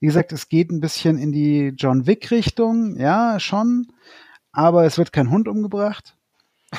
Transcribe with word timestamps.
Wie 0.00 0.06
gesagt, 0.06 0.32
es 0.32 0.48
geht 0.48 0.70
ein 0.70 0.80
bisschen 0.80 1.18
in 1.18 1.32
die 1.32 1.74
John 1.76 2.06
Wick-Richtung, 2.06 2.98
ja, 2.98 3.38
schon. 3.38 3.92
Aber 4.52 4.84
es 4.84 4.98
wird 4.98 5.12
kein 5.12 5.30
Hund 5.30 5.48
umgebracht. 5.48 6.14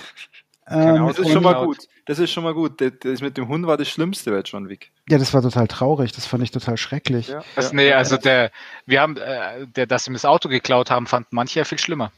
Ähm, 0.68 1.08
das 1.08 1.20
ist 1.20 1.34
schon 1.34 1.44
mal 1.44 1.66
gut. 1.66 1.80
Das 2.06 2.18
ist 2.18 2.32
schon 2.32 2.44
mal 2.46 2.54
gut. 2.54 2.80
Das 2.80 3.20
mit 3.20 3.36
dem 3.36 3.50
Hund 3.50 3.68
war 3.68 3.76
das 3.76 3.90
Schlimmste 3.90 4.32
bei 4.32 4.40
John 4.40 4.70
Wick. 4.70 4.92
Ja, 5.10 5.18
das 5.18 5.34
war 5.34 5.42
total 5.42 5.68
traurig. 5.68 6.14
Das 6.14 6.26
fand 6.26 6.44
ich 6.44 6.52
total 6.52 6.78
schrecklich. 6.78 7.28
Ja. 7.28 7.44
Also, 7.58 7.76
nee, 7.76 7.92
also 7.92 8.16
der, 8.16 8.52
wir 8.86 9.02
haben, 9.02 9.18
äh, 9.18 9.68
der, 9.68 9.86
dass 9.86 10.06
sie 10.06 10.12
mir 10.12 10.16
das 10.16 10.24
Auto 10.24 10.48
geklaut 10.48 10.90
haben, 10.90 11.08
fand 11.08 11.28
manche 11.32 11.60
ja 11.60 11.66
viel 11.66 11.80
schlimmer. 11.80 12.14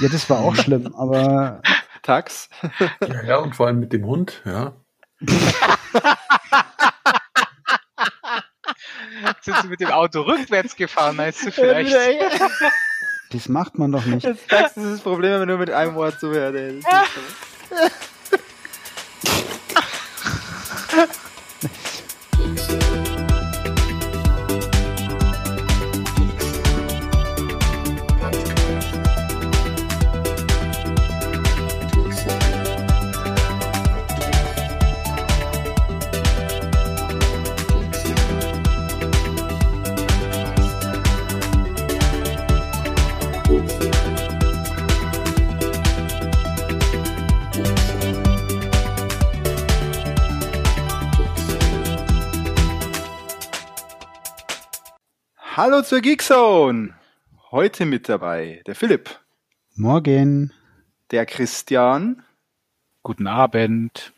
Ja, 0.00 0.08
das 0.08 0.30
war 0.30 0.38
auch 0.38 0.54
schlimm, 0.56 0.94
aber. 0.94 1.60
Tax. 2.02 2.48
Ja, 3.00 3.22
ja, 3.24 3.36
und 3.36 3.54
vor 3.54 3.66
allem 3.66 3.80
mit 3.80 3.92
dem 3.92 4.06
Hund, 4.06 4.40
ja. 4.46 4.72
Sind 9.40 9.56
sie 9.62 9.68
mit 9.68 9.80
dem 9.80 9.90
Auto 9.90 10.22
rückwärts 10.22 10.76
gefahren, 10.76 11.16
meinst 11.16 11.44
du 11.46 11.52
vielleicht? 11.52 11.94
Das 13.32 13.48
macht 13.48 13.78
man 13.78 13.92
doch 13.92 14.04
nicht. 14.04 14.26
Das, 14.26 14.38
das 14.48 14.76
ist 14.76 14.92
das 14.92 15.00
Problem, 15.00 15.32
wenn 15.32 15.38
man 15.40 15.48
nur 15.48 15.58
mit 15.58 15.70
einem 15.70 15.94
Wort 15.94 16.18
zuhört. 16.18 16.54
Hallo 55.62 55.82
zur 55.82 56.00
Geekzone. 56.00 56.94
Heute 57.50 57.84
mit 57.84 58.08
dabei 58.08 58.62
der 58.66 58.74
Philipp. 58.74 59.20
Morgen. 59.74 60.54
Der 61.10 61.26
Christian. 61.26 62.22
Guten 63.02 63.26
Abend. 63.26 64.14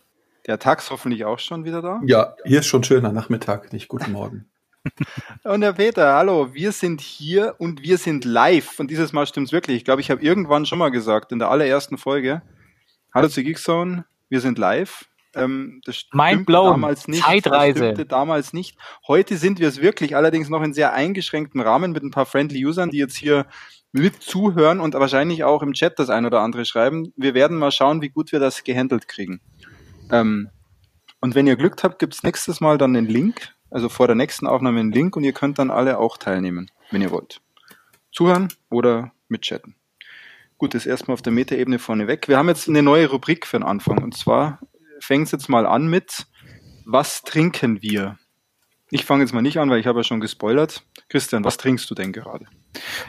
Der 0.46 0.60
Tax 0.60 0.92
hoffentlich 0.92 1.24
auch 1.24 1.40
schon 1.40 1.64
wieder 1.64 1.82
da. 1.82 2.00
Ja, 2.06 2.36
hier 2.44 2.60
ist 2.60 2.66
schon 2.66 2.84
schöner 2.84 3.10
Nachmittag, 3.10 3.72
nicht 3.72 3.88
guten 3.88 4.12
Morgen. 4.12 4.48
und 5.42 5.62
der 5.62 5.72
Peter, 5.72 6.14
hallo, 6.14 6.54
wir 6.54 6.70
sind 6.70 7.00
hier 7.00 7.56
und 7.58 7.82
wir 7.82 7.98
sind 7.98 8.24
live. 8.24 8.78
Und 8.78 8.92
dieses 8.92 9.12
Mal 9.12 9.26
stimmt's 9.26 9.50
wirklich. 9.50 9.78
Ich 9.78 9.84
glaube, 9.84 10.00
ich 10.00 10.12
habe 10.12 10.22
irgendwann 10.22 10.64
schon 10.64 10.78
mal 10.78 10.92
gesagt, 10.92 11.32
in 11.32 11.40
der 11.40 11.50
allerersten 11.50 11.98
Folge. 11.98 12.42
Hallo 13.12 13.26
zur 13.26 13.42
Geekzone, 13.42 14.04
wir 14.28 14.40
sind 14.40 14.58
live. 14.58 15.06
Ähm, 15.34 15.80
das 15.84 16.05
Mind 16.12 16.47
blown. 16.47 16.72
damals 16.72 17.08
nicht. 17.08 17.25
Zeitreise. 17.25 17.94
Das 17.94 18.06
damals 18.08 18.52
nicht. 18.52 18.77
Heute 19.06 19.36
sind 19.36 19.58
wir 19.58 19.69
es 19.69 19.80
wirklich, 19.80 20.16
allerdings 20.16 20.48
noch 20.48 20.62
in 20.62 20.75
sehr 20.75 20.92
eingeschränktem 20.92 21.61
Rahmen 21.61 21.92
mit 21.92 22.02
ein 22.02 22.11
paar 22.11 22.27
friendly 22.27 22.64
Usern, 22.64 22.91
die 22.91 22.98
jetzt 22.98 23.16
hier 23.16 23.47
mit 23.92 24.22
zuhören 24.22 24.80
und 24.80 24.94
wahrscheinlich 24.94 25.44
auch 25.44 25.62
im 25.62 25.75
Chat 25.75 25.98
das 25.98 26.10
ein 26.10 26.25
oder 26.25 26.41
andere 26.41 26.64
schreiben. 26.64 27.12
Wir 27.16 27.34
werden 27.34 27.58
mal 27.58 27.70
schauen, 27.70 28.00
wie 28.03 28.08
gut 28.08 28.33
wir 28.33 28.41
das 28.41 28.64
gehandelt 28.64 29.06
kriegen. 29.06 29.41
Ähm, 30.10 30.50
und 31.20 31.34
wenn 31.34 31.47
ihr 31.47 31.56
Glück 31.56 31.83
habt, 31.83 31.98
gibt's 31.98 32.22
nächstes 32.22 32.60
Mal 32.60 32.78
dann 32.78 32.94
den 32.94 33.06
Link, 33.06 33.55
also 33.70 33.88
vor 33.88 34.06
der 34.06 34.16
nächsten 34.16 34.47
Aufnahme 34.47 34.80
einen 34.80 34.92
Link 34.92 35.14
und 35.16 35.25
ihr 35.25 35.33
könnt 35.33 35.58
dann 35.58 35.70
alle 35.70 35.98
auch 35.98 36.16
teilnehmen, 36.16 36.70
wenn 36.91 37.03
ihr 37.03 37.10
wollt. 37.10 37.41
Zuhören 38.10 38.48
oder 38.70 39.12
mitchatten. 39.28 39.77
Gut, 40.58 40.75
das 40.75 40.86
erstmal 40.86 41.14
auf 41.14 41.22
der 41.22 41.33
Metaebene 41.33 41.78
vorneweg. 41.78 42.28
Wir 42.28 42.38
haben 42.38 42.49
jetzt 42.49 42.69
eine 42.69 42.82
neue 42.82 43.09
Rubrik 43.09 43.47
für 43.47 43.59
den 43.59 43.64
Anfang 43.64 44.03
und 44.03 44.16
zwar 44.16 44.60
fängt 45.02 45.30
jetzt 45.32 45.48
mal 45.48 45.66
an 45.66 45.88
mit, 45.88 46.26
was 46.84 47.22
trinken 47.22 47.82
wir? 47.82 48.18
Ich 48.90 49.04
fange 49.04 49.22
jetzt 49.22 49.32
mal 49.32 49.42
nicht 49.42 49.58
an, 49.58 49.70
weil 49.70 49.80
ich 49.80 49.86
habe 49.86 50.00
ja 50.00 50.04
schon 50.04 50.20
gespoilert. 50.20 50.84
Christian, 51.08 51.44
was 51.44 51.56
trinkst 51.56 51.90
du 51.90 51.94
denn 51.94 52.12
gerade? 52.12 52.46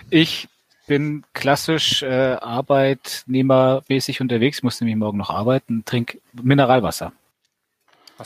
Ich 0.10 0.48
bin 0.88 1.24
klassisch 1.34 2.04
äh, 2.04 2.38
arbeitnehmermäßig 2.40 4.22
unterwegs, 4.22 4.64
muss 4.64 4.80
nämlich 4.82 4.96
morgen 4.96 5.18
noch 5.18 5.30
arbeiten, 5.30 5.86
trinke 5.86 6.20
Mineralwasser. 6.34 7.14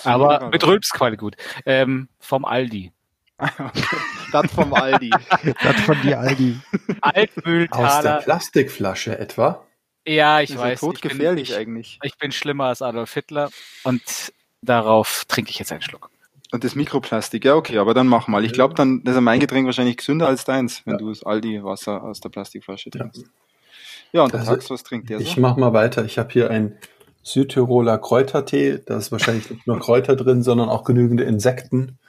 Aber 0.03 0.17
Mineralwasser? 0.17 0.49
mit 0.49 0.67
Rülpsquali 0.67 1.17
gut. 1.17 1.35
Ähm, 1.65 2.09
vom 2.19 2.45
Aldi. 2.45 2.91
das 4.31 4.51
vom 4.51 4.73
Aldi. 4.73 5.09
das 5.63 5.81
von 5.81 5.97
die 6.03 6.15
Aldi. 6.15 6.59
Altmühltaler. 7.01 7.87
Aus 7.87 8.01
der 8.01 8.21
Plastikflasche 8.23 9.17
etwa? 9.17 9.66
Ja, 10.07 10.39
ich 10.39 10.57
weiß. 10.57 10.79
Todgefährlich 10.79 11.49
ich 11.49 11.55
bin, 11.55 11.67
eigentlich. 11.67 11.99
Ich 12.01 12.17
bin 12.17 12.31
schlimmer 12.31 12.65
als 12.65 12.81
Adolf 12.81 13.13
Hitler 13.13 13.49
und 13.83 14.01
darauf 14.61 15.25
trinke 15.27 15.51
ich 15.51 15.59
jetzt 15.59 15.71
einen 15.71 15.81
Schluck. 15.81 16.09
Und 16.51 16.63
das 16.63 16.75
Mikroplastik, 16.75 17.43
ja 17.43 17.55
okay, 17.55 17.77
aber 17.77 17.93
dann 17.93 18.07
mach 18.07 18.29
mal. 18.29 18.45
Ich 18.45 18.53
glaube, 18.53 18.73
dann 18.73 19.01
ist 19.01 19.19
mein 19.19 19.41
Getränk 19.41 19.65
wahrscheinlich 19.65 19.97
gesünder 19.97 20.27
als 20.27 20.45
deins, 20.45 20.85
wenn 20.85 20.93
ja. 20.93 20.97
du 20.99 21.09
das 21.09 21.23
Aldi-Wasser 21.23 22.01
aus 22.01 22.21
der 22.21 22.29
Plastikflasche 22.29 22.89
trinkst. 22.89 23.23
Ja, 23.23 23.27
ja 24.13 24.23
und 24.23 24.31
der 24.31 24.39
also, 24.39 24.53
Tax, 24.53 24.69
was 24.69 24.83
trinkt 24.83 25.09
der 25.09 25.19
Ich 25.19 25.35
so? 25.35 25.41
mach 25.41 25.57
mal 25.57 25.73
weiter. 25.73 26.05
Ich 26.05 26.17
habe 26.17 26.31
hier 26.31 26.49
einen 26.49 26.77
Südtiroler 27.21 27.97
Kräutertee. 27.97 28.79
Da 28.85 28.95
ist 28.95 29.11
wahrscheinlich 29.11 29.49
nicht 29.49 29.67
nur 29.67 29.77
Kräuter 29.79 30.15
drin, 30.15 30.41
sondern 30.41 30.69
auch 30.69 30.85
genügende 30.85 31.25
Insekten. 31.25 31.99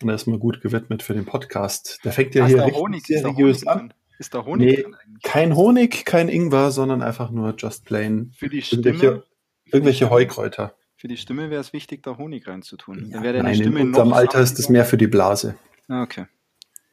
Und 0.00 0.08
er 0.08 0.14
ist 0.14 0.26
mal 0.26 0.38
gut 0.38 0.62
gewidmet 0.62 1.02
für 1.02 1.12
den 1.12 1.26
Podcast. 1.26 2.00
Der 2.04 2.12
fängt 2.12 2.34
ja 2.34 2.46
hier 2.46 2.64
richtig 2.64 2.80
Honig, 2.80 3.04
seriös 3.04 3.66
an. 3.66 3.92
Ist 4.18 4.34
da 4.34 4.44
Honig 4.44 4.66
nee, 4.66 4.82
drin 4.82 4.94
eigentlich? 4.94 5.22
Kein 5.22 5.56
Honig, 5.56 6.04
kein 6.04 6.28
Ingwer, 6.28 6.70
sondern 6.70 7.02
einfach 7.02 7.30
nur 7.30 7.54
just 7.56 7.84
plain. 7.84 8.32
Für 8.36 8.48
die 8.48 8.62
Stimme? 8.62 8.84
Irgendwelche, 8.84 9.24
irgendwelche 9.66 10.10
Heukräuter. 10.10 10.74
Für 10.96 11.06
die 11.06 11.16
Stimme 11.16 11.50
wäre 11.50 11.60
es 11.60 11.72
wichtig, 11.72 12.02
da 12.02 12.18
Honig 12.18 12.48
reinzutun. 12.48 13.10
Ja, 13.10 13.20
Dann 13.20 13.44
nein, 13.44 13.54
Stimme 13.54 13.80
in 13.80 13.88
unserem 13.88 14.12
Alter 14.12 14.40
ist 14.40 14.58
es 14.58 14.68
mehr 14.68 14.84
für 14.84 14.96
die 14.96 15.06
Blase. 15.06 15.54
Ah, 15.86 16.02
okay. 16.02 16.26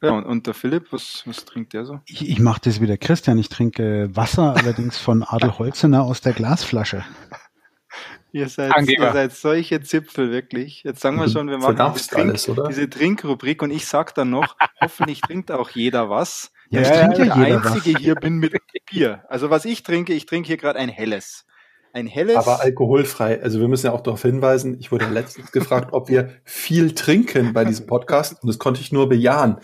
Ja, 0.00 0.12
und, 0.12 0.24
und 0.24 0.46
der 0.46 0.54
Philipp, 0.54 0.92
was, 0.92 1.24
was 1.26 1.44
trinkt 1.44 1.72
der 1.72 1.84
so? 1.84 2.00
Ich, 2.06 2.28
ich 2.28 2.38
mache 2.38 2.60
das 2.62 2.80
wie 2.80 2.86
der 2.86 2.98
Christian. 2.98 3.38
Ich 3.38 3.48
trinke 3.48 4.14
Wasser, 4.14 4.54
allerdings 4.54 4.98
von 4.98 5.24
Adel 5.24 5.58
Holzener 5.58 6.04
aus 6.04 6.20
der 6.20 6.34
Glasflasche. 6.34 7.04
Ihr 8.32 8.50
seid, 8.50 8.70
ihr 8.86 9.12
seid 9.12 9.32
solche 9.32 9.80
Zipfel, 9.80 10.30
wirklich. 10.30 10.82
Jetzt 10.82 11.00
sagen 11.00 11.18
wir 11.18 11.26
schon, 11.26 11.48
wir 11.48 11.56
machen 11.56 11.94
diese, 11.94 12.10
Trink, 12.10 12.28
alles, 12.28 12.50
diese 12.68 12.90
Trinkrubrik 12.90 13.62
und 13.62 13.70
ich 13.70 13.86
sag 13.86 14.14
dann 14.14 14.28
noch, 14.28 14.56
hoffentlich 14.78 15.22
trinkt 15.22 15.50
auch 15.50 15.70
jeder 15.70 16.10
was. 16.10 16.52
Ja, 16.70 16.80
ich 16.80 16.88
trinke 16.88 17.18
ja, 17.18 17.24
der 17.24 17.36
Einzige 17.36 17.94
was. 17.94 18.02
hier 18.02 18.14
bin 18.16 18.38
mit 18.38 18.54
Bier. 18.90 19.24
Also 19.28 19.50
was 19.50 19.64
ich 19.64 19.82
trinke, 19.82 20.12
ich 20.12 20.26
trinke 20.26 20.48
hier 20.48 20.56
gerade 20.56 20.78
ein 20.78 20.88
helles. 20.88 21.44
Ein 21.92 22.06
helles. 22.06 22.36
Aber 22.36 22.60
alkoholfrei. 22.60 23.42
Also 23.42 23.60
wir 23.60 23.68
müssen 23.68 23.86
ja 23.86 23.92
auch 23.92 24.02
darauf 24.02 24.22
hinweisen, 24.22 24.76
ich 24.80 24.92
wurde 24.92 25.06
letztens 25.06 25.52
gefragt, 25.52 25.92
ob 25.92 26.08
wir 26.08 26.30
viel 26.44 26.94
trinken 26.94 27.52
bei 27.52 27.64
diesem 27.64 27.86
Podcast 27.86 28.42
und 28.42 28.48
das 28.48 28.58
konnte 28.58 28.80
ich 28.80 28.92
nur 28.92 29.08
bejahen. 29.08 29.54
Und 29.54 29.62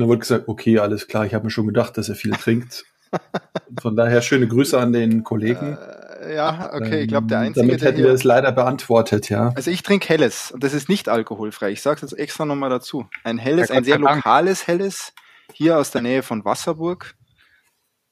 dann 0.00 0.08
wurde 0.08 0.20
gesagt, 0.20 0.48
okay, 0.48 0.78
alles 0.78 1.08
klar, 1.08 1.24
ich 1.26 1.34
habe 1.34 1.44
mir 1.44 1.50
schon 1.50 1.66
gedacht, 1.66 1.96
dass 1.96 2.08
er 2.08 2.14
viel 2.14 2.32
trinkt. 2.32 2.84
Von 3.80 3.96
daher 3.96 4.22
schöne 4.22 4.48
Grüße 4.48 4.78
an 4.78 4.92
den 4.92 5.24
Kollegen. 5.24 5.78
Äh, 6.20 6.34
ja, 6.34 6.70
okay, 6.72 7.02
ich 7.02 7.08
glaube, 7.08 7.26
der 7.28 7.38
ähm, 7.38 7.46
Einzige. 7.46 7.66
Damit 7.66 7.82
hätten 7.82 7.98
wir 7.98 8.12
es 8.12 8.24
leider 8.24 8.50
beantwortet, 8.52 9.30
ja. 9.30 9.52
Also 9.54 9.70
ich 9.70 9.82
trinke 9.82 10.08
helles 10.08 10.50
und 10.50 10.64
das 10.64 10.74
ist 10.74 10.88
nicht 10.88 11.08
alkoholfrei. 11.08 11.70
Ich 11.70 11.82
sage 11.82 11.96
es 11.96 12.10
jetzt 12.10 12.18
extra 12.18 12.44
nochmal 12.44 12.70
dazu. 12.70 13.06
Ein 13.22 13.38
helles, 13.38 13.70
ein 13.70 13.84
sehr 13.84 13.98
lokales 13.98 14.66
helles 14.66 15.12
hier 15.54 15.78
aus 15.78 15.90
der 15.90 16.02
Nähe 16.02 16.22
von 16.22 16.44
Wasserburg. 16.44 17.14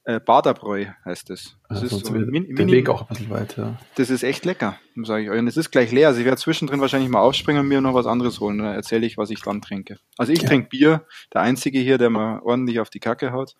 Äh, 0.05 0.19
Baderbräu 0.19 0.87
heißt 1.05 1.31
es. 1.31 1.57
Das. 1.69 1.81
das 1.81 1.93
ist 1.93 2.07
so 2.07 2.13
min, 2.13 2.57
der 2.57 2.67
Weg 2.67 2.89
auch 2.89 3.03
ein 3.03 3.07
bisschen 3.09 3.31
weiter. 3.31 3.79
Das 3.95 4.11
ist 4.11 4.25
echt 4.25 4.45
lecker, 4.45 4.77
sage 5.05 5.25
ich 5.25 5.31
euch. 5.31 5.39
Und 5.39 5.47
es 5.47 5.57
ist 5.57 5.71
gleich 5.71 5.93
leer. 5.93 6.09
Also 6.09 6.21
ich 6.21 6.25
werde 6.25 6.41
zwischendrin 6.41 6.81
wahrscheinlich 6.81 7.09
mal 7.09 7.21
aufspringen 7.21 7.63
und 7.63 7.69
mir 7.69 7.81
noch 7.81 7.95
was 7.95 8.07
anderes 8.07 8.41
holen. 8.41 8.59
Dann 8.59 8.75
erzähle 8.75 9.07
ich, 9.07 9.17
was 9.17 9.31
ich 9.31 9.43
dann 9.43 9.61
trinke. 9.61 9.99
Also 10.19 10.33
ich 10.33 10.43
ja. 10.43 10.49
trinke 10.49 10.69
Bier. 10.69 11.07
Der 11.33 11.43
Einzige 11.43 11.79
hier, 11.79 11.99
der 11.99 12.11
mal 12.11 12.41
ordentlich 12.41 12.81
auf 12.81 12.91
die 12.91 12.99
Kacke 12.99 13.33
haut. 13.33 13.55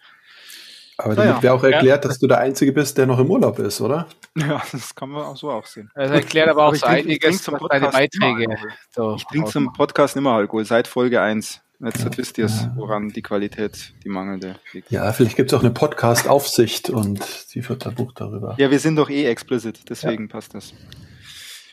Aber 0.99 1.15
damit 1.15 1.37
ja. 1.37 1.43
wäre 1.43 1.55
auch 1.55 1.65
erklärt, 1.65 2.05
ja. 2.05 2.09
dass 2.09 2.19
du 2.19 2.27
der 2.27 2.39
Einzige 2.39 2.73
bist, 2.73 2.99
der 2.99 3.07
noch 3.07 3.19
im 3.19 3.31
Urlaub 3.31 3.59
ist, 3.59 3.81
oder? 3.81 4.07
Ja, 4.37 4.63
das 4.73 4.95
kann 4.95 5.11
man 5.11 5.23
auch 5.25 5.37
so 5.37 5.51
auch 5.51 5.67
sehen. 5.67 5.91
Das 5.95 6.11
erklärt 6.11 6.49
aber 6.49 6.65
auch 6.65 6.69
aber 6.69 6.77
so 6.77 6.87
einiges, 6.87 7.43
zum 7.43 7.59
deine 7.69 7.89
Beiträge. 7.89 8.57
So 8.91 9.15
ich 9.17 9.25
trinke 9.27 9.51
zum 9.51 9.73
Podcast 9.73 10.17
immer 10.17 10.33
Alkohol, 10.33 10.65
seit 10.65 10.89
Folge 10.89 11.21
1. 11.21 11.61
Jetzt 11.85 12.17
wisst 12.17 12.39
ihr 12.39 12.45
es, 12.45 12.69
woran 12.77 13.09
die 13.09 13.23
Qualität, 13.23 13.93
die 14.05 14.09
mangelnde 14.09 14.55
liegt. 14.73 14.91
Ja, 14.93 15.13
vielleicht 15.13 15.37
gibt 15.37 15.51
es 15.51 15.59
auch 15.59 15.65
eine 15.65 15.73
Podcast-Aufsicht 15.73 16.91
und 16.91 17.53
die 17.55 17.63
führt 17.63 17.85
ein 17.89 17.95
Buch 17.97 18.13
darüber. 18.13 18.55
Ja, 18.57 18.71
wir 18.71 18.79
sind 18.79 18.95
doch 18.95 19.11
eh 19.11 19.25
explicit, 19.25 19.81
deswegen 19.89 20.29
ja. 20.29 20.33
passt 20.33 20.55
das. 20.55 20.73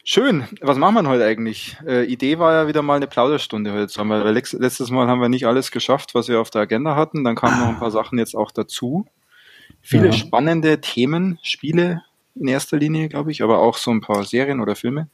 Schön. 0.04 0.46
Was 0.62 0.80
machen 0.80 0.96
wir 0.96 1.08
heute 1.08 1.26
eigentlich? 1.26 1.78
Äh, 1.86 2.06
Idee 2.06 2.40
war 2.40 2.54
ja 2.54 2.68
wieder 2.68 2.82
mal 2.82 2.96
eine 2.96 3.06
Plauderstunde 3.06 3.72
heute 3.72 3.88
zusammen, 3.88 4.24
weil 4.24 4.34
letztes 4.34 4.90
Mal 4.90 5.08
haben 5.08 5.22
wir 5.22 5.30
nicht 5.30 5.46
alles 5.46 5.70
geschafft, 5.70 6.16
was 6.16 6.28
wir 6.28 6.42
auf 6.42 6.50
der 6.50 6.62
Agenda 6.62 6.96
hatten. 6.96 7.24
Dann 7.24 7.36
kamen 7.36 7.60
noch 7.60 7.68
ein 7.68 7.78
paar 7.78 7.92
Sachen 7.92 8.18
jetzt 8.18 8.36
auch 8.36 8.50
dazu. 8.50 9.06
Viele 9.82 10.08
ja. 10.08 10.14
spannende 10.14 10.82
Themen, 10.82 11.38
Spiele 11.44 12.02
in 12.34 12.48
erster 12.48 12.78
Linie, 12.78 13.10
glaube 13.10 13.32
ich, 13.32 13.44
aber 13.44 13.60
auch 13.60 13.78
so 13.78 13.92
ein 13.92 14.02
paar 14.02 14.24
Serien 14.24 14.60
oder 14.60 14.76
Filme. 14.76 15.10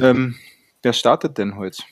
Ähm, 0.00 0.36
wer 0.82 0.92
startet 0.92 1.38
denn 1.38 1.56
heute? 1.56 1.82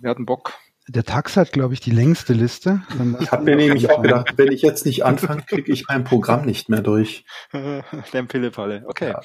Wer 0.00 0.10
hat 0.10 0.16
einen 0.16 0.26
Bock? 0.26 0.54
Der 0.94 1.04
Tax 1.04 1.38
hat, 1.38 1.52
glaube 1.52 1.72
ich, 1.72 1.80
die 1.80 1.90
längste 1.90 2.34
Liste. 2.34 2.82
Ich 3.20 3.32
habe 3.32 3.44
mir 3.44 3.56
nämlich 3.56 3.90
auch 3.90 4.02
gedacht, 4.02 4.34
wenn 4.36 4.52
ich 4.52 4.60
jetzt 4.60 4.84
nicht 4.84 5.06
anfange, 5.06 5.42
kriege 5.42 5.72
ich 5.72 5.86
mein 5.88 6.04
Programm 6.04 6.44
nicht 6.44 6.68
mehr 6.68 6.82
durch. 6.82 7.24
Der 7.52 8.22
Pillepalle. 8.24 8.84
Okay. 8.86 9.08
Ja. 9.08 9.20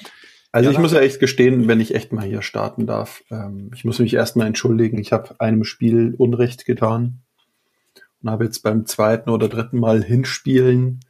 Also 0.50 0.70
ja, 0.70 0.72
ich 0.74 0.80
muss 0.80 0.92
ja 0.92 1.00
echt 1.00 1.20
gestehen, 1.20 1.68
wenn 1.68 1.80
ich 1.80 1.94
echt 1.94 2.10
mal 2.10 2.24
hier 2.24 2.40
starten 2.40 2.86
darf, 2.86 3.22
ähm, 3.30 3.70
ich 3.74 3.84
muss 3.84 3.98
mich 3.98 4.14
erstmal 4.14 4.46
entschuldigen. 4.46 4.98
Ich 4.98 5.12
habe 5.12 5.38
einem 5.40 5.64
Spiel 5.64 6.14
Unrecht 6.16 6.64
getan 6.64 7.20
und 8.22 8.30
habe 8.30 8.44
jetzt 8.44 8.62
beim 8.62 8.86
zweiten 8.86 9.28
oder 9.28 9.48
dritten 9.48 9.78
Mal 9.78 10.02
hinspielen 10.02 11.00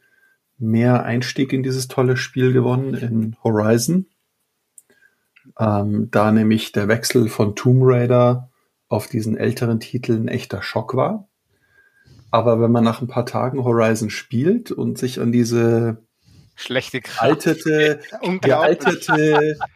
mehr 0.58 1.04
Einstieg 1.04 1.52
in 1.52 1.62
dieses 1.62 1.86
tolle 1.86 2.16
Spiel 2.16 2.52
gewonnen 2.52 2.94
in 2.94 3.36
Horizon. 3.44 4.06
Ähm, 5.56 6.08
da 6.10 6.32
nämlich 6.32 6.72
der 6.72 6.88
Wechsel 6.88 7.28
von 7.28 7.54
Tomb 7.54 7.82
Raider 7.84 8.50
auf 8.88 9.06
diesen 9.06 9.36
älteren 9.36 9.80
Titel 9.80 10.12
ein 10.12 10.28
echter 10.28 10.62
Schock 10.62 10.94
war. 10.94 11.28
Aber 12.30 12.60
wenn 12.60 12.72
man 12.72 12.84
nach 12.84 13.00
ein 13.00 13.08
paar 13.08 13.26
Tagen 13.26 13.64
Horizon 13.64 14.10
spielt 14.10 14.70
und 14.70 14.98
sich 14.98 15.20
an 15.20 15.32
diese 15.32 16.04
schlechte 16.56 17.00
altete, 17.18 18.00
gealtete 18.40 19.56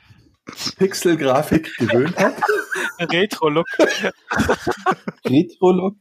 Pixel-Grafik 0.79 1.77
gewöhnt 1.79 2.17
hat. 2.17 2.35
Retro-Look. 3.01 3.67
Retro-Look. 5.25 5.97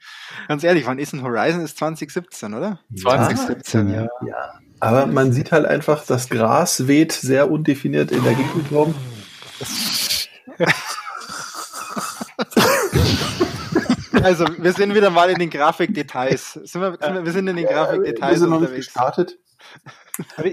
Ganz 0.47 0.63
ehrlich, 0.63 0.85
wann 0.85 0.99
ist 0.99 1.13
ein 1.13 1.21
Horizon? 1.21 1.61
Ist 1.61 1.77
2017, 1.77 2.53
oder? 2.53 2.79
2017, 2.95 3.89
ja. 3.89 4.07
ja. 4.25 4.59
Aber 4.79 5.05
man 5.05 5.31
sieht 5.31 5.51
halt 5.51 5.65
einfach, 5.65 6.05
das 6.05 6.29
Gras 6.29 6.87
weht 6.87 7.11
sehr 7.11 7.51
undefiniert 7.51 8.11
in 8.11 8.23
der 8.23 8.33
Gegend 8.33 8.71
rum. 8.71 8.95
Also, 14.23 14.45
wir 14.57 14.73
sind 14.73 14.93
wieder 14.95 15.09
mal 15.09 15.29
in 15.29 15.39
den 15.39 15.49
Grafikdetails. 15.49 16.53
Sind 16.53 16.81
wir, 16.81 16.97
sind 16.99 17.13
wir, 17.13 17.25
wir 17.25 17.31
sind 17.31 17.47
in 17.47 17.55
den 17.55 17.65
Grafikdetails. 17.65 18.31
Wir 18.31 18.39
sind 18.39 18.49
noch 18.49 18.61
nicht 18.61 18.75
gestartet. 18.75 19.37
Aber 20.35 20.47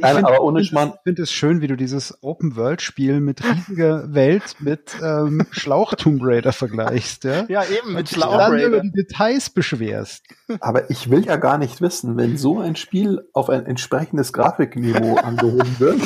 ich 0.59 0.71
finde 0.71 0.99
find 1.03 1.19
es 1.19 1.33
schön, 1.33 1.61
wie 1.61 1.67
du 1.67 1.77
dieses 1.77 2.23
Open-World-Spiel 2.23 3.21
mit 3.21 3.43
riesiger 3.45 4.15
Welt 4.15 4.57
mit 4.61 4.97
ähm, 5.03 5.47
Schlauch-Tomb 5.51 6.21
Raider 6.23 6.53
vergleichst. 6.53 7.25
Ja, 7.25 7.45
ja 7.49 7.65
eben, 7.65 7.95
mit 7.95 8.09
Schlauch 8.09 8.39
Raider. 8.39 8.67
über 8.67 8.81
die 8.81 8.93
Details 8.93 9.51
beschwerst. 9.51 10.25
Aber 10.61 10.91
ich 10.91 11.11
will 11.11 11.25
ja 11.25 11.37
gar 11.37 11.59
nicht 11.59 11.81
wissen, 11.81 12.17
wenn 12.17 12.37
so 12.37 12.61
ein 12.61 12.77
Spiel 12.77 13.29
auf 13.33 13.51
ein 13.51 13.67
entsprechendes 13.67 14.33
Grafikniveau 14.33 15.17
angehoben 15.23 15.79
wird. 15.79 16.01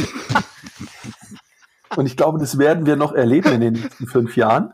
und 1.97 2.07
ich 2.07 2.17
glaube, 2.17 2.39
das 2.39 2.59
werden 2.59 2.87
wir 2.87 2.97
noch 2.97 3.13
erleben 3.13 3.53
in 3.53 3.61
den 3.61 3.73
nächsten 3.75 4.07
fünf 4.07 4.37
Jahren. 4.37 4.73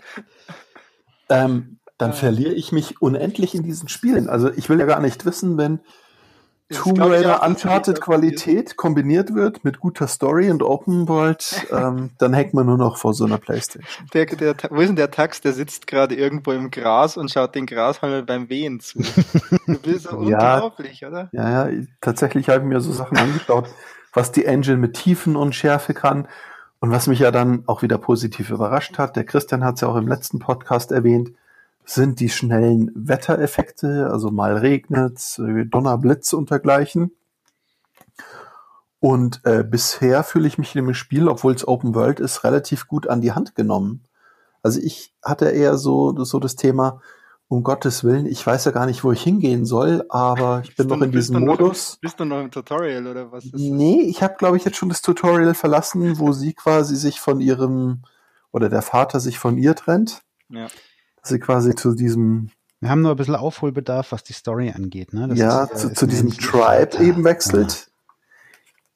Ähm, 1.30 1.77
dann 1.98 2.12
verliere 2.12 2.52
ich 2.52 2.72
mich 2.72 3.02
unendlich 3.02 3.54
in 3.54 3.64
diesen 3.64 3.88
Spielen. 3.88 4.28
Also 4.28 4.50
ich 4.52 4.68
will 4.68 4.78
ja 4.78 4.86
gar 4.86 5.00
nicht 5.00 5.24
wissen, 5.24 5.58
wenn 5.58 5.80
Tomb 6.70 7.00
Raider 7.00 7.42
Uncharted 7.42 8.00
Qualität 8.00 8.76
kombiniert 8.76 9.34
wird 9.34 9.64
mit 9.64 9.80
guter 9.80 10.06
Story 10.06 10.50
und 10.50 10.62
Open 10.62 11.08
World, 11.08 11.66
ähm, 11.72 12.10
dann 12.18 12.34
hängt 12.34 12.52
man 12.52 12.66
nur 12.66 12.76
noch 12.76 12.98
vor 12.98 13.14
so 13.14 13.24
einer 13.24 13.38
Playstation. 13.38 14.06
Der, 14.12 14.26
der, 14.26 14.54
wo 14.70 14.80
ist 14.80 14.88
denn 14.88 14.96
der 14.96 15.10
Tax? 15.10 15.40
Der 15.40 15.54
sitzt 15.54 15.86
gerade 15.86 16.14
irgendwo 16.14 16.52
im 16.52 16.70
Gras 16.70 17.16
und 17.16 17.30
schaut 17.30 17.54
den 17.54 17.64
Grashalm 17.64 18.26
beim 18.26 18.50
Wehen 18.50 18.80
zu. 18.80 18.98
Du 19.66 19.78
bist 19.78 20.04
ja, 20.12 20.12
unglaublich, 20.12 21.06
oder? 21.06 21.30
Ja, 21.32 21.70
ja, 21.70 21.84
tatsächlich 22.02 22.48
habe 22.48 22.60
ich 22.60 22.68
mir 22.68 22.80
so 22.80 22.92
Sachen 22.92 23.16
angeschaut, 23.16 23.68
was 24.12 24.30
die 24.30 24.44
Engine 24.44 24.76
mit 24.76 24.94
Tiefen 24.94 25.36
und 25.36 25.54
Schärfe 25.54 25.94
kann. 25.94 26.28
Und 26.80 26.92
was 26.92 27.08
mich 27.08 27.18
ja 27.18 27.32
dann 27.32 27.64
auch 27.66 27.82
wieder 27.82 27.98
positiv 27.98 28.50
überrascht 28.50 28.98
hat, 28.98 29.16
der 29.16 29.24
Christian 29.24 29.64
hat 29.64 29.76
es 29.76 29.80
ja 29.80 29.88
auch 29.88 29.96
im 29.96 30.06
letzten 30.06 30.38
Podcast 30.38 30.92
erwähnt, 30.92 31.32
sind 31.88 32.20
die 32.20 32.28
schnellen 32.28 32.90
Wettereffekte, 32.94 34.10
also 34.12 34.30
mal 34.30 34.58
regnet, 34.58 35.38
Donner, 35.38 35.96
Blitz 35.96 36.34
und 36.34 36.50
dergleichen. 36.50 37.12
Und 39.00 39.40
äh, 39.44 39.64
bisher 39.64 40.22
fühle 40.22 40.48
ich 40.48 40.58
mich 40.58 40.76
in 40.76 40.84
dem 40.84 40.92
Spiel, 40.92 41.28
obwohl 41.28 41.54
es 41.54 41.66
Open 41.66 41.94
World 41.94 42.20
ist, 42.20 42.44
relativ 42.44 42.88
gut 42.88 43.06
an 43.06 43.22
die 43.22 43.32
Hand 43.32 43.54
genommen. 43.54 44.04
Also 44.62 44.80
ich 44.82 45.14
hatte 45.24 45.48
eher 45.48 45.78
so, 45.78 46.24
so 46.24 46.38
das 46.38 46.56
Thema, 46.56 47.00
um 47.46 47.62
Gottes 47.62 48.04
Willen, 48.04 48.26
ich 48.26 48.46
weiß 48.46 48.66
ja 48.66 48.72
gar 48.72 48.84
nicht, 48.84 49.02
wo 49.02 49.12
ich 49.12 49.22
hingehen 49.22 49.64
soll, 49.64 50.04
aber 50.10 50.60
ich 50.64 50.76
bin 50.76 50.88
noch 50.88 51.00
in 51.00 51.12
diesem 51.12 51.42
Modus. 51.42 51.94
Noch, 51.94 52.00
bist 52.00 52.20
du 52.20 52.26
noch 52.26 52.40
im 52.40 52.50
Tutorial 52.50 53.06
oder 53.06 53.32
was 53.32 53.46
ist 53.46 53.54
das? 53.54 53.60
Nee, 53.62 54.02
ich 54.02 54.22
habe, 54.22 54.34
glaube 54.36 54.58
ich, 54.58 54.64
jetzt 54.66 54.76
schon 54.76 54.90
das 54.90 55.00
Tutorial 55.00 55.54
verlassen, 55.54 56.18
wo 56.18 56.32
sie 56.32 56.52
quasi 56.52 56.96
sich 56.96 57.18
von 57.18 57.40
ihrem, 57.40 58.02
oder 58.52 58.68
der 58.68 58.82
Vater 58.82 59.20
sich 59.20 59.38
von 59.38 59.56
ihr 59.56 59.74
trennt. 59.74 60.20
Ja 60.50 60.66
sie 61.28 61.38
quasi 61.38 61.74
zu 61.74 61.94
diesem 61.94 62.50
wir 62.80 62.90
haben 62.90 63.02
nur 63.02 63.12
ein 63.12 63.16
bisschen 63.16 63.34
Aufholbedarf, 63.34 64.12
was 64.12 64.22
die 64.22 64.32
Story 64.32 64.72
angeht. 64.74 65.12
Ne? 65.12 65.26
Das 65.28 65.38
ja, 65.38 65.64
ist, 65.64 65.78
zu, 65.78 65.92
zu 65.92 66.06
diesem 66.06 66.30
Tribe 66.30 67.02
eben 67.02 67.24
wechselt. 67.24 67.88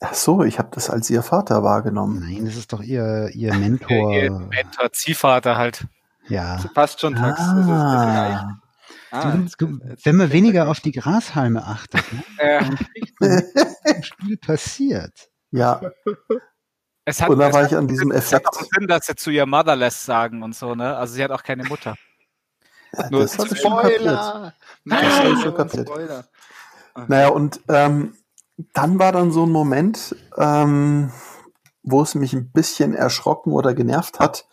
Ja. 0.00 0.08
Ach 0.08 0.14
so, 0.14 0.42
ich 0.42 0.58
habe 0.58 0.68
das 0.72 0.90
als 0.90 1.10
ihr 1.10 1.22
Vater 1.22 1.62
wahrgenommen. 1.62 2.20
Nein, 2.20 2.44
das 2.44 2.56
ist 2.56 2.72
doch 2.72 2.82
ihr, 2.82 3.30
ihr 3.34 3.54
Mentor. 3.54 4.12
ihr 4.14 4.30
Mentor, 4.30 4.92
Ziehvater 4.92 5.56
halt. 5.56 5.86
Ja. 6.28 6.56
Das 6.56 6.72
passt 6.72 7.00
schon, 7.00 7.14
Tax. 7.14 7.40
Ah. 7.40 8.58
Ah, 9.10 9.32
du, 9.32 9.66
du, 9.66 9.78
wenn 10.04 10.16
man 10.16 10.32
weniger 10.32 10.68
auf 10.68 10.80
die 10.80 10.92
Grashalme 10.92 11.66
achtet, 11.66 12.02
ne? 12.12 12.22
dann 12.38 12.76
kriegt 12.76 13.20
man, 13.20 13.42
was 13.54 13.96
im 13.96 14.02
Spiel 14.02 14.36
passiert. 14.38 15.28
Ja. 15.50 15.82
Es 17.04 17.20
hat, 17.20 17.28
und 17.28 17.38
da 17.38 17.52
war 17.52 17.66
ich 17.66 17.76
an 17.76 17.88
diesem 17.88 18.10
Effekt. 18.10 18.26
Es 18.26 18.32
hat 18.32 18.46
auch 18.46 18.62
Sinn, 18.72 18.86
dass 18.86 19.06
sie 19.06 19.14
zu 19.16 19.30
ihr 19.30 19.44
Motherless 19.44 20.06
sagen 20.06 20.42
und 20.42 20.54
so, 20.54 20.74
ne? 20.74 20.96
Also 20.96 21.14
sie 21.14 21.22
hat 21.22 21.30
auch 21.30 21.42
keine 21.42 21.64
Mutter. 21.64 21.94
Nur 23.10 23.22
das 23.22 23.38
habe 23.38 23.48
ich 23.52 23.60
schon 23.60 23.76
kapiert. 23.76 24.04
Nein, 24.04 24.52
das 25.04 25.18
habe 25.18 25.32
ich 25.32 25.40
schon 25.40 25.54
kapiert. 25.54 25.88
Spoiler. 25.88 26.24
Okay. 26.94 27.06
Naja, 27.08 27.28
und 27.28 27.60
ähm, 27.68 28.14
dann 28.74 28.98
war 28.98 29.12
dann 29.12 29.32
so 29.32 29.44
ein 29.44 29.50
Moment, 29.50 30.14
ähm, 30.36 31.10
wo 31.82 32.02
es 32.02 32.14
mich 32.14 32.32
ein 32.32 32.50
bisschen 32.52 32.94
erschrocken 32.94 33.52
oder 33.52 33.74
genervt 33.74 34.20
hat. 34.20 34.46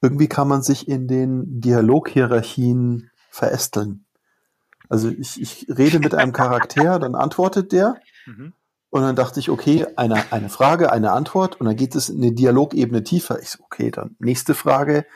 Irgendwie 0.00 0.28
kann 0.28 0.48
man 0.48 0.62
sich 0.62 0.88
in 0.88 1.06
den 1.06 1.60
Dialoghierarchien 1.60 3.10
verästeln. 3.30 4.04
Also 4.88 5.08
ich, 5.08 5.40
ich 5.40 5.66
rede 5.68 6.00
mit 6.00 6.14
einem 6.14 6.32
Charakter, 6.32 6.98
dann 6.98 7.14
antwortet 7.14 7.72
der. 7.72 7.96
Mhm. 8.26 8.52
Und 8.90 9.00
dann 9.00 9.16
dachte 9.16 9.40
ich, 9.40 9.48
okay, 9.48 9.86
eine, 9.96 10.22
eine 10.32 10.50
Frage, 10.50 10.92
eine 10.92 11.12
Antwort. 11.12 11.58
Und 11.60 11.66
dann 11.66 11.76
geht 11.76 11.94
es 11.94 12.10
in 12.10 12.22
eine 12.22 12.32
Dialogebene 12.32 13.02
tiefer. 13.02 13.40
Ich 13.40 13.50
so, 13.50 13.64
okay, 13.64 13.90
dann 13.90 14.16
nächste 14.18 14.54
Frage. 14.54 15.06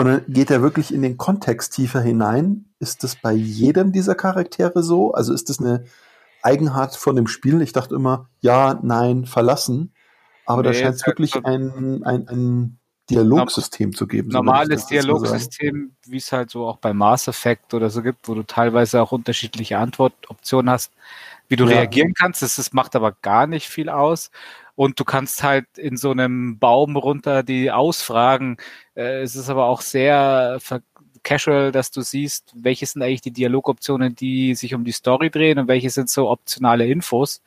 Und 0.00 0.06
dann 0.06 0.24
geht 0.28 0.50
er 0.50 0.62
wirklich 0.62 0.94
in 0.94 1.02
den 1.02 1.18
Kontext 1.18 1.74
tiefer 1.74 2.00
hinein. 2.00 2.64
Ist 2.78 3.04
das 3.04 3.16
bei 3.16 3.32
jedem 3.32 3.92
dieser 3.92 4.14
Charaktere 4.14 4.82
so? 4.82 5.12
Also 5.12 5.34
ist 5.34 5.50
das 5.50 5.60
eine 5.60 5.84
Eigenart 6.42 6.96
von 6.96 7.16
dem 7.16 7.26
Spiel? 7.26 7.60
Ich 7.60 7.74
dachte 7.74 7.94
immer, 7.94 8.30
ja, 8.40 8.80
nein, 8.82 9.26
verlassen. 9.26 9.92
Aber 10.46 10.62
nee, 10.62 10.68
da 10.68 10.74
scheint 10.74 10.94
es 10.94 11.06
wirklich 11.06 11.36
ein, 11.44 12.02
ein, 12.02 12.28
ein 12.28 12.78
Dialogsystem 13.10 13.94
zu 13.94 14.06
geben. 14.06 14.30
Normales 14.30 14.82
so 14.82 14.88
Dialogsystem, 14.88 15.94
wie 16.06 16.16
es 16.16 16.32
halt 16.32 16.50
so 16.50 16.66
auch 16.66 16.78
bei 16.78 16.94
Mass 16.94 17.28
Effect 17.28 17.74
oder 17.74 17.90
so 17.90 18.02
gibt, 18.02 18.26
wo 18.26 18.34
du 18.34 18.42
teilweise 18.42 19.02
auch 19.02 19.12
unterschiedliche 19.12 19.76
Antwortoptionen 19.76 20.70
hast, 20.70 20.92
wie 21.48 21.56
du 21.56 21.64
ja. 21.64 21.72
reagieren 21.72 22.14
kannst. 22.14 22.40
Das, 22.40 22.56
das 22.56 22.72
macht 22.72 22.96
aber 22.96 23.12
gar 23.20 23.46
nicht 23.46 23.68
viel 23.68 23.90
aus 23.90 24.30
und 24.80 24.98
du 24.98 25.04
kannst 25.04 25.42
halt 25.42 25.66
in 25.76 25.98
so 25.98 26.10
einem 26.10 26.58
Baum 26.58 26.96
runter 26.96 27.42
die 27.42 27.70
ausfragen. 27.70 28.56
Äh, 28.94 29.20
es 29.20 29.36
ist 29.36 29.50
aber 29.50 29.66
auch 29.66 29.82
sehr 29.82 30.58
casual, 31.22 31.70
dass 31.70 31.90
du 31.90 32.00
siehst, 32.00 32.54
welche 32.56 32.86
sind 32.86 33.02
eigentlich 33.02 33.20
die 33.20 33.30
Dialogoptionen, 33.30 34.14
die 34.14 34.54
sich 34.54 34.74
um 34.74 34.82
die 34.84 34.92
Story 34.92 35.28
drehen 35.28 35.58
und 35.58 35.68
welche 35.68 35.90
sind 35.90 36.08
so 36.08 36.30
optionale 36.30 36.86
Infos. 36.86 37.42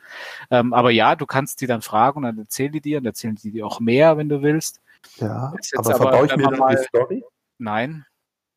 Ähm, 0.51 0.73
aber 0.73 0.91
ja, 0.91 1.15
du 1.15 1.25
kannst 1.25 1.61
die 1.61 1.65
dann 1.65 1.81
fragen 1.81 2.17
und 2.17 2.23
dann 2.25 2.37
erzählen 2.37 2.71
die 2.71 2.81
dir 2.81 2.99
und 2.99 3.05
erzählen 3.07 3.33
die 3.33 3.49
dir 3.49 3.65
auch 3.65 3.79
mehr, 3.79 4.15
wenn 4.15 4.29
du 4.29 4.43
willst. 4.43 4.79
Ja, 5.17 5.55
aber 5.75 5.95
verbaue 5.95 6.27
ich 6.27 6.35
mir 6.35 6.43
dann 6.43 6.59
mal, 6.59 6.75
die 6.75 6.83
Story? 6.83 7.23
Nein, 7.57 8.05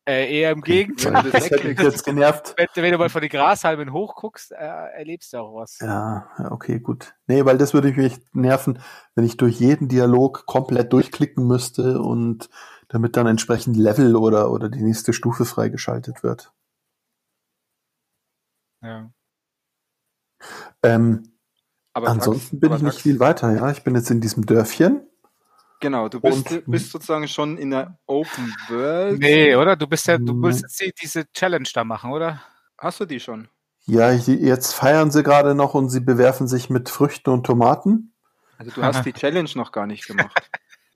äh, 0.07 0.39
eher 0.39 0.51
im 0.51 0.61
Gegenteil. 0.61 1.29
Das 1.31 1.49
hätte 1.49 1.67
mich 1.67 1.79
jetzt 1.79 2.05
genervt. 2.05 2.55
Wenn, 2.57 2.67
wenn, 2.75 2.91
du 2.93 2.97
mal 2.97 3.09
von 3.09 3.21
den 3.21 3.29
Grashalmen 3.29 3.91
hochguckst, 3.91 4.53
äh, 4.53 4.55
erlebst 4.55 5.33
du 5.33 5.37
auch 5.37 5.55
was. 5.55 5.79
Ja, 5.79 6.29
okay, 6.49 6.79
gut. 6.79 7.13
Nee, 7.27 7.43
weil 7.43 7.57
das 7.57 7.73
würde 7.73 7.91
mich 7.91 8.17
nerven, 8.31 8.79
wenn 9.15 9.25
ich 9.25 9.35
durch 9.37 9.59
jeden 9.59 9.89
Dialog 9.89 10.45
komplett 10.45 10.93
durchklicken 10.93 11.45
müsste 11.45 12.01
und 12.01 12.49
damit 12.87 13.17
dann 13.17 13.27
entsprechend 13.27 13.75
Level 13.75 14.15
oder, 14.15 14.51
oder 14.51 14.69
die 14.69 14.81
nächste 14.81 15.11
Stufe 15.11 15.43
freigeschaltet 15.43 16.23
wird. 16.23 16.53
Ja. 18.81 19.11
Ähm, 20.83 21.33
aber 21.93 22.09
ansonsten 22.09 22.59
bin 22.59 22.71
ich 22.73 22.81
nicht 22.81 23.01
viel 23.01 23.19
weiter, 23.19 23.51
ja. 23.53 23.71
Ich 23.71 23.83
bin 23.83 23.95
jetzt 23.95 24.11
in 24.11 24.21
diesem 24.21 24.45
Dörfchen 24.45 25.07
Genau, 25.79 26.09
du 26.09 26.19
bist, 26.19 26.51
und, 26.51 26.63
bist 26.65 26.91
sozusagen 26.91 27.27
schon 27.27 27.57
in 27.57 27.69
der 27.69 27.97
Open 28.07 28.55
World. 28.69 29.19
Nee, 29.19 29.55
oder? 29.55 29.75
Du 29.75 29.85
bist 29.87 30.07
ja, 30.07 30.17
du 30.17 30.41
willst 30.41 30.63
jetzt 30.63 30.81
die, 30.81 30.93
diese 30.99 31.31
Challenge 31.31 31.69
da 31.73 31.83
machen, 31.83 32.11
oder? 32.11 32.41
Hast 32.77 32.99
du 32.99 33.05
die 33.05 33.19
schon? 33.19 33.47
Ja, 33.85 34.11
jetzt 34.11 34.73
feiern 34.73 35.11
sie 35.11 35.23
gerade 35.23 35.55
noch 35.55 35.73
und 35.73 35.89
sie 35.89 36.01
bewerfen 36.01 36.47
sich 36.47 36.69
mit 36.69 36.89
Früchten 36.89 37.29
und 37.29 37.45
Tomaten. 37.45 38.13
Also 38.57 38.71
du 38.71 38.83
hast 38.83 39.05
die 39.05 39.13
Challenge 39.13 39.49
noch 39.55 39.71
gar 39.71 39.87
nicht 39.87 40.07
gemacht. 40.07 40.49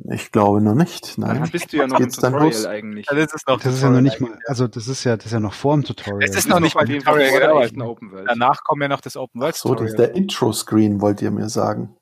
Ich 0.10 0.32
glaube 0.32 0.62
noch 0.62 0.74
nicht. 0.74 1.18
Nein. 1.18 1.42
Dann 1.42 1.50
bist 1.52 1.72
du 1.72 1.78
ja 1.78 1.88
noch 1.88 1.98
Geht's 1.98 2.18
im 2.18 2.34
Tutorial 2.34 2.68
eigentlich. 2.68 3.06
Ja, 3.10 3.16
das 3.16 3.34
ist, 3.34 3.48
noch 3.48 3.62
das 3.62 3.76
ist 3.76 3.84
ja 3.84 3.90
noch 3.92 4.02
nicht 4.02 4.20
mal, 4.20 4.38
also 4.48 4.68
das 4.68 4.88
ist 4.88 5.04
ja, 5.04 5.16
das 5.16 5.28
ist 5.28 5.32
ja 5.32 5.40
noch 5.40 5.54
vor 5.54 5.76
dem 5.76 5.84
Tutorial. 5.84 6.28
Es 6.28 6.36
ist 6.36 6.50
noch 6.50 6.60
nicht 6.60 6.76
mal 6.76 6.86
Tutorial, 6.86 7.70
genau. 7.70 7.92
Open 7.92 8.12
World. 8.12 8.28
Danach 8.28 8.64
kommt 8.64 8.82
ja 8.82 8.88
noch 8.88 9.02
das 9.02 9.16
Open 9.16 9.42
World. 9.42 9.56
So, 9.56 9.76
das 9.76 9.92
ist 9.92 10.00
der 10.00 10.16
Intro-Screen, 10.16 11.02
wollt 11.02 11.22
ihr 11.22 11.30
mir 11.30 11.50
sagen. 11.50 11.96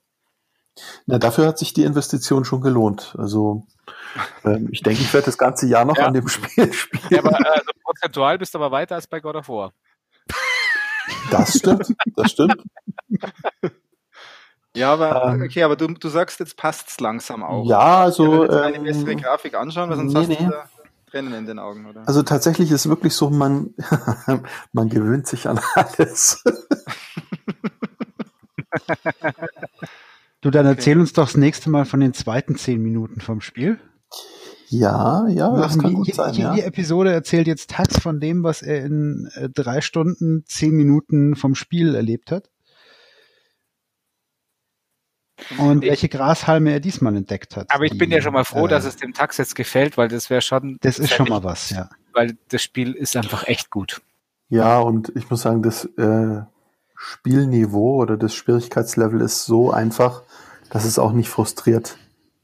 Na, 1.05 1.17
dafür 1.17 1.47
hat 1.47 1.57
sich 1.57 1.73
die 1.73 1.83
Investition 1.83 2.45
schon 2.45 2.61
gelohnt. 2.61 3.15
Also 3.17 3.65
ähm, 4.43 4.69
ich 4.71 4.81
denke, 4.81 5.01
ich 5.01 5.13
werde 5.13 5.25
das 5.25 5.37
ganze 5.37 5.67
Jahr 5.67 5.85
noch 5.85 5.97
ja. 5.97 6.05
an 6.05 6.13
dem 6.13 6.27
Spiel 6.27 6.73
spielen. 6.73 7.03
Ja, 7.09 7.19
aber 7.19 7.35
also, 7.35 7.71
prozentual 7.83 8.37
bist 8.37 8.53
du 8.53 8.59
aber 8.59 8.71
weiter 8.71 8.95
als 8.95 9.07
bei 9.07 9.19
God 9.19 9.35
of 9.35 9.49
War. 9.49 9.73
Das 11.31 11.57
stimmt, 11.57 11.93
das 12.15 12.31
stimmt. 12.31 12.63
Ja, 14.75 14.93
aber 14.93 15.33
ähm, 15.33 15.41
okay, 15.41 15.63
aber 15.63 15.75
du, 15.75 15.87
du 15.87 16.09
sagst, 16.09 16.39
jetzt 16.39 16.55
passt's 16.55 16.99
langsam 16.99 17.43
auch. 17.43 17.65
Ja, 17.65 18.01
also 18.01 18.45
ja, 18.45 18.61
eine 18.61 18.77
ähm, 18.77 18.83
bessere 18.83 19.15
Grafik 19.15 19.55
anschauen, 19.55 19.89
weil 19.89 19.97
sonst 19.97 20.13
nee, 20.13 20.19
hast 20.19 20.29
du 20.29 20.45
nee. 20.45 20.51
Tränen 21.09 21.33
in 21.33 21.47
den 21.47 21.59
Augen, 21.59 21.87
oder? 21.87 22.07
Also 22.07 22.21
tatsächlich 22.23 22.71
ist 22.71 22.87
wirklich 22.87 23.15
so, 23.15 23.29
man 23.29 23.73
man 24.71 24.89
gewöhnt 24.89 25.27
sich 25.27 25.47
an 25.47 25.59
alles. 25.73 26.43
du, 30.41 30.49
dann 30.49 30.65
erzähl 30.65 30.93
okay. 30.93 31.01
uns 31.01 31.13
doch 31.13 31.27
das 31.27 31.37
nächste 31.37 31.69
Mal 31.69 31.85
von 31.85 31.99
den 31.99 32.13
zweiten 32.13 32.55
zehn 32.55 32.81
Minuten 32.81 33.21
vom 33.21 33.41
Spiel. 33.41 33.79
Ja, 34.67 35.27
ja, 35.27 35.55
das 35.55 35.79
kann 35.79 35.95
gut 35.95 36.13
sein. 36.13 36.33
Jede 36.33 36.57
ja. 36.59 36.65
Episode 36.65 37.11
erzählt 37.11 37.47
jetzt 37.47 37.71
Taz 37.71 37.99
von 37.99 38.19
dem, 38.19 38.43
was 38.43 38.61
er 38.61 38.85
in 38.85 39.27
äh, 39.33 39.49
drei 39.49 39.81
Stunden, 39.81 40.43
zehn 40.45 40.75
Minuten 40.75 41.35
vom 41.35 41.55
Spiel 41.55 41.95
erlebt 41.95 42.31
hat. 42.31 42.51
Und 45.57 45.83
ich, 45.83 45.89
welche 45.89 46.09
Grashalme 46.09 46.71
er 46.71 46.79
diesmal 46.79 47.15
entdeckt 47.15 47.55
hat. 47.55 47.71
Aber 47.71 47.85
ich 47.85 47.97
bin 47.97 48.11
ja 48.11 48.21
schon 48.21 48.33
mal 48.33 48.43
froh, 48.43 48.67
äh, 48.67 48.69
dass 48.69 48.85
es 48.85 48.97
dem 48.97 49.13
Tax 49.13 49.37
jetzt 49.37 49.55
gefällt, 49.55 49.97
weil 49.97 50.07
das 50.07 50.29
wäre 50.29 50.41
schon. 50.41 50.77
Das 50.81 50.99
ist 50.99 51.13
schon 51.13 51.29
mal 51.29 51.43
was, 51.43 51.71
ja. 51.71 51.89
Weil 52.13 52.37
das 52.49 52.61
Spiel 52.61 52.93
ist 52.93 53.15
einfach 53.15 53.47
echt 53.47 53.71
gut. 53.71 54.01
Ja, 54.49 54.79
und 54.79 55.11
ich 55.15 55.29
muss 55.29 55.41
sagen, 55.41 55.63
das 55.63 55.85
äh, 55.97 56.41
Spielniveau 57.01 58.01
oder 58.01 58.17
das 58.17 58.35
Schwierigkeitslevel 58.35 59.21
ist 59.21 59.45
so 59.45 59.71
einfach, 59.71 60.23
dass 60.69 60.83
es 60.83 60.99
auch 60.99 61.13
nicht 61.13 61.29
frustriert. 61.29 61.97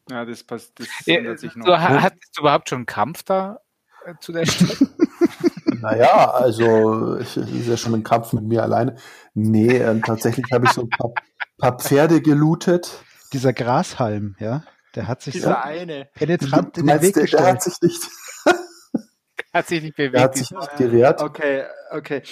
Ja, 0.10 0.24
das 0.24 0.44
passt. 0.44 0.80
Das 0.80 0.88
ja, 1.06 1.36
sich 1.36 1.56
noch. 1.58 1.66
Du, 1.66 1.78
hattest 1.78 2.38
du 2.38 2.42
überhaupt 2.42 2.70
schon 2.70 2.78
einen 2.78 2.86
Kampf 2.86 3.24
da 3.24 3.60
äh, 4.06 4.14
zu 4.22 4.32
der 4.32 4.46
Stelle? 4.46 4.90
naja, 5.82 6.32
also 6.32 7.18
ich, 7.18 7.36
ist 7.36 7.68
ja 7.68 7.76
schon 7.76 7.96
ein 7.96 8.04
Kampf 8.04 8.32
mit 8.32 8.46
mir 8.46 8.64
alleine. 8.64 8.96
Nee, 9.34 9.76
äh, 9.78 10.00
tatsächlich 10.00 10.46
habe 10.54 10.66
ich 10.66 10.72
so 10.72 10.84
ein 10.84 10.90
paar, 10.90 11.12
paar, 11.58 11.78
Pferde 11.78 12.22
gelootet. 12.22 13.04
Dieser 13.34 13.52
Grashalm, 13.52 14.38
ja, 14.40 14.64
der 14.96 15.10
hat 15.10 15.22
sich 15.22 15.34
Dieser 15.34 15.50
so 15.50 15.56
eine. 15.56 16.08
penetrant 16.14 16.78
in 16.78 16.88
den 16.88 17.02
Weg 17.02 17.14
gestellt. 17.14 17.44
Der 17.44 17.52
hat 17.52 17.62
sich 17.62 17.82
nicht, 17.82 18.04
hat 19.54 19.68
sich 19.68 19.84
nicht 19.84 19.98
bewegt. 19.98 20.16
Der 20.16 20.24
hat 20.24 20.38
sich 20.38 20.52
nicht 20.52 20.78
gewehrt. 20.78 21.22
Okay, 21.22 21.66
okay. 21.92 22.24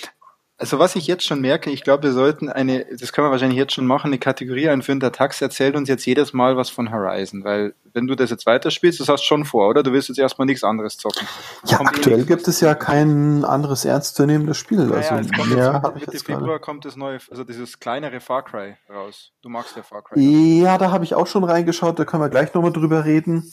Also 0.57 0.77
was 0.77 0.95
ich 0.95 1.07
jetzt 1.07 1.25
schon 1.25 1.41
merke, 1.41 1.72
ich 1.72 1.83
glaube, 1.83 2.03
wir 2.03 2.13
sollten 2.13 2.48
eine, 2.48 2.86
das 2.86 3.12
können 3.12 3.27
wir 3.27 3.31
wahrscheinlich 3.31 3.57
jetzt 3.57 3.74
schon 3.74 3.88
machen, 3.88 4.07
eine 4.07 4.19
Kategorie 4.19 4.69
einführen. 4.69 5.00
Der 5.00 5.12
Tax 5.12 5.41
erzählt 5.41 5.75
uns 5.75 5.89
jetzt 5.89 6.05
jedes 6.05 6.31
Mal 6.31 6.55
was 6.55 6.69
von 6.69 6.91
Horizon, 6.91 7.43
weil 7.43 7.74
wenn 7.91 8.05
du 8.05 8.15
das 8.15 8.29
jetzt 8.29 8.45
weiterspielst, 8.45 9.00
das 9.00 9.10
hast 9.10 9.24
du 9.24 9.25
schon 9.25 9.45
vor, 9.45 9.67
oder? 9.67 9.81
Du 9.81 9.91
willst 9.91 10.10
jetzt 10.10 10.19
erstmal 10.19 10.45
nichts 10.45 10.63
anderes 10.63 10.98
zocken. 10.98 11.27
Ja, 11.65 11.77
kommt 11.77 11.89
aktuell 11.89 12.19
eh 12.22 12.24
gibt 12.24 12.48
es 12.48 12.62
ja 12.62 12.75
kein 12.75 13.43
anderes 13.43 13.83
ernstzunehmendes 13.83 14.57
Spiel. 14.57 14.86
Naja, 14.86 15.10
also 15.10 15.29
kommt 15.31 15.55
mehr 15.55 15.81
jetzt, 15.95 16.07
Mitte 16.07 16.24
Februar 16.24 16.60
kommt 16.60 16.86
das 16.86 16.95
neue, 16.95 17.17
also 17.31 17.43
dieses 17.43 17.79
kleinere 17.79 18.19
Far 18.19 18.43
Cry 18.43 18.75
raus. 18.89 19.31
Du 19.41 19.50
magst 19.50 19.75
ja 19.75 19.81
Far 19.81 20.03
Cry. 20.03 20.62
Ja, 20.62 20.77
da 20.77 20.91
habe 20.91 21.03
ich 21.03 21.15
auch 21.15 21.27
schon 21.27 21.43
reingeschaut, 21.43 21.98
da 21.98 22.05
können 22.05 22.22
wir 22.22 22.29
gleich 22.29 22.53
nochmal 22.53 22.72
drüber 22.72 23.05
reden. 23.05 23.51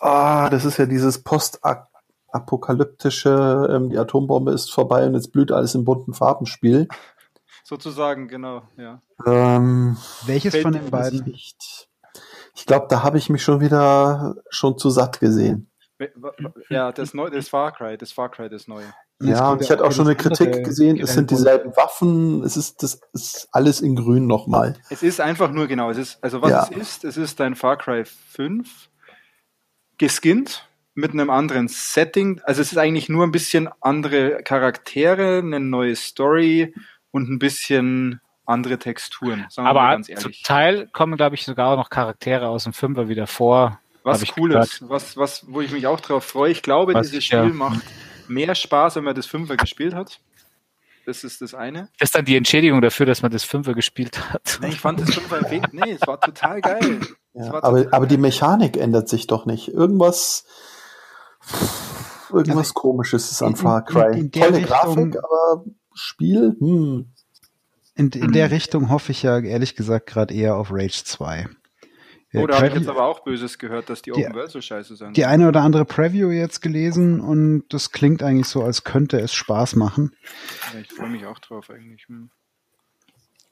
Ah, 0.00 0.50
das 0.50 0.64
ist 0.64 0.78
ja 0.78 0.86
dieses 0.86 1.22
Post-Akt 1.22 1.88
apokalyptische, 2.36 3.68
ähm, 3.70 3.90
die 3.90 3.98
Atombombe 3.98 4.52
ist 4.52 4.72
vorbei 4.72 5.06
und 5.06 5.14
jetzt 5.14 5.32
blüht 5.32 5.52
alles 5.52 5.74
in 5.74 5.84
bunten 5.84 6.14
Farben 6.14 6.46
Spiel. 6.46 6.88
Sozusagen, 7.64 8.28
genau, 8.28 8.62
ja. 8.76 9.02
Ähm, 9.26 9.96
Welches 10.24 10.56
von 10.56 10.72
den 10.72 10.90
beiden? 10.90 11.26
Ich, 11.26 11.56
ich 12.54 12.66
glaube, 12.66 12.86
da 12.88 13.02
habe 13.02 13.18
ich 13.18 13.28
mich 13.28 13.42
schon 13.42 13.60
wieder 13.60 14.36
schon 14.50 14.78
zu 14.78 14.90
satt 14.90 15.18
gesehen. 15.20 15.70
Ja, 16.68 16.92
das, 16.92 17.14
Neu 17.14 17.30
das 17.30 17.48
Far 17.48 17.72
Cry, 17.72 17.96
das 17.96 18.12
Far 18.12 18.30
Cry, 18.30 18.48
das 18.48 18.68
Neue. 18.68 18.92
Ja, 19.22 19.52
und 19.52 19.62
ich 19.62 19.70
hatte 19.70 19.82
auch 19.82 19.92
schon 19.92 20.06
eine 20.06 20.14
Kritik 20.14 20.62
gesehen, 20.62 21.00
es 21.00 21.14
sind 21.14 21.30
dieselben 21.30 21.74
Waffen, 21.74 22.42
es 22.42 22.56
ist, 22.58 22.82
das 22.82 23.00
ist 23.14 23.48
alles 23.50 23.80
in 23.80 23.96
grün 23.96 24.26
nochmal. 24.26 24.76
Es 24.90 25.02
ist 25.02 25.22
einfach 25.22 25.50
nur 25.50 25.66
genau, 25.68 25.90
es 25.90 25.96
ist, 25.96 26.22
also 26.22 26.42
was 26.42 26.50
ja. 26.50 26.68
es 26.70 26.76
ist, 26.76 27.04
es 27.04 27.16
ist 27.16 27.40
ein 27.40 27.54
Far 27.54 27.78
Cry 27.78 28.04
5 28.04 28.90
geskinnt, 29.96 30.68
mit 30.96 31.12
einem 31.12 31.30
anderen 31.30 31.68
Setting. 31.68 32.40
Also 32.44 32.62
es 32.62 32.72
ist 32.72 32.78
eigentlich 32.78 33.08
nur 33.08 33.24
ein 33.24 33.30
bisschen 33.30 33.68
andere 33.80 34.42
Charaktere, 34.42 35.38
eine 35.38 35.60
neue 35.60 35.94
Story 35.94 36.74
und 37.10 37.28
ein 37.28 37.38
bisschen 37.38 38.20
andere 38.46 38.78
Texturen. 38.78 39.46
Aber 39.56 40.00
zum 40.02 40.32
Teil 40.42 40.88
kommen, 40.92 41.16
glaube 41.16 41.34
ich, 41.34 41.44
sogar 41.44 41.72
auch 41.72 41.76
noch 41.76 41.90
Charaktere 41.90 42.48
aus 42.48 42.64
dem 42.64 42.72
Fünfer 42.72 43.08
wieder 43.08 43.26
vor. 43.26 43.78
Was 44.04 44.24
cool 44.36 44.54
ist, 44.54 44.88
was, 44.88 45.16
was, 45.16 45.44
wo 45.48 45.60
ich 45.60 45.72
mich 45.72 45.86
auch 45.86 46.00
drauf 46.00 46.24
freue. 46.24 46.52
Ich 46.52 46.62
glaube, 46.62 46.94
was, 46.94 47.08
dieses 47.08 47.24
Spiel 47.24 47.38
ja. 47.38 47.44
macht 47.46 47.82
mehr 48.28 48.54
Spaß, 48.54 48.96
wenn 48.96 49.04
man 49.04 49.16
das 49.16 49.26
Fünfer 49.26 49.56
gespielt 49.56 49.94
hat. 49.94 50.20
Das 51.04 51.24
ist 51.24 51.42
das 51.42 51.54
eine. 51.54 51.88
Das 51.98 52.08
ist 52.08 52.14
dann 52.14 52.24
die 52.24 52.36
Entschädigung 52.36 52.80
dafür, 52.80 53.04
dass 53.04 53.22
man 53.22 53.30
das 53.30 53.44
Fünfer 53.44 53.74
gespielt 53.74 54.32
hat. 54.32 54.58
Nee, 54.62 54.68
ich 54.68 54.80
fand 54.80 55.00
das 55.00 55.14
Fünfer 55.14 55.40
nee, 55.72 55.92
es 56.00 56.06
war 56.06 56.20
total 56.20 56.60
geil. 56.60 57.00
Ja, 57.34 57.52
war 57.52 57.64
aber, 57.64 57.78
total 57.78 57.94
aber 57.94 58.06
die 58.06 58.16
Mechanik 58.16 58.76
ändert 58.76 59.08
sich 59.08 59.26
doch 59.26 59.44
nicht. 59.44 59.68
Irgendwas, 59.68 60.46
Irgendwas 62.30 62.68
also, 62.68 62.74
komisches 62.74 63.30
ist 63.30 63.42
an 63.42 63.56
Far 63.56 63.84
Cry. 63.84 64.12
In, 64.12 64.24
in 64.24 64.32
Tolle 64.32 64.56
Richtung, 64.56 64.66
Grafik, 64.66 65.16
aber 65.18 65.64
Spiel, 65.94 66.56
hm. 66.58 67.12
In, 67.98 68.10
in 68.10 68.32
der 68.32 68.50
Richtung 68.50 68.90
hoffe 68.90 69.12
ich 69.12 69.22
ja 69.22 69.38
ehrlich 69.38 69.74
gesagt 69.74 70.06
gerade 70.06 70.34
eher 70.34 70.56
auf 70.56 70.70
Rage 70.70 71.02
2. 71.04 71.48
Ja, 72.32 72.42
oh, 72.42 72.46
da 72.46 72.56
habe 72.56 72.66
ich 72.66 72.74
jetzt 72.74 72.88
aber 72.88 73.04
auch 73.04 73.20
Böses 73.20 73.58
gehört, 73.58 73.88
dass 73.88 74.02
die 74.02 74.12
Open 74.12 74.34
World 74.34 74.50
so 74.50 74.60
scheiße 74.60 74.96
sind. 74.96 75.16
Die 75.16 75.24
eine 75.24 75.48
oder 75.48 75.62
andere 75.62 75.86
Preview 75.86 76.30
jetzt 76.30 76.60
gelesen 76.60 77.20
und 77.20 77.64
das 77.70 77.92
klingt 77.92 78.22
eigentlich 78.22 78.48
so, 78.48 78.62
als 78.62 78.84
könnte 78.84 79.18
es 79.18 79.32
Spaß 79.32 79.76
machen. 79.76 80.14
Ja, 80.74 80.80
ich 80.80 80.92
freue 80.92 81.08
mich 81.08 81.24
auch 81.24 81.38
drauf 81.38 81.70
eigentlich. 81.70 82.06
Hm. 82.08 82.30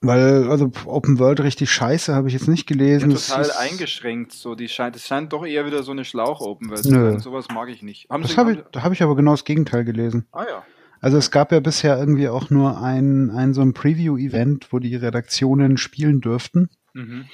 Weil, 0.07 0.49
also 0.51 0.71
Open 0.87 1.19
World 1.19 1.41
richtig 1.41 1.71
scheiße, 1.71 2.15
habe 2.15 2.29
ich 2.29 2.35
jetzt 2.35 2.49
nicht 2.49 2.67
gelesen. 2.67 3.11
Ja, 3.11 3.17
total 3.17 3.51
eingeschränkt, 3.53 4.33
so 4.33 4.55
die 4.55 4.69
scheint, 4.69 4.97
es 4.97 5.07
scheint 5.07 5.33
doch 5.33 5.45
eher 5.47 5.67
wieder 5.67 5.83
so 5.83 5.93
eine 5.93 6.05
Schlauch-Open 6.05 6.69
World 6.69 6.83
zu 6.83 6.91
sein. 6.91 7.19
Sowas 7.21 7.47
mag 7.53 7.69
ich 7.69 7.83
nicht. 7.83 8.09
Haben 8.11 8.23
das 8.23 8.37
habe 8.37 8.53
ich, 8.53 8.59
da 8.73 8.83
habe 8.83 8.95
ich 8.95 9.03
aber 9.03 9.17
genau 9.17 9.33
das 9.33 9.45
Gegenteil 9.45 9.85
gelesen. 9.85 10.27
Ah 10.33 10.45
ja. 10.49 10.65
Also 11.01 11.19
es 11.19 11.31
gab 11.31 11.53
ja 11.53 11.61
bisher 11.61 11.99
irgendwie 11.99 12.29
auch 12.29 12.49
nur 12.49 12.81
ein, 12.81 13.31
ein 13.31 13.53
so 13.53 13.61
ein 13.61 13.75
Preview-Event, 13.75 14.73
wo 14.73 14.79
die 14.79 14.97
Redaktionen 14.97 15.77
spielen 15.77 16.21
dürften. 16.21 16.71
Mhm. 16.95 17.27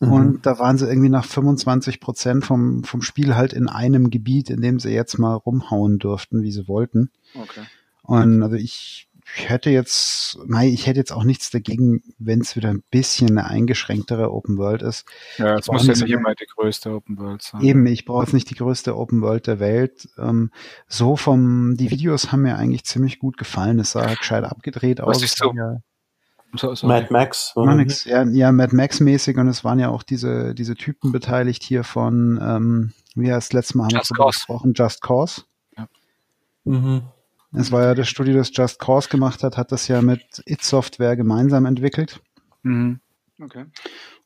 Und 0.00 0.26
mhm. 0.26 0.42
da 0.42 0.58
waren 0.58 0.78
sie 0.78 0.88
irgendwie 0.88 1.08
nach 1.08 1.24
25 1.24 2.00
Prozent 2.00 2.44
vom, 2.44 2.84
vom 2.84 3.02
Spiel 3.02 3.34
halt 3.34 3.52
in 3.52 3.68
einem 3.68 4.10
Gebiet, 4.10 4.48
in 4.48 4.60
dem 4.60 4.78
sie 4.78 4.90
jetzt 4.90 5.18
mal 5.18 5.34
rumhauen 5.34 5.98
durften, 5.98 6.42
wie 6.42 6.52
sie 6.52 6.68
wollten. 6.68 7.10
Okay. 7.34 7.62
Und 8.02 8.42
also 8.42 8.56
ich 8.56 9.07
ich 9.36 9.48
hätte 9.48 9.70
jetzt, 9.70 10.38
nein, 10.46 10.68
ich 10.68 10.86
hätte 10.86 10.98
jetzt 10.98 11.12
auch 11.12 11.24
nichts 11.24 11.50
dagegen, 11.50 12.02
wenn 12.18 12.40
es 12.40 12.56
wieder 12.56 12.70
ein 12.70 12.82
bisschen 12.90 13.30
eine 13.30 13.46
eingeschränktere 13.46 14.32
Open 14.32 14.56
World 14.58 14.82
ist. 14.82 15.04
Ja, 15.36 15.56
es 15.56 15.68
muss 15.68 15.86
ja 15.86 15.92
nicht 15.92 16.10
immer 16.10 16.34
die 16.34 16.46
größte 16.46 16.90
Open 16.92 17.18
World 17.18 17.42
sein. 17.42 17.60
Eben, 17.60 17.86
ich 17.86 18.04
brauche 18.04 18.24
jetzt 18.24 18.32
nicht 18.32 18.50
die 18.50 18.54
größte 18.54 18.96
Open 18.96 19.20
World 19.20 19.46
der 19.46 19.60
Welt. 19.60 20.08
Ähm, 20.18 20.50
so 20.86 21.16
vom, 21.16 21.76
die 21.76 21.90
Videos 21.90 22.32
haben 22.32 22.42
mir 22.42 22.56
eigentlich 22.56 22.84
ziemlich 22.84 23.18
gut 23.18 23.36
gefallen. 23.36 23.78
Es 23.78 23.92
sah 23.92 24.06
halt 24.06 24.18
gescheit 24.18 24.44
abgedreht 24.44 25.00
aus. 25.00 25.22
Was 25.22 25.32
so? 25.32 25.52
Ja, 25.54 25.76
so, 26.54 26.74
so 26.74 26.86
Mad 26.86 27.08
Max. 27.10 27.52
Ja, 28.06 28.24
ja, 28.24 28.52
Mad 28.52 28.74
Max 28.74 29.00
mäßig 29.00 29.36
und 29.36 29.48
es 29.48 29.64
waren 29.64 29.78
ja 29.78 29.90
auch 29.90 30.02
diese, 30.02 30.54
diese 30.54 30.74
Typen 30.74 31.12
beteiligt 31.12 31.62
hier 31.62 31.84
von, 31.84 32.40
ähm, 32.42 32.92
wie 33.14 33.32
heißt 33.32 33.52
letztes 33.52 33.74
Mal 33.74 33.84
haben 33.84 33.90
Just 33.90 34.10
wir 34.10 34.26
gesprochen, 34.26 34.72
Just 34.74 35.02
Cause. 35.02 35.42
Ja. 35.76 35.88
Mhm. 36.64 37.02
Es 37.52 37.72
war 37.72 37.82
ja 37.82 37.94
das 37.94 38.08
Studio, 38.08 38.34
das 38.34 38.50
Just 38.52 38.78
Cause 38.78 39.08
gemacht 39.08 39.42
hat, 39.42 39.56
hat 39.56 39.72
das 39.72 39.88
ja 39.88 40.02
mit 40.02 40.42
It 40.44 40.62
Software 40.62 41.16
gemeinsam 41.16 41.64
entwickelt. 41.64 42.20
Mhm. 42.62 43.00
Okay. 43.42 43.64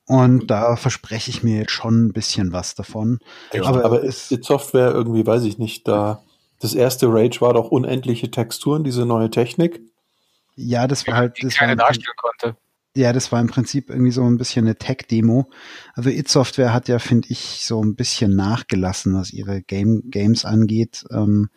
Und 0.07 0.51
da 0.51 0.77
verspreche 0.77 1.31
ich 1.31 1.43
mir 1.43 1.59
jetzt 1.59 1.71
schon 1.71 2.07
ein 2.07 2.13
bisschen 2.13 2.53
was 2.53 2.75
davon. 2.75 3.21
Ja, 3.53 3.65
aber, 3.65 3.85
aber 3.85 4.01
ist 4.01 4.33
It 4.33 4.45
Software 4.45 4.91
irgendwie, 4.91 5.25
weiß 5.25 5.45
ich 5.45 5.59
nicht, 5.59 5.87
da 5.87 6.23
das 6.59 6.75
erste 6.75 7.07
Rage 7.09 7.41
war 7.41 7.55
doch 7.55 7.71
unendliche 7.71 8.31
Texturen, 8.31 8.85
diese 8.85 9.05
neue 9.05 9.31
Technik. 9.31 9.81
Ja, 10.55 10.87
das 10.87 11.07
war 11.07 11.17
halt. 11.17 11.37
Das 11.43 11.55
keine 11.55 11.77
darstellen 11.77 12.17
konnte. 12.17 12.57
Ja, 12.95 13.15
das 13.15 13.33
war 13.33 13.41
im 13.41 13.47
Prinzip 13.47 13.89
irgendwie 13.89 14.11
so 14.11 14.23
ein 14.23 14.37
bisschen 14.37 14.67
eine 14.67 14.77
Tech-Demo. 14.77 15.49
Also 15.95 16.11
It 16.11 16.29
Software 16.29 16.75
hat 16.75 16.89
ja, 16.89 16.99
finde 16.99 17.29
ich, 17.31 17.65
so 17.65 17.83
ein 17.83 17.95
bisschen 17.95 18.37
nachgelassen, 18.37 19.15
was 19.15 19.33
ihre 19.33 19.63
Game 19.63 20.03
Games 20.11 20.45
angeht, 20.45 21.07
ähm, 21.11 21.49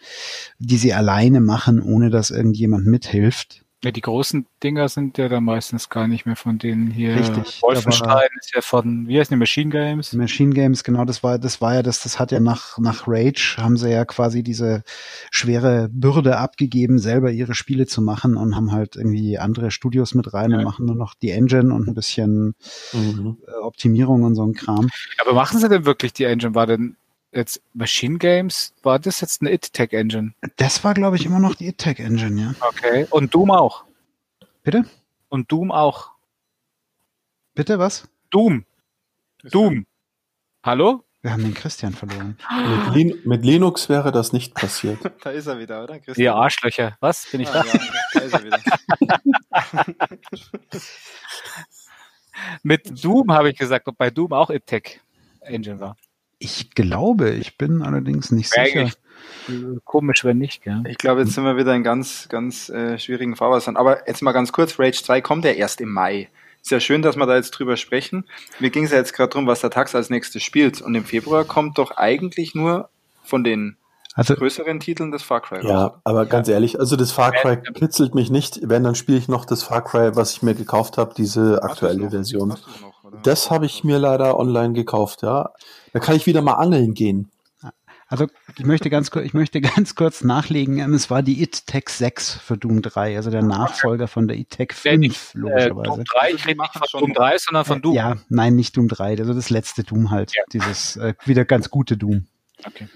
die 0.59 0.77
sie 0.77 0.93
alleine 0.93 1.41
machen, 1.41 1.81
ohne 1.81 2.09
dass 2.09 2.31
irgendjemand 2.31 2.85
mithilft. 2.85 3.64
Ja, 3.85 3.91
die 3.91 4.01
großen 4.01 4.47
Dinger 4.63 4.89
sind 4.89 5.19
ja 5.19 5.29
dann 5.29 5.43
meistens 5.43 5.89
gar 5.89 6.07
nicht 6.07 6.25
mehr 6.25 6.35
von 6.35 6.57
denen 6.57 6.89
hier. 6.89 7.17
Richtig. 7.17 7.61
Wolfenstein 7.61 8.29
ist 8.39 8.55
ja 8.55 8.61
von, 8.61 9.07
wie 9.07 9.19
heißt 9.19 9.29
die, 9.29 9.35
Machine 9.35 9.69
Games? 9.69 10.11
Machine 10.13 10.55
Games, 10.55 10.83
genau, 10.83 11.05
das 11.05 11.21
war, 11.21 11.37
das 11.37 11.61
war 11.61 11.75
ja 11.75 11.83
das, 11.83 12.01
das 12.01 12.17
hat 12.17 12.31
ja 12.31 12.39
nach, 12.39 12.79
nach 12.79 13.03
Rage 13.05 13.57
haben 13.59 13.77
sie 13.77 13.91
ja 13.91 14.03
quasi 14.03 14.41
diese 14.41 14.81
schwere 15.29 15.87
Bürde 15.91 16.39
abgegeben, 16.39 16.97
selber 16.97 17.29
ihre 17.29 17.53
Spiele 17.53 17.85
zu 17.85 18.01
machen 18.01 18.37
und 18.37 18.55
haben 18.55 18.71
halt 18.71 18.95
irgendwie 18.95 19.37
andere 19.37 19.69
Studios 19.69 20.15
mit 20.15 20.33
rein 20.33 20.49
ja. 20.49 20.57
und 20.57 20.63
machen 20.63 20.87
nur 20.87 20.95
noch 20.95 21.13
die 21.13 21.29
Engine 21.29 21.71
und 21.71 21.87
ein 21.87 21.93
bisschen 21.93 22.55
mhm. 22.91 23.37
Optimierung 23.61 24.23
und 24.23 24.33
so 24.33 24.43
ein 24.43 24.53
Kram. 24.53 24.89
Aber 25.21 25.33
machen 25.33 25.59
sie 25.59 25.69
denn 25.69 25.85
wirklich 25.85 26.11
die 26.11 26.23
Engine? 26.23 26.55
War 26.55 26.65
denn 26.65 26.97
jetzt 27.35 27.61
Machine 27.73 28.17
Games, 28.17 28.73
war 28.83 28.99
das 28.99 29.21
jetzt 29.21 29.41
eine 29.41 29.51
IT-Tech 29.51 29.91
Engine? 29.91 30.33
Das 30.57 30.83
war, 30.83 30.93
glaube 30.93 31.15
ich, 31.17 31.25
immer 31.25 31.39
noch 31.39 31.55
die 31.55 31.67
IT-Tech 31.67 31.99
Engine, 31.99 32.41
ja. 32.41 32.55
Okay. 32.67 33.07
Und 33.09 33.33
Doom 33.33 33.51
auch. 33.51 33.85
Bitte? 34.63 34.85
Und 35.29 35.51
Doom 35.51 35.71
auch. 35.71 36.11
Bitte 37.53 37.79
was? 37.79 38.07
Doom. 38.29 38.65
Doom. 39.43 39.85
Hallo? 40.63 41.03
Wir 41.21 41.31
haben 41.31 41.43
den 41.43 41.55
Christian 41.55 41.93
verloren. 41.93 42.37
Mit, 42.51 42.93
Lin 42.93 43.21
mit, 43.25 43.43
Linux 43.43 43.89
wäre 43.89 44.11
das 44.11 44.31
nicht 44.31 44.53
passiert. 44.53 44.99
da 45.23 45.31
ist 45.31 45.47
er 45.47 45.57
wieder, 45.57 45.83
oder? 45.83 45.99
Christian? 45.99 46.23
Ihr 46.23 46.35
Arschlöcher. 46.35 46.97
Was? 46.99 47.27
Bin 47.31 47.41
ich 47.41 47.49
ah, 47.49 47.63
da? 47.63 47.65
Ja, 47.65 47.79
da 48.13 48.19
ist 48.19 48.33
er 48.33 48.43
wieder. 48.43 48.59
Mit 52.63 53.03
Doom 53.03 53.31
habe 53.31 53.49
ich 53.49 53.57
gesagt, 53.57 53.87
ob 53.87 53.97
bei 53.97 54.11
Doom 54.11 54.33
auch 54.33 54.49
IT-Tech 54.49 54.99
Engine 55.41 55.79
war. 55.79 55.95
Ich 56.37 56.71
glaube, 56.71 57.31
ich 57.31 57.57
bin 57.57 57.81
allerdings 57.81 58.31
nicht 58.31 58.49
sicher. 58.49 58.91
Komisch, 59.83 60.23
wenn 60.23 60.37
nicht, 60.37 60.63
gell? 60.63 60.83
Ich 60.87 60.97
glaube, 60.97 61.21
jetzt 61.21 61.33
sind 61.33 61.43
wir 61.43 61.57
wieder 61.57 61.73
in 61.75 61.83
ganz, 61.83 62.27
ganz 62.29 62.69
äh, 62.69 62.97
schwierigen 62.97 63.35
Fahrwassern. 63.35 63.77
Aber 63.77 64.07
jetzt 64.07 64.21
mal 64.21 64.31
ganz 64.31 64.51
kurz, 64.51 64.79
Rage 64.79 65.03
2 65.03 65.21
kommt 65.21 65.45
ja 65.45 65.51
erst 65.51 65.81
im 65.81 65.91
Mai. 65.91 66.29
Ist 66.61 66.71
ja 66.71 66.79
schön, 66.79 67.03
dass 67.03 67.15
wir 67.15 67.27
da 67.27 67.35
jetzt 67.35 67.51
drüber 67.51 67.77
sprechen. 67.77 68.25
Mir 68.59 68.71
ging 68.71 68.85
es 68.85 68.91
ja 68.91 68.97
jetzt 68.97 69.13
gerade 69.13 69.29
darum, 69.29 69.45
was 69.45 69.61
der 69.61 69.69
Tax 69.69 69.93
als 69.93 70.09
nächstes 70.09 70.41
spielt. 70.41 70.81
Und 70.81 70.95
im 70.95 71.05
Februar 71.05 71.45
kommt 71.45 71.77
doch 71.77 71.91
eigentlich 71.91 72.55
nur 72.55 72.89
von 73.23 73.43
den 73.43 73.77
also, 74.15 74.33
größeren 74.33 74.79
Titeln 74.79 75.11
das 75.11 75.21
Far 75.23 75.41
Cry. 75.41 75.67
Ja, 75.67 75.87
raus. 75.87 75.99
aber 76.05 76.25
ganz 76.25 76.47
ehrlich, 76.47 76.79
also 76.79 76.95
das 76.95 77.11
Far 77.11 77.33
Cry 77.33 77.57
kitzelt 77.57 78.15
mich 78.15 78.31
nicht. 78.31 78.61
Wenn, 78.63 78.83
dann 78.83 78.95
spiele 78.95 79.17
ich 79.17 79.27
noch 79.27 79.45
das 79.45 79.61
Far 79.61 79.83
Cry, 79.83 80.15
was 80.15 80.31
ich 80.31 80.41
mir 80.41 80.55
gekauft 80.55 80.97
habe, 80.97 81.13
diese 81.15 81.61
aktuelle 81.61 82.09
Version. 82.09 82.49
Noch, 82.49 82.59
das 83.23 83.51
habe 83.51 83.65
ich 83.65 83.83
mir 83.83 83.99
leider 83.99 84.39
online 84.39 84.73
gekauft, 84.73 85.21
ja. 85.21 85.51
Da 85.95 86.01
kann 86.01 86.17
ich 86.17 86.25
wieder 86.25 86.41
mal 86.41 86.55
angeln 86.55 86.93
gehen. 86.93 87.31
Also 88.07 88.27
ich 88.57 88.65
möchte 88.65 88.89
ganz 88.89 89.11
kurz, 89.11 89.25
ich 89.25 89.33
möchte 89.33 89.61
ganz 89.75 89.95
kurz 89.95 90.25
nachlegen. 90.25 90.77
Ähm, 90.79 90.93
es 90.93 91.09
war 91.09 91.23
die 91.23 91.41
IT-Tech 91.41 91.85
6 91.87 92.33
für 92.33 92.57
Doom 92.57 92.81
3, 92.81 93.15
also 93.15 93.31
der 93.31 93.41
Nachfolger 93.41 94.09
von 94.09 94.27
der 94.27 94.37
IT-Tech 94.37 94.73
5, 94.73 94.99
nicht, 94.99 95.33
logischerweise. 95.33 95.79
Äh, 95.79 95.95
Doom 95.95 96.03
3, 96.03 96.31
ich 96.33 96.47
rede 96.47 96.61
nicht 96.61 96.73
von 96.73 96.99
Doom 96.99 97.13
3, 97.13 97.37
sondern 97.37 97.63
von 97.63 97.81
Doom. 97.81 97.95
Ja, 97.95 98.17
nein, 98.27 98.57
nicht 98.57 98.75
Doom 98.75 98.89
3, 98.89 99.19
also 99.19 99.33
das 99.33 99.49
letzte 99.49 99.85
Doom 99.85 100.11
halt. 100.11 100.33
Ja. 100.35 100.43
Dieses 100.51 100.97
äh, 100.97 101.13
wieder 101.23 101.45
ganz 101.45 101.69
gute 101.69 101.95
Doom. 101.95 102.27
Okay. 102.65 102.89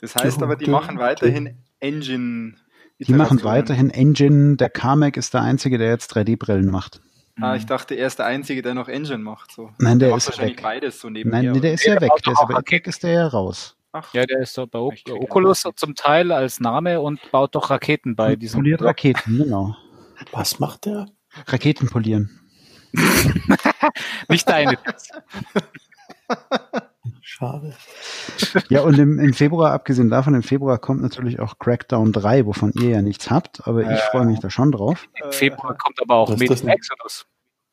Das 0.00 0.16
heißt 0.16 0.42
aber, 0.42 0.56
die 0.56 0.68
machen 0.68 0.98
weiterhin 0.98 1.62
Engine. 1.78 2.56
Die 2.98 3.14
machen 3.14 3.44
weiterhin 3.44 3.90
Engine. 3.90 4.56
Der 4.56 4.68
Carmack 4.68 5.16
ist 5.16 5.32
der 5.32 5.42
einzige, 5.42 5.78
der 5.78 5.90
jetzt 5.90 6.12
3D-Brillen 6.12 6.72
macht. 6.72 7.02
Ah, 7.40 7.56
ich 7.56 7.66
dachte, 7.66 7.94
er 7.94 8.06
ist 8.06 8.18
der 8.18 8.26
Einzige, 8.26 8.62
der 8.62 8.74
noch 8.74 8.88
Engine 8.88 9.18
macht. 9.18 9.52
So. 9.52 9.70
Nein, 9.78 9.98
der, 9.98 10.08
der 10.08 10.18
ist 10.18 10.28
wahrscheinlich 10.28 10.56
weg. 10.56 10.62
beides 10.62 11.00
so 11.00 11.10
nebenher. 11.10 11.42
Nein, 11.42 11.52
nee, 11.52 11.60
der 11.60 11.74
ist 11.74 11.84
ja 11.84 12.00
weg. 12.00 12.10
Der 12.24 12.32
ist 12.32 12.40
aber 12.40 12.62
Kick 12.62 12.86
ist 12.86 13.02
der 13.02 13.12
ja 13.12 13.26
raus. 13.26 13.76
Ach, 13.92 14.12
ja, 14.14 14.24
der 14.24 14.40
ist 14.40 14.54
so 14.54 14.66
bei 14.66 14.78
Oculus 14.78 15.64
zum 15.76 15.94
Teil 15.94 16.32
als 16.32 16.60
Name 16.60 17.00
und 17.00 17.20
baut 17.30 17.54
doch 17.54 17.70
Raketen 17.70 18.16
bei 18.16 18.36
diesem. 18.36 18.60
Poliert 18.60 18.82
Raketen, 18.82 19.38
genau. 19.38 19.76
Was 20.32 20.58
macht 20.58 20.86
der? 20.86 21.06
Raketen 21.46 21.88
polieren. 21.88 22.40
Nicht 24.28 24.48
deine. 24.48 24.78
Schade. 27.26 27.72
Ja, 28.68 28.82
und 28.82 28.98
im, 28.98 29.18
im, 29.18 29.32
Februar, 29.32 29.72
abgesehen 29.72 30.10
davon, 30.10 30.34
im 30.34 30.42
Februar 30.42 30.76
kommt 30.78 31.00
natürlich 31.00 31.40
auch 31.40 31.58
Crackdown 31.58 32.12
3, 32.12 32.44
wovon 32.44 32.72
ihr 32.74 32.90
ja 32.90 33.02
nichts 33.02 33.30
habt, 33.30 33.66
aber 33.66 33.80
ich 33.80 33.88
äh, 33.88 33.96
freue 34.10 34.26
mich 34.26 34.40
da 34.40 34.50
schon 34.50 34.70
drauf. 34.72 35.08
Im 35.24 35.32
Februar 35.32 35.74
kommt 35.74 36.02
aber 36.02 36.16
auch 36.16 36.36
Metro 36.36 36.68
Exodus. 36.68 37.26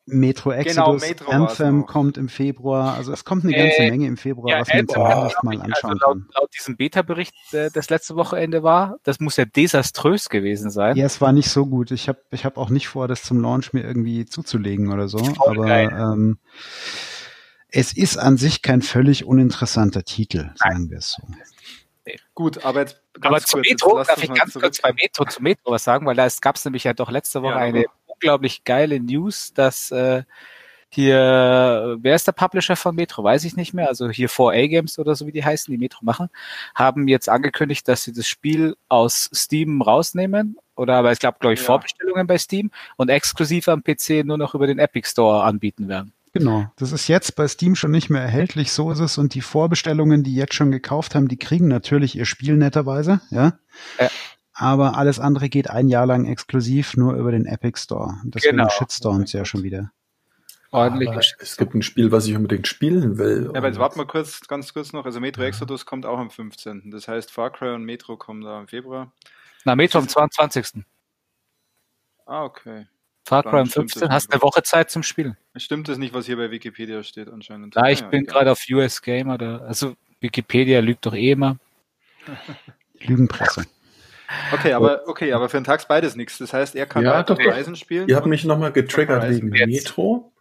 Metro 0.06 0.50
genau, 0.52 0.62
Exodus, 0.62 1.02
genau, 1.02 1.10
Metro 1.10 1.32
Anthem 1.32 1.86
kommt 1.86 2.18
im 2.18 2.30
Februar, 2.30 2.96
also 2.96 3.12
es 3.12 3.26
kommt 3.26 3.44
eine 3.44 3.54
ganze 3.54 3.78
äh, 3.80 3.90
Menge 3.90 4.08
im 4.08 4.16
Februar, 4.16 4.50
ja, 4.50 4.62
was 4.62 4.70
man 4.70 4.88
zumindest 4.88 5.44
mal 5.44 5.62
anschauen 5.62 5.92
also 5.92 6.06
laut, 6.06 6.18
kann. 6.18 6.30
Laut 6.34 6.50
diesem 6.58 6.78
Beta-Bericht, 6.78 7.34
äh, 7.54 7.70
das 7.74 7.90
letzte 7.90 8.16
Wochenende 8.16 8.64
war, 8.64 8.98
das 9.04 9.20
muss 9.20 9.36
ja 9.36 9.44
desaströs 9.44 10.30
gewesen 10.30 10.72
sein. 10.72 10.96
Ja, 10.96 11.06
es 11.06 11.20
war 11.20 11.34
nicht 11.34 11.50
so 11.50 11.66
gut. 11.66 11.92
Ich 11.92 12.08
habe 12.08 12.20
ich 12.32 12.46
hab 12.46 12.58
auch 12.58 12.70
nicht 12.70 12.88
vor, 12.88 13.10
das 13.10 13.24
zum 13.24 13.42
Launch 13.42 13.74
mir 13.74 13.84
irgendwie 13.84 14.26
zuzulegen 14.26 14.94
oder 14.94 15.10
so, 15.10 15.20
aber 15.46 15.68
ähm, 15.70 16.38
es 17.72 17.94
ist 17.94 18.18
an 18.18 18.38
sich 18.38 18.62
kein 18.62 18.82
völlig 18.82 19.26
uninteressanter 19.26 20.04
Titel, 20.04 20.52
sagen 20.56 20.90
wir 20.90 21.00
es 21.00 21.12
so. 21.12 21.24
Gut, 22.34 22.66
aber 22.66 22.82
jetzt 22.82 23.02
ganz 23.14 23.26
aber 23.26 23.40
zu 23.42 23.58
Metro, 23.58 24.04
darf 24.04 24.24
ich 24.24 24.34
ganz 24.34 24.54
kurz 24.54 24.82
bei 24.82 24.92
Metro 24.94 25.26
zu 25.26 25.42
Metro 25.42 25.72
was 25.72 25.84
sagen, 25.84 26.06
weil 26.06 26.16
da 26.16 26.28
gab 26.42 26.56
es 26.56 26.66
nämlich 26.66 26.84
ja 26.84 26.94
doch 26.94 27.12
letzte 27.12 27.42
Woche 27.42 27.54
ja, 27.54 27.60
eine 27.60 27.86
unglaublich 28.08 28.64
geile 28.64 29.00
News, 29.00 29.54
dass 29.54 29.92
äh, 29.92 30.24
hier, 30.94 31.98
wer 32.02 32.16
ist 32.16 32.28
der 32.28 32.34
Publisher 32.34 32.76
von 32.76 32.96
Metro? 32.96 33.24
Weiß 33.24 33.46
ich 33.46 33.56
nicht 33.56 33.74
mehr. 33.74 33.88
Also 33.88 34.10
hier 34.10 34.30
4A 34.30 34.68
Games 34.68 35.00
oder 35.00 35.16
so 35.16 35.26
wie 35.26 35.32
die 35.32 35.46
heißen, 35.46 35.72
die 35.72 35.78
Metro 35.78 36.04
machen, 36.04 36.30
haben 36.76 37.08
jetzt 37.08 37.30
angekündigt, 37.30 37.88
dass 37.88 38.04
sie 38.04 38.12
das 38.12 38.28
Spiel 38.28 38.76
aus 38.90 39.30
Steam 39.34 39.82
rausnehmen. 39.82 40.58
Oder 40.76 40.96
aber 40.96 41.14
ich 41.14 41.20
glaube, 41.20 41.38
glaube 41.40 41.54
ich, 41.54 41.62
ja. 41.62 41.66
Vorbestellungen 41.66 42.28
bei 42.28 42.38
Steam 42.38 42.72
und 42.98 43.10
exklusiv 43.10 43.70
am 43.70 43.84
PC 43.84 44.26
nur 44.26 44.38
noch 44.38 44.54
über 44.54 44.68
den 44.68 44.80
Epic 44.80 45.08
Store 45.08 45.44
anbieten 45.44 45.88
werden. 45.88 46.12
Genau, 46.34 46.72
das 46.78 46.94
ist 46.94 47.10
jetzt 47.10 47.36
bei 47.36 47.48
Steam 47.48 47.76
schon 47.76 47.92
nicht 47.92 48.10
mehr 48.10 48.22
erhältlich, 48.22 48.72
so 48.72 48.90
ist 48.92 49.00
es. 49.00 49.18
Und 49.18 49.34
die 49.34 49.42
Vorbestellungen, 49.42 50.24
die 50.24 50.34
jetzt 50.34 50.54
schon 50.54 50.72
gekauft 50.72 51.14
haben, 51.14 51.28
die 51.28 51.38
kriegen 51.38 51.68
natürlich 51.68 52.16
ihr 52.16 52.26
Spiel 52.26 52.56
netterweise, 52.56 53.20
ja. 53.32 53.58
ja. 54.00 54.10
Aber 54.54 54.98
alles 54.98 55.20
andere 55.20 55.50
geht 55.50 55.70
ein 55.70 55.90
Jahr 55.90 56.06
lang 56.06 56.26
exklusiv 56.26 56.96
nur 56.96 57.16
über 57.16 57.32
den 57.32 57.46
Epic 57.46 57.80
Store. 57.80 58.16
Deswegen 58.24 58.58
genau. 58.58 58.70
Shitstorms 58.70 59.34
ja 59.34 59.44
schon 59.44 59.64
wieder. 59.64 59.92
Ordentlich. 60.72 61.36
Es 61.40 61.58
gibt 61.58 61.74
ein 61.76 61.82
Spiel, 61.82 62.14
was 62.14 62.28
ich 62.28 62.36
unbedingt 62.36 62.66
spielen 62.66 63.18
will. 63.18 63.50
Ja, 63.52 63.58
aber 63.58 63.68
jetzt 63.68 63.80
warten 63.80 64.00
wir 64.00 64.06
kurz, 64.06 64.40
ganz 64.48 64.74
kurz 64.74 64.94
noch. 64.94 65.06
Also 65.06 65.20
Metro 65.20 65.44
Exodus 65.44 65.86
kommt 65.86 66.06
auch 66.06 66.18
am 66.18 66.30
15. 66.30 66.92
Das 66.92 67.10
heißt, 67.10 67.30
Far 67.30 67.52
Cry 67.52 67.74
und 67.76 67.84
Metro 67.84 68.16
kommen 68.16 68.42
da 68.42 68.62
im 68.62 68.70
Februar. 68.70 69.12
Na, 69.66 69.76
Metro 69.76 70.00
am 70.00 70.08
22. 70.08 70.84
Ah, 72.26 72.46
okay. 72.46 72.88
Far 73.24 73.44
Cry 73.44 73.66
15, 73.66 74.10
hast 74.10 74.32
eine 74.32 74.42
Woche 74.42 74.64
Zeit 74.64 74.90
zum 74.90 75.04
Spielen. 75.04 75.38
Stimmt 75.56 75.88
das 75.88 75.98
nicht, 75.98 76.14
was 76.14 76.26
hier 76.26 76.38
bei 76.38 76.52
Wikipedia 76.52 77.04
steht 77.04 77.30
anscheinend? 77.30 77.76
Ja, 77.76 77.88
ich 77.88 78.02
ja, 78.02 78.08
bin 78.08 78.26
gerade 78.26 78.52
auf 78.52 78.64
US 78.72 79.02
Gamer, 79.02 79.38
da, 79.38 79.58
also 79.60 79.96
Wikipedia 80.20 80.80
lügt 80.80 81.06
doch 81.06 81.14
eh 81.14 81.32
immer. 81.32 81.58
Lügenpresse. 83.00 83.66
Okay, 84.54 84.74
aber 84.74 85.08
okay, 85.08 85.34
aber 85.34 85.50
für 85.50 85.58
den 85.58 85.64
Tag 85.64 85.82
ist 85.82 85.88
beides 85.88 86.16
nichts. 86.16 86.38
Das 86.38 86.54
heißt, 86.54 86.76
er 86.76 86.86
kann 86.86 87.04
ja, 87.04 87.24
doch, 87.24 87.38
Horizon 87.38 87.76
spielen. 87.76 88.08
Ihr 88.08 88.16
habt 88.16 88.28
mich 88.28 88.46
nochmal 88.46 88.72
getriggert 88.72 89.28
wegen 89.30 89.50
Metro. 89.50 90.32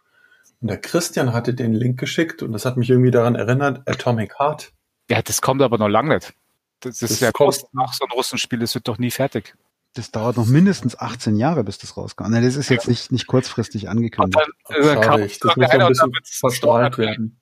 Und 0.61 0.67
der 0.69 0.77
Christian 0.77 1.33
hatte 1.33 1.53
den 1.53 1.73
Link 1.73 1.99
geschickt 1.99 2.43
und 2.43 2.51
das 2.51 2.65
hat 2.65 2.77
mich 2.77 2.89
irgendwie 2.89 3.11
daran 3.11 3.35
erinnert, 3.35 3.87
Atomic 3.87 4.39
Heart. 4.39 4.71
Ja, 5.09 5.21
das 5.21 5.41
kommt 5.41 5.61
aber 5.61 5.77
noch 5.77 5.87
lange 5.87 6.15
nicht. 6.15 6.33
Das, 6.81 6.99
das 6.99 7.11
ist 7.11 7.19
ja 7.19 7.31
kommt 7.31 7.63
nach 7.73 7.93
so 7.93 8.05
ein 8.05 8.11
Russenspiel, 8.11 8.59
das 8.59 8.75
wird 8.75 8.87
doch 8.87 8.97
nie 8.97 9.11
fertig 9.11 9.55
das 9.93 10.11
dauert 10.11 10.37
noch 10.37 10.47
mindestens 10.47 10.97
18 10.97 11.35
Jahre, 11.35 11.63
bis 11.63 11.77
das 11.77 11.97
rauskommt. 11.97 12.31
Nein, 12.31 12.43
das 12.43 12.55
ist 12.55 12.69
jetzt 12.69 12.87
nicht, 12.87 13.11
nicht 13.11 13.27
kurzfristig 13.27 13.89
angekündigt. 13.89 14.39
Dann, 14.69 14.77
äh, 14.77 15.03
Schade, 15.03 15.27
das 15.27 15.55
muss 15.55 15.69
ein 15.69 16.11
bisschen 16.11 16.39
verstrahlt 16.39 16.97
werden. 16.97 17.41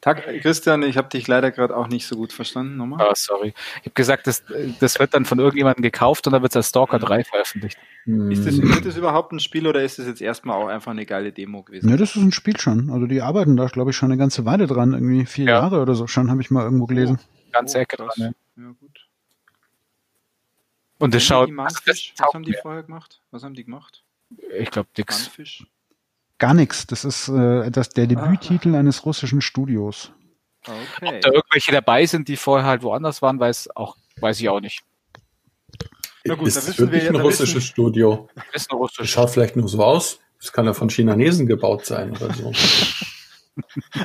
Tag, 0.00 0.24
Christian, 0.40 0.82
ich 0.82 0.96
habe 0.96 1.10
dich 1.10 1.28
leider 1.28 1.50
gerade 1.50 1.76
auch 1.76 1.88
nicht 1.88 2.06
so 2.06 2.16
gut 2.16 2.32
verstanden. 2.32 2.78
Nochmal. 2.78 3.06
Oh, 3.06 3.12
sorry. 3.14 3.52
Ich 3.80 3.86
habe 3.86 3.90
gesagt, 3.90 4.26
das, 4.26 4.42
das 4.80 4.98
wird 4.98 5.12
dann 5.12 5.26
von 5.26 5.38
irgendjemandem 5.38 5.82
gekauft 5.82 6.26
und 6.26 6.32
dann 6.32 6.40
wird 6.40 6.52
es 6.52 6.56
als 6.56 6.70
Stalker 6.70 6.98
3 6.98 7.24
veröffentlicht. 7.24 7.76
Hm. 8.04 8.30
Ist 8.30 8.46
das, 8.46 8.56
wird 8.62 8.86
das 8.86 8.96
überhaupt 8.96 9.32
ein 9.32 9.40
Spiel 9.40 9.66
oder 9.66 9.82
ist 9.82 9.98
das 9.98 10.06
jetzt 10.06 10.22
erstmal 10.22 10.56
auch 10.56 10.68
einfach 10.68 10.92
eine 10.92 11.04
geile 11.04 11.32
Demo 11.32 11.62
gewesen? 11.64 11.90
Ne, 11.90 11.98
das 11.98 12.16
ist 12.16 12.22
ein 12.22 12.32
Spiel 12.32 12.58
schon. 12.58 12.88
Also 12.88 13.06
die 13.06 13.20
arbeiten 13.20 13.58
da, 13.58 13.66
glaube 13.66 13.90
ich, 13.90 13.96
schon 13.96 14.10
eine 14.10 14.18
ganze 14.18 14.46
Weile 14.46 14.66
dran. 14.66 14.94
Irgendwie 14.94 15.26
vier 15.26 15.44
ja. 15.44 15.60
Jahre 15.60 15.82
oder 15.82 15.94
so 15.94 16.06
schon, 16.06 16.30
habe 16.30 16.40
ich 16.40 16.50
mal 16.50 16.64
irgendwo 16.64 16.86
gelesen. 16.86 17.18
Oh, 17.20 17.52
ganze 17.52 17.78
Ecke 17.78 17.98
dran, 17.98 18.08
ja 18.16 18.32
gut. 18.80 18.89
Und 21.00 21.14
das 21.14 21.24
schaut. 21.24 21.50
Was, 21.56 21.82
das 21.84 22.12
was 22.18 22.34
haben 22.34 22.44
die 22.44 22.54
vorher 22.54 22.82
gemacht? 22.82 23.20
Was 23.30 23.42
haben 23.42 23.54
die 23.54 23.64
gemacht? 23.64 24.04
Ich 24.56 24.70
glaube, 24.70 24.88
nix. 24.96 25.30
Gar 26.38 26.54
nichts. 26.54 26.86
Das 26.86 27.04
ist 27.04 27.28
äh, 27.28 27.70
das, 27.70 27.88
der 27.88 28.06
Debüttitel 28.06 28.70
Aha. 28.70 28.78
eines 28.78 29.04
russischen 29.04 29.40
Studios. 29.40 30.12
Okay. 30.62 30.76
Ob 31.02 31.20
da 31.22 31.30
irgendwelche 31.30 31.72
dabei 31.72 32.06
sind, 32.06 32.28
die 32.28 32.36
vorher 32.36 32.68
halt 32.68 32.82
woanders 32.82 33.22
waren, 33.22 33.40
weiß, 33.40 33.70
auch, 33.74 33.96
weiß 34.20 34.40
ich 34.40 34.48
auch 34.48 34.60
nicht. 34.60 34.82
Na 36.24 36.34
gut, 36.34 36.48
ist 36.48 36.78
wirklich 36.78 37.02
wir, 37.02 37.10
ein 37.10 37.16
russisches 37.16 37.56
wissen, 37.56 37.66
Studio. 37.66 38.28
Ist 38.52 38.70
ein 38.70 38.76
russisches. 38.76 39.08
Schaut 39.08 39.30
vielleicht 39.30 39.56
nur 39.56 39.68
so 39.68 39.82
aus. 39.82 40.20
Das 40.38 40.52
kann 40.52 40.66
ja 40.66 40.74
von 40.74 40.90
Chinesen 40.90 41.46
gebaut 41.46 41.86
sein 41.86 42.10
oder 42.10 42.32
so. 42.34 42.52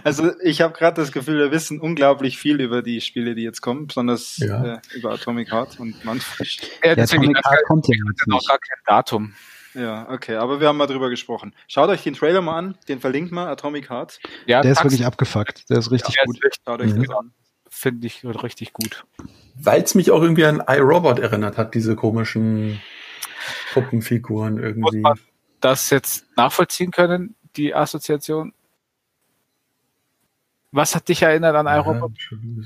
Also 0.03 0.31
ich 0.41 0.61
habe 0.61 0.73
gerade 0.73 1.01
das 1.01 1.11
Gefühl, 1.11 1.37
wir 1.37 1.51
wissen 1.51 1.79
unglaublich 1.79 2.37
viel 2.37 2.59
über 2.59 2.81
die 2.81 3.01
Spiele, 3.01 3.35
die 3.35 3.43
jetzt 3.43 3.61
kommen, 3.61 3.87
besonders 3.87 4.37
ja. 4.37 4.75
äh, 4.75 4.79
über 4.93 5.11
Atomic 5.11 5.51
Heart 5.51 5.79
und 5.79 6.03
Manfred. 6.03 6.71
Ja, 6.83 6.91
Atomic 6.91 7.37
Heart 7.37 7.63
kommt 7.65 7.87
ja 7.87 7.95
noch 8.27 8.45
gar 8.45 8.57
kein 8.57 8.79
Datum. 8.85 9.33
Ja, 9.75 10.09
okay, 10.09 10.35
aber 10.35 10.61
wir 10.61 10.69
haben 10.69 10.77
mal 10.77 10.87
drüber 10.87 11.09
gesprochen. 11.09 11.53
Schaut 11.67 11.89
euch 11.89 12.03
den 12.03 12.13
Trailer 12.13 12.41
mal 12.41 12.57
an, 12.57 12.77
den 12.87 12.99
verlinkt 12.99 13.31
mal, 13.31 13.47
Atomic 13.47 13.89
Heart. 13.89 14.19
Ja, 14.45 14.61
der 14.61 14.71
ist 14.71 14.83
wirklich 14.83 15.05
abgefuckt, 15.05 15.69
der 15.69 15.79
ist 15.79 15.91
richtig 15.91 16.15
ja, 16.15 16.23
gut. 16.25 16.39
Schaut 16.65 16.81
euch 16.81 16.93
mhm. 16.93 17.03
das 17.03 17.15
an. 17.15 17.33
Finde 17.69 18.07
ich 18.07 18.23
richtig 18.23 18.71
gut. 18.71 19.05
Weil 19.55 19.81
es 19.81 19.93
mich 19.93 20.11
auch 20.11 20.21
irgendwie 20.21 20.45
an 20.45 20.63
iRobot 20.65 21.19
erinnert 21.19 21.57
hat, 21.57 21.75
diese 21.75 21.97
komischen 21.97 22.81
Puppenfiguren 23.73 24.57
irgendwie. 24.57 25.01
Muss 25.01 25.17
man 25.17 25.19
das 25.59 25.89
jetzt 25.89 26.25
nachvollziehen 26.37 26.91
können, 26.91 27.35
die 27.57 27.75
Assoziation? 27.75 28.53
Was 30.75 30.93
hat 30.93 31.07
dich 31.07 31.21
erinnert 31.21 31.55
an 31.55 31.67
iRobot? 31.67 32.11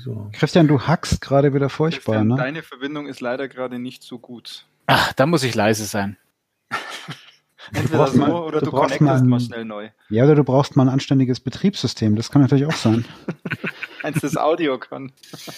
Ja, 0.04 0.12
Christian, 0.32 0.66
du 0.66 0.80
hackst 0.80 1.20
gerade 1.20 1.54
wieder 1.54 1.68
furchtbar, 1.68 2.16
Christian, 2.16 2.26
ne? 2.26 2.34
Deine 2.34 2.62
Verbindung 2.64 3.06
ist 3.06 3.20
leider 3.20 3.46
gerade 3.46 3.78
nicht 3.78 4.02
so 4.02 4.18
gut. 4.18 4.66
Ach, 4.86 5.12
da 5.12 5.26
muss 5.26 5.44
ich 5.44 5.54
leise 5.54 5.84
sein. 5.84 6.16
Entweder 7.72 8.08
so 8.08 8.18
mal, 8.18 8.32
oder 8.32 8.58
du, 8.58 8.64
du 8.64 8.70
connectest 8.72 9.00
mal, 9.00 9.16
ein, 9.16 9.28
mal, 9.28 9.38
schnell 9.38 9.64
neu. 9.64 9.90
Ja, 10.08 10.24
oder 10.24 10.34
du 10.34 10.42
brauchst 10.42 10.74
mal 10.74 10.82
ein 10.82 10.88
anständiges 10.88 11.38
Betriebssystem. 11.38 12.16
Das 12.16 12.32
kann 12.32 12.42
natürlich 12.42 12.66
auch 12.66 12.72
sein. 12.72 13.04
Eins, 14.02 14.18
das 14.20 14.36
Audio 14.36 14.78
kann. 14.78 15.12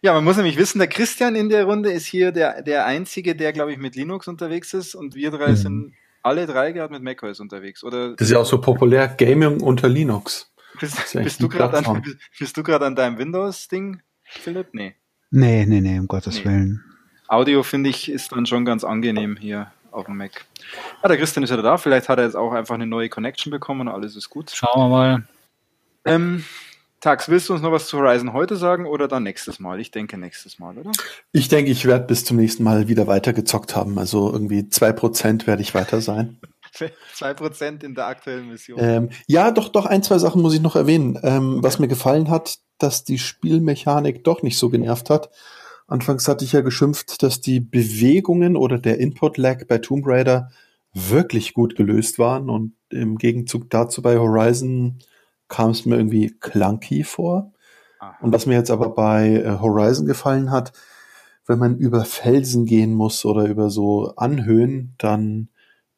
Ja, 0.00 0.12
man 0.12 0.22
muss 0.22 0.36
nämlich 0.36 0.56
wissen, 0.56 0.78
der 0.78 0.86
Christian 0.86 1.34
in 1.34 1.48
der 1.48 1.64
Runde 1.64 1.90
ist 1.90 2.06
hier 2.06 2.30
der, 2.30 2.62
der 2.62 2.86
Einzige, 2.86 3.34
der, 3.34 3.52
glaube 3.52 3.72
ich, 3.72 3.78
mit 3.78 3.96
Linux 3.96 4.28
unterwegs 4.28 4.72
ist 4.72 4.94
und 4.94 5.16
wir 5.16 5.32
drei 5.32 5.50
mhm. 5.50 5.56
sind 5.56 5.94
alle 6.22 6.46
drei 6.46 6.70
gerade 6.70 6.92
mit 6.92 7.02
macOS 7.02 7.40
unterwegs, 7.40 7.82
oder? 7.82 8.10
Das 8.14 8.28
ist 8.28 8.30
ja 8.32 8.38
auch 8.38 8.46
so 8.46 8.60
populär, 8.60 9.08
Gaming 9.08 9.60
unter 9.60 9.88
Linux. 9.88 10.47
Bist, 10.80 11.12
bist 11.14 11.42
du 11.42 11.48
gerade 11.48 11.78
an, 11.78 12.02
bist 12.38 12.56
du 12.56 12.62
gerade 12.62 12.86
an 12.86 12.94
deinem 12.94 13.18
Windows-Ding, 13.18 14.02
Philipp? 14.24 14.68
Nee. 14.72 14.94
Nee, 15.30 15.66
nee, 15.66 15.80
nee, 15.80 15.98
um 15.98 16.08
Gottes 16.08 16.38
nee. 16.38 16.44
Willen. 16.44 16.84
Audio, 17.28 17.62
finde 17.62 17.90
ich, 17.90 18.10
ist 18.10 18.32
dann 18.32 18.46
schon 18.46 18.64
ganz 18.64 18.84
angenehm 18.84 19.36
hier 19.36 19.70
auf 19.90 20.06
dem 20.06 20.16
Mac. 20.16 20.44
Ah, 21.02 21.08
der 21.08 21.18
Christian 21.18 21.42
ist 21.42 21.50
ja 21.50 21.56
da. 21.56 21.76
Vielleicht 21.76 22.08
hat 22.08 22.18
er 22.18 22.24
jetzt 22.24 22.36
auch 22.36 22.52
einfach 22.52 22.74
eine 22.74 22.86
neue 22.86 23.08
Connection 23.08 23.50
bekommen 23.50 23.82
und 23.82 23.88
alles 23.88 24.16
ist 24.16 24.30
gut. 24.30 24.50
Schauen 24.50 24.80
wir 24.80 24.88
mal. 24.88 25.28
Ähm, 26.04 26.44
Tax, 27.00 27.28
willst 27.28 27.48
du 27.48 27.52
uns 27.52 27.62
noch 27.62 27.70
was 27.70 27.86
zu 27.86 27.98
Horizon 27.98 28.32
heute 28.32 28.56
sagen 28.56 28.84
oder 28.86 29.06
dann 29.06 29.22
nächstes 29.22 29.60
Mal? 29.60 29.78
Ich 29.78 29.92
denke 29.92 30.18
nächstes 30.18 30.58
Mal, 30.58 30.76
oder? 30.78 30.90
Ich 31.32 31.48
denke, 31.48 31.70
ich 31.70 31.84
werde 31.84 32.06
bis 32.06 32.24
zum 32.24 32.38
nächsten 32.38 32.64
Mal 32.64 32.88
wieder 32.88 33.06
weitergezockt 33.06 33.76
haben. 33.76 33.98
Also 33.98 34.32
irgendwie 34.32 34.68
zwei 34.68 34.92
Prozent 34.92 35.46
werde 35.46 35.62
ich 35.62 35.74
weiter 35.74 36.00
sein. 36.00 36.38
Zwei 37.14 37.34
Prozent 37.34 37.82
in 37.84 37.94
der 37.94 38.06
aktuellen 38.06 38.48
Mission. 38.48 38.78
Ähm, 38.80 39.08
ja, 39.26 39.50
doch, 39.50 39.68
doch, 39.68 39.86
ein, 39.86 40.02
zwei 40.02 40.18
Sachen 40.18 40.42
muss 40.42 40.54
ich 40.54 40.60
noch 40.60 40.76
erwähnen. 40.76 41.18
Ähm, 41.22 41.54
okay. 41.54 41.62
Was 41.62 41.78
mir 41.78 41.88
gefallen 41.88 42.30
hat, 42.30 42.58
dass 42.78 43.04
die 43.04 43.18
Spielmechanik 43.18 44.24
doch 44.24 44.42
nicht 44.42 44.58
so 44.58 44.68
genervt 44.70 45.10
hat. 45.10 45.30
Anfangs 45.86 46.28
hatte 46.28 46.44
ich 46.44 46.52
ja 46.52 46.60
geschimpft, 46.60 47.22
dass 47.22 47.40
die 47.40 47.60
Bewegungen 47.60 48.56
oder 48.56 48.78
der 48.78 48.98
Input-Lag 48.98 49.66
bei 49.66 49.78
Tomb 49.78 50.04
Raider 50.06 50.50
wirklich 50.92 51.54
gut 51.54 51.76
gelöst 51.76 52.18
waren 52.18 52.50
und 52.50 52.74
im 52.90 53.16
Gegenzug 53.18 53.70
dazu 53.70 54.02
bei 54.02 54.18
Horizon 54.18 54.98
kam 55.48 55.70
es 55.70 55.86
mir 55.86 55.96
irgendwie 55.96 56.34
clunky 56.40 57.04
vor. 57.04 57.52
Aha. 58.00 58.16
Und 58.20 58.32
was 58.32 58.46
mir 58.46 58.54
jetzt 58.54 58.70
aber 58.70 58.90
bei 58.90 59.36
äh, 59.36 59.58
Horizon 59.60 60.06
gefallen 60.06 60.50
hat, 60.50 60.72
wenn 61.46 61.58
man 61.58 61.78
über 61.78 62.04
Felsen 62.04 62.66
gehen 62.66 62.92
muss 62.92 63.24
oder 63.24 63.46
über 63.46 63.70
so 63.70 64.14
Anhöhen, 64.16 64.94
dann 64.98 65.48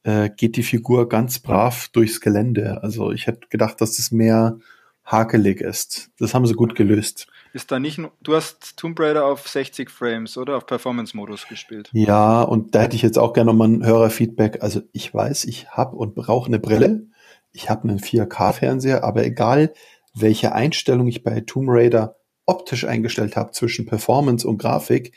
äh, 0.02 0.30
geht 0.30 0.56
die 0.56 0.62
Figur 0.62 1.08
ganz 1.08 1.38
brav 1.38 1.88
durchs 1.88 2.20
Gelände. 2.20 2.82
Also 2.82 3.12
ich 3.12 3.26
hätte 3.26 3.48
gedacht, 3.48 3.80
dass 3.80 3.96
das 3.96 4.10
mehr 4.10 4.58
hakelig 5.04 5.60
ist. 5.60 6.10
Das 6.18 6.34
haben 6.34 6.46
sie 6.46 6.54
gut 6.54 6.74
gelöst. 6.74 7.26
Ist 7.52 7.72
da 7.72 7.80
nicht, 7.80 8.00
du 8.22 8.34
hast 8.34 8.76
Tomb 8.76 8.98
Raider 9.00 9.26
auf 9.26 9.48
60 9.48 9.90
Frames 9.90 10.38
oder 10.38 10.56
auf 10.56 10.66
Performance-Modus 10.66 11.48
gespielt? 11.48 11.90
Ja, 11.92 12.42
und 12.42 12.74
da 12.74 12.82
hätte 12.82 12.94
ich 12.94 13.02
jetzt 13.02 13.18
auch 13.18 13.32
gerne 13.32 13.52
mal 13.52 13.68
ein 13.68 13.84
Hörerfeedback. 13.84 14.62
Also 14.62 14.82
ich 14.92 15.12
weiß, 15.12 15.46
ich 15.46 15.70
habe 15.70 15.96
und 15.96 16.14
brauche 16.14 16.46
eine 16.46 16.60
Brille. 16.60 17.08
Ich 17.50 17.68
habe 17.68 17.88
einen 17.88 17.98
4K-Fernseher, 17.98 19.02
aber 19.02 19.24
egal, 19.24 19.72
welche 20.14 20.52
Einstellung 20.52 21.08
ich 21.08 21.24
bei 21.24 21.40
Tomb 21.40 21.68
Raider 21.68 22.16
optisch 22.46 22.84
eingestellt 22.84 23.36
habe 23.36 23.50
zwischen 23.50 23.86
Performance 23.86 24.46
und 24.46 24.58
Grafik, 24.58 25.12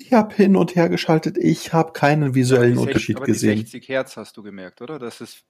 ich 0.00 0.12
habe 0.12 0.34
hin 0.34 0.56
und 0.56 0.74
her 0.74 0.88
geschaltet, 0.88 1.36
ich 1.38 1.72
habe 1.72 1.92
keinen 1.92 2.34
visuellen 2.34 2.76
60, 2.76 2.86
Unterschied 2.86 3.20
gesehen. 3.22 3.58
60 3.58 3.88
Hertz 3.88 4.16
hast 4.16 4.36
du 4.36 4.42
gemerkt, 4.42 4.82
oder? 4.82 4.98
Das 4.98 5.20
ist 5.20 5.44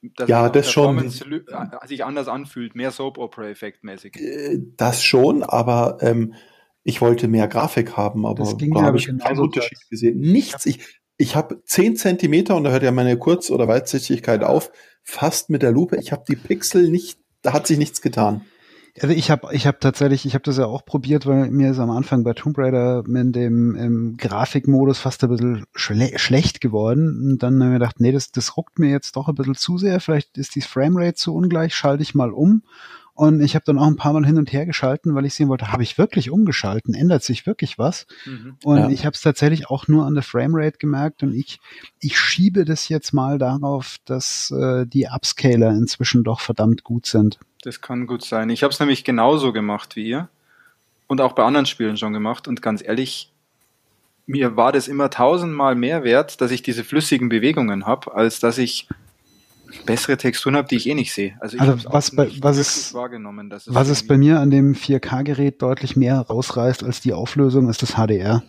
dass 0.00 0.28
ja, 0.28 0.48
das 0.48 0.70
schon. 0.70 0.98
Äh, 0.98 1.88
sich 1.88 2.04
anders 2.04 2.28
anfühlt, 2.28 2.76
mehr 2.76 2.92
Soap-Opera-Effekt 2.92 3.82
mäßig. 3.82 4.16
Äh, 4.16 4.58
das 4.76 5.02
schon, 5.02 5.42
aber 5.42 5.98
ähm, 6.02 6.34
ich 6.84 7.00
wollte 7.00 7.26
mehr 7.26 7.48
Grafik 7.48 7.96
haben, 7.96 8.24
aber 8.24 8.44
da 8.44 8.82
habe 8.82 8.98
ich 8.98 9.06
keinen 9.06 9.38
Unterschied 9.40 9.78
das. 9.78 9.88
gesehen. 9.88 10.20
Nichts. 10.20 10.66
Ich, 10.66 11.00
ich 11.16 11.34
habe 11.34 11.60
10 11.64 11.96
Zentimeter 11.96 12.54
und 12.54 12.64
da 12.64 12.70
hört 12.70 12.84
ja 12.84 12.92
meine 12.92 13.18
Kurz- 13.18 13.50
oder 13.50 13.66
Weitsichtigkeit 13.66 14.44
auf, 14.44 14.70
fast 15.02 15.50
mit 15.50 15.62
der 15.62 15.72
Lupe. 15.72 15.96
Ich 15.96 16.12
habe 16.12 16.22
die 16.28 16.36
Pixel 16.36 16.88
nicht, 16.90 17.18
da 17.42 17.52
hat 17.52 17.66
sich 17.66 17.78
nichts 17.78 18.00
getan. 18.00 18.42
Also 19.00 19.14
ich 19.14 19.30
habe 19.30 19.48
ich 19.52 19.66
hab 19.66 19.80
tatsächlich, 19.80 20.24
ich 20.26 20.34
habe 20.34 20.44
das 20.44 20.56
ja 20.56 20.66
auch 20.66 20.84
probiert, 20.84 21.26
weil 21.26 21.50
mir 21.50 21.70
ist 21.70 21.78
am 21.78 21.90
Anfang 21.90 22.24
bei 22.24 22.32
Tomb 22.32 22.58
Raider 22.58 23.04
in 23.06 23.32
dem 23.32 23.74
im 23.76 24.16
Grafikmodus 24.16 24.98
fast 24.98 25.22
ein 25.24 25.30
bisschen 25.30 25.66
schle 25.74 26.18
schlecht 26.18 26.60
geworden. 26.60 27.32
Und 27.32 27.42
dann 27.42 27.54
habe 27.54 27.64
ich 27.64 27.68
mir 27.68 27.78
gedacht, 27.78 28.00
nee, 28.00 28.12
das, 28.12 28.30
das 28.30 28.56
ruckt 28.56 28.78
mir 28.78 28.90
jetzt 28.90 29.16
doch 29.16 29.28
ein 29.28 29.34
bisschen 29.34 29.54
zu 29.54 29.78
sehr. 29.78 30.00
Vielleicht 30.00 30.38
ist 30.38 30.54
die 30.54 30.60
Framerate 30.60 31.14
zu 31.14 31.34
ungleich, 31.34 31.74
schalte 31.74 32.02
ich 32.02 32.14
mal 32.14 32.32
um. 32.32 32.62
Und 33.18 33.40
ich 33.40 33.56
habe 33.56 33.64
dann 33.64 33.80
auch 33.80 33.88
ein 33.88 33.96
paar 33.96 34.12
Mal 34.12 34.24
hin 34.24 34.38
und 34.38 34.52
her 34.52 34.64
geschalten, 34.64 35.16
weil 35.16 35.24
ich 35.24 35.34
sehen 35.34 35.48
wollte, 35.48 35.72
habe 35.72 35.82
ich 35.82 35.98
wirklich 35.98 36.30
umgeschalten? 36.30 36.94
Ändert 36.94 37.24
sich 37.24 37.46
wirklich 37.46 37.76
was? 37.76 38.06
Mhm. 38.24 38.56
Und 38.62 38.78
ja. 38.78 38.88
ich 38.90 39.04
habe 39.04 39.14
es 39.14 39.22
tatsächlich 39.22 39.68
auch 39.68 39.88
nur 39.88 40.06
an 40.06 40.14
der 40.14 40.22
Framerate 40.22 40.78
gemerkt 40.78 41.24
und 41.24 41.34
ich, 41.34 41.58
ich 41.98 42.16
schiebe 42.16 42.64
das 42.64 42.88
jetzt 42.88 43.12
mal 43.12 43.36
darauf, 43.36 43.96
dass 44.04 44.52
äh, 44.52 44.86
die 44.86 45.08
Upscaler 45.08 45.70
inzwischen 45.70 46.22
doch 46.22 46.38
verdammt 46.38 46.84
gut 46.84 47.06
sind. 47.06 47.40
Das 47.62 47.80
kann 47.80 48.06
gut 48.06 48.24
sein. 48.24 48.50
Ich 48.50 48.62
habe 48.62 48.72
es 48.72 48.78
nämlich 48.78 49.02
genauso 49.02 49.52
gemacht 49.52 49.96
wie 49.96 50.10
ihr 50.10 50.28
und 51.08 51.20
auch 51.20 51.32
bei 51.32 51.42
anderen 51.42 51.66
Spielen 51.66 51.96
schon 51.96 52.12
gemacht. 52.12 52.46
Und 52.46 52.62
ganz 52.62 52.84
ehrlich, 52.86 53.32
mir 54.26 54.56
war 54.56 54.70
das 54.70 54.86
immer 54.86 55.10
tausendmal 55.10 55.74
mehr 55.74 56.04
wert, 56.04 56.40
dass 56.40 56.52
ich 56.52 56.62
diese 56.62 56.84
flüssigen 56.84 57.28
Bewegungen 57.28 57.84
habe, 57.84 58.14
als 58.14 58.38
dass 58.38 58.58
ich 58.58 58.86
bessere 59.86 60.16
Texturen 60.16 60.56
habe, 60.56 60.68
die 60.68 60.76
ich 60.76 60.88
eh 60.88 60.94
nicht 60.94 61.12
sehe. 61.12 61.36
Also, 61.40 61.56
ich 61.56 61.62
also 61.62 61.92
was, 61.92 62.14
bei, 62.14 62.30
was, 62.40 62.58
ist, 62.58 62.94
wahrgenommen, 62.94 63.50
es 63.52 63.72
was 63.72 63.88
es 63.88 64.06
bei 64.06 64.18
mir 64.18 64.40
an 64.40 64.50
dem 64.50 64.74
4K-Gerät 64.74 65.62
deutlich 65.62 65.96
mehr 65.96 66.20
rausreißt 66.20 66.84
als 66.84 67.00
die 67.00 67.12
Auflösung, 67.12 67.68
ist 67.68 67.82
das 67.82 67.94
HDR. 67.94 68.42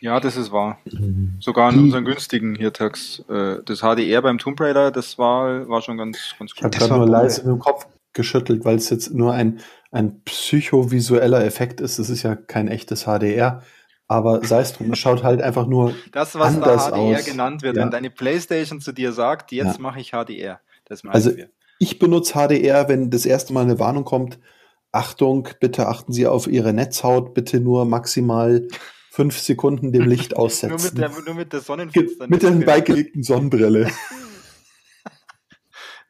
Ja, 0.00 0.18
das 0.18 0.36
ist 0.36 0.50
wahr. 0.50 0.78
Mhm. 0.84 1.36
Sogar 1.38 1.68
an 1.68 1.74
die, 1.78 1.84
unseren 1.84 2.04
günstigen 2.04 2.56
hier 2.56 2.72
Tags. 2.72 3.22
Äh, 3.28 3.58
das 3.64 3.80
HDR 3.80 4.20
beim 4.20 4.38
Tomb 4.38 4.60
Raider, 4.60 4.90
das 4.90 5.16
war, 5.16 5.68
war 5.68 5.80
schon 5.80 5.96
ganz, 5.96 6.34
ganz 6.38 6.54
gut. 6.54 6.74
Ich 6.74 6.80
habe 6.80 6.96
nur 6.96 7.08
leise 7.08 7.42
im 7.42 7.60
Kopf 7.60 7.86
geschüttelt, 8.12 8.64
weil 8.64 8.76
es 8.76 8.90
jetzt 8.90 9.14
nur 9.14 9.32
ein, 9.32 9.60
ein 9.92 10.20
psychovisueller 10.24 11.44
Effekt 11.44 11.80
ist. 11.80 12.00
Das 12.00 12.10
ist 12.10 12.24
ja 12.24 12.34
kein 12.34 12.66
echtes 12.66 13.04
HDR. 13.04 13.62
Aber 14.12 14.44
sei 14.44 14.60
es 14.60 14.74
drum, 14.74 14.92
es 14.92 14.98
schaut 14.98 15.22
halt 15.22 15.40
einfach 15.40 15.66
nur. 15.66 15.94
Das, 16.12 16.34
was 16.34 16.60
da 16.60 16.76
HDR 16.76 17.18
aus. 17.18 17.24
genannt 17.24 17.62
wird, 17.62 17.76
ja. 17.76 17.82
wenn 17.82 17.90
deine 17.90 18.10
Playstation 18.10 18.80
zu 18.80 18.92
dir 18.92 19.12
sagt, 19.12 19.52
jetzt 19.52 19.76
ja. 19.76 19.80
mache 19.80 20.00
ich 20.00 20.10
HDR. 20.10 20.60
Das 20.84 21.04
also 21.06 21.34
wir. 21.36 21.48
ich 21.78 21.98
benutze 21.98 22.34
HDR, 22.34 22.88
wenn 22.88 23.10
das 23.10 23.24
erste 23.24 23.52
Mal 23.52 23.62
eine 23.62 23.78
Warnung 23.78 24.04
kommt. 24.04 24.38
Achtung, 24.92 25.48
bitte 25.60 25.88
achten 25.88 26.12
Sie 26.12 26.26
auf 26.26 26.46
Ihre 26.46 26.74
Netzhaut, 26.74 27.32
bitte 27.32 27.60
nur 27.60 27.86
maximal 27.86 28.68
fünf 29.10 29.38
Sekunden 29.38 29.92
dem 29.92 30.02
Licht 30.02 30.36
aussetzen. 30.36 30.76
nur, 30.76 30.84
mit 30.84 30.98
der, 30.98 31.24
nur 31.24 31.34
mit 31.34 31.52
der 31.52 31.60
Sonnenfinsternis. 31.60 32.30
Mit 32.30 32.42
der 32.42 32.66
beigelegten 32.66 33.22
Sonnenbrille. 33.22 33.90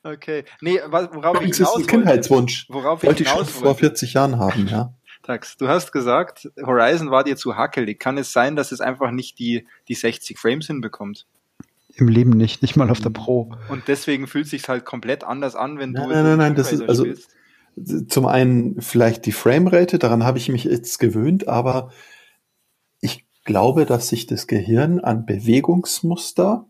Okay. 0.04 0.44
Nee, 0.60 0.80
worauf 0.90 1.40
ich 1.42 1.56
hinaus 1.56 1.76
ist 1.76 1.84
ein 1.84 1.86
Kindheitswunsch. 1.86 2.66
Worauf 2.68 3.04
wollte 3.04 3.22
ich 3.22 3.28
schon 3.28 3.38
wollte. 3.38 3.52
vor 3.52 3.74
40 3.76 4.14
Jahren 4.14 4.36
haben, 4.36 4.66
ja. 4.66 4.94
Tax, 5.22 5.56
du 5.56 5.68
hast 5.68 5.92
gesagt, 5.92 6.50
Horizon 6.60 7.10
war 7.10 7.22
dir 7.22 7.36
zu 7.36 7.56
hackelig. 7.56 8.00
Kann 8.00 8.18
es 8.18 8.32
sein, 8.32 8.56
dass 8.56 8.72
es 8.72 8.80
einfach 8.80 9.12
nicht 9.12 9.38
die, 9.38 9.66
die 9.88 9.94
60 9.94 10.38
Frames 10.38 10.66
hinbekommt? 10.66 11.26
Im 11.94 12.08
Leben 12.08 12.30
nicht, 12.30 12.62
nicht 12.62 12.76
mal 12.76 12.90
auf 12.90 13.00
der 13.00 13.10
Pro. 13.10 13.54
Und 13.68 13.86
deswegen 13.86 14.26
fühlt 14.26 14.46
es 14.46 14.50
sich 14.50 14.68
halt 14.68 14.84
komplett 14.84 15.24
anders 15.24 15.54
an, 15.54 15.78
wenn 15.78 15.92
nein, 15.92 16.08
du 16.08 16.14
Nein, 16.14 16.24
nein, 16.24 16.38
nein, 16.38 16.54
das 16.54 16.72
ist 16.72 16.82
also 16.88 17.04
spielst. 17.04 18.10
zum 18.10 18.26
einen 18.26 18.80
vielleicht 18.80 19.26
die 19.26 19.32
Framerate, 19.32 19.98
daran 19.98 20.24
habe 20.24 20.38
ich 20.38 20.48
mich 20.48 20.64
jetzt 20.64 20.98
gewöhnt, 20.98 21.46
aber 21.46 21.92
ich 23.00 23.26
glaube, 23.44 23.84
dass 23.84 24.08
sich 24.08 24.26
das 24.26 24.46
Gehirn 24.46 25.00
an 25.00 25.26
Bewegungsmuster 25.26 26.66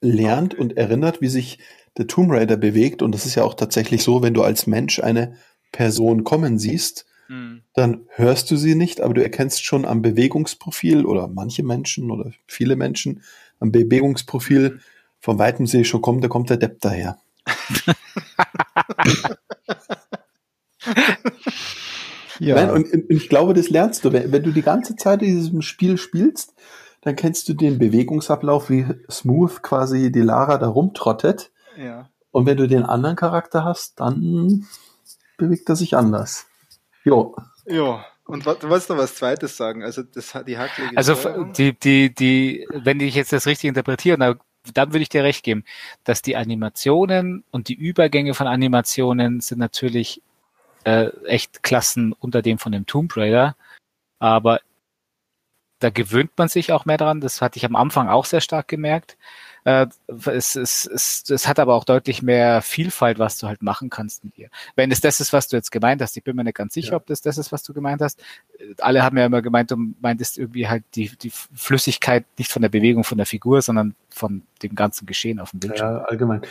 lernt 0.00 0.54
okay. 0.54 0.62
und 0.62 0.76
erinnert, 0.76 1.20
wie 1.20 1.28
sich 1.28 1.58
der 1.98 2.06
Tomb 2.06 2.30
Raider 2.30 2.56
bewegt. 2.56 3.02
Und 3.02 3.12
das 3.12 3.26
ist 3.26 3.34
ja 3.34 3.44
auch 3.44 3.54
tatsächlich 3.54 4.02
so, 4.02 4.22
wenn 4.22 4.34
du 4.34 4.42
als 4.42 4.66
Mensch 4.66 5.00
eine 5.00 5.36
Person 5.72 6.24
kommen 6.24 6.58
siehst, 6.58 7.06
mhm. 7.32 7.62
dann 7.74 8.06
hörst 8.10 8.50
du 8.50 8.56
sie 8.56 8.74
nicht, 8.74 9.00
aber 9.00 9.14
du 9.14 9.22
erkennst 9.22 9.64
schon 9.64 9.84
am 9.84 10.02
Bewegungsprofil 10.02 11.06
oder 11.06 11.28
manche 11.28 11.62
Menschen 11.62 12.10
oder 12.10 12.32
viele 12.46 12.76
Menschen 12.76 13.22
am 13.60 13.72
Bewegungsprofil 13.72 14.80
vom 15.20 15.38
Weitem 15.38 15.66
sehe 15.66 15.82
ich 15.82 15.88
schon, 15.88 16.02
kommt, 16.02 16.24
da 16.24 16.28
kommt 16.28 16.50
der 16.50 16.56
Depp 16.56 16.80
daher. 16.80 17.18
ja. 22.40 22.56
Nein, 22.56 22.70
und, 22.70 22.92
und, 22.92 23.04
ich 23.08 23.28
glaube, 23.28 23.54
das 23.54 23.70
lernst 23.70 24.04
du. 24.04 24.12
Wenn, 24.12 24.32
wenn 24.32 24.42
du 24.42 24.50
die 24.50 24.62
ganze 24.62 24.96
Zeit 24.96 25.22
in 25.22 25.36
diesem 25.36 25.62
Spiel 25.62 25.96
spielst, 25.96 26.54
dann 27.02 27.14
kennst 27.14 27.48
du 27.48 27.54
den 27.54 27.78
Bewegungsablauf, 27.78 28.68
wie 28.68 28.84
smooth 29.10 29.62
quasi 29.62 30.10
die 30.10 30.22
Lara 30.22 30.58
da 30.58 30.66
rumtrottet. 30.68 31.52
Ja. 31.76 32.08
Und 32.32 32.46
wenn 32.46 32.56
du 32.56 32.66
den 32.66 32.82
anderen 32.82 33.14
Charakter 33.16 33.64
hast, 33.64 34.00
dann 34.00 34.66
bewegt 35.36 35.68
er 35.68 35.76
sich 35.76 35.96
anders. 35.96 36.46
Jo. 37.04 37.34
Ja. 37.66 38.04
Und 38.24 38.46
du 38.46 38.68
wolltest 38.68 38.88
noch 38.88 38.96
was 38.96 39.16
Zweites 39.16 39.56
sagen. 39.56 39.82
Also 39.82 40.02
das 40.02 40.34
hat 40.34 40.46
die 40.48 40.56
hacklige 40.56 40.96
Also 40.96 41.14
die, 41.56 41.78
die, 41.78 42.14
die, 42.14 42.66
wenn 42.70 43.00
ich 43.00 43.14
jetzt 43.14 43.32
das 43.32 43.46
richtig 43.46 43.68
interpretiere, 43.68 44.16
dann, 44.16 44.40
dann 44.72 44.92
würde 44.92 45.02
ich 45.02 45.08
dir 45.08 45.24
recht 45.24 45.44
geben, 45.44 45.64
dass 46.04 46.22
die 46.22 46.36
Animationen 46.36 47.44
und 47.50 47.68
die 47.68 47.74
Übergänge 47.74 48.34
von 48.34 48.46
Animationen 48.46 49.40
sind 49.40 49.58
natürlich 49.58 50.22
äh, 50.84 51.08
echt 51.26 51.62
Klassen 51.62 52.12
unter 52.12 52.42
dem 52.42 52.58
von 52.58 52.72
dem 52.72 52.86
Tomb 52.86 53.16
Raider. 53.16 53.56
Aber 54.18 54.60
da 55.80 55.90
gewöhnt 55.90 56.30
man 56.36 56.48
sich 56.48 56.72
auch 56.72 56.84
mehr 56.84 56.96
dran. 56.96 57.20
Das 57.20 57.42
hatte 57.42 57.56
ich 57.56 57.64
am 57.64 57.76
Anfang 57.76 58.08
auch 58.08 58.24
sehr 58.24 58.40
stark 58.40 58.68
gemerkt. 58.68 59.16
Äh, 59.64 59.86
es, 60.26 60.56
es, 60.56 60.86
es, 60.86 61.24
es 61.28 61.46
hat 61.46 61.60
aber 61.60 61.74
auch 61.74 61.84
deutlich 61.84 62.22
mehr 62.22 62.62
Vielfalt, 62.62 63.18
was 63.18 63.38
du 63.38 63.46
halt 63.46 63.62
machen 63.62 63.90
kannst 63.90 64.24
mit 64.24 64.36
ihr. 64.36 64.48
Wenn 64.74 64.90
es 64.90 65.00
das 65.00 65.20
ist, 65.20 65.32
was 65.32 65.48
du 65.48 65.56
jetzt 65.56 65.70
gemeint 65.70 66.02
hast, 66.02 66.16
ich 66.16 66.24
bin 66.24 66.34
mir 66.34 66.44
nicht 66.44 66.56
ganz 66.56 66.74
sicher, 66.74 66.92
ja. 66.92 66.96
ob 66.96 67.06
das 67.06 67.20
das 67.20 67.38
ist, 67.38 67.52
was 67.52 67.62
du 67.62 67.72
gemeint 67.72 68.00
hast. 68.00 68.22
Alle 68.78 69.02
haben 69.04 69.16
ja 69.16 69.26
immer 69.26 69.42
gemeint, 69.42 69.70
du 69.70 69.76
meintest 70.00 70.38
irgendwie 70.38 70.68
halt 70.68 70.84
die, 70.94 71.10
die 71.16 71.30
Flüssigkeit 71.30 72.24
nicht 72.38 72.50
von 72.50 72.62
der 72.62 72.70
Bewegung 72.70 73.04
von 73.04 73.18
der 73.18 73.26
Figur, 73.26 73.62
sondern 73.62 73.94
von 74.10 74.42
dem 74.62 74.74
ganzen 74.74 75.06
Geschehen 75.06 75.38
auf 75.38 75.50
dem 75.52 75.60
Bildschirm. 75.60 75.96
Ja, 75.96 76.04
allgemein. 76.04 76.42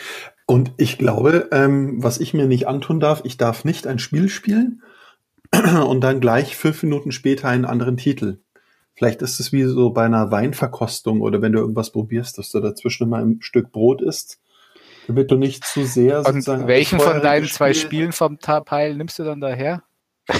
Und 0.46 0.72
ich 0.78 0.98
glaube, 0.98 1.50
ähm, 1.52 2.04
was 2.04 2.20
ich 2.20 2.34
mir 2.34 2.46
nicht 2.46 2.68
antun 2.68 3.00
darf, 3.00 3.22
ich 3.26 3.38
darf 3.38 3.66
nicht 3.66 3.88
ein 3.88 4.00
Spiel 4.00 4.30
spielen 4.30 4.84
und 5.86 6.02
dann 6.02 6.22
gleich 6.22 6.56
fünf 6.56 6.84
Minuten 6.84 7.12
später 7.12 7.50
einen 7.50 7.66
anderen 7.66 7.98
Titel. 7.98 8.40
Vielleicht 9.02 9.24
ist 9.24 9.40
es 9.40 9.52
wie 9.52 9.64
so 9.64 9.90
bei 9.90 10.06
einer 10.06 10.30
Weinverkostung 10.30 11.22
oder 11.22 11.42
wenn 11.42 11.54
du 11.54 11.58
irgendwas 11.58 11.92
probierst, 11.92 12.38
dass 12.38 12.52
du 12.52 12.60
dazwischen 12.60 13.06
immer 13.06 13.18
ein 13.18 13.40
Stück 13.42 13.72
Brot 13.72 14.00
isst, 14.00 14.40
damit 15.08 15.32
du 15.32 15.38
nicht 15.38 15.66
zu 15.66 15.86
sehr 15.86 16.24
Und 16.24 16.46
welchen 16.68 17.00
von 17.00 17.20
deinen 17.20 17.48
zwei 17.48 17.74
Spielen 17.74 18.12
vom 18.12 18.38
Teil 18.38 18.96
nimmst 18.96 19.18
du 19.18 19.24
dann 19.24 19.42
daher? 19.42 19.82
Ja, 20.30 20.36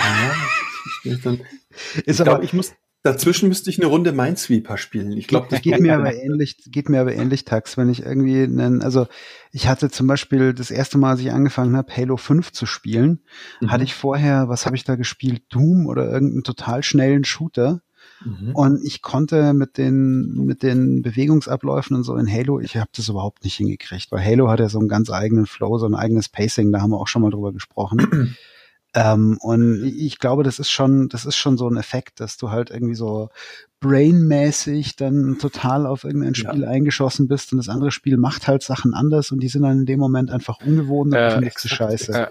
ich, 1.04 1.12
ich, 1.12 1.22
dann, 1.24 1.42
ich 2.06 2.18
glaube, 2.18 2.46
ich 2.46 2.54
muss 2.54 2.74
Dazwischen 3.02 3.50
müsste 3.50 3.72
ich 3.72 3.80
eine 3.80 3.88
Runde 3.88 4.12
Minesweeper 4.12 4.78
spielen. 4.78 5.14
Ich 5.14 5.28
glaube, 5.28 5.48
das 5.50 5.64
geht 5.64 5.80
mir 5.80 5.96
aber 5.96 6.14
ähnlich, 6.14 6.58
geht 6.68 6.88
mir 6.88 7.02
aber 7.02 7.16
ähnlich, 7.16 7.46
Tax, 7.46 7.76
wenn 7.76 7.90
ich 7.90 8.06
irgendwie 8.06 8.44
einen, 8.44 8.84
also 8.84 9.08
ich 9.52 9.68
hatte 9.68 9.90
zum 9.90 10.06
Beispiel 10.06 10.54
das 10.54 10.70
erste 10.70 11.00
Mal, 11.00 11.14
als 11.14 11.22
ich 11.22 11.32
angefangen 11.32 11.76
habe, 11.76 11.92
Halo 11.98 12.16
5 12.16 12.52
zu 12.52 12.68
spielen, 12.68 13.24
mhm. 13.60 13.72
hatte 13.72 13.86
ich 13.86 13.96
vorher, 13.96 14.50
was 14.50 14.68
habe 14.68 14.76
ich 14.76 14.84
da 14.84 14.94
gespielt? 14.94 15.46
Doom 15.50 15.88
oder 15.88 16.12
irgendeinen 16.12 16.44
total 16.44 16.84
schnellen 16.84 17.24
Shooter. 17.24 17.82
Mhm. 18.24 18.56
Und 18.56 18.84
ich 18.84 19.02
konnte 19.02 19.54
mit 19.54 19.78
den, 19.78 20.46
mit 20.46 20.64
den 20.64 21.02
Bewegungsabläufen 21.02 21.96
und 21.96 22.04
so 22.04 22.16
in 22.16 22.32
Halo, 22.32 22.60
ich 22.60 22.78
habe 22.78 22.90
das 22.96 23.10
überhaupt 23.10 23.44
nicht 23.44 23.56
hingekriegt, 23.56 24.12
weil 24.12 24.24
Halo 24.24 24.50
hat 24.50 24.60
ja 24.60 24.70
so 24.70 24.80
einen 24.80 24.90
ganz 24.90 25.10
eigenen 25.10 25.46
Flow, 25.46 25.78
so 25.78 25.86
ein 25.86 25.96
eigenes 25.96 26.30
Pacing, 26.30 26.72
da 26.72 26.82
haben 26.82 26.92
wir 26.92 27.00
auch 27.00 27.08
schon 27.08 27.22
mal 27.22 27.32
drüber 27.32 27.52
gesprochen. 27.52 28.36
ähm, 28.94 29.38
und 29.42 29.84
ich 29.84 30.20
glaube, 30.20 30.44
das 30.44 30.60
ist 30.60 30.70
schon, 30.70 31.10
das 31.10 31.26
ist 31.26 31.36
schon 31.36 31.58
so 31.58 31.68
ein 31.68 31.78
Effekt, 31.78 32.20
dass 32.20 32.38
du 32.38 32.52
halt 32.52 32.70
irgendwie 32.70 32.96
so 32.96 33.30
brainmäßig 33.80 34.96
dann 34.96 35.40
total 35.40 35.88
auf 35.88 36.04
irgendein 36.04 36.36
Spiel 36.36 36.62
ja. 36.62 36.70
eingeschossen 36.70 37.28
bist 37.28 37.52
und 37.52 37.58
das 37.58 37.70
andere 37.70 37.92
Spiel 37.92 38.18
macht 38.18 38.48
halt 38.48 38.62
Sachen 38.62 38.94
anders 38.94 39.32
und 39.32 39.42
die 39.42 39.50
sind 39.50 39.64
dann 39.64 39.80
in 39.80 39.86
dem 39.86 40.00
Moment 40.00 40.30
einfach 40.30 40.60
ungewohnt 40.64 41.14
und 41.14 41.18
äh, 41.18 41.42
du 41.42 41.68
scheiße. 41.68 42.14
Äh, 42.14 42.28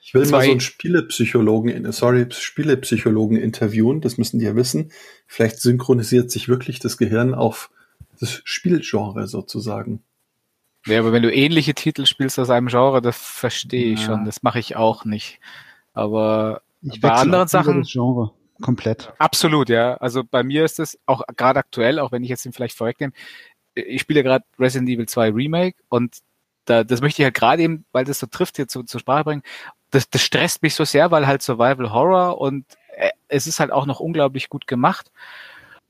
ich 0.00 0.14
will 0.14 0.24
Zwei. 0.24 0.38
mal 0.38 0.44
so 0.44 0.50
einen 0.52 0.60
Spielepsychologen, 0.60 1.92
sorry, 1.92 2.26
Spielepsychologen 2.30 3.36
interviewen, 3.36 4.00
das 4.00 4.18
müssen 4.18 4.38
die 4.38 4.46
ja 4.46 4.56
wissen. 4.56 4.90
Vielleicht 5.26 5.60
synchronisiert 5.60 6.30
sich 6.30 6.48
wirklich 6.48 6.78
das 6.78 6.96
Gehirn 6.96 7.34
auf 7.34 7.70
das 8.20 8.40
Spielgenre 8.44 9.26
sozusagen. 9.26 10.02
Ja, 10.86 11.00
aber 11.00 11.12
wenn 11.12 11.22
du 11.22 11.32
ähnliche 11.32 11.74
Titel 11.74 12.06
spielst 12.06 12.38
aus 12.38 12.50
einem 12.50 12.68
Genre, 12.68 13.00
das 13.00 13.16
verstehe 13.16 13.92
ich 13.92 14.00
ja. 14.00 14.06
schon. 14.06 14.24
Das 14.24 14.42
mache 14.42 14.58
ich 14.58 14.76
auch 14.76 15.04
nicht. 15.04 15.40
Aber 15.94 16.62
ich 16.82 17.00
bei 17.00 17.10
anderen 17.10 17.48
Sachen. 17.48 17.80
Das 17.80 17.92
Genre. 17.92 18.32
Komplett. 18.60 19.12
Absolut, 19.18 19.68
ja. 19.68 19.94
Also 19.96 20.22
bei 20.22 20.42
mir 20.42 20.64
ist 20.64 20.78
es 20.78 20.98
auch 21.06 21.22
gerade 21.36 21.58
aktuell, 21.58 21.98
auch 21.98 22.12
wenn 22.12 22.22
ich 22.22 22.30
jetzt 22.30 22.46
ihn 22.46 22.52
vielleicht 22.52 22.76
vorwegnehme, 22.76 23.12
ich 23.74 24.00
spiele 24.00 24.22
gerade 24.22 24.44
Resident 24.58 24.88
Evil 24.88 25.06
2 25.06 25.30
Remake 25.30 25.76
und 25.88 26.18
da, 26.64 26.84
das 26.84 27.00
möchte 27.00 27.22
ich 27.22 27.24
halt 27.24 27.34
gerade 27.34 27.62
eben, 27.62 27.84
weil 27.92 28.04
das 28.04 28.18
so 28.18 28.26
trifft, 28.26 28.56
hier 28.56 28.68
zu, 28.68 28.82
zur 28.82 29.00
Sprache 29.00 29.24
bringen. 29.24 29.42
Das, 29.90 30.08
das 30.08 30.22
stresst 30.22 30.62
mich 30.62 30.74
so 30.74 30.84
sehr, 30.84 31.10
weil 31.10 31.26
halt 31.26 31.42
Survival 31.42 31.92
Horror 31.92 32.40
und 32.40 32.64
äh, 32.96 33.10
es 33.28 33.46
ist 33.46 33.60
halt 33.60 33.72
auch 33.72 33.86
noch 33.86 34.00
unglaublich 34.00 34.48
gut 34.48 34.66
gemacht. 34.66 35.10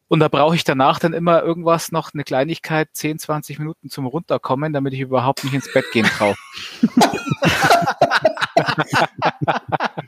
Und 0.08 0.20
da 0.20 0.28
brauche 0.28 0.54
ich 0.54 0.64
danach 0.64 0.98
dann 0.98 1.14
immer 1.14 1.42
irgendwas, 1.42 1.90
noch 1.90 2.12
eine 2.12 2.24
Kleinigkeit, 2.24 2.88
10, 2.92 3.18
20 3.18 3.58
Minuten 3.58 3.88
zum 3.88 4.06
Runterkommen, 4.06 4.72
damit 4.72 4.92
ich 4.92 5.00
überhaupt 5.00 5.44
nicht 5.44 5.54
ins 5.54 5.72
Bett 5.72 5.86
gehen 5.92 6.06
traue. 6.06 6.34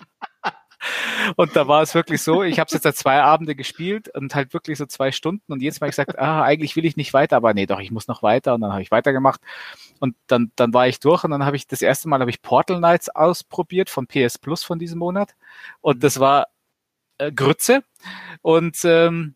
Und 1.34 1.56
da 1.56 1.66
war 1.66 1.82
es 1.82 1.94
wirklich 1.94 2.22
so, 2.22 2.42
ich 2.42 2.58
habe 2.58 2.66
es 2.66 2.72
jetzt 2.72 2.84
seit 2.84 2.96
zwei 2.96 3.20
Abende 3.22 3.56
gespielt 3.56 4.08
und 4.14 4.34
halt 4.34 4.54
wirklich 4.54 4.78
so 4.78 4.86
zwei 4.86 5.12
Stunden 5.12 5.52
und 5.52 5.60
jedes 5.60 5.80
Mal 5.80 5.88
gesagt, 5.88 6.18
ah, 6.18 6.42
eigentlich 6.42 6.76
will 6.76 6.84
ich 6.84 6.96
nicht 6.96 7.12
weiter, 7.12 7.36
aber 7.36 7.54
nee, 7.54 7.66
doch, 7.66 7.80
ich 7.80 7.90
muss 7.90 8.08
noch 8.08 8.22
weiter 8.22 8.54
und 8.54 8.60
dann 8.60 8.72
habe 8.72 8.82
ich 8.82 8.90
weitergemacht 8.90 9.40
und 9.98 10.14
dann, 10.26 10.52
dann 10.56 10.72
war 10.72 10.86
ich 10.86 11.00
durch 11.00 11.24
und 11.24 11.30
dann 11.32 11.44
habe 11.44 11.56
ich 11.56 11.66
das 11.66 11.82
erste 11.82 12.08
Mal 12.08 12.20
habe 12.20 12.30
ich 12.30 12.42
Portal 12.42 12.78
Knights 12.78 13.08
ausprobiert 13.08 13.90
von 13.90 14.06
PS 14.06 14.38
Plus 14.38 14.62
von 14.62 14.78
diesem 14.78 14.98
Monat 14.98 15.34
und 15.80 16.04
das 16.04 16.20
war 16.20 16.46
äh, 17.18 17.32
Grütze 17.32 17.82
und 18.42 18.78
ähm, 18.84 19.34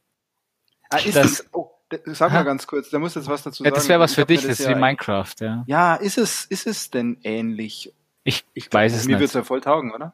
ah, 0.90 0.98
ist 0.98 1.16
das, 1.16 1.46
oh, 1.52 1.70
Sag 2.06 2.32
mal 2.32 2.44
ganz 2.44 2.68
kurz, 2.68 2.90
da 2.90 3.00
muss 3.00 3.16
jetzt 3.16 3.28
was 3.28 3.42
dazu 3.42 3.64
sagen. 3.64 3.74
Ja, 3.74 3.74
das 3.74 3.88
wäre 3.88 3.98
was 3.98 4.14
für 4.14 4.24
dich, 4.24 4.42
das, 4.42 4.50
das 4.50 4.60
ist 4.60 4.66
ja 4.66 4.76
wie 4.76 4.80
Minecraft, 4.80 5.34
ja. 5.40 5.64
Ja, 5.66 5.94
ist 5.96 6.18
es, 6.18 6.44
ist 6.44 6.66
es 6.68 6.90
denn 6.90 7.18
ähnlich? 7.24 7.92
Ich, 8.22 8.44
ich 8.54 8.72
weiß 8.72 8.92
es 8.92 9.06
mir 9.06 9.06
nicht. 9.06 9.14
Mir 9.14 9.20
wird 9.20 9.28
es 9.30 9.34
ja 9.34 9.42
voll 9.42 9.60
taugen, 9.60 9.92
oder? 9.92 10.12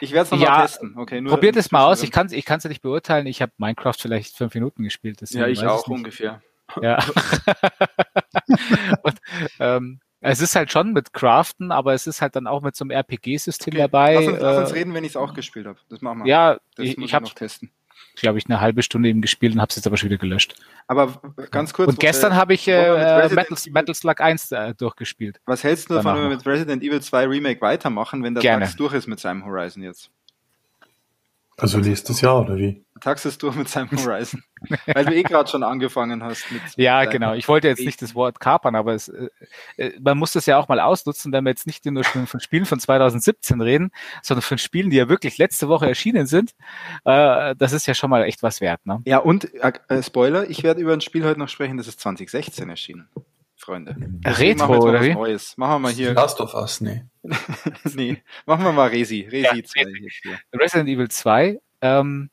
Ich 0.00 0.12
werde 0.12 0.24
es 0.24 0.30
nochmal 0.30 0.48
ja, 0.48 0.62
testen. 0.62 0.94
Okay, 0.96 1.20
nur 1.20 1.32
probiert 1.32 1.56
es 1.56 1.70
mal 1.70 1.84
aus. 1.84 2.02
Ich 2.02 2.10
kann 2.10 2.26
es 2.26 2.32
ich 2.32 2.44
kann's 2.44 2.64
ja 2.64 2.68
nicht 2.68 2.82
beurteilen. 2.82 3.26
Ich 3.26 3.42
habe 3.42 3.52
Minecraft 3.58 3.94
vielleicht 3.98 4.36
fünf 4.36 4.54
Minuten 4.54 4.82
gespielt. 4.82 5.20
Ja, 5.30 5.46
ich 5.46 5.64
auch 5.64 5.86
ungefähr. 5.88 6.42
Ja. 6.82 6.98
Und, 9.02 9.18
ähm, 9.58 10.00
es 10.20 10.40
ist 10.40 10.56
halt 10.56 10.72
schon 10.72 10.92
mit 10.92 11.12
Craften, 11.12 11.70
aber 11.70 11.94
es 11.94 12.06
ist 12.06 12.20
halt 12.20 12.34
dann 12.34 12.48
auch 12.48 12.60
mit 12.60 12.74
so 12.74 12.84
einem 12.84 12.90
RPG-System 12.90 13.74
okay. 13.74 13.82
dabei. 13.82 14.14
Lass 14.14 14.26
uns, 14.26 14.38
äh, 14.38 14.42
lass 14.42 14.58
uns 14.58 14.74
reden, 14.74 14.94
wenn 14.94 15.04
ich 15.04 15.10
es 15.10 15.16
auch 15.16 15.32
gespielt 15.32 15.66
habe. 15.66 15.78
Das 15.88 16.00
machen 16.00 16.24
wir. 16.24 16.26
Ja, 16.26 16.58
das 16.74 16.86
ich, 16.86 16.98
ich 16.98 17.14
habe 17.14 17.24
noch 17.24 17.34
testen 17.34 17.70
glaube 18.20 18.38
ich, 18.38 18.46
eine 18.46 18.60
halbe 18.60 18.82
Stunde 18.82 19.08
eben 19.08 19.20
gespielt 19.20 19.54
und 19.54 19.60
habe 19.60 19.70
es 19.70 19.76
jetzt 19.76 19.86
aber 19.86 19.96
schon 19.96 20.10
wieder 20.10 20.18
gelöscht. 20.18 20.54
Aber 20.86 21.20
ganz 21.50 21.72
kurz. 21.72 21.88
Und 21.88 22.00
gestern 22.00 22.32
äh, 22.32 22.36
habe 22.36 22.54
ich 22.54 22.68
äh, 22.68 23.28
Metal, 23.28 23.56
Metal 23.70 23.94
Slug 23.94 24.20
1 24.20 24.52
äh, 24.52 24.74
durchgespielt. 24.74 25.40
Was 25.46 25.64
hältst 25.64 25.90
du 25.90 25.94
davon, 25.94 26.16
wenn 26.16 26.22
wir 26.22 26.36
mit 26.36 26.46
Resident 26.46 26.82
Evil 26.82 27.00
2 27.00 27.26
Remake 27.26 27.60
weitermachen, 27.60 28.22
wenn 28.22 28.34
der 28.34 28.42
Tax 28.42 28.76
durch 28.76 28.94
ist 28.94 29.06
mit 29.06 29.20
seinem 29.20 29.44
Horizon 29.44 29.82
jetzt? 29.82 30.10
Also 31.58 31.78
nächstes 31.78 32.20
Jahr, 32.20 32.42
oder 32.42 32.56
wie? 32.56 32.84
Tax 33.00 33.24
ist 33.24 33.42
durch 33.42 33.56
mit 33.56 33.68
seinem 33.68 33.90
Horizon. 33.90 34.42
Weil 34.86 35.04
du 35.04 35.14
eh 35.14 35.22
gerade 35.24 35.50
schon 35.50 35.64
angefangen 35.64 36.22
hast. 36.22 36.50
Mit, 36.52 36.62
ja, 36.76 37.04
genau. 37.04 37.34
Ich 37.34 37.48
wollte 37.48 37.66
jetzt 37.66 37.84
nicht 37.84 38.00
das 38.00 38.14
Wort 38.14 38.38
kapern, 38.38 38.76
aber 38.76 38.94
es, 38.94 39.08
äh, 39.08 39.28
äh, 39.76 39.92
man 40.00 40.18
muss 40.18 40.32
das 40.32 40.46
ja 40.46 40.56
auch 40.56 40.68
mal 40.68 40.78
ausnutzen, 40.78 41.32
wenn 41.32 41.44
wir 41.44 41.50
jetzt 41.50 41.66
nicht 41.66 41.84
nur 41.84 42.04
von 42.04 42.40
Spielen 42.40 42.64
von 42.64 42.78
2017 42.78 43.60
reden, 43.60 43.90
sondern 44.22 44.42
von 44.42 44.58
Spielen, 44.58 44.90
die 44.90 44.96
ja 44.96 45.08
wirklich 45.08 45.36
letzte 45.36 45.68
Woche 45.68 45.88
erschienen 45.88 46.26
sind. 46.26 46.52
Äh, 47.04 47.56
das 47.56 47.72
ist 47.72 47.86
ja 47.86 47.94
schon 47.94 48.10
mal 48.10 48.22
echt 48.22 48.44
was 48.44 48.60
wert. 48.60 48.86
Ne? 48.86 49.02
Ja, 49.04 49.18
und 49.18 49.52
äh, 49.54 50.02
Spoiler, 50.02 50.48
ich 50.48 50.62
werde 50.62 50.80
über 50.80 50.92
ein 50.92 51.00
Spiel 51.00 51.24
heute 51.24 51.40
noch 51.40 51.48
sprechen, 51.48 51.76
das 51.76 51.88
ist 51.88 51.98
2016 52.00 52.70
erschienen. 52.70 53.08
Freunde. 53.68 53.94
Retro 54.24 54.66
machen 54.66 54.74
wir 54.74 54.82
oder 54.82 55.02
wie? 55.02 55.12
Neues. 55.12 55.56
Machen 55.58 55.72
wir 55.72 55.78
mal 55.78 55.92
hier. 55.92 56.14
Last 56.14 56.40
of 56.40 56.54
Us, 56.54 56.80
nee. 56.80 57.04
nee, 57.94 58.22
machen 58.46 58.64
wir 58.64 58.72
mal 58.72 58.88
Resi. 58.88 59.28
Resi 59.30 59.44
ja, 59.44 59.62
2 59.62 59.84
hier. 60.22 60.38
Resident 60.54 60.88
Evil 60.88 61.08
2 61.08 61.60
ähm, 61.82 62.30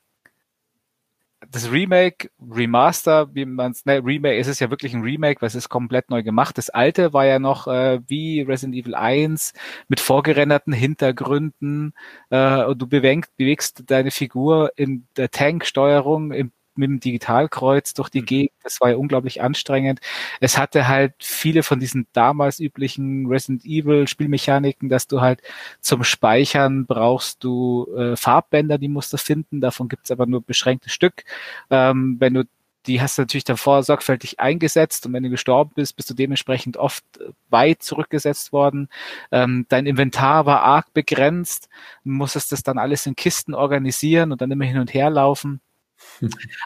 das 1.51 1.71
Remake, 1.71 2.29
Remaster, 2.39 3.33
wie 3.35 3.45
man 3.45 3.71
es, 3.71 3.85
ne, 3.85 4.03
Remake, 4.03 4.37
es 4.37 4.47
ist 4.47 4.59
ja 4.59 4.69
wirklich 4.69 4.93
ein 4.93 5.01
Remake, 5.01 5.41
weil 5.41 5.47
es 5.47 5.55
ist 5.55 5.69
komplett 5.69 6.09
neu 6.09 6.23
gemacht. 6.23 6.57
Das 6.57 6.69
alte 6.69 7.13
war 7.13 7.25
ja 7.25 7.37
noch 7.37 7.67
äh, 7.67 7.99
wie 8.07 8.41
Resident 8.41 8.75
Evil 8.75 8.95
1 8.95 9.53
mit 9.87 9.99
vorgerenderten 9.99 10.73
Hintergründen 10.73 11.93
äh, 12.29 12.63
und 12.63 12.81
du 12.81 12.87
bewegst, 12.87 13.35
bewegst 13.37 13.83
deine 13.87 14.11
Figur 14.11 14.71
in 14.75 15.07
der 15.17 15.29
Tanksteuerung 15.29 16.31
im 16.31 16.51
mit 16.77 16.89
dem 16.89 16.99
Digitalkreuz 16.99 17.93
durch 17.93 18.09
die 18.09 18.21
mhm. 18.21 18.25
Gegend. 18.25 18.51
Das 18.63 18.81
war 18.81 18.89
ja 18.89 18.97
unglaublich 18.97 19.41
anstrengend. 19.41 19.99
Es 20.39 20.57
hatte 20.57 20.87
halt 20.87 21.13
viele 21.19 21.63
von 21.63 21.79
diesen 21.79 22.07
damals 22.13 22.59
üblichen 22.59 23.27
Resident 23.27 23.65
Evil 23.65 24.07
Spielmechaniken, 24.07 24.89
dass 24.89 25.07
du 25.07 25.21
halt 25.21 25.41
zum 25.81 26.03
Speichern 26.03 26.85
brauchst 26.85 27.43
du 27.43 27.87
äh, 27.97 28.15
Farbbänder, 28.15 28.77
die 28.77 28.89
musst 28.89 29.13
du 29.13 29.17
finden. 29.17 29.61
Davon 29.61 29.87
gibt's 29.87 30.11
aber 30.11 30.25
nur 30.25 30.41
beschränktes 30.41 30.93
Stück. 30.93 31.23
Ähm, 31.69 32.17
wenn 32.19 32.33
du 32.33 32.43
die 32.87 33.01
hast 33.01 33.17
du 33.17 33.23
natürlich 33.23 33.43
davor 33.43 33.83
sorgfältig 33.83 34.39
eingesetzt 34.39 35.05
und 35.05 35.13
wenn 35.13 35.23
du 35.23 35.29
gestorben 35.29 35.71
bist, 35.75 35.95
bist 35.95 36.09
du 36.09 36.13
dementsprechend 36.13 36.77
oft 36.77 37.03
weit 37.49 37.81
zurückgesetzt 37.83 38.53
worden. 38.53 38.89
Ähm, 39.31 39.65
dein 39.69 39.85
Inventar 39.85 40.45
war 40.45 40.61
arg 40.61 40.93
begrenzt, 40.93 41.69
du 42.03 42.11
musstest 42.11 42.51
das 42.51 42.63
dann 42.63 42.77
alles 42.77 43.05
in 43.05 43.15
Kisten 43.15 43.53
organisieren 43.53 44.31
und 44.31 44.41
dann 44.41 44.51
immer 44.51 44.65
hin 44.65 44.79
und 44.79 44.93
her 44.93 45.09
laufen. 45.09 45.61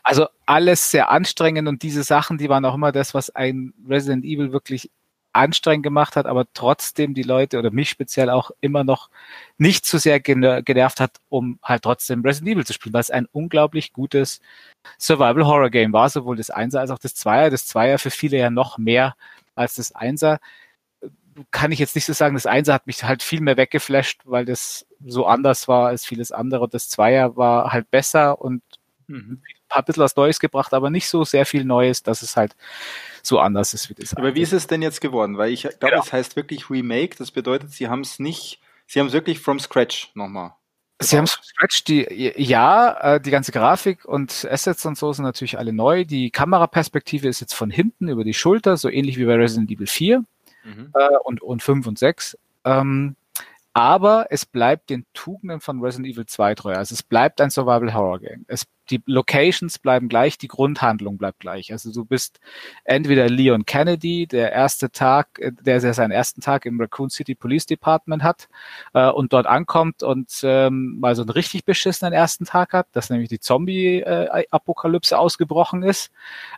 Also 0.04 0.28
alles 0.46 0.92
sehr 0.92 1.10
anstrengend 1.12 1.68
und 1.68 1.84
diese 1.84 2.04
Sachen, 2.04 2.38
die 2.38 2.50
waren 2.50 2.66
auch 2.66 2.76
immer 2.76 2.92
das, 2.92 3.14
was 3.14 3.30
ein 3.30 3.74
Resident 3.88 4.26
Evil 4.26 4.52
wirklich 4.52 4.92
anstrengend 5.34 5.84
gemacht 5.84 6.16
hat, 6.16 6.26
aber 6.26 6.46
trotzdem 6.54 7.14
die 7.14 7.24
Leute 7.24 7.60
oder 7.60 7.72
mich 7.72 7.90
speziell 7.90 8.30
auch 8.30 8.52
immer 8.62 8.84
noch 8.84 9.10
nicht 9.58 9.86
zu 9.86 10.00
sehr 10.00 10.20
genervt 10.20 11.00
hat, 11.00 11.18
um 11.30 11.60
halt 11.62 11.84
trotzdem 11.84 12.22
Resident 12.22 12.56
Evil 12.56 12.66
zu 12.66 12.74
spielen, 12.74 12.94
weil 12.94 13.02
es 13.02 13.12
ein 13.12 13.28
unglaublich 13.32 13.94
gutes 13.94 14.42
Survival 15.00 15.46
Horror 15.46 15.70
Game 15.70 15.94
war, 15.94 16.10
sowohl 16.10 16.36
das 16.36 16.50
Einser 16.50 16.80
als 16.82 16.92
auch 16.92 17.00
das 17.00 17.16
Zweier. 17.16 17.50
Das 17.50 17.68
Zweier 17.68 18.00
für 18.00 18.12
viele 18.12 18.38
ja 18.38 18.50
noch 18.50 18.78
mehr 18.78 19.16
als 19.56 19.76
das 19.76 19.94
Einser. 19.94 20.40
Kann 21.52 21.72
ich 21.72 21.80
jetzt 21.80 21.96
nicht 21.96 22.06
so 22.06 22.14
sagen, 22.14 22.36
das 22.36 22.46
Einser 22.46 22.74
hat 22.74 22.88
mich 22.88 23.04
halt 23.04 23.24
viel 23.24 23.42
mehr 23.42 23.56
weggeflasht, 23.56 24.22
weil 24.26 24.46
das 24.46 24.86
so 25.06 25.26
anders 25.26 25.68
war 25.68 25.88
als 25.88 26.06
vieles 26.06 26.32
andere. 26.32 26.68
Das 26.68 26.90
Zweier 26.90 27.38
war 27.38 27.72
halt 27.72 27.90
besser 27.92 28.42
und 28.42 28.62
mhm. 29.10 29.42
ein 29.70 29.84
bisschen 29.84 30.04
was 30.04 30.16
Neues 30.16 30.40
gebracht, 30.40 30.74
aber 30.74 30.90
nicht 30.90 31.08
so 31.08 31.24
sehr 31.24 31.46
viel 31.46 31.66
Neues, 31.66 32.04
dass 32.04 32.22
es 32.22 32.38
halt 32.38 32.56
so 33.22 33.40
anders 33.40 33.74
ist 33.74 33.90
wie 33.90 33.96
das. 33.96 34.16
Aber 34.16 34.36
wie 34.36 34.42
ist 34.42 34.54
es 34.54 34.68
denn 34.68 34.82
jetzt 34.82 35.02
geworden? 35.02 35.38
Weil 35.38 35.52
ich 35.52 35.64
glaube, 35.64 35.78
genau. 35.82 36.04
es 36.04 36.14
heißt 36.14 36.36
wirklich 36.36 36.70
Remake. 36.70 37.18
Das 37.18 37.32
bedeutet, 37.32 37.72
sie 37.72 37.90
haben 37.90 38.02
es 38.02 38.20
nicht, 38.20 38.62
sie 38.88 39.00
haben 39.00 39.08
es 39.08 39.14
wirklich 39.14 39.40
from 39.40 39.60
scratch 39.60 40.12
nochmal. 40.14 40.54
Sie 41.02 41.18
haben 41.18 41.28
Scratch, 41.28 41.86
die, 41.86 42.34
ja, 42.36 43.16
äh, 43.16 43.22
die 43.22 43.32
ganze 43.32 43.54
Grafik 43.54 44.04
und 44.04 44.46
Assets 44.52 44.86
und 44.86 44.98
so 44.98 45.14
sind 45.14 45.24
natürlich 45.24 45.58
alle 45.58 45.72
neu. 45.72 46.04
Die 46.04 46.30
Kameraperspektive 46.30 47.30
ist 47.30 47.40
jetzt 47.40 47.54
von 47.54 47.70
hinten 47.70 48.10
über 48.10 48.26
die 48.26 48.34
Schulter, 48.34 48.76
so 48.76 48.90
ähnlich 48.90 49.18
wie 49.18 49.24
bei 49.24 49.36
Resident 49.36 49.72
Evil 49.72 49.88
4 49.88 50.26
mhm. 50.66 50.92
äh, 50.94 51.08
und, 51.24 51.42
und 51.42 51.64
5 51.64 51.88
und 51.88 51.98
6. 51.98 52.38
Ähm, 52.66 53.16
aber 53.74 54.28
es 54.32 54.46
bleibt 54.46 54.90
den 54.90 55.06
Tugenden 55.14 55.60
von 55.60 55.80
Resident 55.80 56.12
Evil 56.12 56.26
2 56.26 56.56
treu. 56.56 56.74
Also 56.74 56.94
es 56.94 57.04
bleibt 57.04 57.40
ein 57.40 57.52
Survival 57.52 57.94
Horror 57.94 58.20
Game. 58.20 58.46
Es, 58.48 58.66
die 58.90 59.02
Locations 59.06 59.78
bleiben 59.78 60.10
gleich, 60.10 60.40
die 60.40 60.48
Grundhandlung 60.48 61.20
bleibt 61.20 61.40
gleich. 61.40 61.72
Also 61.72 61.92
du 61.94 62.04
bist 62.04 62.40
entweder 62.84 63.30
Leon 63.30 63.66
Kennedy, 63.66 64.26
der 64.26 64.52
erste 64.52 64.92
Tag, 64.92 65.38
äh, 65.38 65.52
der 65.52 65.82
seinen 65.94 66.12
ersten 66.12 66.42
Tag 66.42 66.66
im 66.66 66.82
Raccoon 66.82 67.12
City 67.12 67.36
Police 67.36 67.68
Department 67.68 68.24
hat 68.24 68.50
äh, 68.94 69.10
und 69.10 69.34
dort 69.34 69.46
ankommt 69.46 70.02
und 70.02 70.32
ähm, 70.44 70.98
mal 71.00 71.16
so 71.16 71.22
einen 71.22 71.30
richtig 71.30 71.64
beschissenen 71.64 72.14
ersten 72.14 72.46
Tag 72.46 72.74
hat, 72.74 72.88
dass 72.94 73.12
nämlich 73.12 73.30
die 73.30 73.40
Zombie-Apokalypse 73.40 75.14
äh, 75.14 75.18
ausgebrochen 75.18 75.84
ist. 75.84 76.12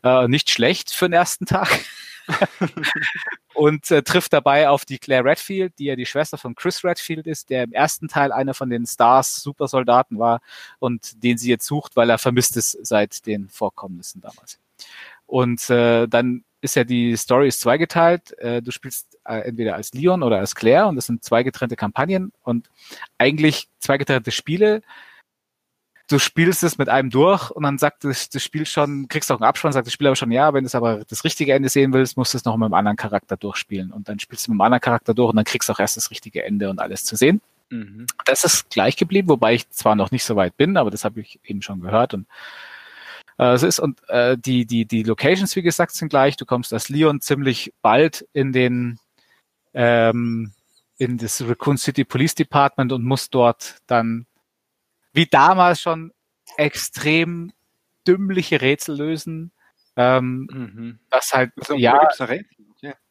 Äh, 0.03 0.29
nicht 0.29 0.49
schlecht 0.49 0.91
für 0.91 1.07
den 1.09 1.13
ersten 1.13 1.45
Tag. 1.45 1.67
und 3.53 3.89
äh, 3.91 4.03
trifft 4.03 4.33
dabei 4.33 4.69
auf 4.69 4.85
die 4.85 4.99
Claire 4.99 5.25
Redfield, 5.25 5.73
die 5.79 5.85
ja 5.85 5.95
die 5.95 6.05
Schwester 6.05 6.37
von 6.37 6.55
Chris 6.55 6.83
Redfield 6.83 7.27
ist, 7.27 7.49
der 7.49 7.63
im 7.63 7.73
ersten 7.73 8.07
Teil 8.07 8.31
einer 8.31 8.53
von 8.53 8.69
den 8.69 8.85
Stars 8.85 9.41
Supersoldaten 9.41 10.19
war 10.19 10.41
und 10.79 11.23
den 11.23 11.37
sie 11.37 11.49
jetzt 11.49 11.65
sucht, 11.65 11.95
weil 11.95 12.09
er 12.09 12.17
vermisst 12.17 12.57
ist 12.57 12.77
seit 12.85 13.25
den 13.25 13.49
Vorkommnissen 13.49 14.21
damals. 14.21 14.59
Und 15.25 15.69
äh, 15.69 16.07
dann 16.07 16.43
ist 16.61 16.75
ja 16.75 16.83
die 16.83 17.15
Story 17.17 17.47
ist 17.47 17.59
zweigeteilt. 17.59 18.37
Äh, 18.39 18.61
du 18.61 18.71
spielst 18.71 19.17
äh, 19.25 19.39
entweder 19.47 19.75
als 19.75 19.93
Leon 19.93 20.23
oder 20.23 20.37
als 20.37 20.55
Claire 20.55 20.87
und 20.87 20.95
das 20.95 21.07
sind 21.07 21.23
zwei 21.23 21.43
getrennte 21.43 21.75
Kampagnen 21.75 22.31
und 22.43 22.69
eigentlich 23.17 23.67
zwei 23.79 23.97
getrennte 23.97 24.31
Spiele, 24.31 24.81
du 26.11 26.19
spielst 26.19 26.63
es 26.63 26.77
mit 26.77 26.89
einem 26.89 27.09
durch 27.09 27.49
und 27.51 27.63
dann 27.63 27.77
sagt 27.77 28.03
das, 28.03 28.29
das 28.29 28.43
Spiel 28.43 28.65
schon, 28.65 29.07
kriegst 29.07 29.31
auch 29.31 29.37
einen 29.37 29.47
Abspann, 29.47 29.71
sagt 29.71 29.87
das 29.87 29.93
Spiel 29.93 30.07
aber 30.07 30.15
schon, 30.15 30.31
ja, 30.31 30.53
wenn 30.53 30.63
du 30.63 30.67
es 30.67 30.75
aber 30.75 31.03
das 31.05 31.23
richtige 31.23 31.53
Ende 31.53 31.69
sehen 31.69 31.93
willst, 31.93 32.17
musst 32.17 32.33
du 32.33 32.37
es 32.37 32.45
noch 32.45 32.57
mit 32.57 32.65
einem 32.65 32.73
anderen 32.73 32.97
Charakter 32.97 33.37
durchspielen. 33.37 33.91
Und 33.91 34.09
dann 34.09 34.19
spielst 34.19 34.47
du 34.47 34.51
mit 34.51 34.55
einem 34.55 34.61
anderen 34.61 34.81
Charakter 34.81 35.13
durch 35.13 35.29
und 35.29 35.35
dann 35.37 35.45
kriegst 35.45 35.69
du 35.69 35.73
auch 35.73 35.79
erst 35.79 35.97
das 35.97 36.11
richtige 36.11 36.43
Ende 36.43 36.69
und 36.69 36.79
alles 36.79 37.05
zu 37.05 37.15
sehen. 37.15 37.41
Mhm. 37.69 38.05
Das 38.25 38.43
ist 38.43 38.69
gleich 38.69 38.97
geblieben, 38.97 39.29
wobei 39.29 39.53
ich 39.53 39.69
zwar 39.69 39.95
noch 39.95 40.11
nicht 40.11 40.23
so 40.23 40.35
weit 40.35 40.57
bin, 40.57 40.77
aber 40.77 40.91
das 40.91 41.05
habe 41.05 41.21
ich 41.21 41.39
eben 41.45 41.61
schon 41.61 41.79
gehört 41.79 42.13
und 42.13 42.27
äh, 43.37 43.53
es 43.53 43.63
ist 43.63 43.79
und 43.79 44.07
äh, 44.09 44.37
die 44.37 44.65
die 44.65 44.85
die 44.85 45.03
Locations 45.03 45.55
wie 45.55 45.61
gesagt 45.61 45.93
sind 45.93 46.09
gleich. 46.09 46.35
Du 46.35 46.45
kommst 46.45 46.73
als 46.73 46.89
Leon 46.89 47.21
ziemlich 47.21 47.73
bald 47.81 48.27
in 48.33 48.51
den 48.51 48.99
ähm, 49.73 50.51
in 50.97 51.17
das 51.17 51.41
Raccoon 51.41 51.77
City 51.77 52.03
Police 52.03 52.35
Department 52.35 52.91
und 52.91 53.03
musst 53.05 53.33
dort 53.33 53.77
dann 53.87 54.25
wie 55.13 55.25
damals 55.25 55.81
schon 55.81 56.11
extrem 56.57 57.51
dümmliche 58.07 58.61
Rätsel 58.61 58.97
lösen. 58.97 59.51
Ähm, 59.95 60.47
mhm. 60.51 60.99
Das 61.09 61.33
halt, 61.33 61.51
also, 61.59 61.75
ja. 61.75 62.01
Okay. 62.17 62.45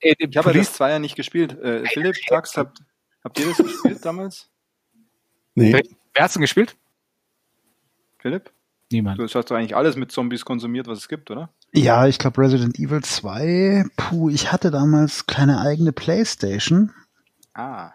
Äh, 0.00 0.14
ich 0.18 0.36
habe 0.36 0.52
das 0.52 0.72
zwei 0.72 0.90
ja 0.90 0.98
nicht 0.98 1.16
gespielt. 1.16 1.58
Äh, 1.60 1.86
Philipp, 1.86 2.16
sagst, 2.28 2.56
habt, 2.56 2.82
habt 3.22 3.38
ihr 3.38 3.48
das 3.48 3.58
gespielt 3.58 3.98
damals? 4.04 4.50
Nee. 5.54 5.72
Wer, 5.72 5.82
wer 6.14 6.24
hat's 6.24 6.34
denn 6.34 6.40
gespielt? 6.40 6.76
Philipp? 8.18 8.50
Niemand. 8.92 9.18
Du 9.18 9.22
hast 9.22 9.34
doch 9.34 9.56
eigentlich 9.56 9.76
alles 9.76 9.94
mit 9.94 10.10
Zombies 10.10 10.44
konsumiert, 10.44 10.88
was 10.88 10.98
es 10.98 11.08
gibt, 11.08 11.30
oder? 11.30 11.50
Ja, 11.72 12.06
ich 12.08 12.18
glaube 12.18 12.40
Resident 12.42 12.78
Evil 12.78 13.02
2. 13.02 13.84
Puh, 13.96 14.30
ich 14.30 14.50
hatte 14.50 14.72
damals 14.72 15.26
keine 15.26 15.60
eigene 15.60 15.92
Playstation. 15.92 16.92
Ah. 17.54 17.92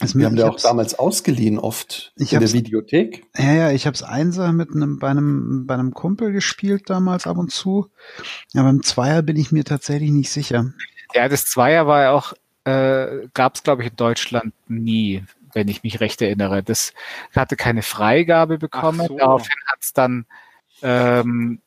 Also 0.00 0.18
wir 0.18 0.26
haben 0.26 0.36
ja 0.36 0.48
auch 0.48 0.60
damals 0.60 0.98
ausgeliehen 0.98 1.58
oft 1.58 2.12
in 2.16 2.26
der 2.26 2.52
Videothek. 2.52 3.26
Ja, 3.36 3.52
ja, 3.52 3.70
ich 3.70 3.86
habe 3.86 3.94
es 3.94 4.02
Einser 4.02 4.52
mit 4.52 4.70
einem 4.70 4.98
bei 4.98 5.08
einem 5.08 5.66
bei 5.66 5.74
einem 5.74 5.92
Kumpel 5.92 6.32
gespielt 6.32 6.88
damals 6.88 7.26
ab 7.26 7.36
und 7.36 7.50
zu. 7.50 7.88
Ja, 8.52 8.62
beim 8.62 8.82
Zweier 8.82 9.22
bin 9.22 9.36
ich 9.36 9.50
mir 9.50 9.64
tatsächlich 9.64 10.10
nicht 10.10 10.30
sicher. 10.30 10.72
Ja, 11.14 11.28
das 11.28 11.46
Zweier 11.46 11.86
war 11.86 12.02
ja 12.02 12.10
auch 12.12 12.32
äh, 12.64 13.28
gab 13.34 13.56
es 13.56 13.62
glaube 13.62 13.82
ich 13.82 13.90
in 13.90 13.96
Deutschland 13.96 14.52
nie, 14.68 15.24
wenn 15.52 15.68
ich 15.68 15.82
mich 15.82 16.00
recht 16.00 16.22
erinnere. 16.22 16.62
Das 16.62 16.92
hatte 17.34 17.56
keine 17.56 17.82
Freigabe 17.82 18.58
bekommen. 18.58 19.06
So. 19.08 19.16
Daraufhin 19.16 19.56
hat 19.66 19.78
es 19.80 19.92
dann 19.92 20.26
ähm, 20.82 21.60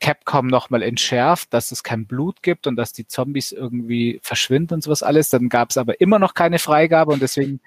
Capcom 0.00 0.46
nochmal 0.46 0.82
entschärft, 0.82 1.52
dass 1.52 1.72
es 1.72 1.82
kein 1.82 2.06
Blut 2.06 2.42
gibt 2.42 2.66
und 2.66 2.76
dass 2.76 2.92
die 2.92 3.06
Zombies 3.06 3.52
irgendwie 3.52 4.20
verschwinden 4.22 4.74
und 4.74 4.82
sowas 4.82 5.02
alles. 5.02 5.30
Dann 5.30 5.48
gab 5.48 5.70
es 5.70 5.76
aber 5.76 6.00
immer 6.00 6.18
noch 6.18 6.34
keine 6.34 6.58
Freigabe 6.58 7.12
und 7.12 7.22
deswegen 7.22 7.60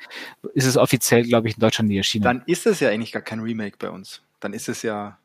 ist 0.54 0.66
es 0.66 0.78
offiziell, 0.78 1.24
glaube 1.24 1.48
ich, 1.48 1.56
in 1.56 1.62
Deutschland 1.62 1.90
nie 1.90 1.98
erschienen. 1.98 2.24
Dann 2.24 2.44
ist 2.46 2.66
es 2.66 2.80
ja 2.80 2.90
eigentlich 2.90 3.12
gar 3.12 3.22
kein 3.22 3.40
Remake 3.40 3.78
bei 3.80 3.90
uns. 3.90 4.22
Dann 4.40 4.54
ist 4.54 4.70
es 4.70 4.84
ja 4.84 5.18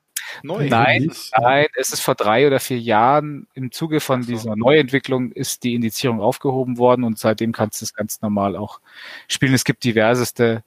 neu. 0.42 0.68
Nein, 0.68 1.10
nein, 1.38 1.66
es 1.76 1.92
ist 1.92 2.00
vor 2.00 2.14
drei 2.14 2.46
oder 2.46 2.60
vier 2.60 2.78
Jahren 2.78 3.46
im 3.54 3.70
Zuge 3.70 4.00
von 4.00 4.22
so. 4.22 4.32
dieser 4.32 4.56
Neuentwicklung 4.56 5.32
ist 5.32 5.64
die 5.64 5.74
Indizierung 5.74 6.20
aufgehoben 6.20 6.78
worden 6.78 7.04
und 7.04 7.18
seitdem 7.18 7.52
kannst 7.52 7.80
du 7.80 7.84
es 7.84 7.94
ganz 7.94 8.20
normal 8.20 8.56
auch 8.56 8.80
spielen. 9.28 9.54
Es 9.54 9.64
gibt 9.64 9.84
diverseste, 9.84 10.62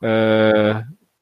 äh, 0.00 0.74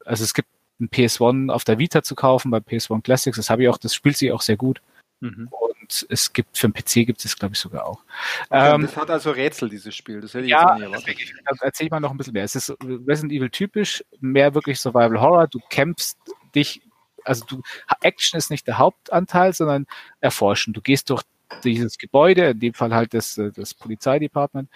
also 0.05 0.23
es 0.23 0.33
gibt 0.33 0.49
ein 0.79 0.89
PS1 0.89 1.51
auf 1.51 1.63
der 1.63 1.79
Vita 1.79 2.03
zu 2.03 2.15
kaufen, 2.15 2.51
bei 2.51 2.57
PS1 2.57 3.03
Classics. 3.03 3.37
Das 3.37 3.49
habe 3.49 3.63
ich 3.63 3.69
auch, 3.69 3.77
das 3.77 3.93
spielt 3.93 4.17
sich 4.17 4.31
auch 4.31 4.41
sehr 4.41 4.57
gut. 4.57 4.81
Mhm. 5.19 5.47
Und 5.49 6.05
es 6.09 6.33
gibt 6.33 6.57
für 6.57 6.67
den 6.67 6.73
PC 6.73 7.05
gibt 7.05 7.23
es, 7.23 7.37
glaube 7.37 7.53
ich, 7.53 7.59
sogar 7.59 7.85
auch. 7.85 8.01
Okay, 8.49 8.75
ähm, 8.75 8.81
das 8.81 8.97
hat 8.97 9.09
also 9.09 9.31
Rätsel, 9.31 9.69
dieses 9.69 9.95
Spiel. 9.95 10.21
Das 10.21 10.33
hätte 10.33 10.45
ich 10.45 10.51
ja, 10.51 10.77
jetzt 10.77 11.07
nicht 11.07 11.33
erwartet. 11.43 11.61
Erzähl 11.61 11.85
ich 11.85 11.91
mal 11.91 11.99
noch 11.99 12.11
ein 12.11 12.17
bisschen 12.17 12.33
mehr. 12.33 12.43
Es 12.43 12.55
ist 12.55 12.75
Resident 12.81 13.31
Evil 13.31 13.49
typisch, 13.49 14.03
mehr 14.19 14.53
wirklich 14.53 14.79
Survival 14.79 15.21
Horror. 15.21 15.47
Du 15.47 15.59
kämpfst 15.69 16.17
dich, 16.55 16.81
also 17.23 17.45
du, 17.45 17.61
Action 18.01 18.37
ist 18.37 18.49
nicht 18.49 18.67
der 18.67 18.77
Hauptanteil, 18.77 19.53
sondern 19.53 19.85
Erforschen. 20.19 20.73
Du 20.73 20.81
gehst 20.81 21.09
durch 21.09 21.23
dieses 21.63 21.97
Gebäude, 21.97 22.49
in 22.49 22.59
dem 22.59 22.73
Fall 22.73 22.93
halt 22.93 23.13
das, 23.13 23.39
das 23.55 23.73
Polizeidepartement, 23.73 24.69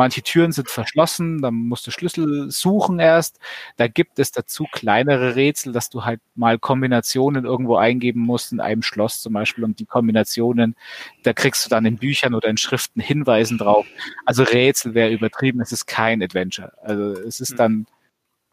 Manche 0.00 0.22
Türen 0.22 0.50
sind 0.50 0.70
verschlossen, 0.70 1.42
dann 1.42 1.52
musst 1.52 1.86
du 1.86 1.90
Schlüssel 1.90 2.50
suchen 2.50 3.00
erst. 3.00 3.38
Da 3.76 3.86
gibt 3.86 4.18
es 4.18 4.32
dazu 4.32 4.64
kleinere 4.72 5.36
Rätsel, 5.36 5.74
dass 5.74 5.90
du 5.90 6.06
halt 6.06 6.22
mal 6.34 6.58
Kombinationen 6.58 7.44
irgendwo 7.44 7.76
eingeben 7.76 8.20
musst, 8.22 8.50
in 8.50 8.60
einem 8.60 8.80
Schloss 8.80 9.20
zum 9.20 9.34
Beispiel. 9.34 9.62
Und 9.62 9.78
die 9.78 9.84
Kombinationen, 9.84 10.74
da 11.22 11.34
kriegst 11.34 11.66
du 11.66 11.68
dann 11.68 11.84
in 11.84 11.98
Büchern 11.98 12.32
oder 12.32 12.48
in 12.48 12.56
Schriften 12.56 13.02
Hinweisen 13.02 13.58
drauf. 13.58 13.84
Also 14.24 14.42
Rätsel 14.42 14.94
wäre 14.94 15.10
übertrieben, 15.10 15.60
es 15.60 15.70
ist 15.70 15.84
kein 15.84 16.22
Adventure. 16.22 16.72
Also 16.80 17.20
es 17.20 17.40
ist 17.40 17.50
hm. 17.50 17.56
dann, 17.58 17.86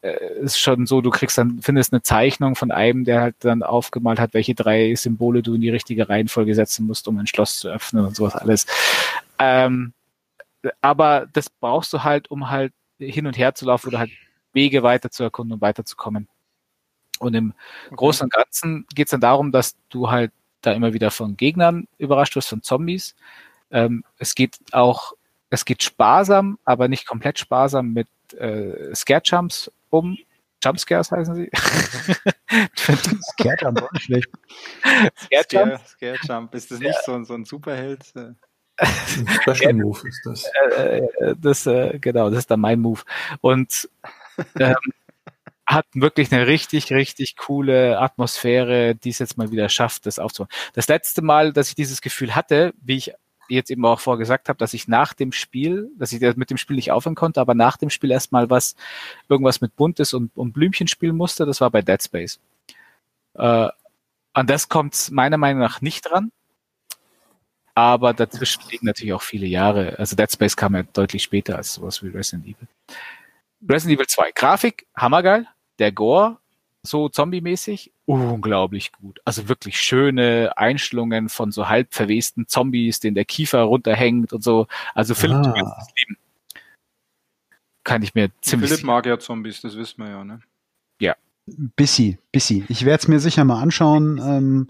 äh, 0.02 0.42
ist 0.42 0.60
schon 0.60 0.86
so, 0.86 1.00
du 1.00 1.12
kriegst 1.12 1.38
dann, 1.38 1.62
findest 1.62 1.94
eine 1.94 2.02
Zeichnung 2.02 2.56
von 2.58 2.72
einem, 2.72 3.06
der 3.06 3.22
halt 3.22 3.36
dann 3.40 3.64
aufgemalt 3.64 4.20
hat, 4.20 4.34
welche 4.34 4.54
drei 4.54 4.94
Symbole 4.96 5.44
du 5.44 5.54
in 5.54 5.62
die 5.62 5.70
richtige 5.70 6.10
Reihenfolge 6.10 6.54
setzen 6.56 6.88
musst, 6.88 7.08
um 7.08 7.18
ein 7.18 7.28
Schloss 7.28 7.60
zu 7.60 7.70
öffnen 7.70 8.06
und 8.06 8.18
sowas 8.18 8.36
alles. 8.36 8.66
Ähm, 9.40 9.94
aber 10.82 11.28
das 11.34 11.50
brauchst 11.50 11.94
du 11.94 12.04
halt, 12.04 12.30
um 12.30 12.50
halt 12.50 12.74
hin 13.00 13.28
und 13.28 13.38
her 13.38 13.56
zu 13.56 13.66
laufen 13.66 13.90
oder 13.90 14.00
halt 14.00 14.12
Wege 14.54 14.84
weiter 14.84 15.12
zu 15.12 15.24
erkunden 15.24 15.54
und 15.54 15.62
weiterzukommen. 15.62 16.28
Und 17.20 17.34
im 17.34 17.54
okay. 17.88 17.96
Großen 17.96 18.26
und 18.26 18.34
Ganzen 18.34 18.86
geht 18.94 19.08
es 19.08 19.12
dann 19.12 19.22
darum, 19.22 19.52
dass 19.52 19.76
du 19.90 20.10
halt 20.10 20.32
da 20.62 20.72
immer 20.74 20.94
wieder 20.94 21.12
von 21.12 21.38
Gegnern 21.38 21.88
überrascht 21.98 22.36
wirst, 22.36 22.50
von 22.50 22.62
Zombies. 22.62 23.16
Ähm, 23.72 24.04
es 24.18 24.36
geht 24.36 24.58
auch, 24.72 25.14
es 25.50 25.66
geht 25.66 25.84
sparsam, 25.84 26.60
aber 26.66 26.88
nicht 26.88 27.08
komplett 27.08 27.40
sparsam 27.40 27.94
mit 27.94 28.08
äh, 28.34 28.94
Scare 28.96 29.22
Jumps 29.24 29.72
um. 29.90 30.18
Jumpscares 30.64 31.12
heißen 31.12 31.36
sie. 31.36 31.52
Scare 32.76 33.56
Jump, 33.62 33.82
auch 33.84 34.00
schlecht. 34.00 34.30
Scare 35.16 35.46
Jump? 35.50 35.88
Scare 35.88 36.18
Jump. 36.24 36.56
Ist 36.56 36.72
das 36.72 36.80
nicht 36.80 36.96
ja. 36.96 37.02
so, 37.06 37.24
so 37.24 37.36
ein 37.36 37.46
Superheld? 37.46 38.12
Special 39.42 39.74
Move 39.74 40.08
ist 40.08 40.22
das. 40.26 40.46
Äh, 40.78 41.00
äh, 41.00 41.36
das 41.40 41.66
äh, 41.66 41.98
genau, 42.00 42.30
das 42.30 42.40
ist 42.40 42.52
dann 42.52 42.60
mein 42.60 42.80
Move. 42.80 43.02
Und 43.42 43.90
ähm, 44.60 44.76
hat 45.66 45.86
wirklich 45.94 46.32
eine 46.32 46.48
richtig, 46.48 46.92
richtig 46.92 47.36
coole 47.36 48.00
Atmosphäre, 48.00 48.96
die 48.96 49.10
es 49.10 49.20
jetzt 49.20 49.38
mal 49.38 49.52
wieder 49.52 49.68
schafft, 49.68 50.06
das 50.06 50.18
aufzubauen. 50.18 50.50
Das 50.74 50.88
letzte 50.88 51.22
Mal, 51.22 51.52
dass 51.52 51.70
ich 51.70 51.76
dieses 51.76 52.02
Gefühl 52.02 52.36
hatte, 52.36 52.74
wie 52.82 52.96
ich 52.96 53.14
jetzt 53.50 53.70
eben 53.70 53.86
auch 53.86 54.00
vorgesagt 54.00 54.50
habe, 54.50 54.58
dass 54.58 54.74
ich 54.74 54.88
nach 54.88 55.14
dem 55.14 55.32
Spiel, 55.32 55.90
dass 55.98 56.12
ich 56.12 56.22
mit 56.38 56.50
dem 56.50 56.58
Spiel 56.58 56.76
nicht 56.76 56.92
aufhören 56.92 57.16
konnte, 57.16 57.42
aber 57.42 57.54
nach 57.54 57.78
dem 57.78 57.90
Spiel 57.90 58.12
erstmal 58.12 58.50
was, 58.50 58.76
irgendwas 59.30 59.62
mit 59.62 59.76
Buntes 59.76 60.14
und, 60.14 60.36
und 60.36 60.54
Blümchen 60.54 60.88
spielen 60.88 61.16
musste, 61.16 61.46
das 61.46 61.62
war 61.62 61.70
bei 61.70 61.82
Dead 61.82 62.02
Space. 62.02 62.40
Äh, 63.34 63.70
an 64.34 64.48
das 64.48 64.70
kommt 64.70 65.12
meiner 65.12 65.38
Meinung 65.38 65.62
nach 65.62 65.82
nicht 65.82 66.10
dran. 66.10 66.32
Aber 67.78 68.12
dazwischen 68.16 68.64
liegen 68.72 68.88
natürlich 68.88 69.14
auch 69.14 69.22
viele 69.22 69.46
Jahre. 69.46 70.00
Also 70.00 70.16
Dead 70.16 70.32
Space 70.32 70.58
kam 70.58 70.74
ja 70.74 70.82
deutlich 70.82 71.22
später 71.22 71.58
als 71.58 71.76
sowas 71.76 72.02
wie 72.02 72.08
Resident 72.08 72.46
Evil. 72.46 72.68
Resident 73.70 74.00
Evil 74.00 74.08
2. 74.08 74.32
Grafik, 74.32 74.88
hammergeil. 74.96 75.46
Der 75.78 75.92
Gore, 75.92 76.38
so 76.82 77.08
zombie-mäßig, 77.08 77.92
unglaublich 78.06 78.92
gut. 78.94 79.22
Also 79.26 79.48
wirklich 79.48 79.80
schöne 79.80 80.58
Einstellungen 80.58 81.30
von 81.30 81.52
so 81.52 81.70
halb 81.70 81.94
verwesten 81.94 82.48
Zombies, 82.48 83.00
denen 83.00 83.14
der 83.14 83.26
Kiefer 83.26 83.62
runterhängt 83.62 84.34
und 84.34 84.44
so. 84.44 84.66
Also 84.96 85.14
Philipp, 85.14 85.38
ah. 85.38 85.42
du 85.44 85.54
wirst 85.54 85.78
es 85.78 85.94
lieben. 86.00 86.18
Kann 87.84 88.02
ich 88.02 88.16
mir 88.16 88.32
ziemlich. 88.42 88.72
Philipp 88.72 88.86
mag 88.86 89.06
ja 89.06 89.20
Zombies, 89.20 89.62
das 89.62 89.78
wissen 89.78 90.04
wir 90.04 90.10
ja, 90.10 90.24
ne? 90.24 90.42
Ja. 91.00 91.16
Bissi, 91.46 92.18
Bissi. 92.32 92.66
Ich 92.70 92.86
werde 92.86 93.04
es 93.04 93.08
mir 93.08 93.20
sicher 93.20 93.46
mal 93.46 93.62
anschauen. 93.62 94.18
Ähm, 94.18 94.68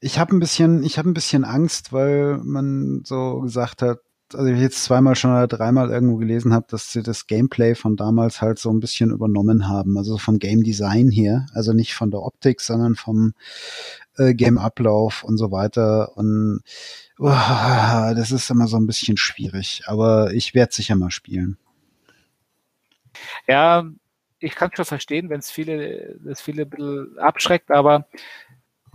ich 0.00 0.18
habe 0.18 0.34
ein 0.34 0.40
bisschen, 0.40 0.82
ich 0.82 0.98
habe 0.98 1.08
ein 1.08 1.14
bisschen 1.14 1.44
Angst, 1.44 1.92
weil 1.92 2.38
man 2.38 3.02
so 3.04 3.40
gesagt 3.40 3.82
hat, 3.82 4.00
also 4.32 4.46
ich 4.46 4.60
jetzt 4.60 4.82
zweimal 4.84 5.14
schon 5.14 5.30
oder 5.30 5.46
dreimal 5.46 5.90
irgendwo 5.90 6.16
gelesen 6.16 6.52
habe, 6.54 6.66
dass 6.68 6.92
sie 6.92 7.02
das 7.02 7.26
Gameplay 7.26 7.74
von 7.74 7.96
damals 7.96 8.40
halt 8.40 8.58
so 8.58 8.70
ein 8.70 8.80
bisschen 8.80 9.10
übernommen 9.10 9.68
haben. 9.68 9.96
Also 9.96 10.18
vom 10.18 10.38
Game 10.38 10.62
Design 10.62 11.10
her, 11.10 11.46
also 11.54 11.72
nicht 11.72 11.94
von 11.94 12.10
der 12.10 12.22
Optik, 12.22 12.60
sondern 12.60 12.96
vom 12.96 13.34
äh, 14.16 14.34
Game 14.34 14.58
Ablauf 14.58 15.24
und 15.24 15.36
so 15.38 15.50
weiter. 15.52 16.16
Und 16.16 16.62
oh, 17.18 17.28
das 17.28 18.32
ist 18.32 18.50
immer 18.50 18.66
so 18.66 18.76
ein 18.76 18.86
bisschen 18.86 19.16
schwierig, 19.16 19.82
aber 19.86 20.32
ich 20.32 20.54
werde 20.54 20.74
sicher 20.74 20.96
mal 20.96 21.10
spielen. 21.10 21.58
Ja, 23.46 23.84
ich 24.38 24.54
kann 24.54 24.70
schon 24.74 24.84
verstehen, 24.84 25.30
wenn 25.30 25.38
es 25.38 25.50
viele, 25.50 26.18
das 26.24 26.40
viele 26.40 26.62
ein 26.62 26.70
bisschen 26.70 27.18
abschreckt, 27.18 27.70
aber 27.70 28.06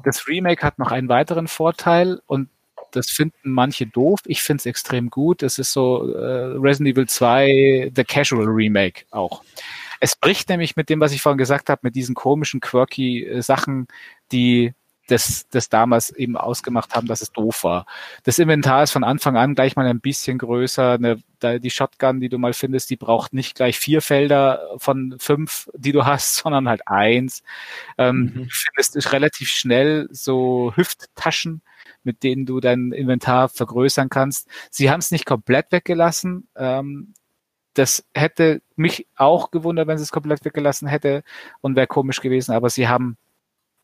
das 0.04 0.28
Remake 0.28 0.64
hat 0.64 0.80
noch 0.80 0.91
einen 0.91 1.10
weiteren 1.10 1.47
Vorteil 1.47 2.22
und 2.26 2.50
das 2.91 3.10
finden 3.10 3.52
manche 3.52 3.86
doof. 3.86 4.20
Ich 4.26 4.41
finde 4.41 4.62
es 4.62 4.66
extrem 4.66 5.10
gut. 5.10 5.43
Es 5.43 5.60
ist 5.60 5.74
so 5.74 6.12
äh, 6.12 6.58
Resident 6.58 6.97
Evil 6.97 7.08
2, 7.08 7.91
The 7.95 8.04
Casual 8.04 8.45
Remake 8.45 9.06
auch. 9.12 9.43
Es 10.00 10.16
bricht 10.16 10.50
nämlich 10.50 10.76
mit 10.76 10.89
dem, 10.89 11.00
was 11.00 11.12
ich 11.12 11.22
vorhin 11.22 11.38
gesagt 11.38 11.70
habe, 11.70 11.82
mit 11.84 11.95
diesen 11.95 12.16
komischen, 12.16 12.62
quirky 12.62 13.26
äh, 13.26 13.41
Sachen, 13.41 13.88
die 14.32 14.74
das, 15.10 15.47
das 15.49 15.70
damals 15.70 16.12
eben 16.12 16.38
ausgemacht 16.38 16.95
haben, 16.95 17.07
dass 17.07 17.22
es 17.22 17.32
doof 17.32 17.64
war. 17.64 17.86
Das 18.24 18.39
Inventar 18.39 18.84
ist 18.84 18.91
von 18.91 19.03
Anfang 19.03 19.38
an 19.38 19.55
gleich 19.55 19.76
mal 19.76 19.88
ein 19.88 19.99
bisschen 19.99 20.38
größer. 20.38 20.93
Eine, 20.93 21.20
die 21.60 21.70
Shotgun, 21.70 22.20
die 22.20 22.30
du 22.30 22.38
mal 22.38 22.53
findest, 22.53 22.89
die 22.89 22.95
braucht 22.95 23.34
nicht 23.34 23.55
gleich 23.55 23.80
vier 23.80 24.01
Felder 24.01 24.76
von 24.78 25.16
fünf, 25.20 25.70
die 25.76 25.91
du 25.91 26.05
hast, 26.05 26.36
sondern 26.43 26.70
halt 26.70 26.88
eins. 26.88 27.43
Ähm, 27.97 28.20
mhm. 28.20 28.34
Du 28.43 28.49
findest 28.49 29.12
relativ 29.12 29.49
schnell 29.49 30.07
so 30.12 30.74
Hüfttaschen, 30.76 31.62
mit 32.03 32.24
denen 32.24 32.45
du 32.45 32.60
dein 32.60 32.91
Inventar 32.91 33.49
vergrößern 33.49 34.10
kannst. 34.10 34.47
Sie 34.70 34.89
haben 34.89 34.99
es 34.99 35.12
nicht 35.12 35.26
komplett 35.26 35.72
weggelassen. 35.72 36.47
Ähm, 36.55 37.14
das 37.74 38.05
hätte 38.14 38.62
mich 38.76 39.07
auch 39.16 39.51
gewundert, 39.51 39.88
wenn 39.88 39.97
sie 39.97 40.03
es 40.03 40.12
komplett 40.12 40.43
weggelassen 40.43 40.88
hätte 40.88 41.24
und 41.62 41.76
wäre 41.76 41.88
komisch 41.88 42.20
gewesen, 42.20 42.51
aber 42.51 42.70
sie 42.70 42.88
haben 42.88 43.18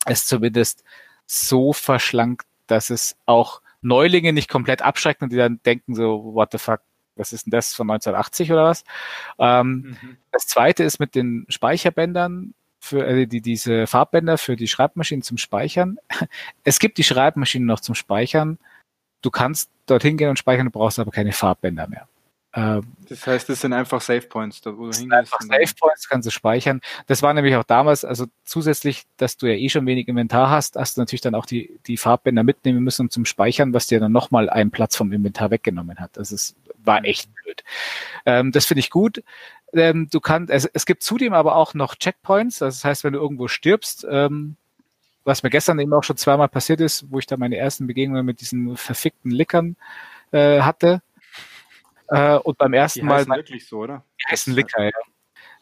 es 0.06 0.26
zumindest 0.26 0.84
so 1.26 1.74
verschlankt, 1.74 2.46
dass 2.68 2.90
es 2.90 3.18
auch 3.26 3.62
Neulinge 3.82 4.34
nicht 4.34 4.50
komplett 4.50 4.82
abschreckt 4.82 5.22
und 5.22 5.32
die 5.32 5.38
dann 5.38 5.60
denken 5.66 5.96
so, 5.96 6.34
what 6.34 6.52
the 6.52 6.58
fuck, 6.58 6.82
was 7.16 7.34
ist 7.34 7.46
denn 7.46 7.52
das 7.52 7.74
von 7.74 7.90
1980 7.90 8.52
oder 8.52 8.66
was? 8.66 8.84
Ähm, 9.40 9.98
mhm. 10.02 10.18
Das 10.32 10.48
zweite 10.48 10.84
ist 10.84 11.00
mit 11.00 11.16
den 11.16 11.46
Speicherbändern 11.50 12.54
für 12.80 13.06
äh, 13.06 13.28
die, 13.28 13.42
diese 13.42 13.88
Farbbänder 13.88 14.38
für 14.38 14.56
die 14.56 14.68
Schreibmaschinen 14.68 15.22
zum 15.22 15.38
Speichern. 15.38 15.98
Es 16.64 16.80
gibt 16.80 16.98
die 16.98 17.04
Schreibmaschinen 17.04 17.68
noch 17.68 17.80
zum 17.80 17.96
Speichern. 17.96 18.58
Du 19.22 19.32
kannst 19.32 19.70
dorthin 19.86 20.18
gehen 20.18 20.30
und 20.30 20.40
speichern, 20.40 20.66
du 20.66 20.72
brauchst 20.72 21.00
aber 21.00 21.12
keine 21.12 21.32
Farbbänder 21.32 21.88
mehr. 21.88 22.08
Ähm, 22.56 22.84
das 23.10 23.28
heißt, 23.28 23.50
das 23.50 23.62
sind 23.62 23.74
einfach 23.74 24.00
Save 24.00 24.22
Points, 24.22 24.62
da 24.62 24.78
wo 24.78 24.90
du 24.90 24.98
hingehst. 24.98 25.12
Einfach 25.12 25.42
Save 25.42 25.74
Points 25.78 26.08
kannst 26.08 26.26
du 26.26 26.32
speichern. 26.32 26.80
Das 27.06 27.22
war 27.22 27.34
nämlich 27.34 27.56
auch 27.58 27.66
damals, 27.66 28.06
also 28.06 28.26
zusätzlich, 28.46 29.04
dass 29.18 29.36
du 29.38 29.48
ja 29.48 29.56
eh 29.56 29.68
schon 29.68 29.86
wenig 29.86 30.08
Inventar 30.08 30.50
hast, 30.50 30.78
hast 30.78 30.96
du 30.96 31.02
natürlich 31.02 31.22
dann 31.22 31.36
auch 31.36 31.46
die, 31.46 31.78
die 31.86 31.98
Farbbänder 31.98 32.44
mitnehmen 32.44 32.84
müssen 32.84 33.10
zum 33.10 33.26
Speichern, 33.26 33.74
was 33.74 33.88
dir 33.88 34.00
dann 34.00 34.14
nochmal 34.14 34.50
einen 34.50 34.72
Platz 34.72 34.96
vom 34.96 35.12
Inventar 35.12 35.52
weggenommen 35.52 36.00
hat. 36.00 36.12
Das 36.14 36.32
ist, 36.32 36.56
war 36.78 37.04
echt 37.04 37.30
blöd. 37.36 37.64
Ähm, 38.26 38.54
das 38.54 38.66
finde 38.66 38.80
ich 38.80 38.90
gut. 38.90 39.22
Ähm, 39.74 40.08
du 40.10 40.22
kannst, 40.22 40.50
es, 40.50 40.66
es 40.66 40.86
gibt 40.86 41.04
zudem 41.04 41.34
aber 41.34 41.58
auch 41.58 41.74
noch 41.74 41.96
Checkpoints. 41.96 42.60
Das 42.60 42.86
heißt, 42.86 43.04
wenn 43.04 43.14
du 43.14 43.20
irgendwo 43.20 43.50
stirbst, 43.50 44.08
ähm, 44.10 44.56
was 45.26 45.44
mir 45.44 45.50
gestern 45.50 45.80
eben 45.80 45.92
auch 45.94 46.04
schon 46.04 46.18
zweimal 46.18 46.48
passiert 46.48 46.80
ist, 46.80 47.08
wo 47.10 47.20
ich 47.20 47.26
da 47.26 47.36
meine 47.36 47.58
ersten 47.58 47.88
Begegnungen 47.88 48.26
mit 48.26 48.40
diesen 48.40 48.78
verfickten 48.78 49.32
Lickern 49.32 49.76
äh, 50.32 50.62
hatte. 50.62 51.02
Äh, 52.10 52.38
und 52.38 52.58
beim 52.58 52.74
ersten 52.74 53.02
die 53.02 53.06
Mal. 53.06 53.28
Wirklich 53.28 53.68
so, 53.68 53.80
oder? 53.80 54.04
Die 54.22 54.32
heißen 54.32 54.54
Licker, 54.54 54.84
ja. 54.84 54.92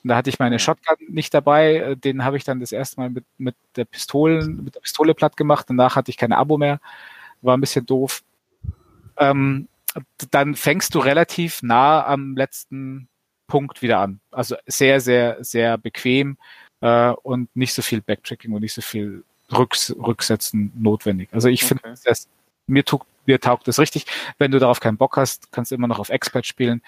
Und 0.04 0.10
da 0.10 0.18
hatte 0.18 0.30
ich 0.30 0.40
meine 0.40 0.60
Shotgun 0.60 0.98
nicht 1.08 1.34
dabei. 1.34 1.76
Äh, 1.76 1.98
den 1.98 2.24
habe 2.26 2.38
ich 2.38 2.44
dann 2.44 2.60
das 2.60 2.72
erste 2.72 3.00
Mal 3.00 3.10
mit, 3.10 3.26
mit 3.38 3.56
der 3.76 3.86
Pistolen, 3.86 4.64
mit 4.64 4.76
der 4.76 4.82
Pistole 4.82 5.14
platt 5.14 5.38
gemacht. 5.38 5.66
Danach 5.70 5.96
hatte 5.96 6.12
ich 6.12 6.18
keine 6.18 6.38
Abo 6.38 6.58
mehr. 6.58 6.80
War 7.42 7.56
ein 7.56 7.62
bisschen 7.62 7.86
doof. 7.86 8.24
Ähm, 9.18 9.68
dann 10.32 10.56
fängst 10.56 10.96
du 10.96 11.00
relativ 11.00 11.62
nah 11.62 12.06
am 12.06 12.36
letzten 12.36 13.08
Punkt 13.48 13.82
wieder 13.82 14.00
an. 14.00 14.20
Also 14.32 14.56
sehr, 14.66 15.00
sehr, 15.00 15.44
sehr 15.44 15.78
bequem 15.78 16.38
äh, 16.82 17.10
und 17.10 17.56
nicht 17.56 17.74
so 17.74 17.82
viel 17.82 18.02
Backtracking 18.02 18.52
und 18.52 18.62
nicht 18.62 18.74
so 18.74 18.82
viel 18.82 19.24
Rücks 19.52 19.96
Rücksetzen 19.96 20.72
notwendig. 20.76 21.30
Also 21.32 21.48
ich 21.48 21.64
okay. 21.64 21.76
finde, 21.80 22.18
mir, 22.68 22.84
taugt, 22.84 23.08
mir 23.26 23.40
taugt 23.40 23.68
das 23.68 23.80
richtig. 23.80 24.06
Wenn 24.38 24.52
du 24.52 24.60
darauf 24.60 24.80
keinen 24.80 24.98
Bock 24.98 25.18
hast, 25.18 25.52
kannst 25.52 25.72
du 25.72 25.76
immer 25.76 25.88
noch 25.88 26.00
auf 26.00 26.10
Expert 26.10 26.46
spielen. 26.46 26.82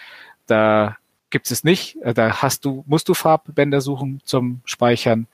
Da 0.48 0.98
gibt 1.30 1.50
es 1.52 1.64
nicht. 1.64 2.02
Äh, 2.02 2.14
da 2.14 2.42
hast 2.42 2.66
du, 2.66 2.84
musst 2.88 3.10
du 3.10 3.14
Farbbänder 3.14 3.82
suchen 3.82 4.22
zum 4.24 4.62
Speichern. 4.66 5.28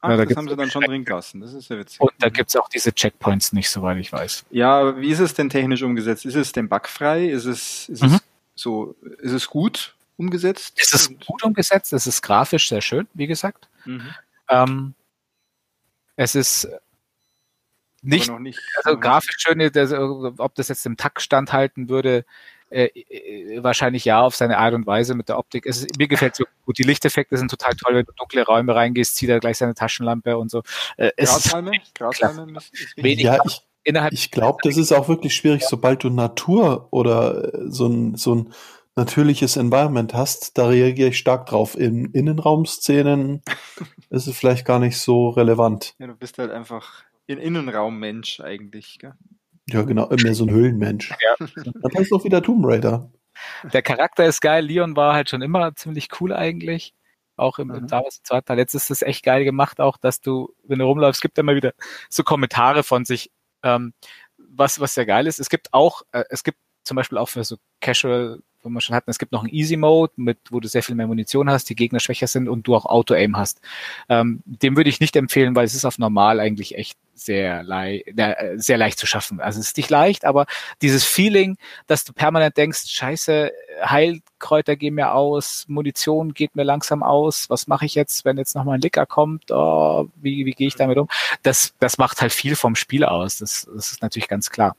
Ach, 0.00 0.10
ja, 0.10 0.16
da 0.16 0.24
das 0.26 0.36
haben 0.36 0.48
sie 0.48 0.56
dann 0.56 0.70
schon 0.70 0.84
drin 0.84 1.04
gelassen. 1.04 1.40
Das 1.40 1.52
ist 1.52 1.68
ja 1.70 1.78
witzig. 1.78 2.00
Und 2.00 2.12
da 2.18 2.28
gibt 2.28 2.50
es 2.50 2.56
auch 2.56 2.68
diese 2.68 2.92
Checkpoints 2.92 3.52
nicht, 3.52 3.68
soweit 3.68 3.98
ich 3.98 4.12
weiß. 4.12 4.44
Ja, 4.50 5.00
wie 5.00 5.10
ist 5.10 5.18
es 5.18 5.34
denn 5.34 5.50
technisch 5.50 5.82
umgesetzt? 5.82 6.24
Ist 6.24 6.36
es 6.36 6.52
denn 6.52 6.68
bugfrei? 6.68 7.26
Ist 7.26 7.46
es, 7.46 7.88
ist 7.88 8.02
mhm. 8.02 8.14
es 8.14 8.22
so, 8.54 8.94
ist 9.20 9.32
es 9.32 9.48
gut? 9.48 9.94
umgesetzt. 10.18 10.74
Es 10.76 10.92
ist 10.92 11.26
gut 11.26 11.42
umgesetzt, 11.42 11.92
es 11.92 12.06
ist 12.06 12.20
grafisch 12.20 12.68
sehr 12.68 12.82
schön, 12.82 13.06
wie 13.14 13.26
gesagt. 13.26 13.68
Mhm. 13.86 14.14
Ähm, 14.50 14.94
es 16.16 16.34
ist 16.34 16.68
nicht, 18.08 18.40
nicht 18.40 18.60
also 18.82 18.98
grafisch 18.98 19.36
schön, 19.38 19.60
ob 20.38 20.54
das 20.54 20.68
jetzt 20.68 20.86
im 20.86 20.96
Takt 20.96 21.22
standhalten 21.22 21.88
würde, 21.88 22.24
äh, 22.70 22.86
äh, 22.86 23.62
wahrscheinlich 23.62 24.04
ja 24.04 24.20
auf 24.20 24.36
seine 24.36 24.58
Art 24.58 24.74
und 24.74 24.86
Weise 24.86 25.14
mit 25.14 25.30
der 25.30 25.38
Optik. 25.38 25.64
Es 25.64 25.78
ist, 25.78 25.98
mir 25.98 26.06
gefällt 26.06 26.36
so 26.36 26.44
gut. 26.66 26.76
Die 26.76 26.82
Lichteffekte 26.82 27.36
sind 27.38 27.50
total 27.50 27.74
toll, 27.74 27.94
wenn 27.94 28.04
du 28.04 28.12
dunkle 28.12 28.44
Räume 28.44 28.74
reingehst, 28.74 29.16
zieht 29.16 29.30
er 29.30 29.40
gleich 29.40 29.56
seine 29.56 29.74
Taschenlampe 29.74 30.36
und 30.36 30.50
so. 30.50 30.62
Äh, 30.98 31.10
Grashalme? 31.16 31.72
Grashalme 31.94 32.60
ja, 32.96 33.38
ich, 33.46 33.62
ich 34.10 34.30
glaube, 34.30 34.58
das 34.62 34.76
ist 34.76 34.92
auch 34.92 35.08
wirklich 35.08 35.34
schwierig, 35.34 35.64
sobald 35.64 36.04
du 36.04 36.10
Natur 36.10 36.88
oder 36.90 37.54
äh, 37.54 37.70
so 37.70 37.86
ein, 37.86 38.16
so 38.16 38.34
ein 38.34 38.52
natürliches 38.96 39.56
Environment 39.56 40.12
hast, 40.12 40.58
da 40.58 40.66
reagiere 40.66 41.08
ich 41.08 41.18
stark 41.18 41.46
drauf. 41.46 41.78
In 41.78 42.06
Innenraumszenen 42.12 43.42
ist 44.10 44.26
es 44.26 44.36
vielleicht 44.36 44.66
gar 44.66 44.78
nicht 44.78 44.98
so 44.98 45.30
relevant. 45.30 45.94
Ja, 45.98 46.08
du 46.08 46.14
bist 46.14 46.36
halt 46.36 46.50
einfach 46.50 47.04
ein 47.28 47.38
Innenraummensch 47.38 48.40
eigentlich, 48.40 48.98
gell? 48.98 49.14
Ja, 49.66 49.82
genau, 49.82 50.08
mehr 50.22 50.34
so 50.34 50.44
ein 50.44 50.50
Höhlenmensch. 50.50 51.10
Ja. 51.20 51.46
Dann 51.64 51.92
heißt 51.96 52.12
auch 52.12 52.24
wieder 52.24 52.42
Tomb 52.42 52.64
Raider. 52.64 53.10
Der 53.72 53.82
Charakter 53.82 54.24
ist 54.24 54.40
geil. 54.40 54.64
Leon 54.64 54.96
war 54.96 55.14
halt 55.14 55.28
schon 55.28 55.42
immer 55.42 55.74
ziemlich 55.76 56.08
cool 56.20 56.32
eigentlich. 56.32 56.94
Auch 57.36 57.58
im, 57.58 57.68
mhm. 57.68 57.74
im 57.74 57.86
damals 57.86 58.22
zweiten 58.22 58.46
Teil. 58.46 58.58
Jetzt 58.58 58.74
ist 58.74 58.90
es 58.90 59.02
echt 59.02 59.24
geil 59.24 59.44
gemacht, 59.44 59.80
auch 59.80 59.96
dass 59.96 60.20
du, 60.20 60.54
wenn 60.64 60.78
du 60.78 60.86
rumläufst, 60.86 61.22
gibt 61.22 61.38
immer 61.38 61.54
wieder 61.54 61.72
so 62.08 62.24
Kommentare 62.24 62.82
von 62.82 63.04
sich, 63.04 63.30
ähm, 63.62 63.92
was, 64.38 64.80
was 64.80 64.94
sehr 64.94 65.06
geil 65.06 65.26
ist. 65.26 65.38
Es 65.38 65.50
gibt 65.50 65.72
auch, 65.72 66.02
äh, 66.12 66.24
es 66.30 66.42
gibt 66.42 66.58
zum 66.82 66.96
Beispiel 66.96 67.18
auch 67.18 67.28
für 67.28 67.44
so 67.44 67.56
Casual 67.80 68.40
wo 68.62 68.68
wir 68.70 68.80
schon 68.80 68.96
hatten, 68.96 69.10
es 69.10 69.18
gibt 69.18 69.32
noch 69.32 69.42
einen 69.42 69.52
Easy 69.52 69.76
Mode, 69.76 70.12
mit, 70.16 70.38
wo 70.50 70.60
du 70.60 70.68
sehr 70.68 70.82
viel 70.82 70.94
mehr 70.94 71.06
Munition 71.06 71.50
hast, 71.50 71.68
die 71.70 71.76
Gegner 71.76 72.00
schwächer 72.00 72.26
sind 72.26 72.48
und 72.48 72.66
du 72.66 72.74
auch 72.74 72.86
Auto-Aim 72.86 73.36
hast. 73.36 73.60
Ähm, 74.08 74.42
dem 74.44 74.76
würde 74.76 74.90
ich 74.90 75.00
nicht 75.00 75.16
empfehlen, 75.16 75.54
weil 75.54 75.64
es 75.64 75.74
ist 75.74 75.84
auf 75.84 75.98
normal 75.98 76.40
eigentlich 76.40 76.76
echt 76.76 76.98
sehr, 77.18 77.62
lei 77.62 78.02
äh, 78.06 78.56
sehr 78.56 78.78
leicht 78.78 78.98
zu 78.98 79.06
schaffen. 79.06 79.40
Also 79.40 79.60
es 79.60 79.68
ist 79.68 79.76
nicht 79.76 79.90
leicht, 79.90 80.24
aber 80.24 80.46
dieses 80.82 81.04
Feeling, 81.04 81.56
dass 81.86 82.04
du 82.04 82.12
permanent 82.12 82.56
denkst, 82.56 82.86
scheiße, 82.86 83.52
Heilkräuter 84.38 84.76
gehen 84.76 84.94
mir 84.94 85.12
aus, 85.12 85.64
Munition 85.68 86.34
geht 86.34 86.54
mir 86.54 86.62
langsam 86.62 87.02
aus, 87.02 87.50
was 87.50 87.66
mache 87.66 87.86
ich 87.86 87.94
jetzt, 87.94 88.24
wenn 88.24 88.38
jetzt 88.38 88.54
nochmal 88.54 88.76
ein 88.76 88.80
Licker 88.80 89.06
kommt, 89.06 89.50
oh, 89.50 90.08
wie, 90.16 90.46
wie 90.46 90.52
gehe 90.52 90.68
ich 90.68 90.76
damit 90.76 90.98
um? 90.98 91.08
Das, 91.42 91.74
das 91.78 91.98
macht 91.98 92.20
halt 92.20 92.32
viel 92.32 92.56
vom 92.56 92.76
Spiel 92.76 93.04
aus, 93.04 93.38
das, 93.38 93.68
das 93.74 93.92
ist 93.92 94.02
natürlich 94.02 94.28
ganz 94.28 94.50
klar. 94.50 94.76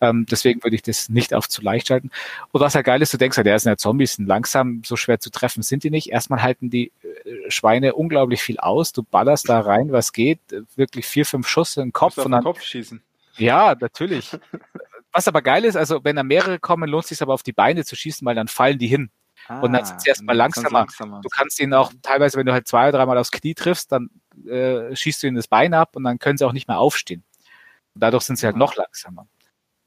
Ähm, 0.00 0.26
deswegen 0.30 0.62
würde 0.62 0.76
ich 0.76 0.82
das 0.82 1.08
nicht 1.08 1.34
auf 1.34 1.48
zu 1.48 1.62
leicht 1.62 1.88
schalten. 1.88 2.10
Und 2.52 2.60
was 2.60 2.74
halt 2.74 2.86
geil 2.86 3.02
ist, 3.02 3.12
du 3.12 3.18
denkst 3.18 3.36
halt, 3.36 3.46
der 3.46 3.58
sind 3.58 3.70
ja 3.70 3.76
Zombies, 3.76 4.14
sind 4.14 4.26
langsam, 4.26 4.82
so 4.84 4.96
schwer 4.96 5.20
zu 5.20 5.30
treffen 5.30 5.62
sind 5.62 5.84
die 5.84 5.90
nicht. 5.90 6.10
Erstmal 6.10 6.42
halten 6.42 6.70
die 6.70 6.92
äh, 7.02 7.50
Schweine 7.50 7.94
unglaublich 7.94 8.42
viel 8.42 8.58
aus, 8.58 8.92
du 8.92 9.02
ballerst 9.02 9.48
da 9.48 9.60
rein, 9.60 9.92
was 9.92 10.12
geht, 10.12 10.40
wirklich 10.76 11.06
vier, 11.06 11.26
fünf 11.26 11.46
Schuss 11.48 11.76
in 11.76 11.86
den 11.86 11.92
Kopf. 11.92 12.18
und 12.18 12.32
dann, 12.32 12.42
Kopf 12.42 12.62
schießen. 12.62 13.02
Ja, 13.36 13.76
natürlich. 13.78 14.30
Was 15.16 15.28
aber 15.28 15.42
geil 15.42 15.64
ist, 15.64 15.76
also 15.76 16.02
wenn 16.02 16.16
da 16.16 16.24
mehrere 16.24 16.58
kommen, 16.58 16.90
lohnt 16.90 17.04
es 17.04 17.10
sich 17.10 17.22
aber 17.22 17.34
auf 17.34 17.44
die 17.44 17.52
Beine 17.52 17.84
zu 17.84 17.94
schießen, 17.94 18.26
weil 18.26 18.34
dann 18.34 18.48
fallen 18.48 18.78
die 18.78 18.88
hin. 18.88 19.10
Ah, 19.46 19.60
und 19.60 19.72
dann 19.72 19.84
sind 19.84 20.00
sie 20.00 20.08
erstmal 20.08 20.34
langsamer. 20.34 20.80
langsamer. 20.80 21.20
Du 21.20 21.28
kannst 21.28 21.60
ihnen 21.60 21.72
auch 21.72 21.92
teilweise, 22.02 22.36
wenn 22.36 22.46
du 22.46 22.52
halt 22.52 22.66
zwei 22.66 22.88
oder 22.88 22.98
dreimal 22.98 23.18
aufs 23.18 23.30
Knie 23.30 23.54
triffst, 23.54 23.92
dann 23.92 24.08
äh, 24.44 24.94
schießt 24.96 25.22
du 25.22 25.28
ihnen 25.28 25.36
das 25.36 25.46
Bein 25.46 25.72
ab 25.72 25.94
und 25.94 26.02
dann 26.02 26.18
können 26.18 26.36
sie 26.36 26.44
auch 26.44 26.52
nicht 26.52 26.66
mehr 26.66 26.78
aufstehen. 26.78 27.22
Und 27.94 28.02
dadurch 28.02 28.24
sind 28.24 28.36
sie 28.36 28.46
halt 28.46 28.56
noch 28.56 28.74
langsamer. 28.74 29.28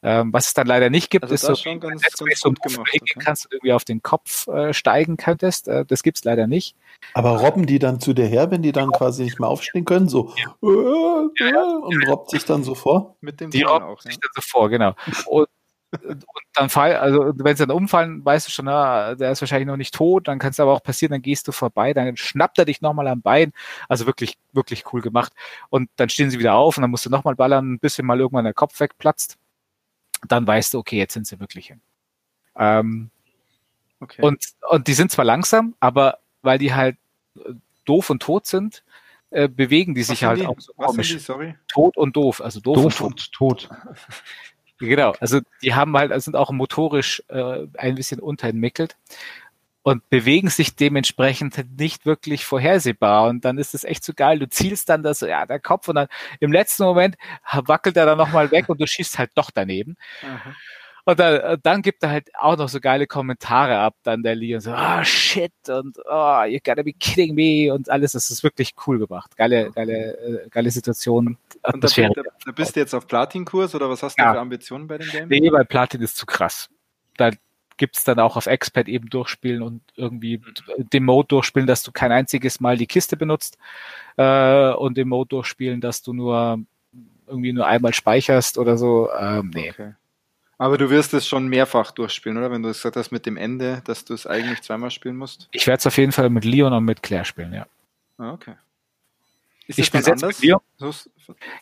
Ähm, 0.08 0.32
was 0.32 0.48
es 0.48 0.54
dann 0.54 0.68
leider 0.68 0.90
nicht 0.90 1.10
gibt, 1.10 1.26
also 1.26 1.36
ist 1.36 1.42
so, 1.42 1.54
schon 1.54 1.82
ganz, 1.82 2.02
ganz 2.02 2.18
so 2.18 2.52
gemacht, 2.52 2.90
okay. 2.96 3.20
kannst, 3.20 3.44
du 3.44 3.50
irgendwie 3.52 3.74
auf 3.74 3.84
den 3.84 4.02
Kopf 4.02 4.48
äh, 4.48 4.74
steigen 4.74 5.18
könntest. 5.18 5.68
Äh, 5.68 5.84
das 5.84 6.02
gibt's 6.02 6.24
leider 6.24 6.48
nicht. 6.48 6.78
Aber 7.14 7.32
robben 7.42 7.66
die 7.66 7.78
dann 7.78 8.00
zu 8.00 8.14
dir 8.14 8.26
her, 8.26 8.50
wenn 8.50 8.62
die 8.62 8.72
dann 8.72 8.92
quasi 8.92 9.24
nicht 9.24 9.38
mehr 9.42 9.50
aufstehen 9.50 9.84
können, 9.84 10.08
so 10.08 10.34
ja. 10.38 10.56
äh, 10.64 11.50
äh, 11.50 11.56
und 11.82 12.08
robbt 12.08 12.30
sich 12.30 12.46
dann 12.46 12.64
so 12.64 12.74
vor? 12.74 13.18
Mit 13.20 13.42
dem 13.42 13.52
die 13.52 13.64
robben 13.64 13.84
auch, 13.84 14.00
sich 14.00 14.14
ja. 14.14 14.20
dann 14.22 14.32
so 14.34 14.42
vor, 14.50 14.70
genau. 14.70 14.96
Und, 15.26 15.50
und 15.92 16.24
dann 16.54 16.70
fall, 16.70 16.96
also 16.96 17.34
wenn 17.36 17.58
sie 17.58 17.68
dann 17.68 17.76
umfallen, 17.76 18.24
weißt 18.24 18.48
du 18.48 18.52
schon, 18.52 18.64
na, 18.64 19.14
der 19.16 19.34
ist 19.34 19.42
wahrscheinlich 19.42 19.68
noch 19.68 19.76
nicht 19.76 19.94
tot, 19.94 20.30
dann 20.30 20.40
kann 20.40 20.52
es 20.52 20.60
aber 20.62 20.72
auch 20.72 20.84
passieren, 20.84 21.12
dann 21.12 21.22
gehst 21.22 21.50
du 21.50 21.52
vorbei, 21.52 21.94
dann 21.94 22.16
schnappt 22.16 22.60
er 22.60 22.66
dich 22.66 22.80
nochmal 22.80 23.10
am 23.10 23.22
Bein. 23.22 23.52
Also 23.90 24.06
wirklich, 24.06 24.38
wirklich 24.54 24.86
cool 24.94 25.02
gemacht. 25.02 25.34
Und 25.70 25.90
dann 25.98 26.08
stehen 26.08 26.30
sie 26.30 26.40
wieder 26.40 26.54
auf 26.54 26.78
und 26.78 26.84
dann 26.84 26.92
musst 26.92 27.06
du 27.06 27.10
nochmal 27.10 27.36
ballern, 27.36 27.78
bis 27.80 28.02
mal 28.02 28.18
irgendwann 28.18 28.46
der 28.46 28.54
Kopf 28.54 28.80
wegplatzt 28.80 29.38
dann 30.28 30.48
weißt 30.48 30.74
du, 30.74 30.80
okay, 30.80 30.98
jetzt 30.98 31.14
sind 31.14 31.28
sie 31.28 31.40
wirklich 31.40 31.68
hin. 31.68 31.82
Ähm, 32.56 33.10
okay. 34.00 34.22
und, 34.22 34.44
und 34.70 34.88
die 34.88 34.94
sind 34.94 35.12
zwar 35.12 35.26
langsam, 35.26 35.76
aber 35.80 36.20
weil 36.42 36.58
die 36.58 36.74
halt 36.74 36.98
äh, 37.36 37.54
doof 37.86 38.10
und 38.10 38.22
tot 38.22 38.46
sind, 38.48 38.84
äh, 39.30 39.48
bewegen 39.48 39.94
die 39.94 40.04
sich 40.04 40.24
halt 40.24 40.42
die? 40.42 40.48
auch 40.48 40.60
so 40.60 40.74
Was 40.78 40.88
komisch. 40.88 41.10
Die, 41.10 41.20
sorry? 41.20 41.56
Tot 41.68 41.98
und 41.98 42.16
doof, 42.16 42.42
also 42.42 42.60
doof, 42.60 42.76
doof 42.76 43.02
und 43.02 43.32
tot. 43.32 43.70
Und 43.70 43.70
tot. 43.70 43.70
genau, 44.80 45.14
also 45.20 45.42
die 45.62 45.76
haben 45.76 45.96
halt, 45.98 46.20
sind 46.22 46.36
auch 46.36 46.52
motorisch 46.52 47.24
äh, 47.28 47.68
ein 47.78 47.96
bisschen 47.96 48.20
unterentwickelt 48.20 48.96
und 49.88 50.10
bewegen 50.10 50.50
sich 50.50 50.76
dementsprechend 50.76 51.80
nicht 51.80 52.06
wirklich 52.06 52.44
vorhersehbar. 52.44 53.30
Und 53.30 53.46
dann 53.46 53.58
ist 53.58 53.74
es 53.74 53.86
echt 53.86 54.04
so 54.04 54.12
geil. 54.14 54.38
Du 54.38 54.50
zielst 54.50 54.90
dann 54.90 55.02
das, 55.02 55.22
ja, 55.22 55.46
der 55.46 55.62
Kopf 55.62 55.88
und 55.88 55.96
dann 55.96 56.08
im 56.42 56.52
letzten 56.52 56.84
Moment 56.84 57.16
wackelt 57.54 57.96
er 57.96 58.06
dann 58.06 58.18
nochmal 58.18 58.52
weg 58.52 58.68
und 58.68 58.82
du 58.82 58.86
schießt 58.86 59.18
halt 59.18 59.32
doch 59.36 59.50
daneben. 59.50 59.96
Mhm. 60.22 60.56
Und 61.06 61.20
dann, 61.22 61.36
äh, 61.40 61.58
dann 61.64 61.82
gibt 61.82 62.04
er 62.04 62.10
halt 62.10 62.28
auch 62.36 62.58
noch 62.58 62.68
so 62.68 62.82
geile 62.82 63.08
Kommentare 63.08 63.78
ab, 63.78 63.96
dann 64.04 64.24
der 64.24 64.36
Lee 64.36 64.56
und 64.56 64.60
so, 64.60 64.74
oh, 64.76 65.04
shit, 65.06 65.54
und 65.70 65.98
oh, 66.04 66.44
you 66.44 66.60
gotta 66.62 66.84
be 66.84 66.92
kidding 66.92 67.34
me 67.34 67.74
und 67.74 67.90
alles. 67.90 68.12
Das 68.12 68.30
ist 68.30 68.44
wirklich 68.44 68.74
cool 68.88 69.00
gemacht. 69.00 69.38
Geile, 69.38 69.72
geile, 69.72 70.18
äh, 70.18 70.50
geile 70.50 70.70
Situation. 70.70 71.38
Und 71.64 71.82
da, 71.82 71.88
da, 71.88 72.22
da 72.46 72.52
bist 72.52 72.76
du 72.76 72.82
jetzt 72.82 72.94
auf 72.94 73.08
Platin-Kurs 73.08 73.74
oder 73.74 73.90
was 73.90 74.04
hast 74.04 74.20
du 74.20 74.22
ja. 74.22 74.34
für 74.34 74.40
Ambitionen 74.42 74.86
bei 74.86 74.98
dem 74.98 75.10
Game? 75.10 75.30
Nee, 75.30 75.50
weil 75.50 75.64
Platin 75.64 76.02
ist 76.02 76.18
zu 76.18 76.26
krass. 76.26 76.68
Da, 77.16 77.32
gibt's 77.78 78.04
dann 78.04 78.20
auch 78.20 78.36
auf 78.38 78.48
Expert 78.48 78.88
eben 78.88 79.10
durchspielen 79.10 79.62
und 79.62 79.82
irgendwie 79.96 80.42
den 80.78 81.06
Mode 81.06 81.28
durchspielen, 81.30 81.68
dass 81.68 81.84
du 81.84 81.92
kein 81.92 82.12
einziges 82.12 82.60
Mal 82.60 82.78
die 82.78 82.88
Kiste 82.88 83.18
benutzt 83.18 83.58
äh, 84.18 84.72
und 84.72 84.98
den 84.98 85.08
Mode 85.08 85.30
durchspielen, 85.30 85.82
dass 85.82 86.02
du 86.02 86.14
nur 86.14 86.60
irgendwie 87.28 87.54
nur 87.54 87.68
einmal 87.68 87.94
speicherst 87.94 88.58
oder 88.58 88.78
so. 88.78 89.10
Ähm, 89.18 89.52
nee. 89.54 89.72
Okay. 89.72 89.94
Aber 90.58 90.78
du 90.78 90.90
wirst 90.90 91.14
es 91.14 91.28
schon 91.28 91.48
mehrfach 91.48 91.92
durchspielen, 91.92 92.38
oder? 92.38 92.50
Wenn 92.50 92.64
du 92.64 92.70
gesagt 92.70 92.96
hast 92.96 93.12
mit 93.12 93.26
dem 93.26 93.38
Ende, 93.38 93.82
dass 93.86 94.06
du 94.06 94.14
es 94.14 94.26
eigentlich 94.26 94.62
zweimal 94.62 94.90
spielen 94.90 95.16
musst? 95.16 95.48
Ich 95.52 95.68
werde 95.68 95.80
es 95.80 95.88
auf 95.88 95.98
jeden 95.98 96.12
Fall 96.12 96.30
mit 96.30 96.46
Leon 96.46 96.74
und 96.74 96.84
mit 96.84 97.04
Claire 97.04 97.26
spielen, 97.26 97.54
ja. 97.54 97.68
Ah, 98.18 98.32
okay. 98.32 98.56
Ist 99.68 99.80
ich 99.80 99.86
spiele 99.88 100.16
Leon. 100.40 100.62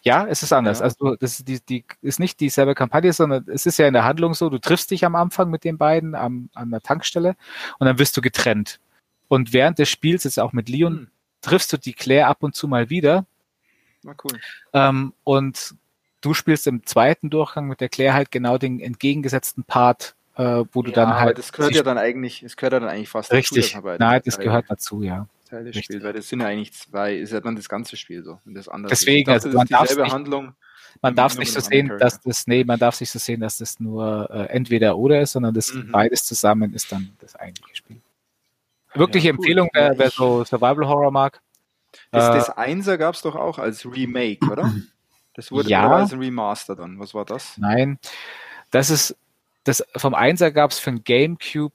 Ja, 0.04 0.28
es 0.28 0.44
ist 0.44 0.54
anders. 0.54 0.80
Ja. 0.80 0.86
Also 0.86 1.16
das 1.16 1.40
ist, 1.40 1.48
die, 1.48 1.60
die 1.62 1.84
ist 2.02 2.20
nicht 2.20 2.40
dieselbe 2.40 2.76
Kampagne, 2.76 3.12
sondern 3.14 3.46
es 3.48 3.66
ist 3.66 3.80
ja 3.80 3.88
in 3.88 3.94
der 3.94 4.04
Handlung 4.04 4.36
so, 4.36 4.50
du 4.50 4.60
triffst 4.60 4.92
dich 4.92 5.04
am 5.06 5.16
Anfang 5.16 5.50
mit 5.50 5.64
den 5.64 5.78
beiden 5.78 6.14
am, 6.14 6.50
an 6.54 6.70
der 6.70 6.82
Tankstelle 6.82 7.36
und 7.80 7.88
dann 7.88 7.98
wirst 7.98 8.16
du 8.16 8.22
getrennt. 8.22 8.80
Und 9.28 9.54
während 9.54 9.80
des 9.80 9.90
Spiels, 9.90 10.24
jetzt 10.24 10.40
auch 10.40 10.54
mit 10.54 10.70
Leon, 10.70 10.94
hm. 10.94 11.08
triffst 11.42 11.74
du 11.74 11.78
die 11.78 11.94
Claire 11.94 12.28
ab 12.28 12.44
und 12.44 12.56
zu 12.56 12.68
mal 12.68 12.92
wieder. 12.92 13.26
Na 14.04 14.16
cool. 14.24 14.40
Ähm, 14.74 15.14
und 15.24 15.74
du 16.22 16.36
spielst 16.36 16.68
im 16.68 16.86
zweiten 16.86 17.32
Durchgang 17.32 17.68
mit 17.68 17.82
der 17.82 17.90
Claire 17.90 18.14
halt 18.14 18.30
genau 18.30 18.60
den 18.60 18.80
entgegengesetzten 18.80 19.64
Part, 19.64 20.16
äh, 20.36 20.64
wo 20.72 20.84
du 20.84 20.92
ja, 20.92 20.96
dann 20.96 21.16
halt. 21.16 21.40
Das 21.40 21.52
gehört 21.52 21.74
ja 21.74 21.82
dann 21.82 21.98
eigentlich, 21.98 22.44
es 22.44 22.56
gehört 22.56 22.74
ja 22.74 22.80
dann 22.80 22.90
eigentlich 22.90 23.10
fast 23.10 23.32
richtig. 23.32 23.74
dazu. 23.74 23.88
Richtig. 23.88 24.00
Nein, 24.00 24.22
das 24.24 24.38
gehört 24.38 24.66
dazu, 24.70 25.02
ja. 25.02 25.28
Teil 25.56 25.66
des 25.66 25.78
Spiels, 25.78 26.04
weil 26.04 26.14
das 26.14 26.28
sind 26.28 26.42
ja 26.42 26.48
eigentlich 26.48 26.74
zwei, 26.74 27.16
ist 27.16 27.32
ja 27.32 27.40
dann 27.40 27.56
das 27.56 27.70
ganze 27.70 27.98
Spiel 27.98 28.24
so. 28.24 28.40
Und 28.46 28.56
das 28.56 28.68
andere 28.68 28.90
Deswegen, 28.90 29.26
dachte, 29.26 29.48
also 29.48 29.58
man 29.58 29.68
darf 29.68 29.96
nicht, 29.96 30.12
Handlung. 30.12 30.56
Man 31.02 31.16
darf 31.16 31.38
nicht 31.38 31.52
so 31.52 31.60
sehen, 31.60 31.92
dass 32.00 32.22
das, 32.22 32.48
nee, 32.48 32.64
man 32.64 32.80
darf 32.80 32.96
sich 32.96 33.10
so 33.10 33.20
sehen, 33.20 33.42
dass 33.42 33.58
das 33.58 33.80
nur 33.80 34.30
äh, 34.32 34.46
entweder 34.46 34.98
oder 34.98 35.22
ist, 35.22 35.34
sondern 35.34 35.54
das 35.54 35.74
mhm. 35.74 35.92
beides 35.92 36.24
zusammen 36.24 36.74
ist 36.74 36.92
dann 36.92 37.12
das 37.20 37.36
eigentliche 37.36 37.76
Spiel. 37.76 38.02
Wirkliche 38.94 39.28
ja, 39.28 39.34
cool. 39.34 39.38
Empfehlung, 39.40 39.70
wer, 39.74 39.98
wer 39.98 40.10
so 40.10 40.44
Survival 40.44 40.88
Horror 40.88 41.12
mag. 41.12 41.42
Das, 42.12 42.30
äh, 42.30 42.34
das 42.34 42.50
Einser 42.50 42.98
gab 42.98 43.16
es 43.16 43.22
doch 43.22 43.36
auch 43.36 43.60
als 43.60 43.86
Remake, 43.86 44.46
oder? 44.50 44.74
Das 45.34 45.52
wurde 45.52 45.70
ja, 45.70 45.90
als 45.94 46.14
Remaster 46.14 46.78
dann. 46.78 46.98
Was 46.98 47.14
war 47.14 47.26
das? 47.26 47.58
Nein, 47.58 48.00
das 48.72 48.90
ist 48.90 49.18
das 49.66 49.84
vom 49.98 50.14
Einser 50.14 50.52
gab 50.52 50.72
es 50.72 50.80
für 50.80 50.92
ein 50.92 51.04
GameCube 51.04 51.74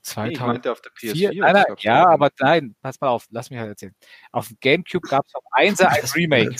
2000. 0.00 0.64
Nee, 0.64 0.70
auf 0.70 0.80
der 0.80 0.92
PS4. 0.92 1.40
Nein, 1.40 1.52
nein, 1.52 1.64
ja, 1.78 2.06
aber 2.08 2.30
nein, 2.40 2.74
pass 2.82 3.00
mal 3.00 3.08
auf, 3.08 3.26
lass 3.30 3.50
mich 3.50 3.58
halt 3.58 3.70
erzählen. 3.70 3.94
Auf 4.32 4.48
dem 4.48 4.56
Gamecube 4.60 5.08
gab 5.08 5.24
es 5.26 5.34
auf 5.34 5.44
1 5.52 5.80
ein 5.80 6.04
Remake. 6.14 6.56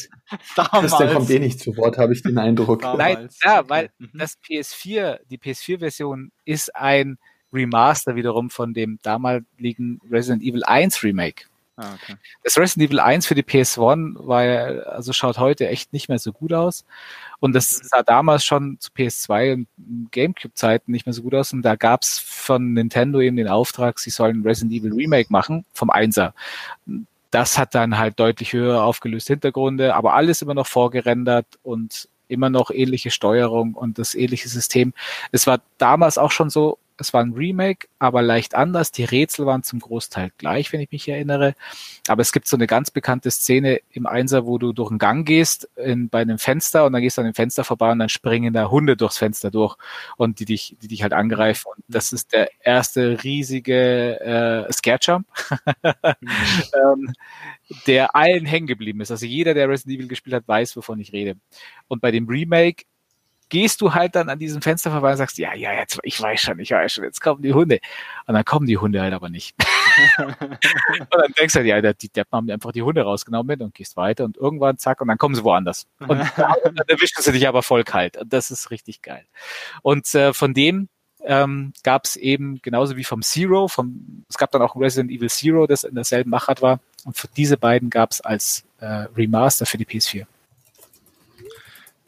Damals. 0.54 0.96
Der 0.96 1.12
kommt 1.12 1.30
eh 1.30 1.38
nicht 1.38 1.60
zu 1.60 1.76
Wort, 1.76 1.98
habe 1.98 2.12
ich 2.12 2.22
den 2.22 2.38
Eindruck. 2.38 2.82
Nein, 2.82 3.28
ja, 3.42 3.68
weil 3.68 3.90
mhm. 3.98 4.10
das 4.14 4.38
PS4, 4.42 5.20
die 5.30 5.38
PS4-Version 5.38 6.32
ist 6.44 6.74
ein 6.74 7.18
Remaster 7.52 8.16
wiederum 8.16 8.50
von 8.50 8.74
dem 8.74 8.98
damaligen 9.02 10.00
Resident 10.10 10.42
Evil 10.42 10.64
1 10.64 11.02
Remake. 11.02 11.44
Ah, 11.78 11.92
okay. 11.94 12.16
Das 12.42 12.56
Resident 12.56 12.88
Evil 12.88 13.00
1 13.00 13.26
für 13.26 13.34
die 13.34 13.42
PS1 13.42 14.26
war 14.26 14.44
ja, 14.44 14.64
also 14.84 15.12
schaut 15.12 15.36
heute 15.36 15.68
echt 15.68 15.92
nicht 15.92 16.08
mehr 16.08 16.18
so 16.18 16.32
gut 16.32 16.54
aus. 16.54 16.86
Und 17.38 17.54
das 17.54 17.82
mhm. 17.82 17.88
sah 17.88 18.02
damals 18.02 18.44
schon 18.46 18.78
zu 18.80 18.90
PS2 18.92 19.52
und 19.52 19.68
GameCube-Zeiten 20.10 20.90
nicht 20.90 21.04
mehr 21.04 21.12
so 21.12 21.22
gut 21.22 21.34
aus. 21.34 21.52
Und 21.52 21.62
da 21.62 21.76
gab's 21.76 22.18
von 22.18 22.72
Nintendo 22.72 23.20
eben 23.20 23.36
den 23.36 23.48
Auftrag, 23.48 23.98
sie 23.98 24.08
sollen 24.08 24.42
Resident 24.42 24.72
Evil 24.72 24.94
Remake 24.94 25.30
machen 25.30 25.66
vom 25.74 25.90
Einser. 25.90 26.32
Das 27.30 27.58
hat 27.58 27.74
dann 27.74 27.98
halt 27.98 28.18
deutlich 28.18 28.54
höher 28.54 28.82
aufgelöst 28.82 29.28
Hintergründe, 29.28 29.94
aber 29.94 30.14
alles 30.14 30.40
immer 30.40 30.54
noch 30.54 30.66
vorgerendert 30.66 31.46
und 31.62 32.08
immer 32.28 32.48
noch 32.48 32.70
ähnliche 32.70 33.10
Steuerung 33.10 33.74
und 33.74 33.98
das 33.98 34.14
ähnliche 34.14 34.48
System. 34.48 34.94
Es 35.30 35.46
war 35.46 35.60
damals 35.76 36.16
auch 36.16 36.30
schon 36.30 36.48
so, 36.48 36.78
es 36.98 37.12
war 37.12 37.22
ein 37.22 37.32
Remake, 37.32 37.88
aber 37.98 38.22
leicht 38.22 38.54
anders. 38.54 38.92
Die 38.92 39.04
Rätsel 39.04 39.46
waren 39.46 39.62
zum 39.62 39.80
Großteil 39.80 40.30
gleich, 40.38 40.72
wenn 40.72 40.80
ich 40.80 40.90
mich 40.90 41.08
erinnere. 41.08 41.54
Aber 42.08 42.22
es 42.22 42.32
gibt 42.32 42.48
so 42.48 42.56
eine 42.56 42.66
ganz 42.66 42.90
bekannte 42.90 43.30
Szene 43.30 43.80
im 43.90 44.06
Einser, 44.06 44.46
wo 44.46 44.58
du 44.58 44.72
durch 44.72 44.90
einen 44.90 44.98
Gang 44.98 45.26
gehst, 45.26 45.68
in, 45.76 46.08
bei 46.08 46.20
einem 46.20 46.38
Fenster 46.38 46.86
und 46.86 46.92
dann 46.92 47.02
gehst 47.02 47.18
du 47.18 47.22
an 47.22 47.26
dem 47.26 47.34
Fenster 47.34 47.64
vorbei 47.64 47.92
und 47.92 47.98
dann 47.98 48.08
springen 48.08 48.52
da 48.52 48.70
Hunde 48.70 48.96
durchs 48.96 49.18
Fenster 49.18 49.50
durch 49.50 49.76
und 50.16 50.40
die 50.40 50.44
dich, 50.44 50.76
die 50.80 50.88
dich 50.88 51.02
halt 51.02 51.12
angreifen. 51.12 51.68
Und 51.76 51.84
das 51.88 52.12
ist 52.12 52.32
der 52.32 52.48
erste 52.60 53.22
riesige 53.22 54.20
äh, 54.20 54.72
Scare-Jump, 54.72 55.26
ähm, 55.84 57.12
der 57.86 58.16
allen 58.16 58.46
hängen 58.46 58.66
geblieben 58.66 59.00
ist. 59.00 59.10
Also 59.10 59.26
jeder, 59.26 59.54
der 59.54 59.68
Resident 59.68 59.98
Evil 59.98 60.08
gespielt 60.08 60.34
hat, 60.34 60.48
weiß, 60.48 60.76
wovon 60.76 61.00
ich 61.00 61.12
rede. 61.12 61.36
Und 61.88 62.00
bei 62.00 62.10
dem 62.10 62.26
Remake 62.26 62.84
gehst 63.48 63.80
du 63.80 63.94
halt 63.94 64.14
dann 64.14 64.28
an 64.28 64.38
diesem 64.38 64.62
Fenster 64.62 64.90
vorbei 64.90 65.12
und 65.12 65.16
sagst, 65.16 65.38
ja, 65.38 65.54
ja, 65.54 65.72
jetzt, 65.72 65.98
ich 66.02 66.20
weiß 66.20 66.40
schon, 66.40 66.58
ich 66.58 66.70
weiß 66.70 66.92
schon, 66.92 67.04
jetzt 67.04 67.20
kommen 67.20 67.42
die 67.42 67.54
Hunde. 67.54 67.78
Und 68.26 68.34
dann 68.34 68.44
kommen 68.44 68.66
die 68.66 68.78
Hunde 68.78 69.00
halt 69.00 69.14
aber 69.14 69.28
nicht. 69.28 69.54
und 70.18 70.26
dann 71.10 71.32
denkst 71.38 71.54
du 71.54 71.60
halt, 71.60 71.66
ja, 71.66 71.92
die 71.92 72.08
Deppen 72.08 72.32
haben 72.32 72.50
einfach 72.50 72.72
die 72.72 72.82
Hunde 72.82 73.02
rausgenommen 73.02 73.62
und 73.62 73.74
gehst 73.74 73.96
weiter 73.96 74.24
und 74.24 74.36
irgendwann 74.36 74.78
zack 74.78 75.00
und 75.00 75.08
dann 75.08 75.18
kommen 75.18 75.34
sie 75.34 75.44
woanders. 75.44 75.86
Und 76.00 76.18
dann 76.36 76.88
erwischen 76.88 77.22
sie 77.22 77.32
dich 77.32 77.46
aber 77.46 77.62
voll 77.62 77.84
kalt. 77.84 78.16
Und 78.16 78.32
das 78.32 78.50
ist 78.50 78.70
richtig 78.70 79.02
geil. 79.02 79.24
Und 79.82 80.12
äh, 80.14 80.32
von 80.32 80.52
dem 80.52 80.88
ähm, 81.24 81.72
gab 81.82 82.04
es 82.04 82.16
eben 82.16 82.60
genauso 82.62 82.96
wie 82.96 83.04
vom 83.04 83.22
Zero, 83.22 83.68
vom, 83.68 84.24
es 84.28 84.38
gab 84.38 84.50
dann 84.50 84.62
auch 84.62 84.76
Resident 84.76 85.10
Evil 85.10 85.30
Zero, 85.30 85.66
das 85.66 85.84
in 85.84 85.94
derselben 85.94 86.30
Machart 86.30 86.62
war. 86.62 86.80
Und 87.04 87.16
für 87.16 87.28
diese 87.36 87.56
beiden 87.56 87.90
gab 87.90 88.10
es 88.10 88.20
als 88.20 88.64
äh, 88.80 89.06
Remaster 89.16 89.66
für 89.66 89.78
die 89.78 89.86
PS4. 89.86 90.26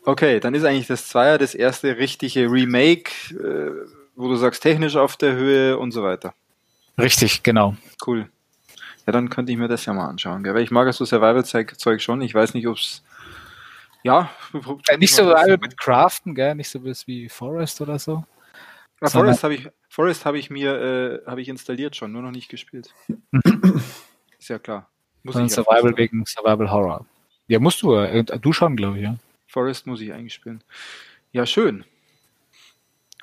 Okay, 0.09 0.41
dann 0.41 0.55
ist 0.55 0.65
eigentlich 0.65 0.87
das 0.87 1.07
Zweier 1.07 1.37
das 1.37 1.55
erste 1.55 1.99
richtige 1.99 2.51
Remake, 2.51 3.13
äh, 3.35 3.91
wo 4.17 4.29
du 4.29 4.37
sagst, 4.37 4.63
technisch 4.63 4.97
auf 4.97 5.19
der 5.19 5.35
Höhe 5.35 5.77
und 5.77 5.93
so 5.93 6.03
weiter. 6.03 6.33
Richtig, 6.97 7.43
genau. 7.43 7.77
Cool. 8.07 8.27
Ja, 9.07 9.13
dann 9.13 9.29
könnte 9.29 9.53
ich 9.53 9.59
mir 9.59 9.69
das 9.69 9.85
ja 9.85 9.93
mal 9.93 10.09
anschauen. 10.09 10.43
Gell? 10.43 10.55
Weil 10.55 10.63
ich 10.63 10.71
mag 10.71 10.91
so 10.95 11.05
Survival-Zeug 11.05 12.01
schon. 12.01 12.23
Ich 12.23 12.35
weiß 12.35 12.55
nicht, 12.55 12.67
ob 12.69 12.79
es 12.79 13.03
ja. 14.03 14.31
Äh, 14.89 14.97
nicht 14.97 15.15
so 15.15 15.25
mit 15.61 15.77
Craften, 15.77 16.35
gell? 16.35 16.55
Nicht 16.55 16.71
so 16.71 16.83
wie 16.83 17.29
Forest 17.29 17.83
oder 17.83 17.99
so. 17.99 18.25
Ja, 19.03 19.11
Forest 19.11 19.45
habe 19.45 19.57
ich, 19.57 19.69
Forest 19.91 20.25
habe 20.25 20.39
ich 20.39 20.49
mir, 20.49 21.23
äh, 21.27 21.31
habe 21.31 21.43
ich 21.43 21.51
installiert 21.51 21.97
schon, 21.97 22.13
nur 22.13 22.23
noch 22.23 22.31
nicht 22.31 22.49
gespielt. 22.49 22.95
Ist 24.39 24.49
ja 24.49 24.59
klar. 24.59 24.89
Muss 25.23 25.37
ich 25.37 25.53
Survival 25.53 25.95
wegen 25.99 26.25
Survival 26.25 26.71
Horror. 26.71 27.05
Ja, 27.47 27.59
musst 27.59 27.83
du, 27.83 27.95
äh, 27.95 28.25
du 28.25 28.55
schon, 28.55 28.75
glaube 28.75 28.97
ich, 28.97 29.05
ja. 29.05 29.17
Forest 29.49 29.87
muss 29.87 30.01
ich 30.01 30.13
eigentlich 30.13 30.35
spielen. 30.35 30.63
Ja, 31.33 31.47
schön. 31.47 31.85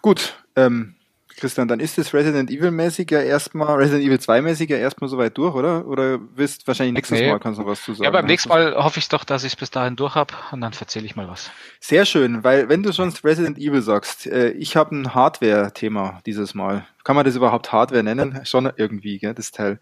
Gut, 0.02 0.44
ähm, 0.56 0.96
Christian, 1.38 1.68
dann 1.68 1.80
ist 1.80 1.98
das 1.98 2.14
Resident 2.14 2.50
Evil 2.50 2.72
mäßig 2.72 3.12
ja 3.12 3.22
erstmal, 3.22 3.76
Resident 3.76 4.06
Evil 4.06 4.20
2 4.20 4.42
mäßig 4.42 4.70
ja 4.70 4.78
erstmal 4.78 5.10
soweit 5.10 5.38
durch, 5.38 5.54
oder? 5.54 5.86
Oder 5.86 6.20
wirst 6.36 6.66
wahrscheinlich 6.66 6.94
nächstes 6.94 7.20
nee. 7.20 7.30
Mal 7.30 7.40
kannst 7.40 7.60
du 7.60 7.66
was 7.66 7.84
zu 7.84 7.94
sagen. 7.94 8.06
Ja, 8.06 8.10
beim 8.12 8.26
nächsten 8.26 8.50
Mal 8.50 8.76
hoffe 8.76 9.00
ich 9.00 9.10
doch, 9.10 9.26
dass 9.26 9.44
ich 9.44 9.54
es 9.54 9.56
bis 9.56 9.70
dahin 9.70 9.96
durch 9.96 10.16
habe 10.16 10.34
und 10.52 10.62
dann 10.62 10.72
erzähle 10.80 11.06
ich 11.06 11.16
mal 11.16 11.28
was. 11.28 11.52
Sehr 11.80 12.06
schön, 12.06 12.44
weil 12.44 12.70
wenn 12.70 12.84
du 12.84 12.94
schon 12.94 13.14
Resident 13.24 13.58
Evil 13.58 13.82
sagst, 13.82 14.28
äh, 14.28 14.52
ich 14.52 14.76
habe 14.76 14.96
ein 14.96 15.14
Hardware-Thema 15.14 16.22
dieses 16.26 16.54
Mal. 16.54 16.88
Kann 17.04 17.16
man 17.16 17.26
das 17.26 17.36
überhaupt 17.36 17.72
Hardware 17.72 18.04
nennen? 18.04 18.42
Schon 18.46 18.72
irgendwie, 18.78 19.20
gell, 19.20 19.34
das 19.34 19.52
Teil. 19.52 19.80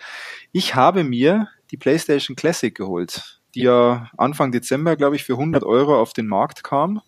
Ich 0.52 0.76
habe 0.76 1.04
mir 1.04 1.50
die 1.72 1.78
PlayStation 1.78 2.36
Classic 2.36 2.74
geholt, 2.74 3.42
die 3.56 3.62
ja 3.62 4.10
Anfang 4.18 4.52
Dezember, 4.52 4.96
glaube 4.96 5.16
ich, 5.16 5.24
für 5.24 5.34
100 5.34 5.64
Euro 5.64 6.00
auf 6.00 6.14
den 6.14 6.28
Markt 6.28 6.64
kam 6.64 7.02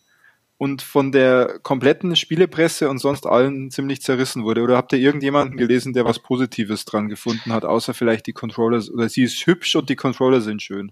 und 0.58 0.82
von 0.82 1.12
der 1.12 1.60
kompletten 1.64 2.16
Spielepresse 2.16 2.89
und 2.89 3.00
sonst 3.00 3.26
allen 3.26 3.72
ziemlich 3.72 4.02
zerrissen 4.02 4.43
wurde? 4.43 4.62
Oder 4.62 4.78
habt 4.78 4.93
ihr 4.93 5.00
irgendjemanden 5.00 5.58
gelesen, 5.58 5.93
der 5.93 6.06
was 6.06 6.20
Positives 6.20 6.86
dran 6.86 7.10
gefunden 7.10 7.52
hat, 7.52 7.66
außer 7.66 7.93
vielleicht 7.93 8.28
die 8.28 8.34
Controller 8.34 8.82
oder 8.93 9.10
sie 9.10 9.24
ist 9.24 9.46
hübsch 9.46 9.76
und 9.76 9.89
die 9.89 9.96
Controller 9.96 10.41
sind 10.41 10.62
schön? 10.62 10.91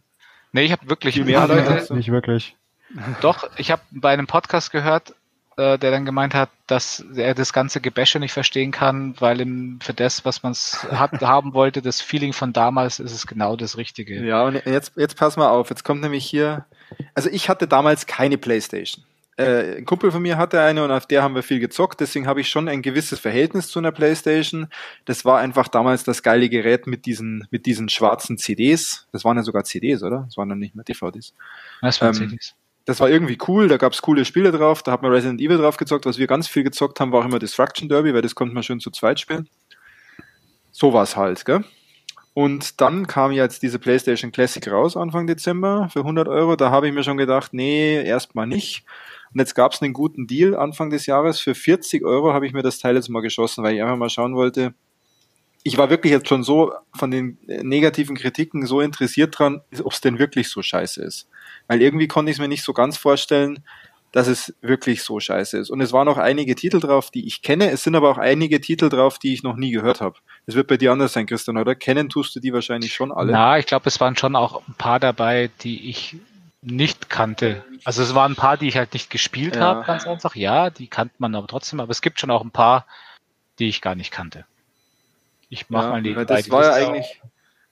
Nee, 0.52 0.66
ich 0.66 0.72
habe 0.72 0.90
wirklich 0.90 1.24
mehr 1.24 1.48
Leute. 1.48 1.94
Nicht 1.96 2.12
wirklich. 2.12 2.56
Doch, 3.22 3.50
ich 3.58 3.72
habe 3.72 3.82
bei 3.92 4.10
einem 4.10 4.28
Podcast 4.28 4.72
gehört, 4.72 5.16
äh, 5.58 5.78
der 5.78 5.92
dann 5.92 6.06
gemeint 6.06 6.34
hat, 6.34 6.50
dass 6.68 7.06
er 7.16 7.34
das 7.34 7.54
ganze 7.54 7.82
Gebäsche 7.82 8.20
nicht 8.20 8.34
verstehen 8.34 8.72
kann, 8.72 9.16
weil 9.20 9.42
ihm 9.42 9.80
für 9.82 9.94
das, 9.94 10.26
was 10.26 10.44
man 10.44 10.54
haben 10.92 11.54
wollte, 11.54 11.82
das 11.82 12.02
Feeling 12.02 12.34
von 12.34 12.54
damals 12.54 13.00
ist 13.00 13.14
es 13.14 13.28
genau 13.28 13.56
das 13.56 13.78
Richtige. 13.78 14.24
Ja, 14.26 14.44
und 14.44 14.56
jetzt, 14.66 14.94
jetzt 14.96 15.18
pass 15.18 15.38
mal 15.38 15.50
auf, 15.50 15.70
jetzt 15.70 15.84
kommt 15.84 16.02
nämlich 16.02 16.26
hier, 16.26 16.66
also 17.16 17.30
ich 17.30 17.50
hatte 17.50 17.68
damals 17.68 18.06
keine 18.06 18.38
Playstation 18.38 19.04
äh, 19.38 19.78
ein 19.78 19.86
Kumpel 19.86 20.12
von 20.12 20.22
mir 20.22 20.38
hatte 20.38 20.62
eine 20.62 20.84
und 20.84 20.92
auf 20.92 21.06
der 21.06 21.24
haben 21.24 21.36
wir 21.36 21.44
viel 21.44 21.60
gezockt, 21.60 22.00
deswegen 22.00 22.28
habe 22.28 22.42
ich 22.42 22.50
schon 22.50 22.68
ein 22.68 22.82
gewisses 22.82 23.20
Verhältnis 23.20 23.68
zu 23.68 23.80
einer 23.80 23.92
Playstation. 23.92 24.68
Das 25.06 25.26
war 25.26 25.40
einfach 25.40 25.68
damals 25.68 26.04
das 26.04 26.22
geile 26.24 26.50
Gerät 26.50 26.88
mit 26.88 27.06
diesen, 27.06 27.48
mit 27.50 27.66
diesen 27.66 27.90
schwarzen 27.90 28.38
CDs. 28.38 29.08
Das 29.12 29.26
waren 29.26 29.38
ja 29.38 29.44
sogar 29.44 29.64
CDs, 29.64 30.04
oder? 30.04 30.26
Das 30.28 30.38
waren 30.38 30.50
dann 30.50 30.60
nicht 30.60 30.76
mehr 30.76 30.84
DVDs. 30.84 31.34
Das 31.82 32.00
waren 32.02 32.10
ähm, 32.10 32.30
CDs. 32.30 32.56
Das 32.86 33.00
war 33.00 33.10
irgendwie 33.10 33.38
cool, 33.48 33.70
da 33.70 33.78
gab's 33.78 34.02
coole 34.02 34.26
Spiele 34.26 34.52
drauf, 34.52 34.84
da 34.84 34.92
hat 34.92 35.02
man 35.02 35.12
Resident 35.12 35.40
Evil 35.40 35.58
drauf 35.58 35.78
gezockt. 35.78 36.06
Was 36.06 36.18
wir 36.18 36.28
ganz 36.28 36.48
viel 36.48 36.64
gezockt 36.64 37.00
haben, 37.00 37.12
war 37.12 37.22
auch 37.22 37.26
immer 37.26 37.40
Destruction 37.40 37.88
Derby, 37.88 38.14
weil 38.14 38.22
das 38.22 38.36
konnte 38.36 38.54
man 38.54 38.64
schön 38.64 38.82
zu 38.82 38.92
zweit 38.92 39.20
spielen. 39.20 39.48
So 40.72 40.92
war's 40.92 41.16
halt, 41.16 41.46
gell? 41.46 41.64
Und 42.34 42.82
dann 42.82 43.06
kam 43.06 43.32
jetzt 43.32 43.62
diese 43.62 43.78
PlayStation 43.78 44.32
Classic 44.32 44.68
raus 44.68 44.98
Anfang 44.98 45.28
Dezember 45.28 45.88
für 45.94 46.00
100 46.00 46.28
Euro. 46.28 46.56
Da 46.56 46.72
habe 46.72 46.88
ich 46.88 46.94
mir 46.94 47.04
schon 47.04 47.18
gedacht, 47.18 47.54
nee, 47.54 48.04
erstmal 48.04 48.48
nicht. 48.48 48.84
Und 49.34 49.40
jetzt 49.40 49.54
gab 49.54 49.74
es 49.74 49.82
einen 49.82 49.94
guten 49.94 50.26
Deal 50.26 50.56
Anfang 50.56 50.90
des 50.90 51.06
Jahres. 51.06 51.40
Für 51.40 51.54
40 51.54 52.04
Euro 52.04 52.34
habe 52.34 52.48
ich 52.48 52.54
mir 52.54 52.64
das 52.64 52.80
Teil 52.80 52.96
jetzt 52.96 53.10
mal 53.10 53.22
geschossen, 53.22 53.64
weil 53.64 53.76
ich 53.76 53.84
einfach 53.84 53.98
mal 53.98 54.10
schauen 54.10 54.36
wollte. 54.36 54.74
Ich 55.62 55.78
war 55.78 55.90
wirklich 55.90 56.12
jetzt 56.12 56.28
schon 56.28 56.44
so 56.44 56.74
von 56.96 57.12
den 57.12 57.38
negativen 57.46 58.18
Kritiken 58.18 58.66
so 58.66 58.82
interessiert 58.82 59.38
dran, 59.38 59.62
ob 59.84 59.94
es 59.94 60.02
denn 60.02 60.20
wirklich 60.20 60.50
so 60.50 60.62
scheiße 60.62 61.04
ist. 61.04 61.30
Weil 61.68 61.82
irgendwie 61.82 62.08
konnte 62.08 62.32
ich 62.32 62.38
es 62.38 62.42
mir 62.42 62.48
nicht 62.48 62.64
so 62.64 62.74
ganz 62.74 62.98
vorstellen, 62.98 63.64
dass 64.14 64.28
es 64.28 64.54
wirklich 64.62 65.02
so 65.02 65.20
scheiße 65.20 65.58
ist. 65.58 65.72
Und 65.72 65.82
es 65.82 65.92
waren 65.92 66.08
auch 66.08 66.18
einige 66.18 66.54
Titel 66.54 66.80
drauf, 66.80 67.10
die 67.10 67.26
ich 67.26 67.42
kenne. 67.42 67.72
Es 67.72 67.84
sind 67.84 67.96
aber 67.96 68.12
auch 68.12 68.20
einige 68.20 68.62
Titel 68.62 68.90
drauf, 68.90 69.18
die 69.18 69.34
ich 69.34 69.42
noch 69.42 69.56
nie 69.56 69.72
gehört 69.72 70.02
habe. 70.02 70.20
Es 70.46 70.54
wird 70.54 70.68
bei 70.68 70.78
dir 70.78 70.92
anders 70.92 71.14
sein, 71.14 71.26
Christian, 71.26 71.58
oder? 71.58 71.74
Kennen 71.74 72.10
tust 72.10 72.36
du 72.36 72.40
die 72.40 72.54
wahrscheinlich 72.54 72.94
schon 72.94 73.12
alle? 73.12 73.32
Ja, 73.32 73.58
ich 73.58 73.66
glaube, 73.66 73.88
es 73.88 74.00
waren 74.00 74.16
schon 74.16 74.36
auch 74.36 74.68
ein 74.68 74.76
paar 74.76 75.00
dabei, 75.00 75.50
die 75.62 75.90
ich 75.90 76.16
nicht 76.62 77.10
kannte. 77.10 77.64
Also 77.84 78.04
es 78.04 78.14
waren 78.14 78.34
ein 78.34 78.36
paar, 78.36 78.58
die 78.58 78.68
ich 78.68 78.78
halt 78.78 78.94
nicht 78.94 79.10
gespielt 79.10 79.56
ja. 79.56 79.62
habe, 79.62 79.84
ganz 79.86 80.06
einfach. 80.06 80.36
Ja, 80.36 80.70
die 80.70 80.88
kannte 80.88 81.16
man 81.18 81.34
aber 81.34 81.48
trotzdem, 81.48 81.80
aber 81.80 81.92
es 81.92 82.02
gibt 82.02 82.20
schon 82.20 82.32
auch 82.32 82.44
ein 82.44 82.52
paar, 82.52 82.86
die 83.58 83.68
ich 83.68 83.82
gar 83.82 83.96
nicht 83.96 84.12
kannte. 84.12 84.46
Ich 85.50 85.70
mach 85.70 85.84
ja, 85.84 85.90
mal 85.90 86.04
die 86.04 86.14
Das 86.14 86.50
war 86.50 86.64
ja 86.64 86.74
eigentlich, 86.74 87.22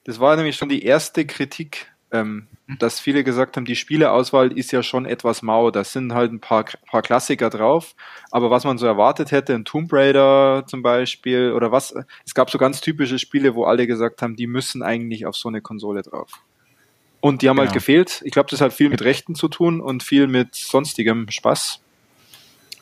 das 0.04 0.20
war 0.20 0.36
nämlich 0.36 0.56
schon 0.56 0.68
die 0.68 0.84
erste 0.84 1.24
Kritik, 1.24 1.91
ähm, 2.12 2.46
hm. 2.66 2.78
dass 2.78 3.00
viele 3.00 3.24
gesagt 3.24 3.56
haben, 3.56 3.64
die 3.64 3.74
Spieleauswahl 3.74 4.52
ist 4.52 4.70
ja 4.70 4.82
schon 4.82 5.06
etwas 5.06 5.42
mau. 5.42 5.70
Da 5.70 5.82
sind 5.82 6.12
halt 6.14 6.32
ein 6.32 6.40
paar, 6.40 6.64
paar 6.86 7.02
Klassiker 7.02 7.50
drauf, 7.50 7.94
aber 8.30 8.50
was 8.50 8.64
man 8.64 8.78
so 8.78 8.86
erwartet 8.86 9.32
hätte, 9.32 9.54
ein 9.54 9.64
Tomb 9.64 9.92
Raider 9.92 10.64
zum 10.66 10.82
Beispiel 10.82 11.52
oder 11.52 11.72
was, 11.72 11.94
es 12.24 12.34
gab 12.34 12.50
so 12.50 12.58
ganz 12.58 12.80
typische 12.80 13.18
Spiele, 13.18 13.54
wo 13.54 13.64
alle 13.64 13.86
gesagt 13.86 14.22
haben, 14.22 14.36
die 14.36 14.46
müssen 14.46 14.82
eigentlich 14.82 15.26
auf 15.26 15.36
so 15.36 15.48
eine 15.48 15.60
Konsole 15.62 16.02
drauf. 16.02 16.30
Und 17.20 17.42
die 17.42 17.48
haben 17.48 17.58
halt 17.58 17.68
genau. 17.68 17.74
halt 17.74 17.86
gefehlt. 17.86 18.22
Ich 18.24 18.32
glaube, 18.32 18.50
das 18.50 18.60
hat 18.60 18.72
viel 18.72 18.88
mit 18.88 19.02
Rechten 19.02 19.34
zu 19.34 19.48
tun 19.48 19.80
und 19.80 20.02
viel 20.02 20.26
mit 20.26 20.54
sonstigem 20.54 21.30
Spaß. 21.30 21.80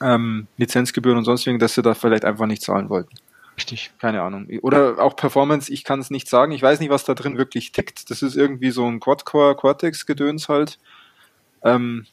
Ähm, 0.03 0.47
Lizenzgebühren 0.57 1.19
und 1.19 1.25
sonstigen, 1.25 1.59
dass 1.59 1.75
sie 1.75 1.83
da 1.83 1.93
vielleicht 1.93 2.25
einfach 2.25 2.47
nicht 2.47 2.63
zahlen 2.63 2.89
wollten. 2.89 3.15
Richtig. 3.61 3.91
Keine 3.99 4.23
Ahnung. 4.23 4.49
Oder 4.63 4.99
auch 4.99 5.17
Performance, 5.17 5.71
ich 5.71 5.85
kann 5.85 6.01
es 6.01 6.09
nicht 6.09 6.31
sagen. 6.31 6.53
Ich 6.53 6.63
weiß 6.63 6.81
nicht, 6.81 6.89
was 6.89 7.05
da 7.05 7.13
drin 7.13 7.37
wirklich 7.37 7.73
tickt. 7.73 8.11
Das 8.11 8.23
ist 8.23 8.35
irgendwie 8.35 8.71
so 8.71 8.87
ein 8.87 9.01
Quad-Core 9.01 9.55
Cortex-Gedöns 9.55 10.49
halt. 10.49 10.79
Ähm, 11.63 12.07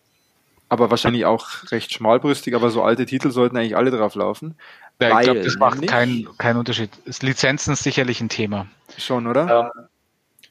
aber 0.67 0.91
wahrscheinlich 0.91 1.23
auch 1.23 1.47
recht 1.71 1.93
schmalbrüstig, 1.93 2.53
aber 2.53 2.69
so 2.69 2.83
alte 2.83 3.05
Titel 3.05 3.31
sollten 3.31 3.55
eigentlich 3.55 3.77
alle 3.77 3.91
drauf 3.91 4.15
laufen. 4.15 4.55
Ja, 4.99 5.21
ich 5.21 5.23
glaube, 5.23 5.39
das 5.39 5.55
macht 5.55 5.87
keinen 5.87 6.27
kein 6.37 6.57
Unterschied. 6.57 6.89
Lizenzen 7.21 7.71
ist 7.71 7.83
sicherlich 7.83 8.19
ein 8.19 8.27
Thema. 8.27 8.67
Schon, 8.97 9.25
oder? 9.25 9.71
Ähm, 9.73 9.83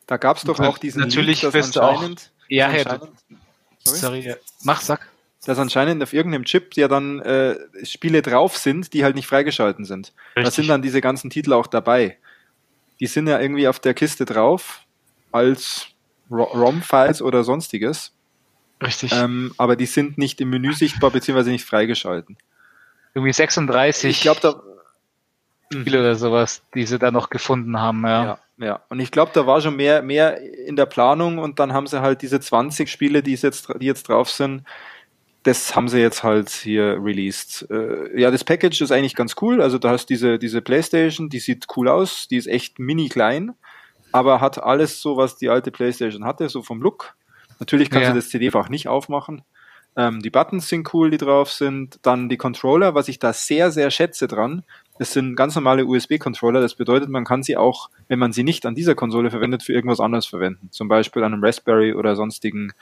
da 0.07 0.17
gab 0.17 0.39
es 0.39 0.45
doch 0.45 0.59
auch 0.61 0.79
diesen 0.79 1.03
Natürlich 1.03 1.43
Leak, 1.43 1.53
dass 1.53 1.77
anscheinend, 1.77 2.31
auch, 2.33 2.49
ja, 2.49 2.69
anscheinend 2.69 3.11
sorry? 3.85 4.23
sorry, 4.23 4.37
mach, 4.63 4.81
sag. 4.81 5.07
Dass 5.47 5.59
anscheinend 5.59 6.03
auf 6.03 6.13
irgendeinem 6.13 6.45
Chip 6.45 6.75
ja 6.77 6.89
dann 6.89 7.21
äh, 7.21 7.57
Spiele 7.85 8.21
drauf 8.21 8.57
sind, 8.57 8.93
die 8.93 9.05
halt 9.05 9.15
nicht 9.15 9.27
freigeschalten 9.27 9.85
sind. 9.85 10.13
Richtig. 10.37 10.45
Da 10.45 10.51
sind 10.51 10.69
dann 10.69 10.83
diese 10.83 11.01
ganzen 11.01 11.31
Titel 11.31 11.53
auch 11.53 11.69
dabei. 11.69 12.19
Die 12.99 13.07
sind 13.07 13.29
ja 13.29 13.41
irgendwie 13.41 13.69
auf 13.69 13.79
der 13.79 13.95
Kiste 13.95 14.25
drauf 14.25 14.81
als 15.31 15.87
ROM-Files 16.31 17.23
oder 17.23 17.45
sonstiges. 17.45 18.13
Richtig. 18.83 19.13
Ähm, 19.13 19.55
aber 19.57 19.77
die 19.77 19.87
sind 19.87 20.19
nicht 20.19 20.41
im 20.41 20.51
Menü 20.51 20.73
sichtbar 20.73 21.11
beziehungsweise 21.11 21.51
nicht 21.51 21.65
freigeschalten. 21.65 22.37
Irgendwie 23.15 23.33
36 23.33 24.11
ich 24.11 24.21
glaube, 24.21 24.41
da 24.41 24.61
Spiele 25.73 26.01
oder 26.01 26.17
sowas, 26.17 26.63
die 26.75 26.87
sie 26.87 26.99
da 26.99 27.11
noch 27.11 27.31
gefunden 27.31 27.81
haben, 27.81 28.03
ja. 28.05 28.25
ja. 28.25 28.39
Ja, 28.59 28.81
und 28.89 29.01
ich 29.01 29.11
glaube, 29.11 29.33
da 29.35 29.47
war 29.47 29.61
schon 29.61 29.77
mehr, 29.77 30.01
mehr 30.01 30.41
in 30.41 30.77
der 30.77 30.87
Planung 30.87 31.37
und 31.39 31.59
dann 31.59 31.75
haben 31.75 31.87
sie 31.87 32.01
halt 32.01 32.23
diese 32.23 32.41
20 32.41 32.91
Spiele, 32.91 33.23
die 33.23 33.35
jetzt, 33.35 33.69
die 33.81 33.85
jetzt 33.85 34.09
drauf 34.09 34.31
sind, 34.31 34.65
das 35.47 35.77
haben 35.77 35.89
sie 35.89 36.01
jetzt 36.01 36.25
halt 36.25 36.51
hier 36.51 36.99
released. 37.01 37.67
Äh, 37.71 38.21
ja, 38.21 38.33
das 38.33 38.43
Package 38.43 38.81
ist 38.81 38.91
eigentlich 38.91 39.15
ganz 39.15 39.37
cool. 39.41 39.63
Also 39.63 39.79
da 39.79 39.91
hast 39.91 40.07
diese, 40.07 40.41
diese 40.41 40.61
Playstation, 40.61 41.29
die 41.29 41.39
sieht 41.39 41.67
cool 41.77 41.89
aus, 41.89 42.27
die 42.27 42.37
ist 42.37 42.49
echt 42.49 42.81
mini 42.81 43.09
klein, 43.09 43.55
aber 44.11 44.41
hat 44.41 44.61
alles 44.61 45.01
so, 45.01 45.17
was 45.17 45.37
die 45.37 45.49
alte 45.49 45.71
Playstation 45.71 46.25
hatte, 46.25 46.49
so 46.49 46.63
vom 46.63 46.83
Look. 46.83 47.15
Natürlich 47.61 47.91
kannst 47.91 48.09
ja. 48.09 48.13
du 48.13 48.19
das 48.19 48.29
CD-Fach 48.29 48.69
nicht 48.69 48.89
aufmachen. 48.89 49.43
Ähm, 49.95 50.21
die 50.21 50.31
Buttons 50.31 50.69
sind 50.69 50.93
cool, 50.93 51.11
die 51.11 51.17
drauf 51.17 51.53
sind. 51.53 52.01
Dann 52.03 52.29
die 52.29 52.37
Controller, 52.37 52.97
was 52.97 53.07
ich 53.07 53.21
da 53.21 53.33
sehr, 53.33 53.71
sehr 53.71 53.93
schätze 53.93 54.27
dran. 54.27 54.65
Das 54.99 55.13
sind 55.13 55.37
ganz 55.37 55.55
normale 55.55 55.87
USB-Controller. 55.87 56.61
Das 56.61 56.75
bedeutet, 56.75 57.09
man 57.09 57.25
kann 57.25 57.45
sie 57.45 57.57
auch, 57.57 57.89
wenn 58.09 58.19
man 58.19 58.33
sie 58.33 58.43
nicht 58.43 58.67
an 58.67 58.75
dieser 58.75 58.97
Konsole 58.97 59.31
verwendet, 59.31 59.63
für 59.63 59.73
irgendwas 59.73 60.01
anderes 60.01 60.27
verwenden. 60.27 60.71
Zum 60.73 60.89
Beispiel 60.89 61.23
an 61.23 61.33
einem 61.33 61.45
Raspberry 61.45 61.95
oder 61.95 62.17
sonstigen 62.17 62.73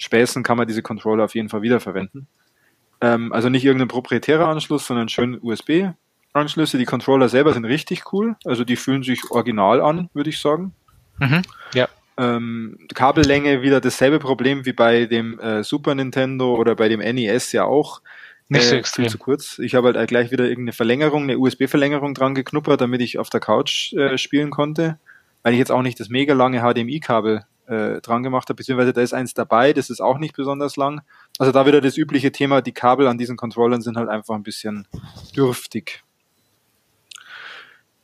Späßen 0.00 0.42
kann 0.42 0.56
man 0.56 0.66
diese 0.66 0.82
Controller 0.82 1.24
auf 1.24 1.34
jeden 1.34 1.48
Fall 1.48 1.62
wiederverwenden. 1.62 2.26
Ähm, 3.00 3.32
also 3.32 3.48
nicht 3.48 3.64
irgendein 3.64 3.88
proprietärer 3.88 4.48
Anschluss, 4.48 4.86
sondern 4.86 5.08
schön 5.08 5.38
USB-Anschlüsse. 5.40 6.78
Die 6.78 6.84
Controller 6.86 7.28
selber 7.28 7.52
sind 7.52 7.64
richtig 7.64 8.12
cool. 8.12 8.36
Also 8.44 8.64
die 8.64 8.76
fühlen 8.76 9.02
sich 9.02 9.30
original 9.30 9.80
an, 9.80 10.08
würde 10.14 10.30
ich 10.30 10.38
sagen. 10.38 10.74
Mhm, 11.18 11.42
ja. 11.74 11.88
Ähm, 12.16 12.78
Kabellänge 12.94 13.62
wieder 13.62 13.80
dasselbe 13.80 14.18
Problem 14.18 14.66
wie 14.66 14.72
bei 14.72 15.06
dem 15.06 15.38
äh, 15.38 15.62
Super 15.62 15.94
Nintendo 15.94 16.54
oder 16.54 16.74
bei 16.74 16.88
dem 16.88 17.00
NES 17.00 17.52
ja 17.52 17.64
auch 17.64 18.00
Nicht 18.48 18.64
so 18.64 18.74
äh, 18.74 18.78
extrem. 18.78 19.04
Viel 19.04 19.10
zu 19.12 19.18
kurz. 19.18 19.58
Ich 19.58 19.74
habe 19.74 19.92
halt 19.94 20.08
gleich 20.08 20.30
wieder 20.30 20.44
irgendeine 20.44 20.72
Verlängerung, 20.72 21.24
eine 21.24 21.38
USB-Verlängerung 21.38 22.14
dran 22.14 22.34
geknuppert, 22.34 22.80
damit 22.80 23.00
ich 23.00 23.18
auf 23.18 23.30
der 23.30 23.40
Couch 23.40 23.92
äh, 23.94 24.18
spielen 24.18 24.50
konnte, 24.50 24.98
weil 25.42 25.52
ich 25.52 25.58
jetzt 25.58 25.70
auch 25.70 25.82
nicht 25.82 26.00
das 26.00 26.08
mega 26.08 26.34
lange 26.34 26.60
HDMI-Kabel 26.60 27.44
äh, 27.70 28.00
dran 28.00 28.22
gemacht 28.22 28.48
habe, 28.48 28.56
beziehungsweise 28.56 28.92
da 28.92 29.00
ist 29.00 29.14
eins 29.14 29.32
dabei, 29.32 29.72
das 29.72 29.90
ist 29.90 30.00
auch 30.00 30.18
nicht 30.18 30.34
besonders 30.34 30.76
lang. 30.76 31.02
Also 31.38 31.52
da 31.52 31.66
wieder 31.66 31.80
das 31.80 31.96
übliche 31.96 32.32
Thema, 32.32 32.60
die 32.60 32.72
Kabel 32.72 33.06
an 33.06 33.16
diesen 33.16 33.36
Controllern 33.36 33.80
sind 33.80 33.96
halt 33.96 34.08
einfach 34.08 34.34
ein 34.34 34.42
bisschen 34.42 34.88
dürftig. 35.36 36.02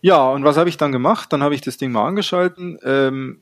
Ja, 0.00 0.28
und 0.30 0.44
was 0.44 0.56
habe 0.56 0.68
ich 0.68 0.76
dann 0.76 0.92
gemacht? 0.92 1.32
Dann 1.32 1.42
habe 1.42 1.54
ich 1.54 1.62
das 1.62 1.78
Ding 1.78 1.90
mal 1.90 2.06
angeschalten. 2.06 2.78
Ähm, 2.84 3.40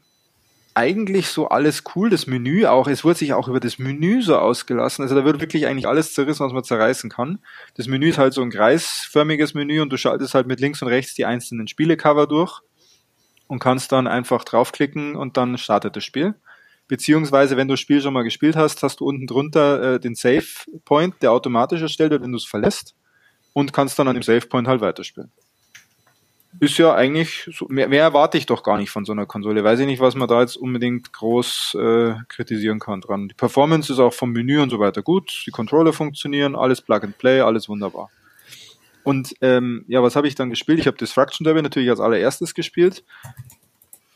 eigentlich 0.72 1.28
so 1.28 1.48
alles 1.48 1.84
cool, 1.94 2.10
das 2.10 2.26
Menü 2.26 2.66
auch, 2.66 2.88
es 2.88 3.04
wurde 3.04 3.18
sich 3.18 3.32
auch 3.32 3.46
über 3.46 3.60
das 3.60 3.78
Menü 3.78 4.22
so 4.22 4.36
ausgelassen, 4.36 5.02
also 5.02 5.14
da 5.14 5.24
wird 5.24 5.40
wirklich 5.40 5.66
eigentlich 5.66 5.86
alles 5.86 6.14
zerrissen, 6.14 6.44
was 6.44 6.52
man 6.52 6.64
zerreißen 6.64 7.10
kann. 7.10 7.38
Das 7.76 7.86
Menü 7.86 8.08
ist 8.08 8.18
halt 8.18 8.32
so 8.34 8.42
ein 8.42 8.50
kreisförmiges 8.50 9.54
Menü 9.54 9.80
und 9.80 9.90
du 9.90 9.96
schaltest 9.96 10.34
halt 10.34 10.48
mit 10.48 10.58
links 10.58 10.82
und 10.82 10.88
rechts 10.88 11.14
die 11.14 11.26
einzelnen 11.26 11.68
Spielecover 11.68 12.26
durch 12.26 12.60
und 13.46 13.58
kannst 13.58 13.92
dann 13.92 14.06
einfach 14.06 14.44
draufklicken 14.44 15.16
und 15.16 15.36
dann 15.36 15.58
startet 15.58 15.96
das 15.96 16.04
Spiel. 16.04 16.34
Beziehungsweise, 16.88 17.56
wenn 17.56 17.68
du 17.68 17.74
das 17.74 17.80
Spiel 17.80 18.00
schon 18.00 18.12
mal 18.12 18.24
gespielt 18.24 18.56
hast, 18.56 18.82
hast 18.82 19.00
du 19.00 19.06
unten 19.06 19.26
drunter 19.26 19.94
äh, 19.94 20.00
den 20.00 20.14
Save 20.14 20.44
Point, 20.84 21.14
der 21.22 21.32
automatisch 21.32 21.80
erstellt 21.80 22.10
wird, 22.10 22.22
wenn 22.22 22.32
du 22.32 22.38
es 22.38 22.44
verlässt 22.44 22.94
und 23.52 23.72
kannst 23.72 23.98
dann 23.98 24.08
an 24.08 24.14
dem 24.14 24.22
Save 24.22 24.46
Point 24.46 24.68
halt 24.68 24.80
weiterspielen 24.80 25.30
ist 26.60 26.78
ja 26.78 26.94
eigentlich, 26.94 27.48
so, 27.52 27.66
mehr, 27.68 27.88
mehr 27.88 28.02
erwarte 28.02 28.38
ich 28.38 28.46
doch 28.46 28.62
gar 28.62 28.78
nicht 28.78 28.90
von 28.90 29.04
so 29.04 29.12
einer 29.12 29.26
Konsole. 29.26 29.64
Weiß 29.64 29.80
ich 29.80 29.86
nicht, 29.86 30.00
was 30.00 30.14
man 30.14 30.28
da 30.28 30.40
jetzt 30.40 30.56
unbedingt 30.56 31.12
groß 31.12 31.76
äh, 31.80 32.14
kritisieren 32.28 32.78
kann 32.78 33.00
dran. 33.00 33.28
Die 33.28 33.34
Performance 33.34 33.92
ist 33.92 33.98
auch 33.98 34.14
vom 34.14 34.30
Menü 34.30 34.60
und 34.60 34.70
so 34.70 34.78
weiter 34.78 35.02
gut, 35.02 35.44
die 35.46 35.50
Controller 35.50 35.92
funktionieren, 35.92 36.54
alles 36.54 36.80
Plug 36.80 37.00
and 37.02 37.18
Play, 37.18 37.40
alles 37.40 37.68
wunderbar. 37.68 38.10
Und 39.04 39.34
ähm, 39.40 39.84
ja, 39.86 40.02
was 40.02 40.16
habe 40.16 40.26
ich 40.26 40.34
dann 40.34 40.50
gespielt? 40.50 40.78
Ich 40.78 40.86
habe 40.86 40.96
Destruction 40.96 41.44
Derby 41.44 41.62
natürlich 41.62 41.90
als 41.90 42.00
allererstes 42.00 42.54
gespielt. 42.54 43.04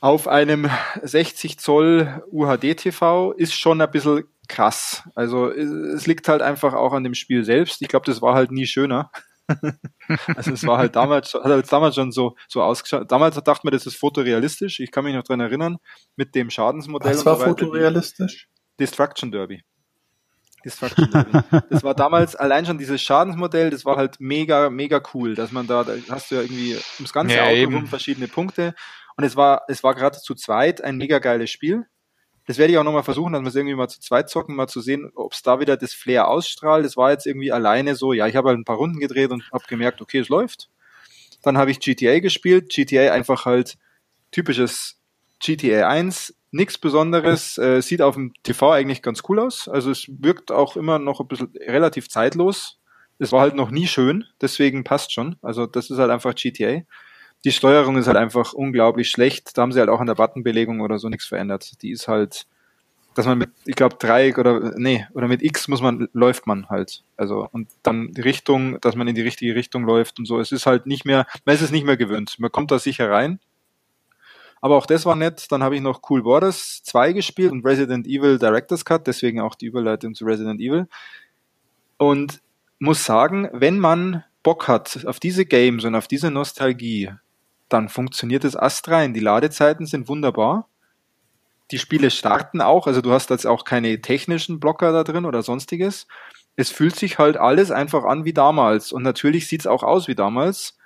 Auf 0.00 0.28
einem 0.28 0.70
60 1.02 1.58
Zoll 1.58 2.22
UHD 2.30 2.76
TV 2.76 3.32
ist 3.32 3.54
schon 3.54 3.80
ein 3.80 3.90
bisschen 3.90 4.24
krass. 4.48 5.02
Also 5.14 5.50
es 5.50 6.06
liegt 6.06 6.28
halt 6.28 6.40
einfach 6.40 6.74
auch 6.74 6.92
an 6.92 7.04
dem 7.04 7.14
Spiel 7.14 7.44
selbst. 7.44 7.82
Ich 7.82 7.88
glaube, 7.88 8.06
das 8.06 8.22
war 8.22 8.34
halt 8.34 8.50
nie 8.50 8.66
schöner. 8.66 9.10
also 10.36 10.52
es 10.52 10.66
war 10.66 10.78
halt 10.78 10.94
damals, 10.96 11.34
hat 11.34 11.44
halt 11.44 11.72
damals 11.72 11.94
schon 11.94 12.12
so, 12.12 12.36
so 12.48 12.62
ausgeschaut. 12.62 13.10
Damals 13.10 13.34
dachte 13.36 13.60
man, 13.64 13.72
das 13.72 13.86
ist 13.86 13.96
fotorealistisch. 13.96 14.80
Ich 14.80 14.90
kann 14.90 15.04
mich 15.04 15.14
noch 15.14 15.22
dran 15.22 15.40
erinnern, 15.40 15.78
mit 16.16 16.34
dem 16.34 16.50
Schadensmodell. 16.50 17.14
Was 17.14 17.26
war 17.26 17.36
so 17.36 17.44
fotorealistisch? 17.44 18.48
Destruction 18.78 19.32
Derby. 19.32 19.62
Destruction 20.68 21.10
Derby. 21.10 21.38
das 21.70 21.82
war 21.82 21.94
damals 21.96 22.36
allein 22.36 22.66
schon 22.66 22.78
dieses 22.78 23.00
Schadensmodell, 23.00 23.70
das 23.70 23.84
war 23.84 23.96
halt 23.96 24.20
mega, 24.20 24.70
mega 24.70 25.00
cool, 25.14 25.34
dass 25.34 25.52
man 25.52 25.66
da, 25.66 25.84
da 25.84 25.94
hast 26.10 26.30
du 26.30 26.36
ja 26.36 26.42
irgendwie 26.42 26.76
ums 26.98 27.12
ganze 27.12 27.36
ja, 27.36 27.44
Auto 27.44 27.54
eben. 27.54 27.74
rum 27.74 27.86
verschiedene 27.86 28.28
Punkte. 28.28 28.74
Und 29.16 29.24
es 29.24 29.34
war, 29.34 29.62
es 29.68 29.82
war 29.82 29.94
gerade 29.94 30.18
zu 30.18 30.34
zweit 30.34 30.82
ein 30.82 30.96
mega 30.96 31.18
geiles 31.18 31.50
Spiel. 31.50 31.86
Das 32.46 32.56
werde 32.56 32.72
ich 32.72 32.78
auch 32.78 32.84
nochmal 32.84 33.02
versuchen, 33.02 33.32
dass 33.32 33.42
wir 33.42 33.48
es 33.48 33.56
irgendwie 33.56 33.74
mal 33.74 33.88
zu 33.88 34.00
zweit 34.00 34.30
zocken, 34.30 34.54
mal 34.54 34.68
zu 34.68 34.80
sehen, 34.80 35.10
ob 35.14 35.32
es 35.32 35.42
da 35.42 35.60
wieder 35.60 35.76
das 35.76 35.92
Flair 35.92 36.28
ausstrahlt. 36.28 36.84
Das 36.84 36.96
war 36.96 37.10
jetzt 37.10 37.26
irgendwie 37.26 37.52
alleine 37.52 37.94
so, 37.94 38.12
ja, 38.12 38.26
ich 38.26 38.36
habe 38.36 38.48
halt 38.48 38.58
ein 38.58 38.64
paar 38.64 38.76
Runden 38.76 39.00
gedreht 39.00 39.30
und 39.30 39.50
habe 39.52 39.64
gemerkt, 39.68 40.00
okay, 40.00 40.20
es 40.20 40.28
läuft. 40.28 40.70
Dann 41.42 41.58
habe 41.58 41.70
ich 41.70 41.80
GTA 41.80 42.20
gespielt. 42.20 42.70
GTA 42.70 43.12
einfach 43.12 43.44
halt 43.44 43.76
typisches 44.30 44.98
GTA 45.40 45.88
1, 45.88 46.34
nichts 46.50 46.78
Besonderes, 46.78 47.58
äh, 47.58 47.80
sieht 47.82 48.02
auf 48.02 48.14
dem 48.14 48.32
TV 48.42 48.72
eigentlich 48.72 49.02
ganz 49.02 49.22
cool 49.28 49.40
aus. 49.40 49.68
Also 49.68 49.90
es 49.90 50.06
wirkt 50.08 50.50
auch 50.50 50.76
immer 50.76 50.98
noch 50.98 51.20
ein 51.20 51.28
bisschen 51.28 51.52
relativ 51.66 52.08
zeitlos. 52.08 52.78
Es 53.18 53.32
war 53.32 53.40
halt 53.40 53.54
noch 53.54 53.70
nie 53.70 53.86
schön, 53.86 54.24
deswegen 54.40 54.84
passt 54.84 55.12
schon. 55.12 55.36
Also 55.42 55.66
das 55.66 55.90
ist 55.90 55.98
halt 55.98 56.10
einfach 56.10 56.34
GTA 56.34 56.82
die 57.44 57.52
Steuerung 57.52 57.96
ist 57.96 58.06
halt 58.06 58.16
einfach 58.16 58.52
unglaublich 58.52 59.10
schlecht. 59.10 59.56
Da 59.56 59.62
haben 59.62 59.72
sie 59.72 59.80
halt 59.80 59.90
auch 59.90 60.00
an 60.00 60.06
der 60.06 60.14
Buttonbelegung 60.14 60.80
oder 60.80 60.98
so 60.98 61.08
nichts 61.08 61.26
verändert. 61.26 61.82
Die 61.82 61.90
ist 61.90 62.08
halt, 62.08 62.46
dass 63.14 63.26
man 63.26 63.38
mit, 63.38 63.50
ich 63.64 63.76
glaube, 63.76 63.96
Dreieck 63.98 64.38
oder 64.38 64.72
nee, 64.76 65.06
oder 65.14 65.28
mit 65.28 65.42
X 65.42 65.68
muss 65.68 65.80
man, 65.80 66.08
läuft 66.12 66.46
man 66.46 66.68
halt. 66.68 67.04
Also 67.16 67.48
und 67.52 67.68
dann 67.82 68.12
die 68.12 68.22
Richtung, 68.22 68.80
dass 68.80 68.96
man 68.96 69.06
in 69.08 69.14
die 69.14 69.22
richtige 69.22 69.54
Richtung 69.54 69.84
läuft 69.84 70.18
und 70.18 70.26
so. 70.26 70.40
Es 70.40 70.52
ist 70.52 70.66
halt 70.66 70.86
nicht 70.86 71.04
mehr, 71.04 71.26
man 71.44 71.54
ist 71.54 71.62
es 71.62 71.70
nicht 71.70 71.86
mehr 71.86 71.96
gewöhnt. 71.96 72.36
Man 72.38 72.50
kommt 72.50 72.70
da 72.70 72.78
sicher 72.78 73.10
rein. 73.10 73.38
Aber 74.60 74.76
auch 74.76 74.86
das 74.86 75.06
war 75.06 75.16
nett. 75.16 75.46
Dann 75.50 75.62
habe 75.62 75.76
ich 75.76 75.82
noch 75.82 76.00
Cool 76.08 76.22
Borders 76.22 76.82
2 76.84 77.12
gespielt 77.12 77.52
und 77.52 77.64
Resident 77.64 78.06
Evil 78.06 78.38
Director's 78.38 78.84
Cut, 78.84 79.06
deswegen 79.06 79.40
auch 79.40 79.54
die 79.54 79.66
Überleitung 79.66 80.14
zu 80.14 80.24
Resident 80.24 80.60
Evil. 80.60 80.88
Und 81.96 82.40
muss 82.78 83.04
sagen, 83.04 83.48
wenn 83.52 83.78
man 83.78 84.24
Bock 84.42 84.68
hat 84.68 85.04
auf 85.06 85.20
diese 85.20 85.44
Games 85.44 85.84
und 85.84 85.94
auf 85.94 86.08
diese 86.08 86.30
Nostalgie, 86.30 87.10
dann 87.68 87.88
funktioniert 87.88 88.44
es 88.44 88.56
astrein. 88.56 89.14
Die 89.14 89.20
Ladezeiten 89.20 89.86
sind 89.86 90.08
wunderbar. 90.08 90.68
Die 91.70 91.78
Spiele 91.78 92.10
starten 92.10 92.62
auch, 92.62 92.86
also 92.86 93.02
du 93.02 93.12
hast 93.12 93.28
jetzt 93.28 93.46
auch 93.46 93.64
keine 93.64 94.00
technischen 94.00 94.58
Blocker 94.58 94.92
da 94.92 95.04
drin 95.04 95.26
oder 95.26 95.42
sonstiges. 95.42 96.06
Es 96.56 96.70
fühlt 96.70 96.96
sich 96.96 97.18
halt 97.18 97.36
alles 97.36 97.70
einfach 97.70 98.04
an 98.04 98.24
wie 98.24 98.32
damals. 98.32 98.90
Und 98.90 99.02
natürlich 99.02 99.48
sieht 99.48 99.60
es 99.60 99.66
auch 99.66 99.82
aus 99.82 100.08
wie 100.08 100.14
damals. 100.14 100.77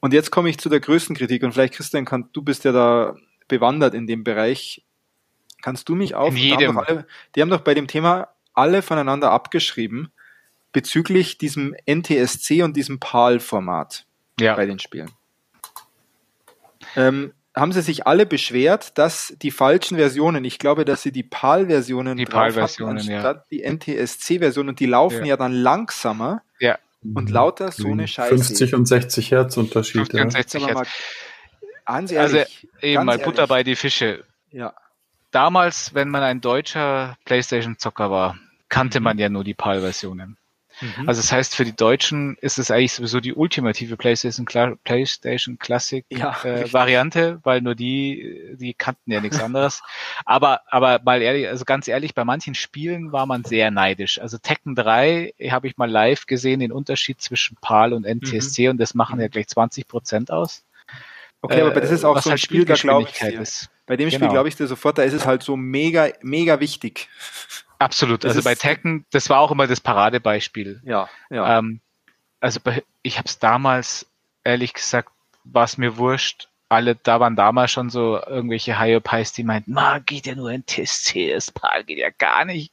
Und 0.00 0.12
jetzt 0.12 0.30
komme 0.30 0.48
ich 0.48 0.58
zu 0.58 0.68
der 0.68 0.80
größten 0.80 1.14
Kritik. 1.14 1.42
Und 1.42 1.52
vielleicht, 1.52 1.74
Christian, 1.74 2.04
kann, 2.04 2.30
du 2.32 2.42
bist 2.42 2.64
ja 2.64 2.72
da 2.72 3.16
bewandert 3.48 3.94
in 3.94 4.06
dem 4.06 4.24
Bereich. 4.24 4.84
Kannst 5.62 5.88
du 5.88 5.94
mich 5.94 6.14
auf? 6.14 6.34
Die 6.34 6.66
haben, 6.66 6.78
alle, 6.78 7.06
die 7.34 7.42
haben 7.42 7.50
doch 7.50 7.60
bei 7.60 7.74
dem 7.74 7.86
Thema 7.86 8.28
alle 8.54 8.82
voneinander 8.82 9.30
abgeschrieben 9.30 10.10
bezüglich 10.72 11.36
diesem 11.38 11.74
NTSC 11.86 12.62
und 12.62 12.76
diesem 12.76 13.00
PAL-Format 13.00 14.06
ja. 14.38 14.54
bei 14.54 14.66
den 14.66 14.78
Spielen 14.78 15.10
ähm, 16.96 17.32
haben 17.54 17.72
sie 17.72 17.82
sich 17.82 18.06
alle 18.06 18.26
beschwert, 18.26 18.96
dass 18.96 19.34
die 19.42 19.50
falschen 19.50 19.96
Versionen, 19.96 20.44
ich 20.44 20.58
glaube, 20.58 20.84
dass 20.84 21.02
sie 21.02 21.12
die 21.12 21.24
PAL-Versionen 21.24 22.16
die 22.16 22.24
PAL-Versionen, 22.24 22.98
anstatt 22.98 23.36
ja. 23.36 23.44
die 23.50 23.62
NTSC-Versionen 23.62 24.70
und 24.70 24.80
die 24.80 24.86
laufen 24.86 25.24
ja. 25.24 25.30
ja 25.30 25.36
dann 25.36 25.52
langsamer 25.52 26.42
ja. 26.60 26.78
Und 27.02 27.30
lauter 27.30 27.72
so 27.72 27.88
eine 27.88 28.06
Scheiße. 28.06 28.36
50 28.36 28.74
und 28.74 28.86
60 28.86 29.30
Hertz 29.30 29.56
Unterschied. 29.56 30.10
50 30.10 30.20
und 30.20 30.30
60 30.32 30.66
Hertz. 30.66 30.88
Ehrlich, 31.86 32.18
also 32.18 32.38
eben 32.82 33.04
mal 33.04 33.18
Butter 33.18 33.46
bei 33.46 33.64
die 33.64 33.76
Fische. 33.76 34.24
Ja. 34.50 34.74
Damals, 35.30 35.94
wenn 35.94 36.08
man 36.08 36.22
ein 36.22 36.40
deutscher 36.40 37.16
Playstation-Zocker 37.24 38.10
war, 38.10 38.38
kannte 38.68 39.00
mhm. 39.00 39.04
man 39.04 39.18
ja 39.18 39.28
nur 39.28 39.44
die 39.44 39.54
PAL-Versionen. 39.54 40.36
Mhm. 40.80 41.08
Also 41.08 41.20
das 41.20 41.32
heißt, 41.32 41.54
für 41.54 41.64
die 41.64 41.74
Deutschen 41.74 42.36
ist 42.40 42.58
es 42.58 42.70
eigentlich 42.70 42.92
sowieso 42.92 43.20
die 43.20 43.34
ultimative 43.34 43.96
PlayStation, 43.96 44.46
PlayStation 44.46 45.58
Classic 45.58 46.04
ja, 46.10 46.36
äh, 46.44 46.72
Variante, 46.72 47.40
weil 47.42 47.60
nur 47.60 47.74
die, 47.74 48.54
die 48.54 48.74
kannten 48.74 49.12
ja 49.12 49.20
nichts 49.20 49.40
anderes. 49.42 49.82
aber, 50.24 50.62
aber 50.66 51.00
mal 51.04 51.22
ehrlich, 51.22 51.48
also 51.48 51.64
ganz 51.64 51.88
ehrlich, 51.88 52.14
bei 52.14 52.24
manchen 52.24 52.54
Spielen 52.54 53.12
war 53.12 53.26
man 53.26 53.44
sehr 53.44 53.70
neidisch. 53.70 54.20
Also 54.20 54.38
Tekken 54.38 54.74
3 54.74 55.34
habe 55.50 55.68
ich 55.68 55.76
mal 55.76 55.90
live 55.90 56.26
gesehen, 56.26 56.60
den 56.60 56.72
Unterschied 56.72 57.20
zwischen 57.20 57.56
PAL 57.60 57.92
und 57.92 58.06
NTSC 58.06 58.64
mhm. 58.64 58.70
und 58.70 58.78
das 58.78 58.94
machen 58.94 59.20
ja 59.20 59.28
gleich 59.28 59.48
20 59.48 59.86
Prozent 59.88 60.30
aus. 60.30 60.64
Okay, 61.42 61.62
aber 61.62 61.80
das 61.80 61.90
ist 61.90 62.04
auch 62.04 62.20
so 62.20 62.28
ein 62.28 62.32
halt 62.32 62.40
Spiel, 62.40 62.64
da 62.64 62.74
glaube 62.74 63.08
ich, 63.10 63.22
ist. 63.22 63.70
bei 63.86 63.96
dem 63.96 64.10
Spiel 64.10 64.20
genau. 64.20 64.32
glaube 64.32 64.48
ich 64.48 64.56
dir 64.56 64.66
sofort, 64.66 64.98
da 64.98 65.02
ist 65.02 65.14
es 65.14 65.26
halt 65.26 65.42
so 65.42 65.56
mega, 65.56 66.08
mega 66.20 66.60
wichtig. 66.60 67.08
Absolut. 67.80 68.24
Das 68.24 68.36
also 68.36 68.44
bei 68.44 68.54
Tekken, 68.54 69.06
das 69.10 69.30
war 69.30 69.40
auch 69.40 69.50
immer 69.50 69.66
das 69.66 69.80
Paradebeispiel. 69.80 70.82
Ja, 70.84 71.08
ja. 71.30 71.58
Ähm, 71.58 71.80
also 72.38 72.60
bei, 72.62 72.84
ich 73.02 73.16
habe 73.16 73.26
es 73.26 73.38
damals, 73.38 74.06
ehrlich 74.44 74.74
gesagt, 74.74 75.08
war 75.44 75.64
es 75.64 75.78
mir 75.78 75.96
wurscht. 75.96 76.48
Alle, 76.68 76.94
da 76.94 77.18
waren 77.18 77.34
damals 77.34 77.72
schon 77.72 77.90
so 77.90 78.20
irgendwelche 78.24 78.78
High-Up-Highs, 78.78 79.32
die 79.32 79.42
meinten, 79.42 79.72
ma, 79.72 79.98
geht 79.98 80.26
ja 80.26 80.36
nur 80.36 80.50
ein 80.50 80.64
TSC, 80.64 81.32
das 81.32 81.50
PAL 81.50 81.82
geht 81.82 81.98
ja 81.98 82.10
gar 82.10 82.44
nicht. 82.44 82.72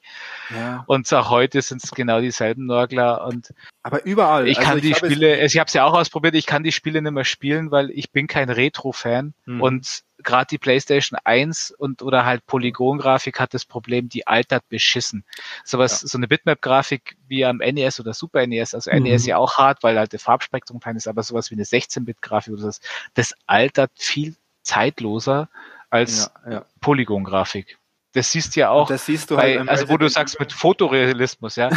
Ja. 0.54 0.84
Und 0.86 1.12
auch 1.14 1.30
heute 1.32 1.64
sind 1.64 1.84
es 1.84 1.92
genau 1.92 2.22
dieselben 2.22 2.68
Nörgler 2.68 3.26
und 3.26 3.54
aber 3.82 4.06
überall. 4.06 4.48
Ich 4.48 4.60
kann 4.60 4.74
also 4.74 4.82
die 4.82 4.92
ich 4.92 4.98
Spiele, 4.98 5.44
ich 5.44 5.58
habe 5.58 5.68
es 5.68 5.74
ja 5.74 5.86
auch 5.86 5.94
ausprobiert, 5.94 6.36
ich 6.36 6.46
kann 6.46 6.62
die 6.62 6.74
Spiele 6.74 7.02
nicht 7.02 7.14
mehr 7.14 7.24
spielen, 7.24 7.72
weil 7.72 7.90
ich 7.90 8.12
bin 8.12 8.28
kein 8.28 8.50
Retro-Fan 8.50 9.34
mhm. 9.46 9.62
und 9.62 10.04
gerade 10.28 10.48
die 10.48 10.58
PlayStation 10.58 11.18
1 11.24 11.72
und 11.72 12.02
oder 12.02 12.26
halt 12.26 12.46
Polygon-Grafik 12.46 13.40
hat 13.40 13.54
das 13.54 13.64
Problem, 13.64 14.10
die 14.10 14.28
altert 14.28 14.68
beschissen. 14.68 15.24
Sowas, 15.64 16.02
ja. 16.02 16.10
so 16.10 16.18
eine 16.18 16.28
Bitmap-Grafik 16.28 17.18
wie 17.28 17.46
am 17.46 17.58
NES 17.58 18.00
oder 18.02 18.14
Super 18.14 18.46
NES, 18.46 18.76
also 18.76 18.92
mhm. 18.92 19.04
NES 19.04 19.26
ja 19.26 19.38
auch 19.38 19.58
hart, 19.58 19.84
weil 19.84 19.98
halt 19.98 20.12
der 20.12 20.20
Farbspektrum 20.20 20.82
klein 20.82 20.98
ist, 20.98 21.08
aber 21.08 21.24
sowas 21.24 21.50
wie 21.50 21.56
eine 21.56 21.64
16-Bit-Grafik 21.64 22.54
oder 22.54 22.64
das, 22.64 22.82
das 23.14 23.34
altert 23.48 23.92
viel 23.96 24.36
zeitloser 24.64 25.50
als 25.90 26.30
ja, 26.46 26.52
ja. 26.52 26.66
Polygon-Grafik. 26.82 27.80
Das 28.14 28.32
siehst 28.32 28.56
du 28.56 28.62
ja 28.62 28.70
auch. 28.70 28.88
das 28.88 29.06
siehst 29.06 29.30
du 29.30 29.36
bei, 29.36 29.58
halt 29.58 29.70
also 29.70 29.90
wo 29.90 29.98
du 29.98 30.10
sagst 30.10 30.40
mit 30.40 30.54
Fotorealismus, 30.54 31.56
ja. 31.56 31.70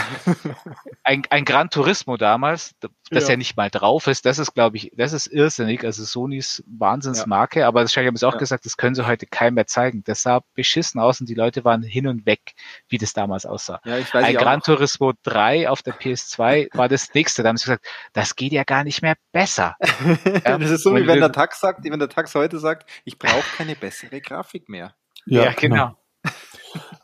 ein, 1.05 1.23
ein 1.29 1.45
Gran 1.45 1.71
Turismo 1.71 2.17
damals, 2.17 2.75
das 3.11 3.25
ja. 3.25 3.31
ja 3.31 3.37
nicht 3.37 3.57
mal 3.57 3.69
drauf 3.69 4.07
ist, 4.07 4.25
das 4.25 4.39
ist, 4.39 4.55
glaube 4.55 4.77
ich, 4.77 4.93
das 4.97 5.13
ist 5.13 5.27
irrsinnig. 5.27 5.85
Also 5.85 6.05
Sonys 6.05 6.63
Wahnsinnsmarke, 6.67 7.61
ja. 7.61 7.69
aber 7.69 7.83
das 7.83 7.97
habe 7.97 8.11
ich 8.15 8.25
auch 8.25 8.33
ja. 8.33 8.39
gesagt, 8.39 8.65
das 8.65 8.77
können 8.77 8.95
sie 8.95 9.07
heute 9.07 9.27
keinem 9.27 9.55
mehr 9.55 9.67
zeigen. 9.67 10.03
Das 10.05 10.23
sah 10.23 10.41
beschissen 10.55 11.01
aus 11.01 11.21
und 11.21 11.29
die 11.29 11.35
Leute 11.35 11.65
waren 11.65 11.83
hin 11.83 12.07
und 12.07 12.27
weg, 12.27 12.55
wie 12.89 12.99
das 12.99 13.13
damals 13.13 13.45
aussah. 13.45 13.81
Ja, 13.85 13.99
ich 13.99 14.13
weiß 14.13 14.25
ein 14.25 14.35
Gran 14.35 14.61
Turismo 14.61 15.13
3 15.25 15.69
auf 15.69 15.83
der 15.83 15.95
PS2 15.95 16.69
war 16.77 16.89
das 16.89 17.13
nächste. 17.13 17.43
Da 17.43 17.51
haben 17.51 17.57
sie 17.57 17.65
gesagt, 17.65 17.87
das 18.13 18.37
geht 18.37 18.53
ja 18.53 18.65
gar 18.65 18.85
nicht 18.85 19.03
mehr 19.03 19.17
besser. 19.33 19.77
das 20.45 20.71
ist 20.71 20.85
so, 20.85 20.95
wie 20.95 21.07
wenn 21.07 21.21
der 21.21 21.33
Tax 21.33 21.61
sagt, 21.61 21.85
wenn 21.85 21.99
der 21.99 22.09
Tax 22.09 22.35
heute 22.35 22.59
sagt, 22.59 22.89
ich 23.05 23.19
brauche 23.19 23.45
keine 23.57 23.75
bessere 23.75 24.21
Grafik 24.21 24.69
mehr. 24.69 24.95
Ja, 25.27 25.53
genau. 25.53 25.75
genau. 25.75 26.00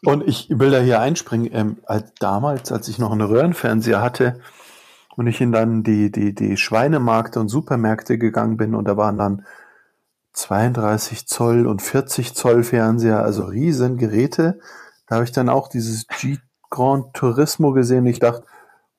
Und 0.05 0.27
ich 0.27 0.49
will 0.51 0.71
da 0.71 0.79
hier 0.79 1.01
einspringen. 1.01 1.51
Ähm, 1.53 1.79
als 1.85 2.12
damals, 2.19 2.71
als 2.71 2.89
ich 2.89 2.99
noch 2.99 3.12
einen 3.12 3.23
Röhrenfernseher 3.23 4.01
hatte 4.01 4.41
und 5.17 5.27
ich 5.27 5.41
in 5.41 5.53
dann 5.53 5.83
die, 5.83 6.12
die, 6.12 6.35
die 6.35 6.57
Schweinemärkte 6.57 7.41
und 7.41 7.49
Supermärkte 7.49 8.19
gegangen 8.19 8.57
bin 8.57 8.75
und 8.75 8.87
da 8.87 8.97
waren 8.97 9.19
dann 9.19 9.47
32 10.35 11.27
Zoll 11.27 11.67
und 11.67 11.83
40 11.83 12.35
Zoll 12.35 12.62
Fernseher, 12.62 13.23
also 13.23 13.45
riesen 13.45 13.97
Geräte. 13.97 14.61
Da 15.07 15.17
habe 15.17 15.25
ich 15.25 15.33
dann 15.33 15.49
auch 15.49 15.69
dieses 15.69 16.07
G 16.07 16.39
Grand 16.69 17.14
Turismo 17.14 17.73
gesehen. 17.73 18.07
Ich 18.07 18.19
dachte, 18.19 18.45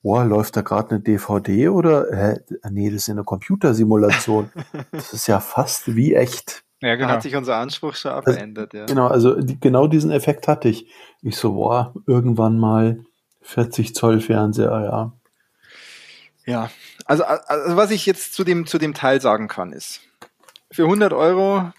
boah, 0.01 0.25
läuft 0.25 0.55
da 0.55 0.61
gerade 0.61 0.91
eine 0.91 0.99
DVD 1.01 1.69
oder? 1.69 2.07
Hä? 2.11 2.39
Nee, 2.69 2.89
das 2.89 3.03
ist 3.03 3.09
eine 3.09 3.23
Computersimulation. 3.23 4.51
Das 4.91 5.13
ist 5.13 5.27
ja 5.27 5.39
fast 5.39 5.95
wie 5.95 6.15
echt. 6.15 6.63
Ja, 6.81 6.95
genau. 6.95 7.07
Da 7.07 7.13
hat 7.15 7.23
sich 7.23 7.35
unser 7.35 7.57
Anspruch 7.57 7.95
schon 7.95 8.11
abgeändert, 8.11 8.73
ja. 8.73 8.85
Genau, 8.85 9.07
also 9.07 9.39
die, 9.41 9.59
genau 9.59 9.87
diesen 9.87 10.11
Effekt 10.11 10.47
hatte 10.47 10.69
ich. 10.69 10.87
Ich 11.21 11.37
so, 11.37 11.53
boah, 11.53 11.93
irgendwann 12.05 12.59
mal 12.59 13.03
40 13.41 13.95
Zoll 13.95 14.19
Fernseher, 14.19 14.83
ja. 14.83 15.13
Ja, 16.45 16.69
also, 17.05 17.23
also 17.23 17.75
was 17.75 17.91
ich 17.91 18.05
jetzt 18.05 18.33
zu 18.33 18.43
dem, 18.43 18.67
zu 18.67 18.77
dem 18.77 18.93
Teil 18.93 19.19
sagen 19.21 19.47
kann, 19.47 19.73
ist, 19.73 20.01
für 20.71 20.83
100 20.83 21.13
Euro 21.13 21.71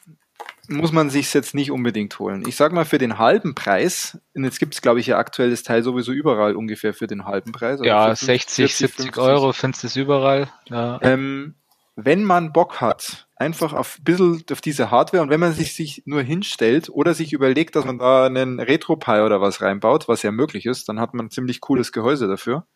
muss 0.69 0.93
man 0.93 1.09
sich 1.09 1.33
jetzt 1.33 1.55
nicht 1.55 1.71
unbedingt 1.71 2.19
holen. 2.19 2.45
Ich 2.47 2.57
sag 2.57 2.73
mal, 2.73 2.85
für 2.85 2.99
den 2.99 3.19
halben 3.19 3.55
Preis, 3.55 4.19
und 4.35 4.45
jetzt 4.45 4.59
gibt 4.59 4.75
es, 4.75 4.83
glaube 4.83 5.01
ich, 5.01 5.07
ja 5.07 5.17
aktuell 5.17 5.51
das 5.51 5.63
Teil 5.63 5.83
sowieso 5.83 6.13
überall 6.13 6.57
ungefähr 6.57 6.93
für 6.93 7.07
den 7.07 7.25
halben 7.25 7.53
Preis. 7.53 7.81
Also 7.81 7.85
ja, 7.85 8.15
60, 8.15 8.55
40, 8.55 8.77
70 8.77 9.05
50. 9.15 9.23
Euro 9.23 9.53
findest 9.53 9.83
du 9.83 9.87
es 9.87 9.97
überall. 9.97 10.49
Ja. 10.67 10.99
Ähm, 11.03 11.55
wenn 11.97 12.23
man 12.25 12.53
Bock 12.53 12.81
hat, 12.81 13.28
einfach 13.39 13.73
auf 13.73 13.99
ein 13.99 14.05
bisschen 14.05 14.45
auf 14.51 14.61
diese 14.61 14.91
Hardware 14.91 15.23
und 15.23 15.31
wenn 15.31 15.41
man 15.41 15.53
sich, 15.53 15.75
sich 15.75 16.03
nur 16.07 16.23
hinstellt 16.23 16.91
oder 16.91 17.15
sich 17.15 17.33
überlegt, 17.33 17.77
dass 17.77 17.85
man 17.85 17.99
da 17.99 18.27
einen 18.27 18.61
RetroPie 18.61 19.21
oder 19.21 19.41
was 19.41 19.63
reinbaut, 19.63 20.09
was 20.09 20.23
ja 20.23 20.33
möglich 20.33 20.67
ist, 20.67 20.89
dann 20.89 21.01
hat 21.01 21.15
man 21.15 21.27
ein 21.27 21.31
ziemlich 21.31 21.61
cooles 21.61 21.93
Gehäuse 21.93 22.27
dafür. 22.27 22.67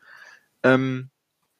Ähm, 0.63 1.11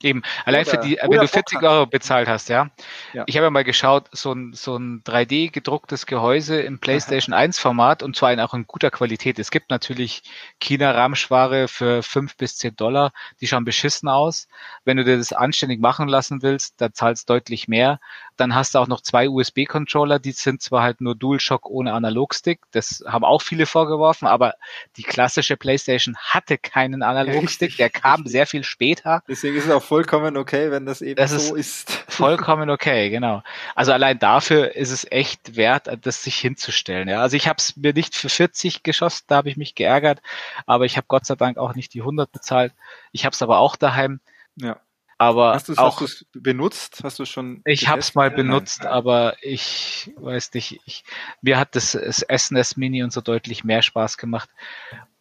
Eben, 0.03 0.22
allein 0.44 0.62
oder, 0.62 0.70
für 0.70 0.78
die, 0.78 0.98
wenn 1.00 1.20
du 1.20 1.28
40 1.28 1.62
Euro 1.62 1.86
bezahlt 1.86 2.28
hast, 2.28 2.48
ja. 2.48 2.70
ja. 3.12 3.22
Ich 3.26 3.36
habe 3.36 3.44
ja 3.44 3.50
mal 3.50 3.62
geschaut, 3.62 4.09
so 4.11 4.32
ein, 4.32 4.53
so 4.53 4.76
ein 4.76 5.03
3D 5.05 5.53
gedrucktes 5.53 6.07
Gehäuse 6.07 6.61
im 6.61 6.80
PlayStation 6.80 7.32
1 7.32 7.59
Format 7.59 8.03
und 8.03 8.16
zwar 8.16 8.32
in 8.32 8.40
auch 8.40 8.53
in 8.53 8.66
guter 8.66 8.90
Qualität. 8.90 9.38
Es 9.38 9.50
gibt 9.50 9.70
natürlich 9.70 10.22
China-Ramschware 10.61 11.68
für 11.68 12.03
5 12.03 12.36
bis 12.36 12.57
10 12.57 12.76
Dollar, 12.76 13.12
die 13.40 13.46
schauen 13.46 13.64
beschissen 13.64 14.09
aus. 14.09 14.48
Wenn 14.84 14.96
du 14.96 15.05
dir 15.05 15.16
das 15.16 15.32
anständig 15.32 15.80
machen 15.80 16.09
lassen 16.09 16.42
willst, 16.42 16.80
da 16.80 16.92
zahlst 16.92 17.30
deutlich 17.30 17.68
mehr. 17.68 18.00
Dann 18.36 18.54
hast 18.54 18.74
du 18.74 18.78
auch 18.78 18.88
noch 18.88 19.00
zwei 19.00 19.28
USB-Controller, 19.28 20.18
die 20.18 20.32
sind 20.32 20.62
zwar 20.62 20.82
halt 20.82 21.00
nur 21.00 21.14
DualShock 21.14 21.68
ohne 21.68 21.92
Analogstick. 21.92 22.60
Das 22.70 23.04
haben 23.06 23.24
auch 23.24 23.42
viele 23.42 23.66
vorgeworfen, 23.66 24.26
aber 24.26 24.54
die 24.96 25.02
klassische 25.02 25.56
PlayStation 25.56 26.16
hatte 26.16 26.58
keinen 26.58 27.02
Analogstick, 27.02 27.76
der 27.76 27.90
kam 27.90 28.26
sehr 28.26 28.46
viel 28.46 28.64
später. 28.64 29.22
Deswegen 29.28 29.56
ist 29.56 29.66
es 29.66 29.70
auch 29.70 29.82
vollkommen 29.82 30.36
okay, 30.36 30.70
wenn 30.70 30.86
das 30.86 31.02
eben 31.02 31.16
das 31.16 31.30
so 31.30 31.54
ist. 31.54 31.88
ist. 31.88 32.04
Vollkommen 32.12 32.68
okay, 32.70 33.10
genau. 33.10 33.42
Also 33.74 33.92
allein 33.92 34.18
dafür 34.18 34.76
ist 34.76 34.90
es 34.90 35.10
echt 35.10 35.56
wert, 35.56 35.88
das 36.02 36.22
sich 36.22 36.36
hinzustellen. 36.36 37.08
Ja. 37.08 37.20
Also 37.20 37.36
ich 37.36 37.48
habe 37.48 37.56
es 37.58 37.76
mir 37.76 37.92
nicht 37.92 38.14
für 38.14 38.28
40 38.28 38.82
geschossen, 38.82 39.24
da 39.28 39.36
habe 39.36 39.48
ich 39.48 39.56
mich 39.56 39.74
geärgert, 39.74 40.20
aber 40.66 40.84
ich 40.84 40.96
habe 40.96 41.06
Gott 41.08 41.26
sei 41.26 41.36
Dank 41.36 41.58
auch 41.58 41.74
nicht 41.74 41.94
die 41.94 42.00
100 42.00 42.30
bezahlt. 42.30 42.72
Ich 43.12 43.24
habe 43.24 43.34
es 43.34 43.42
aber 43.42 43.58
auch 43.58 43.76
daheim. 43.76 44.20
Ja. 44.56 44.80
Aber 45.22 45.54
hast 45.54 45.78
auch 45.78 46.00
hast 46.00 46.26
benutzt? 46.32 47.00
Hast 47.04 47.20
du 47.20 47.24
schon? 47.24 47.62
Ich 47.64 47.86
habe 47.86 48.00
es 48.00 48.16
mal 48.16 48.30
benutzt, 48.30 48.80
Nein. 48.82 48.92
aber 48.92 49.36
ich 49.40 50.12
weiß 50.16 50.52
nicht. 50.54 50.80
Ich, 50.84 51.04
mir 51.42 51.58
hat 51.60 51.76
das, 51.76 51.92
das 51.92 52.26
SNES 52.28 52.76
Mini 52.76 53.04
und 53.04 53.12
so 53.12 53.20
deutlich 53.20 53.62
mehr 53.62 53.82
Spaß 53.82 54.18
gemacht. 54.18 54.50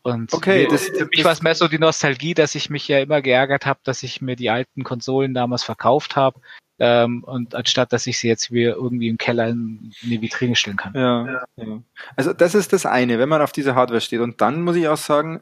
Und 0.02 0.34
okay, 0.34 0.68
das, 0.68 0.86
für 0.86 1.06
mich 1.06 1.24
war 1.24 1.34
es 1.34 1.43
mehr 1.43 1.54
so 1.54 1.68
die 1.68 1.78
Nostalgie, 1.78 2.34
dass 2.34 2.56
ich 2.56 2.72
mich 2.72 2.88
ja 2.88 2.97
immer 2.97 3.22
geärgert 3.22 3.68
habe, 3.68 3.80
dass 3.84 4.02
ich 4.02 4.22
mir 4.22 4.36
die 4.36 4.49
alten 4.49 4.84
Konsolen 4.84 5.36
damals 5.36 5.62
verkauft 5.62 6.16
habe. 6.16 6.39
Ähm, 6.80 7.24
und 7.24 7.54
anstatt 7.54 7.93
dass 7.93 8.08
ich 8.08 8.18
sie 8.18 8.28
jetzt 8.28 8.52
wieder 8.52 8.74
irgendwie 8.74 9.08
im 9.08 9.20
Keller 9.20 9.49
in 9.49 9.93
eine 10.04 10.20
Vitrine 10.20 10.56
stellen 10.56 10.78
kann. 10.78 10.93
Ja, 10.95 11.43
ja. 11.58 11.84
Also 12.16 12.34
das 12.34 12.56
ist 12.56 12.74
das 12.74 12.88
eine, 12.88 13.20
wenn 13.20 13.30
man 13.30 13.43
auf 13.43 13.52
diese 13.52 13.76
Hardware 13.76 14.02
steht. 14.02 14.22
Und 14.22 14.41
dann 14.41 14.64
muss 14.64 14.76
ich 14.76 14.88
auch 14.88 14.97
sagen, 14.97 15.41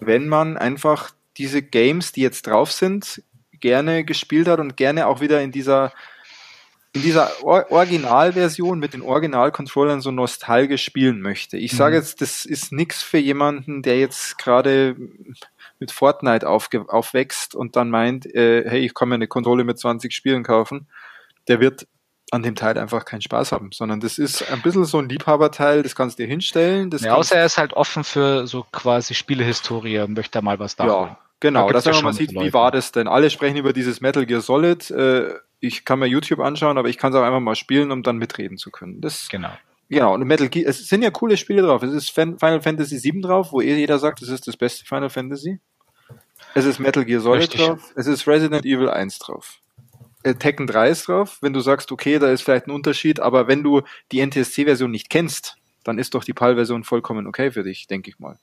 wenn 0.00 0.28
man 0.28 0.56
einfach 0.56 1.10
diese 1.36 1.62
Games, 1.62 2.12
die 2.12 2.22
jetzt 2.22 2.46
drauf 2.46 2.72
sind, 2.72 3.22
gerne 3.60 4.04
gespielt 4.04 4.48
hat 4.48 4.60
und 4.60 4.76
gerne 4.76 5.06
auch 5.06 5.20
wieder 5.20 5.40
in 5.40 5.52
dieser 5.52 5.92
in 6.94 7.02
dieser 7.02 7.30
Or 7.44 7.70
Originalversion 7.70 8.78
mit 8.78 8.94
den 8.94 9.02
Original-Controllern 9.02 10.00
so 10.00 10.10
nostalgisch 10.10 10.84
spielen 10.84 11.20
möchte. 11.20 11.56
Ich 11.56 11.72
sage 11.72 11.96
mhm. 11.96 12.02
jetzt, 12.02 12.20
das 12.20 12.46
ist 12.46 12.72
nichts 12.72 13.02
für 13.02 13.18
jemanden, 13.18 13.82
der 13.82 13.98
jetzt 13.98 14.38
gerade 14.38 14.96
mit 15.78 15.92
Fortnite 15.92 16.48
aufwächst 16.48 17.54
und 17.54 17.76
dann 17.76 17.90
meint, 17.90 18.26
äh, 18.34 18.68
hey, 18.68 18.80
ich 18.80 18.94
kann 18.94 19.10
mir 19.10 19.16
eine 19.16 19.28
Konsole 19.28 19.64
mit 19.64 19.78
20 19.78 20.12
Spielen 20.12 20.42
kaufen. 20.42 20.88
Der 21.46 21.60
wird 21.60 21.86
an 22.30 22.42
dem 22.42 22.54
Teil 22.54 22.76
einfach 22.78 23.04
keinen 23.04 23.22
Spaß 23.22 23.52
haben, 23.52 23.70
sondern 23.72 24.00
das 24.00 24.18
ist 24.18 24.50
ein 24.50 24.60
bisschen 24.60 24.84
so 24.84 24.98
ein 24.98 25.08
Liebhaberteil, 25.08 25.82
das 25.82 25.94
kannst 25.94 26.18
du 26.18 26.24
dir 26.24 26.28
hinstellen. 26.28 26.90
Das 26.90 27.02
ja, 27.02 27.14
außer 27.14 27.36
er 27.36 27.46
ist 27.46 27.56
halt 27.56 27.72
offen 27.72 28.04
für 28.04 28.46
so 28.46 28.66
quasi 28.70 29.14
Spielehistorie 29.14 30.00
und 30.00 30.14
möchte 30.14 30.32
da 30.32 30.42
mal 30.42 30.58
was 30.58 30.76
da 30.76 30.86
Ja, 30.86 31.18
genau, 31.40 31.66
da 31.66 31.74
dass 31.74 31.86
man 31.86 32.04
mal 32.04 32.12
sieht, 32.12 32.32
wie 32.32 32.52
war 32.52 32.70
das 32.70 32.92
denn? 32.92 33.08
Alle 33.08 33.30
sprechen 33.30 33.56
über 33.56 33.72
dieses 33.72 34.00
Metal 34.00 34.26
Gear 34.26 34.40
Solid. 34.40 34.90
Äh, 34.90 35.34
ich 35.60 35.84
kann 35.84 35.98
mir 35.98 36.06
YouTube 36.06 36.40
anschauen, 36.40 36.78
aber 36.78 36.88
ich 36.88 36.98
kann 36.98 37.12
es 37.12 37.18
auch 37.18 37.24
einfach 37.24 37.40
mal 37.40 37.56
spielen, 37.56 37.90
um 37.90 38.02
dann 38.02 38.16
mitreden 38.16 38.58
zu 38.58 38.70
können. 38.70 39.00
Das, 39.00 39.28
genau. 39.28 39.50
Genau, 39.88 40.14
und 40.14 40.24
Metal 40.26 40.48
Gear, 40.48 40.68
es 40.68 40.86
sind 40.86 41.02
ja 41.02 41.10
coole 41.10 41.36
Spiele 41.36 41.62
drauf. 41.62 41.82
Es 41.82 41.92
ist 41.92 42.10
Final 42.10 42.60
Fantasy 42.60 42.98
7 42.98 43.22
drauf, 43.22 43.52
wo 43.52 43.60
eh 43.60 43.74
jeder 43.74 43.98
sagt, 43.98 44.20
es 44.22 44.28
ist 44.28 44.46
das 44.46 44.56
beste 44.56 44.84
Final 44.84 45.08
Fantasy. 45.08 45.60
Es 46.54 46.64
ist 46.64 46.78
Metal 46.78 47.04
Gear 47.04 47.20
Solid 47.20 47.42
Richtig. 47.42 47.60
drauf. 47.60 47.92
Es 47.94 48.06
ist 48.06 48.26
Resident 48.26 48.64
Evil 48.64 48.90
1 48.90 49.18
drauf. 49.18 49.60
Äh, 50.22 50.34
Tekken 50.34 50.66
3 50.66 50.90
ist 50.90 51.08
drauf. 51.08 51.38
Wenn 51.40 51.52
du 51.52 51.60
sagst, 51.60 51.90
okay, 51.90 52.18
da 52.18 52.30
ist 52.30 52.42
vielleicht 52.42 52.66
ein 52.66 52.72
Unterschied, 52.72 53.20
aber 53.20 53.48
wenn 53.48 53.62
du 53.62 53.82
die 54.12 54.24
NTSC-Version 54.24 54.90
nicht 54.90 55.08
kennst, 55.08 55.56
dann 55.84 55.98
ist 55.98 56.14
doch 56.14 56.24
die 56.24 56.34
PAL-Version 56.34 56.84
vollkommen 56.84 57.26
okay 57.26 57.50
für 57.50 57.62
dich, 57.62 57.86
denke 57.86 58.10
ich 58.10 58.18
mal. 58.18 58.38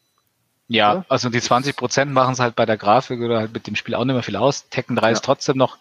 Ja, 0.67 0.93
oder? 0.93 1.05
also 1.09 1.29
die 1.29 1.41
20 1.41 1.75
Prozent 1.75 2.11
machen 2.11 2.33
es 2.33 2.39
halt 2.39 2.55
bei 2.55 2.65
der 2.65 2.77
Grafik 2.77 3.19
oder 3.21 3.39
halt 3.39 3.53
mit 3.53 3.67
dem 3.67 3.75
Spiel 3.75 3.95
auch 3.95 4.05
nicht 4.05 4.13
mehr 4.13 4.23
viel 4.23 4.35
aus. 4.35 4.67
Tekken 4.69 4.95
3 4.95 5.07
ja. 5.07 5.11
ist 5.13 5.23
trotzdem 5.23 5.57
noch 5.57 5.77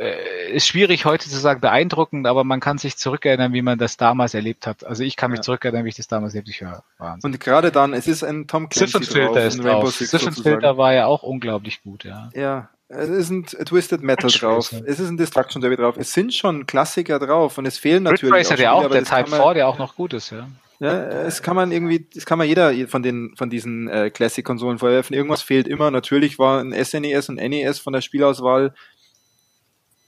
äh, 0.00 0.50
ist 0.52 0.66
schwierig 0.66 1.04
heute 1.04 1.28
zu 1.28 1.38
sagen 1.38 1.60
beeindruckend, 1.60 2.26
aber 2.26 2.42
man 2.42 2.60
kann 2.60 2.78
sich 2.78 2.96
zurückerinnern, 2.96 3.52
wie 3.52 3.60
man 3.60 3.78
das 3.78 3.98
damals 3.98 4.32
erlebt 4.32 4.66
hat. 4.66 4.84
Also 4.84 5.02
ich 5.02 5.16
kann 5.16 5.30
mich 5.30 5.38
ja. 5.38 5.42
zurückerinnern, 5.42 5.84
wie 5.84 5.90
ich 5.90 5.96
das 5.96 6.08
damals 6.08 6.34
erlebt 6.34 6.62
habe. 6.62 6.82
Und 7.22 7.38
gerade 7.38 7.70
dann, 7.70 7.92
es 7.92 8.08
ist 8.08 8.24
ein 8.24 8.46
Tom 8.46 8.70
Clancy 8.70 9.04
Filter 9.04 9.44
ist 9.44 9.62
drauf. 9.62 9.94
Filter 9.94 10.78
war 10.78 10.94
ja 10.94 11.06
auch 11.06 11.22
unglaublich 11.22 11.82
gut, 11.82 12.04
ja. 12.04 12.30
Ja, 12.34 12.70
es 12.88 13.08
ist 13.08 13.30
ein 13.30 13.44
Twisted 13.44 14.02
Metal 14.02 14.30
drauf. 14.30 14.72
Es 14.72 14.98
ist 14.98 15.08
ein 15.08 15.18
Destruction 15.18 15.60
Derby 15.60 15.76
drauf. 15.76 15.96
Es 15.98 16.12
sind 16.12 16.34
schon 16.34 16.66
Klassiker 16.66 17.18
drauf 17.18 17.58
und 17.58 17.66
es 17.66 17.78
fehlen 17.78 18.02
natürlich 18.02 18.34
Ridge 18.34 18.50
Racer, 18.52 18.72
auch, 18.72 18.88
der 18.88 19.04
Type 19.04 19.36
4, 19.36 19.54
der 19.54 19.68
auch 19.68 19.78
noch 19.78 19.96
gut 19.96 20.14
ist, 20.14 20.30
ja. 20.30 20.48
Ja, 20.80 21.04
es 21.26 21.42
kann 21.42 21.56
man 21.56 21.72
irgendwie, 21.72 22.08
das 22.14 22.24
kann 22.24 22.38
man 22.38 22.48
jeder 22.48 22.72
von 22.88 23.02
den 23.02 23.34
von 23.36 23.50
diesen 23.50 23.86
äh, 23.88 24.10
Classic-Konsolen 24.10 24.78
vorwerfen. 24.78 25.14
Irgendwas 25.14 25.42
fehlt 25.42 25.68
immer. 25.68 25.90
Natürlich 25.90 26.38
war 26.38 26.60
ein 26.60 26.72
SNES 26.72 27.28
und 27.28 27.36
NES 27.36 27.78
von 27.78 27.92
der 27.92 28.00
Spielauswahl 28.00 28.74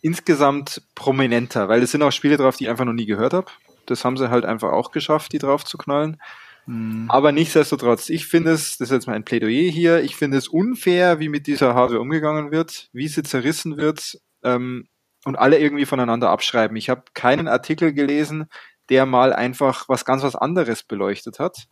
insgesamt 0.00 0.82
prominenter, 0.94 1.68
weil 1.68 1.82
es 1.82 1.92
sind 1.92 2.02
auch 2.02 2.10
Spiele 2.10 2.38
drauf, 2.38 2.56
die 2.56 2.64
ich 2.64 2.70
einfach 2.70 2.86
noch 2.86 2.94
nie 2.94 3.04
gehört 3.04 3.34
habe. 3.34 3.50
Das 3.84 4.04
haben 4.04 4.16
sie 4.16 4.30
halt 4.30 4.46
einfach 4.46 4.72
auch 4.72 4.92
geschafft, 4.92 5.32
die 5.32 5.38
drauf 5.38 5.64
zu 5.64 5.76
knallen. 5.76 6.20
Mhm. 6.66 7.04
Aber 7.08 7.32
nichtsdestotrotz, 7.32 8.08
ich 8.08 8.26
finde 8.26 8.52
es, 8.52 8.78
das 8.78 8.88
ist 8.88 8.94
jetzt 8.94 9.06
mein 9.06 9.24
Plädoyer 9.24 9.70
hier, 9.70 10.02
ich 10.02 10.16
finde 10.16 10.38
es 10.38 10.48
unfair, 10.48 11.18
wie 11.20 11.28
mit 11.28 11.46
dieser 11.46 11.74
Hardware 11.74 12.00
umgegangen 12.00 12.50
wird, 12.50 12.88
wie 12.92 13.08
sie 13.08 13.22
zerrissen 13.22 13.76
wird 13.76 14.18
ähm, 14.42 14.88
und 15.24 15.36
alle 15.36 15.58
irgendwie 15.58 15.86
voneinander 15.86 16.30
abschreiben. 16.30 16.76
Ich 16.76 16.88
habe 16.88 17.02
keinen 17.14 17.48
Artikel 17.48 17.92
gelesen, 17.92 18.46
der 18.93 19.07
mal 19.07 19.32
einfach 19.32 19.88
was 19.88 20.05
ganz 20.05 20.22
was 20.22 20.36
anderes 20.36 20.82
beleuchtet 20.82 21.38
hat. 21.38 21.66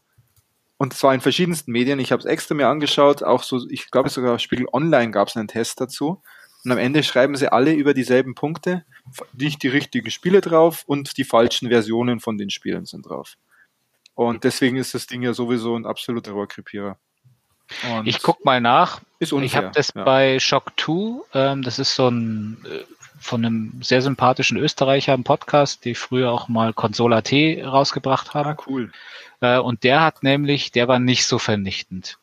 Und 0.78 0.94
zwar 0.94 1.12
in 1.12 1.20
verschiedensten 1.20 1.70
Medien. 1.70 1.98
Ich 1.98 2.12
habe 2.12 2.20
es 2.20 2.24
extra 2.24 2.54
mir 2.54 2.66
angeschaut, 2.66 3.22
auch 3.22 3.42
so, 3.42 3.60
ich 3.68 3.90
glaube 3.90 4.08
sogar 4.08 4.38
Spiegel 4.38 4.66
Online 4.72 5.10
gab 5.10 5.28
es 5.28 5.36
einen 5.36 5.46
Test 5.46 5.82
dazu. 5.82 6.22
Und 6.64 6.72
am 6.72 6.78
Ende 6.78 7.02
schreiben 7.02 7.36
sie 7.36 7.52
alle 7.52 7.74
über 7.74 7.92
dieselben 7.92 8.34
Punkte, 8.34 8.86
nicht 9.34 9.62
die 9.62 9.68
richtigen 9.68 10.10
Spiele 10.10 10.40
drauf 10.40 10.84
und 10.86 11.18
die 11.18 11.24
falschen 11.24 11.68
Versionen 11.68 12.20
von 12.20 12.38
den 12.38 12.48
Spielen 12.48 12.86
sind 12.86 13.02
drauf. 13.02 13.34
Und 14.14 14.44
deswegen 14.44 14.78
ist 14.78 14.94
das 14.94 15.06
Ding 15.06 15.20
ja 15.20 15.34
sowieso 15.34 15.76
ein 15.76 15.84
absoluter 15.84 16.32
Rohrkrepierer. 16.32 16.96
Ich 18.04 18.22
guck 18.22 18.46
mal 18.46 18.62
nach. 18.62 19.02
Ist 19.18 19.34
unfair, 19.34 19.46
ich 19.46 19.56
habe 19.56 19.70
das 19.74 19.92
ja. 19.94 20.04
bei 20.04 20.40
Shock 20.40 20.72
2, 20.78 21.20
ähm, 21.34 21.62
das 21.62 21.78
ist 21.78 21.94
so 21.94 22.08
ein 22.08 22.64
äh, 22.64 22.84
von 23.20 23.44
einem 23.44 23.82
sehr 23.82 24.02
sympathischen 24.02 24.56
Österreicher 24.56 25.14
im 25.14 25.24
Podcast, 25.24 25.84
die 25.84 25.94
früher 25.94 26.30
auch 26.32 26.48
mal 26.48 26.72
Consola 26.72 27.20
T 27.20 27.62
rausgebracht 27.62 28.34
haben. 28.34 28.50
Ah, 28.50 28.56
cool. 28.66 28.90
Äh, 29.40 29.58
und 29.58 29.84
der 29.84 30.02
hat 30.02 30.22
nämlich, 30.22 30.72
der 30.72 30.88
war 30.88 30.98
nicht 30.98 31.26
so 31.26 31.38
vernichtend. 31.38 32.18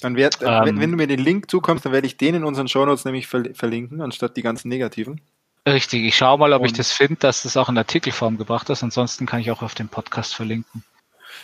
Dann 0.00 0.16
werd, 0.16 0.38
ähm, 0.42 0.64
wenn, 0.64 0.80
wenn, 0.80 0.90
du 0.90 0.96
mir 0.96 1.06
den 1.06 1.20
Link 1.20 1.50
zukommst, 1.50 1.86
dann 1.86 1.92
werde 1.92 2.06
ich 2.06 2.16
den 2.16 2.34
in 2.34 2.44
unseren 2.44 2.68
Shownotes 2.68 3.04
nämlich 3.04 3.26
verlinken, 3.26 4.02
anstatt 4.02 4.36
die 4.36 4.42
ganzen 4.42 4.68
negativen. 4.68 5.20
Richtig, 5.66 6.04
ich 6.04 6.16
schaue 6.16 6.38
mal, 6.38 6.52
ob 6.52 6.60
und 6.60 6.66
ich 6.66 6.72
das 6.74 6.92
finde, 6.92 7.16
dass 7.16 7.42
das 7.42 7.56
auch 7.56 7.70
in 7.70 7.78
Artikelform 7.78 8.36
gebracht 8.36 8.68
ist. 8.68 8.82
Ansonsten 8.82 9.24
kann 9.24 9.40
ich 9.40 9.50
auch 9.50 9.62
auf 9.62 9.74
dem 9.74 9.88
Podcast 9.88 10.34
verlinken. 10.34 10.84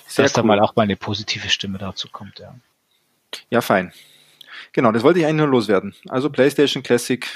Sehr 0.07 0.25
dass 0.25 0.33
cool. 0.33 0.43
da 0.43 0.47
mal 0.47 0.61
auch 0.61 0.77
mal 0.77 0.83
eine 0.83 0.97
positive 0.97 1.49
Stimme 1.49 1.79
dazu 1.79 2.09
kommt, 2.11 2.39
ja. 2.39 2.55
Ja, 3.49 3.61
fein. 3.61 3.93
Genau, 4.73 4.93
das 4.93 5.03
wollte 5.03 5.21
ich 5.21 5.25
eigentlich 5.25 5.39
nur 5.39 5.49
loswerden. 5.49 5.95
Also 6.09 6.29
PlayStation 6.29 6.83
Classic, 6.83 7.27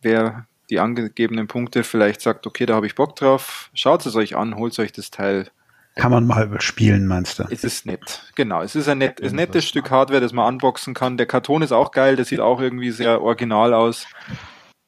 wer 0.00 0.46
die 0.72 0.80
angegebenen 0.80 1.46
Punkte 1.48 1.84
vielleicht 1.84 2.22
sagt, 2.22 2.46
okay, 2.46 2.64
da 2.64 2.74
habe 2.74 2.86
ich 2.86 2.94
Bock 2.94 3.14
drauf, 3.14 3.70
schaut 3.74 4.04
es 4.06 4.16
euch 4.16 4.36
an, 4.36 4.56
holt 4.56 4.76
euch 4.78 4.92
das 4.92 5.10
Teil. 5.10 5.50
Kann 5.96 6.10
man 6.10 6.26
mal 6.26 6.46
überspielen, 6.46 7.06
meinst 7.06 7.38
du? 7.38 7.44
Es 7.50 7.62
ist 7.62 7.84
nett. 7.84 8.22
Genau, 8.34 8.62
es 8.62 8.74
ist 8.74 8.88
ein, 8.88 8.96
net, 8.96 9.22
ein 9.22 9.34
nettes 9.34 9.68
Stück 9.68 9.90
Hardware, 9.90 10.22
das 10.22 10.32
man 10.32 10.54
unboxen 10.54 10.94
kann. 10.94 11.18
Der 11.18 11.26
Karton 11.26 11.60
ist 11.60 11.72
auch 11.72 11.90
geil, 11.90 12.16
der 12.16 12.24
sieht 12.24 12.40
auch 12.40 12.62
irgendwie 12.62 12.90
sehr 12.90 13.20
original 13.20 13.74
aus. 13.74 14.06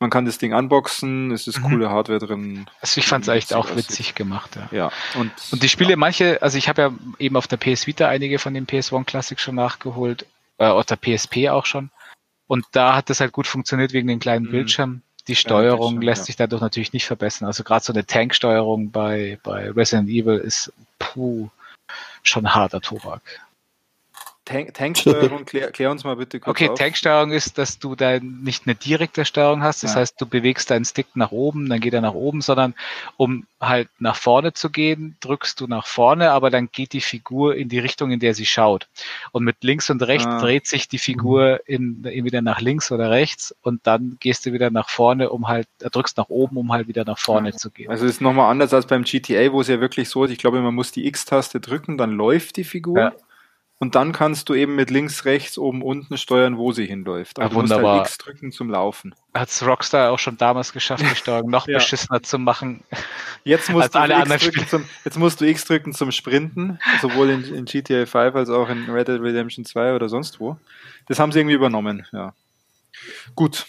Man 0.01 0.09
kann 0.09 0.25
das 0.25 0.39
Ding 0.39 0.55
unboxen, 0.55 1.31
es 1.31 1.47
ist 1.47 1.61
mhm. 1.61 1.65
coole 1.65 1.91
Hardware 1.91 2.19
drin. 2.19 2.67
Also 2.81 2.99
ich 2.99 3.07
fand 3.07 3.25
es 3.25 3.29
echt 3.29 3.53
auch 3.53 3.77
witzig 3.77 4.15
gemacht, 4.15 4.57
ja. 4.57 4.69
ja 4.73 4.93
und, 5.19 5.31
und 5.53 5.63
die 5.63 5.69
Spiele, 5.69 5.91
ja. 5.91 5.97
manche, 5.97 6.41
also 6.41 6.57
ich 6.57 6.69
habe 6.71 6.83
ja 6.83 6.93
eben 7.19 7.37
auf 7.37 7.47
der 7.47 7.59
PS 7.59 7.87
Vita 7.87 8.09
einige 8.09 8.39
von 8.39 8.55
den 8.55 8.67
PS1 8.67 9.05
Classic 9.05 9.39
schon 9.39 9.55
nachgeholt, 9.55 10.27
äh, 10.57 10.67
auf 10.67 10.87
der 10.87 10.97
PSP 10.97 11.51
auch 11.51 11.67
schon. 11.67 11.91
Und 12.47 12.65
da 12.73 12.97
hat 12.97 13.11
das 13.11 13.21
halt 13.21 13.33
gut 13.33 13.47
funktioniert 13.47 13.93
wegen 13.93 14.09
den 14.09 14.21
kleinen 14.21 14.47
mhm. 14.47 14.51
Bildschirm. 14.51 15.03
Die 15.29 15.37
Steuerung 15.37 16.03
ja, 16.03 16.11
lässt 16.11 16.23
ja. 16.23 16.27
sich 16.27 16.37
dadurch 16.37 16.61
natürlich 16.61 16.93
nicht 16.93 17.07
verbessern. 17.07 17.47
Also 17.47 17.65
gerade 17.65 17.85
so 17.85 17.93
eine 17.93 18.05
Tanksteuerung 18.05 18.91
bei, 18.91 19.39
bei 19.43 19.71
Resident 19.71 20.09
Evil 20.09 20.37
ist 20.39 20.73
puh, 20.99 21.49
schon 22.23 22.55
harter 22.55 22.81
Tobak. 22.81 23.23
Tank, 24.45 24.75
Tanksteuerung, 24.75 25.45
klär, 25.45 25.71
klär, 25.71 25.91
uns 25.91 26.05
mal 26.05 26.17
bitte 26.17 26.41
kurz 26.41 26.51
Okay, 26.51 26.69
auf. 26.69 26.79
Tanksteuerung 26.79 27.33
ist, 27.33 27.59
dass 27.59 27.79
du 27.79 27.95
da 27.95 28.19
nicht 28.21 28.67
eine 28.67 28.75
direkte 28.75 29.25
Steuerung 29.25 29.63
hast. 29.63 29.83
Das 29.83 29.95
ja. 29.95 30.01
heißt, 30.01 30.21
du 30.21 30.27
bewegst 30.27 30.71
deinen 30.71 30.85
Stick 30.85 31.07
nach 31.15 31.33
oben, 31.33 31.69
dann 31.69 31.81
geht 31.81 31.95
er 31.95 32.01
nach 32.01 32.15
oben, 32.15 32.41
sondern 32.41 32.75
um 33.17 33.47
halt 33.61 33.89
nach 33.99 34.17
vorne 34.17 34.53
zu 34.53 34.71
gehen, 34.71 35.17
drückst 35.21 35.61
du 35.61 35.67
nach 35.67 35.87
vorne, 35.87 36.33
aber 36.33 36.51
dann 36.51 36.69
geht 36.71 36.93
die 36.93 37.01
Figur 37.01 37.57
in 37.57 37.69
die 37.69 37.79
Richtung, 37.79 38.11
in 38.11 38.21
der 38.21 38.35
sie 38.35 38.47
schaut. 38.47 38.89
Und 39.33 39.45
mit 39.45 39.63
links 39.63 39.89
und 39.89 40.03
rechts 40.03 40.27
ah. 40.27 40.41
dreht 40.41 40.67
sich 40.67 40.89
die 40.89 40.99
Figur 40.99 41.61
in, 41.67 42.05
entweder 42.05 42.43
nach 42.43 42.61
links 42.61 42.93
oder 42.93 43.11
rechts 43.11 43.55
und 43.63 43.87
dann 43.87 44.19
gehst 44.21 44.45
du 44.45 44.53
wieder 44.53 44.71
nach 44.71 44.91
vorne, 44.91 45.31
um 45.31 45.49
halt, 45.49 45.69
äh, 45.81 45.89
drückst 45.89 46.19
nach 46.19 46.29
oben, 46.29 46.57
um 46.57 46.73
halt 46.73 46.89
wieder 46.89 47.05
nach 47.05 47.19
vorne 47.19 47.51
ja. 47.51 47.57
zu 47.57 47.71
gehen. 47.71 47.91
Also 47.91 48.05
ist 48.05 48.21
nochmal 48.21 48.51
anders 48.51 48.75
als 48.75 48.87
beim 48.87 49.05
GTA, 49.05 49.53
wo 49.53 49.61
es 49.61 49.69
ja 49.69 49.81
wirklich 49.81 50.09
so 50.09 50.25
ist, 50.25 50.31
ich 50.31 50.39
glaube, 50.39 50.61
man 50.61 50.75
muss 50.75 50.93
die 50.93 51.07
X-Taste 51.07 51.61
drücken, 51.61 51.97
dann 51.97 52.13
läuft 52.13 52.57
die 52.57 52.65
Figur. 52.65 52.99
Ja. 52.99 53.13
Und 53.79 53.97
dann 53.97 54.13
kannst 54.13 54.49
du 54.49 54.55
eben 54.55 54.77
mit 54.77 54.91
links, 54.91 55.25
rechts, 55.25 55.59
oben, 55.59 55.83
unten 55.83 56.17
steuern, 56.17 56.57
wo 56.57 56.73
sie 56.73 56.87
hinläuft. 56.87 57.39
Aber 57.39 57.47
ja, 57.47 57.55
du 57.55 57.61
musst 57.61 57.73
halt 57.75 58.07
X 58.07 58.19
drücken 58.19 58.53
zum 58.53 58.71
Laufen. 58.71 59.15
Hat's 59.35 59.67
Rockstar 59.67 60.13
auch 60.13 60.19
schon 60.19 60.37
damals 60.37 60.73
geschafft, 60.73 61.03
die 61.03 61.17
Steuerung 61.17 61.51
noch 61.51 61.67
ja. 61.69 61.79
beschissener 61.79 62.23
zu 62.23 62.39
machen. 62.39 62.85
Jetzt 63.45 63.71
musst, 63.71 63.95
du 63.95 63.99
alle 63.99 64.17
X 64.23 64.45
drücken 64.45 64.69
zum, 64.69 64.85
jetzt 65.05 65.19
musst 65.19 65.39
du 65.39 65.45
X 65.45 65.67
drücken 65.67 65.93
zum 65.93 66.11
Sprinten, 66.13 66.79
sowohl 67.03 67.29
in, 67.29 67.45
in 67.55 67.65
GTA 67.67 68.07
5 68.07 68.35
als 68.35 68.49
auch 68.49 68.71
in 68.71 68.89
Red 68.89 69.09
Dead 69.09 69.21
Redemption 69.21 69.67
2 69.67 69.95
oder 69.95 70.09
sonst 70.09 70.41
wo. 70.41 70.57
Das 71.09 71.19
haben 71.19 71.31
sie 71.31 71.41
irgendwie 71.41 71.55
übernommen, 71.55 72.07
ja. 72.13 72.33
Gut, 73.35 73.67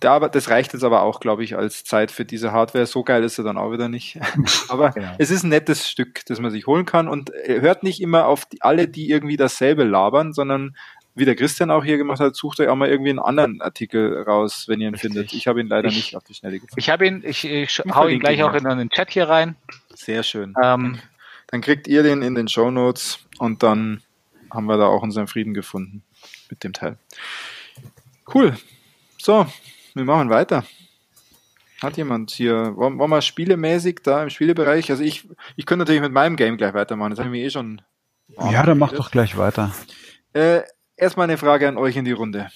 da, 0.00 0.20
das 0.28 0.50
reicht 0.50 0.74
jetzt 0.74 0.84
aber 0.84 1.02
auch, 1.02 1.20
glaube 1.20 1.42
ich, 1.42 1.56
als 1.56 1.84
Zeit 1.84 2.10
für 2.10 2.24
diese 2.24 2.52
Hardware. 2.52 2.86
So 2.86 3.02
geil 3.02 3.24
ist 3.24 3.38
er 3.38 3.44
dann 3.44 3.56
auch 3.56 3.72
wieder 3.72 3.88
nicht. 3.88 4.18
aber 4.68 4.90
genau. 4.90 5.14
es 5.18 5.30
ist 5.30 5.42
ein 5.42 5.48
nettes 5.48 5.88
Stück, 5.88 6.24
das 6.26 6.38
man 6.38 6.50
sich 6.50 6.66
holen 6.66 6.84
kann 6.84 7.08
und 7.08 7.32
hört 7.46 7.82
nicht 7.82 8.00
immer 8.02 8.26
auf 8.26 8.44
die, 8.44 8.60
alle, 8.60 8.88
die 8.88 9.08
irgendwie 9.08 9.36
dasselbe 9.36 9.84
labern, 9.84 10.32
sondern 10.32 10.76
wie 11.14 11.24
der 11.24 11.34
Christian 11.34 11.70
auch 11.70 11.82
hier 11.82 11.96
gemacht 11.96 12.20
hat, 12.20 12.36
sucht 12.36 12.60
euch 12.60 12.68
auch 12.68 12.76
mal 12.76 12.90
irgendwie 12.90 13.08
einen 13.08 13.18
anderen 13.18 13.62
Artikel 13.62 14.22
raus, 14.22 14.66
wenn 14.68 14.82
ihr 14.82 14.88
ihn 14.88 14.94
Richtig. 14.94 15.12
findet. 15.12 15.32
Ich 15.32 15.46
habe 15.46 15.60
ihn 15.60 15.66
leider 15.66 15.88
ich, 15.88 15.96
nicht 15.96 16.16
auf 16.16 16.24
die 16.24 16.34
Schnelle 16.34 16.56
gefunden. 16.56 16.78
Ich 16.78 16.90
habe 16.90 17.06
ihn, 17.06 17.22
ich, 17.24 17.46
ich 17.46 17.78
hau 17.78 18.06
ihn 18.06 18.20
gleich 18.20 18.42
auch 18.42 18.52
in 18.52 18.64
den 18.64 18.90
Chat 18.90 19.10
hier 19.10 19.26
rein. 19.26 19.56
Sehr 19.94 20.22
schön. 20.22 20.54
Ähm, 20.62 20.98
dann 21.46 21.62
kriegt 21.62 21.88
ihr 21.88 22.02
den 22.02 22.20
in 22.20 22.34
den 22.34 22.48
Show 22.48 22.70
Notes 22.70 23.20
und 23.38 23.62
dann 23.62 24.02
haben 24.52 24.66
wir 24.66 24.76
da 24.76 24.86
auch 24.86 25.02
unseren 25.02 25.26
Frieden 25.26 25.54
gefunden 25.54 26.02
mit 26.50 26.62
dem 26.64 26.74
Teil. 26.74 26.98
Cool. 28.32 28.54
So, 29.16 29.46
wir 29.96 30.04
machen 30.04 30.30
weiter. 30.30 30.64
Hat 31.82 31.96
jemand 31.96 32.30
hier, 32.30 32.76
wollen, 32.76 32.96
wir 32.96 33.22
spielemäßig 33.22 34.00
da 34.02 34.22
im 34.22 34.30
Spielebereich? 34.30 34.90
Also 34.90 35.02
ich, 35.02 35.28
ich 35.56 35.66
könnte 35.66 35.80
natürlich 35.80 36.00
mit 36.00 36.12
meinem 36.12 36.36
Game 36.36 36.56
gleich 36.56 36.74
weitermachen, 36.74 37.10
das 37.10 37.18
habe 37.18 37.28
ich 37.28 37.40
mir 37.40 37.46
eh 37.46 37.50
schon. 37.50 37.82
Ja, 38.50 38.62
dann 38.64 38.78
mach 38.78 38.92
doch 38.92 39.10
gleich 39.10 39.36
weiter. 39.36 39.74
Äh, 40.32 40.62
erstmal 40.96 41.24
eine 41.24 41.38
Frage 41.38 41.68
an 41.68 41.76
euch 41.76 41.96
in 41.96 42.04
die 42.04 42.12
Runde. 42.12 42.50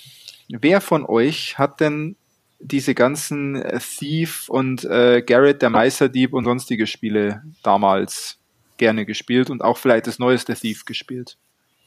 Wer 0.49 0.80
von 0.80 1.05
euch 1.05 1.59
hat 1.59 1.80
denn 1.80 2.16
diese 2.59 2.95
ganzen 2.95 3.62
Thief 3.78 4.49
und 4.49 4.84
äh, 4.84 5.22
Garrett, 5.22 5.62
der 5.62 5.70
Meisterdieb 5.70 6.32
und 6.34 6.45
sonstige 6.45 6.86
Spiele 6.86 7.43
damals 7.62 8.38
gerne 8.76 9.07
gespielt 9.07 9.51
und 9.51 9.62
auch 9.62 9.78
vielleicht 9.78 10.07
das 10.07 10.18
neueste 10.18 10.55
Thief 10.55 10.84
gespielt? 10.84 11.36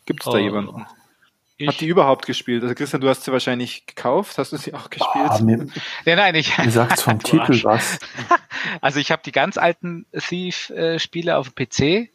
Gibt 0.05 0.21
es 0.21 0.31
da 0.31 0.37
oh. 0.37 0.41
jemanden? 0.41 0.85
Ich 1.57 1.67
Hat 1.67 1.79
die 1.81 1.87
überhaupt 1.87 2.25
gespielt? 2.25 2.63
Also 2.63 2.73
Christian, 2.73 3.01
du 3.01 3.09
hast 3.09 3.23
sie 3.23 3.31
wahrscheinlich 3.31 3.85
gekauft. 3.85 4.37
Hast 4.37 4.51
du 4.51 4.57
sie 4.57 4.73
auch 4.73 4.89
gespielt? 4.89 5.29
Oh, 5.39 5.43
mir, 5.43 5.67
ja, 6.05 6.15
nein, 6.15 6.33
ich. 6.33 6.57
Mir 6.57 6.71
sagt 6.71 7.01
vom 7.01 7.19
Titel 7.23 7.63
was. 7.63 7.99
Also 8.79 8.99
ich 8.99 9.11
habe 9.11 9.21
die 9.25 9.33
ganz 9.33 9.57
alten 9.57 10.05
Thief-Spiele 10.13 11.37
auf 11.37 11.49
dem 11.49 11.55
PC. 11.55 12.09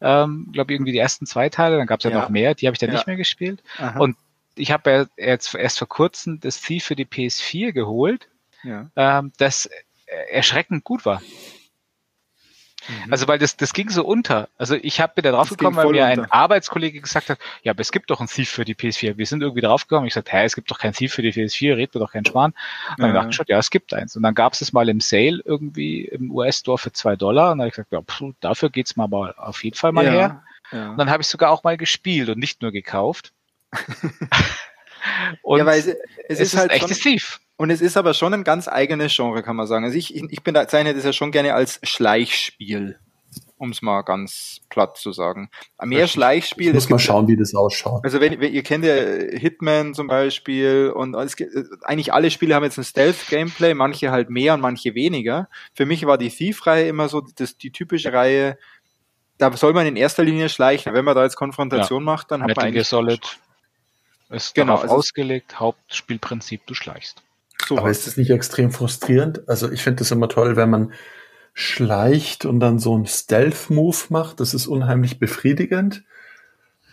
Ähm, 0.00 0.48
glaube 0.52 0.72
irgendwie 0.72 0.90
die 0.90 0.98
ersten 0.98 1.26
zwei 1.26 1.48
Teile. 1.48 1.76
Dann 1.76 1.86
gab 1.86 2.00
es 2.00 2.04
ja, 2.04 2.10
ja, 2.10 2.20
noch 2.20 2.28
mehr. 2.28 2.54
Die 2.54 2.66
habe 2.66 2.74
ich 2.74 2.80
dann 2.80 2.90
ja. 2.90 2.96
nicht 2.96 3.06
mehr 3.06 3.16
gespielt. 3.16 3.62
Aha. 3.78 4.00
Und 4.00 4.16
ich 4.56 4.72
habe 4.72 5.08
jetzt 5.16 5.54
erst 5.54 5.78
vor 5.78 5.88
kurzem 5.88 6.40
das 6.40 6.60
Thief 6.60 6.84
für 6.84 6.96
die 6.96 7.06
PS4 7.06 7.72
geholt, 7.72 8.28
ja. 8.64 8.90
ähm, 8.96 9.32
das 9.38 9.70
erschreckend 10.30 10.84
gut 10.84 11.06
war. 11.06 11.22
Mhm. 12.88 13.12
Also 13.12 13.28
weil 13.28 13.38
das, 13.38 13.56
das 13.56 13.72
ging 13.72 13.90
so 13.90 14.04
unter. 14.04 14.48
Also 14.58 14.74
ich 14.74 15.00
habe 15.00 15.16
wieder 15.16 15.32
drauf 15.32 15.50
gekommen, 15.50 15.76
weil 15.76 15.88
mir 15.88 16.06
ein 16.06 16.30
Arbeitskollege 16.30 17.00
gesagt 17.00 17.30
hat, 17.30 17.38
ja, 17.62 17.72
aber 17.72 17.80
es 17.80 17.92
gibt 17.92 18.10
doch 18.10 18.20
ein 18.20 18.26
Thief 18.26 18.50
für 18.50 18.64
die 18.64 18.74
PS4. 18.74 19.16
Wir 19.16 19.26
sind 19.26 19.42
irgendwie 19.42 19.60
drauf 19.60 19.86
gekommen. 19.86 20.06
Ich 20.06 20.14
sagte, 20.14 20.32
hä, 20.32 20.44
es 20.44 20.54
gibt 20.54 20.70
doch 20.70 20.78
kein 20.78 20.92
Thief 20.92 21.14
für 21.14 21.22
die 21.22 21.32
PS4, 21.32 21.76
redet 21.76 21.94
mir 21.94 22.00
doch 22.00 22.12
kein 22.12 22.24
Schwan. 22.24 22.52
Und 22.90 23.00
dann 23.00 23.08
ja. 23.08 23.14
dachte 23.14 23.30
ich 23.30 23.36
schon, 23.36 23.46
ja, 23.48 23.58
es 23.58 23.70
gibt 23.70 23.94
eins. 23.94 24.16
Und 24.16 24.22
dann 24.22 24.34
gab 24.34 24.54
es 24.54 24.60
es 24.60 24.72
mal 24.72 24.88
im 24.88 25.00
Sale 25.00 25.42
irgendwie 25.44 26.04
im 26.04 26.30
US-Store 26.30 26.78
für 26.78 26.92
zwei 26.92 27.16
Dollar. 27.16 27.52
Und 27.52 27.58
dann 27.58 27.60
habe 27.60 27.68
ich 27.68 27.74
gesagt, 27.74 27.92
ja, 27.92 28.02
pff, 28.02 28.34
dafür 28.40 28.70
geht's 28.70 28.96
mal 28.96 29.04
aber 29.04 29.34
auf 29.36 29.62
jeden 29.62 29.76
Fall 29.76 29.92
mal 29.92 30.04
ja. 30.04 30.10
her. 30.10 30.42
Ja. 30.72 30.90
Und 30.90 30.96
dann 30.96 31.10
habe 31.10 31.22
ich 31.22 31.28
sogar 31.28 31.50
auch 31.50 31.64
mal 31.64 31.76
gespielt 31.76 32.28
und 32.30 32.38
nicht 32.38 32.62
nur 32.62 32.72
gekauft. 32.72 33.32
und 35.42 35.58
ja, 35.58 35.66
weil 35.66 35.78
es, 35.78 35.86
es, 35.86 35.96
es 36.28 36.40
ist, 36.40 36.54
ist 36.54 36.60
halt 36.60 36.70
echtes 36.70 37.00
Thief. 37.00 37.40
Und 37.56 37.70
es 37.70 37.80
ist 37.80 37.96
aber 37.96 38.14
schon 38.14 38.34
ein 38.34 38.44
ganz 38.44 38.66
eigenes 38.66 39.14
Genre, 39.14 39.42
kann 39.42 39.56
man 39.56 39.66
sagen. 39.66 39.84
Also 39.84 39.96
ich, 39.96 40.14
ich 40.14 40.42
bezeichne 40.42 40.94
das 40.94 41.04
ja 41.04 41.12
schon 41.12 41.30
gerne 41.30 41.54
als 41.54 41.78
Schleichspiel, 41.82 42.98
um 43.56 43.70
es 43.70 43.82
mal 43.82 44.02
ganz 44.02 44.60
platt 44.68 44.96
zu 44.96 45.12
sagen. 45.12 45.48
Mehr 45.80 46.08
Schleichspiel. 46.08 46.68
Ich 46.68 46.74
muss 46.74 46.90
mal 46.90 46.98
schauen, 46.98 47.28
wie 47.28 47.36
das 47.36 47.54
ausschaut. 47.54 48.02
Also 48.04 48.20
wenn, 48.20 48.40
wenn 48.40 48.52
ihr 48.52 48.62
kennt 48.62 48.84
ja 48.84 48.94
Hitman 48.94 49.94
zum 49.94 50.08
Beispiel 50.08 50.92
und 50.94 51.14
es 51.14 51.36
gibt, 51.36 51.52
eigentlich 51.82 52.12
alle 52.12 52.30
Spiele 52.30 52.54
haben 52.54 52.64
jetzt 52.64 52.78
ein 52.78 52.84
Stealth-Gameplay, 52.84 53.74
manche 53.74 54.10
halt 54.10 54.28
mehr 54.30 54.54
und 54.54 54.60
manche 54.60 54.96
weniger. 54.96 55.48
Für 55.74 55.86
mich 55.86 56.04
war 56.04 56.18
die 56.18 56.30
Thief-Reihe 56.30 56.88
immer 56.88 57.08
so 57.08 57.20
das, 57.36 57.56
die 57.58 57.70
typische 57.70 58.12
Reihe, 58.12 58.58
da 59.38 59.52
soll 59.56 59.72
man 59.72 59.86
in 59.86 59.96
erster 59.96 60.24
Linie 60.24 60.48
schleichen. 60.48 60.94
Wenn 60.94 61.04
man 61.04 61.14
da 61.14 61.22
jetzt 61.22 61.36
Konfrontation 61.36 62.02
ja. 62.02 62.06
macht, 62.06 62.30
dann 62.32 62.42
hat 62.42 62.56
man 62.56 62.66
eigentlich... 62.66 62.88
Solid 62.88 63.20
ist 64.30 64.54
genau, 64.54 64.72
darauf 64.72 64.82
also 64.84 64.94
ausgelegt, 64.96 65.60
Hauptspielprinzip, 65.60 66.66
du 66.66 66.74
schleichst. 66.74 67.22
So 67.66 67.78
Aber 67.78 67.90
ist 67.90 68.06
das 68.06 68.16
nicht 68.16 68.30
extrem 68.30 68.70
frustrierend? 68.70 69.48
Also 69.48 69.70
ich 69.70 69.82
finde 69.82 70.00
das 70.00 70.10
immer 70.10 70.28
toll, 70.28 70.56
wenn 70.56 70.70
man 70.70 70.92
schleicht 71.54 72.44
und 72.44 72.60
dann 72.60 72.78
so 72.78 72.94
einen 72.94 73.06
Stealth-Move 73.06 73.96
macht. 74.08 74.40
Das 74.40 74.54
ist 74.54 74.66
unheimlich 74.66 75.18
befriedigend. 75.18 76.02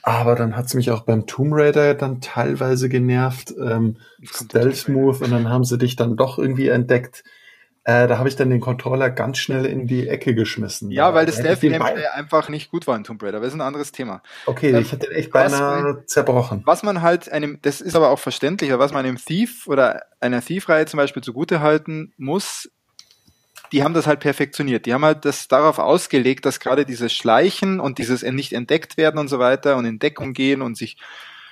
Aber 0.03 0.35
dann 0.35 0.55
hat's 0.55 0.73
mich 0.73 0.91
auch 0.91 1.01
beim 1.01 1.27
Tomb 1.27 1.53
Raider 1.53 1.93
dann 1.93 2.21
teilweise 2.21 2.89
genervt. 2.89 3.53
Ähm, 3.59 3.97
Stealth-Move 4.23 5.23
und 5.23 5.31
dann 5.31 5.49
haben 5.49 5.63
sie 5.63 5.77
dich 5.77 5.95
dann 5.95 6.17
doch 6.17 6.37
irgendwie 6.39 6.69
entdeckt. 6.69 7.23
Äh, 7.85 8.07
da 8.07 8.17
habe 8.17 8.27
ich 8.27 8.35
dann 8.35 8.49
den 8.49 8.59
Controller 8.59 9.09
ganz 9.09 9.37
schnell 9.37 9.65
in 9.65 9.87
die 9.87 10.07
Ecke 10.07 10.35
geschmissen. 10.35 10.91
Ja, 10.91 11.13
weil 11.13 11.25
das 11.25 11.35
Stealth 11.37 11.61
Gameplay 11.61 12.05
einfach 12.13 12.49
nicht 12.49 12.71
gut 12.71 12.87
war 12.87 12.95
in 12.95 13.03
Tomb 13.03 13.23
Raider. 13.23 13.39
Das 13.39 13.49
ist 13.49 13.53
ein 13.53 13.61
anderes 13.61 13.91
Thema. 13.91 14.21
Okay, 14.45 14.71
ähm, 14.71 14.81
ich 14.81 14.91
hatte 14.91 15.09
echt 15.11 15.31
beinahe 15.31 15.97
was, 15.97 16.05
zerbrochen. 16.05 16.61
Was 16.65 16.83
man 16.83 17.01
halt 17.01 17.31
einem, 17.31 17.59
das 17.61 17.81
ist 17.81 17.95
aber 17.95 18.09
auch 18.09 18.19
verständlicher, 18.19 18.79
was 18.79 18.91
man 18.91 19.05
einem 19.05 19.17
Thief 19.17 19.65
oder 19.67 20.03
einer 20.19 20.41
Thief-Reihe 20.41 20.85
zum 20.85 20.97
Beispiel 20.97 21.23
zugute 21.23 21.61
halten 21.61 22.13
muss, 22.17 22.69
die 23.71 23.83
haben 23.83 23.93
das 23.93 24.07
halt 24.07 24.19
perfektioniert. 24.19 24.85
Die 24.85 24.93
haben 24.93 25.05
halt 25.05 25.25
das 25.25 25.47
darauf 25.47 25.79
ausgelegt, 25.79 26.45
dass 26.45 26.59
gerade 26.59 26.85
dieses 26.85 27.13
Schleichen 27.13 27.79
und 27.79 27.97
dieses 27.97 28.23
nicht 28.23 28.53
entdeckt 28.53 28.97
werden 28.97 29.19
und 29.19 29.27
so 29.27 29.39
weiter 29.39 29.77
und 29.77 29.85
in 29.85 29.99
Deckung 29.99 30.33
gehen 30.33 30.61
und 30.61 30.75
sich 30.75 30.97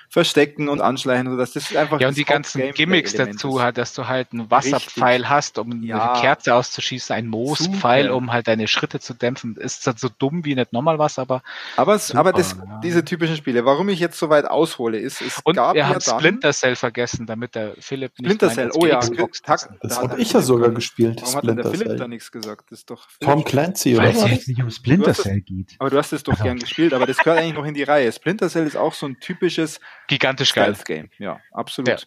verstecken 0.09 0.69
und 0.69 0.81
anschleichen. 0.81 1.29
So, 1.29 1.37
das 1.37 1.55
ist 1.55 1.75
einfach 1.75 1.99
ja, 1.99 2.07
und 2.07 2.17
die 2.17 2.23
ganzen 2.23 2.71
Gimmicks 2.73 3.13
dazu, 3.13 3.61
halt, 3.61 3.77
dass 3.77 3.93
du 3.93 4.07
halt 4.07 4.29
einen 4.31 4.49
Wasserpfeil 4.49 5.17
Richtig. 5.17 5.29
hast, 5.29 5.57
um 5.57 5.83
ja. 5.83 6.13
eine 6.13 6.21
Kerze 6.21 6.55
auszuschießen, 6.55 7.15
ein 7.15 7.27
Moospfeil, 7.27 8.09
um 8.09 8.31
halt 8.31 8.47
deine 8.47 8.67
Schritte 8.67 8.99
zu 8.99 9.13
dämpfen. 9.13 9.55
Ist 9.57 9.85
das 9.85 9.99
so 9.99 10.09
dumm 10.17 10.45
wie 10.45 10.55
nicht 10.55 10.71
nochmal 10.73 10.97
was, 10.97 11.19
aber. 11.19 11.43
Aber, 11.75 11.95
es, 11.95 12.15
aber 12.15 12.31
das, 12.31 12.53
ja. 12.53 12.79
diese 12.83 13.03
typischen 13.03 13.35
Spiele, 13.35 13.65
warum 13.65 13.89
ich 13.89 13.99
jetzt 13.99 14.17
so 14.17 14.29
weit 14.29 14.45
aushole, 14.45 14.97
ist, 14.97 15.21
es 15.21 15.39
und 15.43 15.55
gab 15.55 15.75
er 15.75 15.81
ja 15.81 15.89
hat 15.89 16.07
dann, 16.07 16.19
Splinter 16.19 16.53
Cell 16.53 16.75
vergessen, 16.75 17.25
damit 17.25 17.55
der 17.55 17.73
Philipp 17.79 18.13
nicht 18.19 18.31
Splinter 18.31 18.49
Cell, 18.49 18.71
oh 18.73 18.85
ja, 18.85 18.99
Xbox 18.99 19.41
das, 19.41 19.69
das 19.81 19.97
habe 19.99 20.19
ich 20.21 20.31
ja 20.31 20.41
sogar 20.41 20.69
gespielt. 20.69 21.21
Warum 21.21 21.39
Splinter 21.39 21.63
hat 21.63 21.73
der 21.73 21.79
Philipp 21.79 21.97
da 21.97 22.07
nichts 22.07 22.31
gesagt? 22.31 22.71
Das 22.71 22.79
ist 22.79 22.89
doch 22.89 23.07
Tom 23.19 23.43
Clancy 23.43 23.95
oder 23.95 24.09
was? 24.09 24.23
Weil 24.23 24.33
es 24.33 24.47
nicht 24.47 24.61
um 24.61 24.71
Splinter 24.71 25.13
Cell 25.13 25.41
geht. 25.41 25.75
Aber 25.79 25.89
du 25.89 25.97
hast 25.97 26.13
es 26.13 26.23
doch 26.23 26.33
also. 26.33 26.43
gern 26.43 26.59
gespielt, 26.59 26.93
aber 26.93 27.05
das 27.05 27.17
gehört 27.17 27.39
eigentlich 27.39 27.55
noch 27.55 27.65
in 27.65 27.73
die 27.73 27.83
Reihe. 27.83 28.11
Splinter 28.11 28.49
Cell 28.49 28.65
ist 28.65 28.77
auch 28.77 28.93
so 28.93 29.05
ein 29.05 29.19
typisches 29.19 29.79
gigantisch 30.07 30.53
geil. 30.53 30.75
Game. 30.85 31.09
Ja, 31.17 31.39
absolut. 31.51 31.89
Ja. 31.89 31.97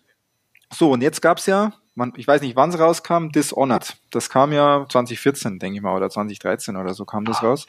So, 0.72 0.92
und 0.92 1.02
jetzt 1.02 1.20
gab's 1.20 1.46
ja, 1.46 1.72
man, 1.94 2.12
ich 2.16 2.26
weiß 2.26 2.40
nicht, 2.42 2.56
wann 2.56 2.70
es 2.70 2.78
rauskam, 2.78 3.28
Dishonored. 3.28 3.96
Das 4.10 4.30
kam 4.30 4.52
ja 4.52 4.86
2014, 4.88 5.58
denke 5.58 5.76
ich 5.76 5.82
mal, 5.82 5.96
oder 5.96 6.08
2013 6.08 6.76
oder 6.76 6.94
so 6.94 7.04
kam 7.04 7.24
das 7.24 7.38
ah. 7.38 7.46
raus. 7.46 7.66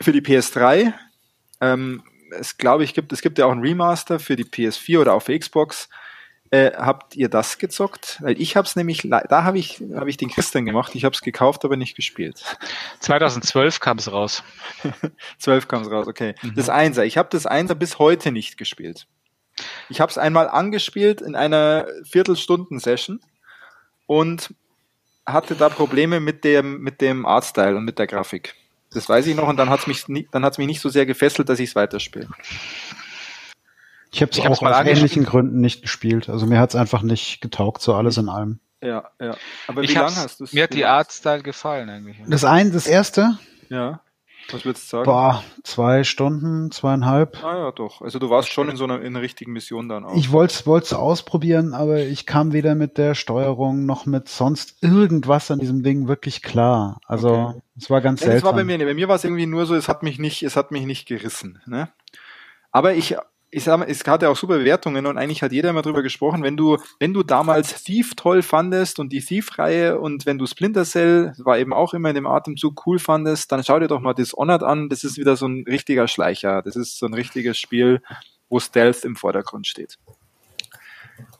Für 0.00 0.12
die 0.12 0.22
PS3. 0.22 0.92
Ähm, 1.60 2.02
es 2.38 2.58
glaube 2.58 2.84
ich 2.84 2.94
gibt, 2.94 3.12
es 3.12 3.22
gibt 3.22 3.38
ja 3.38 3.46
auch 3.46 3.52
ein 3.52 3.60
Remaster 3.60 4.18
für 4.18 4.36
die 4.36 4.44
PS4 4.44 5.00
oder 5.00 5.14
auch 5.14 5.22
für 5.22 5.38
Xbox. 5.38 5.88
Äh, 6.50 6.72
habt 6.76 7.14
ihr 7.14 7.28
das 7.28 7.58
gezockt? 7.58 8.18
Weil 8.22 8.40
ich 8.40 8.56
habe 8.56 8.66
es 8.66 8.74
nämlich, 8.74 9.02
da 9.02 9.44
habe 9.44 9.58
ich, 9.58 9.82
hab 9.94 10.06
ich 10.06 10.16
den 10.16 10.30
Christian 10.30 10.64
gemacht. 10.64 10.94
Ich 10.94 11.04
habe 11.04 11.14
es 11.14 11.20
gekauft, 11.20 11.64
aber 11.64 11.76
nicht 11.76 11.94
gespielt. 11.94 12.42
2012 13.00 13.80
kam 13.80 13.98
es 13.98 14.10
raus. 14.10 14.42
12 15.38 15.68
kam 15.68 15.82
es 15.82 15.90
raus, 15.90 16.06
okay. 16.06 16.34
Mhm. 16.40 16.54
Das 16.54 16.70
Einser. 16.70 17.04
Ich 17.04 17.18
habe 17.18 17.28
das 17.30 17.44
Einser 17.44 17.74
bis 17.74 17.98
heute 17.98 18.32
nicht 18.32 18.56
gespielt. 18.56 19.06
Ich 19.88 20.00
habe 20.00 20.10
es 20.10 20.18
einmal 20.18 20.48
angespielt 20.48 21.20
in 21.20 21.34
einer 21.34 21.86
Viertelstunden-Session 22.04 23.20
und 24.06 24.54
hatte 25.26 25.54
da 25.54 25.68
Probleme 25.68 26.20
mit 26.20 26.44
dem, 26.44 26.80
mit 26.80 27.00
dem 27.00 27.26
Artstyle 27.26 27.76
und 27.76 27.84
mit 27.84 27.98
der 27.98 28.06
Grafik. 28.06 28.54
Das 28.90 29.08
weiß 29.08 29.26
ich 29.26 29.36
noch 29.36 29.48
und 29.48 29.56
dann 29.58 29.68
hat 29.68 29.80
es 29.80 29.86
mich, 29.86 30.08
nie, 30.08 30.28
dann 30.32 30.44
hat's 30.44 30.58
mich 30.58 30.66
nicht 30.66 30.80
so 30.80 30.88
sehr 30.88 31.06
gefesselt, 31.06 31.48
dass 31.48 31.58
ich 31.58 31.70
es 31.70 31.76
weiterspiele. 31.76 32.28
Ich 34.10 34.22
habe 34.22 34.32
es 34.32 34.40
auch 34.40 34.62
aus 34.62 34.86
ähnlichen 34.86 35.24
Gründen 35.24 35.60
nicht 35.60 35.82
gespielt. 35.82 36.30
Also 36.30 36.46
mir 36.46 36.58
hat 36.58 36.70
es 36.70 36.76
einfach 36.76 37.02
nicht 37.02 37.40
getaugt, 37.40 37.82
so 37.82 37.94
alles 37.94 38.16
in 38.16 38.28
allem. 38.28 38.58
Ja, 38.80 39.10
ja. 39.20 39.36
Aber 39.66 39.82
ich 39.82 39.90
wie 39.90 39.94
lange 39.94 40.16
hast 40.16 40.40
du 40.40 40.44
es? 40.44 40.52
Mir 40.52 40.62
hat 40.62 40.72
die 40.72 40.86
Artstyle 40.86 41.42
gefallen 41.42 41.90
eigentlich. 41.90 42.16
Das 42.26 42.44
ein, 42.44 42.72
das 42.72 42.86
erste? 42.86 43.38
Ja. 43.68 44.00
Was 44.50 44.64
würdest 44.64 44.84
du 44.84 44.96
sagen? 44.96 45.04
Boah, 45.04 45.44
zwei 45.62 46.04
Stunden, 46.04 46.70
zweieinhalb. 46.70 47.42
Ah 47.44 47.56
ja, 47.56 47.72
doch. 47.72 48.00
Also 48.00 48.18
du 48.18 48.30
warst 48.30 48.50
schon 48.50 48.68
in 48.68 48.76
so 48.76 48.84
einer, 48.84 49.00
in 49.00 49.08
einer 49.08 49.20
richtigen 49.20 49.52
Mission 49.52 49.88
dann 49.88 50.04
auch. 50.04 50.16
Ich 50.16 50.32
wollte 50.32 50.54
es 50.78 50.92
ausprobieren, 50.92 51.74
aber 51.74 52.00
ich 52.00 52.24
kam 52.24 52.52
weder 52.52 52.74
mit 52.74 52.96
der 52.98 53.14
Steuerung 53.14 53.84
noch 53.84 54.06
mit 54.06 54.28
sonst 54.28 54.82
irgendwas 54.82 55.50
an 55.50 55.58
diesem 55.58 55.82
Ding 55.82 56.08
wirklich 56.08 56.42
klar. 56.42 57.00
Also 57.06 57.30
okay. 57.30 57.62
es 57.76 57.90
war 57.90 58.00
ganz 58.00 58.20
ja, 58.20 58.28
seltsam. 58.28 58.46
Das 58.46 58.52
war 58.52 58.56
bei 58.56 58.64
mir 58.64 58.78
nicht. 58.78 58.86
Bei 58.86 58.94
mir 58.94 59.08
war 59.08 59.16
es 59.16 59.24
irgendwie 59.24 59.46
nur 59.46 59.66
so, 59.66 59.74
es 59.74 59.88
hat 59.88 60.02
mich 60.02 60.18
nicht, 60.18 60.42
es 60.42 60.56
hat 60.56 60.70
mich 60.70 60.86
nicht 60.86 61.06
gerissen. 61.06 61.60
Ne? 61.66 61.90
Aber 62.70 62.94
ich 62.94 63.16
ich 63.50 63.64
sag 63.64 63.78
mal, 63.78 63.88
es 63.88 64.04
hatte 64.06 64.28
auch 64.28 64.36
super 64.36 64.58
Bewertungen 64.58 65.06
und 65.06 65.16
eigentlich 65.16 65.42
hat 65.42 65.52
jeder 65.52 65.70
immer 65.70 65.82
drüber 65.82 66.02
gesprochen, 66.02 66.42
wenn 66.42 66.56
du, 66.56 66.76
wenn 67.00 67.14
du 67.14 67.22
damals 67.22 67.82
Thief 67.82 68.14
toll 68.14 68.42
fandest 68.42 68.98
und 68.98 69.10
die 69.10 69.20
Thief-Reihe 69.20 69.98
und 69.98 70.26
wenn 70.26 70.38
du 70.38 70.46
Splinter 70.46 70.84
Cell, 70.84 71.32
war 71.38 71.58
eben 71.58 71.72
auch 71.72 71.94
immer 71.94 72.10
in 72.10 72.14
dem 72.14 72.26
Atemzug 72.26 72.86
cool 72.86 72.98
fandest, 72.98 73.50
dann 73.50 73.64
schau 73.64 73.78
dir 73.78 73.88
doch 73.88 74.00
mal 74.00 74.14
Dishonored 74.14 74.62
an. 74.62 74.88
Das 74.90 75.02
ist 75.02 75.16
wieder 75.16 75.36
so 75.36 75.46
ein 75.46 75.64
richtiger 75.66 76.08
Schleicher. 76.08 76.62
Das 76.62 76.76
ist 76.76 76.98
so 76.98 77.06
ein 77.06 77.14
richtiges 77.14 77.58
Spiel, 77.58 78.02
wo 78.50 78.60
Stealth 78.60 79.04
im 79.04 79.16
Vordergrund 79.16 79.66
steht. 79.66 79.98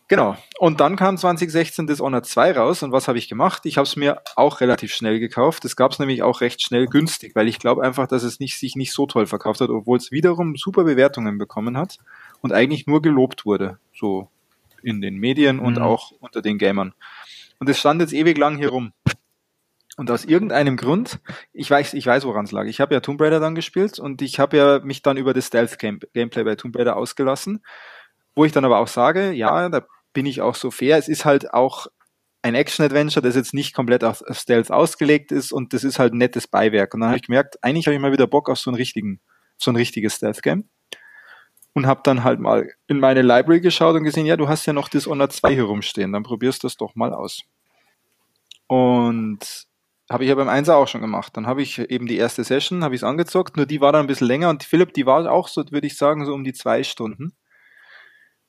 Genau. 0.09 0.39
Und 0.59 0.81
dann 0.81 0.97
kam 0.97 1.19
2016 1.19 1.87
Dishonored 1.87 2.25
2 2.25 2.53
raus 2.53 2.83
und 2.83 2.93
was 2.93 3.09
habe 3.09 3.19
ich 3.19 3.29
gemacht? 3.29 3.67
Ich 3.67 3.77
habe 3.77 3.87
es 3.87 3.95
mir 3.95 4.23
auch 4.37 4.63
relativ 4.63 4.95
schnell 4.95 5.21
gekauft. 5.21 5.65
Das 5.65 5.77
gab 5.77 5.93
es 5.93 5.99
nämlich 5.99 6.23
auch 6.23 6.41
recht 6.41 6.63
schnell 6.63 6.87
günstig, 6.87 7.37
weil 7.37 7.47
ich 7.47 7.59
glaube 7.59 7.83
einfach, 7.83 8.07
dass 8.07 8.23
es 8.23 8.41
nicht, 8.41 8.59
sich 8.59 8.75
nicht 8.75 8.93
so 8.93 9.07
toll 9.07 9.27
verkauft 9.27 9.61
hat, 9.61 9.69
obwohl 9.69 9.99
es 9.99 10.11
wiederum 10.11 10.57
super 10.57 10.85
Bewertungen 10.85 11.37
bekommen 11.37 11.77
hat 11.77 11.99
und 12.41 12.55
eigentlich 12.55 12.87
nur 12.87 13.03
gelobt 13.03 13.45
wurde, 13.45 13.79
so 13.95 14.31
in 14.83 15.03
den 15.03 15.17
Medien 15.17 15.59
und 15.59 15.77
mhm. 15.77 15.83
auch 15.83 16.13
unter 16.21 16.41
den 16.41 16.57
Gamern. 16.57 16.95
Und 17.59 17.69
es 17.69 17.79
stand 17.79 18.01
jetzt 18.01 18.15
ewig 18.15 18.39
lang 18.39 18.57
hier 18.57 18.71
rum. 18.71 18.93
Und 19.99 20.11
aus 20.11 20.25
irgendeinem 20.25 20.77
Grund, 20.77 21.19
ich 21.53 21.69
weiß, 21.71 21.93
ich 21.93 22.07
weiß, 22.07 22.25
woran 22.25 22.45
es 22.45 22.53
lag. 22.53 22.67
Ich 22.67 22.81
habe 22.81 22.95
ja 22.95 23.01
Tomb 23.01 23.21
Raider 23.21 23.41
dann 23.41 23.57
gespielt 23.57 23.99
und 23.99 24.23
ich 24.23 24.39
habe 24.39 24.57
ja 24.57 24.79
mich 24.79 25.03
dann 25.03 25.17
über 25.17 25.35
das 25.35 25.49
Stealth-Gameplay 25.49 26.45
bei 26.45 26.55
Tomb 26.55 26.77
Raider 26.79 26.97
ausgelassen, 26.97 27.65
wo 28.37 28.45
ich 28.45 28.53
dann 28.53 28.65
aber 28.65 28.79
auch 28.79 28.87
sage, 28.87 29.33
ja, 29.33 29.69
da 29.69 29.85
bin 30.13 30.27
ich 30.27 30.41
auch 30.41 30.55
so 30.55 30.71
fair. 30.71 30.99
Es 30.99 31.09
ist 31.09 31.25
halt 31.25 31.53
auch 31.53 31.87
ein 32.43 32.55
Action-Adventure, 32.55 33.23
das 33.23 33.35
jetzt 33.35 33.55
nicht 33.55 33.75
komplett 33.75 34.05
auf, 34.05 34.23
Stealth 34.31 34.71
ausgelegt 34.71 35.33
ist 35.33 35.53
und 35.53 35.73
das 35.73 35.85
ist 35.85 35.99
halt 35.99 36.15
ein 36.15 36.19
nettes 36.19 36.47
Beiwerk. 36.47 36.95
Und 36.95 37.01
dann 37.01 37.11
habe 37.11 37.17
ich 37.17 37.27
gemerkt, 37.27 37.63
eigentlich 37.63 37.87
habe 37.87 37.95
ich 37.95 38.01
mal 38.01 38.13
wieder 38.13 38.27
Bock 38.27 38.49
auf 38.49 38.59
so 38.59 38.71
einen 38.71 38.77
richtigen, 38.77 39.21
so 39.57 39.71
ein 39.71 39.77
richtiges 39.77 40.17
Stealth-Game. 40.17 40.69
Und 41.75 41.87
habe 41.87 42.01
dann 42.03 42.25
halt 42.25 42.41
mal 42.41 42.69
in 42.89 42.99
meine 42.99 43.23
Library 43.23 43.61
geschaut 43.61 43.95
und 43.95 44.03
gesehen, 44.03 44.27
ja, 44.27 44.37
du 44.37 44.49
hast 44.49 44.67
ja 44.67 44.73
noch 44.73 44.89
Dishonored 44.89 45.33
2 45.33 45.55
hier 45.55 45.65
rumstehen, 45.65 46.13
dann 46.13 46.23
probierst 46.25 46.63
du 46.63 46.67
das 46.67 46.77
doch 46.77 46.95
mal 46.95 47.13
aus. 47.13 47.43
Und 48.67 49.67
habe 50.11 50.25
ich 50.25 50.31
ja 50.31 50.35
beim 50.35 50.49
Einser 50.49 50.77
auch 50.77 50.89
schon 50.89 51.03
gemacht. 51.03 51.37
Dann 51.37 51.47
habe 51.47 51.63
ich 51.63 51.79
eben 51.79 52.07
die 52.07 52.17
erste 52.17 52.43
Session, 52.43 52.83
habe 52.83 52.95
ich 52.95 53.01
es 53.01 53.05
angezockt, 53.05 53.57
nur 53.57 53.67
die 53.67 53.81
war 53.81 53.93
dann 53.93 54.03
ein 54.03 54.07
bisschen 54.07 54.27
länger 54.27 54.49
und 54.49 54.65
Philipp, 54.65 54.95
die 54.95 55.07
war 55.07 55.31
auch 55.31 55.49
so, 55.49 55.65
würde 55.71 55.87
ich 55.87 55.97
sagen, 55.97 56.25
so 56.25 56.33
um 56.33 56.45
die 56.45 56.55
zwei 56.55 56.83
Stunden. 56.83 57.35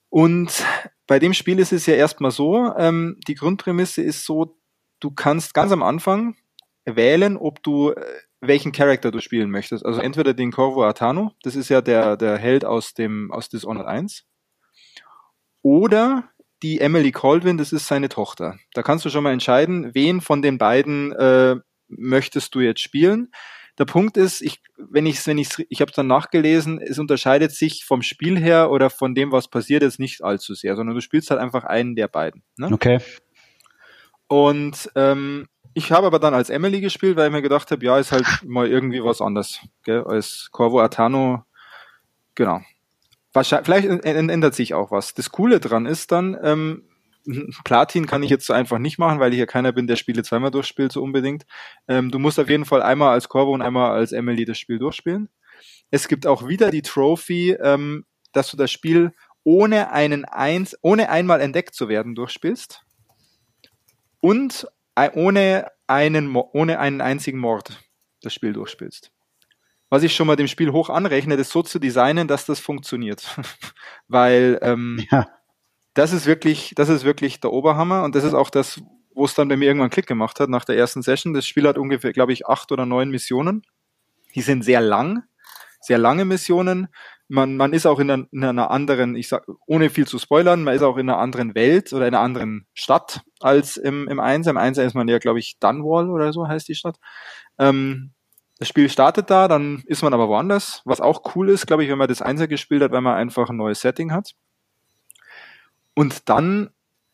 Und 0.10 0.66
bei 1.10 1.18
dem 1.18 1.34
Spiel 1.34 1.58
ist 1.58 1.74
es 1.74 1.88
ja 1.88 1.96
erstmal 1.96 2.30
so, 2.30 2.72
ähm, 2.78 3.18
die 3.28 3.34
Grundprämisse 3.34 4.04
ist 4.04 4.26
so, 4.26 4.56
du 5.00 5.10
kannst 5.10 5.56
ganz 5.56 5.72
am 5.72 5.82
Anfang 5.82 6.36
wählen, 6.86 7.36
ob 7.36 7.64
du 7.64 7.94
äh, 7.94 8.06
welchen 8.42 8.72
Charakter 8.72 9.10
du 9.10 9.20
spielen 9.20 9.50
möchtest. 9.50 9.84
Also 9.84 10.02
entweder 10.02 10.36
den 10.36 10.52
Corvo 10.52 10.84
Atano, 10.84 11.32
das 11.42 11.56
ist 11.56 11.70
ja 11.70 11.82
der, 11.82 12.16
der 12.16 12.38
Held 12.38 12.64
aus 12.64 12.94
dem 12.94 13.32
aus 13.32 13.50
Dishonored 13.50 13.88
1, 13.88 14.28
oder 15.64 16.30
die 16.62 16.80
Emily 16.80 17.12
Caldwin, 17.12 17.58
das 17.58 17.74
ist 17.74 17.88
seine 17.88 18.10
Tochter. 18.10 18.60
Da 18.76 18.84
kannst 18.84 19.04
du 19.04 19.10
schon 19.10 19.24
mal 19.24 19.34
entscheiden, 19.34 19.96
wen 19.96 20.22
von 20.22 20.44
den 20.44 20.60
beiden 20.60 21.12
äh, 21.14 21.56
möchtest 21.88 22.54
du 22.54 22.60
jetzt 22.60 22.82
spielen. 22.82 23.32
Der 23.80 23.86
Punkt 23.86 24.18
ist, 24.18 24.42
ich, 24.42 24.62
wenn 24.78 25.06
ich 25.06 25.26
wenn 25.26 25.38
ich 25.38 25.50
ich 25.70 25.82
habe 25.82 25.92
dann 25.94 26.08
nachgelesen, 26.08 26.80
es 26.82 27.00
unterscheidet 27.00 27.52
sich 27.52 27.86
vom 27.86 28.02
Spiel 28.02 28.38
her 28.38 28.70
oder 28.72 28.90
von 28.90 29.16
dem, 29.16 29.32
was 29.32 29.48
passiert, 29.48 29.84
jetzt 29.84 30.00
nicht 30.00 30.22
allzu 30.22 30.54
sehr, 30.54 30.76
sondern 30.76 30.96
du 30.96 31.02
spielst 31.02 31.32
halt 31.32 31.40
einfach 31.40 31.64
einen 31.64 31.96
der 31.96 32.10
beiden. 32.10 32.44
Ne? 32.58 32.70
Okay. 32.72 33.00
Und 34.28 34.92
ähm, 34.96 35.48
ich 35.74 35.92
habe 35.92 36.08
aber 36.08 36.20
dann 36.20 36.34
als 36.34 36.50
Emily 36.50 36.82
gespielt, 36.82 37.16
weil 37.16 37.28
ich 37.28 37.32
mir 37.32 37.42
gedacht 37.42 37.72
habe, 37.72 37.86
ja, 37.86 37.98
ist 37.98 38.12
halt 38.12 38.26
mal 38.46 38.68
irgendwie 38.68 39.04
was 39.04 39.22
anderes, 39.22 39.62
gell, 39.84 40.04
als 40.04 40.50
Corvo 40.52 40.82
Atano. 40.82 41.46
Genau. 42.36 42.62
Wahrscheinlich, 43.32 43.66
vielleicht 43.66 44.06
ändert 44.06 44.56
sich 44.56 44.74
auch 44.74 44.92
was. 44.92 45.14
Das 45.14 45.30
Coole 45.30 45.60
dran 45.60 45.86
ist 45.86 46.12
dann, 46.12 46.38
ähm, 46.42 46.89
Platin 47.64 48.06
kann 48.06 48.24
ich 48.24 48.30
jetzt 48.30 48.46
so 48.46 48.54
einfach 48.54 48.80
nicht 48.80 48.98
machen, 48.98 49.20
weil 49.20 49.34
ich 49.34 49.40
ja 49.40 49.46
keiner 49.46 49.72
bin, 49.72 49.88
der 49.88 49.96
Spiele 49.96 50.24
zweimal 50.24 50.52
durchspielt, 50.52 50.92
so 50.92 51.04
unbedingt. 51.04 51.46
Ähm, 51.88 52.12
du 52.12 52.20
musst 52.20 52.40
auf 52.40 52.50
jeden 52.50 52.66
Fall 52.66 52.82
einmal 52.82 53.14
als 53.14 53.30
Corvo 53.30 53.54
und 53.54 53.62
einmal 53.62 53.92
als 53.92 54.12
Emily 54.12 54.46
das 54.46 54.58
Spiel 54.58 54.80
durchspielen. 54.80 55.30
Es 55.92 56.08
gibt 56.08 56.28
auch 56.28 56.48
wieder 56.48 56.72
die 56.72 56.82
Trophy, 56.82 57.52
ähm, 57.62 58.06
dass 58.32 58.50
du 58.52 58.58
das 58.58 58.72
Spiel 58.72 59.12
ohne 59.44 59.92
einen 59.92 60.26
eins, 60.26 60.78
ohne 60.82 61.10
einmal 61.10 61.42
entdeckt 61.42 61.74
zu 61.74 61.90
werden 61.90 62.16
durchspielst 62.16 62.84
und 64.20 64.68
ohne 65.14 65.68
einen, 65.88 66.36
ohne 66.36 66.80
einen 66.80 67.00
einzigen 67.00 67.40
Mord 67.40 67.80
das 68.22 68.34
Spiel 68.34 68.52
durchspielst. 68.52 69.12
Was 69.90 70.04
ich 70.04 70.14
schon 70.14 70.28
mal 70.28 70.36
dem 70.36 70.48
Spiel 70.48 70.72
hoch 70.72 70.90
anrechne, 70.90 71.38
das 71.38 71.50
so 71.50 71.64
zu 71.64 71.80
designen, 71.80 72.28
dass 72.28 72.46
das 72.46 72.60
funktioniert. 72.60 73.40
Weil 74.08 74.60
ähm, 74.62 75.04
ja 75.10 75.39
das 75.94 76.14
ist 76.14 76.26
wirklich, 76.26 76.74
das 76.76 76.90
ist 76.90 77.04
wirklich 77.04 77.40
der 77.40 77.52
Oberhammer 77.52 78.04
und 78.04 78.16
das 78.16 78.24
ist 78.24 78.34
auch 78.34 78.50
das, 78.50 78.82
wo 79.14 79.26
es 79.26 79.34
dann 79.34 79.48
bei 79.48 79.58
mir 79.58 79.66
irgendwann 79.66 79.90
Klick 79.90 80.08
gemacht 80.08 80.40
hat 80.40 80.50
nach 80.50 80.66
der 80.66 80.78
ersten 80.78 81.02
Session. 81.02 81.34
Das 81.34 81.48
Spiel 81.48 81.68
hat 81.68 81.78
ungefähr, 81.78 82.14
glaube 82.14 82.34
ich, 82.34 82.48
acht 82.48 82.72
oder 82.72 82.86
neun 82.86 83.10
Missionen. 83.10 83.64
Die 84.36 84.42
sind 84.42 84.64
sehr 84.64 84.82
lang, 84.82 85.24
sehr 85.82 85.98
lange 85.98 86.26
Missionen. 86.26 86.88
Man, 87.28 87.58
man 87.58 87.74
ist 87.74 87.86
auch 87.86 88.00
in 88.00 88.10
einer, 88.10 88.26
in 88.32 88.44
einer 88.44 88.72
anderen, 88.72 89.16
ich 89.16 89.28
sag, 89.28 89.46
ohne 89.68 89.90
viel 89.90 90.08
zu 90.08 90.18
spoilern, 90.20 90.64
man 90.64 90.76
ist 90.76 90.82
auch 90.82 90.98
in 90.98 91.10
einer 91.10 91.20
anderen 91.20 91.54
Welt 91.54 91.92
oder 91.94 92.08
in 92.08 92.16
einer 92.16 92.24
anderen 92.24 92.66
Stadt 92.74 93.22
als 93.40 93.78
im, 93.78 94.08
im 94.08 94.20
Einser. 94.20 94.52
Im 94.52 94.58
Einser 94.58 94.86
ist 94.86 94.96
man 94.96 95.08
ja, 95.08 95.20
glaube 95.20 95.40
ich, 95.40 95.60
Dunwall 95.60 96.10
oder 96.10 96.32
so 96.34 96.48
heißt 96.48 96.68
die 96.68 96.76
Stadt. 96.76 96.98
Ähm, 97.58 98.14
das 98.58 98.68
Spiel 98.68 98.90
startet 98.90 99.30
da, 99.30 99.48
dann 99.48 99.84
ist 99.86 100.04
man 100.04 100.14
aber 100.14 100.28
woanders, 100.28 100.82
was 100.86 101.02
auch 101.02 101.36
cool 101.36 101.50
ist, 101.50 101.66
glaube 101.66 101.84
ich, 101.84 101.90
wenn 101.90 101.98
man 101.98 102.10
das 102.10 102.22
Einser 102.22 102.48
gespielt 102.48 102.84
hat, 102.84 102.92
weil 102.92 103.02
man 103.02 103.16
einfach 103.16 103.50
ein 103.50 103.58
neues 103.58 103.82
Setting 103.82 104.12
hat. 104.12 104.34
Und 106.00 106.30
dann 106.30 106.70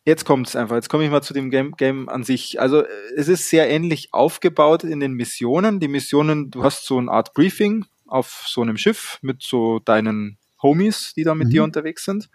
Jetzt 0.07 0.24
kommt's 0.24 0.56
einfach. 0.56 0.76
Jetzt 0.76 0.90
komme 0.90 1.03
ich 1.03 1.10
mal 1.10 1.24
zu 1.24 1.34
dem 1.34 1.49
Game, 1.49 1.72
Game 1.72 2.10
an 2.10 2.24
sich. 2.24 2.62
Also 2.62 2.84
es 3.18 3.28
ist 3.28 3.49
sehr 3.49 3.68
ähnlich 3.68 4.14
aufgebaut 4.14 4.84
in 4.84 4.99
den 4.99 5.14
Missionen. 5.14 5.80
Die 5.80 5.88
Missionen, 5.88 6.52
du 6.52 6.64
hast 6.64 6.86
so 6.86 6.99
eine 6.99 7.10
Art 7.10 7.34
Briefing 7.34 7.86
auf 8.06 8.44
so 8.45 8.62
einem 8.62 8.78
Schiff 8.78 9.18
mit 9.24 9.41
so 9.41 9.80
deinen 9.80 10.38
Homies, 10.62 11.14
die 11.16 11.24
da 11.24 11.34
mit 11.34 11.48
mhm. 11.48 11.52
dir 11.52 11.64
unterwegs 11.64 12.06
sind. 12.06 12.30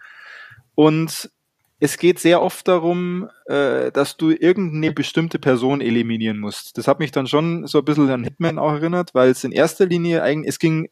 Und 0.75 1.31
es 1.79 1.97
geht 1.97 2.19
sehr 2.19 2.41
oft 2.41 2.67
darum, 2.67 3.29
äh, 3.45 3.89
dass 3.93 4.17
du 4.17 4.31
irgendeine 4.31 4.91
bestimmte 4.91 5.39
Person 5.39 5.79
eliminieren 5.79 6.39
musst. 6.39 6.77
Das 6.77 6.89
hat 6.89 6.99
mich 6.99 7.13
dann 7.13 7.27
schon 7.27 7.67
so 7.67 7.77
ein 7.77 7.85
bisschen 7.85 8.09
an 8.09 8.25
Hitman 8.25 8.59
auch 8.59 8.73
erinnert, 8.73 9.15
weil 9.15 9.29
es 9.29 9.45
in 9.45 9.53
erster 9.53 9.85
Linie 9.85 10.23
eigentlich, 10.23 10.49
es 10.49 10.59
ging 10.59 10.89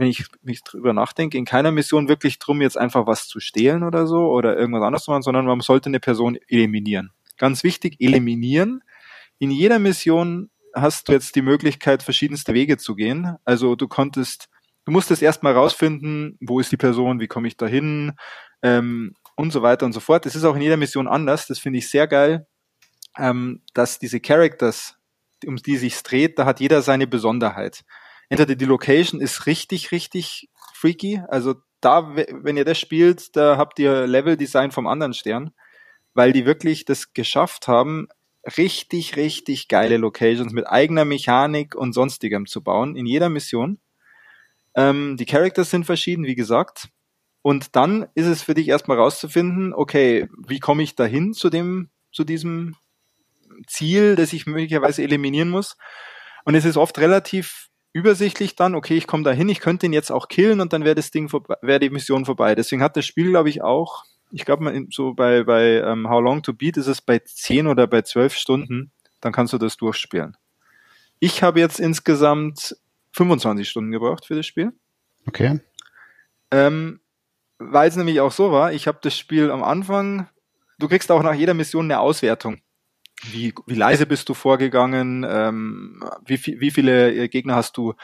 wenn 0.00 0.08
ich 0.08 0.24
mich 0.42 0.64
drüber 0.64 0.94
nachdenke, 0.94 1.36
in 1.36 1.44
keiner 1.44 1.72
Mission 1.72 2.08
wirklich 2.08 2.38
drum, 2.38 2.62
jetzt 2.62 2.78
einfach 2.78 3.06
was 3.06 3.28
zu 3.28 3.38
stehlen 3.38 3.82
oder 3.82 4.06
so 4.06 4.30
oder 4.30 4.56
irgendwas 4.56 4.82
anderes 4.82 5.04
zu 5.04 5.10
machen, 5.10 5.22
sondern 5.22 5.44
man 5.44 5.60
sollte 5.60 5.90
eine 5.90 6.00
Person 6.00 6.38
eliminieren. 6.48 7.12
Ganz 7.36 7.62
wichtig, 7.64 7.96
eliminieren. 8.00 8.82
In 9.38 9.50
jeder 9.50 9.78
Mission 9.78 10.48
hast 10.74 11.08
du 11.08 11.12
jetzt 11.12 11.36
die 11.36 11.42
Möglichkeit, 11.42 12.02
verschiedenste 12.02 12.54
Wege 12.54 12.78
zu 12.78 12.94
gehen. 12.94 13.36
Also 13.44 13.76
du 13.76 13.88
konntest, 13.88 14.48
du 14.86 14.92
musstest 14.92 15.20
erstmal 15.20 15.52
rausfinden, 15.52 16.38
wo 16.40 16.60
ist 16.60 16.72
die 16.72 16.78
Person, 16.78 17.20
wie 17.20 17.28
komme 17.28 17.48
ich 17.48 17.58
da 17.58 17.66
hin 17.66 18.12
ähm, 18.62 19.14
und 19.36 19.52
so 19.52 19.60
weiter 19.60 19.84
und 19.84 19.92
so 19.92 20.00
fort. 20.00 20.24
Das 20.24 20.34
ist 20.34 20.44
auch 20.44 20.56
in 20.56 20.62
jeder 20.62 20.78
Mission 20.78 21.08
anders. 21.08 21.46
Das 21.46 21.58
finde 21.58 21.78
ich 21.78 21.90
sehr 21.90 22.06
geil, 22.06 22.46
ähm, 23.18 23.60
dass 23.74 23.98
diese 23.98 24.18
Characters, 24.18 24.96
um 25.44 25.56
die 25.56 25.76
sich 25.76 26.02
dreht, 26.02 26.38
da 26.38 26.46
hat 26.46 26.58
jeder 26.58 26.80
seine 26.80 27.06
Besonderheit 27.06 27.84
entweder 28.30 28.54
die 28.54 28.64
Location 28.64 29.20
ist 29.20 29.44
richtig, 29.46 29.92
richtig 29.92 30.48
freaky. 30.72 31.22
Also 31.28 31.56
da, 31.80 32.14
wenn 32.14 32.56
ihr 32.56 32.64
das 32.64 32.78
spielt, 32.78 33.36
da 33.36 33.58
habt 33.58 33.78
ihr 33.78 34.06
Level-Design 34.06 34.70
vom 34.70 34.86
anderen 34.86 35.12
Stern, 35.12 35.52
weil 36.14 36.32
die 36.32 36.46
wirklich 36.46 36.86
das 36.86 37.12
geschafft 37.12 37.68
haben, 37.68 38.08
richtig, 38.56 39.16
richtig 39.16 39.68
geile 39.68 39.98
Locations 39.98 40.52
mit 40.52 40.66
eigener 40.66 41.04
Mechanik 41.04 41.74
und 41.74 41.92
sonstigem 41.92 42.46
zu 42.46 42.62
bauen 42.62 42.96
in 42.96 43.04
jeder 43.04 43.28
Mission. 43.28 43.78
Ähm, 44.74 45.16
die 45.16 45.26
Characters 45.26 45.70
sind 45.70 45.84
verschieden, 45.84 46.24
wie 46.24 46.34
gesagt. 46.36 46.88
Und 47.42 47.74
dann 47.74 48.06
ist 48.14 48.26
es 48.26 48.42
für 48.42 48.54
dich 48.54 48.68
erstmal 48.68 48.98
rauszufinden, 48.98 49.74
okay, 49.74 50.28
wie 50.46 50.60
komme 50.60 50.82
ich 50.82 50.94
dahin 50.94 51.32
zu 51.32 51.50
dem, 51.50 51.88
zu 52.12 52.24
diesem 52.24 52.76
Ziel, 53.66 54.14
das 54.14 54.32
ich 54.32 54.46
möglicherweise 54.46 55.02
eliminieren 55.02 55.48
muss. 55.48 55.76
Und 56.44 56.54
es 56.54 56.64
ist 56.64 56.76
oft 56.76 56.98
relativ 56.98 57.69
übersichtlich 57.92 58.56
dann, 58.56 58.74
okay, 58.74 58.96
ich 58.96 59.06
komme 59.06 59.24
da 59.24 59.32
hin, 59.32 59.48
ich 59.48 59.60
könnte 59.60 59.86
ihn 59.86 59.92
jetzt 59.92 60.10
auch 60.10 60.28
killen 60.28 60.60
und 60.60 60.72
dann 60.72 60.84
wäre 60.84 60.94
das 60.94 61.10
Ding 61.10 61.28
vorbei, 61.28 61.56
wäre 61.62 61.80
die 61.80 61.90
Mission 61.90 62.24
vorbei. 62.24 62.54
Deswegen 62.54 62.82
hat 62.82 62.96
das 62.96 63.06
Spiel, 63.06 63.30
glaube 63.30 63.48
ich, 63.48 63.62
auch, 63.62 64.04
ich 64.30 64.44
glaube, 64.44 64.86
so 64.90 65.14
bei, 65.14 65.42
bei 65.42 65.82
um, 65.82 66.00
ähm, 66.00 66.10
How 66.10 66.22
Long 66.22 66.42
to 66.42 66.52
Beat 66.52 66.76
ist 66.76 66.86
es 66.86 67.00
bei 67.00 67.18
10 67.18 67.66
oder 67.66 67.86
bei 67.86 68.02
12 68.02 68.34
Stunden, 68.34 68.92
dann 69.20 69.32
kannst 69.32 69.52
du 69.52 69.58
das 69.58 69.76
durchspielen. 69.76 70.36
Ich 71.18 71.42
habe 71.42 71.60
jetzt 71.60 71.80
insgesamt 71.80 72.76
25 73.12 73.68
Stunden 73.68 73.90
gebraucht 73.90 74.24
für 74.24 74.36
das 74.36 74.46
Spiel. 74.46 74.72
Okay. 75.26 75.60
Ähm, 76.50 77.00
weil 77.58 77.88
es 77.88 77.96
nämlich 77.96 78.20
auch 78.20 78.32
so 78.32 78.52
war, 78.52 78.72
ich 78.72 78.86
habe 78.86 78.98
das 79.02 79.16
Spiel 79.16 79.50
am 79.50 79.62
Anfang, 79.62 80.28
du 80.78 80.88
kriegst 80.88 81.10
auch 81.10 81.22
nach 81.22 81.34
jeder 81.34 81.54
Mission 81.54 81.84
eine 81.84 82.00
Auswertung. 82.00 82.60
Wie, 83.22 83.52
wie 83.66 83.74
leise 83.74 84.06
bist 84.06 84.28
du 84.28 84.34
vorgegangen? 84.34 85.26
Ähm, 85.28 86.02
wie, 86.24 86.38
wie 86.60 86.70
viele 86.70 87.12
äh, 87.12 87.28
Gegner 87.28 87.54
hast 87.54 87.76
du 87.76 87.94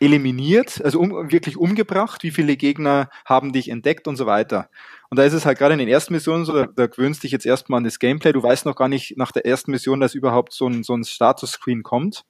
eliminiert, 0.00 0.80
also 0.84 1.00
um, 1.00 1.30
wirklich 1.30 1.56
umgebracht? 1.56 2.22
Wie 2.22 2.30
viele 2.30 2.56
Gegner 2.56 3.10
haben 3.24 3.52
dich 3.52 3.68
entdeckt 3.68 4.06
und 4.06 4.16
so 4.16 4.26
weiter? 4.26 4.70
Und 5.10 5.18
da 5.18 5.24
ist 5.24 5.32
es 5.32 5.44
halt 5.44 5.58
gerade 5.58 5.72
in 5.72 5.78
den 5.78 5.88
ersten 5.88 6.12
Missionen 6.12 6.44
so, 6.44 6.52
da, 6.52 6.66
da 6.66 6.86
gewöhnst 6.86 7.22
dich 7.22 7.32
jetzt 7.32 7.46
erstmal 7.46 7.78
an 7.78 7.84
das 7.84 7.98
Gameplay. 7.98 8.32
Du 8.32 8.42
weißt 8.42 8.64
noch 8.66 8.76
gar 8.76 8.88
nicht 8.88 9.16
nach 9.16 9.32
der 9.32 9.46
ersten 9.46 9.70
Mission, 9.70 10.00
dass 10.00 10.14
überhaupt 10.14 10.52
so 10.52 10.68
ein, 10.68 10.82
so 10.82 10.94
ein 10.94 11.04
Status-Screen 11.04 11.82
kommt 11.82 12.24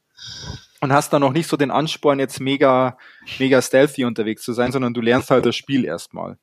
und 0.80 0.93
hast 0.93 1.12
dann 1.12 1.20
noch 1.20 1.32
nicht 1.32 1.48
so 1.48 1.56
den 1.56 1.70
Ansporn, 1.70 2.18
jetzt 2.18 2.40
mega, 2.40 2.97
mega 3.39 3.60
stealthy 3.60 4.05
unterwegs 4.05 4.43
zu 4.43 4.52
sein, 4.52 4.72
sondern 4.72 4.94
du 4.94 5.01
lernst 5.01 5.30
halt 5.30 5.44
das 5.44 5.56
Spiel 5.56 5.85
erstmal. 5.85 6.39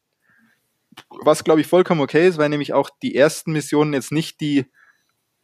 Was, 1.10 1.44
glaube 1.44 1.62
ich, 1.62 1.68
vollkommen 1.68 2.02
okay 2.02 2.28
ist, 2.28 2.38
weil 2.38 2.50
nämlich 2.50 2.74
auch 2.74 2.90
die 3.02 3.16
ersten 3.16 3.52
Missionen 3.52 3.94
jetzt 3.94 4.12
nicht 4.12 4.40
die 4.40 4.66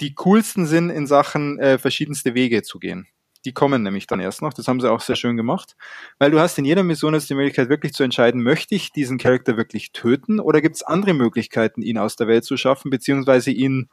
die 0.02 0.16
coolsten 0.16 0.66
sind 0.66 0.90
in 0.90 1.08
Sachen 1.08 1.60
äh, 1.60 1.78
verschiedenste 1.78 2.34
Wege 2.34 2.64
zu 2.64 2.80
gehen. 2.80 3.08
Die 3.46 3.54
kommen 3.54 3.82
nämlich 3.82 4.06
dann 4.06 4.20
erst 4.20 4.42
noch. 4.42 4.54
Das 4.54 4.68
haben 4.68 4.82
sie 4.82 4.92
auch 4.92 5.02
sehr 5.02 5.16
schön 5.16 5.38
gemacht. 5.38 5.76
Weil 6.20 6.32
du 6.32 6.40
hast 6.40 6.58
in 6.60 6.66
jeder 6.66 6.84
Mission 6.84 7.14
jetzt 7.14 7.30
die 7.30 7.36
Möglichkeit, 7.36 7.70
wirklich 7.70 7.94
zu 7.94 8.04
entscheiden, 8.04 8.44
möchte 8.44 8.76
ich 8.76 8.92
diesen 8.92 9.18
Charakter 9.18 9.58
wirklich 9.58 9.94
töten 9.94 10.40
oder 10.40 10.62
gibt 10.62 10.76
es 10.76 10.84
andere 10.84 11.14
Möglichkeiten, 11.14 11.82
ihn 11.82 11.98
aus 11.98 12.16
der 12.16 12.28
Welt 12.28 12.44
zu 12.44 12.58
schaffen, 12.58 12.92
beziehungsweise 12.92 13.52
ihn 13.52 13.90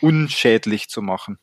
unschädlich 0.00 0.88
zu 0.88 1.02
machen. 1.02 1.38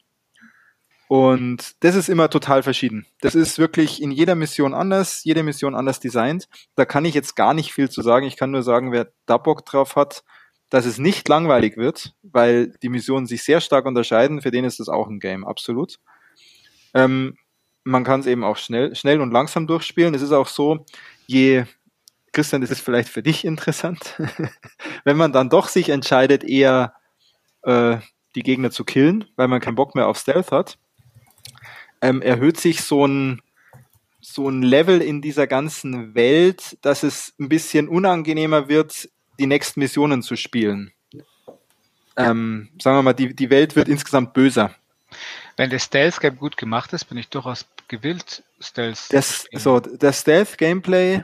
Und 1.08 1.84
das 1.84 1.96
ist 1.96 2.10
immer 2.10 2.30
total 2.30 2.64
verschieden. 2.64 3.06
Das 3.22 3.36
ist 3.36 3.60
wirklich 3.60 4.02
in 4.02 4.10
jeder 4.10 4.34
Mission 4.34 4.74
anders, 4.74 5.24
jede 5.24 5.44
Mission 5.44 5.76
anders 5.76 6.00
designt. 6.00 6.48
Da 6.76 6.86
kann 6.86 7.06
ich 7.06 7.14
jetzt 7.14 7.36
gar 7.36 7.54
nicht 7.54 7.72
viel 7.72 7.90
zu 7.90 8.02
sagen. 8.02 8.26
Ich 8.26 8.38
kann 8.38 8.50
nur 8.50 8.64
sagen, 8.64 8.92
wer 8.92 9.12
da 9.28 9.38
Bock 9.38 9.64
drauf 9.64 9.96
hat, 9.96 10.24
dass 10.74 10.88
es 10.88 10.98
nicht 10.98 11.30
langweilig 11.30 11.78
wird, 11.78 12.16
weil 12.24 12.70
die 12.82 12.90
Missionen 12.90 13.28
sich 13.28 13.44
sehr 13.44 13.62
stark 13.62 13.86
unterscheiden. 13.86 14.42
Für 14.42 14.50
den 14.50 14.66
ist 14.66 14.80
das 14.80 14.90
auch 14.90 15.08
ein 15.08 15.20
Game, 15.20 15.46
absolut. 15.46 16.00
Ähm, 16.96 17.38
man 17.84 18.04
kann 18.04 18.22
es 18.22 18.26
eben 18.26 18.44
auch 18.44 18.58
schnell, 18.58 18.96
schnell 18.96 19.22
und 19.22 19.30
langsam 19.30 19.68
durchspielen. 19.68 20.16
Es 20.16 20.24
ist 20.24 20.32
auch 20.32 20.48
so, 20.48 20.84
je, 21.28 21.66
Christian, 22.32 22.62
das 22.62 22.72
ist 22.72 22.82
vielleicht 22.82 23.10
für 23.10 23.22
dich 23.22 23.46
interessant, 23.46 24.20
wenn 25.04 25.16
man 25.16 25.32
dann 25.32 25.52
doch 25.52 25.68
sich 25.68 25.90
entscheidet, 25.90 26.44
eher 26.44 26.96
äh, 27.62 27.98
die 28.34 28.42
Gegner 28.42 28.72
zu 28.72 28.84
killen, 28.84 29.26
weil 29.36 29.50
man 29.50 29.62
keinen 29.62 29.76
Bock 29.76 29.94
mehr 29.94 30.08
auf 30.08 30.18
Stealth 30.18 30.52
hat, 30.52 30.80
ähm, 32.02 32.20
erhöht 32.24 32.60
sich 32.60 32.82
so 32.82 33.06
ein, 33.06 33.44
so 34.22 34.50
ein 34.50 34.64
Level 34.64 35.04
in 35.04 35.22
dieser 35.22 35.46
ganzen 35.46 36.16
Welt, 36.16 36.80
dass 36.82 37.04
es 37.04 37.36
ein 37.40 37.48
bisschen 37.48 37.88
unangenehmer 37.88 38.70
wird, 38.70 39.08
die 39.40 39.48
nächsten 39.48 39.80
Missionen 39.80 40.22
zu 40.22 40.36
spielen. 40.36 40.92
Ähm, 42.16 42.70
sagen 42.82 42.98
wir 42.98 43.04
mal, 43.04 43.14
die, 43.14 43.36
die 43.36 43.50
Welt 43.50 43.76
wird 43.76 43.88
insgesamt 43.88 44.34
böser. 44.34 44.76
Wenn 45.58 45.70
der 45.70 45.80
Stealth-Game 45.80 46.38
gut 46.38 46.58
gemacht 46.58 46.94
ist, 46.94 47.06
bin 47.06 47.18
ich 47.18 47.30
durchaus 47.30 47.68
gewillt, 47.88 48.44
Stealth 48.60 49.12
das, 49.12 49.48
So, 49.54 49.80
der 49.80 50.14
Stealth-Gameplay 50.14 51.24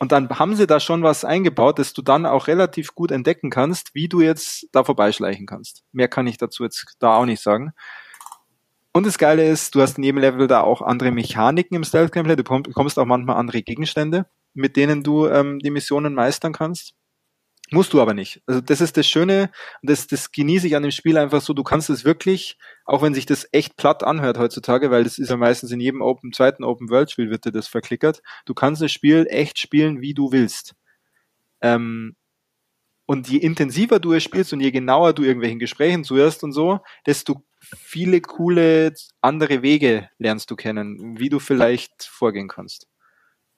Und 0.00 0.12
dann 0.12 0.28
haben 0.30 0.54
sie 0.54 0.66
da 0.66 0.78
schon 0.78 1.02
was 1.02 1.24
eingebaut, 1.24 1.78
dass 1.78 1.92
du 1.92 2.02
dann 2.02 2.24
auch 2.24 2.46
relativ 2.46 2.94
gut 2.94 3.10
entdecken 3.10 3.50
kannst, 3.50 3.94
wie 3.94 4.08
du 4.08 4.20
jetzt 4.20 4.68
da 4.72 4.84
vorbeischleichen 4.84 5.46
kannst. 5.46 5.82
Mehr 5.90 6.08
kann 6.08 6.26
ich 6.28 6.38
dazu 6.38 6.62
jetzt 6.62 6.96
da 7.00 7.16
auch 7.16 7.24
nicht 7.24 7.42
sagen. 7.42 7.72
Und 8.92 9.06
das 9.06 9.18
Geile 9.18 9.48
ist, 9.48 9.74
du 9.74 9.80
hast 9.80 9.98
in 9.98 10.04
jedem 10.04 10.18
Level 10.18 10.46
da 10.46 10.62
auch 10.62 10.82
andere 10.82 11.10
Mechaniken 11.10 11.76
im 11.76 11.84
Stealth-Gameplay. 11.84 12.36
Du 12.36 12.42
bekommst 12.42 12.98
auch 12.98 13.04
manchmal 13.04 13.36
andere 13.36 13.62
Gegenstände, 13.62 14.26
mit 14.54 14.76
denen 14.76 15.02
du 15.02 15.26
ähm, 15.26 15.58
die 15.58 15.70
Missionen 15.70 16.14
meistern 16.14 16.52
kannst. 16.52 16.94
Musst 17.70 17.92
du 17.92 18.00
aber 18.00 18.14
nicht. 18.14 18.40
Also 18.46 18.62
das 18.62 18.80
ist 18.80 18.96
das 18.96 19.06
Schöne 19.06 19.50
das, 19.82 20.06
das 20.06 20.32
genieße 20.32 20.66
ich 20.66 20.74
an 20.74 20.82
dem 20.82 20.90
Spiel 20.90 21.18
einfach 21.18 21.42
so. 21.42 21.52
Du 21.52 21.62
kannst 21.62 21.90
es 21.90 22.04
wirklich, 22.04 22.56
auch 22.86 23.02
wenn 23.02 23.12
sich 23.12 23.26
das 23.26 23.46
echt 23.52 23.76
platt 23.76 24.02
anhört 24.02 24.38
heutzutage, 24.38 24.90
weil 24.90 25.04
das 25.04 25.18
ist 25.18 25.28
ja 25.28 25.36
meistens 25.36 25.70
in 25.70 25.80
jedem 25.80 26.00
Open, 26.00 26.32
zweiten 26.32 26.64
Open 26.64 26.88
World 26.88 27.10
Spiel 27.10 27.30
wird 27.30 27.44
dir 27.44 27.52
das 27.52 27.68
verklickert. 27.68 28.22
Du 28.46 28.54
kannst 28.54 28.80
das 28.80 28.90
Spiel 28.90 29.26
echt 29.28 29.58
spielen, 29.58 30.00
wie 30.00 30.14
du 30.14 30.32
willst. 30.32 30.74
Ähm, 31.60 32.16
Und 33.10 33.26
je 33.26 33.38
intensiver 33.38 34.00
du 34.00 34.12
es 34.12 34.22
spielst 34.22 34.52
und 34.52 34.60
je 34.60 34.70
genauer 34.70 35.14
du 35.14 35.22
irgendwelchen 35.22 35.58
Gesprächen 35.58 36.04
zuhörst 36.04 36.44
und 36.44 36.52
so, 36.52 36.80
desto 37.06 37.42
viele 37.74 38.20
coole 38.20 38.92
andere 39.22 39.62
Wege 39.62 40.10
lernst 40.18 40.50
du 40.50 40.56
kennen, 40.56 41.18
wie 41.18 41.30
du 41.30 41.38
vielleicht 41.38 42.02
vorgehen 42.02 42.48
kannst. 42.48 42.86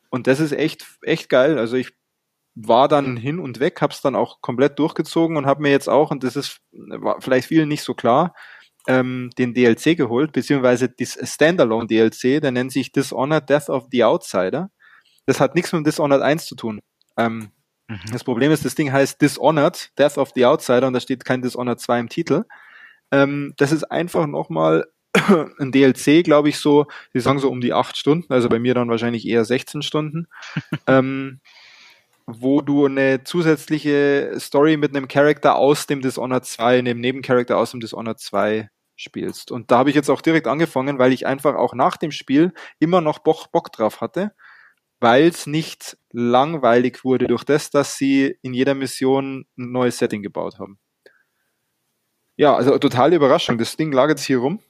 Und 0.08 0.28
das 0.28 0.38
ist 0.38 0.52
echt, 0.52 0.86
echt 1.02 1.28
geil. 1.28 1.58
Also 1.58 1.76
ich 1.76 1.90
war 2.54 2.86
dann 2.86 3.16
hin 3.16 3.40
und 3.40 3.58
weg, 3.58 3.82
hab's 3.82 4.02
dann 4.02 4.14
auch 4.14 4.40
komplett 4.40 4.78
durchgezogen 4.78 5.36
und 5.36 5.46
habe 5.46 5.62
mir 5.62 5.72
jetzt 5.72 5.88
auch, 5.88 6.12
und 6.12 6.22
das 6.22 6.36
ist 6.36 6.60
vielleicht 7.18 7.48
vielen 7.48 7.68
nicht 7.68 7.82
so 7.82 7.94
klar, 7.94 8.36
ähm, 8.86 9.30
den 9.36 9.52
DLC 9.52 9.96
geholt, 9.96 10.30
beziehungsweise 10.30 10.88
das 10.88 11.18
Standalone 11.24 11.88
DLC, 11.88 12.40
der 12.40 12.52
nennt 12.52 12.70
sich 12.70 12.92
Dishonored 12.92 13.50
Death 13.50 13.68
of 13.68 13.88
the 13.90 14.04
Outsider. 14.04 14.70
Das 15.26 15.40
hat 15.40 15.56
nichts 15.56 15.72
mit 15.72 15.84
Dishonored 15.84 16.22
1 16.22 16.46
zu 16.46 16.54
tun. 16.54 16.78
Ähm, 17.16 17.50
mhm. 17.90 18.12
Das 18.12 18.24
Problem 18.24 18.52
ist, 18.52 18.64
das 18.64 18.74
Ding 18.74 18.92
heißt 18.92 19.20
Dishonored 19.20 19.90
Death 19.98 20.18
of 20.18 20.30
the 20.34 20.46
Outsider 20.46 20.86
und 20.86 20.92
da 20.92 21.00
steht 21.00 21.24
kein 21.24 21.42
Dishonored 21.42 21.80
2 21.80 22.00
im 22.00 22.08
Titel. 22.08 22.44
Ähm, 23.10 23.54
das 23.56 23.72
ist 23.72 23.84
einfach 23.84 24.26
nochmal 24.26 24.86
ein 25.58 25.72
DLC, 25.72 26.22
glaube 26.24 26.48
ich, 26.48 26.58
so, 26.58 26.86
die 27.14 27.20
sagen 27.20 27.38
so 27.38 27.50
um 27.50 27.60
die 27.60 27.72
acht 27.72 27.96
Stunden, 27.96 28.32
also 28.32 28.48
bei 28.48 28.58
mir 28.58 28.74
dann 28.74 28.88
wahrscheinlich 28.88 29.26
eher 29.26 29.44
16 29.44 29.82
Stunden, 29.82 30.28
ähm, 30.86 31.40
wo 32.26 32.60
du 32.60 32.86
eine 32.86 33.24
zusätzliche 33.24 34.32
Story 34.38 34.76
mit 34.76 34.94
einem 34.94 35.08
Charakter 35.08 35.56
aus 35.56 35.86
dem 35.86 36.00
Dishonored 36.00 36.44
2, 36.44 36.78
einem 36.78 37.00
Nebencharakter 37.00 37.58
aus 37.58 37.72
dem 37.72 37.80
Dishonored 37.80 38.20
2 38.20 38.70
spielst. 38.94 39.50
Und 39.50 39.70
da 39.70 39.78
habe 39.78 39.90
ich 39.90 39.96
jetzt 39.96 40.10
auch 40.10 40.20
direkt 40.20 40.46
angefangen, 40.46 40.98
weil 40.98 41.12
ich 41.12 41.26
einfach 41.26 41.56
auch 41.56 41.74
nach 41.74 41.96
dem 41.96 42.12
Spiel 42.12 42.52
immer 42.78 43.00
noch 43.00 43.18
Bock, 43.18 43.50
Bock 43.50 43.72
drauf 43.72 44.00
hatte, 44.00 44.32
weil 45.00 45.28
es 45.28 45.46
nicht 45.46 45.96
langweilig 46.12 47.04
wurde 47.04 47.26
durch 47.26 47.44
das, 47.44 47.70
dass 47.70 47.96
sie 47.96 48.36
in 48.42 48.52
jeder 48.52 48.74
Mission 48.74 49.46
ein 49.58 49.72
neues 49.72 49.98
Setting 49.98 50.22
gebaut 50.22 50.58
haben. 50.58 50.78
Ja, 52.36 52.54
also 52.54 52.78
totale 52.78 53.16
Überraschung. 53.16 53.58
Das 53.58 53.76
Ding 53.76 53.92
lag 53.92 54.08
jetzt 54.08 54.24
hier 54.24 54.38
rum. 54.38 54.60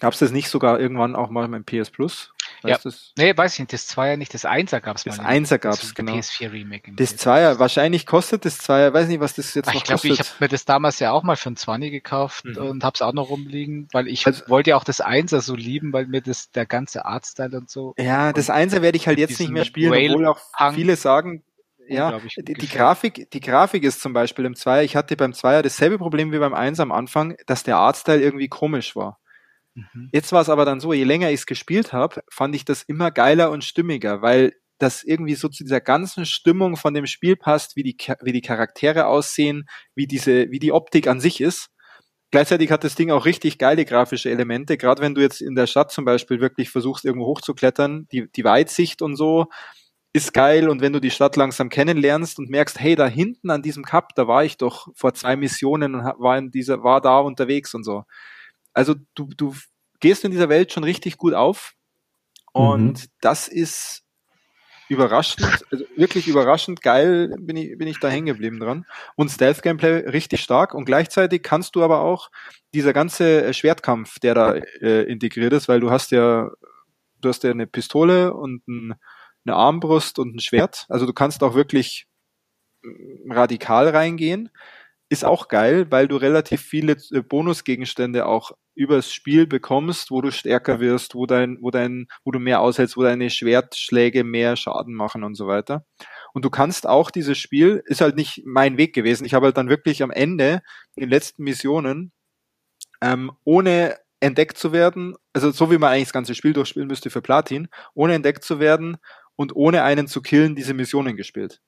Gab 0.00 0.12
es 0.12 0.20
das 0.20 0.32
nicht 0.32 0.48
sogar 0.48 0.80
irgendwann 0.80 1.14
auch 1.14 1.30
mal 1.30 1.52
im 1.52 1.64
PS 1.64 1.90
Plus? 1.90 2.32
Weißt 2.62 2.84
ja. 2.84 2.90
Das? 2.90 3.12
Nee, 3.16 3.36
weiß 3.36 3.54
ich 3.54 3.58
nicht. 3.60 3.72
Das 3.72 3.86
Zweier 3.86 4.16
nicht, 4.16 4.34
das 4.34 4.44
Einser 4.44 4.80
gab 4.80 4.96
es 4.96 5.06
mal. 5.06 5.16
Das 5.16 5.24
Einser 5.24 5.58
gab 5.58 5.74
es, 5.74 5.94
genau. 5.94 6.12
PS4 6.12 6.52
Remake. 6.52 6.92
Das 6.94 7.16
Zweier, 7.16 7.58
wahrscheinlich 7.58 8.06
kostet 8.06 8.44
das 8.44 8.58
Zweier, 8.58 8.92
weiß 8.92 9.08
nicht, 9.08 9.20
was 9.20 9.34
das 9.34 9.54
jetzt 9.54 9.68
Ach, 9.68 9.74
noch 9.74 9.80
ich 9.80 9.84
glaub, 9.84 9.94
kostet. 9.96 10.10
Ich 10.10 10.16
glaube, 10.16 10.26
ich 10.28 10.34
habe 10.34 10.44
mir 10.44 10.48
das 10.48 10.64
damals 10.64 10.98
ja 10.98 11.12
auch 11.12 11.22
mal 11.22 11.36
für 11.36 11.50
ein 11.50 11.56
20 11.56 11.90
gekauft 11.90 12.44
mhm. 12.44 12.56
und 12.56 12.84
habe 12.84 12.94
es 12.94 13.02
auch 13.02 13.12
noch 13.12 13.30
rumliegen, 13.30 13.88
weil 13.92 14.08
ich 14.08 14.26
also, 14.26 14.48
wollte 14.48 14.70
ja 14.70 14.76
auch 14.76 14.84
das 14.84 15.00
Einser 15.00 15.40
so 15.40 15.54
lieben, 15.54 15.92
weil 15.92 16.06
mir 16.06 16.20
das 16.20 16.50
der 16.50 16.66
ganze 16.66 17.04
Artstyle 17.04 17.56
und 17.56 17.70
so. 17.70 17.94
Ja, 17.98 18.32
das 18.32 18.50
Einser 18.50 18.82
werde 18.82 18.96
ich 18.96 19.06
halt 19.06 19.18
jetzt 19.18 19.40
nicht 19.40 19.50
mehr 19.50 19.64
spielen, 19.64 19.92
obwohl 19.92 20.26
auch 20.26 20.40
viele 20.74 20.96
sagen, 20.96 21.42
ja, 21.88 22.20
die, 22.36 22.54
die 22.54 22.68
Grafik, 22.68 23.30
die 23.32 23.40
Grafik 23.40 23.82
ist 23.82 24.00
zum 24.00 24.12
Beispiel 24.12 24.44
im 24.44 24.54
Zweier, 24.54 24.84
ich 24.84 24.94
hatte 24.94 25.16
beim 25.16 25.32
Zweier 25.32 25.62
dasselbe 25.62 25.98
Problem 25.98 26.30
wie 26.30 26.38
beim 26.38 26.54
Eins 26.54 26.78
am 26.78 26.92
Anfang, 26.92 27.36
dass 27.46 27.64
der 27.64 27.78
Artstyle 27.78 28.20
irgendwie 28.20 28.48
komisch 28.48 28.94
war. 28.94 29.18
Mhm. 29.92 30.10
Jetzt 30.12 30.32
war 30.32 30.42
es 30.42 30.48
aber 30.48 30.64
dann 30.64 30.80
so, 30.80 30.92
je 30.92 31.04
länger 31.04 31.30
ich 31.30 31.40
es 31.40 31.46
gespielt 31.46 31.92
habe, 31.92 32.22
fand 32.30 32.54
ich 32.54 32.64
das 32.64 32.82
immer 32.82 33.10
geiler 33.10 33.50
und 33.50 33.64
stimmiger, 33.64 34.22
weil 34.22 34.52
das 34.78 35.02
irgendwie 35.02 35.34
so 35.34 35.48
zu 35.48 35.62
dieser 35.62 35.80
ganzen 35.80 36.24
Stimmung 36.24 36.76
von 36.76 36.94
dem 36.94 37.06
Spiel 37.06 37.36
passt, 37.36 37.76
wie 37.76 37.82
die, 37.82 37.96
wie 38.22 38.32
die 38.32 38.40
Charaktere 38.40 39.06
aussehen, 39.06 39.68
wie 39.94 40.06
diese, 40.06 40.50
wie 40.50 40.58
die 40.58 40.72
Optik 40.72 41.06
an 41.06 41.20
sich 41.20 41.40
ist. 41.40 41.68
Gleichzeitig 42.30 42.70
hat 42.70 42.84
das 42.84 42.94
Ding 42.94 43.10
auch 43.10 43.26
richtig 43.26 43.58
geile 43.58 43.84
grafische 43.84 44.30
Elemente, 44.30 44.76
gerade 44.76 45.02
wenn 45.02 45.14
du 45.14 45.20
jetzt 45.20 45.40
in 45.40 45.56
der 45.56 45.66
Stadt 45.66 45.90
zum 45.90 46.04
Beispiel 46.04 46.40
wirklich 46.40 46.70
versuchst, 46.70 47.04
irgendwo 47.04 47.26
hochzuklettern, 47.26 48.06
die, 48.12 48.30
die 48.30 48.44
Weitsicht 48.44 49.02
und 49.02 49.16
so, 49.16 49.48
ist 50.12 50.32
geil 50.32 50.68
und 50.68 50.80
wenn 50.80 50.92
du 50.92 51.00
die 51.00 51.10
Stadt 51.10 51.36
langsam 51.36 51.68
kennenlernst 51.68 52.38
und 52.38 52.50
merkst, 52.50 52.80
hey, 52.80 52.96
da 52.96 53.06
hinten 53.06 53.50
an 53.50 53.62
diesem 53.62 53.84
Cup, 53.84 54.14
da 54.14 54.26
war 54.26 54.44
ich 54.44 54.56
doch 54.56 54.88
vor 54.94 55.14
zwei 55.14 55.36
Missionen 55.36 55.94
und 55.94 56.02
war 56.02 56.38
in 56.38 56.50
dieser, 56.50 56.82
war 56.82 57.00
da 57.00 57.18
unterwegs 57.18 57.74
und 57.74 57.84
so. 57.84 58.04
Also 58.72 58.94
du, 59.14 59.28
du 59.36 59.54
gehst 60.00 60.24
in 60.24 60.30
dieser 60.30 60.48
Welt 60.48 60.72
schon 60.72 60.84
richtig 60.84 61.16
gut 61.16 61.34
auf 61.34 61.74
und 62.52 62.92
mhm. 62.92 63.06
das 63.20 63.48
ist 63.48 64.02
überraschend, 64.88 65.64
also 65.70 65.84
wirklich 65.94 66.26
überraschend 66.26 66.82
geil 66.82 67.34
bin 67.38 67.56
ich, 67.56 67.78
bin 67.78 67.86
ich 67.86 68.00
da 68.00 68.08
hängen 68.08 68.26
geblieben 68.26 68.58
dran. 68.58 68.86
Und 69.14 69.30
Stealth-Gameplay 69.30 70.08
richtig 70.08 70.40
stark 70.40 70.74
und 70.74 70.84
gleichzeitig 70.84 71.42
kannst 71.42 71.76
du 71.76 71.84
aber 71.84 72.00
auch 72.00 72.30
dieser 72.74 72.92
ganze 72.92 73.54
Schwertkampf, 73.54 74.18
der 74.18 74.34
da 74.34 74.54
äh, 74.54 75.02
integriert 75.04 75.52
ist, 75.52 75.68
weil 75.68 75.80
du 75.80 75.90
hast 75.90 76.10
ja, 76.10 76.50
du 77.20 77.28
hast 77.28 77.44
ja 77.44 77.50
eine 77.50 77.66
Pistole 77.66 78.34
und 78.34 78.66
ein 78.66 78.94
eine 79.44 79.56
Armbrust 79.56 80.18
und 80.18 80.34
ein 80.34 80.40
Schwert. 80.40 80.86
Also 80.88 81.06
du 81.06 81.12
kannst 81.12 81.42
auch 81.42 81.54
wirklich 81.54 82.06
radikal 83.28 83.88
reingehen. 83.88 84.50
Ist 85.12 85.24
auch 85.24 85.48
geil, 85.48 85.90
weil 85.90 86.06
du 86.06 86.16
relativ 86.16 86.60
viele 86.62 86.96
äh, 87.12 87.20
Bonusgegenstände 87.20 88.26
auch 88.26 88.52
übers 88.76 89.12
Spiel 89.12 89.46
bekommst, 89.46 90.10
wo 90.12 90.20
du 90.20 90.30
stärker 90.30 90.78
wirst, 90.78 91.16
wo 91.16 91.26
dein, 91.26 91.58
wo 91.60 91.70
dein, 91.72 92.06
wo 92.24 92.30
du 92.30 92.38
mehr 92.38 92.60
aushältst, 92.60 92.96
wo 92.96 93.02
deine 93.02 93.28
Schwertschläge 93.28 94.22
mehr 94.22 94.54
Schaden 94.56 94.94
machen 94.94 95.24
und 95.24 95.34
so 95.34 95.48
weiter. 95.48 95.84
Und 96.32 96.44
du 96.44 96.50
kannst 96.50 96.86
auch 96.88 97.10
dieses 97.10 97.38
Spiel, 97.38 97.82
ist 97.86 98.00
halt 98.00 98.14
nicht 98.16 98.42
mein 98.46 98.78
Weg 98.78 98.94
gewesen. 98.94 99.24
Ich 99.24 99.34
habe 99.34 99.46
halt 99.46 99.56
dann 99.56 99.68
wirklich 99.68 100.02
am 100.04 100.12
Ende, 100.12 100.62
in 100.94 101.00
den 101.02 101.10
letzten 101.10 101.42
Missionen, 101.42 102.12
ähm, 103.02 103.32
ohne 103.44 103.96
entdeckt 104.20 104.58
zu 104.58 104.72
werden, 104.72 105.16
also 105.32 105.50
so 105.50 105.70
wie 105.70 105.78
man 105.78 105.92
eigentlich 105.92 106.04
das 106.08 106.12
ganze 106.12 106.34
Spiel 106.34 106.52
durchspielen 106.52 106.88
müsste 106.88 107.10
für 107.10 107.22
Platin, 107.22 107.68
ohne 107.94 108.14
entdeckt 108.14 108.44
zu 108.44 108.60
werden, 108.60 108.98
und 109.36 109.56
ohne 109.56 109.84
einen 109.84 110.06
zu 110.06 110.20
killen 110.20 110.54
diese 110.54 110.74
Missionen 110.74 111.16
gespielt. 111.16 111.62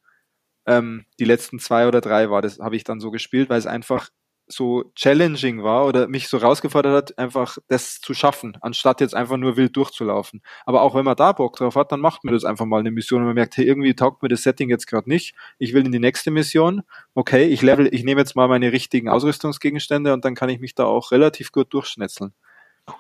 Ähm, 0.66 1.04
die 1.18 1.24
letzten 1.24 1.58
zwei 1.58 1.88
oder 1.88 2.00
drei 2.00 2.30
war 2.30 2.42
das, 2.42 2.58
habe 2.58 2.76
ich 2.76 2.84
dann 2.84 3.00
so 3.00 3.10
gespielt, 3.10 3.50
weil 3.50 3.58
es 3.58 3.66
einfach 3.66 4.10
so 4.46 4.84
challenging 4.94 5.62
war 5.62 5.86
oder 5.86 6.08
mich 6.08 6.28
so 6.28 6.36
rausgefordert 6.36 6.94
hat, 6.94 7.18
einfach 7.18 7.58
das 7.68 8.00
zu 8.00 8.12
schaffen, 8.14 8.58
anstatt 8.60 9.00
jetzt 9.00 9.14
einfach 9.14 9.36
nur 9.36 9.56
wild 9.56 9.76
durchzulaufen. 9.76 10.42
Aber 10.66 10.82
auch 10.82 10.94
wenn 10.94 11.04
man 11.04 11.16
da 11.16 11.32
Bock 11.32 11.56
drauf 11.56 11.76
hat, 11.76 11.92
dann 11.92 12.00
macht 12.00 12.24
man 12.24 12.34
das 12.34 12.44
einfach 12.44 12.66
mal 12.66 12.80
eine 12.80 12.90
Mission 12.90 13.20
und 13.20 13.26
man 13.26 13.34
merkt, 13.34 13.56
hey, 13.56 13.64
irgendwie 13.64 13.94
taugt 13.94 14.22
mir 14.22 14.28
das 14.28 14.42
Setting 14.42 14.68
jetzt 14.68 14.86
gerade 14.86 15.08
nicht. 15.08 15.34
Ich 15.58 15.72
will 15.72 15.86
in 15.86 15.92
die 15.92 15.98
nächste 15.98 16.30
Mission. 16.30 16.82
Okay, 17.14 17.44
ich 17.44 17.62
level, 17.62 17.88
ich 17.92 18.04
nehme 18.04 18.20
jetzt 18.20 18.36
mal 18.36 18.48
meine 18.48 18.72
richtigen 18.72 19.08
Ausrüstungsgegenstände 19.08 20.12
und 20.12 20.24
dann 20.24 20.34
kann 20.34 20.48
ich 20.48 20.60
mich 20.60 20.74
da 20.74 20.84
auch 20.84 21.12
relativ 21.12 21.52
gut 21.52 21.72
durchschnetzeln. 21.72 22.34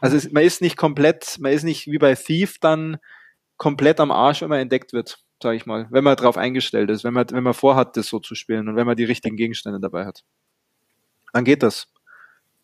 Also 0.00 0.16
es, 0.16 0.30
man 0.30 0.44
ist 0.44 0.62
nicht 0.62 0.76
komplett, 0.76 1.38
man 1.40 1.52
ist 1.52 1.64
nicht 1.64 1.88
wie 1.88 1.98
bei 1.98 2.14
Thief 2.14 2.58
dann 2.60 2.98
komplett 3.56 4.00
am 4.00 4.10
Arsch, 4.10 4.42
wenn 4.42 4.48
man 4.48 4.60
entdeckt 4.60 4.92
wird, 4.92 5.18
sage 5.42 5.56
ich 5.56 5.66
mal, 5.66 5.86
wenn 5.90 6.04
man 6.04 6.16
darauf 6.16 6.36
eingestellt 6.36 6.90
ist, 6.90 7.04
wenn 7.04 7.14
man, 7.14 7.26
wenn 7.30 7.42
man 7.42 7.54
vorhat, 7.54 7.96
das 7.96 8.06
so 8.06 8.18
zu 8.18 8.34
spielen 8.34 8.68
und 8.68 8.76
wenn 8.76 8.86
man 8.86 8.96
die 8.96 9.04
richtigen 9.04 9.36
Gegenstände 9.36 9.80
dabei 9.80 10.06
hat. 10.06 10.24
Dann 11.32 11.44
geht 11.44 11.62
das. 11.62 11.88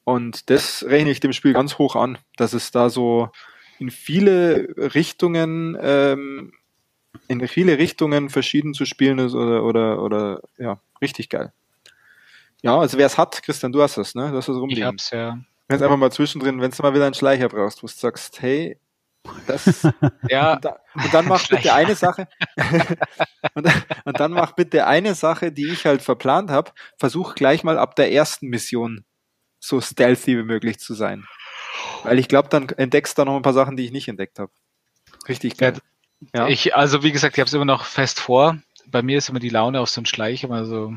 Und 0.05 0.48
das 0.48 0.84
rechne 0.88 1.10
ich 1.10 1.20
dem 1.20 1.32
Spiel 1.32 1.52
ganz 1.52 1.76
hoch 1.76 1.94
an, 1.94 2.18
dass 2.36 2.55
es 2.55 2.70
da 2.70 2.88
so 2.88 3.30
in 3.78 3.90
viele 3.90 4.74
Richtungen, 4.94 5.76
ähm, 5.80 6.52
in 7.28 7.46
viele 7.46 7.78
Richtungen 7.78 8.30
verschieden 8.30 8.74
zu 8.74 8.86
spielen 8.86 9.18
ist 9.18 9.34
oder, 9.34 9.64
oder, 9.64 10.02
oder 10.02 10.40
ja, 10.56 10.80
richtig 11.02 11.28
geil. 11.28 11.52
Ja, 12.62 12.78
also 12.78 12.98
wer 12.98 13.06
es 13.06 13.18
hat, 13.18 13.42
Christian, 13.42 13.72
du 13.72 13.82
hast 13.82 13.98
es, 13.98 14.14
ne? 14.14 14.30
Du 14.30 14.36
hast 14.36 14.48
es 14.48 14.56
rumliegen. 14.56 14.82
Ich 14.82 14.86
hab's, 14.86 15.10
ja. 15.10 15.38
Jetzt 15.70 15.82
einfach 15.82 15.98
mal 15.98 16.10
zwischendrin, 16.10 16.60
wenn 16.60 16.70
du 16.70 16.82
mal 16.82 16.94
wieder 16.94 17.05
einen 17.05 17.14
Schleicher 17.14 17.48
brauchst, 17.48 17.82
wo 17.82 17.86
du 17.86 17.92
sagst, 17.92 18.40
hey, 18.40 18.78
das, 19.46 19.86
ja. 20.28 20.55
Und, 20.55 20.64
da, 20.64 20.78
und 20.94 21.14
dann 21.14 21.26
mach 21.26 21.48
bitte 21.48 21.74
eine 21.74 21.94
Sache. 21.94 22.28
und, 23.55 23.66
und, 24.05 24.20
dann 24.20 24.32
mach 24.32 24.52
bitte 24.52 24.86
eine 24.86 25.14
Sache, 25.14 25.52
die 25.52 25.70
ich 25.70 25.86
halt 25.86 26.02
verplant 26.02 26.50
habe. 26.50 26.72
Versuch 26.96 27.34
gleich 27.34 27.64
mal 27.64 27.78
ab 27.78 27.96
der 27.96 28.12
ersten 28.12 28.48
Mission 28.48 29.05
so 29.60 29.80
stealthy 29.80 30.38
wie 30.38 30.44
möglich 30.44 30.78
zu 30.78 30.94
sein. 30.94 31.26
Weil 32.05 32.18
ich 32.18 32.28
glaube, 32.28 32.48
dann 32.48 32.68
entdeckst 32.68 33.16
du 33.16 33.22
da 33.22 33.24
noch 33.24 33.36
ein 33.36 33.42
paar 33.42 33.52
Sachen, 33.52 33.76
die 33.76 33.84
ich 33.84 33.92
nicht 33.92 34.09
entdeckt 34.09 34.38
habe. 34.38 34.52
Richtig 35.28 35.56
geil. 35.56 35.74
Ja, 36.34 36.42
ja. 36.42 36.48
Ich, 36.48 36.74
also 36.74 37.02
wie 37.02 37.12
gesagt, 37.12 37.36
ich 37.36 37.40
habe 37.40 37.48
es 37.48 37.55
immer 37.55 37.64
noch 37.64 37.84
fest 37.84 38.20
vor. 38.20 38.59
Bei 38.86 39.02
mir 39.02 39.18
ist 39.18 39.28
immer 39.28 39.40
die 39.40 39.48
Laune 39.48 39.80
auf 39.80 39.90
so 39.90 40.00
einen 40.00 40.06
Schleich 40.06 40.44
immer 40.44 40.64
so 40.64 40.94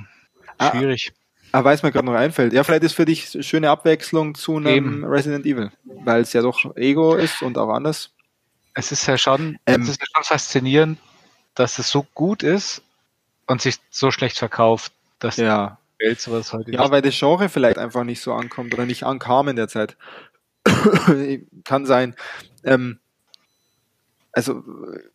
ah, 0.58 0.72
schwierig. 0.72 1.14
Ah, 1.52 1.64
weiß 1.64 1.84
mir 1.84 1.91
gerade 1.91 2.06
noch 2.06 2.14
einfällt. 2.14 2.53
Ja, 2.53 2.64
vielleicht 2.64 2.84
ist 2.84 2.94
für 2.94 3.06
dich 3.06 3.38
schöne 3.41 3.70
Abwechslung 3.70 4.36
zu 4.36 4.58
einem 4.58 4.68
Eben. 4.68 5.06
Resident 5.06 5.45
Evil, 5.45 5.72
weil 5.84 6.22
es 6.22 6.32
ja 6.34 6.41
doch 6.41 6.76
Ego 6.78 7.16
ist 7.16 7.41
und 7.41 7.58
auch 7.58 7.70
anders. 7.70 8.14
Es 8.73 8.91
ist 8.91 9.06
ja 9.06 9.18
schon, 9.18 9.60
ähm, 9.65 9.81
es 9.81 9.89
ist 9.89 10.02
ja 10.02 10.07
schon 10.14 10.23
faszinierend, 10.23 10.99
dass 11.56 11.80
es 11.80 11.89
so 11.89 12.03
gut 12.14 12.43
ist 12.43 12.81
und 13.48 13.61
sich 13.61 13.77
so 13.89 14.11
schlecht 14.11 14.38
verkauft, 14.38 14.93
dass 15.19 15.38
ja. 15.38 15.77
die 15.99 16.06
Welt 16.06 16.22
sowas 16.22 16.53
heute 16.53 16.72
Ja, 16.72 16.89
weil 16.89 17.02
das 17.02 17.18
Genre 17.18 17.49
vielleicht 17.49 17.77
einfach 17.77 18.03
nicht 18.03 18.22
so 18.22 18.34
ankommt 18.34 18.73
oder 18.73 18.85
nicht 18.85 19.03
ankam 19.03 19.49
in 19.49 19.56
der 19.56 19.68
Zeit. 19.68 19.98
Kann 21.64 21.85
sein. 21.85 22.15
Ähm, 22.64 22.99
also, 24.31 24.64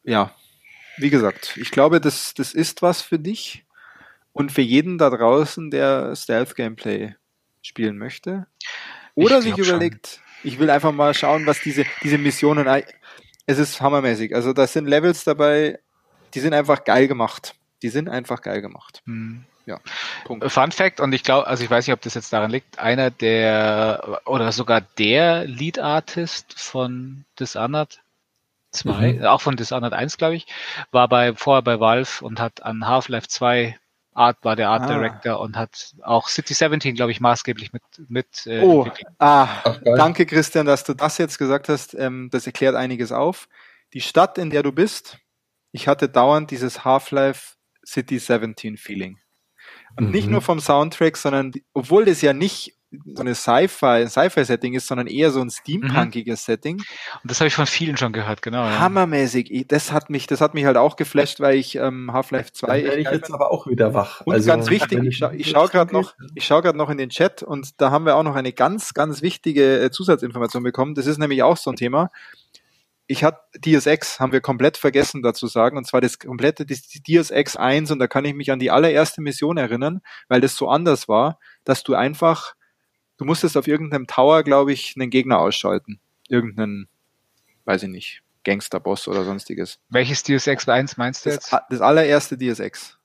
ja, 0.05 0.35
wie 0.99 1.11
gesagt, 1.11 1.57
ich 1.57 1.71
glaube, 1.71 2.01
das, 2.01 2.35
das 2.35 2.53
ist 2.53 2.83
was 2.83 3.01
für 3.03 3.19
dich 3.19 3.65
und 4.33 4.53
für 4.53 4.63
jeden 4.63 4.99
da 4.99 5.09
draußen, 5.09 5.71
der 5.71 6.15
Stealth-Gameplay 6.15 7.15
spielen 7.63 7.97
möchte. 7.97 8.47
Oder 9.15 9.41
sich 9.41 9.57
überlegt, 9.57 10.07
schon. 10.07 10.51
ich 10.51 10.59
will 10.59 10.69
einfach 10.69 10.93
mal 10.93 11.15
schauen, 11.15 11.47
was 11.47 11.61
diese, 11.61 11.87
diese 12.03 12.19
Missionen 12.19 12.69
es 13.47 13.59
ist 13.59 13.81
hammermäßig. 13.81 14.35
Also 14.35 14.53
da 14.53 14.67
sind 14.67 14.87
Levels 14.87 15.25
dabei, 15.25 15.79
die 16.35 16.41
sind 16.41 16.53
einfach 16.53 16.85
geil 16.85 17.09
gemacht. 17.09 17.55
Die 17.83 17.89
sind 17.89 18.09
einfach 18.09 18.43
geil 18.43 18.61
gemacht. 18.61 19.03
Hm. 19.07 19.45
Ja, 19.67 19.81
Punkt. 20.25 20.51
Fun 20.51 20.71
Fact, 20.71 21.01
und 21.01 21.13
ich 21.13 21.25
glaube, 21.25 21.49
also 21.49 21.65
ich 21.65 21.71
weiß 21.71 21.87
nicht, 21.87 21.93
ob 21.93 22.01
das 22.01 22.15
jetzt 22.15 22.33
daran 22.33 22.53
liegt, 22.53 22.79
einer 22.79 23.11
der 23.11 24.21
oder 24.25 24.53
sogar 24.53 24.81
der 24.81 25.45
Lead 25.45 25.81
Artist 25.81 26.55
von 26.57 27.25
Dishonored 27.41 27.99
2, 28.71 29.13
mhm. 29.15 29.25
auch 29.25 29.41
von 29.41 29.57
Dishonored 29.57 29.93
1, 29.93 30.19
glaube 30.19 30.37
ich, 30.37 30.47
war 30.93 31.09
bei 31.09 31.35
vorher 31.35 31.63
bei 31.63 31.81
Valve 31.81 32.25
und 32.25 32.39
hat 32.39 32.63
an 32.63 32.87
Half-Life 32.87 33.27
2 33.27 33.77
Art 34.17 34.39
war 34.43 34.57
der 34.57 34.71
Art 34.71 34.83
ah. 34.83 34.87
Director 34.87 35.41
und 35.41 35.57
hat 35.57 35.95
auch 36.03 36.29
City 36.29 36.55
17, 36.55 36.95
glaube 36.95 37.13
ich, 37.13 37.21
maßgeblich 37.21 37.73
mit 37.73 37.83
mit 38.09 38.47
äh, 38.47 38.63
Oh, 38.63 38.89
ah, 39.19 39.49
Ach, 39.65 39.79
danke 39.85 40.27
Christian, 40.27 40.67
dass 40.67 40.85
du 40.85 40.95
das 40.95 41.19
jetzt 41.19 41.39
gesagt 41.39 41.69
hast. 41.69 41.95
Ähm, 41.95 42.29
das 42.33 42.47
erklärt 42.47 42.75
einiges 42.75 43.13
auf. 43.13 43.49
Die 43.93 44.01
Stadt, 44.01 44.39
in 44.39 44.51
der 44.51 44.63
du 44.63 44.73
bist, 44.73 45.19
ich 45.73 45.87
hatte 45.89 46.09
dauernd 46.09 46.51
dieses 46.51 46.85
Half-Life 46.85 47.57
City 47.87 48.19
17 48.19 48.77
Feeling. 48.77 49.19
Und 49.97 50.07
mhm. 50.07 50.11
nicht 50.13 50.29
nur 50.29 50.43
vom 50.43 50.61
Soundtrack, 50.61 51.17
sondern 51.17 51.53
obwohl 51.75 52.05
das 52.05 52.23
ja 52.23 52.33
nicht 52.33 52.76
so 53.05 53.23
eine 53.23 53.35
Sci-Fi, 53.35 54.07
Sci-Fi-Setting 54.07 54.75
ist, 54.75 54.87
sondern 54.87 55.07
eher 55.07 55.31
so 55.31 55.41
ein 55.41 55.51
steampunkiges 55.51 56.43
mhm. 56.43 56.53
Setting. 56.53 56.77
Und 56.77 57.31
das 57.31 57.41
habe 57.41 57.49
ich 57.49 57.55
von 57.55 57.67
vielen 57.67 57.97
schon 57.97 58.13
gehört, 58.13 58.43
genau. 58.43 58.65
Ja. 58.65 58.79
Hammermäßig. 58.79 59.67
Das 59.69 59.93
hat 59.93 60.11
mich, 60.11 60.27
das 60.27 60.41
hat 60.41 60.55
mich 60.55 60.65
halt 60.65 60.77
auch 60.77 60.97
geflasht, 60.97 61.41
weil 61.41 61.57
ich 61.57 61.77
ähm, 61.77 62.13
Half-Life 62.13 62.53
2. 62.53 62.67
Dann 62.67 62.85
werde 62.85 63.01
ich 63.01 63.11
jetzt 63.11 63.33
aber 63.33 63.51
auch 63.51 63.67
wieder 63.67 63.95
wach. 63.95 64.23
Und 64.23 64.35
also, 64.35 64.47
ganz 64.49 64.71
wichtig, 64.71 65.03
ich, 65.03 65.17
scha 65.17 65.33
ich 65.33 65.51
schaue 65.51 65.69
gerade 65.69 65.93
noch, 65.93 66.15
ich 66.35 66.45
schaue 66.45 66.63
gerade 66.63 66.79
noch 66.79 66.91
in 66.91 66.99
den 66.99 67.11
Chat 67.11 67.43
und 67.43 67.81
da 67.81 67.91
haben 67.91 68.07
wir 68.07 68.17
auch 68.17 68.23
noch 68.23 68.37
eine 68.37 68.53
ganz, 68.53 68.95
ganz 68.95 69.23
wichtige 69.23 69.81
äh, 69.81 69.91
Zusatzinformation 69.91 70.63
bekommen. 70.63 70.95
Das 70.95 71.07
ist 71.07 71.19
nämlich 71.19 71.43
auch 71.43 71.57
so 71.57 71.71
ein 71.71 71.77
Thema 71.77 72.11
ich 73.07 73.25
hatte 73.25 73.41
DSX, 73.65 74.21
haben 74.21 74.33
wir 74.33 74.41
komplett 74.41 74.77
vergessen 74.77 75.23
dazu 75.23 75.47
sagen, 75.47 75.77
und 75.77 75.87
zwar 75.87 76.01
das 76.01 76.19
komplette 76.19 76.67
das 76.67 76.83
DSX 76.83 77.57
1, 77.57 77.91
und 77.91 77.99
da 77.99 78.09
kann 78.09 78.25
ich 78.25 78.35
mich 78.35 78.51
an 78.51 78.59
die 78.59 78.71
allererste 78.71 79.21
Mission 79.21 79.57
erinnern, 79.57 80.01
weil 80.29 80.41
das 80.41 80.57
so 80.57 80.69
anders 80.69 81.09
war, 81.09 81.39
dass 81.65 81.83
du 81.83 81.95
einfach, 81.95 82.55
du 83.17 83.25
musstest 83.25 83.57
auf 83.57 83.67
irgendeinem 83.67 84.07
Tower, 84.07 84.43
glaube 84.43 84.73
ich, 84.73 84.95
einen 84.97 85.11
Gegner 85.11 85.39
ausschalten. 85.39 86.01
Irgendeinen, 86.29 86.89
weiß 87.65 87.85
ich 87.85 87.89
nicht, 87.89 88.23
Gangsterboss 88.45 89.09
oder 89.09 89.25
sonstiges. 89.25 89.79
Welches 89.89 90.23
DSX 90.23 90.69
1 90.69 90.97
meinst 90.97 91.27
du 91.27 91.31
jetzt? 91.31 91.53
Das, 91.53 91.63
das 91.69 91.81
allererste 91.81 92.37
DSX. 92.39 92.99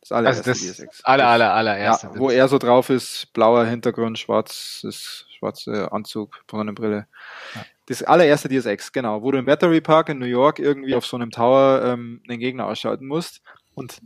Das 0.00 0.12
allererste 0.12 0.50
also 0.50 0.66
das 0.66 0.76
DSX. 0.76 1.04
Aller, 1.04 1.26
aller, 1.26 1.52
allererste. 1.52 2.06
Ja, 2.08 2.18
wo 2.18 2.30
er 2.30 2.48
so 2.48 2.58
drauf 2.58 2.90
ist, 2.90 3.32
blauer 3.32 3.66
Hintergrund, 3.66 4.18
schwarzes, 4.18 5.26
schwarzer 5.38 5.92
Anzug, 5.92 6.42
Brille. 6.46 7.06
Ja. 7.54 7.64
Das 7.86 8.02
allererste 8.02 8.48
DSX, 8.48 8.92
genau, 8.92 9.22
wo 9.22 9.30
du 9.30 9.38
im 9.38 9.46
Battery 9.46 9.80
Park 9.80 10.10
in 10.10 10.18
New 10.18 10.26
York 10.26 10.58
irgendwie 10.58 10.94
auf 10.94 11.06
so 11.06 11.16
einem 11.16 11.30
Tower 11.30 11.82
ähm, 11.84 12.22
einen 12.28 12.38
Gegner 12.38 12.66
ausschalten 12.66 13.06
musst 13.06 13.40
und 13.74 14.00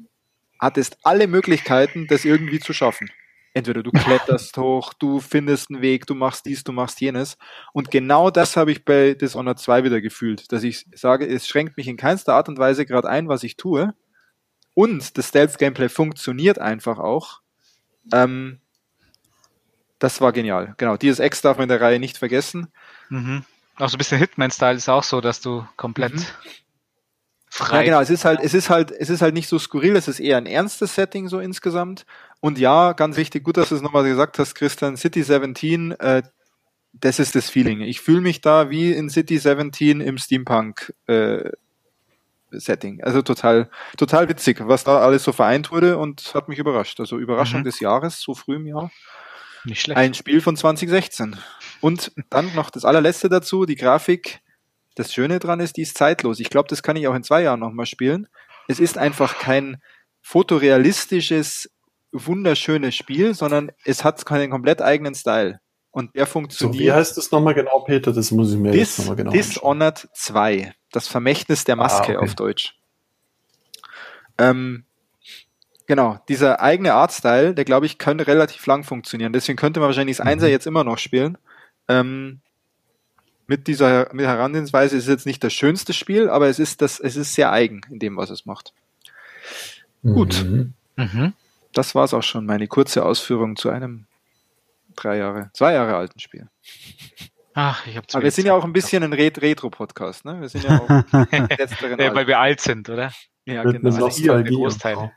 hattest 0.61 0.99
alle 1.03 1.27
Möglichkeiten, 1.27 2.07
das 2.07 2.24
irgendwie 2.24 2.61
zu 2.61 2.73
schaffen. 2.73 3.11
Entweder 3.55 3.83
du 3.83 3.91
kletterst 3.91 4.57
hoch, 4.57 4.95
du 4.95 5.20
findest 5.20 5.70
einen 5.70 5.83
Weg, 5.83 6.07
du 6.07 6.15
machst 6.15 6.47
dies, 6.47 6.65
du 6.65 6.73
machst 6.73 7.01
jenes. 7.01 7.37
Und 7.74 7.91
genau 7.91 8.31
das 8.31 8.57
habe 8.57 8.73
ich 8.73 8.85
bei 8.85 9.12
Dishonored 9.12 9.59
2 9.59 9.85
wieder 9.85 10.01
gefühlt, 10.01 10.51
dass 10.53 10.62
ich 10.62 10.87
sage, 10.95 11.27
es 11.27 11.47
schränkt 11.47 11.77
mich 11.77 11.87
in 11.87 11.99
keinster 11.99 12.35
Art 12.35 12.49
und 12.49 12.59
Weise 12.59 12.87
gerade 12.87 13.11
ein, 13.11 13.29
was 13.29 13.43
ich 13.43 13.57
tue. 13.57 13.95
Und 14.74 15.19
das 15.19 15.29
Stealth-Gameplay 15.29 15.91
funktioniert 15.91 16.59
einfach 16.59 16.99
auch. 16.99 17.43
Ähm, 18.12 18.61
das 19.99 20.20
war 20.20 20.33
genial. 20.33 20.74
Genau, 20.79 20.97
DSX 20.97 21.43
darf 21.43 21.59
man 21.59 21.65
in 21.65 21.69
der 21.69 21.81
Reihe 21.81 22.01
nicht 22.01 22.16
vergessen. 22.16 22.69
Mhm. 23.11 23.45
Auch 23.77 23.89
so 23.89 23.97
ein 23.97 23.99
bisschen 23.99 24.19
Hitman-Style 24.19 24.77
ist 24.77 24.89
auch 24.89 25.05
so, 25.05 25.20
dass 25.20 25.41
du 25.41 25.66
komplett 25.77 26.15
mhm. 26.15 26.24
Frei. 27.53 27.77
Ja, 27.77 27.83
genau. 27.83 28.01
Es 28.01 28.11
ist 28.11 28.24
halt, 28.24 28.41
es 28.41 28.55
ist 28.55 28.70
halt, 28.70 28.91
es 28.91 29.11
ist 29.11 29.20
halt 29.20 29.35
nicht 29.35 29.49
so 29.49 29.59
skurril. 29.59 29.95
Es 29.95 30.09
ist 30.09 30.20
eher 30.20 30.39
ein 30.39 30.47
ernstes 30.47 30.95
Setting 30.95 31.29
so 31.29 31.39
insgesamt. 31.39 32.07
Und 32.41 32.59
ja, 32.59 32.93
ganz 32.93 33.16
wichtig, 33.16 33.45
gut, 33.45 33.57
dass 33.57 33.69
du 33.69 33.74
es 33.74 33.83
nochmal 33.83 34.05
gesagt 34.05 34.39
hast, 34.39 34.55
Christian. 34.55 34.97
City 34.97 35.23
17, 35.23 35.93
äh, 35.93 36.23
das 36.93 37.19
ist 37.19 37.35
das 37.35 37.51
Feeling. 37.51 37.83
Ich 37.83 38.01
fühle 38.01 38.23
mich 38.23 38.41
da 38.41 38.70
wie 38.70 38.93
in 38.93 39.11
City 39.11 39.39
17 39.39 40.01
im 40.01 40.19
Steampunk. 40.19 40.95
Äh, 41.07 41.51
Setting. 42.51 43.03
Also 43.03 43.23
total, 43.23 43.70
total 43.97 44.29
witzig, 44.29 44.59
was 44.61 44.85
da 44.85 44.99
alles 44.99 45.24
so 45.24 45.33
vereint 45.33 45.70
wurde 45.70 45.97
und 45.97 46.35
hat 46.35 46.49
mich 46.49 46.59
überrascht. 46.59 47.01
Also 47.01 47.19
Überraschung 47.19 47.61
mhm. 47.61 47.65
des 47.65 47.81
Jahres, 47.81 48.20
so 48.20 48.35
früh 48.35 48.57
im 48.57 48.66
Jahr. 48.66 48.91
Nicht 49.65 49.81
schlecht. 49.81 49.99
Ein 49.99 50.15
Spiel 50.15 50.41
von 50.41 50.57
2016. 50.57 51.37
Und 51.81 52.12
dann 52.31 52.55
noch 52.55 52.70
das 52.70 52.85
allerletzte 52.85 53.29
dazu, 53.29 53.65
die 53.65 53.77
Grafik. 53.77 54.41
Das 54.94 55.12
Schöne 55.12 55.39
dran 55.39 55.60
ist, 55.60 55.77
die 55.77 55.82
ist 55.82 55.97
zeitlos. 55.97 56.40
Ich 56.40 56.51
glaube, 56.51 56.69
das 56.69 56.82
kann 56.82 56.97
ich 56.97 57.09
auch 57.09 57.14
in 57.14 57.23
zwei 57.23 57.43
Jahren 57.43 57.60
nochmal 57.60 57.86
spielen. 57.86 58.28
Es 58.69 58.81
ist 58.81 58.98
einfach 58.98 59.39
kein 59.39 59.81
fotorealistisches, 60.20 61.70
wunderschönes 62.12 62.94
Spiel, 62.94 63.35
sondern 63.35 63.73
es 63.85 64.05
hat 64.05 64.24
keinen 64.27 64.51
komplett 64.51 64.82
eigenen 64.82 65.14
Style. 65.14 65.60
Und 65.90 66.14
der 66.16 66.27
funktioniert. 66.27 66.78
So, 66.78 66.81
wie 66.81 66.93
heißt 66.93 67.16
das 67.19 67.31
nochmal 67.31 67.55
genau, 67.55 67.81
Peter? 67.81 68.12
Das 68.12 68.31
muss 68.31 68.52
ich 68.52 68.59
mir 68.59 68.73
Dis, 68.73 68.97
jetzt 68.97 68.98
nochmal 69.01 69.16
genau 69.16 69.31
Dishonored 69.31 70.05
anschauen. 70.05 70.10
2. 70.14 70.74
Das 70.90 71.09
Vermächtnis 71.09 71.64
der 71.64 71.77
Maske 71.77 72.14
ah, 72.14 72.16
okay. 72.16 72.24
auf 72.24 72.35
Deutsch. 72.35 72.74
Ähm, 74.39 74.85
genau, 75.86 76.19
dieser 76.28 76.60
eigene 76.60 76.94
Artstyle, 76.94 77.55
der 77.55 77.66
glaube 77.66 77.86
ich, 77.86 77.98
könnte 77.98 78.27
relativ 78.27 78.64
lang 78.66 78.85
funktionieren. 78.85 79.35
Deswegen 79.35 79.56
könnte 79.56 79.81
man 79.81 79.89
wahrscheinlich 79.89 80.16
das 80.16 80.27
Einser 80.27 80.47
mhm. 80.47 80.52
jetzt 80.52 80.66
immer 80.66 80.85
noch 80.85 80.98
spielen. 80.98 81.36
Ähm, 81.89 82.40
mit 83.47 83.66
dieser 83.66 84.12
mit 84.12 84.27
Herangehensweise 84.27 84.97
ist 84.97 85.05
es 85.05 85.09
jetzt 85.09 85.27
nicht 85.27 85.43
das 85.43 85.52
schönste 85.52 85.93
Spiel, 85.93 86.28
aber 86.28 86.48
es 86.48 86.59
ist 86.59 86.82
das, 86.82 87.01
es 87.01 87.16
ist 87.16 87.35
sehr 87.35 87.52
eigen 87.52 87.82
in 87.90 87.98
dem, 87.98 88.16
was 88.16 88.31
es 88.31 88.47
macht. 88.47 88.73
Mhm. 90.02 90.14
Gut. 90.14 90.44
Mhm. 90.97 91.32
Das 91.73 91.94
war 91.94 92.05
es 92.05 92.14
auch 92.14 92.23
schon, 92.23 92.47
meine 92.47 92.69
kurze 92.69 93.05
Ausführung 93.05 93.56
zu 93.56 93.70
einem 93.70 94.06
drei 94.94 95.16
Jahre, 95.16 95.51
zwei 95.55 95.73
Jahre 95.73 95.97
alten 95.97 96.20
Spiel. 96.20 96.48
Ach, 97.55 97.86
ich 97.86 97.97
habe 97.97 98.06
Aber 98.12 98.23
wir 98.23 98.31
sind 98.31 98.47
ja 98.47 98.55
auch 98.55 98.64
ein 98.64 98.73
bisschen 98.73 99.02
ein 99.02 99.12
Retro-Podcast, 99.12 100.24
ne? 100.24 100.40
Wir 100.40 100.48
sind 100.48 100.64
ja 100.64 100.78
auch 100.81 100.89
ja, 101.98 102.14
weil 102.14 102.27
wir 102.27 102.39
alt 102.39 102.60
sind, 102.60 102.89
oder? 102.89 103.12
Ja, 103.44 103.62
genau. 103.64 103.94
Also 103.94 104.23
ihr, 104.23 104.43
Großteil. 104.43 105.12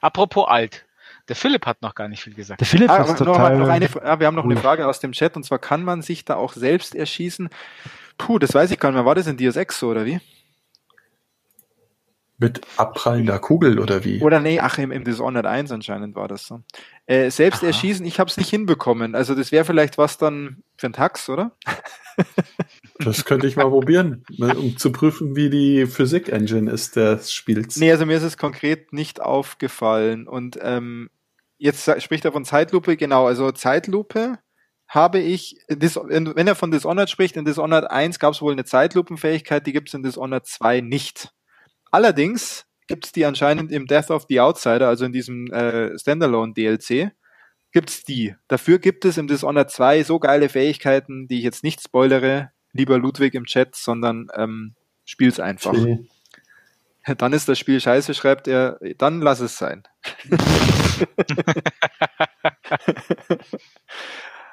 Apropos 0.00 0.48
alt. 0.48 0.86
Der 1.28 1.36
Philipp 1.36 1.66
hat 1.66 1.82
noch 1.82 1.94
gar 1.94 2.08
nicht 2.08 2.22
viel 2.22 2.34
gesagt. 2.34 2.60
Der 2.60 2.66
Philipp 2.66 2.90
ah, 2.90 3.02
ist 3.02 3.18
total. 3.18 3.56
Noch, 3.56 3.66
noch 3.66 3.72
eine, 3.72 3.88
ah, 4.02 4.18
wir 4.18 4.26
haben 4.26 4.34
noch 4.34 4.44
eine 4.44 4.56
Frage 4.56 4.86
aus 4.86 5.00
dem 5.00 5.12
Chat 5.12 5.36
und 5.36 5.44
zwar 5.44 5.58
kann 5.58 5.84
man 5.84 6.02
sich 6.02 6.24
da 6.24 6.36
auch 6.36 6.52
selbst 6.52 6.94
erschießen? 6.94 7.48
Puh, 8.18 8.38
das 8.38 8.54
weiß 8.54 8.70
ich 8.70 8.78
gar 8.78 8.90
nicht 8.90 8.96
mehr. 8.96 9.06
War 9.06 9.14
das 9.14 9.26
in 9.26 9.36
Deus 9.36 9.56
Ex 9.56 9.78
so 9.78 9.90
oder 9.90 10.04
wie? 10.04 10.20
Mit 12.38 12.60
abprallender 12.76 13.38
Kugel 13.38 13.78
oder 13.78 14.04
wie? 14.04 14.20
Oder 14.20 14.40
nee, 14.40 14.58
ach, 14.58 14.76
im, 14.78 14.90
im 14.90 15.04
Dishonored 15.04 15.46
1 15.46 15.70
anscheinend 15.70 16.16
war 16.16 16.26
das 16.26 16.46
so. 16.46 16.60
Äh, 17.06 17.30
selbst 17.30 17.60
Aha. 17.60 17.68
erschießen, 17.68 18.04
ich 18.04 18.18
habe 18.18 18.28
es 18.28 18.36
nicht 18.36 18.50
hinbekommen. 18.50 19.14
Also 19.14 19.36
das 19.36 19.52
wäre 19.52 19.64
vielleicht 19.64 19.96
was 19.96 20.18
dann 20.18 20.64
für 20.76 20.88
ein 20.88 20.92
Tax, 20.92 21.28
oder? 21.28 21.52
Das 23.04 23.24
könnte 23.24 23.46
ich 23.46 23.56
mal 23.56 23.68
probieren, 23.68 24.24
ne, 24.30 24.54
um 24.56 24.76
zu 24.76 24.92
prüfen, 24.92 25.36
wie 25.36 25.50
die 25.50 25.86
Physik-Engine 25.86 26.70
ist 26.70 26.96
des 26.96 27.32
Spiels. 27.32 27.76
Nee, 27.76 27.90
also 27.90 28.06
mir 28.06 28.16
ist 28.16 28.22
es 28.22 28.36
konkret 28.36 28.92
nicht 28.92 29.20
aufgefallen. 29.20 30.26
Und 30.28 30.58
ähm, 30.62 31.10
jetzt 31.58 31.90
spricht 32.02 32.24
er 32.24 32.32
von 32.32 32.44
Zeitlupe, 32.44 32.96
genau, 32.96 33.26
also 33.26 33.52
Zeitlupe 33.52 34.38
habe 34.88 35.20
ich, 35.20 35.56
wenn 35.68 36.46
er 36.46 36.54
von 36.54 36.70
Dishonored 36.70 37.08
spricht, 37.08 37.36
in 37.36 37.46
Dishonored 37.46 37.90
1 37.90 38.18
gab 38.18 38.34
es 38.34 38.42
wohl 38.42 38.52
eine 38.52 38.64
Zeitlupenfähigkeit, 38.64 39.66
die 39.66 39.72
gibt 39.72 39.88
es 39.88 39.94
in 39.94 40.02
Dishonored 40.02 40.46
2 40.46 40.82
nicht. 40.82 41.32
Allerdings 41.90 42.66
gibt 42.88 43.06
es 43.06 43.12
die 43.12 43.24
anscheinend 43.24 43.72
im 43.72 43.86
Death 43.86 44.10
of 44.10 44.26
the 44.28 44.40
Outsider, 44.40 44.88
also 44.88 45.06
in 45.06 45.12
diesem 45.12 45.46
äh, 45.50 45.98
Standalone 45.98 46.52
DLC, 46.52 47.12
gibt 47.72 47.88
es 47.88 48.04
die. 48.04 48.34
Dafür 48.48 48.78
gibt 48.78 49.06
es 49.06 49.16
im 49.16 49.28
Dishonored 49.28 49.70
2 49.70 50.02
so 50.02 50.18
geile 50.18 50.50
Fähigkeiten, 50.50 51.26
die 51.26 51.38
ich 51.38 51.44
jetzt 51.44 51.64
nicht 51.64 51.82
spoilere, 51.82 52.50
lieber 52.72 52.98
Ludwig 52.98 53.34
im 53.34 53.44
Chat, 53.44 53.74
sondern 53.76 54.28
ähm, 54.34 54.74
spiel's 55.04 55.40
einfach. 55.40 55.72
Okay. 55.72 56.06
Dann 57.18 57.32
ist 57.32 57.48
das 57.48 57.58
Spiel 57.58 57.80
scheiße, 57.80 58.14
schreibt 58.14 58.46
er, 58.46 58.78
dann 58.96 59.20
lass 59.20 59.40
es 59.40 59.58
sein. 59.58 59.82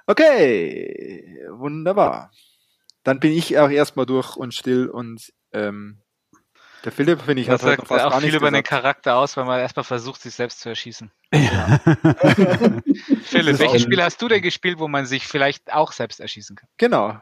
okay, 0.08 1.46
wunderbar. 1.52 2.32
Dann 3.04 3.20
bin 3.20 3.34
ich 3.34 3.60
auch 3.60 3.70
erstmal 3.70 4.08
durch 4.08 4.36
und 4.36 4.56
still 4.56 4.90
und 4.90 5.32
ähm, 5.54 6.00
der 6.86 6.92
Philipp, 6.92 7.22
finde 7.22 7.42
ich, 7.42 7.50
hat 7.50 7.64
halt 7.64 7.90
auch 7.90 8.20
viel 8.20 8.36
über 8.36 8.52
den 8.52 8.64
Charakter 8.64 9.18
aus, 9.18 9.36
weil 9.38 9.46
man 9.46 9.60
erstmal 9.60 9.84
versucht, 9.84 10.22
sich 10.22 10.34
selbst 10.34 10.62
zu 10.62 10.70
erschießen. 10.70 11.12
Ja. 11.34 11.80
Philipp, 13.24 13.60
welches 13.60 13.84
Spiel 13.84 14.02
hast 14.02 14.22
du 14.22 14.28
denn 14.28 14.42
gespielt, 14.42 14.80
wo 14.80 14.88
man 14.88 15.06
sich 15.06 15.28
vielleicht 15.28 15.72
auch 15.72 15.92
selbst 15.92 16.20
erschießen 16.20 16.56
kann? 16.56 16.68
Genau. 16.78 17.18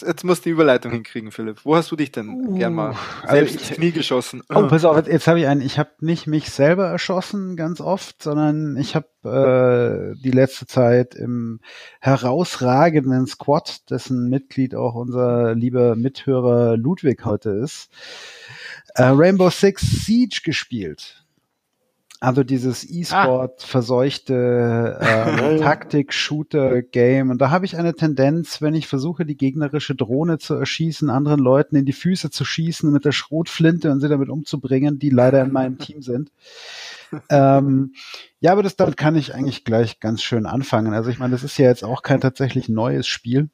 Jetzt 0.00 0.24
musst 0.24 0.44
du 0.44 0.48
die 0.48 0.52
Überleitung 0.52 0.90
hinkriegen, 0.90 1.30
Philipp. 1.30 1.60
Wo 1.64 1.76
hast 1.76 1.90
du 1.90 1.96
dich 1.96 2.10
denn 2.10 2.28
uh, 2.30 2.58
gern 2.58 2.74
mal 2.74 2.96
also 3.22 3.36
selbst 3.36 3.54
ins 3.54 3.70
Knie 3.70 3.92
geschossen? 3.92 4.42
Oh, 4.52 4.66
pass 4.66 4.84
auf, 4.84 5.06
jetzt 5.06 5.28
habe 5.28 5.38
ich 5.38 5.46
einen. 5.46 5.60
Ich 5.60 5.78
habe 5.78 5.90
nicht 6.00 6.26
mich 6.26 6.50
selber 6.50 6.86
erschossen 6.86 7.56
ganz 7.56 7.80
oft, 7.80 8.22
sondern 8.22 8.76
ich 8.76 8.96
habe 8.96 9.06
äh, 9.24 10.20
die 10.20 10.32
letzte 10.32 10.66
Zeit 10.66 11.14
im 11.14 11.60
herausragenden 12.00 13.26
Squad, 13.26 13.88
dessen 13.90 14.28
Mitglied 14.28 14.74
auch 14.74 14.94
unser 14.94 15.54
lieber 15.54 15.94
Mithörer 15.94 16.76
Ludwig 16.76 17.24
heute 17.24 17.50
ist, 17.50 17.90
äh, 18.94 19.04
Rainbow 19.04 19.50
Six 19.50 19.82
Siege 20.04 20.40
gespielt. 20.44 21.24
Also 22.24 22.42
dieses 22.42 22.88
E-Sport 22.88 23.60
ah. 23.62 23.66
verseuchte 23.66 24.98
äh, 24.98 25.58
Taktik-Shooter-Game. 25.60 27.28
Und 27.28 27.38
da 27.38 27.50
habe 27.50 27.66
ich 27.66 27.76
eine 27.76 27.94
Tendenz, 27.94 28.62
wenn 28.62 28.72
ich 28.72 28.88
versuche, 28.88 29.26
die 29.26 29.36
gegnerische 29.36 29.94
Drohne 29.94 30.38
zu 30.38 30.54
erschießen, 30.54 31.10
anderen 31.10 31.40
Leuten 31.40 31.76
in 31.76 31.84
die 31.84 31.92
Füße 31.92 32.30
zu 32.30 32.46
schießen 32.46 32.90
mit 32.90 33.04
der 33.04 33.12
Schrotflinte 33.12 33.90
und 33.90 34.00
sie 34.00 34.08
damit 34.08 34.30
umzubringen, 34.30 34.98
die 34.98 35.10
leider 35.10 35.42
in 35.42 35.52
meinem 35.52 35.76
Team 35.76 36.00
sind. 36.00 36.32
ähm, 37.28 37.92
ja, 38.40 38.52
aber 38.52 38.62
das 38.62 38.76
damit 38.76 38.96
kann 38.96 39.16
ich 39.16 39.34
eigentlich 39.34 39.64
gleich 39.64 40.00
ganz 40.00 40.22
schön 40.22 40.46
anfangen. 40.46 40.94
Also 40.94 41.10
ich 41.10 41.18
meine, 41.18 41.32
das 41.32 41.44
ist 41.44 41.58
ja 41.58 41.66
jetzt 41.66 41.84
auch 41.84 42.02
kein 42.02 42.22
tatsächlich 42.22 42.70
neues 42.70 43.06
Spiel. 43.06 43.50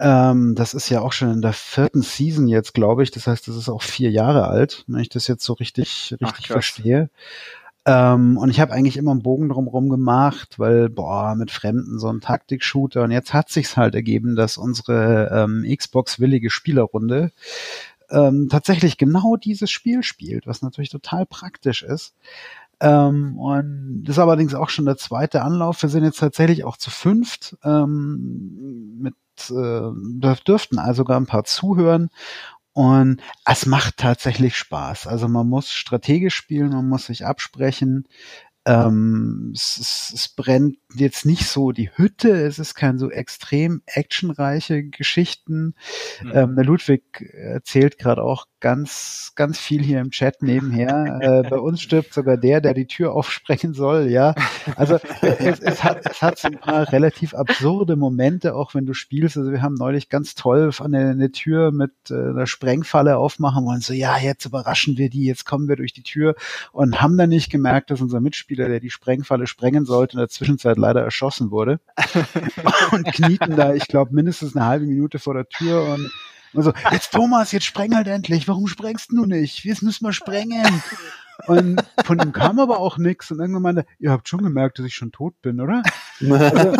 Ähm, 0.00 0.54
das 0.54 0.72
ist 0.72 0.88
ja 0.88 1.02
auch 1.02 1.12
schon 1.12 1.30
in 1.30 1.42
der 1.42 1.52
vierten 1.52 2.00
Season 2.00 2.48
jetzt, 2.48 2.72
glaube 2.72 3.02
ich. 3.02 3.10
Das 3.10 3.26
heißt, 3.26 3.46
das 3.46 3.56
ist 3.56 3.68
auch 3.68 3.82
vier 3.82 4.10
Jahre 4.10 4.48
alt, 4.48 4.84
wenn 4.86 5.00
ich 5.00 5.10
das 5.10 5.28
jetzt 5.28 5.44
so 5.44 5.52
richtig, 5.52 6.16
richtig 6.20 6.46
Ach, 6.46 6.52
verstehe. 6.52 7.10
Ähm, 7.84 8.38
und 8.38 8.48
ich 8.48 8.60
habe 8.60 8.72
eigentlich 8.72 8.96
immer 8.96 9.10
einen 9.10 9.22
Bogen 9.22 9.50
drumherum 9.50 9.90
gemacht, 9.90 10.58
weil, 10.58 10.88
boah, 10.88 11.34
mit 11.34 11.50
Fremden 11.50 11.98
so 11.98 12.08
ein 12.08 12.22
Taktik-Shooter. 12.22 13.02
Und 13.02 13.10
jetzt 13.10 13.34
hat 13.34 13.50
sich's 13.50 13.76
halt 13.76 13.94
ergeben, 13.94 14.36
dass 14.36 14.56
unsere 14.56 15.30
ähm, 15.32 15.66
Xbox-willige 15.68 16.48
Spielerrunde 16.48 17.32
ähm, 18.10 18.48
tatsächlich 18.50 18.96
genau 18.96 19.36
dieses 19.36 19.70
Spiel 19.70 20.02
spielt, 20.02 20.46
was 20.46 20.62
natürlich 20.62 20.90
total 20.90 21.26
praktisch 21.26 21.82
ist. 21.82 22.14
Ähm, 22.80 23.38
und 23.38 24.04
das 24.04 24.16
ist 24.16 24.20
allerdings 24.20 24.54
auch 24.54 24.70
schon 24.70 24.86
der 24.86 24.96
zweite 24.96 25.42
Anlauf. 25.42 25.82
Wir 25.82 25.90
sind 25.90 26.04
jetzt 26.04 26.20
tatsächlich 26.20 26.64
auch 26.64 26.78
zu 26.78 26.90
fünft 26.90 27.58
ähm, 27.64 28.98
mit 28.98 29.14
äh, 29.48 29.90
dürften 30.44 30.78
also 30.78 30.98
sogar 30.98 31.18
ein 31.18 31.26
paar 31.26 31.44
zuhören. 31.44 32.10
Und 32.72 33.20
es 33.44 33.66
macht 33.66 33.96
tatsächlich 33.96 34.56
Spaß. 34.56 35.06
Also 35.06 35.28
man 35.28 35.48
muss 35.48 35.72
strategisch 35.72 36.34
spielen, 36.34 36.70
man 36.70 36.88
muss 36.88 37.06
sich 37.06 37.24
absprechen. 37.24 38.06
Ähm, 38.66 39.52
es, 39.54 39.78
es, 39.78 40.12
es, 40.14 40.28
brennt 40.28 40.76
jetzt 40.94 41.24
nicht 41.24 41.46
so 41.46 41.72
die 41.72 41.90
Hütte, 41.96 42.30
es 42.30 42.58
ist 42.58 42.74
kein 42.74 42.98
so 42.98 43.10
extrem 43.10 43.82
actionreiche 43.86 44.84
Geschichten. 44.84 45.74
Mhm. 46.22 46.32
Ähm, 46.34 46.56
der 46.56 46.64
Ludwig 46.64 47.22
erzählt 47.32 47.98
gerade 47.98 48.22
auch 48.22 48.46
ganz, 48.60 49.32
ganz 49.34 49.58
viel 49.58 49.82
hier 49.82 50.00
im 50.00 50.10
Chat 50.10 50.42
nebenher. 50.42 51.18
äh, 51.20 51.48
bei 51.48 51.58
uns 51.58 51.80
stirbt 51.80 52.12
sogar 52.12 52.36
der, 52.36 52.60
der 52.60 52.74
die 52.74 52.86
Tür 52.86 53.12
aufsprengen 53.14 53.72
soll, 53.72 54.08
ja. 54.10 54.34
Also 54.76 54.98
es, 55.22 55.60
es, 55.60 55.82
hat, 55.82 56.06
es 56.08 56.22
hat 56.22 56.38
so 56.38 56.48
ein 56.48 56.58
paar 56.58 56.92
relativ 56.92 57.34
absurde 57.34 57.96
Momente, 57.96 58.54
auch 58.54 58.74
wenn 58.74 58.86
du 58.86 58.92
spielst. 58.92 59.36
Also 59.36 59.50
wir 59.50 59.62
haben 59.62 59.74
neulich 59.74 60.08
ganz 60.08 60.34
toll 60.34 60.70
an 60.78 60.92
der, 60.92 61.08
eine 61.08 61.32
Tür 61.32 61.72
mit 61.72 61.92
äh, 62.10 62.14
einer 62.14 62.46
Sprengfalle 62.46 63.16
aufmachen 63.16 63.64
wollen. 63.64 63.80
So, 63.80 63.94
ja, 63.94 64.18
jetzt 64.18 64.44
überraschen 64.44 64.98
wir 64.98 65.08
die, 65.08 65.24
jetzt 65.24 65.46
kommen 65.46 65.68
wir 65.68 65.76
durch 65.76 65.92
die 65.92 66.02
Tür 66.02 66.34
und 66.72 67.00
haben 67.00 67.16
dann 67.16 67.30
nicht 67.30 67.50
gemerkt, 67.50 67.90
dass 67.90 68.00
unser 68.00 68.20
Mitspieler, 68.20 68.59
der 68.68 68.80
die 68.80 68.90
Sprengfalle 68.90 69.46
sprengen 69.46 69.84
sollte, 69.84 70.14
in 70.14 70.18
der 70.18 70.28
Zwischenzeit 70.28 70.76
leider 70.76 71.02
erschossen 71.02 71.50
wurde. 71.50 71.80
und 72.92 73.06
knieten 73.12 73.56
da, 73.56 73.74
ich 73.74 73.86
glaube, 73.88 74.14
mindestens 74.14 74.56
eine 74.56 74.66
halbe 74.66 74.86
Minute 74.86 75.18
vor 75.18 75.34
der 75.34 75.48
Tür 75.48 75.84
und 75.84 76.10
und 76.52 76.64
so, 76.64 76.72
jetzt 76.90 77.12
Thomas, 77.12 77.52
jetzt 77.52 77.66
spreng 77.66 77.94
halt 77.94 78.08
endlich. 78.08 78.48
Warum 78.48 78.66
sprengst 78.66 79.12
du 79.12 79.24
nicht? 79.24 79.64
Jetzt 79.64 79.82
müssen 79.82 80.04
wir 80.04 80.12
sprengen. 80.12 80.82
Und 81.46 81.80
von 82.04 82.18
ihm 82.18 82.32
kam 82.32 82.58
aber 82.58 82.80
auch 82.80 82.98
nichts. 82.98 83.30
Und 83.30 83.38
irgendwann 83.38 83.62
meinte, 83.62 83.86
ihr 83.98 84.10
habt 84.10 84.28
schon 84.28 84.42
gemerkt, 84.42 84.78
dass 84.78 84.86
ich 84.86 84.94
schon 84.94 85.12
tot 85.12 85.40
bin, 85.42 85.60
oder? 85.60 85.82
Also, 86.20 86.76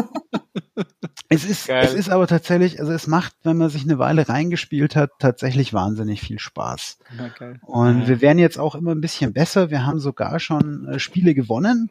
es 1.29 1.45
ist, 1.45 1.69
es 1.69 1.95
ist 1.95 2.11
aber 2.11 2.27
tatsächlich, 2.27 2.81
also 2.81 2.93
es 2.93 3.07
macht, 3.07 3.35
wenn 3.43 3.57
man 3.57 3.71
sich 3.71 3.83
eine 3.83 3.99
Weile 3.99 4.29
reingespielt 4.29 4.97
hat, 4.97 5.13
tatsächlich 5.19 5.73
wahnsinnig 5.73 6.21
viel 6.21 6.39
Spaß. 6.39 6.99
Okay. 7.33 7.55
Und 7.63 8.03
ja. 8.03 8.09
wir 8.09 8.21
werden 8.21 8.39
jetzt 8.39 8.59
auch 8.59 8.75
immer 8.75 8.93
ein 8.93 9.01
bisschen 9.01 9.33
besser. 9.33 9.71
Wir 9.71 9.87
haben 9.87 10.01
sogar 10.01 10.41
schon 10.41 10.87
äh, 10.89 10.99
Spiele 10.99 11.35
gewonnen, 11.35 11.91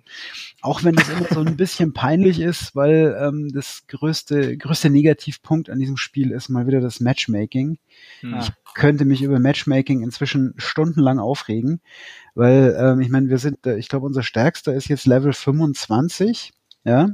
auch 0.61 0.84
wenn 0.84 0.95
das 0.95 1.10
immer 1.10 1.28
so 1.32 1.41
ein 1.41 1.57
bisschen 1.57 1.94
peinlich 1.94 2.40
ist, 2.40 2.76
weil 2.76 3.18
ähm, 3.20 3.49
das 3.53 3.84
größte, 3.88 4.57
größte 4.57 4.90
Negativpunkt 4.90 5.70
an 5.70 5.80
diesem 5.80 5.98
Spiel 5.98 6.32
ist 6.32 6.49
mal 6.49 6.68
wieder 6.68 6.82
das 6.82 6.99
Matchmaking. 6.99 7.78
Ja. 8.22 8.40
Ich 8.40 8.52
könnte 8.74 9.06
mich 9.06 9.22
über 9.22 9.40
Matchmaking 9.40 10.03
inzwischen 10.03 10.53
stundenlang 10.57 11.20
aufregen, 11.20 11.82
weil 12.36 12.76
ähm, 12.80 13.02
ich 13.02 13.10
meine, 13.10 13.30
wir 13.30 13.38
sind, 13.38 13.66
äh, 13.66 13.78
ich 13.78 13.90
glaube, 13.90 14.06
unser 14.06 14.24
stärkster 14.24 14.74
ist 14.74 14.88
jetzt 14.88 15.06
Level 15.06 15.34
25, 15.34 16.52
ja. 16.84 17.10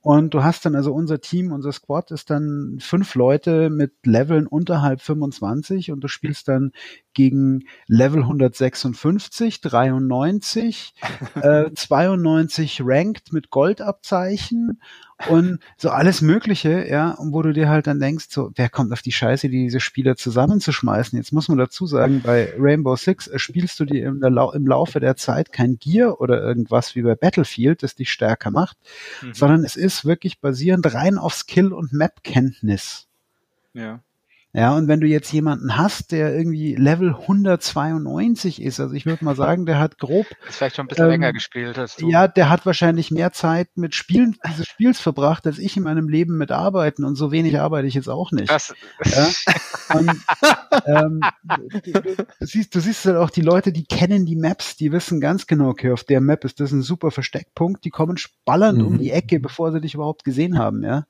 Und 0.00 0.34
du 0.34 0.42
hast 0.42 0.66
dann 0.66 0.74
also 0.74 0.92
unser 0.92 1.20
Team, 1.20 1.52
unser 1.52 1.70
Squad 1.70 2.10
ist 2.10 2.28
dann 2.28 2.78
fünf 2.80 3.14
Leute 3.14 3.70
mit 3.70 3.92
Leveln 4.04 4.48
unterhalb 4.48 5.00
25 5.00 5.92
und 5.92 6.00
du 6.00 6.08
spielst 6.08 6.48
dann 6.48 6.72
gegen 7.14 7.66
Level 7.86 8.22
156, 8.22 9.60
93, 9.60 10.94
äh, 11.36 11.70
92 11.72 12.80
Ranked 12.84 13.32
mit 13.32 13.50
Goldabzeichen 13.50 14.80
und 15.28 15.58
so 15.76 15.90
alles 15.90 16.20
Mögliche, 16.20 16.86
ja, 16.88 17.10
und 17.12 17.32
wo 17.32 17.42
du 17.42 17.52
dir 17.52 17.68
halt 17.68 17.86
dann 17.86 18.00
denkst, 18.00 18.26
so, 18.28 18.50
wer 18.54 18.68
kommt 18.68 18.92
auf 18.92 19.02
die 19.02 19.12
Scheiße, 19.12 19.48
diese 19.48 19.80
Spieler 19.80 20.16
zusammenzuschmeißen? 20.16 21.16
Jetzt 21.18 21.32
muss 21.32 21.48
man 21.48 21.58
dazu 21.58 21.86
sagen, 21.86 22.22
bei 22.22 22.52
Rainbow 22.58 22.96
Six 22.96 23.28
äh, 23.28 23.38
spielst 23.38 23.78
du 23.80 23.84
dir 23.84 24.06
im, 24.06 24.20
Lau 24.20 24.52
im 24.52 24.66
Laufe 24.66 25.00
der 25.00 25.16
Zeit 25.16 25.52
kein 25.52 25.78
Gear 25.78 26.20
oder 26.20 26.42
irgendwas 26.42 26.94
wie 26.94 27.02
bei 27.02 27.14
Battlefield, 27.14 27.82
das 27.82 27.94
dich 27.94 28.10
stärker 28.10 28.50
macht, 28.50 28.76
mhm. 29.22 29.34
sondern 29.34 29.64
es 29.64 29.76
ist 29.76 30.04
wirklich 30.04 30.40
basierend 30.40 30.92
rein 30.94 31.18
auf 31.18 31.34
Skill 31.34 31.72
und 31.72 31.92
Map-Kenntnis. 31.92 33.08
Ja. 33.74 34.00
Ja, 34.54 34.76
und 34.76 34.86
wenn 34.86 35.00
du 35.00 35.06
jetzt 35.06 35.32
jemanden 35.32 35.78
hast, 35.78 36.12
der 36.12 36.36
irgendwie 36.36 36.74
Level 36.74 37.14
192 37.14 38.60
ist, 38.60 38.80
also 38.80 38.94
ich 38.94 39.06
würde 39.06 39.24
mal 39.24 39.34
sagen, 39.34 39.64
der 39.64 39.78
hat 39.78 39.96
grob. 39.96 40.26
Ist 40.46 40.56
vielleicht 40.56 40.76
schon 40.76 40.84
ein 40.84 40.88
bisschen 40.88 41.04
ähm, 41.06 41.10
länger 41.10 41.32
gespielt 41.32 41.78
als 41.78 41.96
du. 41.96 42.10
Ja, 42.10 42.28
der 42.28 42.50
hat 42.50 42.66
wahrscheinlich 42.66 43.10
mehr 43.10 43.32
Zeit 43.32 43.68
mit 43.76 43.94
Spielen 43.94 44.36
dieses 44.46 44.66
Spiels 44.66 45.00
verbracht, 45.00 45.46
als 45.46 45.58
ich 45.58 45.78
in 45.78 45.84
meinem 45.84 46.06
Leben 46.06 46.36
mit 46.36 46.52
Arbeiten 46.52 47.04
und 47.04 47.14
so 47.14 47.32
wenig 47.32 47.58
arbeite 47.58 47.88
ich 47.88 47.94
jetzt 47.94 48.10
auch 48.10 48.30
nicht. 48.30 48.50
Das, 48.50 48.74
ja? 49.06 49.30
und, 49.94 50.10
ähm, 50.84 51.20
du, 51.84 52.02
du, 52.02 52.26
siehst, 52.40 52.74
du 52.74 52.80
siehst 52.80 53.06
halt 53.06 53.16
auch 53.16 53.30
die 53.30 53.40
Leute, 53.40 53.72
die 53.72 53.84
kennen 53.84 54.26
die 54.26 54.36
Maps, 54.36 54.76
die 54.76 54.92
wissen 54.92 55.18
ganz 55.22 55.46
genau, 55.46 55.68
okay, 55.68 55.92
auf 55.92 56.04
der 56.04 56.20
Map 56.20 56.44
ist 56.44 56.60
das 56.60 56.72
ein 56.72 56.82
super 56.82 57.10
Versteckpunkt, 57.10 57.86
die 57.86 57.90
kommen 57.90 58.18
spallernd 58.18 58.80
mhm. 58.80 58.86
um 58.86 58.98
die 58.98 59.12
Ecke, 59.12 59.40
bevor 59.40 59.72
sie 59.72 59.80
dich 59.80 59.94
überhaupt 59.94 60.24
gesehen 60.24 60.58
haben, 60.58 60.82
ja. 60.82 61.06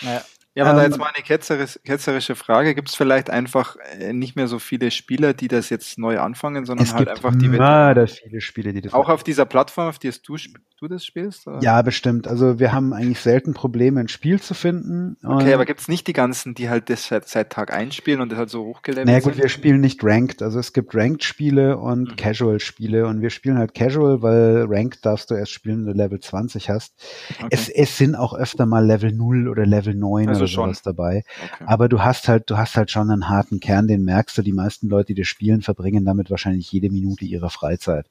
ja. 0.00 0.22
Ja, 0.56 0.64
aber 0.64 0.70
ähm, 0.70 0.76
da 0.78 0.84
jetzt 0.84 0.98
mal 0.98 1.10
eine 1.14 1.22
ketzerische, 1.22 1.78
ketzerische 1.80 2.34
Frage. 2.34 2.74
Gibt 2.74 2.88
es 2.88 2.94
vielleicht 2.94 3.28
einfach 3.28 3.76
äh, 3.98 4.14
nicht 4.14 4.36
mehr 4.36 4.48
so 4.48 4.58
viele 4.58 4.90
Spieler, 4.90 5.34
die 5.34 5.48
das 5.48 5.68
jetzt 5.68 5.98
neu 5.98 6.18
anfangen, 6.18 6.64
sondern 6.64 6.90
halt 6.94 7.08
einfach 7.08 7.36
die 7.36 7.52
Veteranen? 7.52 8.08
viele 8.08 8.40
Spiele, 8.40 8.72
die 8.72 8.80
das 8.80 8.94
Auch 8.94 9.10
auf 9.10 9.22
dieser 9.22 9.44
Plattform, 9.44 9.88
auf 9.88 9.98
die 9.98 10.10
du, 10.10 10.36
du 10.80 10.88
das 10.88 11.04
spielst? 11.04 11.46
Oder? 11.46 11.60
Ja, 11.60 11.82
bestimmt. 11.82 12.26
Also 12.26 12.58
wir 12.58 12.72
haben 12.72 12.94
eigentlich 12.94 13.20
selten 13.20 13.52
Probleme, 13.52 14.00
ein 14.00 14.08
Spiel 14.08 14.40
zu 14.40 14.54
finden. 14.54 15.18
Okay, 15.22 15.52
aber 15.52 15.66
gibt 15.66 15.80
es 15.80 15.88
nicht 15.88 16.06
die 16.06 16.14
ganzen, 16.14 16.54
die 16.54 16.70
halt 16.70 16.88
das 16.88 17.06
seit, 17.08 17.28
seit 17.28 17.50
Tag 17.50 17.70
einspielen 17.70 18.22
und 18.22 18.32
das 18.32 18.38
halt 18.38 18.48
so 18.48 18.64
hochgelevelt 18.64 19.06
naja, 19.06 19.18
gut, 19.18 19.34
sind? 19.34 19.42
wir 19.42 19.50
spielen 19.50 19.82
nicht 19.82 20.02
Ranked. 20.02 20.40
Also 20.40 20.58
es 20.58 20.72
gibt 20.72 20.94
Ranked-Spiele 20.94 21.76
und 21.76 22.12
mhm. 22.12 22.16
Casual-Spiele 22.16 23.06
und 23.06 23.20
wir 23.20 23.28
spielen 23.28 23.58
halt 23.58 23.74
Casual, 23.74 24.22
weil 24.22 24.64
Ranked 24.66 25.04
darfst 25.04 25.30
du 25.30 25.34
erst 25.34 25.52
spielen, 25.52 25.84
wenn 25.84 25.92
du 25.92 25.98
Level 25.98 26.18
20 26.18 26.70
hast. 26.70 26.94
Okay. 27.34 27.48
Es, 27.50 27.68
es 27.68 27.98
sind 27.98 28.14
auch 28.14 28.32
öfter 28.32 28.64
mal 28.64 28.86
Level 28.86 29.12
0 29.12 29.48
oder 29.48 29.66
Level 29.66 29.94
9 29.94 30.30
also 30.30 30.45
oder 30.46 30.52
schon. 30.52 30.64
sowas 30.66 30.82
dabei. 30.82 31.24
Okay. 31.44 31.64
Aber 31.66 31.88
du 31.88 32.02
hast 32.02 32.28
halt, 32.28 32.50
du 32.50 32.56
hast 32.56 32.76
halt 32.76 32.90
schon 32.90 33.10
einen 33.10 33.28
harten 33.28 33.60
Kern, 33.60 33.88
den 33.88 34.04
merkst 34.04 34.38
du. 34.38 34.42
Die 34.42 34.52
meisten 34.52 34.88
Leute, 34.88 35.14
die 35.14 35.20
das 35.20 35.28
spielen, 35.28 35.62
verbringen 35.62 36.04
damit 36.04 36.30
wahrscheinlich 36.30 36.70
jede 36.72 36.90
Minute 36.90 37.24
ihrer 37.24 37.50
Freizeit. 37.50 38.06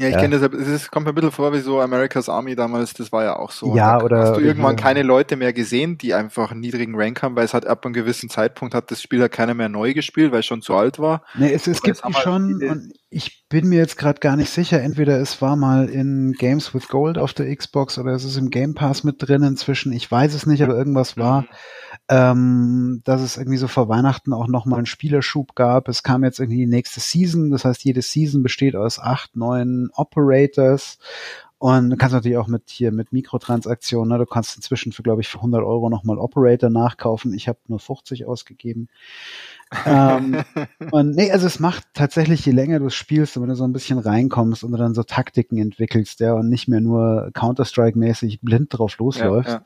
Ja, 0.00 0.06
ich 0.06 0.14
ja. 0.14 0.20
kenne 0.20 0.38
das, 0.38 0.52
es 0.52 0.90
kommt 0.92 1.06
mir 1.06 1.12
ein 1.12 1.14
bisschen 1.16 1.32
vor 1.32 1.52
wie 1.52 1.58
so 1.58 1.80
America's 1.80 2.28
Army 2.28 2.54
damals, 2.54 2.94
das 2.94 3.10
war 3.10 3.24
ja 3.24 3.36
auch 3.36 3.50
so. 3.50 3.74
Ja, 3.74 4.00
oder. 4.00 4.18
Hast 4.20 4.36
du 4.36 4.40
irgendwann 4.40 4.76
ja. 4.76 4.82
keine 4.82 5.02
Leute 5.02 5.34
mehr 5.34 5.52
gesehen, 5.52 5.98
die 5.98 6.14
einfach 6.14 6.52
einen 6.52 6.60
niedrigen 6.60 6.94
Rank 6.94 7.20
haben, 7.20 7.34
weil 7.34 7.44
es 7.44 7.52
hat 7.52 7.66
ab 7.66 7.84
einem 7.84 7.94
gewissen 7.94 8.30
Zeitpunkt 8.30 8.76
hat 8.76 8.92
das 8.92 9.02
Spiel 9.02 9.20
halt 9.20 9.32
keiner 9.32 9.54
mehr 9.54 9.68
neu 9.68 9.94
gespielt, 9.94 10.30
weil 10.30 10.40
es 10.40 10.46
schon 10.46 10.62
zu 10.62 10.76
alt 10.76 11.00
war. 11.00 11.22
Nee, 11.34 11.52
es, 11.52 11.66
es 11.66 11.82
gibt 11.82 12.00
die 12.06 12.14
schon, 12.14 12.62
und 12.62 12.92
ich 13.10 13.48
bin 13.48 13.68
mir 13.68 13.80
jetzt 13.80 13.98
gerade 13.98 14.20
gar 14.20 14.36
nicht 14.36 14.50
sicher, 14.50 14.80
entweder 14.80 15.18
es 15.18 15.42
war 15.42 15.56
mal 15.56 15.88
in 15.88 16.32
Games 16.38 16.72
with 16.74 16.86
Gold 16.86 17.18
auf 17.18 17.32
der 17.32 17.52
Xbox 17.56 17.98
oder 17.98 18.12
es 18.12 18.24
ist 18.24 18.36
im 18.36 18.50
Game 18.50 18.74
Pass 18.74 19.02
mit 19.02 19.16
drin 19.18 19.42
inzwischen, 19.42 19.90
ich 19.90 20.08
weiß 20.08 20.32
es 20.32 20.46
nicht, 20.46 20.62
aber 20.62 20.76
irgendwas 20.76 21.16
war. 21.16 21.42
Mhm 21.42 21.48
ähm, 22.08 23.02
dass 23.04 23.20
es 23.20 23.36
irgendwie 23.36 23.58
so 23.58 23.68
vor 23.68 23.88
Weihnachten 23.88 24.32
auch 24.32 24.48
nochmal 24.48 24.78
einen 24.78 24.86
Spielerschub 24.86 25.54
gab. 25.54 25.88
Es 25.88 26.02
kam 26.02 26.24
jetzt 26.24 26.40
irgendwie 26.40 26.60
die 26.60 26.66
nächste 26.66 27.00
Season, 27.00 27.50
das 27.50 27.64
heißt, 27.64 27.84
jede 27.84 28.02
Season 28.02 28.42
besteht 28.42 28.76
aus 28.76 28.98
acht 28.98 29.36
neuen 29.36 29.90
Operators 29.94 30.98
und 31.58 31.90
du 31.90 31.96
kannst 31.96 32.14
natürlich 32.14 32.38
auch 32.38 32.46
mit 32.46 32.64
hier 32.66 32.92
mit 32.92 33.12
Mikrotransaktionen, 33.12 34.08
ne? 34.08 34.18
du 34.18 34.26
kannst 34.26 34.56
inzwischen 34.56 34.92
für, 34.92 35.02
glaube 35.02 35.20
ich, 35.20 35.28
für 35.28 35.38
100 35.38 35.62
Euro 35.62 35.90
nochmal 35.90 36.18
Operator 36.18 36.70
nachkaufen. 36.70 37.34
Ich 37.34 37.48
habe 37.48 37.58
nur 37.68 37.80
50 37.80 38.26
ausgegeben 38.26 38.88
ähm, 39.84 40.42
und 40.90 41.10
nee, 41.14 41.30
also 41.30 41.46
es 41.46 41.60
macht 41.60 41.84
tatsächlich, 41.94 42.44
je 42.46 42.52
länger 42.52 42.78
du 42.78 42.90
spielst 42.90 43.36
und 43.36 43.42
wenn 43.42 43.50
du 43.50 43.54
so 43.54 43.64
ein 43.64 43.72
bisschen 43.72 43.98
reinkommst 43.98 44.64
und 44.64 44.72
du 44.72 44.78
dann 44.78 44.94
so 44.94 45.02
Taktiken 45.02 45.58
entwickelst, 45.58 46.20
ja, 46.20 46.34
und 46.34 46.48
nicht 46.48 46.68
mehr 46.68 46.80
nur 46.80 47.30
Counter-Strike-mäßig 47.34 48.40
blind 48.40 48.68
drauf 48.70 48.96
losläufst, 48.98 49.50
ja, 49.50 49.64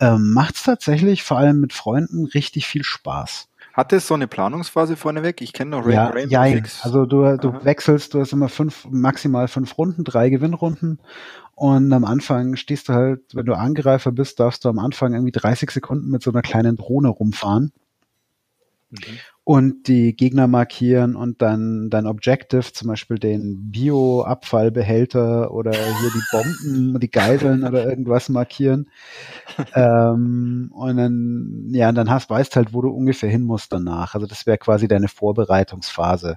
ja. 0.00 0.14
ähm, 0.14 0.32
macht 0.32 0.56
es 0.56 0.62
tatsächlich 0.62 1.22
vor 1.22 1.38
allem 1.38 1.60
mit 1.60 1.72
Freunden 1.72 2.26
richtig 2.26 2.66
viel 2.66 2.84
Spaß. 2.84 3.48
Hat 3.72 3.92
es 3.92 4.06
so 4.06 4.14
eine 4.14 4.26
Planungsphase 4.26 4.96
vorneweg? 4.96 5.40
Ich 5.40 5.52
kenne 5.52 5.72
noch 5.72 5.86
Ray 5.86 5.94
ja, 5.94 6.08
Rainbow 6.08 6.32
ja, 6.32 6.44
Six. 6.44 6.84
Also 6.84 7.06
du, 7.06 7.36
du 7.36 7.64
wechselst, 7.64 8.14
du 8.14 8.20
hast 8.20 8.32
immer 8.32 8.48
fünf, 8.48 8.86
maximal 8.90 9.48
fünf 9.48 9.78
Runden, 9.78 10.04
drei 10.04 10.28
Gewinnrunden. 10.30 11.00
Und 11.54 11.92
am 11.92 12.04
Anfang 12.04 12.56
stehst 12.56 12.88
du 12.88 12.94
halt, 12.94 13.20
wenn 13.34 13.46
du 13.46 13.54
Angreifer 13.54 14.12
bist, 14.12 14.40
darfst 14.40 14.64
du 14.64 14.68
am 14.68 14.78
Anfang 14.78 15.12
irgendwie 15.12 15.32
30 15.32 15.70
Sekunden 15.70 16.10
mit 16.10 16.22
so 16.22 16.30
einer 16.30 16.42
kleinen 16.42 16.76
Drohne 16.76 17.08
rumfahren. 17.08 17.72
Mhm 18.90 19.18
und 19.50 19.88
die 19.88 20.14
Gegner 20.14 20.46
markieren 20.46 21.16
und 21.16 21.42
dann 21.42 21.90
dein 21.90 22.06
Objective, 22.06 22.72
zum 22.72 22.86
Beispiel 22.86 23.18
den 23.18 23.72
Bio-Abfallbehälter 23.72 25.50
oder 25.50 25.72
hier 25.72 26.10
die 26.14 26.22
Bomben, 26.30 27.00
die 27.00 27.10
Geiseln 27.10 27.64
oder 27.64 27.84
irgendwas 27.84 28.28
markieren. 28.28 28.88
ähm, 29.74 30.70
und 30.72 30.96
dann, 30.96 31.66
ja, 31.72 31.90
dann 31.90 32.10
hast, 32.10 32.30
weißt 32.30 32.54
halt, 32.54 32.72
wo 32.72 32.80
du 32.80 32.90
ungefähr 32.90 33.28
hin 33.28 33.42
musst 33.42 33.72
danach. 33.72 34.14
Also 34.14 34.28
das 34.28 34.46
wäre 34.46 34.56
quasi 34.56 34.86
deine 34.86 35.08
Vorbereitungsphase. 35.08 36.36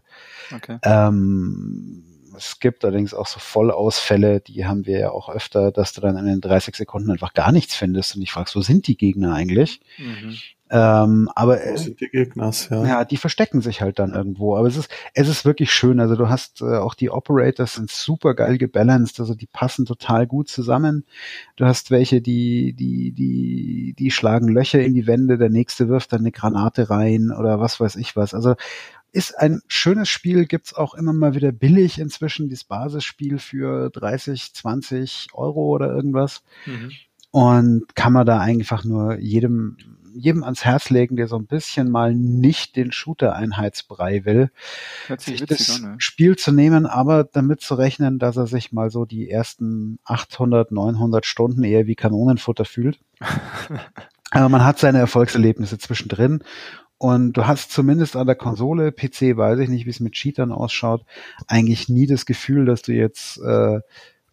Okay. 0.51 0.79
Ähm, 0.81 2.03
es 2.35 2.59
gibt 2.59 2.83
allerdings 2.83 3.13
auch 3.13 3.27
so 3.27 3.39
Vollausfälle, 3.39 4.39
die 4.41 4.65
haben 4.65 4.87
wir 4.87 4.97
ja 4.97 5.11
auch 5.11 5.29
öfter, 5.29 5.71
dass 5.71 5.93
du 5.93 6.01
dann 6.01 6.17
in 6.17 6.25
den 6.25 6.41
30 6.41 6.75
Sekunden 6.75 7.11
einfach 7.11 7.35
gar 7.35 7.51
nichts 7.51 7.75
findest 7.75 8.15
und 8.15 8.23
ich 8.23 8.31
fragst, 8.31 8.55
wo 8.55 8.61
sind 8.61 8.87
die 8.87 8.97
Gegner 8.97 9.35
eigentlich? 9.35 9.81
Mhm. 9.99 10.35
Ähm, 10.75 11.29
aber 11.35 11.59
sind 11.77 12.01
die 12.01 12.09
Gegners, 12.09 12.69
ja. 12.69 12.83
ja, 12.83 13.05
die 13.05 13.17
verstecken 13.17 13.61
sich 13.61 13.81
halt 13.81 13.99
dann 13.99 14.15
irgendwo. 14.15 14.57
Aber 14.57 14.67
es 14.67 14.75
ist, 14.75 14.89
es 15.13 15.27
ist 15.27 15.45
wirklich 15.45 15.71
schön. 15.71 15.99
Also 15.99 16.15
du 16.15 16.29
hast 16.29 16.61
äh, 16.61 16.77
auch 16.77 16.95
die 16.95 17.11
Operators 17.11 17.75
sind 17.75 17.91
super 17.91 18.33
geil 18.33 18.57
gebalanced, 18.57 19.19
also 19.19 19.35
die 19.35 19.45
passen 19.45 19.85
total 19.85 20.25
gut 20.25 20.49
zusammen. 20.49 21.05
Du 21.57 21.65
hast 21.65 21.91
welche, 21.91 22.21
die, 22.21 22.73
die, 22.73 23.11
die, 23.11 23.93
die 23.99 24.09
schlagen 24.09 24.47
Löcher 24.47 24.81
in 24.81 24.95
die 24.95 25.05
Wände, 25.05 25.37
der 25.37 25.49
nächste 25.49 25.89
wirft 25.89 26.11
dann 26.11 26.21
eine 26.21 26.31
Granate 26.31 26.89
rein 26.89 27.31
oder 27.31 27.59
was 27.59 27.79
weiß 27.79 27.95
ich 27.97 28.15
was. 28.15 28.33
Also 28.33 28.55
ist 29.11 29.37
ein 29.37 29.61
schönes 29.67 30.09
Spiel, 30.09 30.47
gibt's 30.47 30.73
auch 30.73 30.95
immer 30.95 31.13
mal 31.13 31.35
wieder 31.35 31.51
billig 31.51 31.99
inzwischen, 31.99 32.49
dieses 32.49 32.63
Basisspiel 32.63 33.37
für 33.37 33.91
30, 33.91 34.55
20 34.55 35.27
Euro 35.33 35.67
oder 35.67 35.93
irgendwas. 35.93 36.41
Mhm. 36.65 36.89
Und 37.33 37.95
kann 37.95 38.13
man 38.13 38.27
da 38.27 38.39
einfach 38.39 38.83
nur 38.83 39.17
jedem 39.17 39.77
jedem 40.15 40.43
ans 40.43 40.63
Herz 40.63 40.91
legen, 40.91 41.15
der 41.15 41.27
so 41.27 41.35
ein 41.37 41.47
bisschen 41.47 41.89
mal 41.89 42.13
nicht 42.13 42.75
den 42.75 42.91
Shooter-Einheitsbrei 42.91 44.25
will, 44.25 44.51
sich 45.17 45.43
das 45.43 45.81
an, 45.81 45.91
ne? 45.93 45.95
Spiel 45.97 46.35
zu 46.35 46.51
nehmen, 46.51 46.85
aber 46.85 47.23
damit 47.23 47.61
zu 47.61 47.73
rechnen, 47.73 48.19
dass 48.19 48.37
er 48.37 48.45
sich 48.45 48.71
mal 48.71 48.91
so 48.91 49.05
die 49.05 49.27
ersten 49.27 49.97
800, 50.05 50.71
900 50.71 51.25
Stunden 51.25 51.63
eher 51.63 51.87
wie 51.87 51.95
Kanonenfutter 51.95 52.65
fühlt. 52.65 52.99
aber 54.29 54.49
man 54.49 54.63
hat 54.63 54.77
seine 54.77 54.99
Erfolgserlebnisse 54.99 55.79
zwischendrin 55.79 56.43
und 57.03 57.33
du 57.33 57.47
hast 57.47 57.71
zumindest 57.71 58.15
an 58.15 58.27
der 58.27 58.35
Konsole, 58.35 58.93
PC 58.93 59.35
weiß 59.35 59.59
ich 59.59 59.69
nicht, 59.69 59.85
wie 59.85 59.89
es 59.89 59.99
mit 59.99 60.13
Cheatern 60.13 60.53
ausschaut, 60.53 61.03
eigentlich 61.47 61.89
nie 61.89 62.07
das 62.07 62.25
Gefühl, 62.25 62.65
dass 62.65 62.81
du 62.81 62.93
jetzt 62.93 63.41
äh, 63.41 63.81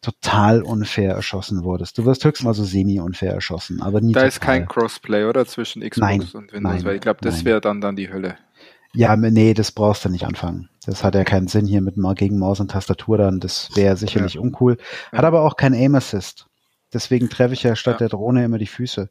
total 0.00 0.62
unfair 0.62 1.14
erschossen 1.14 1.62
wurdest. 1.62 1.98
Du 1.98 2.04
wirst 2.04 2.24
höchstens 2.24 2.44
mal 2.44 2.54
so 2.54 2.64
semi-unfair 2.64 3.32
erschossen, 3.32 3.82
aber 3.82 4.00
nie 4.00 4.12
Da 4.12 4.20
total. 4.20 4.28
ist 4.28 4.40
kein 4.40 4.66
Crossplay, 4.66 5.24
oder? 5.24 5.46
Zwischen 5.46 5.82
Xbox 5.82 5.98
nein, 5.98 6.20
und 6.20 6.52
Windows, 6.52 6.60
nein, 6.60 6.84
weil 6.84 6.94
ich 6.96 7.00
glaube, 7.00 7.20
das 7.22 7.44
wäre 7.44 7.60
dann 7.60 7.80
dann 7.80 7.96
die 7.96 8.10
Hölle. 8.12 8.36
Ja, 8.92 9.14
nee, 9.16 9.54
das 9.54 9.70
brauchst 9.70 10.04
du 10.04 10.08
nicht 10.08 10.24
anfangen. 10.24 10.68
Das 10.84 11.04
hat 11.04 11.14
ja 11.14 11.24
keinen 11.24 11.46
Sinn 11.46 11.66
hier 11.66 11.80
mit 11.80 11.94
gegen 12.16 12.38
Maus 12.38 12.58
und 12.60 12.70
Tastatur 12.72 13.18
dann. 13.18 13.38
Das 13.38 13.70
wäre 13.76 13.96
sicherlich 13.96 14.34
ja. 14.34 14.40
uncool. 14.40 14.78
Hat 15.12 15.22
ja. 15.22 15.28
aber 15.28 15.42
auch 15.42 15.56
kein 15.56 15.74
Aim 15.74 15.94
Assist. 15.94 16.46
Deswegen 16.92 17.28
treffe 17.28 17.54
ich 17.54 17.62
ja 17.62 17.76
statt 17.76 17.94
ja. 17.94 17.98
der 17.98 18.08
Drohne 18.08 18.44
immer 18.44 18.58
die 18.58 18.66
Füße. 18.66 19.10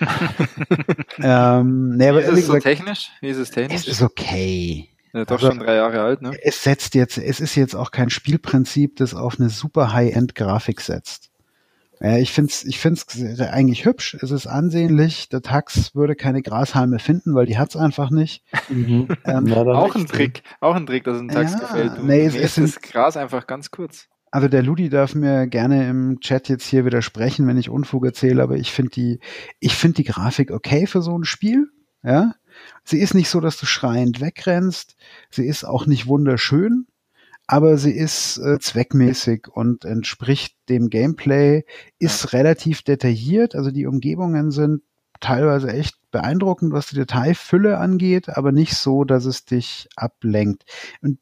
ähm, 1.18 1.96
nee, 1.96 2.08
aber 2.08 2.18
Wie 2.18 2.24
ist 2.24 2.38
es 2.38 2.46
so 2.46 2.58
technisch? 2.58 3.10
Wie 3.20 3.28
ist 3.28 3.36
es 3.36 3.50
technisch? 3.50 3.82
Es 3.82 3.88
ist 3.88 4.02
okay. 4.02 4.88
Ja, 5.12 5.24
doch 5.24 5.36
also, 5.36 5.48
schon 5.48 5.58
drei 5.58 5.74
Jahre 5.74 6.00
alt, 6.00 6.22
ne? 6.22 6.32
Es 6.42 6.62
setzt 6.62 6.94
jetzt, 6.94 7.18
es 7.18 7.40
ist 7.40 7.54
jetzt 7.54 7.74
auch 7.74 7.90
kein 7.90 8.08
Spielprinzip, 8.08 8.96
das 8.96 9.14
auf 9.14 9.38
eine 9.38 9.50
super 9.50 9.92
High-End-Grafik 9.92 10.80
setzt. 10.80 11.32
Ja, 12.02 12.18
ich 12.18 12.32
find's, 12.32 12.64
ich 12.64 12.80
find's 12.80 13.06
eigentlich 13.40 13.84
hübsch. 13.84 14.16
Es 14.20 14.32
ist 14.32 14.48
ansehnlich. 14.48 15.28
Der 15.28 15.40
Tax 15.40 15.94
würde 15.94 16.16
keine 16.16 16.42
Grashalme 16.42 16.98
finden, 16.98 17.36
weil 17.36 17.46
die 17.46 17.58
hat's 17.58 17.76
einfach 17.76 18.10
nicht. 18.10 18.42
Mhm. 18.68 19.08
Ähm, 19.24 19.46
ja, 19.46 19.62
auch 19.62 19.94
ein 19.94 20.06
Trick, 20.06 20.42
auch 20.60 20.74
ein 20.74 20.84
Trick, 20.84 21.04
dass 21.04 21.20
ein 21.20 21.28
Tax 21.28 21.52
ja, 21.52 21.58
gefällt. 21.60 21.98
Du 21.98 22.02
nee, 22.02 22.24
es, 22.24 22.34
es 22.34 22.58
ist 22.58 22.76
das 22.76 22.82
Gras 22.82 23.16
einfach 23.16 23.46
ganz 23.46 23.70
kurz. 23.70 24.08
Also 24.32 24.48
der 24.48 24.62
Ludi 24.62 24.88
darf 24.88 25.14
mir 25.14 25.46
gerne 25.46 25.88
im 25.88 26.18
Chat 26.20 26.48
jetzt 26.48 26.66
hier 26.66 26.84
widersprechen, 26.84 27.46
wenn 27.46 27.56
ich 27.56 27.70
Unfug 27.70 28.04
erzähle, 28.04 28.42
aber 28.42 28.56
ich 28.56 28.72
finde 28.72 28.90
die, 28.90 29.20
ich 29.60 29.76
finde 29.76 29.96
die 29.96 30.04
Grafik 30.04 30.50
okay 30.50 30.86
für 30.86 31.02
so 31.02 31.16
ein 31.16 31.24
Spiel. 31.24 31.68
Ja, 32.02 32.34
Sie 32.84 32.98
ist 32.98 33.14
nicht 33.14 33.28
so, 33.28 33.40
dass 33.40 33.56
du 33.58 33.66
schreiend 33.66 34.20
wegrennst. 34.20 34.96
Sie 35.30 35.46
ist 35.46 35.64
auch 35.64 35.86
nicht 35.86 36.06
wunderschön, 36.06 36.86
aber 37.46 37.76
sie 37.76 37.92
ist 37.92 38.38
äh, 38.38 38.58
zweckmäßig 38.58 39.48
und 39.48 39.84
entspricht 39.84 40.56
dem 40.68 40.90
Gameplay, 40.90 41.64
ist 41.98 42.32
relativ 42.32 42.82
detailliert. 42.82 43.54
Also 43.54 43.70
die 43.70 43.86
Umgebungen 43.86 44.50
sind 44.50 44.82
teilweise 45.20 45.72
echt 45.72 45.96
beeindruckend, 46.10 46.72
was 46.72 46.88
die 46.88 46.96
Detailfülle 46.96 47.78
angeht, 47.78 48.28
aber 48.28 48.52
nicht 48.52 48.74
so, 48.74 49.04
dass 49.04 49.24
es 49.24 49.44
dich 49.44 49.88
ablenkt. 49.96 50.64
Und 51.00 51.18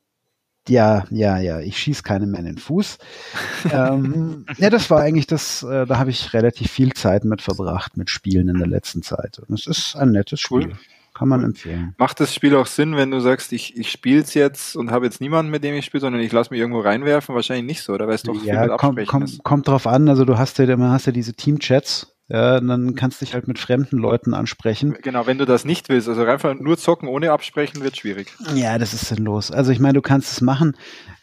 ja, 0.69 1.05
ja, 1.11 1.39
ja, 1.39 1.61
ich 1.61 1.79
schieß 1.79 2.03
keinem 2.03 2.33
mehr 2.33 2.41
in 2.41 2.47
den 2.47 2.59
Fuß. 2.59 2.99
ähm, 3.73 4.47
ja, 4.59 4.71
das 4.71 4.91
war 4.91 5.01
eigentlich 5.01 5.27
das, 5.27 5.63
äh, 5.63 5.87
da 5.87 5.99
habe 5.99 6.11
ich 6.11 6.33
relativ 6.33 6.71
viel 6.71 6.93
Zeit 6.93 7.25
mit 7.25 7.43
verbracht, 7.43 7.97
mit 7.97 8.11
Spielen 8.11 8.49
in 8.49 8.59
der 8.59 8.69
letzten 8.69 9.03
Zeit. 9.03 9.39
Und 9.39 9.59
es 9.59 9.67
ist 9.67 9.97
ein 9.97 10.13
nettes 10.13 10.41
Spiel. 10.41 10.69
Cool. 10.69 10.79
Kann 11.21 11.29
man 11.29 11.45
empfehlen. 11.45 11.95
Macht 11.99 12.19
das 12.21 12.35
Spiel 12.35 12.57
auch 12.57 12.65
Sinn, 12.65 12.97
wenn 12.97 13.11
du 13.11 13.21
sagst, 13.21 13.53
ich, 13.53 13.77
ich 13.77 13.91
spiele 13.91 14.23
es 14.23 14.33
jetzt 14.33 14.75
und 14.75 14.91
habe 14.91 15.05
jetzt 15.05 15.21
niemanden, 15.21 15.51
mit 15.51 15.63
dem 15.63 15.75
ich 15.75 15.85
spiele, 15.85 16.01
sondern 16.01 16.23
ich 16.23 16.33
lasse 16.33 16.51
mich 16.51 16.61
irgendwo 16.61 16.81
reinwerfen? 16.81 17.35
Wahrscheinlich 17.35 17.67
nicht 17.67 17.83
so, 17.83 17.93
oder? 17.93 18.09
Weißt 18.09 18.27
du 18.27 18.33
doch 18.33 18.43
ja, 18.43 18.63
viel 18.79 18.93
mit 18.93 19.07
komm, 19.07 19.27
komm, 19.27 19.39
Kommt 19.43 19.69
drauf 19.69 19.87
an, 19.87 20.09
also 20.09 20.25
du 20.25 20.39
hast 20.39 20.59
ja, 20.59 20.79
hast 20.79 21.05
ja 21.05 21.13
diese 21.13 21.35
Team-Chats, 21.35 22.17
ja, 22.31 22.61
dann 22.61 22.95
kannst 22.95 23.21
du 23.21 23.25
dich 23.25 23.35
halt 23.35 23.49
mit 23.49 23.59
fremden 23.59 23.99
Leuten 23.99 24.35
ansprechen. 24.35 24.97
Genau, 25.03 25.27
wenn 25.27 25.39
du 25.39 25.47
das 25.47 25.65
nicht 25.65 25.89
willst, 25.89 26.09
also 26.09 26.25
einfach 26.25 26.55
nur 26.55 26.79
zocken 26.79 27.09
ohne 27.09 27.33
absprechen, 27.33 27.83
wird 27.83 27.97
schwierig. 27.97 28.33
Ja, 28.55 28.79
das 28.79 28.95
ist 28.95 29.09
sinnlos. 29.09 29.51
Also 29.51 29.73
ich 29.73 29.81
meine, 29.81 29.95
du 29.95 30.01
kannst 30.01 30.31
es 30.31 30.41
machen. 30.41 30.77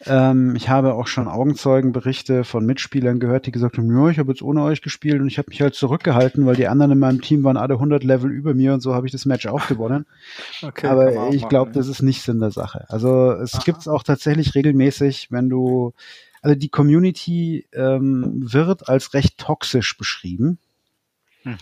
Ähm, 0.04 0.54
ich 0.54 0.68
habe 0.68 0.92
auch 0.92 1.06
schon 1.06 1.26
Augenzeugenberichte 1.26 2.44
von 2.44 2.66
Mitspielern 2.66 3.20
gehört, 3.20 3.46
die 3.46 3.52
gesagt 3.52 3.78
haben, 3.78 3.90
ja, 3.90 4.10
ich 4.10 4.18
habe 4.18 4.32
jetzt 4.32 4.42
ohne 4.42 4.62
euch 4.62 4.82
gespielt 4.82 5.22
und 5.22 5.28
ich 5.28 5.38
habe 5.38 5.48
mich 5.48 5.62
halt 5.62 5.74
zurückgehalten, 5.74 6.44
weil 6.44 6.56
die 6.56 6.68
anderen 6.68 6.92
in 6.92 6.98
meinem 6.98 7.22
Team 7.22 7.42
waren 7.42 7.56
alle 7.56 7.74
100 7.74 8.04
Level 8.04 8.30
über 8.30 8.52
mir 8.52 8.74
und 8.74 8.82
so 8.82 8.94
habe 8.94 9.06
ich 9.06 9.12
das 9.12 9.24
Match 9.24 9.46
auch 9.46 9.66
gewonnen. 9.66 10.04
okay, 10.62 10.88
Aber 10.88 11.30
ich 11.30 11.48
glaube, 11.48 11.72
das 11.72 11.88
ist 11.88 12.02
nicht 12.02 12.20
Sinn 12.20 12.38
der 12.38 12.50
Sache. 12.50 12.84
Also 12.88 13.32
es 13.32 13.64
gibt 13.64 13.78
es 13.78 13.88
auch 13.88 14.02
tatsächlich 14.02 14.54
regelmäßig, 14.54 15.28
wenn 15.30 15.48
du 15.48 15.94
also 16.42 16.54
die 16.54 16.68
Community 16.68 17.66
ähm, 17.72 18.52
wird 18.52 18.90
als 18.90 19.14
recht 19.14 19.38
toxisch 19.38 19.96
beschrieben. 19.96 20.58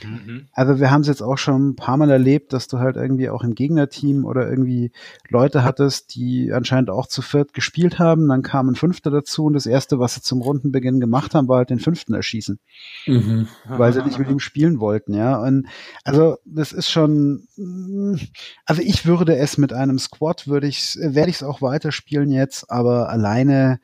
Mhm. 0.04 0.46
Also 0.52 0.80
wir 0.80 0.90
haben 0.90 1.02
es 1.02 1.06
jetzt 1.06 1.22
auch 1.22 1.38
schon 1.38 1.70
ein 1.70 1.76
paar 1.76 1.96
Mal 1.96 2.10
erlebt, 2.10 2.52
dass 2.52 2.68
du 2.68 2.78
halt 2.78 2.96
irgendwie 2.96 3.28
auch 3.28 3.42
im 3.42 3.54
Gegnerteam 3.54 4.24
oder 4.24 4.48
irgendwie 4.48 4.92
Leute 5.28 5.64
hattest, 5.64 6.14
die 6.14 6.52
anscheinend 6.52 6.90
auch 6.90 7.06
zu 7.06 7.22
viert 7.22 7.54
gespielt 7.54 7.98
haben. 7.98 8.28
Dann 8.28 8.42
kam 8.42 8.68
ein 8.68 8.74
Fünfter 8.74 9.10
dazu 9.10 9.44
und 9.44 9.54
das 9.54 9.66
Erste, 9.66 9.98
was 9.98 10.14
sie 10.14 10.22
zum 10.22 10.42
Rundenbeginn 10.42 11.00
gemacht 11.00 11.34
haben, 11.34 11.48
war 11.48 11.58
halt 11.58 11.70
den 11.70 11.80
Fünften 11.80 12.14
erschießen. 12.14 12.58
Mhm. 13.06 13.48
Weil 13.68 13.92
sie 13.92 14.02
nicht 14.02 14.18
mit 14.18 14.30
ihm 14.30 14.40
spielen 14.40 14.80
wollten, 14.80 15.14
ja. 15.14 15.36
Und 15.40 15.66
also 16.04 16.36
das 16.44 16.72
ist 16.72 16.90
schon, 16.90 17.45
also 18.64 18.82
ich 18.82 19.06
würde 19.06 19.36
es 19.36 19.58
mit 19.58 19.72
einem 19.72 19.98
Squad, 19.98 20.46
würde 20.46 20.66
ich, 20.66 20.96
werde 21.00 21.30
ich 21.30 21.36
es 21.36 21.42
auch 21.42 21.62
weiterspielen 21.62 22.30
jetzt, 22.30 22.70
aber 22.70 23.08
alleine 23.08 23.78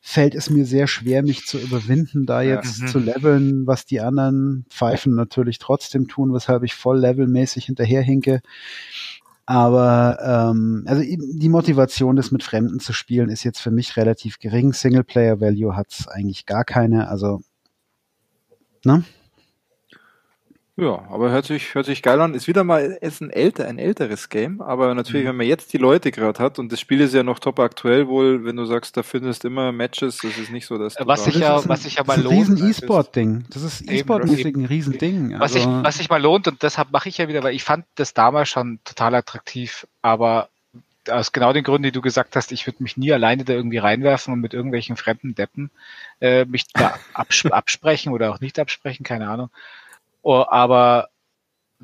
fällt 0.00 0.34
es 0.34 0.50
mir 0.50 0.64
sehr 0.64 0.86
schwer, 0.86 1.22
mich 1.22 1.46
zu 1.46 1.58
überwinden, 1.58 2.26
da 2.26 2.42
jetzt 2.42 2.80
ja. 2.80 2.86
zu 2.86 2.98
leveln, 2.98 3.66
was 3.66 3.86
die 3.86 4.00
anderen 4.00 4.66
pfeifen 4.70 5.14
natürlich 5.14 5.38
natürlich 5.38 5.58
trotzdem 5.58 6.08
tun, 6.08 6.32
weshalb 6.32 6.62
ich 6.62 6.74
voll 6.74 6.98
levelmäßig 6.98 7.66
hinterherhinke. 7.66 8.40
Aber 9.46 10.18
ähm, 10.22 10.84
also 10.86 11.02
die 11.02 11.48
Motivation, 11.48 12.16
das 12.16 12.30
mit 12.30 12.42
Fremden 12.42 12.80
zu 12.80 12.92
spielen, 12.92 13.30
ist 13.30 13.44
jetzt 13.44 13.60
für 13.60 13.70
mich 13.70 13.96
relativ 13.96 14.38
gering. 14.38 14.74
Singleplayer-Value 14.74 15.74
hat 15.74 15.88
es 15.90 16.06
eigentlich 16.06 16.44
gar 16.44 16.64
keine. 16.64 17.08
Also, 17.08 17.40
ne? 18.84 19.04
Ja, 20.80 21.02
aber 21.10 21.30
hört 21.30 21.44
sich, 21.44 21.74
hört 21.74 21.86
sich 21.86 22.02
geil 22.02 22.20
an. 22.20 22.34
Ist 22.34 22.46
wieder 22.46 22.62
mal 22.62 22.96
ist 23.00 23.20
ein 23.20 23.30
älter, 23.30 23.66
ein 23.66 23.80
älteres 23.80 24.28
Game, 24.28 24.60
aber 24.60 24.94
natürlich, 24.94 25.24
mhm. 25.24 25.30
wenn 25.30 25.36
man 25.38 25.46
jetzt 25.48 25.72
die 25.72 25.78
Leute 25.78 26.12
gerade 26.12 26.38
hat 26.38 26.60
und 26.60 26.70
das 26.70 26.78
Spiel 26.78 27.00
ist 27.00 27.12
ja 27.12 27.24
noch 27.24 27.40
top 27.40 27.58
aktuell 27.58 28.06
wohl, 28.06 28.44
wenn 28.44 28.54
du 28.54 28.64
sagst, 28.64 28.96
da 28.96 29.02
findest 29.02 29.44
immer 29.44 29.72
Matches, 29.72 30.18
das 30.18 30.38
ist 30.38 30.52
nicht 30.52 30.66
so, 30.66 30.78
dass 30.78 30.94
was 31.00 31.24
sich 31.24 31.34
ja, 31.34 31.68
was 31.68 31.82
sich 31.82 31.96
ja 31.96 32.04
mal 32.04 32.20
lohnt. 32.20 32.50
Riesen 32.50 32.70
E-Sport-Ding. 32.70 33.46
Das 33.50 33.64
ist 33.64 33.90
E-Sport-mäßig 33.90 34.54
ein 34.54 34.66
Riesending. 34.66 35.40
Was 35.40 35.54
sich, 35.54 35.66
also 35.66 35.82
was 35.82 35.98
sich 35.98 36.08
mal 36.10 36.22
lohnt 36.22 36.46
und 36.46 36.62
deshalb 36.62 36.92
mache 36.92 37.08
ich 37.08 37.18
ja 37.18 37.26
wieder, 37.26 37.42
weil 37.42 37.56
ich 37.56 37.64
fand 37.64 37.84
das 37.96 38.14
damals 38.14 38.48
schon 38.48 38.78
total 38.84 39.16
attraktiv, 39.16 39.84
aber 40.00 40.48
aus 41.10 41.32
genau 41.32 41.52
den 41.52 41.64
Gründen, 41.64 41.84
die 41.84 41.92
du 41.92 42.02
gesagt 42.02 42.36
hast, 42.36 42.52
ich 42.52 42.68
würde 42.68 42.84
mich 42.84 42.96
nie 42.96 43.12
alleine 43.12 43.44
da 43.44 43.52
irgendwie 43.52 43.78
reinwerfen 43.78 44.32
und 44.32 44.40
mit 44.40 44.54
irgendwelchen 44.54 44.96
fremden 44.96 45.34
Deppen 45.34 45.70
äh, 46.20 46.44
mich 46.44 46.68
da 46.72 46.94
abs 47.14 47.44
absprechen 47.46 48.12
oder 48.12 48.32
auch 48.32 48.40
nicht 48.40 48.60
absprechen, 48.60 49.02
keine 49.04 49.28
Ahnung. 49.28 49.50
Oh, 50.22 50.44
aber 50.48 51.08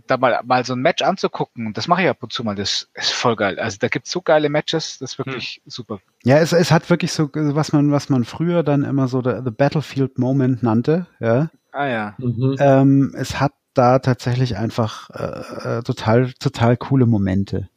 da 0.07 0.17
mal, 0.17 0.41
mal 0.45 0.65
so 0.65 0.75
ein 0.75 0.81
Match 0.81 1.03
anzugucken, 1.03 1.73
das 1.73 1.87
mache 1.87 2.03
ich 2.03 2.09
ab 2.09 2.23
und 2.23 2.33
zu 2.33 2.43
mal, 2.43 2.57
das 2.57 2.89
ist 2.95 3.13
voll 3.13 3.37
geil. 3.37 3.59
Also 3.59 3.79
da 3.81 3.89
gibt's 3.89 4.11
so 4.11 4.21
geile 4.21 4.49
Matches, 4.49 4.99
das 4.99 5.13
ist 5.13 5.19
wirklich 5.19 5.61
hm. 5.63 5.71
super. 5.71 6.01
Ja, 6.25 6.39
es, 6.39 6.53
es 6.53 6.73
hat 6.73 6.91
wirklich 6.91 7.13
so, 7.13 7.31
was 7.33 7.73
man, 7.73 7.93
was 7.93 8.09
man 8.09 8.25
früher 8.25 8.63
dann 8.63 8.83
immer 8.83 9.09
so 9.09 9.23
the, 9.23 9.41
the 9.45 9.51
Battlefield 9.51 10.19
Moment 10.19 10.63
nannte, 10.63 11.07
ja. 11.21 11.51
Ah 11.73 11.87
ja. 11.87 12.15
Mhm. 12.19 12.57
Ähm, 12.59 13.15
es 13.17 13.41
hat 13.41 13.53
da 13.75 13.99
tatsächlich 13.99 14.57
einfach 14.57 15.11
äh, 15.11 15.79
äh 15.79 15.83
total, 15.83 16.33
total 16.35 16.77
coole 16.77 17.07
Momente. 17.07 17.69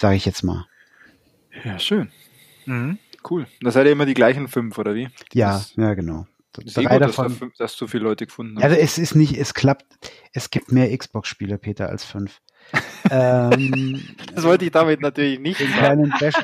Sage 0.00 0.16
ich 0.16 0.24
jetzt 0.24 0.44
mal. 0.44 0.66
Ja, 1.64 1.78
schön. 1.78 2.10
Mhm. 2.66 2.98
Cool. 3.28 3.46
Das 3.60 3.74
seid 3.74 3.86
ihr 3.86 3.92
immer 3.92 4.06
die 4.06 4.14
gleichen 4.14 4.46
fünf, 4.46 4.78
oder 4.78 4.94
wie? 4.94 5.08
Ja, 5.32 5.52
das, 5.52 5.74
ja, 5.74 5.94
genau. 5.94 6.26
Drei 6.52 6.82
gut, 6.82 7.02
davon, 7.02 7.28
dass, 7.28 7.38
da, 7.38 7.46
dass 7.58 7.76
so 7.76 7.86
viele 7.86 8.04
Leute 8.04 8.26
gefunden 8.26 8.56
haben. 8.56 8.64
Also 8.64 8.76
es 8.76 8.98
ist 8.98 9.14
nicht, 9.14 9.36
es 9.36 9.54
klappt, 9.54 9.86
es 10.32 10.50
gibt 10.50 10.72
mehr 10.72 10.96
Xbox-Spieler, 10.96 11.58
Peter, 11.58 11.88
als 11.88 12.04
fünf. 12.04 12.40
ähm, 13.10 14.02
das 14.34 14.44
wollte 14.44 14.64
ich 14.64 14.72
damit 14.72 15.00
natürlich 15.00 15.38
nicht 15.38 15.60
den 15.60 15.72
kleinen 15.72 16.12
Bash 16.18 16.34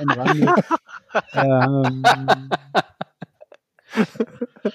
ähm, 1.34 2.04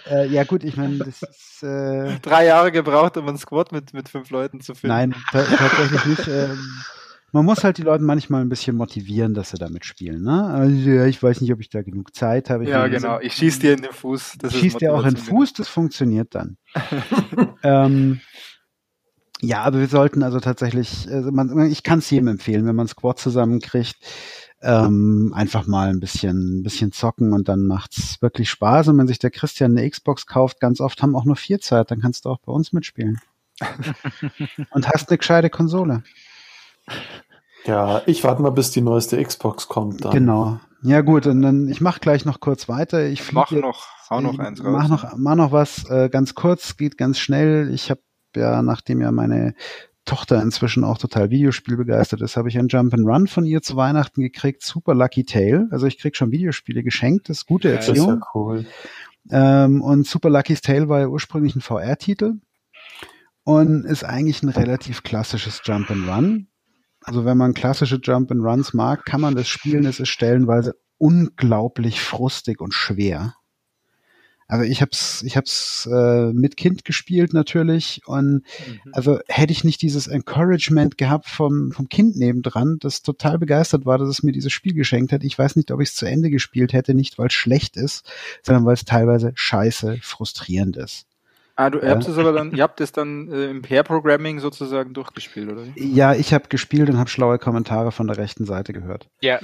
äh, 0.10 0.28
ja 0.28 0.44
gut, 0.44 0.64
ich 0.64 0.78
meine, 0.78 1.00
das 1.00 1.24
ist 1.24 1.64
äh, 1.64 2.20
drei 2.20 2.46
Jahre 2.46 2.72
gebraucht, 2.72 3.18
um 3.18 3.28
ein 3.28 3.38
Squad 3.38 3.72
mit 3.72 3.94
mit 3.94 4.10
fünf 4.10 4.30
Leuten 4.30 4.62
zu 4.62 4.76
finden. 4.76 4.96
Nein, 4.96 5.16
tatsächlich 5.32 6.06
nicht. 6.06 6.28
Ähm, 6.28 6.60
man 7.32 7.46
muss 7.46 7.64
halt 7.64 7.78
die 7.78 7.84
Leute 7.84 8.04
manchmal 8.04 8.42
ein 8.42 8.50
bisschen 8.50 8.76
motivieren, 8.76 9.34
dass 9.34 9.52
sie 9.52 9.58
damit 9.58 9.86
spielen. 9.86 10.24
Ne? 10.24 10.44
Also, 10.46 11.04
ich 11.06 11.22
weiß 11.22 11.42
nicht, 11.42 11.54
ob 11.54 11.60
ich 11.60 11.70
da 11.70 11.82
genug 11.82 12.16
Zeit 12.16 12.50
habe. 12.50 12.68
ja, 12.68 12.88
genau. 12.88 13.20
Ich 13.20 13.34
schieß 13.34 13.60
dir 13.60 13.74
in 13.74 13.82
den 13.82 13.94
Fuß. 13.94 14.38
Das 14.40 14.56
schieß 14.56 14.78
dir 14.78 14.94
auch 14.94 15.04
in 15.04 15.16
den 15.16 15.18
Fuß, 15.18 15.54
das 15.54 15.68
funktioniert 15.68 16.36
dann. 16.36 16.58
ähm, 17.64 18.22
ja, 19.42 19.64
aber 19.64 19.80
wir 19.80 19.88
sollten 19.88 20.22
also 20.24 20.40
tatsächlich, 20.40 21.08
also 21.10 21.32
man, 21.32 21.70
ich 21.72 21.84
kann 21.84 22.00
es 22.00 22.10
jedem 22.10 22.28
empfehlen, 22.28 22.66
wenn 22.66 22.76
man 22.76 22.88
Squad 22.88 23.20
zusammenkriegt, 23.20 23.96
ähm, 24.62 25.32
einfach 25.34 25.68
mal 25.68 25.90
ein 25.90 26.02
bisschen, 26.02 26.60
ein 26.60 26.64
bisschen 26.64 26.92
zocken 26.92 27.32
und 27.32 27.48
dann 27.48 27.66
macht's 27.66 28.22
wirklich 28.22 28.50
Spaß. 28.50 28.90
Und 28.90 28.98
wenn 28.98 29.08
sich 29.08 29.20
der 29.20 29.32
Christian 29.32 29.78
eine 29.78 29.90
Xbox 29.90 30.26
kauft, 30.26 30.60
ganz 30.60 30.82
oft 30.82 31.02
haben 31.02 31.16
auch 31.16 31.26
nur 31.26 31.38
vier 31.38 31.60
Zeit, 31.60 31.92
dann 31.92 32.02
kannst 32.02 32.26
du 32.26 32.30
auch 32.30 32.40
bei 32.40 32.52
uns 32.52 32.74
mitspielen. 32.74 33.20
und 34.72 34.88
hast 34.88 35.10
eine 35.10 35.18
gescheite 35.18 35.50
Konsole. 35.50 36.04
Ja, 37.66 38.02
ich 38.06 38.24
warte 38.24 38.41
mal, 38.41 38.52
bis 38.52 38.72
die 38.72 38.82
neueste 38.82 39.22
Xbox 39.22 39.68
kommt. 39.68 40.06
Dann. 40.06 40.11
Genau. 40.11 40.60
Ja 40.82 41.02
gut, 41.02 41.28
und 41.28 41.41
dann 41.41 41.68
ich 41.68 41.82
mache 41.82 41.99
gleich 41.99 42.26
noch 42.26 42.40
kurz 42.40 42.70
weiter. 42.70 43.06
Ich 43.06 43.34
mach 43.34 43.52
noch, 43.52 43.88
hau 44.10 44.22
noch 44.22 44.40
eins 44.40 44.64
raus. 44.64 44.72
Mach 44.72 44.88
noch, 44.88 45.18
mach 45.18 45.36
noch 45.36 45.52
was 45.52 45.90
äh, 45.90 46.10
ganz 46.10 46.36
kurz, 46.36 46.78
geht 46.78 46.98
ganz 46.98 47.20
schnell. 47.20 47.70
Ich 47.74 47.91
habe 47.91 48.02
ja, 48.36 48.61
nachdem 48.61 49.02
ja 49.02 49.11
meine 49.11 49.56
Tochter 50.06 50.41
inzwischen 50.41 50.84
auch 50.84 50.98
total 50.98 51.30
Videospielbegeistert 51.30 52.22
ist, 52.22 52.38
habe 52.38 52.49
ich 52.49 52.57
ein 52.57 52.68
Jump 52.68 52.94
and 52.94 53.06
Run 53.06 53.28
von 53.28 53.45
ihr 53.45 53.61
zu 53.61 53.76
Weihnachten 53.76 54.22
gekriegt. 54.22 54.64
Super 54.64 54.95
Lucky 54.95 55.26
Tale. 55.26 55.68
Also 55.72 55.86
ich 55.86 55.99
krieg 55.99 56.16
schon 56.16 56.32
Videospiele 56.32 56.82
geschenkt. 56.82 57.30
Das 57.30 57.40
ist 57.40 57.45
gute 57.45 57.72
Erziehung. 57.72 58.07
Das 58.07 58.16
ist 58.16 58.22
ja 58.22 58.32
cool. 58.34 58.66
Ähm, 59.30 59.82
und 59.82 60.07
Super 60.07 60.30
Lucky's 60.30 60.61
Tale 60.61 60.90
war 60.90 61.02
ja 61.02 61.07
ursprünglich 61.07 61.56
ein 61.56 61.61
VR-Titel 61.61 62.36
und 63.44 63.86
ist 63.86 64.03
eigentlich 64.03 64.41
ein 64.41 64.49
relativ 64.49 65.03
klassisches 65.03 65.61
Jump 65.64 65.91
and 65.91 66.07
Run. 66.07 66.48
Also 67.10 67.26
wenn 67.26 67.40
man 67.40 67.56
klassische 67.56 67.99
Jump 68.03 68.30
and 68.30 68.44
Runs 68.44 68.76
mag, 68.76 69.03
kann 69.03 69.19
man 69.19 69.34
das 69.34 69.48
spielen. 69.48 69.88
Es 69.88 69.99
ist 69.99 70.10
stellenweise 70.10 70.76
unglaublich 70.99 72.02
frustig 72.02 72.61
und 72.61 72.72
schwer. 72.72 73.34
Also 74.48 74.64
ich 74.64 74.84
hab's, 74.84 75.23
ich 75.23 75.36
hab's 75.36 75.90
äh, 75.91 76.31
mit 76.34 76.56
Kind 76.56 76.86
gespielt 76.86 77.34
natürlich 77.34 78.02
und 78.06 78.44
mhm. 78.44 78.94
also 78.94 79.19
hätte 79.27 79.52
ich 79.52 79.64
nicht 79.64 79.81
dieses 79.81 80.06
Encouragement 80.06 80.99
gehabt 80.99 81.27
vom 81.27 81.72
vom 81.72 81.90
Kind 81.90 82.15
nebendran, 82.15 82.77
das 82.80 83.02
total 83.02 83.40
begeistert 83.40 83.88
war, 83.88 83.98
dass 83.98 84.10
es 84.10 84.22
mir 84.22 84.31
dieses 84.31 84.53
Spiel 84.53 84.76
geschenkt 84.76 85.11
hat. 85.11 85.23
Ich 85.23 85.38
weiß 85.38 85.56
nicht, 85.56 85.72
ob 85.72 85.81
ich 85.81 85.90
es 85.90 85.95
zu 85.95 86.06
Ende 86.06 86.30
gespielt 86.30 86.73
hätte, 86.73 86.94
nicht 86.94 87.18
weil 87.18 87.27
es 87.27 87.34
schlecht 87.34 87.76
ist, 87.76 88.07
sondern 88.44 88.65
weil 88.65 88.76
es 88.76 88.86
teilweise 88.86 89.31
scheiße 89.34 89.98
frustrierend 90.03 90.77
ist. 90.77 91.09
Ah, 91.60 91.69
du 91.69 91.81
habt 91.81 92.07
es 92.07 92.18
aber 92.18 92.31
dann, 92.31 92.53
ihr 92.53 92.64
habt 92.64 92.80
es 92.80 92.94
dann 92.94 93.30
äh, 93.30 93.49
im 93.49 93.61
Pair-Programming 93.61 94.40
sozusagen 94.40 94.94
durchgespielt, 94.94 95.52
oder 95.52 95.64
wie? 95.65 95.94
Ja, 95.94 96.14
ich 96.14 96.34
habe 96.34 96.48
gespielt 96.48 96.90
und 96.90 96.98
habe 96.98 97.10
schlaue 97.10 97.38
Kommentare 97.38 97.91
von 97.91 98.07
der 98.07 98.15
rechten 98.15 98.45
Seite 98.45 98.72
gehört. 98.72 99.10
Ja, 99.19 99.40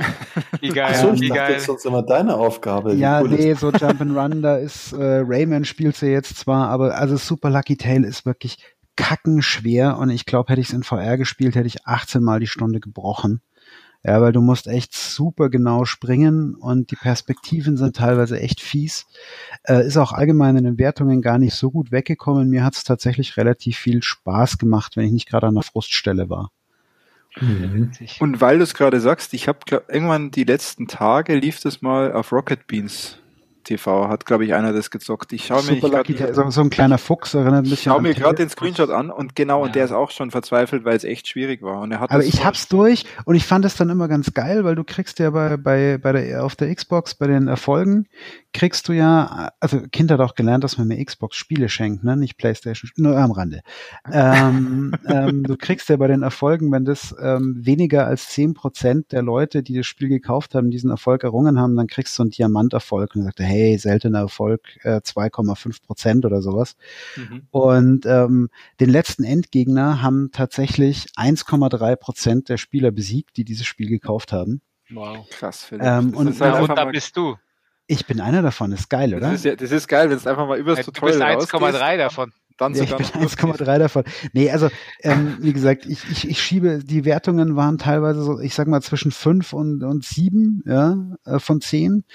wie 0.61 0.69
geil. 0.69 0.91
Achso, 0.91 1.11
ich 1.11 1.19
wie 1.19 1.27
dachte, 1.27 1.41
geil. 1.41 1.53
das 1.55 1.63
ist 1.63 1.67
sonst 1.67 1.85
immer 1.85 2.03
deine 2.03 2.35
Aufgabe. 2.35 2.93
Ja, 2.93 3.19
cool 3.19 3.31
nee, 3.31 3.53
so 3.55 3.67
Jump'n'Run, 3.67 4.39
da 4.39 4.55
ist 4.55 4.93
äh, 4.93 5.23
Rayman 5.25 5.65
spielt 5.65 5.97
sie 5.97 6.07
jetzt 6.07 6.37
zwar, 6.37 6.69
aber 6.69 6.97
also 6.97 7.17
Super 7.17 7.49
Lucky 7.49 7.75
Tail 7.75 8.05
ist 8.05 8.25
wirklich 8.25 8.59
kackenschwer 8.95 9.97
und 9.97 10.09
ich 10.09 10.25
glaube, 10.25 10.53
hätte 10.53 10.61
ich 10.61 10.69
es 10.69 10.73
in 10.73 10.83
VR 10.83 11.17
gespielt, 11.17 11.55
hätte 11.55 11.67
ich 11.67 11.85
18 11.85 12.23
Mal 12.23 12.39
die 12.39 12.47
Stunde 12.47 12.79
gebrochen. 12.79 13.41
Ja, 14.07 14.21
weil 14.21 14.33
du 14.33 14.41
musst 14.41 14.67
echt 14.67 14.93
super 14.93 15.49
genau 15.49 15.85
springen 15.85 16.53
und 16.53 16.91
die 16.91 16.95
Perspektiven 16.95 17.75
sind 17.75 17.95
teilweise 17.95 18.39
echt 18.39 18.61
fies. 18.61 19.07
Äh, 19.63 19.87
ist 19.87 19.97
auch 19.97 20.11
allgemein 20.11 20.57
in 20.57 20.63
den 20.63 20.77
Wertungen 20.77 21.23
gar 21.23 21.39
nicht 21.39 21.55
so 21.55 21.71
gut 21.71 21.91
weggekommen. 21.91 22.47
Mir 22.47 22.63
hat 22.63 22.75
es 22.75 22.83
tatsächlich 22.83 23.35
relativ 23.35 23.77
viel 23.77 24.03
Spaß 24.03 24.59
gemacht, 24.59 24.95
wenn 24.95 25.05
ich 25.05 25.11
nicht 25.11 25.27
gerade 25.27 25.47
an 25.47 25.55
der 25.55 25.63
Fruststelle 25.63 26.29
war. 26.29 26.51
Mhm. 27.39 27.93
Und 28.19 28.41
weil 28.41 28.59
du 28.59 28.63
es 28.63 28.75
gerade 28.75 28.99
sagst, 28.99 29.33
ich 29.33 29.47
habe 29.47 29.59
irgendwann 29.87 30.29
die 30.29 30.43
letzten 30.43 30.87
Tage 30.87 31.33
lief 31.35 31.59
das 31.59 31.81
mal 31.81 32.13
auf 32.13 32.31
Rocket 32.31 32.67
Beans 32.67 33.17
TV 33.65 34.07
hat, 34.07 34.25
glaube 34.25 34.45
ich, 34.45 34.53
einer 34.53 34.71
das 34.71 34.89
gezockt. 34.89 35.33
Ich 35.33 35.47
schaue 35.47 35.63
mir 35.63 35.79
grad, 35.79 36.07
so, 36.33 36.49
so 36.49 36.61
ein 36.61 36.69
kleiner 36.69 36.97
Fuchs 36.97 37.33
erinnert 37.33 37.53
ein 37.53 37.63
bisschen. 37.63 37.73
Ich 37.73 37.83
schaue 37.83 38.01
mir 38.01 38.13
gerade 38.13 38.35
den 38.35 38.49
Screenshot 38.49 38.89
an 38.89 39.09
und 39.09 39.35
genau, 39.35 39.59
ja. 39.59 39.65
und 39.65 39.75
der 39.75 39.85
ist 39.85 39.91
auch 39.91 40.11
schon 40.11 40.31
verzweifelt, 40.31 40.85
weil 40.85 40.95
es 40.95 41.03
echt 41.03 41.27
schwierig 41.27 41.61
war. 41.61 41.81
Und 41.81 41.91
er 41.91 41.99
hat 41.99 42.11
Aber 42.11 42.23
ich 42.23 42.45
hab's 42.45 42.67
durch 42.67 43.05
und 43.25 43.35
ich 43.35 43.45
fand 43.45 43.65
es 43.65 43.75
dann 43.75 43.89
immer 43.89 44.07
ganz 44.07 44.33
geil, 44.33 44.63
weil 44.63 44.75
du 44.75 44.83
kriegst 44.83 45.19
ja 45.19 45.31
bei, 45.31 45.57
bei, 45.57 45.97
bei 45.97 46.11
der, 46.13 46.45
auf 46.45 46.55
der 46.55 46.73
Xbox, 46.73 47.15
bei 47.15 47.27
den 47.27 47.47
Erfolgen, 47.47 48.07
kriegst 48.53 48.87
du 48.87 48.93
ja, 48.93 49.49
also 49.59 49.81
Kind 49.91 50.11
hat 50.11 50.21
auch 50.21 50.35
gelernt, 50.35 50.63
dass 50.63 50.77
man 50.77 50.87
mir 50.87 51.03
Xbox 51.03 51.35
Spiele 51.35 51.67
schenkt, 51.67 52.03
ne, 52.03 52.15
nicht 52.15 52.37
Playstation, 52.37 52.89
nur 52.95 53.17
am 53.17 53.31
Rande. 53.31 53.61
ähm, 54.11 54.93
ähm, 55.07 55.43
du 55.43 55.57
kriegst 55.57 55.89
ja 55.89 55.97
bei 55.97 56.07
den 56.07 56.23
Erfolgen, 56.23 56.71
wenn 56.71 56.85
das 56.85 57.13
ähm, 57.21 57.55
weniger 57.59 58.07
als 58.07 58.29
zehn 58.29 58.53
Prozent 58.53 59.11
der 59.11 59.23
Leute, 59.23 59.63
die 59.63 59.75
das 59.75 59.85
Spiel 59.85 60.07
gekauft 60.07 60.55
haben, 60.55 60.69
diesen 60.69 60.89
Erfolg 60.89 61.23
errungen 61.23 61.59
haben, 61.59 61.75
dann 61.75 61.87
kriegst 61.87 62.17
du 62.17 62.23
einen 62.23 62.31
Diamanterfolg 62.31 63.15
und 63.15 63.23
sagt, 63.23 63.39
hey, 63.39 63.54
hey, 63.55 63.77
seltener 63.77 64.19
Erfolg, 64.19 64.61
äh, 64.83 65.01
2,5 65.01 65.81
Prozent 65.83 66.25
oder 66.25 66.41
sowas. 66.41 66.75
Mhm. 67.15 67.47
Und 67.51 68.05
ähm, 68.05 68.49
den 68.79 68.89
letzten 68.89 69.23
Endgegner 69.23 70.01
haben 70.01 70.29
tatsächlich 70.31 71.05
1,3 71.15 71.95
Prozent 71.95 72.49
der 72.49 72.57
Spieler 72.57 72.91
besiegt, 72.91 73.37
die 73.37 73.45
dieses 73.45 73.65
Spiel 73.65 73.89
gekauft 73.89 74.31
haben. 74.33 74.61
Wow, 74.89 75.27
krass. 75.29 75.67
Ähm, 75.71 76.15
und, 76.15 76.39
halt 76.39 76.69
und 76.69 76.77
da 76.77 76.85
bist 76.85 77.17
du. 77.17 77.35
Ich 77.87 78.05
bin 78.07 78.19
einer 78.19 78.41
davon, 78.41 78.71
ist 78.71 78.89
geil, 78.89 79.13
oder? 79.13 79.31
Das 79.31 79.33
ist, 79.35 79.45
ja, 79.45 79.55
das 79.55 79.71
ist 79.71 79.87
geil, 79.87 80.09
wenn 80.09 80.17
es 80.17 80.25
einfach 80.25 80.47
mal 80.47 80.57
übers 80.57 80.83
Tutorial 80.83 81.33
Du 81.33 81.39
bist 81.39 81.53
1,3 81.53 81.97
davon. 81.97 82.33
Dann 82.57 82.73
ja, 82.73 82.85
bin 82.85 83.05
1,3 83.05 83.79
davon. 83.79 84.03
Nee, 84.31 84.49
also 84.49 84.69
ähm, 85.01 85.37
wie 85.41 85.51
gesagt, 85.51 85.85
ich, 85.85 86.09
ich, 86.09 86.29
ich 86.29 86.41
schiebe, 86.41 86.79
die 86.83 87.03
Wertungen 87.03 87.55
waren 87.57 87.77
teilweise 87.77 88.21
so, 88.21 88.39
ich 88.39 88.55
sag 88.55 88.67
mal 88.67 88.81
zwischen 88.81 89.11
5 89.11 89.51
und, 89.51 89.83
und 89.83 90.05
7 90.05 90.63
ja, 90.65 90.97
äh, 91.25 91.39
von 91.39 91.59
10. 91.59 92.05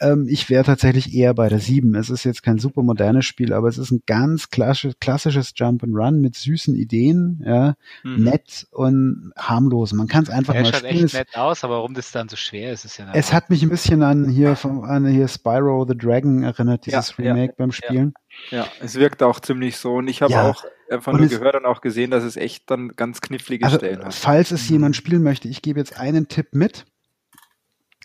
Ähm, 0.00 0.26
ich 0.28 0.48
wäre 0.48 0.64
tatsächlich 0.64 1.14
eher 1.14 1.34
bei 1.34 1.48
der 1.48 1.58
7. 1.58 1.94
Es 1.94 2.08
ist 2.08 2.24
jetzt 2.24 2.42
kein 2.42 2.58
super 2.58 2.82
modernes 2.82 3.26
Spiel, 3.26 3.52
aber 3.52 3.68
es 3.68 3.76
ist 3.76 3.90
ein 3.90 4.02
ganz 4.06 4.48
klassisch, 4.48 4.94
klassisches 4.98 5.52
Jump 5.54 5.82
and 5.82 5.94
Run 5.94 6.20
mit 6.20 6.36
süßen 6.36 6.74
Ideen, 6.74 7.42
ja, 7.44 7.74
mhm. 8.02 8.24
nett 8.24 8.66
und 8.70 9.32
harmlos. 9.36 9.92
Man 9.92 10.08
kann 10.08 10.22
es 10.22 10.30
einfach 10.30 10.54
ja, 10.54 10.62
mal 10.62 10.72
schaut 10.72 10.86
spielen. 10.86 11.04
echt 11.04 11.14
nett 11.14 11.36
aus, 11.36 11.64
aber 11.64 11.76
warum 11.76 11.92
das 11.92 12.12
dann 12.12 12.30
so 12.30 12.36
schwer 12.36 12.72
ist, 12.72 12.86
ist 12.86 12.96
ja 12.96 13.10
Es 13.12 13.32
hat 13.32 13.50
mich 13.50 13.62
ein 13.62 13.68
bisschen 13.68 14.02
an 14.02 14.28
hier 14.28 14.56
vom, 14.56 14.84
an 14.84 15.06
hier 15.06 15.28
Spyro 15.28 15.86
the 15.86 15.96
Dragon 15.96 16.42
erinnert, 16.42 16.86
dieses 16.86 17.14
ja, 17.18 17.24
Remake 17.24 17.54
beim 17.58 17.72
Spielen. 17.72 18.14
Ja, 18.50 18.66
es 18.80 18.96
wirkt 18.96 19.22
auch 19.22 19.40
ziemlich 19.40 19.76
so. 19.76 19.94
Und 19.94 20.08
ich 20.08 20.22
habe 20.22 20.32
ja. 20.32 20.50
auch 20.50 20.64
einfach 20.90 21.12
nur 21.12 21.26
gehört 21.28 21.54
und 21.54 21.64
auch 21.64 21.80
gesehen, 21.80 22.10
dass 22.10 22.24
es 22.24 22.36
echt 22.36 22.70
dann 22.70 22.94
ganz 22.96 23.20
knifflige 23.20 23.64
also, 23.64 23.78
Stellen 23.78 24.04
hat. 24.04 24.14
Falls 24.14 24.50
es 24.50 24.68
mhm. 24.68 24.76
jemand 24.76 24.96
spielen 24.96 25.22
möchte, 25.22 25.48
ich 25.48 25.62
gebe 25.62 25.78
jetzt 25.78 25.98
einen 25.98 26.28
Tipp 26.28 26.48
mit 26.52 26.84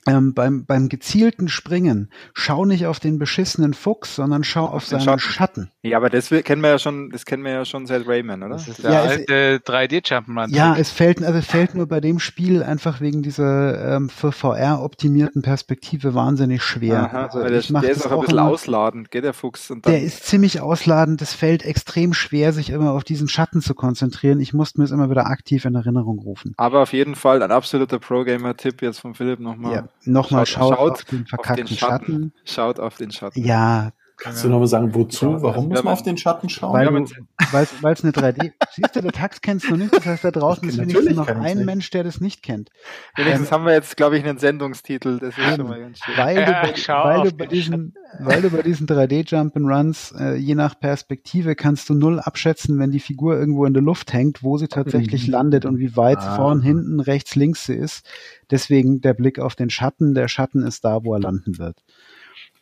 ähm, 0.07 0.34
beim, 0.34 0.65
beim 0.65 0.89
gezielten 0.89 1.47
Springen, 1.47 2.09
schau 2.34 2.65
nicht 2.65 2.85
auf 2.85 2.99
den 2.99 3.19
beschissenen 3.19 3.73
Fuchs, 3.73 4.15
sondern 4.15 4.43
schau 4.43 4.65
auf, 4.65 4.75
auf 4.75 4.85
seinen 4.85 5.19
Schatten. 5.19 5.19
Schatten. 5.19 5.71
Ja, 5.84 5.97
aber 5.97 6.09
das 6.09 6.29
kennen 6.29 6.61
wir 6.61 6.69
ja 6.69 6.79
schon, 6.79 7.09
das 7.09 7.25
kennen 7.25 7.43
wir 7.43 7.51
ja 7.51 7.65
schon 7.65 7.85
seit 7.85 8.07
Rayman, 8.07 8.43
oder? 8.43 8.53
Das 8.53 8.67
ist 8.67 8.84
der 8.84 8.91
ja, 8.91 9.01
alte 9.01 9.57
3D-Jump'n'Run. 9.65 10.53
Ja, 10.53 10.75
es 10.75 10.91
fällt, 10.91 11.23
also 11.23 11.39
es 11.39 11.45
fällt 11.45 11.75
nur 11.75 11.88
bei 11.88 12.01
dem 12.01 12.19
Spiel 12.19 12.63
einfach 12.63 13.01
wegen 13.01 13.21
dieser 13.21 13.95
ähm, 13.95 14.09
für 14.09 14.31
VR 14.31 14.81
optimierten 14.81 15.41
Perspektive 15.41 16.13
wahnsinnig 16.13 16.63
schwer. 16.63 17.03
Aha, 17.03 17.25
also 17.25 17.39
der, 17.39 17.49
der 17.49 17.57
ist 17.57 17.71
auch 18.05 18.11
ein 18.11 18.19
bisschen 18.21 18.38
immer, 18.38 18.47
ausladend, 18.47 19.11
geht 19.11 19.23
der 19.23 19.34
Fuchs. 19.34 19.69
Und 19.71 19.85
dann 19.85 19.93
der 19.93 20.03
ist 20.03 20.25
ziemlich 20.25 20.61
ausladend, 20.61 21.21
es 21.21 21.34
fällt 21.34 21.63
extrem 21.63 22.13
schwer, 22.13 22.53
sich 22.53 22.69
immer 22.69 22.91
auf 22.91 23.03
diesen 23.03 23.27
Schatten 23.27 23.61
zu 23.61 23.75
konzentrieren. 23.75 24.39
Ich 24.39 24.53
musste 24.53 24.79
mir 24.79 24.85
es 24.85 24.91
immer 24.91 25.09
wieder 25.09 25.27
aktiv 25.27 25.65
in 25.65 25.75
Erinnerung 25.75 26.19
rufen. 26.19 26.53
Aber 26.57 26.81
auf 26.81 26.93
jeden 26.93 27.15
Fall 27.15 27.41
ein 27.41 27.51
absoluter 27.51 27.99
Pro-Gamer-Tipp 27.99 28.81
jetzt 28.81 28.99
von 28.99 29.13
Philipp 29.13 29.39
nochmal. 29.39 29.73
Ja 29.73 29.88
nochmal 30.07 30.45
schaut, 30.45 30.75
schaut, 30.75 30.91
auf 30.91 31.03
den 31.05 31.25
verkackten 31.25 31.63
auf 31.63 31.69
den 31.69 31.77
Schatten. 31.77 32.05
Schatten. 32.05 32.34
Schaut 32.45 32.79
auf 32.79 32.97
den 32.97 33.11
Schatten. 33.11 33.43
Ja, 33.43 33.91
Kannst 34.19 34.44
du 34.44 34.49
nochmal 34.49 34.68
sagen, 34.68 34.95
wozu? 34.95 35.26
Ja, 35.26 35.41
Warum 35.44 35.65
also 35.65 35.69
muss 35.69 35.84
man 35.84 35.94
auf 35.94 36.02
den 36.02 36.18
Schatten 36.18 36.49
schauen? 36.49 36.73
Weil 36.73 37.94
es 37.94 38.03
eine 38.03 38.11
3D. 38.11 38.52
Siehst 38.72 38.95
du, 38.95 39.02
der 39.02 39.11
Tax 39.11 39.41
kennst 39.41 39.69
du 39.69 39.76
nicht. 39.76 39.94
Das 39.94 40.07
heißt, 40.07 40.23
da 40.23 40.31
draußen 40.31 40.68
ist 40.68 40.80
wenigstens 40.80 41.15
noch 41.15 41.27
ein 41.27 41.65
Mensch, 41.65 41.91
der 41.91 42.03
das 42.03 42.19
nicht 42.19 42.41
kennt. 42.41 42.69
Wenigstens 43.15 43.49
ähm, 43.49 43.52
haben 43.52 43.65
wir 43.65 43.73
jetzt, 43.73 43.95
glaube 43.95 44.18
ich, 44.18 44.26
einen 44.26 44.39
Sendungstitel. 44.39 45.19
Das 45.19 45.38
ist 45.38 45.56
schon 45.56 45.68
mal 45.68 45.80
ganz 45.80 45.99
schön. 45.99 46.18
Weil 46.18 46.45
du 46.45 46.52
bei, 46.64 46.73
ja, 46.76 47.06
weil 47.06 47.30
du 47.30 47.38
bei 47.38 47.45
diesen, 47.45 47.94
weil 48.19 48.41
du 48.41 48.49
bei 48.49 48.64
diesen 48.64 48.88
3D 48.88 49.30
Jump'n'Runs, 49.30 50.19
äh, 50.19 50.35
je 50.35 50.56
nach 50.56 50.80
Perspektive 50.80 51.56
kannst 51.56 51.88
du 51.89 51.94
null 51.94 52.19
abschätzen, 52.19 52.80
wenn 52.80 52.89
die 52.89 52.99
Figur 52.99 53.38
irgendwo 53.38 53.65
in 53.65 53.73
der 53.73 53.84
Luft 53.84 54.14
hängt, 54.14 54.41
wo 54.41 54.57
sie 54.57 54.68
tatsächlich 54.68 55.27
mhm. 55.27 55.34
landet 55.34 55.65
und 55.65 55.77
wie 55.77 55.95
weit 55.95 56.19
ah. 56.19 56.35
vorn, 56.38 56.61
hinten, 56.61 56.99
rechts, 56.99 57.35
links 57.35 57.65
sie 57.68 57.76
ist. 57.76 58.03
Deswegen 58.49 58.99
der 59.02 59.14
Blick 59.14 59.38
auf 59.38 59.56
den 59.56 59.69
Schatten. 59.69 60.15
Der 60.15 60.27
Schatten 60.27 60.64
ist 60.64 60.84
da, 60.85 61.03
wo 61.03 61.14
er 61.14 61.19
landen 61.19 61.60
wird. 61.60 61.84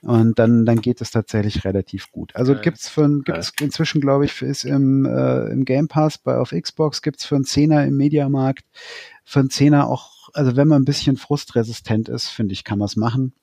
Und 0.05 0.37
dann, 0.37 0.67
dann 0.67 0.81
geht 0.81 1.01
es 1.01 1.09
tatsächlich 1.09 1.65
relativ 1.65 2.11
gut. 2.11 2.35
Also 2.35 2.51
okay. 2.51 2.61
gibt's 2.65 2.87
für 2.87 3.21
gibt's 3.23 3.51
inzwischen, 3.59 4.01
glaube 4.01 4.25
ich, 4.25 4.39
ist 4.43 4.63
im, 4.63 5.05
äh, 5.05 5.47
im 5.47 5.65
Game 5.65 5.87
Pass 5.87 6.19
bei 6.19 6.37
auf 6.37 6.51
Xbox 6.51 7.01
gibt's 7.01 7.25
für 7.25 7.33
einen 7.33 7.43
Zehner 7.43 7.85
im 7.85 7.97
Mediamarkt, 7.97 8.65
für 9.23 9.39
einen 9.39 9.49
Zehner 9.49 9.87
auch, 9.87 10.29
also 10.33 10.55
wenn 10.55 10.67
man 10.67 10.83
ein 10.83 10.85
bisschen 10.85 11.17
frustresistent 11.17 12.07
ist, 12.07 12.27
finde 12.27 12.53
ich, 12.53 12.63
kann 12.63 12.77
man 12.77 12.85
es 12.85 12.95
machen. 12.95 13.33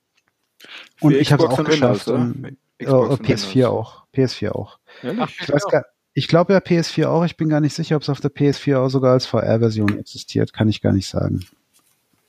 Und 1.00 1.14
ich 1.14 1.32
habe 1.32 1.46
es 1.46 1.50
auch 1.50 1.64
geschafft. 1.64 2.06
Und, 2.06 2.56
oh, 2.86 3.14
PS4 3.14 3.66
auch. 3.66 4.04
PS4 4.14 4.50
auch. 4.50 4.78
Ach, 5.18 5.30
ich 5.40 5.52
weiß 5.52 5.66
gar, 5.66 5.84
ich 6.14 6.28
glaube 6.28 6.52
ja 6.52 6.60
PS4 6.60 7.06
auch. 7.06 7.24
Ich 7.24 7.36
bin 7.36 7.48
gar 7.48 7.60
nicht 7.60 7.74
sicher, 7.74 7.96
ob 7.96 8.02
es 8.02 8.08
auf 8.08 8.20
der 8.20 8.30
PS4 8.30 8.78
auch 8.78 8.88
sogar 8.88 9.14
als 9.14 9.26
VR-Version 9.26 9.98
existiert. 9.98 10.52
Kann 10.52 10.68
ich 10.68 10.80
gar 10.80 10.92
nicht 10.92 11.08
sagen. 11.08 11.44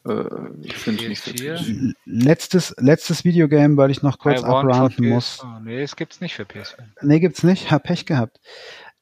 Äh, 0.07 0.23
ich 0.61 0.75
finde 0.75 1.07
nicht 1.07 1.23
so 1.23 1.31
Letztes, 2.05 2.75
letztes 2.77 3.23
Videogame, 3.23 3.77
weil 3.77 3.91
ich 3.91 4.01
noch 4.01 4.19
kurz 4.19 4.43
abrounden 4.43 5.09
muss. 5.09 5.41
Oh, 5.43 5.59
nee, 5.63 5.81
es 5.81 5.95
gibt's 5.95 6.21
nicht 6.21 6.35
für 6.35 6.43
PS4. 6.43 6.83
Nee, 7.01 7.19
gibt's 7.19 7.43
nicht. 7.43 7.71
Hab 7.71 7.83
Pech 7.83 8.05
gehabt. 8.05 8.39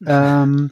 Ähm, 0.05 0.71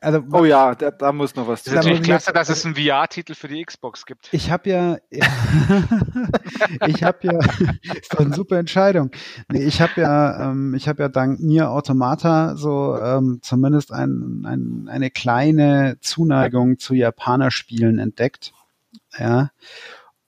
also, 0.00 0.22
oh 0.32 0.44
ja, 0.44 0.74
da, 0.74 0.90
da 0.90 1.12
muss 1.12 1.36
noch 1.36 1.46
was 1.46 1.62
zu 1.62 1.70
sein. 1.70 2.02
klasse, 2.02 2.32
dass 2.32 2.48
es 2.48 2.64
einen 2.64 2.74
VR-Titel 2.74 3.34
für 3.34 3.46
die 3.46 3.64
Xbox 3.64 4.04
gibt. 4.04 4.28
Ich 4.32 4.50
habe 4.50 4.68
ja, 4.68 4.96
ich 6.86 7.04
habe 7.04 7.18
ja, 7.22 7.38
ist 8.00 8.12
doch 8.12 8.20
eine 8.20 8.34
super 8.34 8.58
Entscheidung. 8.58 9.12
Nee, 9.48 9.62
ich 9.62 9.80
habe 9.80 10.00
ja, 10.00 10.50
ähm, 10.50 10.74
ich 10.74 10.88
habe 10.88 11.04
ja 11.04 11.08
dank 11.08 11.40
Nier 11.40 11.70
Automata 11.70 12.56
so 12.56 12.98
ähm, 13.00 13.38
zumindest 13.42 13.92
ein, 13.92 14.44
ein, 14.44 14.88
eine 14.90 15.10
kleine 15.10 15.98
Zuneigung 16.00 16.78
zu 16.78 16.94
Japaner-Spielen 16.94 18.00
entdeckt 18.00 18.52
ja. 19.18 19.50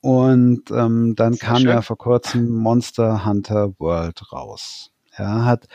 Und 0.00 0.70
ähm, 0.70 1.14
dann 1.16 1.34
Sehr 1.34 1.48
kam 1.48 1.56
schön. 1.58 1.68
ja 1.68 1.82
vor 1.82 1.98
kurzem 1.98 2.48
Monster 2.50 3.24
Hunter 3.24 3.72
World 3.78 4.32
raus. 4.32 4.92
Ja, 5.18 5.44
hat 5.44 5.66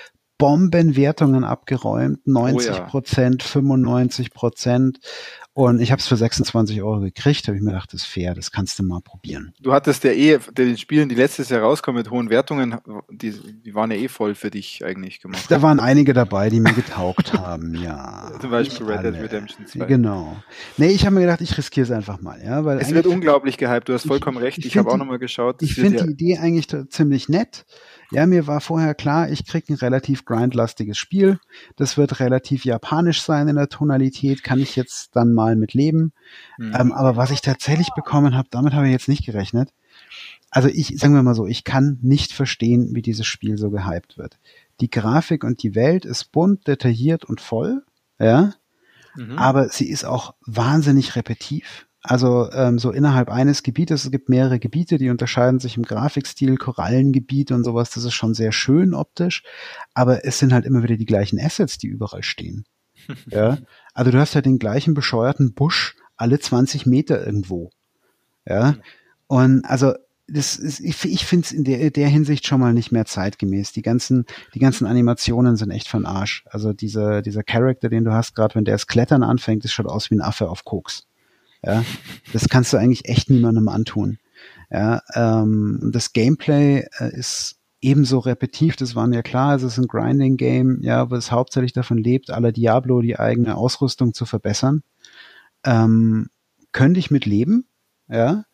Bombenwertungen 0.42 1.44
abgeräumt, 1.44 2.26
90 2.26 2.88
Prozent, 2.88 3.44
oh 3.44 3.46
ja. 3.46 3.62
95 3.62 4.34
Prozent. 4.34 5.00
Und 5.54 5.82
ich 5.82 5.92
habe 5.92 6.00
es 6.00 6.08
für 6.08 6.16
26 6.16 6.82
Euro 6.82 7.00
gekriegt, 7.02 7.48
habe 7.48 7.58
ich 7.58 7.62
mir 7.62 7.72
gedacht, 7.72 7.94
das 7.94 8.02
ist 8.02 8.08
fair, 8.08 8.34
das 8.34 8.52
kannst 8.52 8.80
du 8.80 8.84
mal 8.84 9.02
probieren. 9.02 9.54
Du 9.60 9.72
hattest 9.72 10.04
ja 10.04 10.12
eh, 10.12 10.40
den 10.58 10.80
Spielen, 10.80 11.10
die 11.10 11.16
letztes 11.16 11.50
Jahr 11.50 11.62
rauskommen 11.62 12.02
mit 12.02 12.10
hohen 12.10 12.32
Wertungen, 12.32 12.78
die, 13.12 13.34
die 13.34 13.76
waren 13.76 13.92
ja 13.92 13.98
eh 13.98 14.08
voll 14.08 14.34
für 14.34 14.50
dich 14.50 14.84
eigentlich 14.84 15.22
gemacht. 15.22 15.46
Da 15.50 15.62
waren 15.62 15.80
einige 15.80 16.14
dabei, 16.14 16.50
die 16.50 16.60
mir 16.60 16.74
getaugt 16.74 17.34
haben, 17.38 17.76
ja. 17.76 18.32
Zum 18.40 18.50
Beispiel 18.50 18.88
Red 18.88 19.04
Dead 19.04 19.22
Redemption 19.22 19.68
2. 19.68 19.86
Genau. 19.86 20.38
Nee, 20.78 20.88
ich 20.88 21.06
habe 21.06 21.14
mir 21.14 21.22
gedacht, 21.22 21.42
ich 21.42 21.56
riskiere 21.56 21.84
es 21.84 21.92
einfach 21.92 22.20
mal, 22.20 22.42
ja. 22.44 22.66
Weil 22.66 22.80
es 22.80 22.92
wird 22.92 23.06
unglaublich 23.06 23.58
gehypt, 23.58 23.90
du 23.90 23.94
hast 23.94 24.08
vollkommen 24.08 24.38
ich, 24.38 24.44
recht, 24.44 24.58
ich, 24.58 24.66
ich 24.66 24.78
habe 24.78 24.90
auch 24.90 24.98
nochmal 24.98 25.20
geschaut. 25.20 25.62
Ich 25.62 25.76
finde 25.76 26.00
ja 26.00 26.04
die 26.06 26.12
Idee 26.14 26.38
eigentlich 26.40 26.68
ziemlich 26.90 27.30
nett. 27.30 27.66
Ja, 28.12 28.26
mir 28.26 28.46
war 28.46 28.60
vorher 28.60 28.94
klar, 28.94 29.30
ich 29.30 29.46
krieg 29.46 29.70
ein 29.70 29.76
relativ 29.76 30.26
grindlastiges 30.26 30.98
Spiel. 30.98 31.40
Das 31.78 31.98
wird 31.98 32.20
relativ 32.20 32.66
japanisch 32.66 33.22
sein 33.22 33.48
in 33.48 33.56
der 33.56 33.70
Tonalität, 33.70 34.44
kann 34.44 34.60
ich 34.60 34.76
jetzt 34.76 35.16
dann 35.16 35.34
mal 35.34 35.56
mit 35.56 35.74
leben. 35.74 36.12
Mhm. 36.58 36.76
Ähm, 36.78 36.92
aber 36.92 37.16
was 37.16 37.32
ich 37.32 37.42
tatsächlich 37.42 37.90
bekommen 37.96 38.36
habe, 38.36 38.50
damit 38.52 38.74
habe 38.74 38.88
ich 38.88 38.92
jetzt 38.92 39.08
nicht 39.08 39.26
gerechnet. 39.26 39.74
Also 40.50 40.68
ich, 40.68 41.00
sagen 41.00 41.16
wir 41.16 41.24
mal 41.24 41.36
so, 41.36 41.48
ich 41.48 41.64
kann 41.64 42.00
nicht 42.02 42.34
verstehen, 42.34 42.90
wie 42.94 43.02
dieses 43.02 43.26
Spiel 43.26 43.58
so 43.58 43.70
gehypt 43.70 44.18
wird. 44.18 44.38
Die 44.82 44.90
Grafik 44.90 45.46
und 45.46 45.64
die 45.64 45.76
Welt 45.76 46.04
ist 46.04 46.34
bunt, 46.34 46.68
detailliert 46.68 47.24
und 47.24 47.40
voll, 47.40 47.84
ja. 48.20 48.54
Mhm. 49.16 49.38
Aber 49.38 49.70
sie 49.70 49.90
ist 49.90 50.04
auch 50.04 50.36
wahnsinnig 50.46 51.16
repetitiv. 51.16 51.88
Also 52.04 52.50
ähm, 52.52 52.80
so 52.80 52.92
innerhalb 52.92 53.30
eines 53.30 53.62
Gebietes, 53.62 54.06
es 54.06 54.12
gibt 54.12 54.28
mehrere 54.28 54.60
Gebiete, 54.60 54.98
die 54.98 55.10
unterscheiden 55.10 55.60
sich 55.60 55.78
im 55.78 55.84
Grafikstil, 55.84 56.58
Korallengebiet 56.58 57.52
und 57.52 57.64
sowas, 57.64 57.92
das 57.92 58.06
ist 58.06 58.14
schon 58.14 58.34
sehr 58.34 58.52
schön 58.52 58.96
optisch, 58.96 59.44
aber 59.94 60.26
es 60.26 60.40
sind 60.40 60.52
halt 60.52 60.66
immer 60.66 60.82
wieder 60.82 60.98
die 60.98 61.06
gleichen 61.06 61.40
Assets, 61.40 61.78
die 61.78 61.88
überall 61.88 62.24
stehen. 62.24 62.66
ja, 63.28 63.60
also 63.94 64.12
du 64.12 64.20
hast 64.20 64.34
halt 64.34 64.46
den 64.46 64.60
gleichen 64.60 64.96
bescheuerten 64.96 65.54
Busch 65.54 65.96
alle 66.18 66.40
20 66.40 66.88
Meter 66.88 67.24
irgendwo. 67.24 67.70
Ja, 68.48 68.76
und 69.28 69.64
also 69.66 69.94
das 70.28 70.56
ist, 70.56 70.80
ich, 70.80 71.04
ich 71.06 71.26
finde 71.26 71.46
es 71.46 71.52
in 71.52 71.64
der, 71.64 71.92
der 71.92 72.08
Hinsicht 72.08 72.48
schon 72.48 72.62
mal 72.62 72.74
nicht 72.74 72.92
mehr 72.92 73.06
zeitgemäß. 73.06 73.74
Die 73.74 73.82
ganzen, 73.82 74.26
die 74.54 74.60
ganzen 74.60 74.88
Animationen 74.88 75.56
sind 75.58 75.72
echt 75.72 75.88
von 75.88 76.06
Arsch. 76.06 76.46
Also 76.50 76.74
dieser, 76.74 77.22
dieser 77.22 77.44
Charakter, 77.44 77.90
den 77.90 78.06
du 78.06 78.14
hast, 78.14 78.34
gerade 78.34 78.56
wenn 78.56 78.66
der 78.66 78.76
das 78.76 78.88
Klettern 78.88 79.24
anfängt, 79.24 79.66
das 79.66 79.72
schaut 79.72 79.88
aus 79.88 80.10
wie 80.10 80.16
ein 80.16 80.22
Affe 80.22 80.50
auf 80.50 80.64
Koks. 80.64 81.06
Ja, 81.64 81.84
das 82.34 82.50
kannst 82.50 82.74
du 82.74 82.78
eigentlich 82.78 83.08
echt 83.08 83.30
niemandem 83.30 83.68
antun. 83.68 84.18
Ja, 84.72 85.02
ähm, 85.14 85.92
das 85.94 86.14
Gameplay 86.14 86.88
äh, 86.98 87.14
ist 87.14 87.58
ebenso 87.82 88.20
repetitiv, 88.20 88.76
das 88.76 88.96
war 88.96 89.08
mir 89.08 89.24
klar, 89.24 89.56
es 89.56 89.64
ist 89.64 89.78
ein 89.78 89.88
Grinding-Game, 89.88 90.82
ja, 90.82 91.10
wo 91.10 91.16
es 91.16 91.32
hauptsächlich 91.32 91.74
davon 91.74 91.98
lebt, 91.98 92.30
aller 92.30 92.52
Diablo 92.52 93.02
die 93.02 93.20
eigene 93.20 93.58
Ausrüstung 93.58 94.14
zu 94.14 94.26
verbessern. 94.26 94.84
Ähm, 95.64 96.30
könnte 96.72 97.00
ich 97.00 97.12
mit 97.12 97.26
leben, 97.26 97.66
ja, 98.08 98.46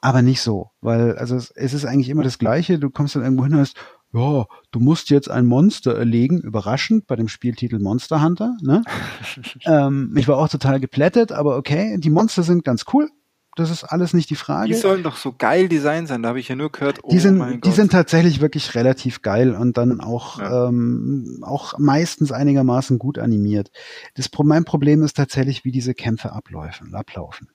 aber 0.00 0.22
nicht 0.22 0.40
so, 0.40 0.70
weil 0.80 1.16
also 1.16 1.36
es, 1.36 1.50
es 1.50 1.74
ist 1.74 1.84
eigentlich 1.84 2.10
immer 2.10 2.22
das 2.22 2.38
Gleiche. 2.38 2.78
Du 2.78 2.90
kommst 2.90 3.16
dann 3.16 3.24
irgendwo 3.24 3.44
hin 3.44 3.54
und 3.54 3.60
hast, 3.60 3.76
ja, 4.16 4.46
du 4.70 4.80
musst 4.80 5.10
jetzt 5.10 5.30
ein 5.30 5.46
Monster 5.46 5.94
erlegen, 5.94 6.40
überraschend 6.40 7.06
bei 7.06 7.16
dem 7.16 7.28
Spieltitel 7.28 7.78
Monster 7.78 8.22
Hunter. 8.22 8.56
Ne? 8.62 8.82
ähm, 9.66 10.14
ich 10.16 10.26
war 10.26 10.38
auch 10.38 10.48
total 10.48 10.80
geplättet, 10.80 11.32
aber 11.32 11.56
okay, 11.56 11.98
die 11.98 12.10
Monster 12.10 12.42
sind 12.42 12.64
ganz 12.64 12.84
cool. 12.94 13.10
Das 13.56 13.70
ist 13.70 13.84
alles 13.84 14.12
nicht 14.12 14.28
die 14.28 14.36
Frage. 14.36 14.68
Die 14.68 14.74
sollen 14.74 15.02
doch 15.02 15.16
so 15.16 15.34
geil 15.36 15.68
Design 15.68 16.06
sein, 16.06 16.22
da 16.22 16.28
habe 16.28 16.40
ich 16.40 16.48
ja 16.48 16.56
nur 16.56 16.70
gehört. 16.70 16.98
Oh 17.02 17.08
die 17.10 17.18
sind, 17.18 17.64
die 17.64 17.70
sind 17.70 17.90
tatsächlich 17.90 18.42
wirklich 18.42 18.74
relativ 18.74 19.22
geil 19.22 19.54
und 19.54 19.78
dann 19.78 20.00
auch, 20.00 20.38
ja. 20.38 20.68
ähm, 20.68 21.38
auch 21.42 21.78
meistens 21.78 22.32
einigermaßen 22.32 22.98
gut 22.98 23.18
animiert. 23.18 23.70
Das, 24.14 24.28
mein 24.42 24.66
Problem 24.66 25.02
ist 25.02 25.16
tatsächlich, 25.16 25.64
wie 25.64 25.72
diese 25.72 25.94
Kämpfe 25.94 26.32
ablaufen. 26.32 26.94
ablaufen. 26.94 27.48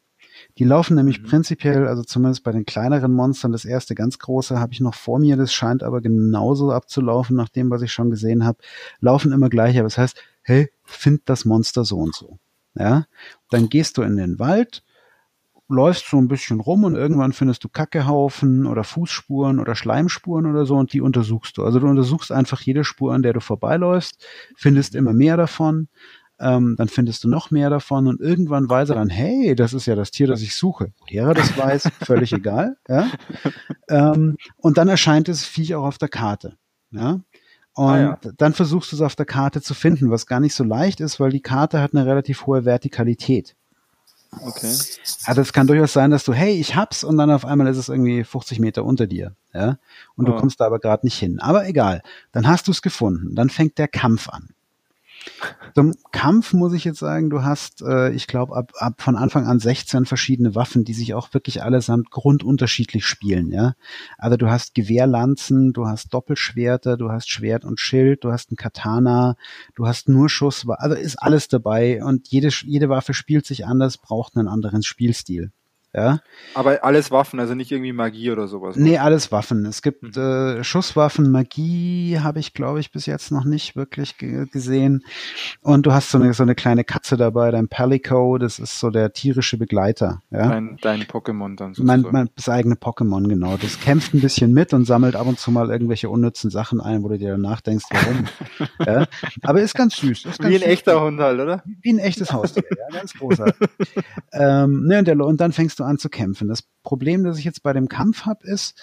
Die 0.62 0.68
laufen 0.68 0.94
nämlich 0.94 1.24
mhm. 1.24 1.26
prinzipiell, 1.26 1.88
also 1.88 2.04
zumindest 2.04 2.44
bei 2.44 2.52
den 2.52 2.68
kleineren 2.68 3.12
Monstern, 3.12 3.52
das 3.52 3.66
erste 3.66 3.96
ganz 3.96 4.20
große 4.20 4.60
habe 4.60 4.74
ich 4.74 4.80
noch 4.80 4.94
vor 4.94 5.18
mir, 5.18 5.36
das 5.36 5.52
scheint 5.52 5.82
aber 5.82 6.02
genauso 6.02 6.70
abzulaufen, 6.72 7.36
nach 7.36 7.50
dem, 7.50 7.72
was 7.72 7.82
ich 7.82 7.92
schon 7.92 8.12
gesehen 8.12 8.46
habe, 8.46 8.60
laufen 9.00 9.32
immer 9.32 9.50
gleich, 9.50 9.76
aber 9.78 9.88
das 9.88 9.98
heißt, 9.98 10.22
hey, 10.44 10.70
find 10.84 11.22
das 11.26 11.46
Monster 11.46 11.84
so 11.84 11.98
und 11.98 12.14
so. 12.14 12.38
Ja, 12.76 13.08
dann 13.50 13.70
gehst 13.70 13.98
du 13.98 14.04
in 14.04 14.18
den 14.18 14.38
Wald, 14.38 14.84
läufst 15.68 16.08
so 16.08 16.18
ein 16.18 16.28
bisschen 16.28 16.60
rum 16.60 16.84
und 16.84 16.94
irgendwann 16.94 17.34
findest 17.34 17.64
du 17.64 17.70
Kackehaufen 17.70 18.68
oder 18.68 18.84
Fußspuren 18.84 19.58
oder 19.58 19.74
Schleimspuren 19.74 20.46
oder 20.46 20.68
so 20.68 20.76
und 20.76 20.94
die 20.94 21.02
untersuchst 21.02 21.58
du. 21.58 21.64
Also 21.64 21.80
du 21.80 21.88
untersuchst 21.88 22.32
einfach 22.32 22.62
jede 22.62 22.84
Spur, 22.84 23.16
an 23.16 23.24
der 23.24 23.34
du 23.34 23.40
vorbeiläufst, 23.40 24.24
findest 24.56 24.94
immer 24.94 25.14
mehr 25.14 25.38
davon, 25.38 25.88
ähm, 26.42 26.76
dann 26.78 26.90
findest 26.90 27.24
du 27.24 27.30
noch 27.30 27.52
mehr 27.52 27.70
davon 27.70 28.08
und 28.08 28.20
irgendwann 28.20 28.70
weiß 28.70 28.90
er 28.90 28.96
dann, 28.96 29.10
hey, 29.10 29.56
das 29.56 29.74
ist 29.74 29.86
ja 29.86 29.96
das 29.96 30.12
Tier, 30.12 30.28
das 30.28 30.42
ich 30.42 30.56
suche. 30.56 30.92
Woher 31.00 31.28
er 31.28 31.34
das 31.34 31.56
weiß, 31.58 31.90
völlig 32.02 32.34
egal. 32.34 32.78
Ja? 32.88 33.12
Ähm, 33.88 34.38
und 34.58 34.78
dann 34.78 34.88
erscheint 34.88 35.28
das 35.28 35.46
Viech 35.46 35.76
auch 35.76 35.86
auf 35.86 35.98
der 35.98 36.10
Karte. 36.10 36.58
Ja? 36.92 37.20
Und 37.74 37.90
ah, 37.90 38.00
ja. 38.00 38.20
dann 38.38 38.54
versuchst 38.54 38.92
du 38.92 38.96
es 38.96 39.02
auf 39.02 39.16
der 39.16 39.26
Karte 39.26 39.62
zu 39.62 39.74
finden, 39.74 40.10
was 40.10 40.26
gar 40.26 40.40
nicht 40.40 40.56
so 40.56 40.64
leicht 40.64 41.00
ist, 41.00 41.20
weil 41.20 41.30
die 41.30 41.42
Karte 41.42 41.80
hat 41.80 41.94
eine 41.94 42.06
relativ 42.06 42.46
hohe 42.46 42.66
Vertikalität. 42.66 43.56
Okay. 44.32 44.74
Also 45.26 45.42
es 45.42 45.54
kann 45.54 45.68
durchaus 45.68 45.94
sein, 45.94 46.10
dass 46.10 46.24
du, 46.24 46.34
hey, 46.34 46.54
ich 46.54 46.76
hab's 46.76 47.04
und 47.04 47.18
dann 47.18 47.30
auf 47.30 47.46
einmal 47.46 47.68
ist 47.68 47.78
es 47.78 47.90
irgendwie 47.90 48.24
50 48.24 48.60
Meter 48.60 48.86
unter 48.86 49.06
dir, 49.06 49.36
ja, 49.54 49.78
und 50.16 50.28
oh. 50.28 50.32
du 50.32 50.38
kommst 50.38 50.62
da 50.62 50.66
aber 50.68 50.80
gerade 50.80 51.06
nicht 51.06 51.20
hin. 51.20 51.40
Aber 51.42 51.68
egal, 51.68 52.02
dann 52.32 52.48
hast 52.48 52.68
du 52.68 52.72
es 52.72 52.82
gefunden, 52.82 53.36
dann 53.36 53.50
fängt 53.50 53.78
der 53.78 53.90
Kampf 53.90 54.30
an. 54.30 54.50
Zum 55.76 55.94
Kampf 56.12 56.54
muss 56.54 56.74
ich 56.74 56.84
jetzt 56.84 57.00
sagen, 57.00 57.30
du 57.30 57.44
hast, 57.44 57.82
äh, 57.82 58.12
ich 58.12 58.28
glaube, 58.28 58.56
ab, 58.56 58.72
ab 58.76 59.02
von 59.02 59.16
Anfang 59.16 59.48
an 59.48 59.60
16 59.60 60.06
verschiedene 60.06 60.56
Waffen, 60.56 60.84
die 60.84 60.94
sich 60.94 61.14
auch 61.14 61.34
wirklich 61.34 61.64
allesamt 61.64 62.12
grundunterschiedlich 62.12 63.06
spielen, 63.06 63.52
ja. 63.52 63.74
Also 64.18 64.38
du 64.38 64.50
hast 64.50 64.74
Gewehrlanzen, 64.74 65.74
du 65.74 65.88
hast 65.88 66.14
Doppelschwerter, 66.14 66.98
du 66.98 67.12
hast 67.12 67.30
Schwert 67.30 67.64
und 67.64 67.80
Schild, 67.80 68.24
du 68.24 68.32
hast 68.32 68.52
ein 68.52 68.58
Katana, 68.58 69.36
du 69.76 69.88
hast 69.88 70.10
nur 70.10 70.30
Schuss, 70.30 70.66
also 70.68 70.96
ist 70.96 71.18
alles 71.18 71.48
dabei 71.48 72.04
und 72.04 72.28
jede, 72.30 72.50
jede 72.64 72.90
Waffe 72.90 73.14
spielt 73.14 73.46
sich 73.46 73.66
anders, 73.66 73.98
braucht 73.98 74.36
einen 74.36 74.48
anderen 74.48 74.84
Spielstil. 74.84 75.52
Ja. 75.94 76.20
Aber 76.56 76.86
alles 76.86 77.12
Waffen, 77.12 77.40
also 77.42 77.54
nicht 77.54 77.72
irgendwie 77.72 77.92
Magie 77.92 78.32
oder 78.32 78.48
sowas. 78.48 78.78
Nee, 78.78 78.98
alles 78.98 79.32
Waffen. 79.32 79.66
Es 79.66 79.82
gibt 79.82 80.16
mhm. 80.16 80.22
äh, 80.22 80.64
Schusswaffen, 80.64 81.32
Magie 81.32 82.20
habe 82.20 82.40
ich, 82.40 82.54
glaube 82.54 82.80
ich, 82.80 82.92
bis 82.92 83.06
jetzt 83.06 83.32
noch 83.32 83.44
nicht 83.44 83.76
wirklich 83.76 84.18
gesehen. 84.18 85.04
Und 85.62 85.86
du 85.86 85.92
hast 85.92 86.12
so 86.12 86.18
eine, 86.18 86.34
so 86.34 86.44
eine 86.44 86.56
kleine 86.56 86.86
Katze 86.86 87.18
dabei, 87.18 87.52
dein 87.52 87.68
Palico, 87.68 88.38
das 88.38 88.58
ist 88.58 88.80
so 88.80 88.90
der 88.90 89.12
tierische 89.12 89.58
Begleiter. 89.58 90.22
Ja? 90.32 90.48
Dein, 90.48 90.78
dein 90.82 91.04
Pokémon 91.04 91.58
dann 91.58 91.74
sozusagen. 91.74 92.04
Mein, 92.04 92.12
mein, 92.12 92.30
das 92.38 92.48
eigene 92.48 92.76
Pokémon, 92.76 93.28
genau. 93.28 93.58
Das 93.58 93.82
kämpft 93.82 94.14
ein 94.14 94.22
bisschen 94.22 94.54
mit 94.54 94.74
und 94.74 94.86
sammelt 94.86 95.18
ab 95.18 95.28
und 95.28 95.40
zu 95.40 95.52
mal 95.52 95.70
irgendwelche 95.70 96.10
unnützen 96.10 96.50
Sachen 96.50 96.80
ein, 96.80 97.04
wo 97.04 97.10
du 97.10 97.18
dir 97.18 97.32
danach 97.32 97.60
denkst, 97.60 97.86
warum. 97.90 98.28
ja? 98.86 99.08
Aber 99.42 99.62
ist 99.62 99.76
ganz 99.76 99.98
süß. 99.98 100.26
Ist 100.26 100.40
ganz 100.40 100.40
Wie 100.40 100.56
ein 100.56 100.62
süß. 100.62 100.70
echter 100.70 101.02
Hund 101.02 101.20
halt, 101.20 101.40
oder? 101.42 101.64
Wie 101.82 101.92
ein 101.92 102.00
echtes 102.00 102.32
Haustier, 102.32 102.64
ja, 102.70 102.98
ganz 102.98 103.14
großartig. 103.14 103.70
ähm, 104.32 104.88
ne, 104.88 105.00
und, 105.00 105.08
der, 105.08 105.20
und 105.20 105.42
dann 105.42 105.52
fängst 105.52 105.80
du 105.80 105.81
an 105.84 105.98
zu 105.98 106.10
kämpfen. 106.10 106.48
Das 106.48 106.64
Problem, 106.84 107.24
das 107.24 107.38
ich 107.38 107.46
jetzt 107.46 107.64
bei 107.64 107.74
dem 107.74 107.90
Kampf 107.90 108.26
habe, 108.26 108.46
ist, 108.46 108.80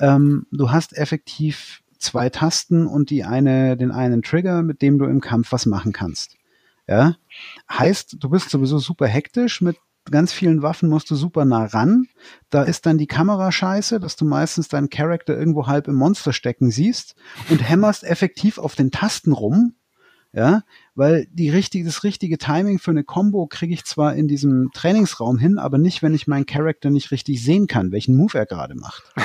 ähm, 0.00 0.46
du 0.50 0.70
hast 0.70 0.96
effektiv 0.96 1.82
zwei 1.98 2.30
Tasten 2.30 2.86
und 2.86 3.10
die 3.10 3.24
eine, 3.24 3.76
den 3.76 3.90
einen 3.90 4.22
Trigger, 4.22 4.62
mit 4.62 4.82
dem 4.82 4.98
du 4.98 5.04
im 5.04 5.20
Kampf 5.20 5.52
was 5.52 5.66
machen 5.66 5.92
kannst. 5.92 6.36
Ja, 6.88 7.16
heißt, 7.70 8.16
du 8.18 8.28
bist 8.28 8.50
sowieso 8.50 8.78
super 8.78 9.06
hektisch 9.06 9.60
mit 9.60 9.76
ganz 10.10 10.32
vielen 10.32 10.62
Waffen 10.62 10.88
musst 10.88 11.10
du 11.10 11.14
super 11.14 11.44
nah 11.44 11.64
ran. 11.66 12.08
Da 12.50 12.62
ist 12.62 12.86
dann 12.86 12.98
die 12.98 13.06
Kamera 13.06 13.52
scheiße, 13.52 14.00
dass 14.00 14.16
du 14.16 14.24
meistens 14.24 14.68
deinen 14.68 14.90
Charakter 14.90 15.38
irgendwo 15.38 15.66
halb 15.66 15.88
im 15.88 15.94
Monster 15.94 16.32
stecken 16.32 16.70
siehst 16.70 17.14
und 17.50 17.58
hämmerst 17.68 18.04
effektiv 18.04 18.58
auf 18.58 18.74
den 18.74 18.90
Tasten 18.90 19.32
rum, 19.32 19.74
ja, 20.34 20.62
weil 20.94 21.26
die 21.30 21.50
richtige, 21.50 21.84
das 21.84 22.04
richtige 22.04 22.38
Timing 22.38 22.78
für 22.78 22.90
eine 22.90 23.04
Combo 23.04 23.46
kriege 23.46 23.74
ich 23.74 23.84
zwar 23.84 24.14
in 24.14 24.28
diesem 24.28 24.70
Trainingsraum 24.72 25.38
hin, 25.38 25.58
aber 25.58 25.76
nicht, 25.76 26.02
wenn 26.02 26.14
ich 26.14 26.26
meinen 26.26 26.46
Charakter 26.46 26.88
nicht 26.88 27.10
richtig 27.10 27.44
sehen 27.44 27.66
kann, 27.66 27.92
welchen 27.92 28.16
Move 28.16 28.38
er 28.38 28.46
gerade 28.46 28.74
macht. 28.74 29.04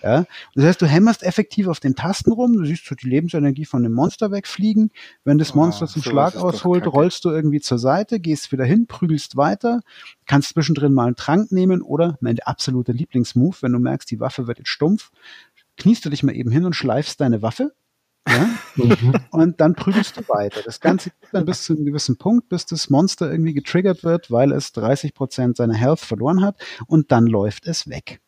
Ja? 0.00 0.26
Das 0.54 0.64
heißt, 0.64 0.82
du 0.82 0.86
hämmerst 0.86 1.24
effektiv 1.24 1.66
auf 1.66 1.80
den 1.80 1.96
Tasten 1.96 2.30
rum, 2.30 2.56
du 2.56 2.64
siehst 2.64 2.86
so 2.86 2.94
die 2.94 3.08
Lebensenergie 3.08 3.64
von 3.64 3.82
dem 3.82 3.94
Monster 3.94 4.30
wegfliegen. 4.30 4.92
Wenn 5.24 5.38
das 5.38 5.56
Monster 5.56 5.86
oh, 5.86 5.88
zum 5.88 6.02
so 6.02 6.10
Schlag 6.10 6.36
ausholt, 6.36 6.86
rollst 6.86 7.24
du 7.24 7.30
irgendwie 7.30 7.58
zur 7.58 7.80
Seite, 7.80 8.20
gehst 8.20 8.52
wieder 8.52 8.64
hin, 8.64 8.86
prügelst 8.86 9.36
weiter, 9.36 9.80
kannst 10.24 10.50
zwischendrin 10.50 10.92
mal 10.92 11.06
einen 11.06 11.16
Trank 11.16 11.50
nehmen 11.50 11.82
oder 11.82 12.16
mein 12.20 12.38
absoluter 12.38 12.92
Lieblingsmove, 12.92 13.60
wenn 13.62 13.72
du 13.72 13.80
merkst, 13.80 14.08
die 14.08 14.20
Waffe 14.20 14.46
wird 14.46 14.58
jetzt 14.58 14.70
stumpf, 14.70 15.10
kniest 15.76 16.04
du 16.04 16.10
dich 16.10 16.22
mal 16.22 16.36
eben 16.36 16.52
hin 16.52 16.64
und 16.64 16.76
schleifst 16.76 17.20
deine 17.20 17.42
Waffe 17.42 17.72
ja? 18.28 18.48
Mhm. 18.76 19.14
Und 19.30 19.60
dann 19.60 19.74
prügelst 19.74 20.16
du 20.16 20.20
weiter. 20.28 20.60
Das 20.64 20.80
Ganze 20.80 21.10
geht 21.10 21.30
dann 21.32 21.44
bis 21.44 21.64
zu 21.64 21.74
einem 21.74 21.84
gewissen 21.84 22.16
Punkt, 22.16 22.48
bis 22.48 22.66
das 22.66 22.90
Monster 22.90 23.30
irgendwie 23.30 23.54
getriggert 23.54 24.04
wird, 24.04 24.30
weil 24.30 24.52
es 24.52 24.72
30 24.72 25.14
Prozent 25.14 25.56
seiner 25.56 25.74
Health 25.74 26.00
verloren 26.00 26.42
hat 26.42 26.56
und 26.86 27.10
dann 27.12 27.26
läuft 27.26 27.66
es 27.66 27.88
weg. 27.88 28.20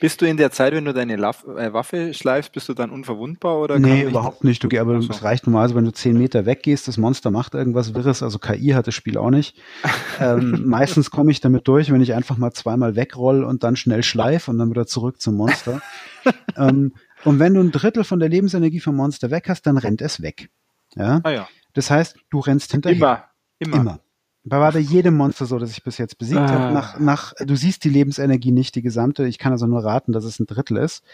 Bist 0.00 0.20
du 0.20 0.26
in 0.26 0.36
der 0.36 0.50
Zeit, 0.50 0.72
wenn 0.74 0.84
du 0.84 0.94
deine 0.94 1.16
Laff, 1.16 1.44
äh, 1.44 1.72
Waffe 1.72 2.14
schleifst, 2.14 2.52
bist 2.52 2.68
du 2.68 2.74
dann 2.74 2.90
unverwundbar 2.90 3.58
oder? 3.58 3.78
Nee, 3.78 4.02
überhaupt 4.02 4.44
nicht. 4.44 4.62
Du, 4.62 4.80
aber 4.80 4.96
es 4.96 5.22
reicht 5.22 5.46
normalerweise, 5.46 5.74
wenn 5.74 5.84
du 5.84 5.92
zehn 5.92 6.16
Meter 6.16 6.46
weggehst, 6.46 6.88
das 6.88 6.98
Monster 6.98 7.30
macht 7.30 7.54
irgendwas 7.54 7.94
Wirres, 7.94 8.22
also 8.22 8.38
KI 8.38 8.70
hat 8.70 8.86
das 8.86 8.94
Spiel 8.94 9.18
auch 9.18 9.30
nicht. 9.30 9.56
ähm, 10.20 10.62
meistens 10.66 11.10
komme 11.10 11.30
ich 11.30 11.40
damit 11.40 11.66
durch, 11.66 11.90
wenn 11.92 12.00
ich 12.00 12.14
einfach 12.14 12.36
mal 12.36 12.52
zweimal 12.52 12.96
wegroll 12.96 13.44
und 13.44 13.64
dann 13.64 13.76
schnell 13.76 14.02
schleif 14.02 14.48
und 14.48 14.58
dann 14.58 14.70
wieder 14.70 14.86
zurück 14.86 15.20
zum 15.20 15.36
Monster. 15.36 15.80
ähm, 16.56 16.92
und 17.24 17.38
wenn 17.38 17.54
du 17.54 17.60
ein 17.60 17.72
Drittel 17.72 18.04
von 18.04 18.20
der 18.20 18.28
Lebensenergie 18.28 18.80
vom 18.80 18.96
Monster 18.96 19.30
weg 19.30 19.48
hast, 19.48 19.66
dann 19.66 19.78
rennt 19.78 20.02
es 20.02 20.22
weg. 20.22 20.50
Ja? 20.94 21.20
Ah, 21.22 21.30
ja. 21.30 21.48
Das 21.74 21.90
heißt, 21.90 22.16
du 22.30 22.40
rennst 22.40 22.72
hinterher. 22.72 22.96
Immer. 22.96 23.24
Immer. 23.58 23.76
Immer. 23.76 24.00
Da 24.44 24.58
war 24.58 24.72
bei 24.72 24.80
jedem 24.80 25.16
Monster 25.16 25.46
so, 25.46 25.56
das 25.60 25.70
ich 25.70 25.84
bis 25.84 25.98
jetzt 25.98 26.18
besiegt 26.18 26.40
ah. 26.40 26.48
habe. 26.48 26.74
Nach, 26.74 26.98
nach, 26.98 27.32
du 27.38 27.54
siehst 27.54 27.84
die 27.84 27.90
Lebensenergie 27.90 28.50
nicht, 28.50 28.74
die 28.74 28.82
gesamte. 28.82 29.24
Ich 29.28 29.38
kann 29.38 29.52
also 29.52 29.68
nur 29.68 29.84
raten, 29.84 30.10
dass 30.10 30.24
es 30.24 30.40
ein 30.40 30.46
Drittel 30.46 30.78
ist. 30.78 31.04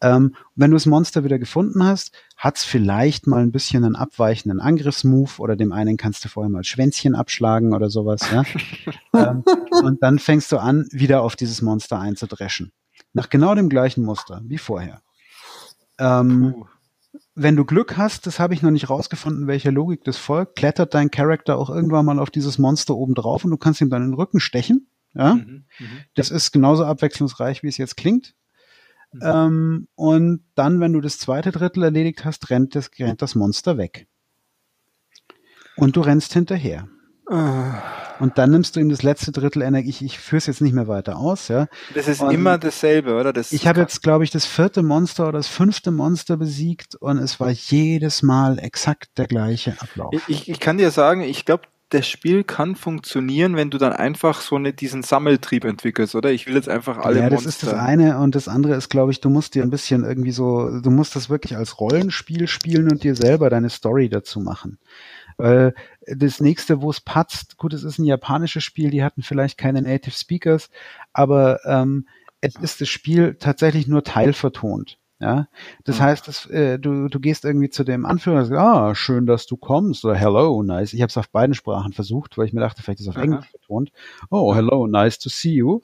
Ähm, 0.00 0.34
wenn 0.54 0.70
du 0.70 0.76
das 0.76 0.86
Monster 0.86 1.22
wieder 1.22 1.38
gefunden 1.38 1.84
hast, 1.84 2.12
hat's 2.38 2.64
vielleicht 2.64 3.26
mal 3.26 3.42
ein 3.42 3.52
bisschen 3.52 3.84
einen 3.84 3.96
abweichenden 3.96 4.60
Angriffsmove 4.60 5.40
oder 5.40 5.56
dem 5.56 5.72
einen 5.72 5.98
kannst 5.98 6.24
du 6.24 6.30
vorher 6.30 6.48
mal 6.48 6.64
Schwänzchen 6.64 7.14
abschlagen 7.14 7.74
oder 7.74 7.90
sowas. 7.90 8.22
Ja? 8.32 8.44
ähm, 9.14 9.44
und 9.82 10.02
dann 10.02 10.18
fängst 10.18 10.50
du 10.50 10.56
an, 10.56 10.88
wieder 10.90 11.20
auf 11.20 11.36
dieses 11.36 11.60
Monster 11.60 12.00
einzudreschen. 12.00 12.72
Nach 13.12 13.28
genau 13.28 13.54
dem 13.54 13.68
gleichen 13.68 14.04
Muster 14.04 14.40
wie 14.44 14.58
vorher. 14.58 15.02
Ähm, 16.00 16.64
wenn 17.34 17.56
du 17.56 17.64
Glück 17.64 17.96
hast, 17.96 18.26
das 18.26 18.40
habe 18.40 18.54
ich 18.54 18.62
noch 18.62 18.70
nicht 18.70 18.90
rausgefunden, 18.90 19.46
welche 19.46 19.70
Logik 19.70 20.04
das 20.04 20.16
folgt, 20.16 20.56
klettert 20.56 20.94
dein 20.94 21.10
Charakter 21.10 21.56
auch 21.58 21.70
irgendwann 21.70 22.04
mal 22.04 22.18
auf 22.18 22.30
dieses 22.30 22.58
Monster 22.58 22.96
oben 22.96 23.14
drauf 23.14 23.44
und 23.44 23.50
du 23.50 23.56
kannst 23.56 23.80
ihm 23.80 23.90
dann 23.90 24.02
den 24.02 24.14
Rücken 24.14 24.40
stechen. 24.40 24.88
Ja? 25.14 25.34
Mhm, 25.34 25.64
mh. 25.78 25.86
Das 26.14 26.30
ist 26.30 26.52
genauso 26.52 26.84
abwechslungsreich, 26.84 27.62
wie 27.62 27.68
es 27.68 27.76
jetzt 27.76 27.96
klingt. 27.96 28.34
Mhm. 29.12 29.20
Ähm, 29.22 29.88
und 29.94 30.44
dann, 30.54 30.80
wenn 30.80 30.92
du 30.92 31.00
das 31.00 31.18
zweite 31.18 31.52
Drittel 31.52 31.82
erledigt 31.82 32.24
hast, 32.24 32.50
rennt 32.50 32.74
das, 32.74 32.90
rennt 32.98 33.22
das 33.22 33.34
Monster 33.34 33.76
weg. 33.76 34.06
Und 35.76 35.96
du 35.96 36.00
rennst 36.00 36.32
hinterher. 36.32 36.88
Und 37.30 38.36
dann 38.36 38.50
nimmst 38.50 38.76
du 38.76 38.80
ihm 38.80 38.88
das 38.88 39.02
letzte 39.02 39.32
Drittel 39.32 39.62
Energie. 39.62 39.88
Ich, 39.90 40.04
ich 40.04 40.18
führe 40.18 40.38
es 40.38 40.46
jetzt 40.46 40.60
nicht 40.60 40.74
mehr 40.74 40.88
weiter 40.88 41.16
aus, 41.16 41.48
ja. 41.48 41.68
Das 41.94 42.06
ist 42.08 42.20
und 42.20 42.32
immer 42.32 42.58
dasselbe, 42.58 43.14
oder? 43.14 43.32
Das 43.32 43.52
ich 43.52 43.66
habe 43.66 43.80
jetzt, 43.80 44.02
glaube 44.02 44.24
ich, 44.24 44.30
das 44.30 44.44
vierte 44.44 44.82
Monster 44.82 45.28
oder 45.28 45.38
das 45.38 45.48
fünfte 45.48 45.90
Monster 45.90 46.36
besiegt 46.36 46.96
und 46.96 47.18
es 47.18 47.40
war 47.40 47.50
jedes 47.50 48.22
Mal 48.22 48.58
exakt 48.58 49.16
der 49.16 49.26
gleiche 49.26 49.74
Ablauf. 49.80 50.12
Ich, 50.28 50.48
ich 50.48 50.60
kann 50.60 50.76
dir 50.76 50.90
sagen, 50.90 51.22
ich 51.22 51.44
glaube, 51.46 51.64
das 51.90 52.06
Spiel 52.06 52.44
kann 52.44 52.76
funktionieren, 52.76 53.56
wenn 53.56 53.70
du 53.70 53.76
dann 53.76 53.92
einfach 53.92 54.40
so 54.40 54.54
eine, 54.54 54.72
diesen 54.72 55.02
Sammeltrieb 55.02 55.64
entwickelst, 55.64 56.14
oder? 56.14 56.30
Ich 56.30 56.46
will 56.46 56.54
jetzt 56.54 56.68
einfach 56.68 56.98
alle 56.98 57.18
Ja, 57.18 57.28
das 57.28 57.44
Monster. 57.44 57.48
ist 57.48 57.62
das 57.64 57.74
eine 57.74 58.18
und 58.18 58.36
das 58.36 58.46
andere 58.46 58.76
ist, 58.76 58.90
glaube 58.90 59.10
ich, 59.10 59.20
du 59.20 59.28
musst 59.28 59.56
dir 59.56 59.64
ein 59.64 59.70
bisschen 59.70 60.04
irgendwie 60.04 60.30
so, 60.30 60.80
du 60.80 60.90
musst 60.90 61.16
das 61.16 61.30
wirklich 61.30 61.56
als 61.56 61.80
Rollenspiel 61.80 62.46
spielen 62.46 62.90
und 62.90 63.02
dir 63.02 63.16
selber 63.16 63.50
deine 63.50 63.70
Story 63.70 64.08
dazu 64.08 64.38
machen. 64.38 64.78
Weil 65.40 65.74
das 66.06 66.40
nächste, 66.40 66.82
wo 66.82 66.90
es 66.90 67.00
patzt, 67.00 67.56
gut, 67.56 67.72
es 67.72 67.84
ist 67.84 67.98
ein 67.98 68.04
japanisches 68.04 68.64
Spiel, 68.64 68.90
die 68.90 69.02
hatten 69.02 69.22
vielleicht 69.22 69.58
keine 69.58 69.82
Native 69.82 70.14
Speakers, 70.14 70.70
aber 71.12 71.60
ähm, 71.64 72.06
es 72.40 72.56
ist 72.56 72.80
das 72.80 72.88
Spiel 72.88 73.36
tatsächlich 73.38 73.86
nur 73.86 74.02
teilvertont. 74.02 74.98
Ja, 75.22 75.48
das 75.84 75.98
mhm. 75.98 76.02
heißt, 76.02 76.28
dass, 76.28 76.46
äh, 76.46 76.78
du, 76.78 77.08
du 77.08 77.20
gehst 77.20 77.44
irgendwie 77.44 77.68
zu 77.68 77.84
dem 77.84 78.06
Anführer 78.06 78.38
und 78.38 78.46
sagst, 78.46 78.58
ah, 78.58 78.94
schön, 78.94 79.26
dass 79.26 79.46
du 79.46 79.58
kommst 79.58 80.02
oder 80.06 80.14
hello, 80.14 80.62
nice. 80.62 80.94
Ich 80.94 81.02
habe 81.02 81.10
es 81.10 81.18
auf 81.18 81.28
beiden 81.28 81.54
Sprachen 81.54 81.92
versucht, 81.92 82.38
weil 82.38 82.46
ich 82.46 82.54
mir 82.54 82.60
dachte, 82.60 82.82
vielleicht 82.82 83.00
ist 83.00 83.06
es 83.06 83.10
auf 83.10 83.16
Aha. 83.16 83.24
Englisch 83.24 83.52
betont. 83.52 83.92
Oh, 84.30 84.54
hello, 84.54 84.86
nice 84.86 85.18
to 85.18 85.28
see 85.28 85.52
you. 85.52 85.80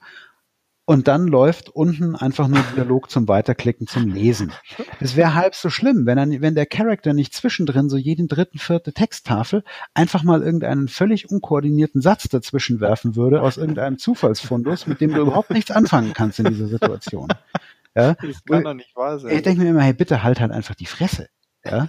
Und 0.88 1.08
dann 1.08 1.26
läuft 1.26 1.68
unten 1.68 2.14
einfach 2.14 2.46
nur 2.46 2.62
Dialog 2.76 3.10
zum 3.10 3.26
Weiterklicken, 3.26 3.88
zum 3.88 4.06
Lesen. 4.08 4.52
Das 5.00 5.16
wäre 5.16 5.34
halb 5.34 5.56
so 5.56 5.68
schlimm, 5.68 6.06
wenn, 6.06 6.16
er, 6.16 6.40
wenn 6.40 6.54
der 6.54 6.64
Charakter 6.64 7.12
nicht 7.12 7.34
zwischendrin 7.34 7.88
so 7.88 7.96
jeden 7.96 8.28
dritten, 8.28 8.58
vierte 8.58 8.92
Texttafel 8.92 9.64
einfach 9.94 10.22
mal 10.22 10.42
irgendeinen 10.42 10.86
völlig 10.86 11.28
unkoordinierten 11.28 12.00
Satz 12.00 12.28
dazwischen 12.28 12.80
werfen 12.80 13.16
würde 13.16 13.42
aus 13.42 13.56
irgendeinem 13.56 13.98
Zufallsfundus, 13.98 14.86
mit 14.86 15.00
dem 15.00 15.12
du 15.12 15.22
überhaupt 15.22 15.50
nichts 15.50 15.72
anfangen 15.72 16.12
kannst 16.12 16.38
in 16.38 16.46
dieser 16.46 16.68
Situation. 16.68 17.28
Ja? 17.96 18.14
Das 18.14 18.44
kann 18.44 18.62
doch 18.62 18.74
nicht 18.74 18.94
wahr 18.94 19.18
sein. 19.18 19.34
Ich 19.34 19.42
denke 19.42 19.62
mir 19.62 19.70
immer, 19.70 19.82
hey, 19.82 19.92
bitte 19.92 20.22
halt 20.22 20.38
halt 20.38 20.52
einfach 20.52 20.76
die 20.76 20.86
Fresse. 20.86 21.28
Ja? 21.64 21.88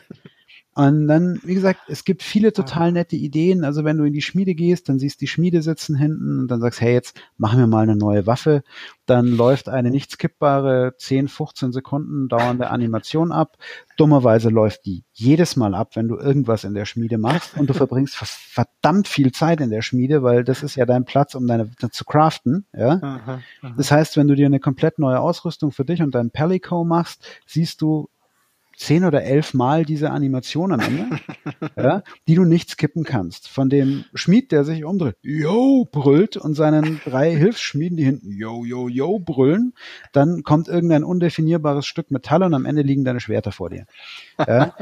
Und 0.77 1.07
dann, 1.07 1.39
wie 1.43 1.55
gesagt, 1.55 1.79
es 1.87 2.05
gibt 2.05 2.21
viele 2.21 2.53
total 2.53 2.91
nette 2.91 3.15
Ideen. 3.15 3.63
Also 3.63 3.83
wenn 3.83 3.97
du 3.97 4.03
in 4.03 4.13
die 4.13 4.21
Schmiede 4.21 4.53
gehst, 4.53 4.89
dann 4.89 4.99
siehst 4.99 5.19
die 5.21 5.27
Schmiede 5.27 5.63
sitzen 5.63 5.95
hinten 5.95 6.41
und 6.41 6.49
dann 6.49 6.61
sagst, 6.61 6.81
hey, 6.81 6.93
jetzt 6.93 7.19
machen 7.35 7.57
wir 7.57 7.65
mal 7.65 7.81
eine 7.81 7.95
neue 7.95 8.27
Waffe. 8.27 8.61
Dann 9.07 9.25
läuft 9.25 9.69
eine 9.69 9.89
nicht 9.89 10.11
skippbare 10.11 10.93
10, 10.95 11.29
15 11.29 11.71
Sekunden 11.71 12.27
dauernde 12.27 12.69
Animation 12.69 13.31
ab. 13.31 13.57
Dummerweise 13.97 14.49
läuft 14.49 14.85
die 14.85 15.03
jedes 15.13 15.55
Mal 15.55 15.73
ab, 15.73 15.95
wenn 15.95 16.07
du 16.07 16.15
irgendwas 16.15 16.63
in 16.63 16.75
der 16.75 16.85
Schmiede 16.85 17.17
machst 17.17 17.57
und 17.57 17.67
du 17.67 17.73
verbringst 17.73 18.15
verdammt 18.15 19.07
viel 19.07 19.31
Zeit 19.31 19.61
in 19.61 19.71
der 19.71 19.81
Schmiede, 19.81 20.21
weil 20.21 20.43
das 20.43 20.61
ist 20.61 20.75
ja 20.75 20.85
dein 20.85 21.05
Platz, 21.05 21.33
um 21.33 21.47
deine 21.47 21.71
zu 21.89 22.05
craften. 22.05 22.67
Ja? 22.71 22.99
Aha, 23.01 23.39
aha. 23.63 23.73
Das 23.77 23.91
heißt, 23.91 24.15
wenn 24.15 24.27
du 24.27 24.35
dir 24.35 24.45
eine 24.45 24.59
komplett 24.59 24.99
neue 24.99 25.21
Ausrüstung 25.21 25.71
für 25.71 25.85
dich 25.85 26.03
und 26.03 26.13
dein 26.13 26.29
Pelico 26.29 26.83
machst, 26.83 27.25
siehst 27.47 27.81
du 27.81 28.09
zehn 28.77 29.03
oder 29.03 29.23
elf 29.23 29.53
Mal 29.53 29.85
diese 29.85 30.11
Animation 30.11 30.71
am 30.71 30.79
Ende, 30.79 31.19
ja, 31.75 32.03
die 32.27 32.35
du 32.35 32.45
nicht 32.45 32.69
skippen 32.69 33.03
kannst. 33.03 33.49
Von 33.49 33.69
dem 33.69 34.05
Schmied, 34.13 34.51
der 34.51 34.63
sich 34.63 34.85
umdreht, 34.85 35.17
yo, 35.21 35.85
brüllt 35.91 36.37
und 36.37 36.53
seinen 36.53 37.01
drei 37.03 37.35
Hilfsschmieden, 37.35 37.97
die 37.97 38.05
hinten 38.05 38.31
yo, 38.31 38.63
yo, 38.63 38.87
yo 38.87 39.19
brüllen, 39.19 39.73
dann 40.13 40.43
kommt 40.43 40.67
irgendein 40.67 41.03
undefinierbares 41.03 41.87
Stück 41.87 42.11
Metall 42.11 42.43
und 42.43 42.53
am 42.53 42.65
Ende 42.65 42.83
liegen 42.83 43.03
deine 43.03 43.19
Schwerter 43.19 43.51
vor 43.51 43.71
dir. 43.71 43.85
Ja, 44.37 44.75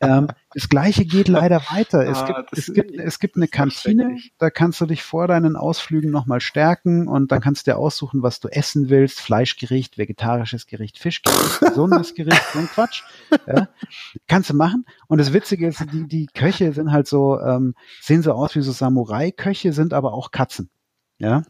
ähm, 0.00 0.28
das 0.52 0.68
gleiche 0.68 1.04
geht 1.04 1.28
leider 1.28 1.60
weiter. 1.70 2.08
Es, 2.08 2.18
ah, 2.18 2.26
gibt, 2.26 2.58
es, 2.58 2.72
gibt, 2.72 2.98
es 2.98 3.18
gibt 3.18 3.36
eine 3.36 3.48
Kantine, 3.48 4.18
da 4.38 4.50
kannst 4.50 4.80
du 4.80 4.86
dich 4.86 5.02
vor 5.02 5.28
deinen 5.28 5.56
Ausflügen 5.56 6.10
nochmal 6.10 6.40
stärken 6.40 7.08
und 7.08 7.30
dann 7.32 7.40
kannst 7.40 7.66
du 7.66 7.70
dir 7.70 7.78
aussuchen, 7.78 8.22
was 8.22 8.40
du 8.40 8.48
essen 8.48 8.90
willst. 8.90 9.20
Fleischgericht, 9.20 9.98
vegetarisches 9.98 10.66
Gericht, 10.66 10.98
Fischgericht, 10.98 11.60
gesundes 11.60 12.14
Gericht, 12.14 12.42
so 12.52 12.58
ein 12.58 12.66
Quatsch. 12.66 13.02
Ja, 13.46 13.68
kannst 14.26 14.50
du 14.50 14.54
machen. 14.54 14.84
Und 15.06 15.18
das 15.18 15.32
Witzige 15.32 15.68
ist, 15.68 15.84
die, 15.92 16.06
die 16.06 16.26
Köche 16.26 16.72
sind 16.72 16.90
halt 16.90 17.06
so, 17.06 17.40
ähm, 17.40 17.74
sehen 18.00 18.22
so 18.22 18.32
aus 18.32 18.54
wie 18.54 18.62
so 18.62 18.72
Samurai-Köche, 18.72 19.72
sind 19.72 19.92
aber 19.92 20.12
auch 20.12 20.30
Katzen. 20.30 20.70
Ja. 21.18 21.42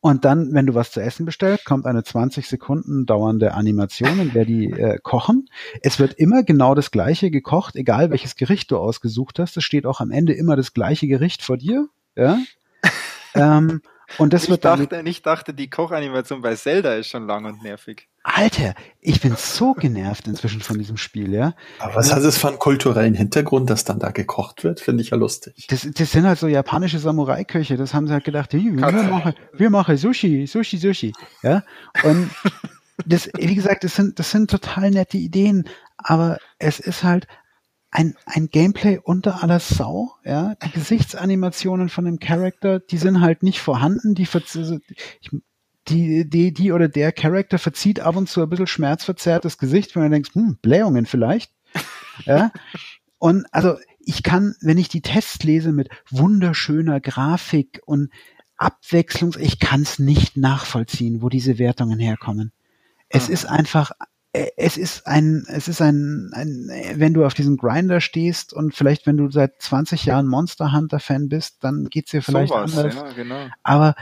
Und 0.00 0.24
dann, 0.24 0.52
wenn 0.52 0.66
du 0.66 0.74
was 0.74 0.90
zu 0.90 1.00
essen 1.00 1.24
bestellst, 1.26 1.64
kommt 1.64 1.86
eine 1.86 2.02
20 2.02 2.48
Sekunden 2.48 3.06
dauernde 3.06 3.54
Animation, 3.54 4.18
in 4.18 4.32
der 4.32 4.44
die 4.44 4.70
äh, 4.70 4.98
kochen. 5.00 5.48
Es 5.80 6.00
wird 6.00 6.14
immer 6.14 6.42
genau 6.42 6.74
das 6.74 6.90
gleiche 6.90 7.30
gekocht, 7.30 7.76
egal 7.76 8.10
welches 8.10 8.34
Gericht 8.34 8.72
du 8.72 8.78
ausgesucht 8.78 9.38
hast. 9.38 9.56
Es 9.56 9.62
steht 9.62 9.86
auch 9.86 10.00
am 10.00 10.10
Ende 10.10 10.32
immer 10.32 10.56
das 10.56 10.74
gleiche 10.74 11.06
Gericht 11.06 11.42
vor 11.42 11.56
dir. 11.56 11.88
Ja. 12.16 12.38
ähm, 13.34 13.80
und 14.18 14.32
das 14.32 14.44
ich 14.44 14.50
wird 14.50 14.64
dachte, 14.64 14.86
dann, 14.86 15.06
ich 15.06 15.22
dachte, 15.22 15.54
die 15.54 15.70
Kochanimation 15.70 16.42
bei 16.42 16.54
Zelda 16.54 16.94
ist 16.94 17.08
schon 17.08 17.26
lang 17.26 17.44
und 17.44 17.62
nervig. 17.62 18.08
Alter, 18.24 18.74
ich 19.00 19.20
bin 19.20 19.34
so 19.36 19.72
genervt 19.74 20.28
inzwischen 20.28 20.60
von 20.60 20.78
diesem 20.78 20.96
Spiel, 20.96 21.34
ja. 21.34 21.54
Aber 21.80 21.96
was 21.96 22.12
hat 22.12 22.22
es 22.22 22.38
für 22.38 22.48
einen 22.48 22.58
kulturellen 22.58 23.14
Hintergrund, 23.14 23.68
dass 23.68 23.84
dann 23.84 23.98
da 23.98 24.10
gekocht 24.10 24.62
wird? 24.62 24.78
Finde 24.80 25.02
ich 25.02 25.10
ja 25.10 25.16
lustig. 25.16 25.66
Das, 25.68 25.88
das 25.92 26.12
sind 26.12 26.26
halt 26.26 26.38
so 26.38 26.46
japanische 26.46 27.00
Samurai-Köche. 27.00 27.76
Das 27.76 27.94
haben 27.94 28.06
sie 28.06 28.12
halt 28.12 28.24
gedacht, 28.24 28.52
hey, 28.52 28.70
wir, 28.72 28.80
machen, 28.80 29.34
wir 29.52 29.70
machen 29.70 29.96
Sushi, 29.96 30.46
Sushi, 30.46 30.78
Sushi, 30.78 31.12
ja. 31.42 31.64
Und 32.04 32.30
das, 33.06 33.28
wie 33.36 33.54
gesagt, 33.56 33.82
das 33.82 33.96
sind, 33.96 34.18
das 34.18 34.30
sind 34.30 34.50
total 34.50 34.90
nette 34.90 35.18
Ideen, 35.18 35.68
aber 35.96 36.38
es 36.58 36.78
ist 36.78 37.02
halt 37.02 37.26
ein, 37.92 38.16
ein 38.24 38.48
Gameplay 38.48 38.98
unter 38.98 39.42
aller 39.42 39.60
Sau, 39.60 40.14
ja. 40.24 40.54
Die 40.64 40.70
Gesichtsanimationen 40.72 41.90
von 41.90 42.06
dem 42.06 42.18
Charakter, 42.18 42.80
die 42.80 42.96
sind 42.96 43.20
halt 43.20 43.42
nicht 43.42 43.60
vorhanden, 43.60 44.14
die, 44.14 44.22
ich, 44.22 45.30
die, 45.88 46.28
die, 46.28 46.52
die 46.54 46.72
oder 46.72 46.88
der 46.88 47.12
Charakter 47.12 47.58
verzieht 47.58 48.00
ab 48.00 48.16
und 48.16 48.30
zu 48.30 48.42
ein 48.42 48.48
bisschen 48.48 48.66
schmerzverzerrtes 48.66 49.58
Gesicht, 49.58 49.94
wenn 49.94 50.04
man 50.04 50.12
denkt, 50.12 50.34
hm, 50.34 50.56
Blähungen 50.62 51.04
vielleicht. 51.04 51.52
ja. 52.24 52.50
Und 53.18 53.44
also 53.52 53.76
ich 54.00 54.22
kann, 54.22 54.54
wenn 54.62 54.78
ich 54.78 54.88
die 54.88 55.02
Tests 55.02 55.44
lese 55.44 55.70
mit 55.70 55.90
wunderschöner 56.10 56.98
Grafik 56.98 57.82
und 57.84 58.10
Abwechslungs, 58.56 59.36
ich 59.36 59.58
kann 59.58 59.82
es 59.82 59.98
nicht 59.98 60.38
nachvollziehen, 60.38 61.20
wo 61.20 61.28
diese 61.28 61.58
Wertungen 61.58 61.98
herkommen. 61.98 62.52
Es 63.10 63.28
mhm. 63.28 63.34
ist 63.34 63.44
einfach 63.44 63.90
es 64.32 64.78
ist 64.78 65.06
ein, 65.06 65.44
es 65.48 65.68
ist 65.68 65.82
ein, 65.82 66.30
ein, 66.32 66.70
wenn 66.94 67.12
du 67.12 67.26
auf 67.26 67.34
diesem 67.34 67.58
Grinder 67.58 68.00
stehst 68.00 68.54
und 68.54 68.74
vielleicht, 68.74 69.06
wenn 69.06 69.18
du 69.18 69.30
seit 69.30 69.60
20 69.60 70.06
Jahren 70.06 70.26
Monster 70.26 70.72
Hunter 70.72 71.00
Fan 71.00 71.28
bist, 71.28 71.62
dann 71.62 71.88
geht's 71.90 72.12
dir 72.12 72.22
vielleicht 72.22 72.48
so 72.52 72.54
was, 72.54 72.76
anders. 72.76 72.94
Ja, 72.94 73.12
genau. 73.12 73.46
Aber 73.62 73.94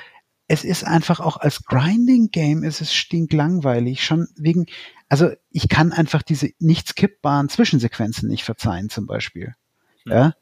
es 0.46 0.64
ist 0.64 0.84
einfach 0.84 1.20
auch 1.20 1.36
als 1.36 1.64
Grinding 1.64 2.30
Game 2.30 2.62
ist 2.62 2.80
es 2.80 2.94
stinklangweilig. 2.94 4.04
Schon 4.04 4.28
wegen, 4.36 4.66
also 5.08 5.30
ich 5.50 5.68
kann 5.68 5.92
einfach 5.92 6.22
diese 6.22 6.50
nicht 6.58 6.88
skippbaren 6.88 7.48
Zwischensequenzen 7.48 8.28
nicht 8.28 8.44
verzeihen, 8.44 8.88
zum 8.88 9.06
Beispiel. 9.06 9.54
Ja. 10.04 10.14
ja? 10.14 10.34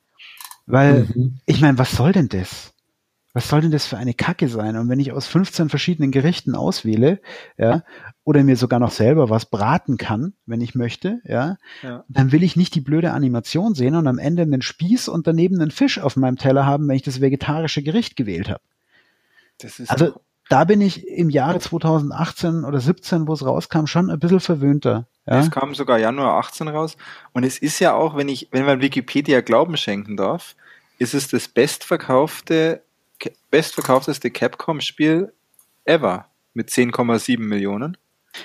Weil, 0.67 1.09
mhm. 1.15 1.41
ich 1.47 1.61
meine, 1.63 1.79
was 1.79 1.93
soll 1.93 2.13
denn 2.13 2.29
das? 2.29 2.75
Was 3.35 3.49
soll 3.49 3.61
denn 3.61 3.71
das 3.71 3.87
für 3.87 3.99
eine 3.99 4.15
Kacke 4.15 4.49
sein? 4.49 4.77
Und 4.77 4.89
wenn 4.89 5.01
ich 5.01 5.13
aus 5.13 5.27
15 5.27 5.69
verschiedenen 5.69 6.11
Gerichten 6.11 6.55
auswähle, 6.55 7.21
ja, 7.57 7.83
oder 8.25 8.43
mir 8.43 8.57
sogar 8.57 8.81
noch 8.81 8.91
selber 8.91 9.31
was 9.31 9.47
braten 9.47 9.97
kann, 9.97 10.33
wenn 10.47 10.61
ich 10.61 10.75
möchte, 10.75 11.21
ja, 11.25 11.57
ja, 11.83 12.05
dann 12.09 12.33
will 12.33 12.43
ich 12.43 12.57
nicht 12.57 12.75
die 12.75 12.81
blöde 12.81 13.13
Animation 13.13 13.75
sehen 13.75 13.95
und 13.95 14.07
am 14.07 14.19
Ende 14.19 14.43
einen 14.43 14.63
Spieß 14.63 15.09
und 15.09 15.27
daneben 15.27 15.61
einen 15.61 15.71
Fisch 15.71 15.99
auf 15.99 16.17
meinem 16.17 16.37
Teller 16.37 16.65
haben, 16.65 16.89
wenn 16.89 16.97
ich 16.97 17.03
das 17.03 17.21
vegetarische 17.21 17.83
Gericht 17.83 18.17
gewählt 18.17 18.49
habe. 18.49 18.63
also 19.89 20.15
da 20.49 20.65
bin 20.65 20.81
ich 20.81 21.07
im 21.07 21.29
Jahre 21.29 21.59
2018 21.59 22.65
oder 22.65 22.81
17, 22.81 23.29
wo 23.29 23.35
es 23.35 23.45
rauskam, 23.45 23.87
schon 23.87 24.11
ein 24.11 24.19
bisschen 24.19 24.41
verwöhnter. 24.41 25.07
Ja? 25.27 25.41
Es 25.41 25.51
kam 25.51 25.75
sogar 25.75 25.99
Januar 25.99 26.39
18 26.39 26.69
raus. 26.69 26.97
Und 27.33 27.45
es 27.45 27.59
ist 27.59 27.79
ja 27.81 27.93
auch, 27.93 28.17
wenn 28.17 28.29
ich, 28.29 28.49
wenn 28.51 28.65
man 28.65 28.81
Wikipedia 28.81 29.43
Glauben 29.43 29.77
schenken 29.77 30.17
darf, 30.17 30.57
ist 30.99 31.13
es 31.13 31.29
das 31.29 31.49
bestverkaufte 31.49 32.83
bestverkaufteste 33.51 34.31
Capcom-Spiel 34.31 35.33
ever 35.85 36.27
mit 36.55 36.69
10,7 36.69 37.41
Millionen. 37.41 37.97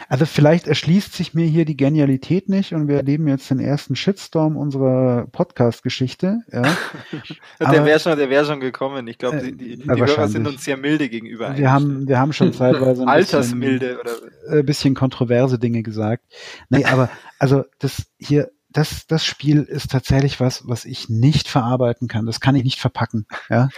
Also 0.09 0.25
vielleicht 0.25 0.67
erschließt 0.67 1.13
sich 1.13 1.33
mir 1.33 1.45
hier 1.45 1.65
die 1.65 1.77
Genialität 1.77 2.49
nicht 2.49 2.73
und 2.73 2.87
wir 2.87 2.97
erleben 2.97 3.27
jetzt 3.27 3.49
den 3.49 3.59
ersten 3.59 3.95
Shitstorm 3.95 4.57
unserer 4.57 5.27
Podcast-Geschichte. 5.31 6.39
Ja. 6.51 6.61
der 7.59 7.85
wäre 7.85 7.99
schon, 7.99 8.17
der 8.17 8.45
schon 8.45 8.59
gekommen. 8.59 9.07
Ich 9.07 9.17
glaube, 9.17 9.39
die, 9.39 9.55
die, 9.55 9.77
die 9.77 9.87
Hörer 9.89 10.27
sind 10.27 10.47
uns 10.47 10.63
sehr 10.63 10.77
milde 10.77 11.09
gegenüber. 11.09 11.55
Wir 11.57 11.71
haben, 11.71 12.07
wir 12.07 12.17
haben 12.17 12.33
schon 12.33 12.53
zeitweise 12.53 13.03
ein 13.03 13.07
Altersmilde 13.07 13.99
bisschen, 14.03 14.29
oder 14.49 14.59
ein 14.59 14.65
bisschen 14.65 14.93
kontroverse 14.95 15.59
Dinge 15.59 15.83
gesagt. 15.83 16.23
Nee, 16.69 16.85
aber 16.85 17.09
also 17.37 17.65
das 17.79 18.07
hier 18.17 18.51
das, 18.73 19.07
das 19.07 19.25
Spiel 19.25 19.63
ist 19.63 19.91
tatsächlich 19.91 20.39
was, 20.39 20.67
was 20.67 20.85
ich 20.85 21.09
nicht 21.09 21.47
verarbeiten 21.47 22.07
kann. 22.07 22.25
Das 22.25 22.39
kann 22.39 22.55
ich 22.55 22.63
nicht 22.63 22.79
verpacken. 22.79 23.25
Ja? 23.49 23.69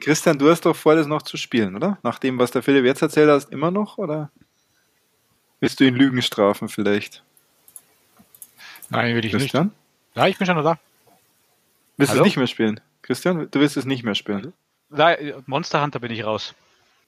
Christian, 0.00 0.38
du 0.38 0.50
hast 0.50 0.66
doch 0.66 0.76
vor, 0.76 0.94
das 0.94 1.06
noch 1.06 1.22
zu 1.22 1.36
spielen, 1.36 1.76
oder? 1.76 1.98
Nach 2.02 2.18
dem, 2.18 2.38
was 2.38 2.50
der 2.50 2.62
Philipp 2.62 2.84
jetzt 2.84 3.02
erzählt 3.02 3.30
hat, 3.30 3.52
immer 3.52 3.70
noch, 3.70 3.98
oder? 3.98 4.30
Willst 5.60 5.80
du 5.80 5.84
ihn 5.84 5.94
Lügen 5.94 6.22
strafen 6.22 6.68
vielleicht? 6.68 7.22
Nein, 8.88 9.14
will 9.14 9.24
ich 9.24 9.32
Christian? 9.32 9.66
nicht. 9.66 10.16
Ja, 10.16 10.26
ich 10.26 10.36
bin 10.36 10.46
schon 10.46 10.56
noch 10.56 10.64
da. 10.64 10.78
Willst 11.96 12.14
du 12.14 12.18
es 12.18 12.24
nicht 12.24 12.36
mehr 12.36 12.46
spielen? 12.46 12.80
Christian, 13.02 13.48
du 13.50 13.60
willst 13.60 13.76
es 13.76 13.84
nicht 13.84 14.02
mehr 14.02 14.14
spielen? 14.14 14.52
Nein, 14.88 15.34
Monster 15.46 15.82
Hunter 15.82 16.00
bin 16.00 16.10
ich 16.10 16.24
raus. 16.24 16.54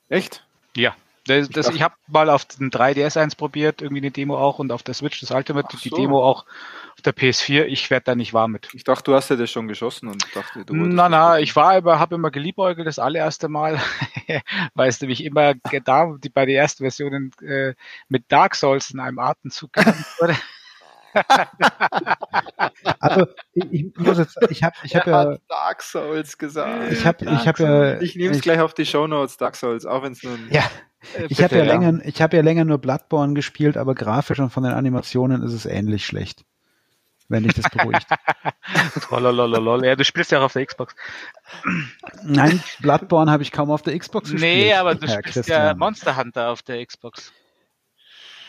Echt? 0.09 0.45
Ja. 0.77 0.95
Das, 1.27 1.49
das, 1.49 1.69
ich 1.69 1.83
habe 1.83 1.95
mal 2.09 2.29
auf 2.31 2.45
den 2.45 2.71
3DS 2.71 3.21
1 3.21 3.37
probiert, 3.37 3.81
irgendwie 3.81 4.03
eine 4.03 4.11
Demo 4.11 4.37
auch 4.37 4.59
und 4.59 4.73
auf 4.73 4.83
der 4.83 4.95
Switch 4.95 5.21
das 5.21 5.31
Ultimate, 5.31 5.69
so. 5.71 5.79
die 5.79 5.91
Demo 5.91 6.21
auch 6.21 6.47
auf 6.95 7.03
der 7.05 7.15
PS4. 7.15 7.65
Ich 7.65 7.91
werde 7.91 8.05
da 8.05 8.15
nicht 8.17 8.35
warm 8.35 8.51
mit. 8.53 8.69
Ich 8.75 8.83
dachte, 8.83 9.05
du 9.05 9.15
hast 9.15 9.31
ja 9.31 9.37
das 9.37 9.51
schon 9.51 9.69
geschossen 9.69 10.09
und 10.09 10.25
dachte, 10.35 10.65
du 10.65 10.75
Na, 10.75 11.09
na, 11.09 11.39
ich 11.39 11.55
war 11.55 11.75
aber, 11.75 12.01
habe 12.01 12.17
immer 12.17 12.33
geliebäugelt 12.33 12.89
das 12.89 12.99
allererste 12.99 13.49
Mal, 13.49 13.81
weil 14.75 14.89
es 14.89 15.01
nämlich 15.01 15.23
immer 15.25 15.55
da 15.85 16.17
die, 16.19 16.29
bei 16.29 16.45
der 16.45 16.61
ersten 16.61 16.83
Version 16.83 17.31
äh, 17.41 17.75
mit 18.09 18.25
Dark 18.29 18.57
Souls 18.57 18.91
in 18.91 18.99
einem 18.99 19.21
Atemzug 19.21 19.73
genannt 19.73 20.05
wurde. 20.19 20.37
also 23.01 23.27
ich, 23.53 23.65
ich 23.71 23.97
muss 23.97 24.19
jetzt, 24.19 24.39
ich 24.51 24.63
habe, 24.63 24.75
ich 24.83 24.97
habe 24.97 25.11
ja 25.11 25.37
Dark 25.49 25.83
Souls 25.83 26.37
gesagt. 26.39 26.91
Ich 26.91 27.07
habe, 27.07 27.25
ich 27.25 27.47
habe 27.47 27.63
ja. 27.63 28.01
Ich 28.01 28.17
nehme 28.17 28.35
es 28.35 28.41
gleich 28.41 28.61
auf 28.61 28.75
die 28.75 28.87
Show 28.87 29.07
Notes 29.07 29.37
Dark 29.37 29.57
Souls, 29.57 29.87
auch 29.87 30.03
wenn 30.03 30.13
es 30.13 30.23
nur. 30.23 30.39
Ja, 30.51 30.65
äh, 31.17 31.27
ich 31.29 31.43
habe 31.43 31.57
ja, 31.57 31.65
ja, 31.65 31.73
länger, 31.73 32.05
ich 32.05 32.23
habe 32.23 32.37
ja 32.37 32.43
länger 32.43 32.65
nur 32.65 32.79
Bloodborne 32.79 33.35
gespielt, 33.35 33.77
aber 33.77 33.95
grafisch 33.95 34.39
und 34.41 34.51
von 34.51 34.63
den 34.63 34.73
Animationen 34.73 35.43
ist 35.43 35.53
es 35.53 35.67
ähnlich 35.67 36.07
schlecht. 36.07 36.45
Wenn 37.29 37.45
dich 37.45 37.55
das 37.55 37.71
beruhigt. 37.71 38.07
ja, 39.85 39.97
du 39.97 40.05
spielst 40.05 40.33
ja 40.33 40.41
auch 40.41 40.45
auf 40.45 40.53
der 40.53 40.67
Xbox. 40.67 40.95
Nein, 42.25 42.63
Bloodborne 42.81 43.31
habe 43.31 43.43
ich 43.43 43.53
kaum 43.53 43.71
auf 43.71 43.81
der 43.83 43.99
Xbox 43.99 44.31
gespielt. 44.31 44.55
Nee, 44.55 44.75
aber 44.75 44.95
du 44.95 45.09
spielst 45.09 45.33
Christian. 45.33 45.63
ja 45.63 45.75
Monster 45.75 46.17
Hunter 46.17 46.51
auf 46.51 46.63
der 46.63 46.85
Xbox. 46.85 47.33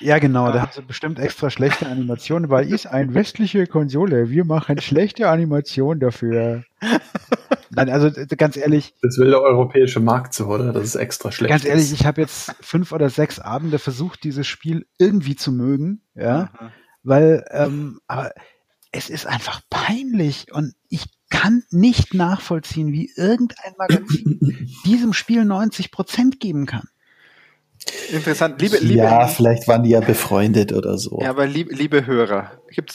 Ja, 0.04 0.20
genau, 0.20 0.52
da 0.52 0.64
haben 0.64 0.72
sie 0.74 0.82
bestimmt 0.82 1.18
extra 1.18 1.50
schlechte 1.50 1.88
Animationen, 1.88 2.50
weil 2.50 2.68
ist 2.70 2.88
ein 2.88 3.14
westliche 3.14 3.68
Konsole. 3.68 4.30
Wir 4.30 4.44
machen 4.44 4.82
schlechte 4.82 5.30
Animationen 5.30 6.02
dafür. 6.02 6.66
Nein, 7.76 7.90
also 7.90 8.10
ganz 8.38 8.58
ehrlich. 8.58 8.94
Das 9.02 9.18
will 9.18 9.30
der 9.30 9.42
europäische 9.42 10.00
Markt 10.00 10.34
so, 10.34 10.48
oder? 10.48 10.74
Das 10.74 10.84
ist 10.84 10.96
extra 10.96 11.32
schlecht. 11.32 11.50
Ganz 11.50 11.66
ehrlich, 11.66 11.92
ich 11.92 12.06
habe 12.06 12.22
jetzt 12.22 12.54
fünf 12.62 12.92
oder 12.92 13.10
sechs 13.10 13.40
Abende 13.40 13.80
versucht, 13.80 14.24
dieses 14.24 14.48
Spiel 14.48 14.86
irgendwie 14.98 15.36
zu 15.36 15.52
mögen, 15.52 16.02
ja, 16.16 16.52
Aha. 16.54 16.72
weil, 17.04 17.46
ähm, 17.52 18.00
aber 18.08 18.32
es 18.92 19.10
ist 19.10 19.26
einfach 19.26 19.62
peinlich 19.70 20.54
und 20.54 20.76
ich 20.88 21.06
kann 21.30 21.64
nicht 21.72 22.14
nachvollziehen, 22.14 22.92
wie 22.92 23.12
irgendein 23.16 23.74
Magazin 23.78 24.40
diesem 24.86 25.14
Spiel 25.14 25.44
90 25.46 25.92
Prozent 25.92 26.40
geben 26.40 26.68
kann. 26.68 26.88
Interessant. 28.12 28.62
Liebe, 28.62 28.78
liebe, 28.78 29.00
ja, 29.00 29.28
vielleicht 29.28 29.68
waren 29.68 29.84
die 29.84 29.92
ja 29.92 30.00
befreundet 30.00 30.74
oder 30.74 30.98
so. 30.98 31.20
Ja, 31.22 31.30
aber 31.30 31.46
lieb, 31.46 31.70
liebe 31.72 32.06
Hörer, 32.06 32.52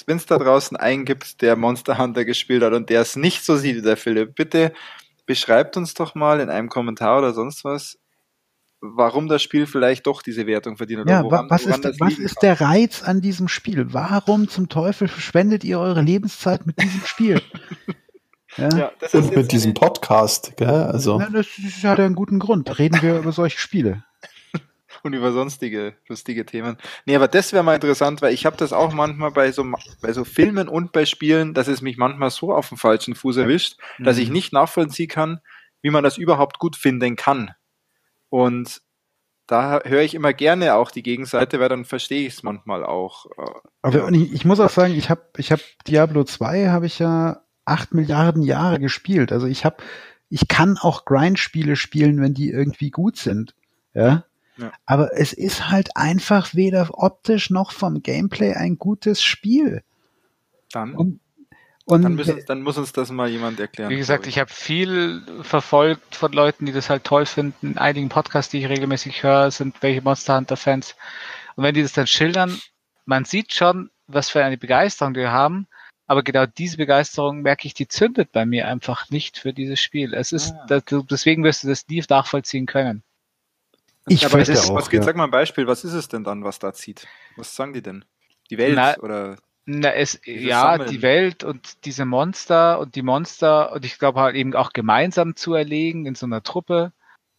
wenn 0.07 0.17
es 0.17 0.27
da 0.27 0.39
draußen 0.39 0.77
einen 0.77 1.05
gibt, 1.05 1.43
der 1.43 1.57
Monster 1.57 1.99
Hunter 1.99 2.25
gespielt 2.25 2.63
hat 2.63 2.73
und 2.73 2.89
der 2.91 3.01
es 3.01 3.17
nicht 3.17 3.45
so 3.45 3.57
sieht 3.57 3.77
wie 3.77 3.83
der 3.83 3.97
Philipp, 3.97 4.35
bitte 4.35 4.73
beschreibt 5.27 5.77
uns 5.77 5.95
doch 5.95 6.15
mal 6.15 6.41
in 6.41 6.51
einem 6.51 6.69
Kommentar 6.69 7.19
oder 7.19 7.33
sonst 7.33 7.65
was, 7.65 7.99
warum 8.81 9.29
das 9.29 9.43
Spiel 9.43 9.67
vielleicht 9.67 10.07
doch 10.07 10.23
diese 10.23 10.47
Wertung 10.47 10.77
verdient. 10.77 11.03
Oder 11.03 11.11
ja, 11.11 11.25
woran, 11.25 11.51
was, 11.51 11.67
woran 11.67 11.83
ist, 11.83 12.01
was 12.01 12.19
ist 12.19 12.43
der 12.43 12.61
Reiz 12.61 13.03
an 13.03 13.21
diesem 13.21 13.49
Spiel? 13.49 13.93
Warum 13.93 14.49
zum 14.49 14.69
Teufel 14.69 15.09
verschwendet 15.09 15.65
ihr 15.65 15.81
eure 15.81 16.01
Lebenszeit 16.01 16.67
mit 16.67 16.81
diesem 16.81 17.05
Spiel? 17.05 17.43
Ja. 18.57 18.77
ja 18.77 18.93
und 19.13 19.37
mit 19.37 19.53
diesem 19.53 19.73
Podcast, 19.73 20.57
gell? 20.57 20.69
Also. 20.69 21.21
Ja, 21.21 21.29
das, 21.31 21.47
das 21.63 21.85
hat 21.85 21.99
ja 21.99 22.07
einen 22.07 22.17
guten 22.17 22.41
Grund. 22.41 22.77
Reden 22.81 23.01
wir 23.03 23.19
über 23.19 23.31
solche 23.31 23.57
Spiele 23.57 24.03
und 25.03 25.13
über 25.13 25.33
sonstige 25.33 25.95
lustige 26.09 26.45
Themen. 26.47 26.77
Nee, 27.07 27.17
aber 27.17 27.29
das 27.29 27.53
wäre 27.53 27.63
mal 27.63 27.75
interessant, 27.75 28.23
weil 28.23 28.35
ich 28.35 28.47
habe 28.47 28.57
das 28.57 28.73
auch 28.73 28.93
manchmal 28.93 29.31
bei 29.31 29.53
so, 29.53 29.65
bei 30.01 30.13
so 30.13 30.25
Filmen 30.25 30.69
und 30.69 30.93
bei 30.93 31.07
Spielen, 31.07 31.55
dass 31.55 31.69
es 31.69 31.83
mich 31.83 31.97
manchmal 31.97 32.31
so 32.31 32.55
auf 32.55 32.69
den 32.69 32.79
falschen 32.79 33.15
Fuß 33.15 33.39
erwischt, 33.39 33.79
mhm. 33.99 34.05
dass 34.05 34.19
ich 34.19 34.29
mhm. 34.29 34.35
nicht 34.35 34.53
nachvollziehen 34.53 35.09
kann, 35.09 35.41
wie 35.83 35.91
man 35.91 36.05
das 36.05 36.19
überhaupt 36.19 36.59
gut 36.59 36.77
finden 36.77 37.17
kann. 37.17 37.53
Und 38.29 38.83
da 39.47 39.81
höre 39.85 40.03
ich 40.03 40.15
immer 40.15 40.35
gerne 40.35 40.75
auch 40.75 40.91
die 40.91 41.03
Gegenseite, 41.03 41.59
weil 41.59 41.71
dann 41.71 41.87
verstehe 41.87 42.27
ich 42.27 42.35
es 42.35 42.43
manchmal 42.43 42.85
auch. 42.85 43.27
Äh, 43.39 43.69
aber 43.83 44.13
ich, 44.13 44.33
ich, 44.33 44.45
muss 44.45 44.61
auch 44.61 44.71
sagen, 44.71 44.95
ich 44.95 45.09
habe 45.09 45.23
ich 45.39 45.51
hab 45.51 45.61
Diablo 45.87 46.25
2 46.25 46.69
habe 46.69 46.87
ich 46.87 46.99
ja 46.99 47.43
acht 47.65 47.95
Milliarden 47.95 48.43
Jahre 48.43 48.79
gespielt. 48.79 49.33
Also 49.33 49.47
ich 49.47 49.65
habe 49.65 49.83
ich 50.31 50.49
kann 50.49 50.77
auch 50.79 51.05
Grind-Spiele 51.05 51.77
spielen, 51.77 52.21
wenn 52.21 52.35
die 52.35 52.51
irgendwie 52.51 52.91
gut 52.91 53.17
sind. 53.17 53.55
Ja. 53.95 54.25
Ja. 54.59 54.73
Aber 54.87 55.17
es 55.17 55.33
ist 55.33 55.71
halt 55.71 55.97
einfach 55.97 56.55
weder 56.55 56.89
optisch 56.93 57.51
noch 57.51 57.73
vom 57.73 58.03
Gameplay 58.03 58.55
ein 58.55 58.77
gutes 58.77 59.23
Spiel. 59.23 59.83
Dann. 60.73 60.95
Und, 60.95 61.21
und 61.85 62.03
dann, 62.03 62.15
müssen, 62.15 62.43
dann, 62.47 62.63
muss 62.63 62.77
uns 62.77 62.93
das 62.93 63.11
mal 63.11 63.29
jemand 63.29 63.61
erklären. 63.61 63.91
Wie 63.91 63.97
gesagt, 63.97 64.27
ich, 64.27 64.35
ich 64.35 64.39
habe 64.39 64.51
viel 64.51 65.23
verfolgt 65.43 66.17
von 66.17 66.33
Leuten, 66.33 66.67
die 66.67 66.73
das 66.73 66.91
halt 66.91 67.05
toll 67.05 67.25
finden. 67.25 67.73
In 67.73 67.79
einigen 67.79 68.09
Podcasts, 68.09 68.51
die 68.51 68.59
ich 68.59 68.69
regelmäßig 68.69 69.23
höre, 69.23 69.51
sind 69.51 69.81
welche 69.83 70.03
Monster 70.03 70.37
Hunter 70.37 70.57
Fans. 70.57 70.97
Und 71.57 71.65
wenn 71.65 71.75
die 71.75 71.83
das 71.83 71.93
dann 71.93 72.07
schildern, 72.07 72.61
man 73.07 73.25
sieht 73.25 73.55
schon, 73.55 73.91
was 74.07 74.29
für 74.29 74.45
eine 74.45 74.59
Begeisterung 74.59 75.15
die 75.15 75.27
haben. 75.29 75.67
Aber 76.07 76.23
genau 76.23 76.47
diese 76.47 76.79
Begeisterung 76.79 77.43
merke 77.43 77.67
ich, 77.67 77.75
die 77.75 77.87
zündet 77.87 78.33
bei 78.33 78.45
mir 78.45 78.67
einfach 78.67 79.11
nicht 79.11 79.39
für 79.39 79.53
dieses 79.53 79.81
Spiel. 79.81 80.15
Es 80.15 80.33
ist, 80.33 80.55
ah. 80.69 80.81
deswegen 81.11 81.45
wirst 81.45 81.65
du 81.65 81.69
das 81.69 81.87
nie 81.87 82.03
nachvollziehen 82.09 82.67
können. 82.67 83.03
Ich 84.09 84.25
aber 84.25 84.41
es 84.41 84.49
ist, 84.49 84.71
auch, 84.71 84.75
was 84.75 84.91
geht, 84.91 85.01
ja. 85.01 85.05
sag 85.05 85.17
mal 85.17 85.25
ein 85.25 85.31
Beispiel, 85.31 85.67
was 85.67 85.85
ist 85.85 85.93
es 85.93 86.09
denn 86.09 86.25
dann, 86.25 86.45
was 86.45 86.59
da 86.59 86.73
zieht? 86.73 87.07
Was 87.37 87.55
sagen 87.55 87.73
die 87.73 87.83
denn? 87.83 88.05
Die 88.51 88.59
Welt 88.59 88.75
na, 88.77 88.97
oder? 88.99 89.37
Na, 89.67 89.93
es, 89.93 90.21
ja, 90.25 90.73
Sammeln. 90.73 90.91
die 90.91 91.03
Welt 91.03 91.45
und 91.45 91.85
diese 91.85 92.07
Monster 92.07 92.79
und 92.81 92.95
die 92.95 93.03
Monster 93.03 93.73
und 93.73 93.85
ich 93.85 93.99
glaube 93.99 94.21
halt 94.21 94.37
eben 94.37 94.55
auch 94.55 94.73
gemeinsam 94.73 95.37
zu 95.37 95.55
erlegen 95.55 96.07
in 96.07 96.15
so 96.15 96.27
einer 96.27 96.43
Truppe. 96.43 96.93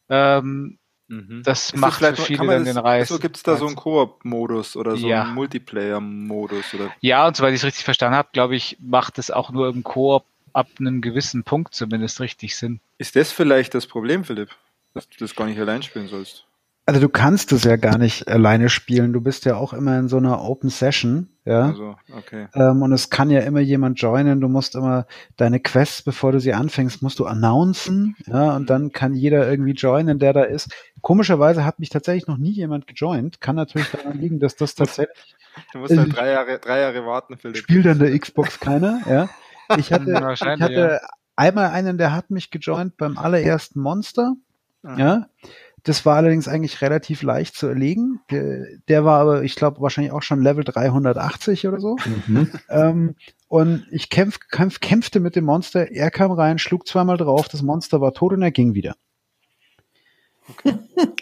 Ähm, 0.10 0.80
Mhm. 1.10 1.41
Das 1.44 1.72
ist 1.72 1.76
macht 1.76 2.00
für 2.00 2.16
viele 2.16 2.46
dann 2.46 2.66
den 2.66 2.78
Reiz. 2.78 3.08
So 3.08 3.18
gibt 3.18 3.36
es 3.36 3.44
da 3.44 3.58
so 3.58 3.66
einen 3.66 3.76
Koop-Modus 3.76 4.76
oder 4.76 4.96
so 4.96 5.08
ja. 5.08 5.24
einen 5.24 5.34
Multiplayer-Modus 5.34 6.76
oder? 6.76 6.91
Ja, 7.02 7.28
und 7.28 7.36
soweit 7.36 7.54
ich 7.54 7.62
es 7.62 7.66
richtig 7.66 7.84
verstanden 7.84 8.16
habe, 8.16 8.30
glaube 8.32 8.56
ich, 8.56 8.78
macht 8.80 9.18
es 9.18 9.32
auch 9.32 9.50
nur 9.50 9.70
im 9.70 9.84
Koop 9.84 10.24
ab 10.54 10.68
einem 10.80 11.02
gewissen 11.02 11.44
Punkt 11.44 11.74
zumindest 11.74 12.20
richtig 12.20 12.56
Sinn. 12.56 12.80
Ist 13.00 13.16
das 13.16 13.32
vielleicht 13.32 13.74
das 13.74 13.88
Problem, 13.88 14.24
Philipp, 14.24 14.50
dass 14.94 15.10
du 15.10 15.18
das 15.18 15.36
gar 15.36 15.46
nicht 15.48 15.60
allein 15.60 15.82
spielen 15.82 16.08
sollst? 16.08 16.46
Also 16.90 17.02
du 17.02 17.10
kannst 17.10 17.52
es 17.52 17.66
ja 17.66 17.76
gar 17.76 17.99
nicht 17.99 18.28
alleine 18.28 18.68
spielen. 18.68 19.14
Du 19.14 19.22
bist 19.22 19.45
ja 19.45 19.57
auch 19.57 19.74
immer 19.74 19.99
in 19.99 20.07
so 20.07 20.18
einer 20.18 20.44
Open 20.44 20.72
Session, 20.72 21.30
ja. 21.45 21.68
Also, 21.68 21.95
okay. 22.18 22.48
Ähm, 22.56 22.82
und 22.82 22.91
es 22.94 23.11
kann 23.11 23.30
ja 23.30 23.41
immer 23.41 23.60
jemand 23.60 24.02
joinen. 24.02 24.41
Du 24.41 24.48
musst 24.48 24.74
immer 24.74 25.06
deine 25.38 25.60
Quests, 25.60 26.02
bevor 26.02 26.32
du 26.32 26.40
sie 26.40 26.56
anfängst, 26.56 27.03
musst 27.03 27.20
du 27.20 27.28
announcen, 27.28 28.16
ja. 28.26 28.56
Und 28.56 28.72
dann 28.72 28.91
kann 28.91 29.14
jeder 29.14 29.48
irgendwie 29.48 29.74
joinen, 29.74 30.18
der 30.18 30.34
da 30.34 30.41
ist. 30.41 30.74
Komischerweise 31.02 31.64
hat 31.64 31.78
mich 31.78 31.90
tatsächlich 31.90 32.26
noch 32.26 32.38
nie 32.38 32.53
jemand 32.53 32.88
gejoint. 32.88 33.40
Kann 33.40 33.56
natürlich 33.56 33.91
daran 33.91 34.18
liegen, 34.18 34.40
dass 34.40 34.56
das 34.56 34.74
tatsächlich. 34.74 35.36
Du 35.72 35.78
musst 35.78 35.95
halt 35.95 36.11
drei 36.18 36.32
Jahre, 36.32 36.57
drei 36.57 36.80
Jahre 36.80 37.06
warten, 37.06 37.38
Philipp. 37.38 37.57
Spielt 37.57 37.86
dann 37.86 37.99
der 37.99 38.18
Xbox 38.18 38.60
keiner, 38.60 39.02
ja. 39.07 39.30
Ich 39.78 39.94
hatte, 39.94 40.10
ich 40.34 40.41
hatte 40.41 40.99
ja. 41.03 41.10
einmal 41.36 41.70
einen, 41.70 41.99
der 41.99 42.16
hat 42.16 42.32
mich 42.32 42.49
gejoint 42.49 42.98
beim 42.98 43.16
allerersten 43.20 43.80
Monster, 43.80 44.34
ah. 44.82 44.95
ja. 44.98 45.28
Das 45.84 46.06
war 46.06 46.16
allerdings 46.16 46.48
eigentlich 46.48 46.82
relativ 46.82 47.22
leicht 47.22 47.56
zu 47.56 47.68
erlegen. 47.68 48.20
Der, 48.32 48.66
der 48.88 49.06
war 49.06 49.20
aber, 49.20 49.44
ich 49.44 49.56
glaube, 49.56 49.82
wahrscheinlich 49.82 50.14
auch 50.14 50.24
schon 50.24 50.42
Level 50.42 50.64
380 50.64 51.68
oder 51.68 51.80
so. 51.80 51.98
Mhm. 52.28 52.52
Ähm, 52.70 53.16
und 53.48 53.88
ich 53.92 54.10
kämpf, 54.10 54.40
kämpf, 54.52 54.80
kämpfte 54.80 55.20
mit 55.20 55.36
dem 55.36 55.46
Monster. 55.46 55.92
Er 55.92 56.12
kam 56.12 56.32
rein, 56.32 56.60
schlug 56.60 56.88
zweimal 56.88 57.18
drauf, 57.18 57.48
das 57.48 57.62
Monster 57.62 58.02
war 58.02 58.14
tot 58.14 58.34
und 58.34 58.42
er 58.42 58.52
ging 58.52 58.74
wieder. 58.74 58.96
Okay. 60.50 60.76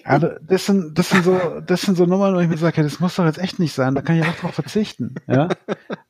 Aber 0.03 0.39
das 0.41 0.65
sind, 0.65 0.97
das 0.97 1.09
sind 1.09 1.23
so, 1.23 1.37
das 1.65 1.81
sind 1.81 1.95
so 1.95 2.05
Nummern, 2.05 2.35
wo 2.35 2.39
ich 2.39 2.47
mir 2.47 2.57
sage, 2.57 2.83
das 2.83 2.99
muss 2.99 3.15
doch 3.15 3.25
jetzt 3.25 3.39
echt 3.39 3.59
nicht 3.59 3.73
sein, 3.73 3.95
da 3.95 4.01
kann 4.01 4.17
ich 4.17 4.25
auch 4.25 4.35
drauf 4.35 4.55
verzichten. 4.55 5.15
Ja. 5.27 5.49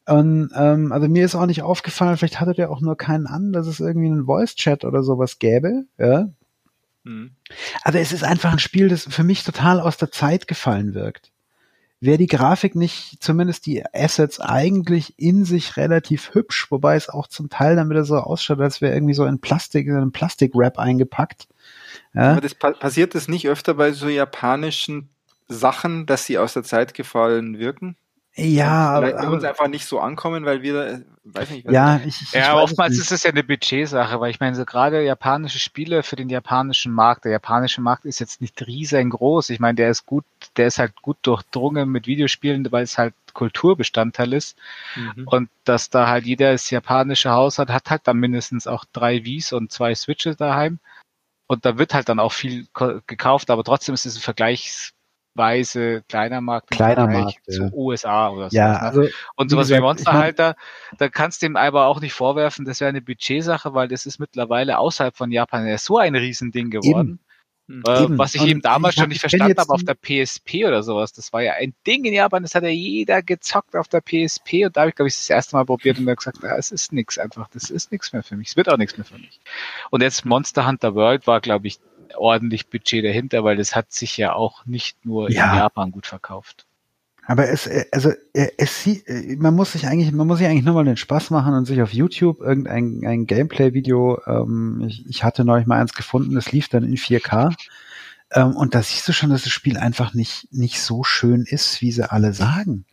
Und 0.07 0.52
ähm, 0.56 0.91
also 0.91 1.07
mir 1.07 1.26
ist 1.26 1.36
auch 1.36 1.45
nicht 1.45 1.64
aufgefallen, 1.64 2.18
vielleicht 2.18 2.40
hatte 2.40 2.53
der 2.53 2.69
auch 2.69 2.82
nur 2.82 2.95
keinen 2.95 3.28
an, 3.28 3.52
dass 3.52 3.68
es 3.68 3.80
irgendwie 3.80 4.07
einen 4.07 4.26
Voice-Chat 4.26 4.86
oder 4.86 5.03
sowas 5.03 5.40
gäbe, 5.40 5.86
ja. 5.98 6.30
Mhm. 7.07 7.31
Also 7.84 7.99
es 7.99 8.11
ist 8.11 8.23
einfach 8.23 8.51
ein 8.51 8.59
Spiel, 8.59 8.89
das 8.89 9.07
für 9.09 9.23
mich 9.23 9.43
total 9.43 9.79
aus 9.79 9.97
der 9.97 10.11
Zeit 10.11 10.47
gefallen 10.47 10.93
wirkt. 10.93 11.31
Wäre 11.99 12.19
die 12.19 12.27
Grafik 12.27 12.75
nicht, 12.75 13.23
zumindest 13.23 13.65
die 13.65 13.84
Assets 13.91 14.39
eigentlich 14.39 15.15
in 15.17 15.45
sich 15.45 15.77
relativ 15.77 16.35
hübsch, 16.35 16.69
wobei 16.69 16.95
es 16.95 17.09
auch 17.09 17.25
zum 17.25 17.49
Teil 17.49 17.75
dann 17.75 17.89
wieder 17.89 18.03
so 18.03 18.17
ausschaut, 18.17 18.59
als 18.59 18.81
wäre 18.81 18.93
irgendwie 18.93 19.15
so 19.15 19.23
ein 19.23 19.39
Plastik, 19.39 19.88
in 19.88 19.95
einen 19.95 20.11
Plastikwrap 20.11 20.77
eingepackt. 20.77 21.47
Ja. 22.13 22.34
Aber 22.34 22.41
das 22.41 22.53
passiert 22.53 23.15
das 23.15 23.27
nicht 23.27 23.47
öfter 23.47 23.73
bei 23.73 23.93
so 23.93 24.09
japanischen 24.09 25.09
Sachen, 25.47 26.05
dass 26.05 26.25
sie 26.25 26.38
aus 26.38 26.53
der 26.53 26.63
Zeit 26.63 26.93
gefallen 26.93 27.57
wirken? 27.57 27.95
Ja, 28.39 28.91
aber, 28.91 29.18
aber 29.18 29.31
uns 29.31 29.43
einfach 29.43 29.68
nicht 29.68 29.85
so 29.88 29.99
ankommen, 29.99 30.45
weil 30.45 30.61
wir, 30.61 30.76
äh, 30.76 30.99
weiß 31.23 31.49
nicht. 31.49 31.72
Ja, 31.72 31.99
ich, 32.05 32.22
ich 32.22 32.31
ja, 32.34 32.55
oftmals 32.55 32.95
ist 32.99 33.11
es 33.11 33.23
ja 33.23 33.31
eine 33.31 33.43
Budgetsache, 33.43 34.19
weil 34.19 34.30
ich 34.30 34.39
meine, 34.39 34.55
so 34.55 34.64
gerade 34.64 35.03
japanische 35.03 35.57
Spiele 35.57 36.03
für 36.03 36.15
den 36.15 36.30
japanischen 36.30 36.93
Markt, 36.93 37.26
der 37.26 37.31
japanische 37.31 37.81
Markt 37.81 38.05
ist 38.05 38.19
jetzt 38.19 38.39
nicht 38.39 38.65
riesengroß. 38.65 39.49
Ich 39.49 39.59
meine, 39.59 39.76
der 39.77 39.89
ist 39.89 40.05
gut, 40.05 40.23
der 40.55 40.68
ist 40.68 40.77
halt 40.77 40.95
gut 41.01 41.18
durchdrungen 41.23 41.89
mit 41.89 42.05
Videospielen, 42.05 42.72
weil 42.72 42.84
es 42.84 42.99
halt 42.99 43.15
Kulturbestandteil 43.34 44.34
ist. 44.34 44.55
Mhm. 44.95 45.27
Und 45.27 45.49
dass 45.64 45.89
da 45.89 46.07
halt 46.07 46.26
jeder 46.26 46.51
das 46.51 46.69
japanische 46.69 47.31
Haus 47.31 47.57
hat, 47.57 47.69
hat 47.69 47.89
halt 47.89 48.01
dann 48.05 48.18
mindestens 48.18 48.68
auch 48.68 48.85
drei 48.93 49.26
Wies 49.26 49.51
und 49.51 49.72
zwei 49.72 49.95
Switches 49.95 50.38
daheim. 50.38 50.77
Und 51.47 51.65
da 51.65 51.80
wird 51.80 51.95
halt 51.95 52.07
dann 52.07 52.19
auch 52.19 52.34
viel 52.34 52.68
gekauft, 53.07 53.49
aber 53.49 53.64
trotzdem 53.64 53.95
ist 53.95 54.05
es 54.05 54.18
ein 54.18 54.22
Vergleichs 54.22 54.93
Weise 55.38 56.03
kleiner 56.09 56.41
Markt 56.41 56.72
kleiner 56.72 57.07
Markt 57.07 57.39
zu 57.49 57.64
ja. 57.64 57.69
USA 57.72 58.30
oder 58.30 58.49
so. 58.49 58.57
Ja, 58.57 58.73
ne? 58.73 58.81
also, 58.81 59.01
und 59.35 59.49
sowas 59.49 59.68
wie, 59.68 59.72
gesagt, 59.72 59.81
wie 59.81 59.85
Monsterhalter, 59.85 60.55
da 60.97 61.09
kannst 61.09 61.41
du 61.41 61.45
ihm 61.45 61.55
aber 61.55 61.85
auch 61.85 62.01
nicht 62.01 62.14
vorwerfen, 62.14 62.65
das 62.65 62.80
wäre 62.80 62.89
eine 62.89 63.01
Budgetsache, 63.01 63.73
weil 63.73 63.88
das 63.88 64.05
ist 64.05 64.19
mittlerweile 64.19 64.77
außerhalb 64.77 65.15
von 65.15 65.31
Japan 65.31 65.77
so 65.77 65.97
ein 65.97 66.15
Riesending 66.15 66.69
geworden. 66.69 67.07
Eben. 67.07 67.19
Äh, 67.69 68.18
was 68.18 68.34
ich 68.34 68.41
und 68.41 68.47
eben 68.47 68.61
damals 68.61 68.95
ich 68.95 69.01
schon 69.01 69.09
nicht 69.09 69.19
verstanden 69.19 69.57
habe 69.57 69.73
auf 69.73 69.84
der 69.84 69.95
PSP 69.95 70.65
oder 70.65 70.84
sowas. 70.84 71.11
Das 71.11 71.34
war 71.34 71.41
ja 71.41 71.53
ein 71.53 71.73
Ding 71.85 72.05
in 72.05 72.14
Japan, 72.14 72.41
das 72.41 72.55
hat 72.55 72.64
ja 72.64 72.69
jeder 72.69 73.22
gezockt 73.22 73.76
auf 73.76 73.89
der 73.89 73.99
PSP 73.99 74.65
und 74.65 74.77
da 74.77 74.81
habe 74.81 74.89
ich, 74.89 74.95
glaube 74.95 75.09
ich, 75.09 75.15
das 75.15 75.30
erste 75.30 75.57
Mal 75.57 75.65
probiert 75.65 75.97
und 75.97 76.05
mir 76.05 76.15
gesagt, 76.15 76.41
ja, 76.41 76.55
es 76.55 76.72
ist 76.72 76.93
nichts 76.93 77.18
einfach, 77.18 77.49
das 77.49 77.69
ist 77.69 77.91
nichts 77.91 78.14
mehr 78.14 78.23
für 78.23 78.38
mich, 78.38 78.49
es 78.49 78.55
wird 78.55 78.69
auch 78.69 78.77
nichts 78.77 78.97
mehr 78.97 79.03
für 79.03 79.18
mich. 79.18 79.41
Und 79.89 80.01
jetzt 80.01 80.23
Monster 80.23 80.65
Hunter 80.65 80.95
World 80.95 81.27
war, 81.27 81.41
glaube 81.41 81.68
ich, 81.68 81.80
ordentlich 82.15 82.69
Budget 82.69 83.03
dahinter, 83.03 83.43
weil 83.43 83.57
das 83.57 83.75
hat 83.75 83.91
sich 83.91 84.17
ja 84.17 84.34
auch 84.34 84.65
nicht 84.65 85.05
nur 85.05 85.31
ja. 85.31 85.51
in 85.51 85.59
Japan 85.59 85.91
gut 85.91 86.07
verkauft. 86.07 86.67
Aber 87.29 87.49
es, 87.49 87.69
also 87.91 88.13
es, 88.34 88.88
man 89.38 89.53
muss 89.53 89.73
sich 89.73 89.85
eigentlich, 89.85 90.13
man 90.13 90.27
muss 90.27 90.38
sich 90.38 90.47
eigentlich 90.47 90.63
nur 90.63 90.75
mal 90.75 90.85
den 90.85 90.95
Spaß 90.95 91.29
machen 91.29 91.53
und 91.53 91.65
sich 91.65 91.81
auf 91.81 91.91
YouTube 91.91 92.39
irgendein 92.39 93.01
ein 93.05 93.25
Gameplay-Video. 93.25 94.21
Ähm, 94.25 94.85
ich, 94.88 95.05
ich 95.09 95.23
hatte 95.25 95.43
neulich 95.43 95.67
mal 95.67 95.77
eins 95.77 95.93
gefunden, 95.93 96.35
das 96.35 96.53
lief 96.53 96.69
dann 96.69 96.85
in 96.85 96.95
4K. 96.95 97.53
Ähm, 98.31 98.55
und 98.55 98.75
da 98.75 98.81
siehst 98.81 99.09
du 99.09 99.11
schon, 99.11 99.29
dass 99.29 99.43
das 99.43 99.51
Spiel 99.51 99.77
einfach 99.77 100.13
nicht 100.13 100.47
nicht 100.53 100.81
so 100.81 101.03
schön 101.03 101.43
ist, 101.45 101.81
wie 101.81 101.91
sie 101.91 102.09
alle 102.09 102.31
sagen. 102.31 102.85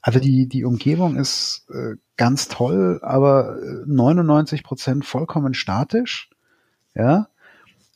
Also 0.00 0.18
die 0.18 0.46
die 0.46 0.64
Umgebung 0.64 1.16
ist 1.16 1.66
äh, 1.74 1.96
ganz 2.16 2.48
toll, 2.48 3.00
aber 3.02 3.58
99 3.84 4.60
äh, 4.60 4.62
Prozent 4.62 5.04
vollkommen 5.04 5.52
statisch. 5.52 6.30
Ja, 6.94 7.28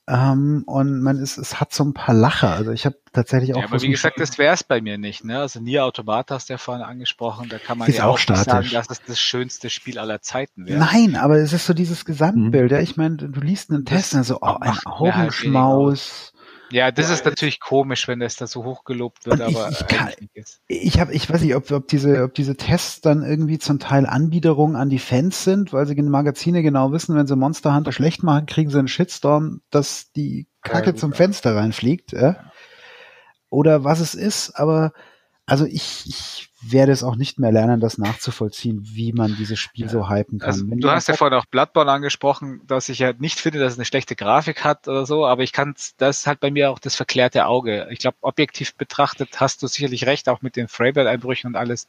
ähm, 0.08 0.62
und 0.66 1.00
man 1.00 1.18
ist, 1.18 1.36
es 1.36 1.58
hat 1.58 1.72
so 1.72 1.82
ein 1.82 1.92
paar 1.92 2.14
Lacher. 2.14 2.52
Also 2.52 2.70
ich 2.70 2.86
habe 2.86 2.96
tatsächlich 3.12 3.54
auch. 3.54 3.58
Ja, 3.58 3.64
aber 3.66 3.82
wie 3.82 3.88
gesagt, 3.88 4.20
das 4.20 4.38
wäre 4.38 4.54
es 4.54 4.62
bei 4.62 4.80
mir 4.80 4.98
nicht. 4.98 5.24
Ne? 5.24 5.40
Also 5.40 5.58
Nier 5.58 5.84
Automata 5.84 6.36
hast 6.36 6.48
du 6.48 6.52
ja 6.52 6.58
vorhin 6.58 6.84
angesprochen. 6.84 7.48
Da 7.48 7.58
kann 7.58 7.78
man 7.78 7.88
ist 7.88 7.98
ja 7.98 8.04
auch, 8.04 8.14
auch 8.14 8.36
sagen, 8.36 8.68
dass 8.70 8.88
es 8.88 9.02
das 9.02 9.18
schönste 9.18 9.68
Spiel 9.68 9.98
aller 9.98 10.20
Zeiten 10.20 10.66
wäre. 10.66 10.78
Nein, 10.78 11.16
aber 11.16 11.38
es 11.38 11.52
ist 11.52 11.66
so 11.66 11.74
dieses 11.74 12.04
Gesamtbild. 12.04 12.70
Mhm. 12.70 12.76
Ja, 12.76 12.82
ich 12.82 12.96
meine, 12.96 13.16
du 13.16 13.40
liest 13.40 13.70
einen 13.70 13.84
Test 13.84 14.14
und 14.14 14.22
so, 14.22 14.38
oh, 14.42 14.56
ein 14.60 14.76
halt 14.76 14.86
Augenschmaus. 14.86 16.32
Ja, 16.70 16.90
das 16.90 17.10
ist 17.10 17.24
natürlich 17.24 17.60
komisch, 17.60 18.08
wenn 18.08 18.18
das 18.18 18.36
da 18.36 18.46
so 18.46 18.64
hochgelobt 18.64 19.26
wird, 19.26 19.40
aber 19.40 19.68
ich, 19.70 19.80
ich, 19.80 19.86
kann, 19.86 20.10
ich 20.66 21.00
habe, 21.00 21.12
ich 21.12 21.30
weiß 21.30 21.40
nicht, 21.42 21.54
ob, 21.54 21.70
ob 21.70 21.86
diese, 21.88 22.24
ob 22.24 22.34
diese 22.34 22.56
Tests 22.56 23.00
dann 23.00 23.22
irgendwie 23.22 23.58
zum 23.58 23.78
Teil 23.78 24.06
Anbiederungen 24.06 24.74
an 24.74 24.88
die 24.88 24.98
Fans 24.98 25.44
sind, 25.44 25.72
weil 25.72 25.86
sie 25.86 25.94
in 25.94 26.08
Magazine 26.08 26.62
genau 26.62 26.92
wissen, 26.92 27.14
wenn 27.14 27.26
sie 27.26 27.36
Monster 27.36 27.74
Hunter 27.74 27.92
schlecht 27.92 28.22
machen, 28.22 28.46
kriegen 28.46 28.70
sie 28.70 28.78
einen 28.78 28.88
Shitstorm, 28.88 29.60
dass 29.70 30.10
die 30.12 30.48
Kacke 30.62 30.90
ja, 30.90 30.96
zum 30.96 31.12
Fenster 31.12 31.54
reinfliegt, 31.54 32.12
ja? 32.12 32.50
oder 33.48 33.84
was 33.84 34.00
es 34.00 34.14
ist, 34.14 34.50
aber 34.50 34.92
also 35.46 35.64
ich, 35.64 36.04
ich 36.06 36.48
werde 36.62 36.92
es 36.92 37.02
auch 37.02 37.16
nicht 37.16 37.38
mehr 37.38 37.52
lernen, 37.52 37.80
das 37.80 37.98
nachzuvollziehen, 37.98 38.80
wie 38.82 39.12
man 39.12 39.36
dieses 39.36 39.58
Spiel 39.58 39.86
ja. 39.86 39.90
so 39.90 40.08
hypen 40.08 40.38
kann. 40.38 40.48
Also, 40.48 40.64
du 40.66 40.90
hast 40.90 41.08
ja 41.08 41.14
vorhin 41.14 41.36
auch 41.36 41.44
Bloodborne 41.46 41.90
angesprochen, 41.90 42.62
dass 42.66 42.88
ich 42.88 42.98
ja 42.98 43.12
nicht 43.18 43.38
finde, 43.38 43.58
dass 43.58 43.74
es 43.74 43.78
eine 43.78 43.84
schlechte 43.84 44.16
Grafik 44.16 44.64
hat 44.64 44.88
oder 44.88 45.04
so, 45.04 45.26
aber 45.26 45.42
ich 45.42 45.52
kann, 45.52 45.74
das 45.98 46.18
ist 46.18 46.26
halt 46.26 46.40
bei 46.40 46.50
mir 46.50 46.70
auch 46.70 46.78
das 46.78 46.94
verklärte 46.94 47.46
Auge. 47.46 47.86
Ich 47.90 47.98
glaube, 47.98 48.16
objektiv 48.22 48.74
betrachtet 48.74 49.40
hast 49.40 49.62
du 49.62 49.66
sicherlich 49.66 50.06
recht, 50.06 50.28
auch 50.28 50.40
mit 50.40 50.56
den 50.56 50.68
Framerate-Einbrüchen 50.68 51.48
und 51.48 51.56
alles. 51.56 51.88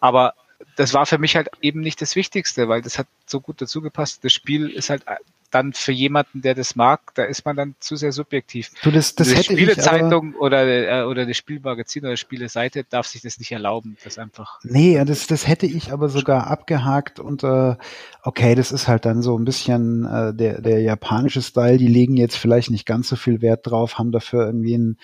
Aber 0.00 0.34
das 0.76 0.94
war 0.94 1.06
für 1.06 1.18
mich 1.18 1.36
halt 1.36 1.48
eben 1.60 1.80
nicht 1.80 2.00
das 2.00 2.16
Wichtigste, 2.16 2.68
weil 2.68 2.82
das 2.82 2.98
hat 2.98 3.06
so 3.26 3.40
gut 3.40 3.60
dazu 3.60 3.80
gepasst. 3.82 4.24
Das 4.24 4.32
Spiel 4.32 4.70
ist 4.70 4.90
halt 4.90 5.04
dann 5.50 5.72
für 5.72 5.92
jemanden, 5.92 6.42
der 6.42 6.54
das 6.54 6.76
mag, 6.76 7.14
da 7.14 7.24
ist 7.24 7.44
man 7.44 7.56
dann 7.56 7.74
zu 7.80 7.96
sehr 7.96 8.12
subjektiv. 8.12 8.70
Du, 8.82 8.90
das, 8.90 9.14
das 9.14 9.34
hätte 9.34 9.52
Spielezeitung 9.52 10.34
oder, 10.34 10.66
äh, 10.66 11.04
oder 11.04 11.26
das 11.26 11.36
Spielmagazin 11.36 12.04
oder 12.04 12.16
Spieleseite 12.16 12.84
darf 12.84 13.06
sich 13.06 13.22
das 13.22 13.38
nicht 13.38 13.52
erlauben, 13.52 13.96
das 14.04 14.18
einfach. 14.18 14.60
Nee, 14.62 15.02
das, 15.04 15.26
das 15.26 15.46
hätte 15.46 15.66
ich 15.66 15.92
aber 15.92 16.08
sogar 16.08 16.46
abgehakt 16.46 17.20
und 17.20 17.42
äh, 17.42 17.76
okay, 18.22 18.54
das 18.54 18.72
ist 18.72 18.88
halt 18.88 19.04
dann 19.04 19.22
so 19.22 19.38
ein 19.38 19.44
bisschen 19.44 20.04
äh, 20.04 20.34
der, 20.34 20.60
der 20.60 20.80
japanische 20.80 21.42
Style, 21.42 21.78
die 21.78 21.88
legen 21.88 22.16
jetzt 22.16 22.36
vielleicht 22.36 22.70
nicht 22.70 22.86
ganz 22.86 23.08
so 23.08 23.16
viel 23.16 23.42
Wert 23.42 23.66
drauf, 23.66 23.98
haben 23.98 24.12
dafür 24.12 24.46
irgendwie 24.46 24.76
ein 24.76 24.98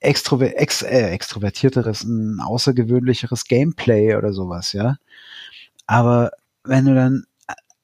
extrover 0.00 0.56
ex, 0.56 0.82
äh, 0.82 1.10
extrovertierteres, 1.10 2.04
ein 2.04 2.40
außergewöhnlicheres 2.40 3.44
Gameplay 3.44 4.14
oder 4.16 4.32
sowas, 4.32 4.72
ja. 4.72 4.96
Aber 5.86 6.32
wenn 6.64 6.84
du 6.84 6.94
dann, 6.94 7.24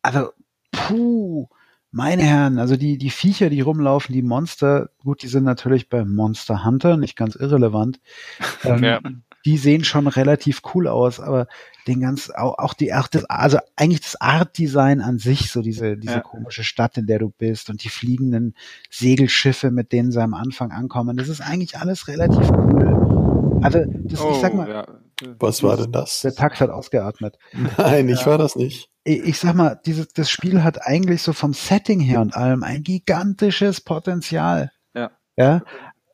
also, 0.03 0.31
puh, 0.71 1.49
meine 1.95 2.25
Herren, 2.25 2.59
also 2.59 2.77
die, 2.77 2.99
die 2.99 3.11
Viecher, 3.11 3.51
die 3.51 3.61
rumlaufen, 3.61 4.13
die 4.13 4.23
Monster, 4.23 4.91
gut, 5.05 5.23
die 5.23 5.29
sind 5.29 5.45
natürlich 5.45 5.89
bei 5.89 6.05
Monster 6.05 6.65
Hunter 6.65 6.97
nicht 6.97 7.17
ganz 7.17 7.37
irrelevant. 7.37 8.01
Ähm, 8.65 8.83
ja. 8.83 9.01
Die 9.45 9.59
sehen 9.59 9.85
schon 9.85 10.07
relativ 10.07 10.63
cool 10.75 10.89
aus, 10.89 11.21
aber 11.21 11.49
den 11.87 12.01
ganz, 12.01 12.31
auch, 12.31 12.57
auch 12.59 12.73
die, 12.73 12.95
auch 12.95 13.09
das, 13.09 13.27
also 13.27 13.59
eigentlich 13.77 14.01
das 14.01 14.19
Art-Design 14.19 15.03
an 15.03 15.19
sich, 15.19 15.51
so 15.53 15.61
diese, 15.61 15.99
diese 15.99 16.15
ja. 16.15 16.21
komische 16.21 16.65
Stadt, 16.65 16.97
in 16.97 17.07
der 17.07 17.19
du 17.19 17.29
bist 17.29 17.69
und 17.69 17.85
die 17.85 17.91
fliegenden 17.91 18.55
Segelschiffe, 18.89 19.71
mit 19.71 19.93
denen 19.93 20.13
sie 20.13 20.23
am 20.23 20.33
Anfang 20.33 20.73
ankommen, 20.73 21.19
das 21.19 21.29
ist 21.29 21.43
eigentlich 21.43 21.77
alles 21.77 22.09
relativ 22.09 22.51
cool. 22.53 23.61
Also, 23.63 23.85
das, 23.87 24.21
oh, 24.23 24.31
ich 24.33 24.39
sag 24.39 24.55
oh, 24.55 24.57
mal, 24.57 24.69
ja. 24.71 24.87
Was 25.39 25.63
war 25.63 25.77
denn 25.77 25.93
das? 25.93 26.23
Der 26.23 26.35
Tax 26.35 26.61
hat 26.61 26.71
ausgeatmet. 26.71 27.39
Nein, 27.77 28.09
ich 28.09 28.21
ja. 28.21 28.27
war 28.27 28.39
das 28.39 28.57
nicht 28.57 28.89
ich 29.05 29.39
sag 29.39 29.55
mal, 29.55 29.81
dieses, 29.85 30.09
das 30.09 30.31
Spiel 30.31 30.63
hat 30.63 30.87
eigentlich 30.87 31.23
so 31.23 31.33
vom 31.33 31.53
Setting 31.53 32.01
her 32.01 32.21
und 32.21 32.35
allem 32.35 32.63
ein 32.63 32.83
gigantisches 32.83 33.81
Potenzial. 33.83 34.73
Ja. 34.95 35.11
Ja. 35.37 35.63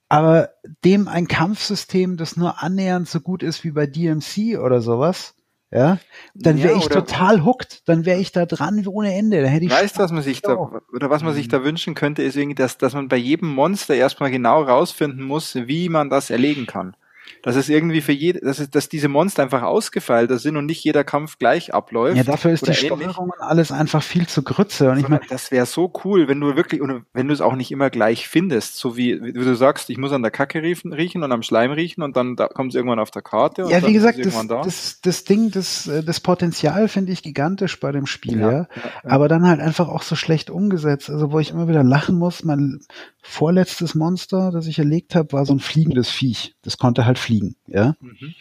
Aber 0.09 0.51
dem 0.85 1.07
ein 1.07 1.29
Kampfsystem, 1.29 2.17
das 2.17 2.37
nur 2.37 2.63
annähernd 2.63 3.09
so 3.09 3.21
gut 3.21 3.45
ist 3.45 3.63
wie 3.63 3.71
bei 3.71 3.87
DMC 3.87 4.59
oder 4.59 4.81
sowas, 4.81 5.35
ja, 5.73 5.99
dann 6.35 6.59
wäre 6.59 6.73
ja, 6.73 6.79
ich 6.79 6.89
total 6.89 7.45
hooked, 7.45 7.89
dann 7.89 8.05
wäre 8.05 8.19
ich 8.19 8.33
da 8.33 8.45
dran 8.45 8.85
ohne 8.89 9.15
Ende. 9.15 9.41
Da 9.41 9.47
hätte 9.47 9.67
ich 9.67 9.71
weißt, 9.71 10.01
was 10.01 10.11
man 10.11 10.25
sich 10.25 10.43
da, 10.43 10.57
oder 10.57 11.11
was 11.11 11.23
man 11.23 11.33
sich 11.33 11.47
da 11.47 11.63
wünschen 11.63 11.95
könnte, 11.95 12.25
ist 12.25 12.37
irgendwie, 12.37 12.57
dass, 12.57 12.77
dass 12.77 12.95
man 12.95 13.07
bei 13.07 13.17
jedem 13.17 13.51
Monster 13.51 13.95
erstmal 13.95 14.33
genau 14.33 14.63
rausfinden 14.65 15.23
muss, 15.23 15.55
wie 15.55 15.89
man 15.89 16.11
das 16.11 16.31
erlegen 16.31 16.67
kann 16.67 16.97
dass 17.43 17.57
es 17.57 17.69
irgendwie 17.69 18.01
für 18.01 18.13
jede, 18.13 18.41
dass, 18.41 18.59
es, 18.59 18.71
dass 18.71 18.89
diese 18.89 19.09
Monster 19.09 19.43
einfach 19.43 19.63
ausgefeilter 19.63 20.39
sind 20.39 20.57
und 20.57 20.67
nicht 20.67 20.83
jeder 20.85 21.05
Kampf 21.05 21.39
gleich 21.39 21.73
abläuft. 21.75 22.17
Ja, 22.17 22.25
dafür 22.25 22.53
ist 22.53 22.67
die 22.67 22.75
Steuerung 22.75 23.31
und 23.31 23.41
alles 23.41 23.73
einfach 23.73 24.03
viel 24.03 24.27
zu 24.27 24.43
Grütze. 24.43 24.91
Und 24.91 24.99
ich 24.99 25.09
meine, 25.09 25.23
das 25.29 25.51
wäre 25.51 25.67
so 25.67 25.93
cool, 26.05 26.29
wenn 26.29 26.41
du 26.41 26.57
wirklich, 26.57 26.81
und 26.81 27.05
wenn 27.13 27.29
du 27.29 27.35
es 27.35 27.41
auch 27.41 27.55
nicht 27.55 27.71
immer 27.71 27.91
gleich 27.91 28.29
findest, 28.29 28.77
so 28.77 28.97
wie, 28.97 29.23
wie 29.23 29.33
du 29.33 29.55
sagst, 29.57 29.91
ich 29.91 29.99
muss 29.99 30.13
an 30.13 30.23
der 30.23 30.31
Kacke 30.31 30.63
riechen, 30.63 30.93
riechen 30.93 31.23
und 31.23 31.33
am 31.33 31.43
Schleim 31.43 31.73
riechen 31.73 32.03
und 32.03 32.17
dann 32.17 32.37
da 32.37 32.49
kommt 32.49 32.73
es 32.73 32.75
irgendwann 32.75 32.99
auf 32.99 33.11
der 33.11 33.23
Karte. 33.23 33.67
ja, 33.69 33.87
wie 33.87 33.93
gesagt, 33.93 34.25
das, 34.25 34.47
da. 34.47 34.63
das, 34.63 35.01
das 35.03 35.25
Ding, 35.25 35.51
das, 35.51 35.87
äh, 35.87 36.03
das 36.03 36.21
Potenzial 36.21 36.89
finde 36.89 37.13
ich 37.13 37.23
gigantisch 37.23 37.81
bei 37.81 37.93
dem 37.93 38.07
Spiel, 38.07 38.41
ja. 38.41 38.53
ja, 38.53 38.69
aber 39.05 39.29
dann 39.29 39.47
halt 39.47 39.61
einfach 39.61 39.89
auch 39.89 40.03
so 40.03 40.17
schlecht 40.17 40.51
umgesetzt. 40.51 41.11
Also 41.11 41.33
wo 41.33 41.39
ich 41.39 41.51
immer 41.51 41.69
wieder 41.69 41.85
lachen 41.85 42.17
muss, 42.17 42.45
mein 42.45 42.81
vorletztes 43.23 43.95
Monster, 43.95 44.51
das 44.51 44.67
ich 44.67 44.79
erlegt 44.79 45.15
habe, 45.15 45.33
war 45.33 45.45
so 45.45 45.53
ein 45.53 45.61
fliegendes 45.61 46.09
Viech. 46.09 46.55
Das 46.63 46.79
konnte 46.79 47.05
halt 47.05 47.19
fliegen, 47.19 47.30
ja. 47.67 47.97
Mhm. 48.01 48.35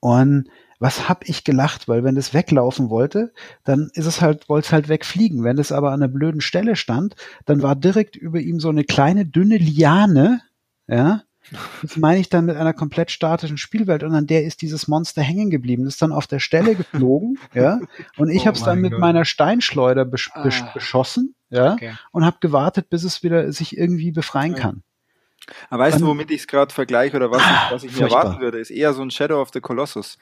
Und 0.00 0.48
was 0.78 1.08
hab 1.08 1.28
ich 1.28 1.44
gelacht, 1.44 1.88
weil 1.88 2.04
wenn 2.04 2.14
das 2.14 2.34
weglaufen 2.34 2.88
wollte, 2.88 3.32
dann 3.64 3.90
ist 3.94 4.06
es 4.06 4.20
halt, 4.20 4.48
wollte 4.48 4.66
es 4.66 4.72
halt 4.72 4.88
wegfliegen. 4.88 5.42
Wenn 5.42 5.58
es 5.58 5.72
aber 5.72 5.88
an 5.88 6.02
einer 6.02 6.12
blöden 6.12 6.40
Stelle 6.40 6.76
stand, 6.76 7.16
dann 7.46 7.62
war 7.62 7.74
direkt 7.74 8.16
über 8.16 8.38
ihm 8.38 8.60
so 8.60 8.68
eine 8.68 8.84
kleine 8.84 9.26
dünne 9.26 9.58
Liane, 9.58 10.42
ja. 10.86 11.22
Das 11.82 11.96
meine 11.96 12.20
ich 12.20 12.28
dann 12.28 12.44
mit 12.44 12.56
einer 12.56 12.74
komplett 12.74 13.10
statischen 13.10 13.56
Spielwelt 13.56 14.02
und 14.02 14.14
an 14.14 14.26
der 14.26 14.44
ist 14.44 14.60
dieses 14.60 14.86
Monster 14.86 15.22
hängen 15.22 15.48
geblieben. 15.48 15.84
Das 15.84 15.94
ist 15.94 16.02
dann 16.02 16.12
auf 16.12 16.26
der 16.26 16.40
Stelle 16.40 16.74
geflogen, 16.74 17.38
ja. 17.54 17.80
Und 18.18 18.28
ich 18.28 18.42
oh 18.42 18.46
habe 18.46 18.58
es 18.58 18.64
dann 18.64 18.80
mit 18.80 18.92
Gott. 18.92 19.00
meiner 19.00 19.24
Steinschleuder 19.24 20.04
besch 20.04 20.30
ah. 20.34 20.70
beschossen, 20.74 21.34
ja, 21.48 21.72
okay. 21.72 21.94
und 22.12 22.26
habe 22.26 22.36
gewartet, 22.40 22.90
bis 22.90 23.02
es 23.02 23.22
wieder 23.22 23.50
sich 23.52 23.78
irgendwie 23.78 24.12
befreien 24.12 24.54
kann. 24.54 24.82
Aber 25.70 25.84
weißt 25.84 26.00
du, 26.00 26.06
womit 26.06 26.30
ich 26.30 26.42
es 26.42 26.46
gerade 26.46 26.72
vergleiche 26.72 27.16
oder 27.16 27.30
was, 27.30 27.42
ich, 27.42 27.72
was 27.72 27.84
ich 27.84 27.96
mir 27.96 28.06
erwarten 28.06 28.40
würde, 28.40 28.58
ist 28.58 28.70
eher 28.70 28.92
so 28.92 29.02
ein 29.02 29.10
Shadow 29.10 29.40
of 29.40 29.50
the 29.52 29.60
Colossus. 29.60 30.18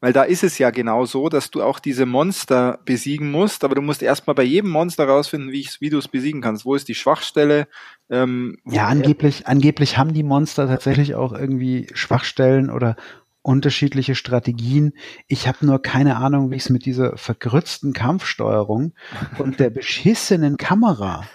Weil 0.00 0.14
da 0.14 0.22
ist 0.22 0.42
es 0.42 0.56
ja 0.56 0.70
genau 0.70 1.04
so, 1.04 1.28
dass 1.28 1.50
du 1.50 1.62
auch 1.62 1.78
diese 1.78 2.06
Monster 2.06 2.78
besiegen 2.86 3.30
musst, 3.30 3.64
aber 3.64 3.74
du 3.74 3.82
musst 3.82 4.02
erstmal 4.02 4.34
bei 4.34 4.42
jedem 4.42 4.70
Monster 4.70 5.06
rausfinden, 5.06 5.52
wie, 5.52 5.68
wie 5.80 5.90
du 5.90 5.98
es 5.98 6.08
besiegen 6.08 6.40
kannst. 6.40 6.64
Wo 6.64 6.74
ist 6.74 6.88
die 6.88 6.94
Schwachstelle? 6.94 7.68
Ähm, 8.08 8.56
ja, 8.64 8.86
angeblich, 8.86 9.46
angeblich 9.46 9.98
haben 9.98 10.14
die 10.14 10.22
Monster 10.22 10.66
tatsächlich 10.66 11.14
auch 11.14 11.32
irgendwie 11.32 11.86
Schwachstellen 11.92 12.70
oder 12.70 12.96
unterschiedliche 13.42 14.14
Strategien. 14.14 14.94
Ich 15.26 15.46
habe 15.46 15.66
nur 15.66 15.82
keine 15.82 16.16
Ahnung, 16.16 16.50
wie 16.50 16.56
ich 16.56 16.62
es 16.62 16.70
mit 16.70 16.86
dieser 16.86 17.18
vergrützten 17.18 17.92
Kampfsteuerung 17.92 18.94
und 19.38 19.60
der 19.60 19.70
beschissenen 19.70 20.56
Kamera 20.56 21.26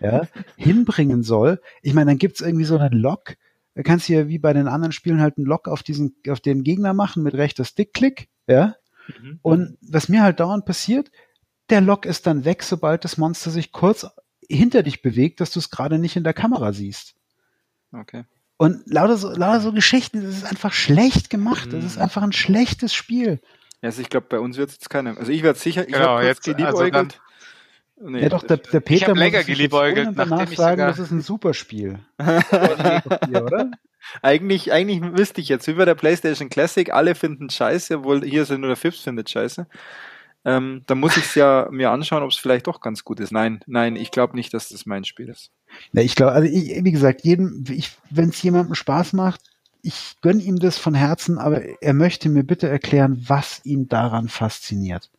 ja, 0.00 0.22
hinbringen 0.56 1.22
soll. 1.22 1.60
Ich 1.82 1.94
meine, 1.94 2.10
dann 2.10 2.18
gibt's 2.18 2.40
irgendwie 2.40 2.64
so 2.64 2.78
einen 2.78 2.98
Lock. 2.98 3.34
Da 3.74 3.82
kannst 3.82 4.08
du 4.08 4.12
ja 4.12 4.28
wie 4.28 4.38
bei 4.38 4.52
den 4.52 4.68
anderen 4.68 4.92
Spielen 4.92 5.20
halt 5.20 5.36
einen 5.36 5.46
Lock 5.46 5.68
auf 5.68 5.82
diesen, 5.82 6.16
auf 6.28 6.40
den 6.40 6.62
Gegner 6.62 6.94
machen 6.94 7.22
mit 7.22 7.34
rechter 7.34 7.64
Stickklick, 7.64 8.28
ja. 8.46 8.76
Mhm. 9.20 9.38
Und 9.42 9.78
was 9.82 10.08
mir 10.08 10.22
halt 10.22 10.40
dauernd 10.40 10.64
passiert, 10.64 11.10
der 11.70 11.80
Lock 11.80 12.06
ist 12.06 12.26
dann 12.26 12.44
weg, 12.44 12.62
sobald 12.62 13.04
das 13.04 13.16
Monster 13.16 13.50
sich 13.50 13.72
kurz 13.72 14.06
hinter 14.48 14.82
dich 14.82 15.02
bewegt, 15.02 15.40
dass 15.40 15.50
du 15.50 15.58
es 15.58 15.70
gerade 15.70 15.98
nicht 15.98 16.16
in 16.16 16.24
der 16.24 16.34
Kamera 16.34 16.72
siehst. 16.72 17.14
Okay. 17.92 18.24
Und 18.56 18.82
lauter 18.86 19.16
so, 19.16 19.30
lauter 19.30 19.60
so 19.60 19.72
Geschichten, 19.72 20.22
das 20.22 20.36
ist 20.36 20.44
einfach 20.44 20.72
schlecht 20.72 21.30
gemacht. 21.30 21.72
Das 21.72 21.84
ist 21.84 21.96
mhm. 21.96 22.02
einfach 22.02 22.22
ein 22.22 22.32
schlechtes 22.32 22.94
Spiel. 22.94 23.40
Also 23.82 24.00
ich 24.00 24.08
glaube, 24.08 24.26
bei 24.28 24.38
uns 24.38 24.56
wird 24.56 24.70
es 24.70 24.76
jetzt 24.76 24.90
keiner. 24.90 25.18
Also 25.18 25.32
ich 25.32 25.42
werde 25.42 25.58
sicher, 25.58 25.86
ich 25.86 25.92
genau, 25.92 26.16
habe 26.16 26.26
jetzt. 26.26 26.48
Also 26.48 26.84
Nee, 28.06 28.22
ja, 28.22 28.28
doch, 28.28 28.42
der, 28.42 28.58
der 28.58 28.80
Peter 28.80 28.94
ich 28.94 29.08
habe 29.08 29.18
länger 29.18 29.44
geliebäugelt, 29.44 30.10
danach 30.14 30.50
ich 30.50 30.56
sagen, 30.56 30.78
das 30.78 30.98
ist 30.98 31.10
ein 31.10 31.22
super 31.22 31.54
Spiel. 31.54 32.00
oder? 32.18 33.70
Eigentlich, 34.20 34.72
eigentlich 34.72 35.00
wüsste 35.16 35.40
ich 35.40 35.48
jetzt, 35.48 35.66
wie 35.66 35.72
bei 35.72 35.86
der 35.86 35.94
PlayStation 35.94 36.50
Classic, 36.50 36.92
alle 36.92 37.14
finden 37.14 37.48
scheiße, 37.48 37.98
obwohl 37.98 38.22
hier 38.22 38.44
sind 38.44 38.60
nur 38.60 38.68
der 38.68 38.76
Fips 38.76 39.00
findet 39.00 39.30
scheiße. 39.30 39.66
Ähm, 40.44 40.82
da 40.86 40.94
muss 40.94 41.16
ich 41.16 41.24
es 41.24 41.34
ja 41.34 41.68
mir 41.72 41.90
anschauen, 41.90 42.22
ob 42.22 42.30
es 42.30 42.36
vielleicht 42.36 42.66
doch 42.66 42.80
ganz 42.80 43.04
gut 43.04 43.20
ist. 43.20 43.32
Nein, 43.32 43.60
nein, 43.66 43.96
ich 43.96 44.10
glaube 44.10 44.36
nicht, 44.36 44.52
dass 44.52 44.68
das 44.68 44.84
mein 44.84 45.04
Spiel 45.04 45.30
ist. 45.30 45.50
Ja, 45.92 46.02
ich 46.02 46.14
glaube, 46.14 46.32
also 46.32 46.46
ich, 46.46 46.84
wie 46.84 46.92
gesagt, 46.92 47.22
jedem, 47.24 47.64
wenn 48.10 48.28
es 48.28 48.42
jemandem 48.42 48.74
Spaß 48.74 49.14
macht, 49.14 49.40
ich 49.80 50.16
gönne 50.20 50.42
ihm 50.42 50.58
das 50.58 50.78
von 50.78 50.94
Herzen, 50.94 51.38
aber 51.38 51.62
er 51.82 51.94
möchte 51.94 52.28
mir 52.28 52.44
bitte 52.44 52.68
erklären, 52.68 53.24
was 53.26 53.60
ihn 53.64 53.88
daran 53.88 54.28
fasziniert. 54.28 55.10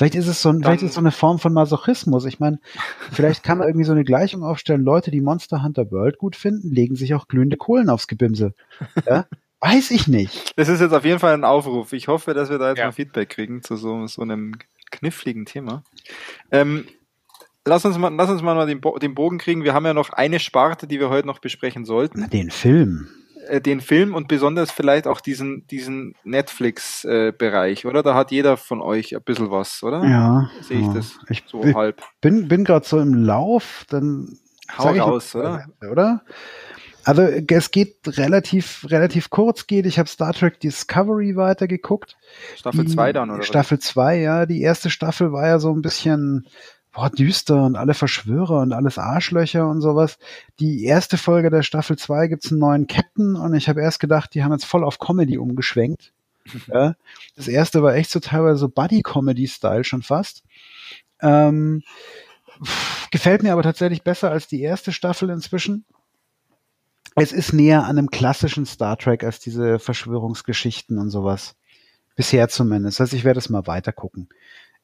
Vielleicht 0.00 0.14
ist 0.14 0.28
es 0.28 0.40
so, 0.40 0.48
ein, 0.48 0.62
vielleicht 0.62 0.80
ist 0.80 0.88
es 0.88 0.94
so 0.94 1.02
eine 1.02 1.12
Form 1.12 1.38
von 1.38 1.52
Masochismus. 1.52 2.24
Ich 2.24 2.40
meine, 2.40 2.58
vielleicht 3.12 3.42
kann 3.42 3.58
man 3.58 3.68
irgendwie 3.68 3.84
so 3.84 3.92
eine 3.92 4.02
Gleichung 4.02 4.42
aufstellen. 4.42 4.82
Leute, 4.82 5.10
die 5.10 5.20
Monster 5.20 5.62
Hunter 5.62 5.90
World 5.90 6.16
gut 6.16 6.36
finden, 6.36 6.70
legen 6.70 6.96
sich 6.96 7.12
auch 7.12 7.28
glühende 7.28 7.58
Kohlen 7.58 7.90
aufs 7.90 8.06
Gebimse. 8.06 8.54
Ja? 9.06 9.26
Weiß 9.60 9.90
ich 9.90 10.08
nicht. 10.08 10.58
Das 10.58 10.70
ist 10.70 10.80
jetzt 10.80 10.94
auf 10.94 11.04
jeden 11.04 11.18
Fall 11.18 11.34
ein 11.34 11.44
Aufruf. 11.44 11.92
Ich 11.92 12.08
hoffe, 12.08 12.32
dass 12.32 12.48
wir 12.48 12.56
da 12.56 12.70
jetzt 12.70 12.78
ja. 12.78 12.86
mal 12.86 12.92
Feedback 12.92 13.28
kriegen 13.28 13.60
zu 13.60 13.76
so, 13.76 14.06
so 14.06 14.22
einem 14.22 14.54
kniffligen 14.90 15.44
Thema. 15.44 15.84
Ähm, 16.50 16.86
lass 17.66 17.84
uns 17.84 17.98
mal, 17.98 18.08
lass 18.08 18.30
uns 18.30 18.40
mal 18.40 18.66
den, 18.66 18.80
Bo 18.80 18.98
den 18.98 19.14
Bogen 19.14 19.36
kriegen. 19.36 19.64
Wir 19.64 19.74
haben 19.74 19.84
ja 19.84 19.92
noch 19.92 20.14
eine 20.14 20.40
Sparte, 20.40 20.86
die 20.86 20.98
wir 20.98 21.10
heute 21.10 21.26
noch 21.26 21.40
besprechen 21.40 21.84
sollten. 21.84 22.26
Den 22.30 22.50
Film. 22.50 23.10
Äh, 23.48 23.60
den 23.60 23.80
Film 23.80 24.14
und 24.14 24.28
besonders 24.28 24.70
vielleicht 24.70 25.06
auch 25.06 25.20
diesen, 25.20 25.66
diesen 25.68 26.14
Netflix-Bereich, 26.24 27.84
äh, 27.84 27.88
oder? 27.88 28.02
Da 28.02 28.14
hat 28.14 28.30
jeder 28.30 28.56
von 28.56 28.82
euch 28.82 29.14
ein 29.14 29.22
bisschen 29.22 29.50
was, 29.50 29.82
oder? 29.82 30.04
Ja. 30.04 30.50
Sehe 30.60 30.80
ich 30.80 30.86
ja. 30.86 30.94
das 30.94 31.18
ich 31.28 31.44
so 31.46 31.64
ich 31.64 31.74
halb. 31.74 32.02
Bin, 32.20 32.48
bin 32.48 32.64
gerade 32.64 32.86
so 32.86 32.98
im 32.98 33.14
Lauf, 33.14 33.84
dann 33.88 34.38
Hau 34.76 34.90
raus, 34.90 35.34
oder? 35.34 35.66
Oder? 35.90 36.22
Also 37.04 37.22
es 37.22 37.70
geht 37.70 37.96
relativ 38.06 38.86
relativ 38.88 39.30
kurz 39.30 39.66
geht. 39.66 39.86
Ich 39.86 39.98
habe 39.98 40.08
Star 40.08 40.34
Trek 40.34 40.60
Discovery 40.60 41.34
weitergeguckt. 41.34 42.16
Staffel 42.56 42.86
2 42.86 43.12
dann 43.12 43.30
oder? 43.30 43.42
Staffel 43.42 43.78
2, 43.78 44.18
ja. 44.18 44.46
Die 44.46 44.60
erste 44.60 44.90
Staffel 44.90 45.32
war 45.32 45.46
ja 45.46 45.58
so 45.58 45.72
ein 45.72 45.82
bisschen 45.82 46.46
boah, 46.92 47.10
düster 47.10 47.64
und 47.64 47.76
alle 47.76 47.94
Verschwörer 47.94 48.60
und 48.60 48.72
alles 48.72 48.98
Arschlöcher 48.98 49.68
und 49.68 49.80
sowas. 49.80 50.18
Die 50.58 50.84
erste 50.84 51.16
Folge 51.16 51.50
der 51.50 51.62
Staffel 51.62 51.96
2 51.96 52.28
gibt's 52.28 52.50
einen 52.50 52.60
neuen 52.60 52.86
Captain 52.86 53.36
und 53.36 53.54
ich 53.54 53.68
habe 53.68 53.80
erst 53.80 54.00
gedacht, 54.00 54.34
die 54.34 54.42
haben 54.42 54.52
jetzt 54.52 54.64
voll 54.64 54.84
auf 54.84 54.98
Comedy 54.98 55.38
umgeschwenkt. 55.38 56.12
ja. 56.72 56.94
Das 57.36 57.48
erste 57.48 57.82
war 57.82 57.94
echt 57.94 58.10
so 58.10 58.20
teilweise 58.20 58.58
so 58.58 58.68
Buddy-Comedy-Style 58.68 59.84
schon 59.84 60.02
fast. 60.02 60.42
Ähm, 61.20 61.82
gefällt 63.10 63.42
mir 63.42 63.52
aber 63.52 63.62
tatsächlich 63.62 64.02
besser 64.02 64.30
als 64.30 64.48
die 64.48 64.62
erste 64.62 64.92
Staffel 64.92 65.30
inzwischen. 65.30 65.84
Es 67.16 67.32
ist 67.32 67.52
näher 67.52 67.84
an 67.84 67.98
einem 67.98 68.10
klassischen 68.10 68.66
Star 68.66 68.96
Trek 68.96 69.24
als 69.24 69.40
diese 69.40 69.78
Verschwörungsgeschichten 69.78 70.98
und 70.98 71.10
sowas 71.10 71.56
Bisher 72.16 72.48
zumindest. 72.48 73.00
Also 73.00 73.16
ich 73.16 73.24
werde 73.24 73.38
es 73.38 73.48
mal 73.48 73.66
weiter 73.66 73.92
gucken. 73.92 74.28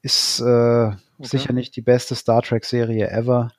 Ist 0.00 0.40
äh, 0.40 0.92
okay. 1.18 1.28
sicher 1.28 1.52
nicht 1.52 1.76
die 1.76 1.82
beste 1.82 2.14
Star 2.14 2.42
Trek-Serie 2.42 3.10
ever. 3.10 3.50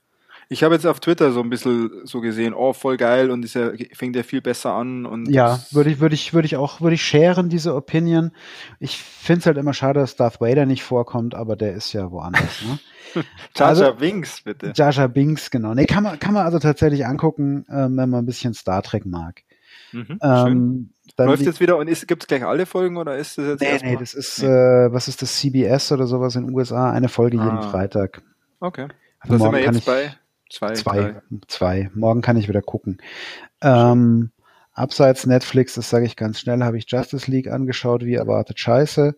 Ich 0.50 0.64
habe 0.64 0.76
jetzt 0.76 0.88
auf 0.88 1.02
Twitter 1.02 1.34
so 1.34 1.42
ein 1.42 1.50
bisschen 1.50 2.06
so 2.06 2.22
gesehen, 2.22 2.54
oh, 2.54 2.72
voll 2.72 2.96
geil 2.96 3.32
und 3.32 3.44
ist 3.44 3.56
ja, 3.56 3.72
fängt 3.94 4.16
ja 4.16 4.24
viel 4.24 4.42
besser 4.42 4.72
an. 4.74 5.06
Und 5.06 5.30
ja, 5.30 5.60
würde 5.72 5.90
ich, 5.90 6.00
würde 6.00 6.16
ich, 6.16 6.34
würde 6.34 6.46
ich 6.46 6.56
auch, 6.56 6.80
würde 6.80 6.94
ich 6.96 7.04
sharen, 7.04 7.50
diese 7.50 7.76
Opinion. 7.76 8.32
Ich 8.80 8.98
finde 8.98 9.42
es 9.42 9.46
halt 9.46 9.58
immer 9.58 9.74
schade, 9.74 10.00
dass 10.00 10.16
Darth 10.16 10.40
Vader 10.40 10.66
nicht 10.66 10.84
vorkommt, 10.84 11.36
aber 11.36 11.58
der 11.58 11.74
ist 11.74 11.92
ja 11.92 12.12
woanders. 12.12 12.62
Ne? 12.62 12.80
Jaja 13.56 13.70
also, 13.70 13.94
Binks, 13.96 14.42
bitte. 14.42 14.72
Jaja 14.74 15.08
Binks, 15.08 15.52
genau. 15.52 15.74
Nee, 15.74 15.86
kann 15.86 16.04
man, 16.04 16.18
kann 16.18 16.34
man 16.34 16.46
also 16.46 16.60
tatsächlich 16.60 17.06
angucken, 17.06 17.66
ähm, 17.70 17.98
wenn 17.98 18.10
man 18.10 18.24
ein 18.24 18.26
bisschen 18.26 18.54
Star 18.54 18.82
Trek 18.84 19.06
mag. 19.06 19.44
Mhm, 19.92 20.20
ähm, 20.22 20.90
Läuft 21.18 21.44
jetzt 21.44 21.60
wieder 21.60 21.78
und 21.78 21.88
gibt 22.08 22.24
es 22.24 22.28
gleich 22.28 22.46
alle 22.46 22.66
Folgen 22.66 22.98
oder 22.98 23.18
ist 23.18 23.38
das 23.38 23.60
jetzt 23.60 23.62
Nee, 23.62 23.92
nee, 23.92 23.98
das 23.98 24.14
ist, 24.14 24.44
nee. 24.44 24.48
Äh, 24.48 24.92
was 24.92 25.08
ist 25.08 25.22
das, 25.22 25.36
CBS 25.38 25.92
oder 25.92 26.06
sowas 26.06 26.36
in 26.36 26.46
den 26.46 26.56
USA? 26.56 26.92
Eine 26.92 27.10
Folge 27.10 27.40
ah. 27.40 27.46
jeden 27.46 27.62
Freitag. 27.64 28.22
Okay. 28.60 28.88
Also 29.20 29.38
da 29.38 29.44
sind 29.44 29.54
wir 29.54 29.62
jetzt 29.62 29.86
bei 29.86 30.12
Zwei, 30.50 30.74
zwei, 30.74 31.22
zwei. 31.48 31.90
Morgen 31.94 32.22
kann 32.22 32.38
ich 32.38 32.48
wieder 32.48 32.62
gucken. 32.62 33.02
Ähm, 33.62 34.32
abseits 34.74 35.26
Netflix, 35.26 35.76
das 35.76 35.90
sage 35.90 36.06
ich 36.06 36.16
ganz 36.16 36.40
schnell, 36.40 36.64
habe 36.64 36.78
ich 36.78 36.90
Justice 36.90 37.30
League 37.30 37.52
angeschaut, 37.52 38.06
wie 38.06 38.16
erwartet 38.16 38.60
scheiße. 38.60 39.16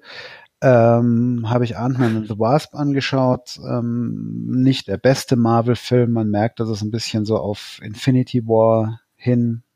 Ähm, 0.61 1.45
habe 1.49 1.63
ich 1.63 1.77
Ant-Man 1.77 2.17
and 2.17 2.27
the 2.27 2.39
Wasp 2.39 2.75
angeschaut. 2.75 3.59
Ähm, 3.65 4.47
nicht 4.47 4.87
der 4.87 4.97
beste 4.97 5.35
Marvel-Film. 5.35 6.11
Man 6.11 6.29
merkt, 6.29 6.59
dass 6.59 6.69
es 6.69 6.81
ein 6.81 6.91
bisschen 6.91 7.25
so 7.25 7.37
auf 7.37 7.79
Infinity 7.81 8.45
War 8.45 8.99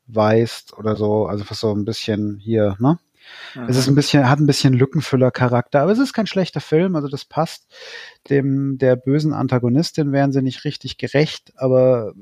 hinweist 0.06 0.76
oder 0.76 0.96
so. 0.96 1.26
Also 1.26 1.44
so 1.52 1.72
ein 1.72 1.84
bisschen 1.84 2.38
hier, 2.38 2.76
ne? 2.78 2.98
Mhm. 3.54 3.68
Es 3.68 3.76
ist 3.76 3.88
ein 3.88 3.94
bisschen, 3.94 4.28
hat 4.28 4.38
ein 4.38 4.46
bisschen 4.46 4.74
Lückenfüller-Charakter, 4.74 5.80
aber 5.80 5.92
es 5.92 5.98
ist 5.98 6.12
kein 6.12 6.26
schlechter 6.26 6.60
Film, 6.60 6.94
also 6.96 7.08
das 7.08 7.24
passt. 7.24 7.66
Dem 8.28 8.78
der 8.78 8.96
bösen 8.96 9.32
Antagonistin 9.32 10.12
wären 10.12 10.32
sie 10.32 10.42
nicht 10.42 10.64
richtig 10.64 10.98
gerecht, 10.98 11.52
aber 11.56 12.12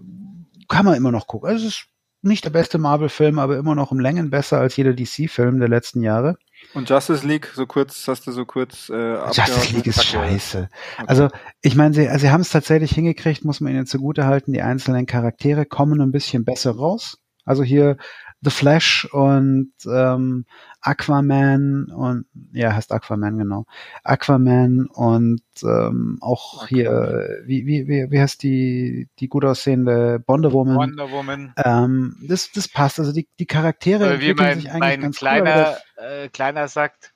kann 0.68 0.84
man 0.84 0.94
immer 0.94 1.12
noch 1.12 1.26
gucken. 1.26 1.48
Also 1.48 1.66
es 1.66 1.74
ist 1.74 1.86
nicht 2.22 2.44
der 2.44 2.50
beste 2.50 2.78
Marvel-Film, 2.78 3.40
aber 3.40 3.56
immer 3.56 3.74
noch 3.74 3.90
um 3.90 3.98
Längen 3.98 4.30
besser 4.30 4.58
als 4.60 4.76
jeder 4.76 4.94
DC-Film 4.94 5.58
der 5.58 5.68
letzten 5.68 6.02
Jahre. 6.02 6.36
Und 6.72 6.88
Justice 6.88 7.26
League, 7.26 7.50
so 7.52 7.66
kurz, 7.66 8.06
hast 8.06 8.28
du 8.28 8.30
so 8.32 8.44
kurz 8.44 8.88
äh, 8.88 9.14
Justice 9.26 9.74
League 9.74 9.88
ist 9.88 10.04
scheiße. 10.04 10.68
Okay. 10.98 11.04
Also 11.08 11.28
ich 11.60 11.74
meine, 11.74 11.92
sie, 11.92 12.08
also 12.08 12.24
sie 12.24 12.30
haben 12.30 12.42
es 12.42 12.50
tatsächlich 12.50 12.92
hingekriegt, 12.92 13.44
muss 13.44 13.60
man 13.60 13.72
ihnen 13.72 13.86
zugute 13.86 14.26
halten. 14.26 14.52
Die 14.52 14.62
einzelnen 14.62 15.06
Charaktere 15.06 15.66
kommen 15.66 16.00
ein 16.00 16.12
bisschen 16.12 16.44
besser 16.44 16.70
raus. 16.76 17.18
Also 17.44 17.62
hier 17.62 17.96
The 18.40 18.50
Flash 18.50 19.04
und 19.12 19.72
ähm, 19.86 20.46
Aquaman 20.80 21.86
und 21.94 22.26
ja, 22.52 22.74
heißt 22.74 22.90
Aquaman, 22.90 23.38
genau. 23.38 23.66
Aquaman 24.02 24.86
und 24.86 25.42
ähm, 25.62 26.18
auch 26.20 26.64
okay. 26.64 26.74
hier, 26.74 27.42
wie, 27.46 27.66
wie, 27.66 27.86
wie, 27.86 28.10
wie 28.10 28.20
heißt 28.20 28.42
die, 28.42 29.08
die 29.20 29.28
gut 29.28 29.44
aussehende 29.44 30.24
Wonder 30.26 30.52
Woman? 30.52 30.76
Wonder 30.76 31.10
Woman. 31.12 31.54
Ähm, 31.64 32.16
das, 32.26 32.50
das 32.50 32.66
passt. 32.66 32.98
Also 32.98 33.12
die, 33.12 33.28
die 33.38 33.46
Charaktere 33.46 34.20
wie 34.20 34.34
mein, 34.34 34.60
sich 34.60 34.70
eigentlich 34.70 34.80
mein 34.80 35.00
ganz 35.00 35.18
kleiner, 35.18 35.76
cool, 35.96 36.04
äh, 36.04 36.28
kleiner 36.28 36.66
sagt, 36.66 37.12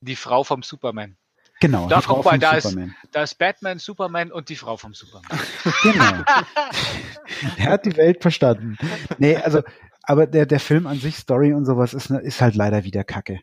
die 0.00 0.16
Frau 0.16 0.42
vom 0.42 0.62
Superman. 0.62 1.16
Genau. 1.60 1.88
Da 1.88 2.00
guck 2.00 2.24
mal, 2.24 2.38
da 2.38 2.52
ist, 2.52 2.76
da 3.12 3.22
ist 3.22 3.38
Batman, 3.38 3.78
Superman 3.78 4.32
und 4.32 4.48
die 4.48 4.56
Frau 4.56 4.76
vom 4.76 4.94
Superman. 4.94 5.30
Genau. 5.82 6.24
er 7.56 7.70
hat 7.70 7.86
die 7.86 7.96
Welt 7.96 8.22
verstanden. 8.22 8.76
Nee, 9.18 9.36
also 9.36 9.62
aber 10.02 10.26
der, 10.26 10.46
der 10.46 10.60
Film 10.60 10.86
an 10.86 10.98
sich, 10.98 11.16
Story 11.16 11.52
und 11.52 11.64
sowas, 11.64 11.94
ist, 11.94 12.10
ist 12.10 12.40
halt 12.40 12.54
leider 12.54 12.84
wieder 12.84 13.04
Kacke. 13.04 13.40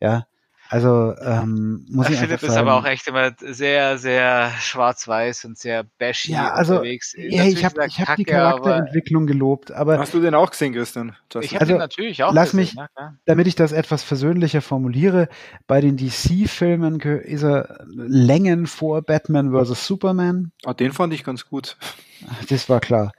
Ja. 0.00 0.26
Also 0.70 1.14
ähm, 1.20 1.84
muss 1.90 2.06
ich, 2.08 2.14
ich 2.14 2.20
finde 2.20 2.38
das 2.38 2.40
sagen, 2.40 2.68
aber 2.68 2.78
auch 2.78 2.86
echt 2.86 3.06
immer 3.06 3.32
sehr, 3.38 3.98
sehr 3.98 4.50
schwarz-weiß 4.60 5.44
und 5.44 5.58
sehr 5.58 5.84
bashy 5.98 6.32
ja, 6.32 6.52
also, 6.52 6.74
unterwegs. 6.74 7.14
Ja, 7.16 7.44
ich 7.44 7.64
habe 7.64 7.86
ich 7.86 8.00
hab 8.00 8.16
die 8.16 8.24
Charakterentwicklung 8.24 9.26
gelobt, 9.26 9.72
aber 9.72 9.98
hast 9.98 10.14
du 10.14 10.20
den 10.20 10.34
auch 10.34 10.50
gesehen, 10.50 10.72
Christian? 10.72 11.16
Ich 11.40 11.54
habe 11.54 11.60
also, 11.60 11.72
den 11.74 11.78
natürlich 11.78 12.22
auch 12.22 12.32
lass 12.32 12.52
gesehen, 12.52 12.60
mich, 12.60 12.74
ja, 12.74 13.14
damit 13.26 13.46
ich 13.46 13.56
das 13.56 13.72
etwas 13.72 14.02
versöhnlicher 14.02 14.62
formuliere, 14.62 15.28
bei 15.66 15.80
den 15.80 15.96
DC-Filmen 15.96 17.00
ist 17.00 17.42
er 17.42 17.84
Längen 17.86 18.66
vor 18.66 19.02
Batman 19.02 19.52
vs 19.52 19.86
Superman. 19.86 20.52
Ah, 20.64 20.72
den 20.72 20.92
fand 20.92 21.12
ich 21.12 21.24
ganz 21.24 21.46
gut. 21.46 21.76
Das 22.48 22.68
war 22.68 22.80
klar. 22.80 23.12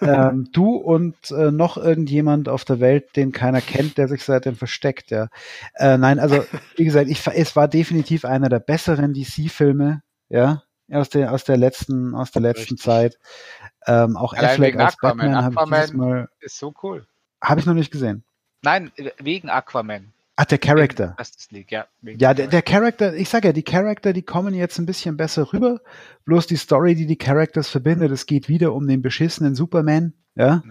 ähm, 0.00 0.48
du 0.52 0.76
und 0.76 1.30
äh, 1.30 1.50
noch 1.50 1.76
irgendjemand 1.76 2.48
auf 2.48 2.64
der 2.64 2.80
Welt, 2.80 3.16
den 3.16 3.32
keiner 3.32 3.60
kennt, 3.60 3.98
der 3.98 4.08
sich 4.08 4.24
seitdem 4.24 4.56
versteckt, 4.56 5.10
ja. 5.10 5.28
Äh, 5.74 5.98
nein, 5.98 6.18
also 6.18 6.44
wie 6.76 6.84
gesagt, 6.84 7.08
ich, 7.08 7.26
es 7.26 7.56
war 7.56 7.68
definitiv 7.68 8.24
einer 8.24 8.48
der 8.48 8.60
besseren 8.60 9.14
DC-Filme, 9.14 10.02
ja, 10.28 10.62
aus 10.90 11.10
der 11.10 11.32
aus 11.32 11.44
der 11.44 11.56
letzten 11.56 12.14
aus 12.14 12.30
der 12.30 12.42
letzten 12.42 12.74
Richtig. 12.74 12.80
Zeit. 12.80 13.18
Ähm, 13.86 14.16
auch 14.16 14.32
Allein 14.32 14.50
Affleck 14.50 14.76
als 14.76 14.94
Aquaman. 14.94 15.32
Batman 15.32 15.44
habe 15.44 15.84
ich 15.84 15.92
Mal 15.92 16.28
ist 16.40 16.58
so 16.58 16.74
cool. 16.82 17.06
Habe 17.42 17.60
ich 17.60 17.66
noch 17.66 17.74
nicht 17.74 17.90
gesehen. 17.90 18.24
Nein, 18.62 18.90
wegen 19.18 19.50
Aquaman. 19.50 20.12
Ach, 20.40 20.44
der 20.44 20.58
Charakter. 20.58 21.16
League, 21.50 21.72
ja. 21.72 21.86
Ja, 22.00 22.32
der, 22.32 22.46
der 22.46 22.62
Charakter, 22.62 23.12
ich 23.12 23.28
sag 23.28 23.44
ja, 23.44 23.52
die 23.52 23.64
Charakter, 23.64 24.12
die 24.12 24.22
kommen 24.22 24.54
jetzt 24.54 24.78
ein 24.78 24.86
bisschen 24.86 25.16
besser 25.16 25.52
rüber. 25.52 25.80
Bloß 26.26 26.46
die 26.46 26.54
Story, 26.54 26.94
die 26.94 27.06
die 27.06 27.18
Characters 27.18 27.68
verbindet, 27.68 28.12
es 28.12 28.24
geht 28.24 28.48
wieder 28.48 28.72
um 28.72 28.86
den 28.86 29.02
beschissenen 29.02 29.56
Superman. 29.56 30.12
Ja. 30.36 30.62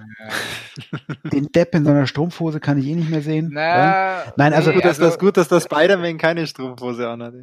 Den 1.34 1.52
Depp 1.52 1.76
in 1.76 1.84
seiner 1.84 2.07
Strumpfhose 2.07 2.61
kann 2.61 2.77
ich 2.77 2.88
eh 2.88 2.95
nicht 2.95 3.10
mehr 3.10 3.22
sehen. 3.22 3.49
Na, 3.52 3.61
ja? 3.61 4.34
Nein, 4.38 4.53
also, 4.53 4.69
nee, 4.69 4.76
gut, 4.76 4.85
dass 4.85 5.02
also, 5.02 5.10
das 5.10 5.19
gut, 5.19 5.35
dass 5.35 5.49
das 5.49 5.65
Spider-Man 5.65 6.18
keine 6.18 6.48
Strumpfhose 6.48 7.10
anhat. 7.10 7.34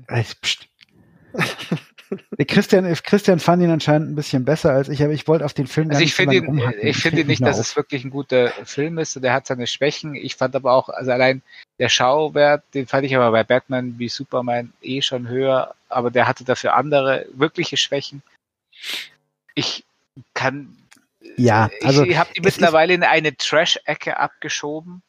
Psst. 0.41 0.67
Christian, 2.47 2.93
Christian 3.03 3.39
fand 3.39 3.63
ihn 3.63 3.71
anscheinend 3.71 4.11
ein 4.11 4.15
bisschen 4.15 4.45
besser 4.45 4.73
als 4.73 4.89
ich, 4.89 5.03
aber 5.03 5.13
ich 5.13 5.27
wollte 5.29 5.45
auf 5.45 5.55
den 5.55 5.67
Film 5.67 5.91
also 5.91 6.03
ich 6.03 6.15
finde 6.15 6.37
ihn, 6.37 6.73
ich 6.81 6.97
finde 6.97 7.25
nicht, 7.25 7.43
dass 7.43 7.59
auf. 7.59 7.67
es 7.67 7.77
wirklich 7.77 8.05
ein 8.05 8.11
guter 8.11 8.51
Film 8.65 8.99
ist. 8.99 9.23
Der 9.23 9.33
hat 9.33 9.47
seine 9.47 9.67
Schwächen. 9.67 10.15
Ich 10.15 10.37
fand 10.37 10.55
aber 10.57 10.73
auch, 10.73 10.89
also 10.89 11.11
allein 11.13 11.43
der 11.79 11.89
Schauwert, 11.89 12.63
den 12.75 12.87
fand 12.87 13.05
ich 13.05 13.17
aber 13.17 13.31
bei 13.31 13.45
Batman 13.45 13.99
wie 13.99 14.09
Superman 14.09 14.73
eh 14.83 15.03
schon 15.03 15.29
höher, 15.29 15.75
aber 15.89 16.11
der 16.11 16.29
hatte 16.29 16.45
dafür 16.45 16.75
andere 16.75 17.27
wirkliche 17.33 17.77
Schwächen. 17.77 18.23
Ich 19.55 19.85
kann, 20.35 20.77
ja, 21.37 21.71
also 21.83 22.05
ich 22.05 22.17
habe 22.17 22.31
die 22.35 22.41
mittlerweile 22.41 22.95
in 22.95 23.03
eine 23.03 23.37
Trash-Ecke 23.37 24.19
abgeschoben, 24.19 25.03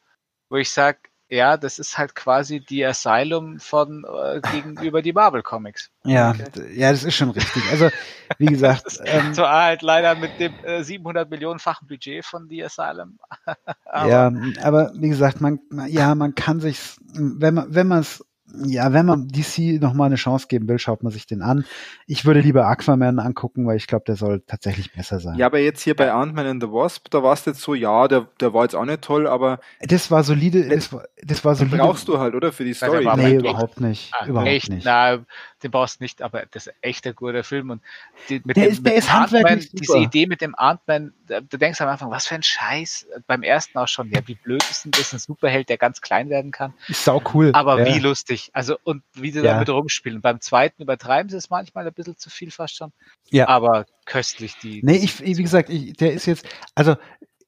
wo 0.48 0.56
ich 0.56 0.70
sage, 0.70 0.98
ja, 1.28 1.56
das 1.56 1.78
ist 1.78 1.98
halt 1.98 2.14
quasi 2.14 2.60
die 2.60 2.84
Asylum 2.84 3.58
von 3.58 4.04
äh, 4.04 4.40
gegenüber 4.52 5.02
die 5.02 5.12
Marvel 5.12 5.42
Comics. 5.42 5.90
Ja, 6.04 6.30
okay. 6.30 6.74
ja, 6.74 6.90
das 6.90 7.04
ist 7.04 7.14
schon 7.14 7.30
richtig. 7.30 7.62
Also 7.70 7.90
wie 8.38 8.46
gesagt, 8.46 8.84
das 8.86 9.00
ähm, 9.04 9.34
zwar 9.34 9.64
halt 9.64 9.82
leider 9.82 10.14
mit 10.14 10.38
dem 10.38 10.52
äh, 10.64 10.82
700 10.82 11.28
Millionenfachen 11.30 11.88
Budget 11.88 12.24
von 12.24 12.48
The 12.48 12.64
Asylum. 12.64 13.18
aber, 13.84 14.08
ja, 14.08 14.32
aber 14.62 14.92
wie 14.94 15.08
gesagt, 15.08 15.40
man, 15.40 15.60
ja, 15.88 16.14
man 16.14 16.34
kann 16.34 16.60
sich, 16.60 16.78
wenn 17.14 17.54
man, 17.54 17.66
wenn 17.74 17.88
man 17.88 18.00
es 18.00 18.24
ja, 18.64 18.92
wenn 18.92 19.06
man 19.06 19.28
DC 19.28 19.80
nochmal 19.80 20.06
eine 20.06 20.16
Chance 20.16 20.46
geben 20.48 20.68
will, 20.68 20.78
schaut 20.78 21.02
man 21.02 21.12
sich 21.12 21.26
den 21.26 21.42
an. 21.42 21.64
Ich 22.06 22.24
würde 22.24 22.40
lieber 22.40 22.66
Aquaman 22.66 23.18
angucken, 23.18 23.66
weil 23.66 23.76
ich 23.76 23.86
glaube, 23.86 24.04
der 24.06 24.16
soll 24.16 24.40
tatsächlich 24.46 24.92
besser 24.92 25.18
sein. 25.18 25.36
Ja, 25.36 25.46
aber 25.46 25.58
jetzt 25.58 25.82
hier 25.82 25.96
bei 25.96 26.12
Ant-Man 26.12 26.46
and 26.46 26.62
the 26.62 26.70
Wasp, 26.70 27.10
da 27.10 27.22
war 27.22 27.32
es 27.32 27.44
jetzt 27.44 27.60
so, 27.60 27.74
ja, 27.74 28.06
der, 28.08 28.28
der 28.40 28.54
war 28.54 28.62
jetzt 28.62 28.76
auch 28.76 28.84
nicht 28.84 29.02
toll, 29.02 29.26
aber. 29.26 29.58
Das 29.80 30.10
war 30.10 30.22
solide, 30.22 30.68
das 30.68 30.92
war, 30.92 31.04
das 31.22 31.44
war 31.44 31.54
solide. 31.56 31.78
brauchst 31.78 32.08
du 32.08 32.18
halt, 32.18 32.34
oder? 32.34 32.52
Für 32.52 32.64
die 32.64 32.74
Story. 32.74 33.08
Nee, 33.16 33.36
überhaupt 33.36 33.80
nicht. 33.80 34.12
Ah, 34.18 34.26
überhaupt 34.26 34.48
echt, 34.48 34.70
nicht. 34.70 34.84
Na, 34.84 35.18
den 35.66 35.70
brauchst 35.72 36.00
du 36.00 36.04
nicht, 36.04 36.22
aber 36.22 36.46
das 36.50 36.66
ist 36.66 36.74
echt 36.80 37.06
ein 37.06 37.14
guter 37.14 37.44
Film 37.44 37.70
und 37.70 37.82
die, 38.28 38.40
mit 38.44 38.56
der 38.56 38.64
dem, 38.64 38.72
ist, 38.72 38.86
der 38.86 38.94
ist 38.94 39.12
handwerklich 39.12 39.70
diese 39.72 39.98
Idee 39.98 40.26
mit 40.26 40.40
dem 40.40 40.54
Ant-Man, 40.54 41.12
du 41.26 41.58
denkst 41.58 41.80
am 41.80 41.88
Anfang, 41.88 42.10
was 42.10 42.26
für 42.26 42.36
ein 42.36 42.42
Scheiß, 42.42 43.06
beim 43.26 43.42
ersten 43.42 43.78
auch 43.78 43.88
schon, 43.88 44.10
ja, 44.10 44.20
wie 44.26 44.34
blöd 44.34 44.62
ist 44.70 44.84
denn 44.84 44.92
das, 44.92 45.12
ein 45.12 45.18
Superheld, 45.18 45.68
der 45.68 45.78
ganz 45.78 46.00
klein 46.00 46.30
werden 46.30 46.52
kann. 46.52 46.74
Ist 46.88 47.04
sau 47.04 47.22
cool. 47.34 47.50
Aber 47.52 47.80
ja. 47.80 47.94
wie 47.94 47.98
lustig, 47.98 48.50
also 48.52 48.76
und 48.84 49.02
wie 49.14 49.30
sie 49.30 49.40
ja. 49.40 49.54
damit 49.54 49.68
rumspielen. 49.68 50.20
Beim 50.20 50.40
zweiten 50.40 50.82
übertreiben 50.82 51.28
sie 51.28 51.36
es 51.36 51.50
manchmal 51.50 51.86
ein 51.86 51.92
bisschen 51.92 52.16
zu 52.16 52.30
viel 52.30 52.50
fast 52.50 52.76
schon, 52.76 52.92
ja. 53.30 53.48
aber 53.48 53.86
köstlich 54.04 54.56
die. 54.58 54.80
Nee, 54.84 54.96
ich, 54.96 55.20
wie 55.20 55.34
gesagt, 55.34 55.68
ich, 55.68 55.94
der 55.94 56.12
ist 56.12 56.26
jetzt, 56.26 56.46
also 56.74 56.96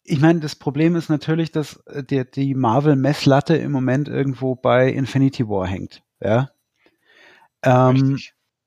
ich 0.03 0.21
meine, 0.21 0.41
das 0.41 0.57
Problem 0.57 0.97
ist 0.97 1.09
natürlich, 1.09 1.53
dass 1.53 1.77
äh, 1.87 2.03
der, 2.03 2.25
die 2.25 2.55
Marvel-Messlatte 2.55 3.57
im 3.57 3.73
Moment 3.73 4.09
irgendwo 4.09 4.55
bei 4.55 4.89
Infinity 4.89 5.49
War 5.49 5.67
hängt. 5.67 6.03
Ja, 6.21 6.51
ähm, 7.63 8.19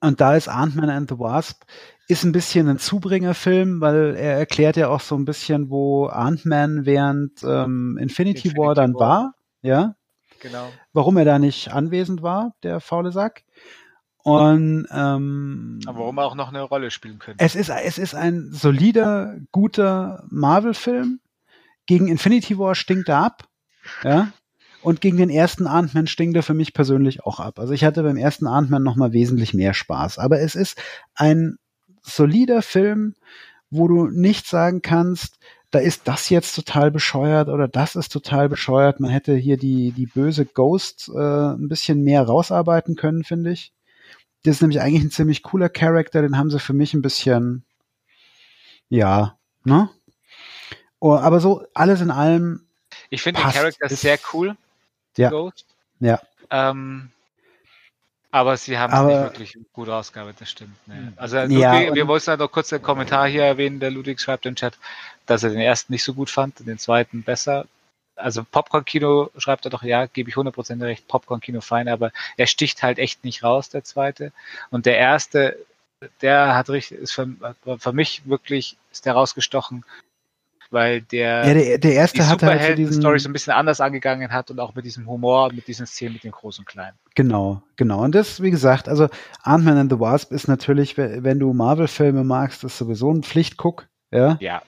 und 0.01 0.19
da 0.19 0.35
ist 0.35 0.47
Ant-Man 0.47 0.89
and 0.89 1.09
the 1.09 1.19
Wasp 1.19 1.63
ist 2.11 2.25
ein 2.25 2.33
bisschen 2.33 2.67
ein 2.67 2.77
Zubringerfilm, 2.77 3.79
weil 3.79 4.15
er 4.17 4.37
erklärt 4.37 4.75
ja 4.75 4.89
auch 4.89 4.99
so 4.99 5.15
ein 5.15 5.23
bisschen, 5.23 5.69
wo 5.69 6.07
Ant-Man 6.07 6.85
während 6.85 7.41
ähm, 7.43 7.97
Infinity, 7.97 8.49
Infinity, 8.49 8.57
War 8.57 8.75
dann 8.75 8.93
War. 8.93 8.99
war. 8.99 9.35
Ja. 9.61 9.95
Genau. 10.41 10.69
Warum 10.91 11.15
er 11.17 11.25
da 11.25 11.39
nicht 11.39 11.71
anwesend 11.71 12.21
war, 12.21 12.53
der 12.63 12.81
faule 12.81 13.11
Sack. 13.11 13.43
Und 14.23 14.87
ähm, 14.91 15.79
Aber 15.85 15.99
warum 15.99 16.17
er 16.17 16.25
auch 16.25 16.35
noch 16.35 16.49
eine 16.49 16.61
Rolle 16.61 16.91
spielen 16.91 17.17
könnte. 17.17 17.43
Es 17.43 17.55
ist, 17.55 17.69
es 17.69 17.97
ist 17.97 18.13
ein 18.13 18.49
solider, 18.51 19.37
guter 19.51 20.25
Marvel-Film. 20.29 21.21
Gegen 21.85 22.07
Infinity 22.07 22.57
War 22.59 22.75
stinkt 22.75 23.09
er 23.09 23.19
ab. 23.19 23.47
Ja. 24.03 24.33
Und 24.81 25.01
gegen 25.01 25.17
den 25.17 25.29
ersten 25.29 25.67
Ant-Man 25.67 26.07
stinkt 26.07 26.35
er 26.35 26.43
für 26.43 26.53
mich 26.53 26.73
persönlich 26.73 27.23
auch 27.23 27.39
ab. 27.39 27.59
Also 27.59 27.73
ich 27.73 27.83
hatte 27.83 28.03
beim 28.03 28.17
ersten 28.17 28.47
Ant-Man 28.47 28.83
noch 28.83 28.95
mal 28.95 29.13
wesentlich 29.13 29.53
mehr 29.53 29.73
Spaß. 29.73 30.17
Aber 30.17 30.39
es 30.39 30.55
ist 30.55 30.81
ein 31.13 31.57
solider 32.01 32.61
Film, 32.61 33.13
wo 33.69 33.87
du 33.87 34.07
nicht 34.07 34.47
sagen 34.47 34.81
kannst, 34.81 35.37
da 35.71 35.79
ist 35.79 36.07
das 36.07 36.29
jetzt 36.29 36.53
total 36.53 36.91
bescheuert 36.91 37.47
oder 37.47 37.67
das 37.67 37.95
ist 37.95 38.11
total 38.11 38.49
bescheuert. 38.49 38.99
Man 38.99 39.09
hätte 39.09 39.35
hier 39.35 39.57
die, 39.57 39.91
die 39.91 40.05
böse 40.05 40.45
Ghost 40.45 41.09
äh, 41.13 41.17
ein 41.17 41.69
bisschen 41.69 42.03
mehr 42.03 42.23
rausarbeiten 42.23 42.95
können, 42.95 43.23
finde 43.23 43.51
ich. 43.51 43.71
Das 44.43 44.55
ist 44.55 44.61
nämlich 44.61 44.81
eigentlich 44.81 45.03
ein 45.03 45.11
ziemlich 45.11 45.43
cooler 45.43 45.69
Charakter, 45.69 46.21
den 46.21 46.37
haben 46.37 46.49
sie 46.49 46.59
für 46.59 46.73
mich 46.73 46.93
ein 46.93 47.01
bisschen, 47.01 47.63
ja, 48.89 49.37
ne? 49.63 49.89
Oh, 50.99 51.13
aber 51.13 51.39
so 51.39 51.65
alles 51.73 52.01
in 52.01 52.11
allem. 52.11 52.67
Ich 53.09 53.21
finde 53.21 53.41
den 53.41 53.51
Charakter 53.51 53.89
sehr 53.89 54.19
cool. 54.33 54.57
Ja. 55.17 55.29
Ghost. 55.29 55.65
Ja. 55.99 56.19
Ähm, 56.49 57.11
aber 58.31 58.55
sie 58.55 58.77
haben 58.77 58.93
es 58.93 59.01
nicht 59.01 59.23
wirklich 59.23 59.57
gut 59.73 59.89
ausgearbeitet, 59.89 60.41
das 60.41 60.51
stimmt. 60.51 60.87
Ne. 60.87 61.11
Also 61.17 61.37
Ludwig, 61.41 61.59
ja, 61.59 61.93
wir 61.93 62.07
wollten 62.07 62.39
noch 62.39 62.51
kurz 62.51 62.71
einen 62.71 62.81
Kommentar 62.81 63.27
hier 63.27 63.43
erwähnen, 63.43 63.81
der 63.81 63.91
Ludwig 63.91 64.21
schreibt 64.21 64.45
im 64.45 64.55
Chat, 64.55 64.77
dass 65.25 65.43
er 65.43 65.49
den 65.49 65.59
ersten 65.59 65.91
nicht 65.91 66.03
so 66.03 66.13
gut 66.13 66.29
fand, 66.29 66.65
den 66.65 66.79
zweiten 66.79 67.23
besser. 67.23 67.65
Also 68.15 68.43
Popcorn-Kino 68.43 69.31
schreibt 69.37 69.65
er 69.65 69.71
doch, 69.71 69.83
ja, 69.83 70.05
gebe 70.05 70.29
ich 70.29 70.35
100% 70.35 70.81
recht, 70.81 71.07
Popcorn-Kino 71.09 71.59
fein, 71.59 71.89
aber 71.89 72.11
er 72.37 72.47
sticht 72.47 72.83
halt 72.83 72.99
echt 72.99 73.25
nicht 73.25 73.43
raus, 73.43 73.69
der 73.69 73.83
zweite. 73.83 74.31
Und 74.69 74.85
der 74.85 74.97
erste, 74.97 75.57
der 76.21 76.55
hat 76.55 76.69
richtig, 76.69 76.99
ist 76.99 77.11
für, 77.11 77.27
für 77.79 77.93
mich 77.93 78.21
wirklich, 78.25 78.77
ist 78.91 79.05
der 79.05 79.13
rausgestochen, 79.13 79.83
weil 80.71 81.01
der, 81.01 81.45
ja, 81.45 81.53
der, 81.53 81.77
der 81.77 81.93
erste 81.93 82.19
die 82.19 82.23
hat 82.25 82.41
halt 82.41 82.61
so 82.61 82.75
diesen 82.75 83.01
Story 83.01 83.19
so 83.19 83.29
ein 83.29 83.33
bisschen 83.33 83.53
anders 83.53 83.81
angegangen 83.81 84.31
hat 84.31 84.49
und 84.49 84.59
auch 84.59 84.73
mit 84.73 84.85
diesem 84.85 85.07
Humor, 85.07 85.51
mit 85.53 85.67
diesen 85.67 85.85
Szenen 85.85 86.13
mit 86.13 86.23
den 86.23 86.31
Großen 86.31 86.61
und 86.61 86.65
Kleinen. 86.65 86.97
Genau, 87.15 87.61
genau. 87.75 88.03
Und 88.03 88.15
das, 88.15 88.41
wie 88.41 88.51
gesagt, 88.51 88.87
also 88.87 89.09
Ant-Man 89.43 89.77
and 89.77 89.91
the 89.91 89.99
Wasp 89.99 90.31
ist 90.31 90.47
natürlich, 90.47 90.97
wenn 90.97 91.39
du 91.39 91.53
Marvel-Filme 91.53 92.23
magst, 92.23 92.63
ist 92.63 92.77
sowieso 92.77 93.11
ein 93.11 93.23
Pflichtguck, 93.23 93.87
ja. 94.11 94.37
Ja. 94.39 94.61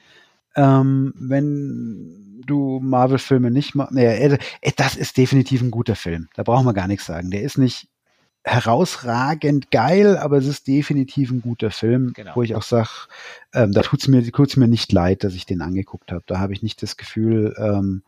Ähm, 0.56 1.14
wenn 1.18 2.44
du 2.46 2.80
Marvel-Filme 2.82 3.50
nicht 3.50 3.74
magst, 3.74 3.94
naja, 3.94 4.12
äh, 4.12 4.38
das 4.76 4.96
ist 4.96 5.18
definitiv 5.18 5.62
ein 5.62 5.72
guter 5.72 5.96
Film. 5.96 6.28
Da 6.36 6.44
brauchen 6.44 6.66
wir 6.66 6.74
gar 6.74 6.88
nichts 6.88 7.06
sagen. 7.06 7.32
Der 7.32 7.42
ist 7.42 7.58
nicht 7.58 7.88
herausragend 8.46 9.72
geil, 9.72 10.18
aber 10.18 10.38
es 10.38 10.48
ist 10.48 10.68
definitiv 10.68 11.32
ein 11.32 11.42
guter 11.42 11.72
Film, 11.72 12.12
genau. 12.14 12.36
wo 12.36 12.44
ich 12.44 12.56
auch 12.56 12.64
sage, 12.64 12.90
ähm, 13.54 13.72
da 13.72 13.82
tut's 13.82 14.08
mir, 14.08 14.24
tut's 14.32 14.58
mir 14.58 14.68
nicht 14.68 14.92
leid, 14.92 15.24
dass 15.24 15.34
ich 15.34 15.46
den 15.46 15.62
angeguckt 15.62 16.12
habe. 16.12 16.24
Da 16.26 16.40
habe 16.40 16.52
ich 16.52 16.62
nicht 16.62 16.84
das 16.84 16.98
Gefühl, 16.98 17.56
ähm, 17.58 18.04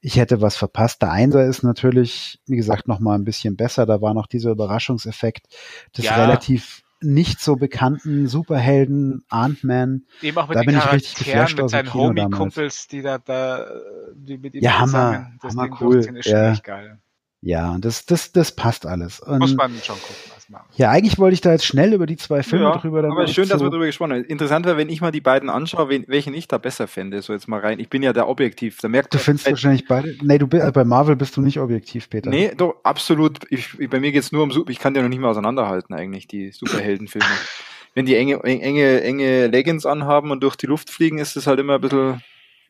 ich 0.00 0.16
hätte 0.16 0.40
was 0.40 0.56
verpasst. 0.56 1.02
Der 1.02 1.10
Einser 1.10 1.44
ist 1.44 1.62
natürlich, 1.62 2.40
wie 2.46 2.56
gesagt, 2.56 2.88
noch 2.88 2.98
mal 2.98 3.14
ein 3.14 3.24
bisschen 3.24 3.56
besser. 3.56 3.84
Da 3.84 4.00
war 4.00 4.14
noch 4.14 4.26
dieser 4.26 4.52
Überraschungseffekt 4.52 5.48
des 5.96 6.06
ja. 6.06 6.16
relativ 6.16 6.82
nicht 7.02 7.40
so 7.40 7.56
bekannten 7.56 8.26
Superhelden 8.26 9.24
Ant-Man. 9.28 10.04
Eben 10.22 10.38
auch 10.38 10.48
mit 10.48 10.56
da 10.56 10.62
bin 10.62 10.78
ich 10.78 10.92
richtig 10.92 11.26
geflasht 11.26 11.58
mit 11.58 11.68
seinen 11.68 11.92
Homie-Kumpels, 11.92 12.88
die 12.88 13.02
da, 13.02 13.18
da 13.18 13.66
die 14.14 14.38
mit 14.38 14.54
ihm 14.54 14.62
ja, 14.62 14.78
Hammer, 14.78 15.30
Hammer 15.42 15.68
cool. 15.82 15.98
Ist 15.98 16.26
ja. 16.26 16.54
geil. 16.54 16.98
Ja, 17.44 17.76
das, 17.78 18.06
das, 18.06 18.32
das 18.32 18.52
passt 18.52 18.86
alles. 18.86 19.20
Und 19.20 19.40
Muss 19.40 19.54
man 19.54 19.70
schon 19.82 19.96
gucken. 19.96 20.34
Ja, 20.76 20.90
eigentlich 20.90 21.18
wollte 21.18 21.34
ich 21.34 21.40
da 21.42 21.52
jetzt 21.52 21.66
schnell 21.66 21.92
über 21.92 22.06
die 22.06 22.16
zwei 22.16 22.42
Filme 22.42 22.66
ja, 22.66 22.76
drüber. 22.76 23.04
Aber 23.04 23.26
schön, 23.26 23.48
dass 23.48 23.60
wir 23.60 23.68
drüber 23.68 23.84
gesprochen 23.84 24.12
haben. 24.12 24.24
Interessant 24.24 24.64
wäre, 24.64 24.78
wenn 24.78 24.88
ich 24.88 25.00
mal 25.02 25.10
die 25.10 25.20
beiden 25.20 25.50
anschaue, 25.50 25.90
wen, 25.90 26.04
welchen 26.06 26.32
ich 26.32 26.48
da 26.48 26.56
besser 26.56 26.86
fände. 26.86 27.20
So 27.20 27.32
jetzt 27.34 27.46
mal 27.46 27.60
rein. 27.60 27.80
Ich 27.80 27.90
bin 27.90 28.02
ja 28.02 28.14
der 28.14 28.28
objektiv. 28.28 28.78
Da 28.80 28.88
merkt 28.88 29.12
du 29.12 29.18
findest 29.18 29.46
wahrscheinlich 29.46 29.86
beide. 29.86 30.16
Nee, 30.22 30.38
du 30.38 30.46
bist, 30.46 30.72
bei 30.72 30.84
Marvel 30.84 31.16
bist 31.16 31.36
du 31.36 31.42
nicht 31.42 31.60
objektiv, 31.60 32.08
Peter. 32.08 32.30
Nee, 32.30 32.52
doch, 32.56 32.76
absolut. 32.82 33.40
Ich, 33.50 33.76
bei 33.90 34.00
mir 34.00 34.12
geht's 34.12 34.32
nur 34.32 34.42
um, 34.42 34.68
ich 34.68 34.78
kann 34.78 34.94
ja 34.94 35.02
noch 35.02 35.08
nicht 35.10 35.20
mehr 35.20 35.30
auseinanderhalten 35.30 35.94
eigentlich, 35.94 36.26
die 36.26 36.50
Superheldenfilme. 36.50 37.26
wenn 37.94 38.06
die 38.06 38.16
enge, 38.16 38.42
enge, 38.42 39.02
enge 39.02 39.46
Leggings 39.48 39.84
anhaben 39.84 40.30
und 40.30 40.42
durch 40.42 40.56
die 40.56 40.66
Luft 40.66 40.90
fliegen, 40.90 41.18
ist 41.18 41.36
das 41.36 41.46
halt 41.46 41.60
immer 41.60 41.74
ein 41.74 41.80
bisschen, 41.80 42.22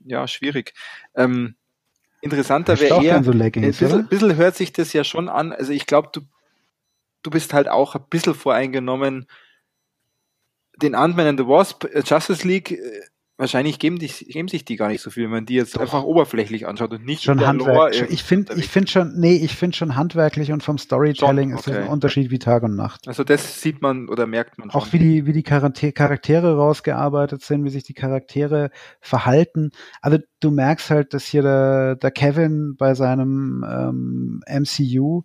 ja, 0.05 0.27
schwierig. 0.27 0.75
Ähm, 1.15 1.55
Interessanter 2.25 2.81
wäre 2.81 3.05
eher, 3.05 3.23
so 3.23 3.33
Leggings, 3.33 3.83
ein 3.83 3.89
bisschen, 3.89 4.09
bisschen, 4.09 4.37
hört 4.37 4.57
sich 4.57 4.73
das 4.73 4.93
ja 4.93 5.05
schon 5.05 5.29
an. 5.29 5.53
Also 5.53 5.73
ich 5.73 5.87
glaube, 5.87 6.09
du, 6.13 6.23
du 7.23 7.31
bist 7.31 7.53
halt 7.53 7.69
auch 7.69 7.95
ein 7.95 8.05
bisschen 8.09 8.35
voreingenommen. 8.35 9.27
Den 10.81 10.95
Ant-Man 10.95 11.27
and 11.27 11.41
the 11.41 11.47
Wasp, 11.47 11.85
äh, 11.85 12.03
Justice 12.05 12.47
League, 12.47 12.73
äh, 12.73 13.01
wahrscheinlich 13.37 13.79
geben, 13.79 13.99
die, 13.99 14.09
geben 14.09 14.49
sich 14.49 14.65
die 14.65 14.77
gar 14.77 14.89
nicht 14.89 15.03
so 15.03 15.11
viel, 15.11 15.25
wenn 15.25 15.31
man 15.31 15.47
die 15.47 15.55
jetzt 15.55 15.75
Doch. 15.75 15.81
einfach 15.81 16.05
oberflächlich 16.05 16.67
anschaut 16.67 16.93
und 16.93 17.05
nicht 17.05 17.25
schon 17.25 17.45
handwerklich. 17.45 18.11
Ich 18.11 18.23
finde, 18.23 18.55
ich 18.55 18.69
finde 18.69 18.91
schon, 18.91 19.19
nee, 19.19 19.37
ich 19.37 19.57
finde 19.57 19.77
schon 19.77 19.97
handwerklich 19.97 20.53
und 20.53 20.63
vom 20.63 20.79
Storytelling 20.79 21.51
schon, 21.51 21.59
okay. 21.59 21.71
ist 21.71 21.77
es 21.77 21.83
ein 21.85 21.89
Unterschied 21.89 22.31
wie 22.31 22.39
Tag 22.39 22.63
und 22.63 22.77
Nacht. 22.77 23.09
Also 23.09 23.25
das 23.25 23.61
sieht 23.61 23.83
man 23.83 24.09
oder 24.09 24.27
merkt 24.27 24.59
man 24.59 24.71
schon. 24.71 24.81
Auch 24.81 24.93
wie 24.93 24.99
die, 24.99 25.27
wie 25.27 25.33
die 25.33 25.43
Charaktere 25.43 26.57
rausgearbeitet 26.57 27.43
sind, 27.43 27.65
wie 27.65 27.71
sich 27.71 27.83
die 27.83 27.95
Charaktere 27.95 28.71
verhalten. 29.01 29.71
Also 30.01 30.19
du 30.41 30.51
merkst 30.51 30.91
halt, 30.91 31.13
dass 31.13 31.25
hier 31.25 31.43
der, 31.43 31.97
der 31.97 32.13
Kevin 32.13 32.77
bei 32.77 32.95
seinem 32.95 33.65
ähm, 33.69 34.43
MCU 34.49 35.23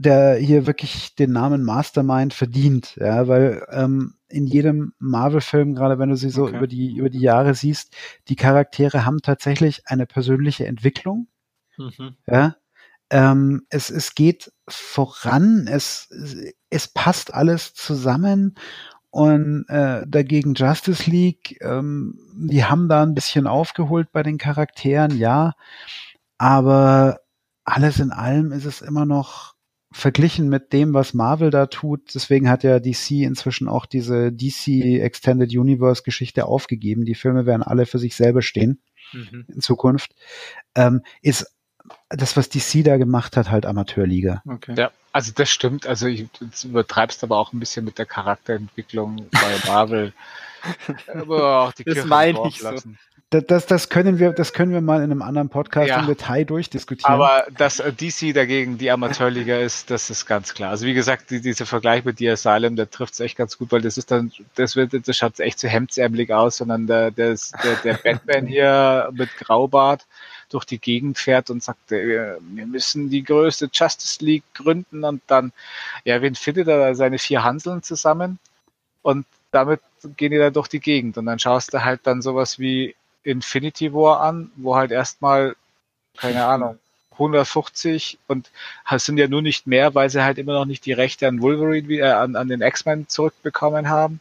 der 0.00 0.36
hier 0.36 0.66
wirklich 0.66 1.14
den 1.14 1.32
Namen 1.32 1.62
Mastermind 1.62 2.32
verdient, 2.32 2.96
ja, 2.98 3.28
weil 3.28 3.66
ähm, 3.70 4.14
in 4.30 4.46
jedem 4.46 4.92
Marvel-Film, 4.98 5.74
gerade 5.74 5.98
wenn 5.98 6.08
du 6.08 6.16
sie 6.16 6.30
so 6.30 6.44
okay. 6.44 6.56
über 6.56 6.66
die 6.66 6.96
über 6.96 7.10
die 7.10 7.20
Jahre 7.20 7.54
siehst, 7.54 7.94
die 8.28 8.36
Charaktere 8.36 9.04
haben 9.04 9.18
tatsächlich 9.22 9.82
eine 9.86 10.06
persönliche 10.06 10.66
Entwicklung, 10.66 11.28
mhm. 11.76 12.16
ja. 12.26 12.56
Ähm, 13.12 13.66
es, 13.70 13.90
es 13.90 14.14
geht 14.14 14.52
voran, 14.68 15.66
es, 15.68 16.08
es 16.70 16.86
passt 16.86 17.34
alles 17.34 17.74
zusammen 17.74 18.54
und 19.10 19.64
äh, 19.68 20.04
dagegen 20.06 20.54
Justice 20.54 21.10
League, 21.10 21.58
ähm, 21.60 22.16
die 22.36 22.64
haben 22.64 22.88
da 22.88 23.02
ein 23.02 23.14
bisschen 23.14 23.48
aufgeholt 23.48 24.12
bei 24.12 24.22
den 24.22 24.38
Charakteren, 24.38 25.18
ja, 25.18 25.54
aber 26.38 27.18
alles 27.64 27.98
in 27.98 28.12
allem 28.12 28.52
ist 28.52 28.64
es 28.64 28.80
immer 28.80 29.06
noch 29.06 29.54
verglichen 29.92 30.48
mit 30.48 30.72
dem, 30.72 30.94
was 30.94 31.14
Marvel 31.14 31.50
da 31.50 31.66
tut, 31.66 32.14
deswegen 32.14 32.48
hat 32.48 32.62
ja 32.62 32.78
DC 32.78 33.22
inzwischen 33.22 33.68
auch 33.68 33.86
diese 33.86 34.32
DC 34.32 35.00
Extended 35.00 35.50
Universe 35.50 36.02
Geschichte 36.02 36.46
aufgegeben. 36.46 37.04
Die 37.04 37.14
Filme 37.14 37.44
werden 37.46 37.62
alle 37.62 37.86
für 37.86 37.98
sich 37.98 38.14
selber 38.14 38.42
stehen 38.42 38.80
mhm. 39.12 39.46
in 39.48 39.60
Zukunft. 39.60 40.14
Ähm, 40.74 41.02
ist 41.22 41.52
das, 42.08 42.36
was 42.36 42.48
DC 42.48 42.84
da 42.84 42.96
gemacht 42.98 43.36
hat, 43.36 43.50
halt 43.50 43.66
Amateurliga. 43.66 44.42
Okay. 44.46 44.74
Ja, 44.76 44.92
also 45.12 45.32
das 45.34 45.50
stimmt. 45.50 45.86
Also 45.86 46.06
ich, 46.06 46.28
du 46.30 46.48
übertreibst 46.68 47.24
aber 47.24 47.38
auch 47.38 47.52
ein 47.52 47.58
bisschen 47.58 47.84
mit 47.84 47.98
der 47.98 48.06
Charakterentwicklung 48.06 49.28
bei 49.30 49.56
Marvel. 49.66 50.12
aber 51.14 51.60
auch 51.62 51.72
die 51.72 51.84
das 51.84 52.04
meine 52.04 52.38
ich 52.46 52.58
so 52.58 52.76
das, 53.30 53.66
das 53.66 53.88
können 53.88 54.18
wir, 54.18 54.32
das 54.32 54.52
können 54.52 54.72
wir 54.72 54.80
mal 54.80 54.96
in 54.96 55.12
einem 55.12 55.22
anderen 55.22 55.48
Podcast 55.48 55.88
ja. 55.88 56.00
im 56.00 56.06
Detail 56.08 56.44
durchdiskutieren. 56.44 57.14
Aber 57.14 57.46
dass 57.56 57.78
äh, 57.78 57.92
DC 57.92 58.34
dagegen 58.34 58.76
die 58.76 58.90
Amateurliga 58.90 59.56
ist, 59.60 59.88
das 59.90 60.10
ist 60.10 60.26
ganz 60.26 60.52
klar. 60.52 60.70
Also 60.70 60.84
wie 60.84 60.94
gesagt, 60.94 61.30
die, 61.30 61.40
dieser 61.40 61.64
Vergleich 61.64 62.04
mit 62.04 62.18
The 62.18 62.30
Asylum, 62.30 62.74
der 62.74 62.90
trifft 62.90 63.12
es 63.14 63.20
echt 63.20 63.36
ganz 63.36 63.56
gut, 63.56 63.70
weil 63.70 63.82
das 63.82 63.96
ist 63.98 64.10
dann, 64.10 64.32
das 64.56 64.74
wird, 64.74 65.06
das 65.06 65.16
schaut 65.16 65.38
echt 65.38 65.60
so 65.60 65.68
hemdsärmelig 65.68 66.32
aus, 66.32 66.56
sondern 66.56 66.88
der, 66.88 67.12
der, 67.12 67.36
der, 67.84 67.94
Batman 68.04 68.46
hier 68.46 69.10
mit 69.12 69.30
Graubart 69.38 70.06
durch 70.48 70.64
die 70.64 70.80
Gegend 70.80 71.16
fährt 71.16 71.50
und 71.50 71.62
sagt, 71.62 71.92
äh, 71.92 72.36
wir 72.40 72.66
müssen 72.66 73.10
die 73.10 73.22
größte 73.22 73.70
Justice 73.72 74.24
League 74.24 74.44
gründen 74.54 75.04
und 75.04 75.22
dann, 75.28 75.52
ja, 76.04 76.20
wen 76.20 76.34
findet 76.34 76.66
er 76.66 76.96
seine 76.96 77.18
vier 77.18 77.44
Hanseln 77.44 77.84
zusammen? 77.84 78.40
Und 79.02 79.24
damit 79.52 79.80
gehen 80.16 80.32
die 80.32 80.38
dann 80.38 80.52
durch 80.52 80.66
die 80.66 80.80
Gegend 80.80 81.16
und 81.16 81.26
dann 81.26 81.38
schaust 81.38 81.72
du 81.72 81.84
halt 81.84 82.00
dann 82.04 82.22
sowas 82.22 82.58
wie 82.58 82.96
Infinity 83.22 83.92
War 83.92 84.20
an, 84.20 84.50
wo 84.56 84.76
halt 84.76 84.90
erstmal, 84.90 85.56
keine 86.16 86.44
Ahnung, 86.44 86.78
150 87.12 88.18
und 88.28 88.50
sind 88.96 89.18
ja 89.18 89.28
nur 89.28 89.42
nicht 89.42 89.66
mehr, 89.66 89.94
weil 89.94 90.08
sie 90.08 90.24
halt 90.24 90.38
immer 90.38 90.54
noch 90.54 90.64
nicht 90.64 90.86
die 90.86 90.92
Rechte 90.92 91.28
an 91.28 91.42
Wolverine, 91.42 91.92
äh, 91.94 92.02
an, 92.02 92.34
an 92.34 92.48
den 92.48 92.62
X-Men 92.62 93.08
zurückbekommen 93.08 93.88
haben 93.88 94.20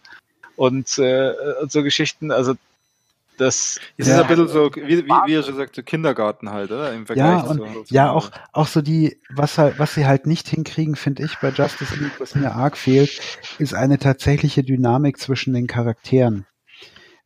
und, 0.55 0.97
äh, 0.97 1.33
und 1.61 1.71
so 1.71 1.81
Geschichten. 1.81 2.31
Also 2.31 2.55
das 3.37 3.79
es 3.95 4.07
ja. 4.07 4.15
ist 4.15 4.21
ein 4.21 4.27
bisschen 4.27 4.47
so, 4.49 4.69
wie, 4.75 5.05
wie, 5.05 5.07
wie 5.07 5.33
er 5.33 5.43
schon 5.43 5.55
sagt, 5.55 5.75
so 5.75 5.81
Kindergarten 5.81 6.49
halt, 6.49 6.71
oder? 6.71 6.91
Im 6.93 7.05
Vergleich 7.05 7.43
ja, 7.43 7.49
und, 7.49 7.57
so, 7.57 7.83
ja, 7.87 8.11
auch, 8.11 8.31
auch 8.51 8.67
so 8.67 8.81
die, 8.81 9.17
was 9.29 9.57
halt, 9.57 9.79
was 9.79 9.93
sie 9.93 10.05
halt 10.05 10.27
nicht 10.27 10.49
hinkriegen, 10.49 10.97
finde 10.97 11.23
ich, 11.23 11.37
bei 11.39 11.49
Justice 11.49 11.95
League, 11.95 12.19
was 12.19 12.35
mir 12.35 12.51
arg 12.51 12.77
fehlt, 12.77 13.21
ist 13.57 13.73
eine 13.73 13.97
tatsächliche 13.97 14.63
Dynamik 14.63 15.17
zwischen 15.17 15.53
den 15.53 15.67
Charakteren 15.67 16.45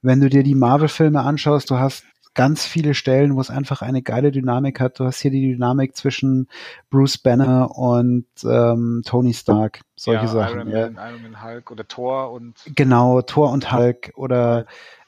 wenn 0.04 0.20
du 0.20 0.30
dir 0.30 0.44
die 0.44 0.56
Marvel-Filme 0.56 1.22
anschaust, 1.22 1.72
du 1.72 1.78
hast 1.80 2.06
ganz 2.36 2.66
viele 2.66 2.94
Stellen, 2.94 3.36
wo 3.36 3.42
es 3.42 3.50
einfach 3.50 3.82
eine 3.82 4.02
geile 4.02 4.32
Dynamik 4.32 4.80
hat. 4.80 5.00
Du 5.00 5.06
hast 5.06 5.20
hier 5.20 5.32
die 5.32 5.54
Dynamik 5.54 5.96
zwischen 5.96 6.48
Bruce 6.90 7.18
Banner 7.18 7.78
und 7.78 8.26
ähm, 8.44 9.02
Tony 9.06 9.34
Stark, 9.34 9.82
solche 9.96 10.26
ja, 10.26 10.28
Sachen. 10.28 10.60
Iron 10.60 10.70
Man, 10.70 10.96
ja. 10.96 11.10
Iron 11.10 11.22
Man, 11.22 11.44
Hulk 11.44 11.72
oder 11.72 11.88
Thor 11.88 12.32
und 12.32 12.56
genau 12.76 13.22
Thor 13.22 13.52
und 13.52 13.72
Hulk 13.72 14.14
oder 14.16 14.66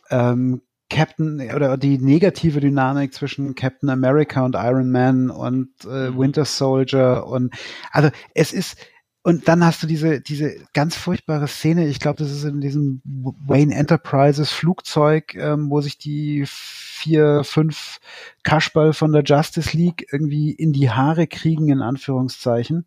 ähm, 0.09 0.61
Captain 0.89 1.41
oder 1.53 1.77
die 1.77 1.97
negative 1.97 2.59
Dynamik 2.59 3.13
zwischen 3.13 3.55
Captain 3.55 3.89
America 3.89 4.45
und 4.45 4.55
Iron 4.55 4.91
Man 4.91 5.31
und 5.31 5.69
äh, 5.83 6.11
mhm. 6.11 6.19
Winter 6.19 6.45
Soldier 6.45 7.25
und 7.25 7.53
also 7.91 8.09
es 8.35 8.53
ist 8.53 8.77
und 9.25 9.47
dann 9.47 9.65
hast 9.65 9.81
du 9.81 9.87
diese 9.87 10.21
diese 10.21 10.55
ganz 10.73 10.95
furchtbare 10.95 11.47
Szene. 11.47 11.87
Ich 11.87 11.99
glaube, 11.99 12.19
das 12.19 12.31
ist 12.31 12.43
in 12.43 12.61
diesem 12.61 13.01
Wayne 13.47 13.73
Enterprises 13.73 14.51
Flugzeug, 14.51 15.33
ähm, 15.33 15.71
wo 15.71 15.81
sich 15.81 15.97
die 15.97 16.43
vier 16.45 17.43
fünf 17.43 17.97
Kaschball 18.43 18.93
von 18.93 19.11
der 19.11 19.23
Justice 19.23 19.75
League 19.75 20.05
irgendwie 20.11 20.51
in 20.51 20.73
die 20.73 20.91
Haare 20.91 21.25
kriegen 21.25 21.69
in 21.69 21.81
Anführungszeichen. 21.81 22.85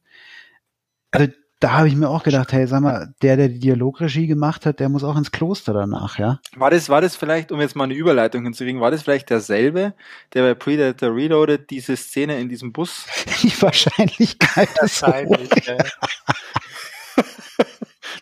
Also 1.11 1.33
da 1.61 1.73
habe 1.73 1.89
ich 1.89 1.97
mir 1.97 2.09
auch 2.09 2.23
gedacht, 2.23 2.53
hey, 2.53 2.67
sag 2.69 2.83
mal, 2.83 3.13
der, 3.21 3.37
der 3.37 3.49
die 3.49 3.59
Dialogregie 3.59 4.29
gemacht 4.29 4.65
hat, 4.65 4.79
der 4.79 4.89
muss 4.89 5.03
auch 5.03 5.17
ins 5.17 5.33
Kloster 5.33 5.73
danach, 5.73 6.19
ja? 6.19 6.41
War 6.55 6.71
das, 6.71 6.89
war 6.89 7.01
das 7.01 7.17
vielleicht, 7.17 7.51
um 7.51 7.61
jetzt 7.61 7.75
mal 7.75 7.85
eine 7.85 7.95
Überleitung 7.95 8.45
hinzukriegen, 8.45 8.81
war 8.81 8.93
das 8.93 9.03
vielleicht 9.03 9.29
derselbe, 9.31 9.95
der 10.35 10.43
bei 10.43 10.55
Predator 10.55 11.15
Reloaded 11.15 11.69
diese 11.71 11.97
Szene 11.97 12.39
in 12.39 12.49
diesem 12.49 12.73
Bus? 12.73 13.07
Die 13.43 13.61
Wahrscheinlichkeit 13.61 14.69
ist 14.83 15.03
Wahrscheinlich, 15.03 15.51
ja. 15.67 15.79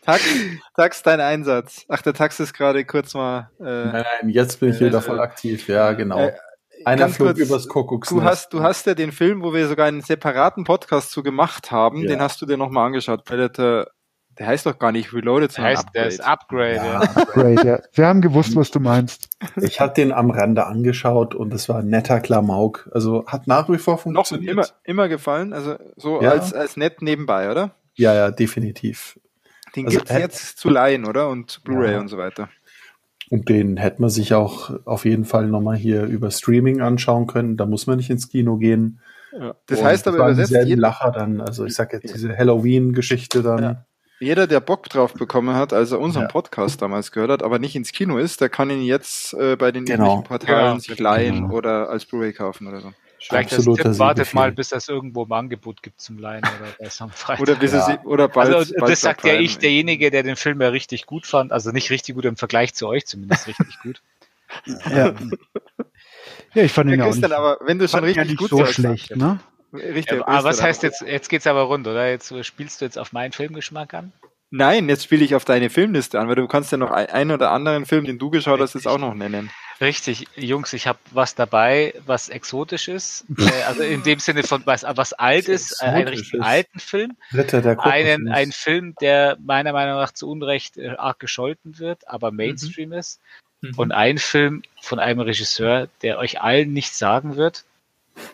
Tax, 0.07 0.23
Tax, 0.77 1.03
dein 1.03 1.20
Einsatz. 1.20 1.85
Ach, 1.89 2.01
der 2.01 2.15
Tax 2.15 2.39
ist 2.39 2.55
gerade 2.55 2.85
kurz 2.85 3.15
mal. 3.15 3.51
Äh, 3.59 3.65
nein, 3.65 3.93
nein, 4.20 4.31
jetzt 4.31 4.61
bin 4.61 4.70
ich 4.70 4.81
wieder 4.81 5.03
voll 5.03 5.19
aktiv, 5.19 5.66
ja, 5.69 5.93
genau. 5.93 6.19
Äh, 6.19 6.33
einer 6.85 7.09
flog 7.09 7.28
kurz, 7.28 7.39
übers 7.41 7.69
Kuckucksnest. 7.69 8.23
Du 8.23 8.24
hast, 8.24 8.53
du 8.53 8.62
hast 8.62 8.87
ja 8.87 8.95
den 8.95 9.11
Film, 9.11 9.43
wo 9.43 9.53
wir 9.53 9.66
sogar 9.66 9.87
einen 9.87 10.03
separaten 10.03 10.62
Podcast 10.62 11.11
zu 11.11 11.24
gemacht 11.24 11.73
haben, 11.73 12.03
ja. 12.03 12.09
den 12.09 12.20
hast 12.20 12.41
du 12.41 12.47
dir 12.47 12.57
nochmal 12.57 12.87
angeschaut. 12.87 13.24
Predator, 13.24 13.89
der 14.39 14.47
heißt 14.47 14.66
doch 14.66 14.78
gar 14.78 14.93
nicht 14.93 15.12
Reloaded, 15.12 15.51
sondern 15.51 15.77
der 15.93 16.05
heißt, 16.05 16.24
Upgrade. 16.24 16.74
Der 16.74 16.77
ist 16.77 16.77
Upgrade. 16.77 16.77
Ja, 16.77 17.01
Upgrade, 17.01 17.66
ja. 17.66 17.81
Wir 17.93 18.07
haben 18.07 18.20
gewusst, 18.20 18.55
was 18.55 18.70
du 18.70 18.78
meinst. 18.78 19.28
Ich 19.57 19.81
hatte 19.81 20.03
den 20.03 20.12
am 20.12 20.31
Rande 20.31 20.66
angeschaut 20.66 21.35
und 21.35 21.53
es 21.53 21.69
war 21.69 21.78
ein 21.78 21.89
netter 21.89 22.20
Klamauk. 22.20 22.89
Also 22.93 23.27
hat 23.27 23.49
nach 23.49 23.69
wie 23.69 23.78
vor 23.78 23.99
funktioniert. 23.99 24.55
Noch 24.55 24.65
immer, 24.65 24.77
immer 24.85 25.09
gefallen, 25.09 25.53
also 25.53 25.77
so 25.97 26.23
ja. 26.23 26.31
als, 26.31 26.53
als 26.53 26.77
nett 26.77 27.03
nebenbei, 27.03 27.51
oder? 27.51 27.73
Ja, 27.95 28.15
ja, 28.15 28.31
definitiv. 28.31 29.19
Den 29.77 29.86
also, 29.86 29.98
gibt's 29.98 30.12
jetzt 30.12 30.59
zu 30.59 30.70
leihen, 30.70 31.05
oder? 31.05 31.28
Und 31.28 31.62
Blu-ray 31.65 31.93
ja. 31.93 32.01
und 32.01 32.09
so 32.09 32.16
weiter. 32.19 32.48
Und 33.28 33.48
den 33.48 33.77
hätte 33.77 34.01
man 34.01 34.11
sich 34.11 34.35
auch 34.35 34.70
auf 34.85 35.05
jeden 35.05 35.24
Fall 35.24 35.48
nochmal 35.48 35.77
hier 35.77 36.05
über 36.05 36.31
Streaming 36.31 36.81
anschauen 36.81 37.27
können. 37.27 37.57
Da 37.57 37.66
muss 37.66 37.86
man 37.86 37.97
nicht 37.97 38.11
ins 38.11 38.28
Kino 38.28 38.57
gehen. 38.57 39.01
Ja. 39.32 39.55
Das 39.66 39.82
heißt 39.82 40.07
aber 40.09 40.19
übersetzt 40.19 40.53
jeden 40.53 40.81
Lacher 40.81 41.11
dann. 41.11 41.40
Also 41.40 41.65
ich 41.65 41.74
sag 41.74 41.93
jetzt 41.93 42.15
diese 42.15 42.36
Halloween-Geschichte 42.36 43.43
dann. 43.43 43.62
Ja. 43.62 43.86
Jeder, 44.19 44.47
der 44.47 44.61
Bock 44.61 44.89
drauf 44.89 45.12
bekommen 45.12 45.55
hat, 45.55 45.74
als 45.74 45.93
er 45.93 46.01
unseren 46.01 46.23
ja. 46.23 46.28
Podcast 46.28 46.81
damals 46.81 47.12
gehört 47.12 47.31
hat, 47.31 47.43
aber 47.43 47.59
nicht 47.59 47.77
ins 47.77 47.93
Kino 47.93 48.16
ist, 48.16 48.40
der 48.40 48.48
kann 48.48 48.70
ihn 48.70 48.82
jetzt 48.82 49.35
äh, 49.35 49.57
bei 49.57 49.73
den 49.73 49.85
genau. 49.85 50.23
Portalen 50.23 50.78
genau. 50.78 50.78
sich 50.78 50.98
leihen 50.98 51.43
genau. 51.43 51.55
oder 51.55 51.90
als 51.90 52.07
Blu-ray 52.07 52.32
kaufen 52.32 52.66
oder 52.66 52.81
so. 52.81 52.93
Vielleicht 53.19 53.53
Absolut, 53.53 53.81
Tipp, 53.81 53.99
wartet 53.99 54.35
mal, 54.35 54.53
bis 54.53 54.69
das 54.69 54.89
irgendwo 54.89 55.25
im 55.25 55.33
Angebot 55.33 55.83
gibt 55.83 56.01
zum 56.01 56.19
Leihen 56.19 56.45
oder 56.45 56.73
bei 56.79 56.89
am 56.99 57.11
Freitag. 57.11 57.41
Oder, 57.41 57.55
bis 57.55 57.73
ja. 57.73 57.95
es, 57.95 58.07
oder 58.07 58.29
bald. 58.29 58.55
Also, 58.55 58.75
bald 58.79 58.93
das 58.93 59.01
sagt 59.01 59.25
ja 59.25 59.35
ich, 59.35 59.59
derjenige, 59.59 60.11
der 60.11 60.23
den 60.23 60.37
Film 60.37 60.61
ja 60.61 60.69
richtig 60.69 61.07
gut 61.07 61.27
fand. 61.27 61.53
Also 61.53 61.71
nicht 61.73 61.91
richtig 61.91 62.15
gut 62.15 62.25
im 62.25 62.37
Vergleich 62.37 62.75
zu 62.75 62.87
euch, 62.87 63.07
zumindest 63.07 63.47
richtig 63.47 63.79
gut. 63.83 64.03
ja. 64.91 65.15
ja, 66.55 66.63
ich 66.63 66.73
fand 66.73 66.91
ihn 66.91 67.01
ja, 67.01 67.07
auch 67.07 67.15
nicht, 67.15 67.33
aber 67.33 67.59
wenn 67.63 67.79
du 67.79 67.89
schon 67.89 68.05
richtig 68.05 68.29
ja 68.29 68.35
gut 68.37 68.51
so 68.51 68.65
schlecht, 68.67 69.17
ne? 69.17 69.41
Richtig, 69.73 70.19
ja, 70.19 70.27
aber 70.27 70.45
was 70.45 70.63
heißt 70.63 70.83
jetzt, 70.83 71.03
jetzt 71.03 71.29
geht's 71.29 71.47
aber 71.47 71.63
rund, 71.63 71.87
oder? 71.87 72.09
Jetzt 72.09 72.33
spielst 72.45 72.81
du 72.81 72.85
jetzt 72.85 72.99
auf 72.99 73.13
meinen 73.13 73.33
Filmgeschmack 73.33 73.95
an? 73.95 74.13
Nein, 74.51 74.89
jetzt 74.89 75.05
spiele 75.05 75.25
ich 75.25 75.35
auf 75.35 75.45
deine 75.45 75.71
Filmliste 75.71 76.21
an, 76.21 76.29
weil 76.29 76.37
du 76.37 76.47
kannst 76.47 76.71
ja 76.71 76.79
noch 76.79 76.93
einen 76.93 77.33
oder 77.33 77.51
anderen 77.51 77.85
Film, 77.85 78.05
den 78.05 78.19
du 78.19 78.31
geschaut 78.31 78.61
hast, 78.61 78.75
jetzt 78.75 78.87
auch 78.87 78.99
noch 78.99 79.15
nennen. 79.15 79.51
Richtig, 79.81 80.27
Jungs, 80.36 80.73
ich 80.73 80.86
habe 80.86 80.98
was 81.11 81.35
dabei, 81.35 81.94
was 82.07 82.28
exotisch 82.28 82.89
ist. 82.89 83.24
äh, 83.39 83.62
also 83.66 83.82
in 83.82 84.03
dem 84.03 84.19
Sinne 84.19 84.43
von 84.43 84.62
was, 84.65 84.85
was 84.89 85.12
alt 85.12 85.48
ist, 85.48 85.82
äh, 85.82 85.86
einen 85.86 86.09
richtig 86.09 86.43
alten 86.43 86.78
Film. 86.78 87.16
Ritter 87.32 87.61
der 87.61 87.78
einen, 87.85 88.28
einen 88.28 88.53
Film, 88.53 88.94
der 89.01 89.36
meiner 89.40 89.73
Meinung 89.73 89.97
nach 89.97 90.12
zu 90.12 90.31
Unrecht 90.31 90.78
äh, 90.78 90.90
arg 90.97 91.19
gescholten 91.19 91.78
wird, 91.78 92.09
aber 92.09 92.31
mhm. 92.31 92.36
Mainstream 92.39 92.90
mhm. 92.90 92.97
ist. 92.97 93.20
Mhm. 93.61 93.74
Und 93.77 93.93
ein 93.93 94.19
Film 94.19 94.62
von 94.81 94.98
einem 94.98 95.20
Regisseur, 95.20 95.89
der 96.03 96.19
euch 96.19 96.40
allen 96.40 96.73
nichts 96.73 96.98
sagen 96.98 97.36
wird, 97.36 97.65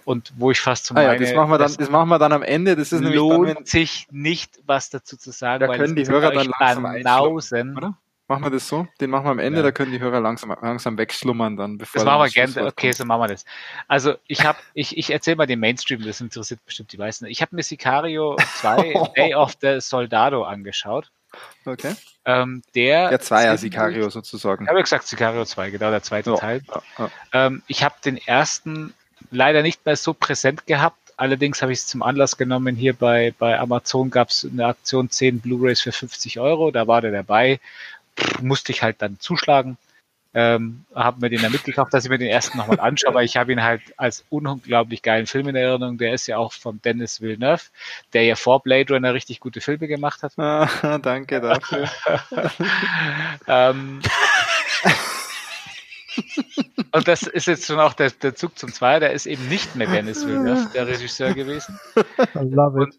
und 0.05 0.33
wo 0.37 0.53
ich 0.53 0.61
fast 0.61 0.85
zum 0.85 0.97
ah, 0.97 1.03
ja, 1.03 1.17
das 1.17 1.35
machen 1.35 1.51
wir 1.51 1.59
dann, 1.59 1.75
das 1.77 1.91
machen 1.91 2.09
wir 2.09 2.21
dann 2.21 2.33
am 2.33 2.43
Ende. 2.43 2.77
Das 2.77 2.93
ist 2.93 3.01
lohnt 3.03 3.49
nämlich 3.49 3.69
sich 3.69 4.07
nicht, 4.13 4.61
was 4.65 4.91
dazu 4.91 5.17
zu 5.17 5.33
sagen. 5.33 5.67
Da 5.67 5.77
können 5.77 5.97
die 5.97 6.07
Hörer 6.07 6.31
dann 6.31 6.53
langsam 6.59 6.85
oder? 7.77 7.99
Machen 8.33 8.45
wir 8.45 8.51
das 8.51 8.67
so? 8.67 8.87
Den 8.99 9.11
machen 9.11 9.27
wir 9.27 9.31
am 9.31 9.39
Ende, 9.39 9.59
ja. 9.59 9.63
da 9.63 9.73
können 9.73 9.93
die 9.93 10.01
Hörer 10.01 10.19
langsam, 10.19 10.57
langsam 10.63 10.97
wegschlummern 10.97 11.55
dann. 11.59 11.77
Bevor 11.77 11.99
das 11.99 12.07
machen 12.07 12.23
wir 12.23 12.31
gerne. 12.31 12.67
Okay, 12.67 12.91
so 12.93 13.05
machen 13.05 13.21
wir 13.21 13.29
das. 13.29 13.45
Also 13.89 14.15
ich 14.27 14.47
habe, 14.47 14.59
ich, 14.73 14.97
ich 14.97 15.11
erzähle 15.11 15.37
mal 15.37 15.47
den 15.47 15.61
Mainstream, 15.61 16.03
das 16.03 16.23
interessiert 16.23 16.65
bestimmt 16.65 16.91
die 16.95 16.97
meisten. 16.97 17.27
Ich 17.27 17.43
habe 17.43 17.55
mir 17.55 17.63
Sicario 17.63 18.39
2 18.61 18.95
Day 19.17 19.35
of 19.35 19.53
the 19.61 19.81
Soldado 19.81 20.45
angeschaut. 20.45 21.11
Okay. 21.67 21.95
Ähm, 22.25 22.63
der 22.75 23.11
der 23.11 23.21
Zweier 23.21 23.59
Sicario 23.59 24.09
sozusagen. 24.09 24.65
Ich 24.65 24.71
habe 24.71 24.83
gesagt 24.83 25.07
Sicario 25.07 25.45
2, 25.45 25.69
genau, 25.69 25.91
der 25.91 26.03
zweite 26.03 26.33
oh, 26.33 26.37
Teil. 26.39 26.63
Oh. 26.99 27.09
Ähm, 27.35 27.63
ich 27.67 27.85
habe 27.85 27.97
den 28.03 28.17
ersten 28.17 28.95
leider 29.31 29.61
nicht 29.61 29.85
mehr 29.85 29.97
so 29.97 30.15
präsent 30.15 30.67
gehabt. 30.67 30.97
Allerdings 31.19 31.61
habe 31.61 31.71
ich 31.71 31.81
es 31.81 31.87
zum 31.87 32.03
Anlass 32.03 32.39
genommen. 32.39 32.77
Hier 32.77 32.95
bei, 32.95 33.35
bei 33.39 33.61
Amazon 33.61 34.11
gab 34.11 34.31
es 34.31 34.49
eine 34.51 34.65
Aktion 34.65 35.11
10 35.11 35.41
Blu-rays 35.41 35.83
für 35.83 35.93
50 35.93 36.41
Euro. 36.41 36.71
Da 36.71 36.87
war 36.87 37.03
der 37.03 37.13
dabei. 37.13 37.61
Musste 38.41 38.73
ich 38.73 38.83
halt 38.83 39.01
dann 39.01 39.19
zuschlagen. 39.19 39.79
Ähm, 40.35 40.87
habe 40.95 41.21
mir 41.21 41.29
den 41.29 41.43
dann 41.43 41.53
mitgekauft, 41.53 41.93
dass 41.93 42.05
ich 42.05 42.11
mir 42.11 42.17
den 42.17 42.29
ersten 42.29 42.57
nochmal 42.57 42.81
anschaue, 42.81 43.11
aber 43.11 43.23
ich 43.23 43.37
habe 43.37 43.53
ihn 43.53 43.63
halt 43.63 43.83
als 43.99 44.25
unglaublich 44.31 45.03
geilen 45.03 45.27
Film 45.27 45.49
in 45.49 45.57
Erinnerung. 45.57 45.99
Der 45.99 46.15
ist 46.15 46.27
ja 46.27 46.39
auch 46.39 46.55
von 46.55 46.81
Dennis 46.81 47.21
Villeneuve, 47.21 47.65
der 48.15 48.25
ja 48.25 48.35
vor 48.35 48.63
Blade 48.63 48.95
Runner 48.95 49.13
richtig 49.13 49.41
gute 49.41 49.61
Filme 49.61 49.89
gemacht 49.89 50.23
hat. 50.23 50.39
Ah, 50.39 50.99
danke 51.03 51.43
dafür. 51.43 51.91
ähm, 53.47 54.01
Und 56.93 57.09
das 57.09 57.23
ist 57.23 57.47
jetzt 57.47 57.67
schon 57.67 57.81
auch 57.81 57.95
der, 57.95 58.11
der 58.11 58.35
Zug 58.35 58.59
zum 58.59 58.73
Zwei, 58.73 58.99
der 58.99 59.13
ist 59.13 59.27
eben 59.27 59.49
nicht 59.49 59.75
mehr 59.77 59.87
Dennis 59.87 60.27
Villeneuve, 60.27 60.69
der 60.75 60.87
Regisseur 60.87 61.33
gewesen. 61.33 61.79
Und 62.35 62.95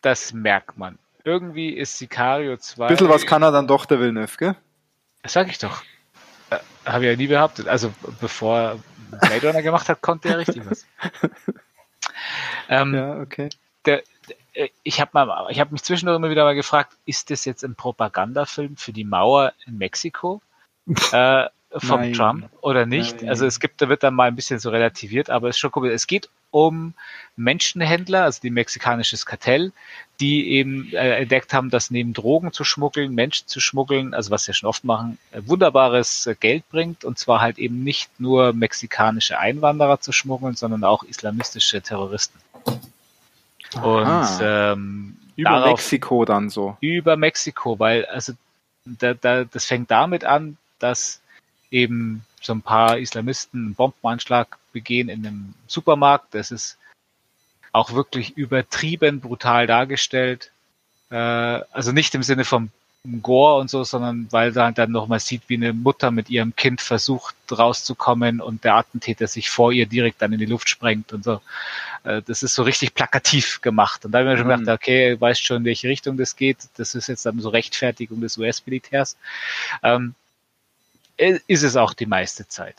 das 0.00 0.32
merkt 0.32 0.78
man. 0.78 0.98
Irgendwie 1.24 1.70
ist 1.70 1.98
Sicario 1.98 2.56
2. 2.56 2.84
Ein 2.84 2.88
bisschen 2.88 3.08
was 3.08 3.26
kann 3.26 3.42
er 3.42 3.50
dann 3.50 3.66
doch, 3.66 3.86
der 3.86 3.98
Villeneuve, 3.98 4.36
gell? 4.36 4.56
Das 5.22 5.32
sag 5.32 5.48
ich 5.48 5.58
doch. 5.58 5.82
Äh, 6.50 6.58
Habe 6.84 7.04
ich 7.04 7.10
ja 7.10 7.16
nie 7.16 7.26
behauptet. 7.26 7.66
Also 7.66 7.92
bevor 8.20 8.78
Blade 9.10 9.46
Runner 9.46 9.62
gemacht 9.62 9.88
hat, 9.88 10.02
konnte 10.02 10.28
er 10.28 10.38
richtig 10.38 10.68
was. 10.68 10.86
ähm, 12.68 12.94
ja, 12.94 13.20
okay. 13.20 13.48
Der, 13.86 14.02
der, 14.28 14.68
ich 14.82 15.00
habe 15.00 15.18
habe 15.18 15.72
mich 15.72 15.82
zwischendurch 15.82 16.16
immer 16.16 16.30
wieder 16.30 16.44
mal 16.44 16.54
gefragt, 16.54 16.94
ist 17.06 17.30
das 17.30 17.44
jetzt 17.46 17.64
ein 17.64 17.74
Propagandafilm 17.74 18.76
für 18.76 18.92
die 18.92 19.04
Mauer 19.04 19.54
in 19.66 19.78
Mexiko? 19.78 20.42
äh, 21.12 21.46
vom 21.78 22.00
Nein. 22.00 22.12
Trump 22.12 22.48
oder 22.60 22.86
nicht. 22.86 23.20
Nein. 23.20 23.28
Also 23.28 23.46
es 23.46 23.60
gibt, 23.60 23.80
da 23.82 23.88
wird 23.88 24.02
dann 24.02 24.14
mal 24.14 24.28
ein 24.28 24.36
bisschen 24.36 24.58
so 24.58 24.70
relativiert, 24.70 25.30
aber 25.30 25.48
es 25.48 25.56
ist 25.56 25.60
schon 25.60 25.72
komisch. 25.72 25.92
Es 25.92 26.06
geht 26.06 26.28
um 26.50 26.94
Menschenhändler, 27.36 28.22
also 28.22 28.40
die 28.40 28.50
mexikanisches 28.50 29.26
Kartell, 29.26 29.72
die 30.20 30.50
eben 30.50 30.92
äh, 30.92 31.22
entdeckt 31.22 31.52
haben, 31.52 31.70
dass 31.70 31.90
neben 31.90 32.12
Drogen 32.12 32.52
zu 32.52 32.62
schmuggeln, 32.62 33.12
Menschen 33.14 33.48
zu 33.48 33.58
schmuggeln, 33.58 34.14
also 34.14 34.30
was 34.30 34.44
sie 34.44 34.54
schon 34.54 34.68
oft 34.68 34.84
machen, 34.84 35.18
äh, 35.32 35.40
wunderbares 35.44 36.26
äh, 36.26 36.36
Geld 36.38 36.68
bringt 36.68 37.04
und 37.04 37.18
zwar 37.18 37.40
halt 37.40 37.58
eben 37.58 37.82
nicht 37.82 38.20
nur 38.20 38.52
mexikanische 38.52 39.38
Einwanderer 39.38 40.00
zu 40.00 40.12
schmuggeln, 40.12 40.54
sondern 40.54 40.84
auch 40.84 41.02
islamistische 41.02 41.82
Terroristen. 41.82 42.38
Und 43.82 44.38
ähm, 44.40 45.16
über 45.34 45.50
darauf, 45.50 45.70
Mexiko 45.70 46.24
dann 46.24 46.50
so. 46.50 46.76
Über 46.80 47.16
Mexiko, 47.16 47.80
weil 47.80 48.04
also 48.06 48.34
da, 48.84 49.14
da, 49.14 49.44
das 49.44 49.64
fängt 49.64 49.90
damit 49.90 50.24
an, 50.24 50.56
dass 50.78 51.20
eben 51.74 52.24
so 52.40 52.54
ein 52.54 52.62
paar 52.62 52.98
Islamisten 52.98 53.66
einen 53.66 53.74
Bombenanschlag 53.74 54.58
begehen 54.72 55.08
in 55.08 55.26
einem 55.26 55.54
Supermarkt. 55.66 56.34
Das 56.34 56.50
ist 56.50 56.78
auch 57.72 57.92
wirklich 57.92 58.36
übertrieben 58.36 59.20
brutal 59.20 59.66
dargestellt. 59.66 60.52
Äh, 61.10 61.16
also 61.16 61.92
nicht 61.92 62.14
im 62.14 62.22
Sinne 62.22 62.44
vom 62.44 62.70
Gore 63.20 63.60
und 63.60 63.68
so, 63.68 63.84
sondern 63.84 64.28
weil 64.30 64.52
da 64.52 64.70
dann 64.70 64.90
nochmal 64.90 65.20
sieht, 65.20 65.42
wie 65.48 65.56
eine 65.56 65.74
Mutter 65.74 66.10
mit 66.10 66.30
ihrem 66.30 66.56
Kind 66.56 66.80
versucht 66.80 67.34
rauszukommen 67.50 68.40
und 68.40 68.64
der 68.64 68.76
Attentäter 68.76 69.26
sich 69.26 69.50
vor 69.50 69.72
ihr 69.72 69.84
direkt 69.84 70.22
dann 70.22 70.32
in 70.32 70.38
die 70.38 70.46
Luft 70.46 70.70
sprengt 70.70 71.12
und 71.12 71.24
so. 71.24 71.40
Äh, 72.04 72.22
das 72.22 72.42
ist 72.42 72.54
so 72.54 72.62
richtig 72.62 72.94
plakativ 72.94 73.60
gemacht. 73.60 74.04
Und 74.04 74.12
da 74.12 74.20
habe 74.20 74.28
ich 74.28 74.32
mir 74.34 74.38
schon 74.38 74.48
gedacht, 74.48 74.66
mhm. 74.66 74.72
okay, 74.72 75.20
weißt 75.20 75.44
schon, 75.44 75.58
in 75.58 75.64
welche 75.64 75.88
Richtung 75.88 76.16
das 76.16 76.36
geht. 76.36 76.58
Das 76.76 76.94
ist 76.94 77.08
jetzt 77.08 77.26
dann 77.26 77.40
so 77.40 77.48
Rechtfertigung 77.48 78.20
des 78.20 78.38
US-Militärs. 78.38 79.16
Ähm, 79.82 80.14
ist 81.16 81.62
es 81.62 81.76
auch 81.76 81.94
die 81.94 82.06
meiste 82.06 82.48
Zeit. 82.48 82.76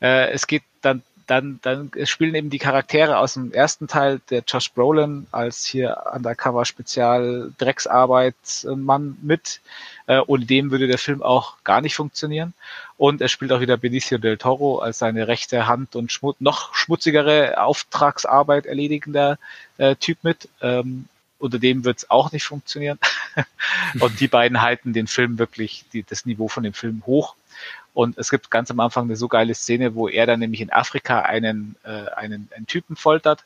Äh, 0.00 0.30
es 0.30 0.46
geht 0.46 0.62
dann 0.82 1.02
dann, 1.26 1.58
dann 1.62 1.90
spielen 2.04 2.34
eben 2.34 2.50
die 2.50 2.58
Charaktere 2.58 3.18
aus 3.18 3.34
dem 3.34 3.52
ersten 3.52 3.88
Teil, 3.88 4.20
der 4.30 4.42
Josh 4.46 4.72
Brolin 4.72 5.26
als 5.30 5.64
hier 5.64 6.04
Undercover 6.12 6.64
Spezial 6.64 7.52
Drecksarbeitsmann 7.58 9.16
mit. 9.22 9.60
Äh, 10.06 10.20
ohne 10.26 10.44
dem 10.44 10.70
würde 10.70 10.86
der 10.86 10.98
Film 10.98 11.22
auch 11.22 11.56
gar 11.64 11.80
nicht 11.80 11.94
funktionieren. 11.94 12.52
Und 12.96 13.20
er 13.20 13.28
spielt 13.28 13.52
auch 13.52 13.60
wieder 13.60 13.76
Benicio 13.76 14.18
del 14.18 14.36
Toro 14.36 14.78
als 14.78 14.98
seine 14.98 15.26
rechte 15.26 15.66
Hand 15.66 15.96
und 15.96 16.12
schmut 16.12 16.40
noch 16.40 16.74
schmutzigere 16.74 17.60
Auftragsarbeit 17.60 18.66
erledigender 18.66 19.38
äh, 19.78 19.96
Typ 19.96 20.18
mit. 20.22 20.48
Ähm, 20.60 21.06
unter 21.44 21.58
dem 21.58 21.84
wird 21.84 21.98
es 21.98 22.10
auch 22.10 22.32
nicht 22.32 22.44
funktionieren. 22.44 22.98
und 24.00 24.18
die 24.18 24.28
beiden 24.28 24.62
halten 24.62 24.92
den 24.92 25.06
Film 25.06 25.38
wirklich, 25.38 25.84
die, 25.92 26.02
das 26.02 26.24
Niveau 26.24 26.48
von 26.48 26.62
dem 26.62 26.72
Film 26.72 27.02
hoch. 27.06 27.36
Und 27.92 28.18
es 28.18 28.30
gibt 28.30 28.50
ganz 28.50 28.70
am 28.70 28.80
Anfang 28.80 29.04
eine 29.04 29.16
so 29.16 29.28
geile 29.28 29.54
Szene, 29.54 29.94
wo 29.94 30.08
er 30.08 30.26
dann 30.26 30.40
nämlich 30.40 30.62
in 30.62 30.72
Afrika 30.72 31.20
einen, 31.20 31.76
äh, 31.84 32.08
einen, 32.16 32.48
einen 32.56 32.66
Typen 32.66 32.96
foltert, 32.96 33.44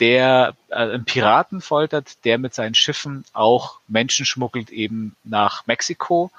der 0.00 0.54
äh, 0.70 0.74
einen 0.74 1.04
Piraten 1.04 1.60
foltert, 1.60 2.24
der 2.24 2.38
mit 2.38 2.54
seinen 2.54 2.74
Schiffen 2.74 3.24
auch 3.34 3.78
Menschen 3.86 4.26
schmuggelt 4.26 4.70
eben 4.70 5.14
nach 5.22 5.66
Mexiko, 5.66 6.32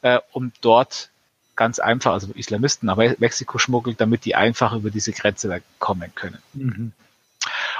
äh, 0.00 0.20
um 0.30 0.52
dort 0.62 1.10
ganz 1.56 1.80
einfach, 1.80 2.12
also 2.12 2.32
Islamisten 2.34 2.86
nach 2.86 2.96
Mexiko 2.96 3.58
schmuggelt, 3.58 4.00
damit 4.00 4.24
die 4.24 4.34
einfach 4.34 4.72
über 4.72 4.90
diese 4.90 5.12
Grenze 5.12 5.60
kommen 5.80 6.14
können. 6.14 6.38
Mhm. 6.54 6.92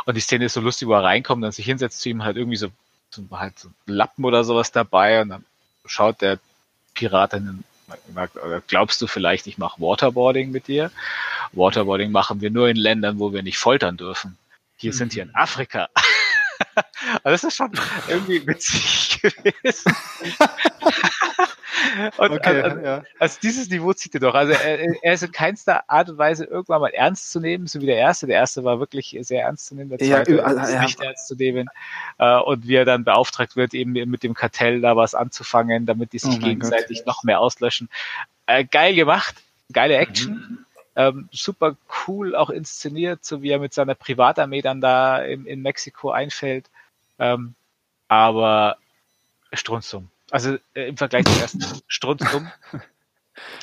Und 0.04 0.16
die 0.16 0.20
Szene 0.20 0.46
ist 0.46 0.54
so 0.54 0.60
lustig, 0.60 0.88
wo 0.88 0.94
er 0.94 1.04
reinkommt 1.04 1.44
und 1.44 1.52
sich 1.52 1.66
hinsetzt 1.66 2.00
zu 2.00 2.08
ihm 2.08 2.24
halt 2.24 2.36
irgendwie 2.36 2.56
so, 2.56 2.68
so 3.10 3.22
halt 3.32 3.58
so 3.58 3.68
Lappen 3.86 4.24
oder 4.24 4.44
sowas 4.44 4.72
dabei 4.72 5.22
und 5.22 5.30
dann 5.30 5.44
schaut 5.86 6.20
der 6.20 6.38
Pirat 6.94 7.34
in 7.34 7.64
glaubst 8.68 9.02
du 9.02 9.06
vielleicht, 9.06 9.46
ich 9.46 9.58
mache 9.58 9.80
Waterboarding 9.80 10.50
mit 10.50 10.68
dir? 10.68 10.90
Waterboarding 11.52 12.10
machen 12.10 12.40
wir 12.40 12.50
nur 12.50 12.68
in 12.68 12.76
Ländern, 12.76 13.18
wo 13.18 13.32
wir 13.32 13.42
nicht 13.42 13.58
foltern 13.58 13.96
dürfen. 13.96 14.38
Hier 14.76 14.92
mhm. 14.92 14.96
sind 14.96 15.14
wir 15.14 15.22
in 15.24 15.34
Afrika. 15.34 15.88
also 17.22 17.22
das 17.24 17.44
ist 17.44 17.56
schon 17.56 17.72
irgendwie 18.08 18.46
witzig 18.46 19.20
gewesen. 19.42 19.94
Und 22.16 22.30
okay, 22.30 22.62
also, 22.62 22.78
ja. 22.80 23.02
also, 23.18 23.38
dieses 23.42 23.68
Niveau 23.68 23.92
zieht 23.92 24.14
er 24.14 24.20
doch. 24.20 24.34
Also 24.34 24.52
er, 24.52 25.02
er, 25.02 25.12
ist 25.12 25.22
in 25.22 25.32
keinster 25.32 25.88
Art 25.88 26.08
und 26.10 26.18
Weise 26.18 26.44
irgendwann 26.44 26.80
mal 26.80 26.92
ernst 26.92 27.30
zu 27.32 27.40
nehmen, 27.40 27.66
so 27.66 27.80
wie 27.80 27.86
der 27.86 27.96
erste. 27.96 28.26
Der 28.26 28.36
erste 28.36 28.64
war 28.64 28.80
wirklich 28.80 29.16
sehr 29.20 29.42
ernst 29.42 29.66
zu 29.66 29.74
nehmen, 29.74 29.90
der 29.90 29.98
zweite 29.98 30.36
ja, 30.36 30.50
ist 30.50 30.72
ja. 30.72 30.82
nicht 30.82 31.00
ernst 31.00 31.28
zu 31.28 31.34
nehmen. 31.34 31.68
Äh, 32.18 32.38
und 32.38 32.66
wie 32.66 32.74
er 32.74 32.84
dann 32.84 33.04
beauftragt 33.04 33.56
wird, 33.56 33.74
eben 33.74 33.92
mit 33.92 34.22
dem 34.22 34.34
Kartell 34.34 34.80
da 34.80 34.96
was 34.96 35.14
anzufangen, 35.14 35.86
damit 35.86 36.12
die 36.12 36.18
sich 36.18 36.36
oh 36.36 36.38
gegenseitig 36.38 36.98
Gott. 36.98 37.06
noch 37.06 37.24
mehr 37.24 37.40
auslöschen. 37.40 37.88
Äh, 38.46 38.64
geil 38.64 38.94
gemacht, 38.94 39.36
geile 39.72 39.96
Action. 39.96 40.34
Mhm. 40.34 40.58
Ähm, 40.94 41.28
super 41.32 41.76
cool 42.06 42.36
auch 42.36 42.50
inszeniert, 42.50 43.24
so 43.24 43.42
wie 43.42 43.50
er 43.50 43.58
mit 43.58 43.72
seiner 43.72 43.94
Privatarmee 43.94 44.60
dann 44.60 44.80
da 44.80 45.22
in, 45.22 45.46
in 45.46 45.62
Mexiko 45.62 46.10
einfällt. 46.10 46.66
Ähm, 47.18 47.54
aber 48.08 48.76
strunzdumm. 49.52 50.10
Also 50.32 50.56
äh, 50.74 50.88
im 50.88 50.96
Vergleich 50.96 51.26
zum 51.26 51.40
ersten 51.40 51.64
strunzdumm. 51.86 52.50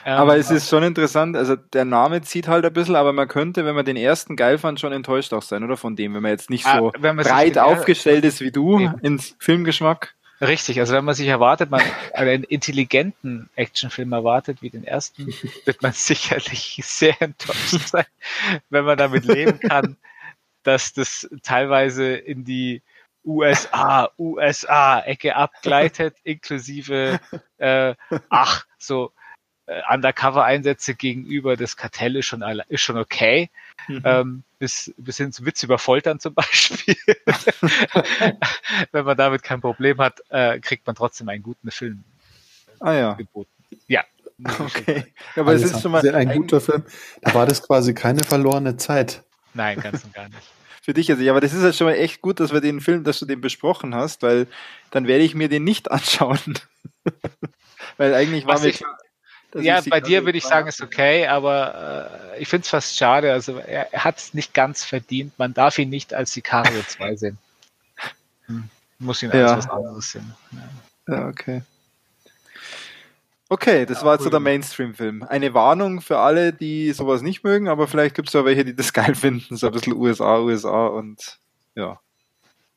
Ähm, 0.04 0.18
aber 0.18 0.36
es 0.36 0.50
ist 0.50 0.68
schon 0.68 0.82
interessant, 0.82 1.38
also 1.38 1.56
der 1.56 1.86
Name 1.86 2.22
zieht 2.24 2.48
halt 2.48 2.66
ein 2.66 2.74
bisschen, 2.74 2.96
aber 2.96 3.14
man 3.14 3.28
könnte, 3.28 3.66
wenn 3.66 3.76
man 3.76 3.86
den 3.86 3.98
ersten 3.98 4.36
geil 4.36 4.58
fand, 4.58 4.80
schon 4.80 4.92
enttäuscht 4.92 5.32
auch 5.32 5.44
sein, 5.44 5.64
oder 5.64 5.78
von 5.78 5.96
dem, 5.96 6.16
wenn 6.16 6.24
man 6.24 6.32
jetzt 6.32 6.50
nicht 6.50 6.66
ah, 6.66 6.78
so 6.78 6.92
breit 6.92 7.58
aufgestellt 7.60 8.26
ist 8.26 8.42
wie 8.42 8.52
du 8.52 8.80
eben. 8.80 8.98
ins 9.02 9.36
Filmgeschmack. 9.38 10.16
Richtig, 10.42 10.80
also 10.80 10.96
wenn 10.96 11.06
man 11.06 11.14
sich 11.14 11.28
erwartet, 11.28 11.70
man 11.70 11.82
einen 12.14 12.44
intelligenten 12.44 13.50
Actionfilm 13.56 14.12
erwartet 14.12 14.62
wie 14.62 14.72
den 14.72 14.84
ersten, 14.84 15.28
wird 15.66 15.82
man 15.84 15.94
sicherlich 15.94 16.82
sehr 16.84 17.22
enttäuscht 17.22 17.90
sein, 17.90 18.06
wenn 18.70 18.86
man 18.86 18.98
damit 18.98 19.26
leben 19.26 19.60
kann, 19.60 19.98
dass 20.64 20.94
das 20.94 21.30
teilweise 21.44 22.16
in 22.16 22.44
die 22.44 22.82
USA, 23.26 24.10
USA-Ecke 24.18 25.36
abgleitet, 25.36 26.16
inklusive, 26.24 27.20
äh, 27.58 27.96
ach, 28.30 28.66
so 28.78 29.12
äh, 29.66 29.82
Undercover-Einsätze 29.90 30.96
gegenüber 30.96 31.56
des 31.56 31.78
Kartell 31.78 32.16
ist 32.16 32.26
schon, 32.26 32.42
ist 32.70 32.82
schon 32.82 32.98
okay. 32.98 33.50
Mhm. 33.88 34.02
Ähm, 34.04 34.44
bis, 34.58 34.94
bis 34.98 35.18
hin 35.18 35.32
zu 35.32 35.46
Witz 35.46 35.64
über 35.64 35.78
Foltern 35.78 36.20
zum 36.20 36.34
Beispiel. 36.36 36.96
Wenn 38.92 39.06
man 39.06 39.18
damit 39.18 39.44
kein 39.44 39.62
Problem 39.62 40.00
hat, 40.00 40.22
äh, 40.30 40.60
kriegt 40.60 40.88
man 40.88 40.96
trotzdem 40.96 41.30
einen 41.30 41.44
guten 41.44 41.72
Film 41.72 42.04
ah, 42.80 42.94
ja. 42.94 43.14
geboten. 43.14 43.52
Ja. 43.88 44.04
Okay. 44.60 45.04
Aber 45.36 45.54
es 45.54 45.64
ist 45.64 45.82
schon 45.82 45.92
mal 45.92 46.08
ein, 46.08 46.16
ein 46.16 46.38
guter 46.38 46.62
Film. 46.62 46.84
Da 47.22 47.34
war 47.34 47.46
das 47.46 47.62
quasi 47.62 47.94
keine 47.94 48.24
verlorene 48.24 48.78
Zeit. 48.78 49.24
Nein, 49.54 49.80
ganz 49.82 50.06
und 50.06 50.14
gar 50.14 50.30
nicht 50.30 50.59
für 50.90 50.96
dich 50.96 51.08
jetzt 51.08 51.20
nicht. 51.20 51.30
Aber 51.30 51.40
das 51.40 51.54
ist 51.54 51.62
ja 51.62 51.72
schon 51.72 51.86
mal 51.86 51.94
echt 51.94 52.20
gut, 52.20 52.40
dass 52.40 52.52
wir 52.52 52.62
den 52.62 52.82
Film, 52.82 53.04
dass 53.04 53.20
du 53.20 53.28
den 53.28 53.42
besprochen 53.42 53.94
hast, 53.94 54.24
weil 54.24 54.48
dann 54.90 55.06
werde 55.06 55.24
ich 55.24 55.36
mir 55.36 55.48
den 55.48 55.64
nicht 55.64 55.92
anschauen. 55.92 56.40
weil 57.98 58.16
eigentlich 58.16 58.48
war 58.48 58.60
mir. 58.60 58.74
Ja, 59.54 59.82
bei 59.88 60.02
dir 60.02 60.26
würde 60.26 60.40
ich 60.40 60.46
sagen, 60.46 60.68
ist 60.68 60.82
okay, 60.82 61.28
aber 61.28 62.32
äh, 62.34 62.42
ich 62.42 62.48
finde 62.48 62.64
es 62.64 62.70
fast 62.70 62.98
schade. 62.98 63.32
Also 63.32 63.58
er, 63.58 63.94
er 63.94 64.04
hat 64.04 64.18
es 64.18 64.34
nicht 64.34 64.56
ganz 64.56 64.84
verdient. 64.84 65.38
Man 65.38 65.54
darf 65.54 65.78
ihn 65.78 65.90
nicht 65.90 66.16
als 66.16 66.34
Sicario 66.34 66.82
2 66.88 67.16
sehen. 67.16 67.38
Hm. 68.48 68.68
Muss 68.98 69.22
ihn 69.22 69.30
als 69.30 69.52
ja. 69.52 69.58
was 69.58 69.70
anderes 69.70 70.10
sehen. 70.10 70.34
Ja, 71.08 71.16
ja 71.16 71.28
okay. 71.28 71.62
Okay, 73.52 73.88
das 73.88 74.02
ja, 74.02 74.06
war 74.06 74.14
jetzt 74.14 74.24
so 74.24 74.30
der 74.30 74.40
Mainstream-Film. 74.40 75.24
Eine 75.24 75.56
Warnung 75.56 76.02
für 76.02 76.20
alle, 76.20 76.54
die 76.54 76.92
sowas 76.94 77.24
nicht 77.24 77.44
mögen, 77.44 77.68
aber 77.68 77.88
vielleicht 77.88 78.16
gibt 78.16 78.28
es 78.28 78.34
ja 78.34 78.46
welche, 78.46 78.64
die 78.64 78.76
das 78.76 78.94
geil 78.94 79.16
finden. 79.16 79.58
So 79.58 79.68
ein 79.68 79.74
bisschen 79.74 79.96
USA, 79.96 80.40
USA 80.40 80.88
und 80.88 81.40
ja. 81.76 82.00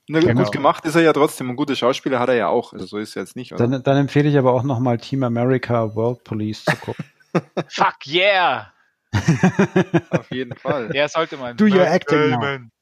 Na, 0.08 0.20
genau. 0.20 0.42
Gut 0.42 0.52
gemacht 0.52 0.84
ist 0.86 0.94
er 0.94 1.02
ja 1.02 1.12
trotzdem. 1.12 1.50
Ein 1.50 1.56
guter 1.56 1.76
Schauspieler 1.76 2.18
hat 2.18 2.30
er 2.30 2.34
ja 2.34 2.48
auch. 2.48 2.72
Also 2.72 2.86
so 2.86 2.98
ist 2.98 3.14
er 3.16 3.22
jetzt 3.22 3.36
nicht. 3.36 3.52
Dann, 3.52 3.82
dann, 3.82 3.96
empfehle 3.96 4.28
ich 4.28 4.36
aber 4.36 4.52
auch 4.52 4.62
nochmal 4.62 4.98
Team 4.98 5.22
America 5.22 5.94
World 5.94 6.24
Police 6.24 6.64
zu 6.64 6.76
gucken. 6.76 7.04
Fuck 7.68 8.06
yeah! 8.06 8.72
Auf 10.10 10.30
jeden 10.30 10.56
Fall. 10.56 10.88
Der 10.88 11.08
sollte 11.08 11.36
man. 11.36 11.56
Do 11.56 11.66
your 11.66 11.86
acting 11.86 12.30
Damon. 12.30 12.72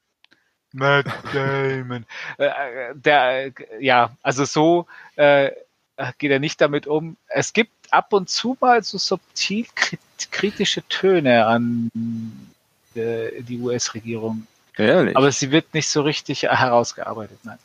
Matt 0.73 1.07
Damon. 1.35 2.07
Äh, 2.39 2.47
äh, 2.47 2.95
der, 2.95 3.47
äh, 3.47 3.53
ja, 3.81 4.17
also 4.23 4.45
so 4.45 4.87
äh, 5.17 5.51
geht 6.19 6.31
er 6.31 6.39
nicht 6.39 6.61
damit 6.61 6.87
um. 6.87 7.17
Es 7.29 7.53
gibt 7.53 7.73
ab 7.91 8.13
und 8.13 8.29
zu 8.29 8.57
mal 8.61 8.83
so 8.83 8.99
subtil 8.99 9.67
kritische 10.31 10.83
Töne 10.89 11.47
an 11.47 11.91
äh, 12.95 13.43
die 13.43 13.59
US-Regierung. 13.59 14.47
Ehrlich? 14.77 15.17
Aber 15.17 15.31
sie 15.33 15.51
wird 15.51 15.75
nicht 15.75 15.89
so 15.89 16.03
richtig 16.03 16.43
herausgearbeitet, 16.43 17.39
nein. 17.43 17.59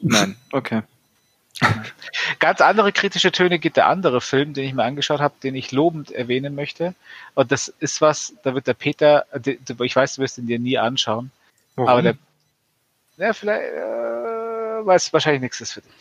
Nein, 0.00 0.36
okay. 0.52 0.82
Ganz 2.38 2.60
andere 2.60 2.92
kritische 2.92 3.32
Töne 3.32 3.58
gibt 3.58 3.78
der 3.78 3.86
andere 3.86 4.20
Film, 4.20 4.52
den 4.52 4.64
ich 4.64 4.74
mir 4.74 4.84
angeschaut 4.84 5.20
habe, 5.20 5.34
den 5.42 5.54
ich 5.54 5.72
lobend 5.72 6.10
erwähnen 6.10 6.54
möchte. 6.54 6.94
Und 7.34 7.50
das 7.50 7.68
ist 7.68 8.00
was, 8.00 8.34
da 8.42 8.54
wird 8.54 8.66
der 8.66 8.74
Peter, 8.74 9.26
ich 9.44 9.96
weiß, 9.96 10.16
du 10.16 10.22
wirst 10.22 10.38
ihn 10.38 10.46
dir 10.46 10.58
nie 10.58 10.76
anschauen, 10.78 11.30
Warum? 11.76 11.88
aber 11.88 12.02
der, 12.02 12.18
ja, 13.16 13.32
vielleicht, 13.32 13.64
äh, 13.72 14.86
weiß 14.86 15.12
wahrscheinlich 15.14 15.40
nichts 15.40 15.60
ist 15.62 15.72
für 15.72 15.80
dich 15.80 15.92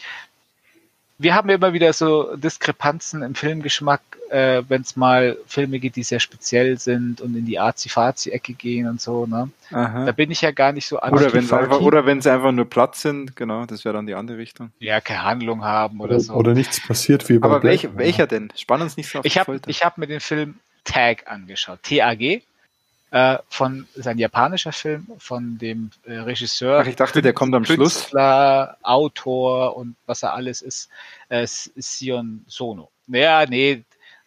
wir 1.17 1.33
haben 1.33 1.49
immer 1.49 1.73
wieder 1.73 1.93
so 1.93 2.35
Diskrepanzen 2.35 3.21
im 3.21 3.35
Filmgeschmack, 3.35 4.01
äh, 4.29 4.63
wenn 4.67 4.81
es 4.81 4.95
mal 4.95 5.37
Filme 5.47 5.79
gibt, 5.79 5.95
die 5.95 6.03
sehr 6.03 6.19
speziell 6.19 6.77
sind 6.77 7.21
und 7.21 7.35
in 7.35 7.45
die 7.45 7.57
Azi-Fazi-Ecke 7.57 8.53
gehen 8.53 8.87
und 8.87 8.99
so. 8.99 9.25
Ne? 9.25 9.49
Da 9.71 10.11
bin 10.11 10.31
ich 10.31 10.41
ja 10.41 10.51
gar 10.51 10.73
nicht 10.73 10.87
so 10.87 11.01
Oder 11.01 11.33
wenn 11.33 11.49
einfach, 11.49 11.79
oder 11.79 12.05
wenn 12.05 12.21
sie 12.21 12.31
einfach 12.31 12.51
nur 12.51 12.69
Platz 12.69 13.01
sind, 13.01 13.35
genau, 13.35 13.65
das 13.65 13.85
wäre 13.85 13.95
dann 13.95 14.07
die 14.07 14.15
andere 14.15 14.37
Richtung. 14.37 14.71
Ja, 14.79 14.99
keine 14.99 15.23
Handlung 15.23 15.63
haben 15.63 15.99
oder, 16.01 16.15
oder 16.15 16.19
so. 16.19 16.33
Oder 16.33 16.53
nichts 16.53 16.85
passiert 16.85 17.27
wie 17.29 17.39
bei 17.39 17.47
Aber 17.47 17.63
welch, 17.63 17.87
welcher 17.95 18.27
denn? 18.27 18.51
Spann 18.55 18.81
uns 18.81 18.97
nicht 18.97 19.09
so 19.09 19.19
auf 19.19 19.25
Ich 19.25 19.37
habe 19.37 19.59
hab 19.67 19.97
mir 19.97 20.07
den 20.07 20.19
Film 20.19 20.55
Tag 20.83 21.31
angeschaut. 21.31 21.79
T-A-G 21.83 22.41
äh, 23.11 23.37
von 23.49 23.87
ist 23.95 24.07
ein 24.07 24.17
japanischer 24.17 24.71
Film 24.71 25.07
von 25.17 25.57
dem 25.57 25.91
äh, 26.05 26.13
Regisseur. 26.13 26.79
Ach, 26.79 26.87
ich 26.87 26.95
dachte, 26.95 27.21
der 27.21 27.33
kommt 27.33 27.53
am 27.55 27.63
Künstler, 27.63 28.67
Schluss. 28.67 28.83
Autor 28.83 29.77
und 29.77 29.95
was 30.05 30.23
er 30.23 30.33
alles 30.33 30.61
ist, 30.61 30.89
äh, 31.29 31.45
Sion 31.47 32.43
Sono. 32.47 32.89
Naja, 33.07 33.45
nee, 33.47 33.83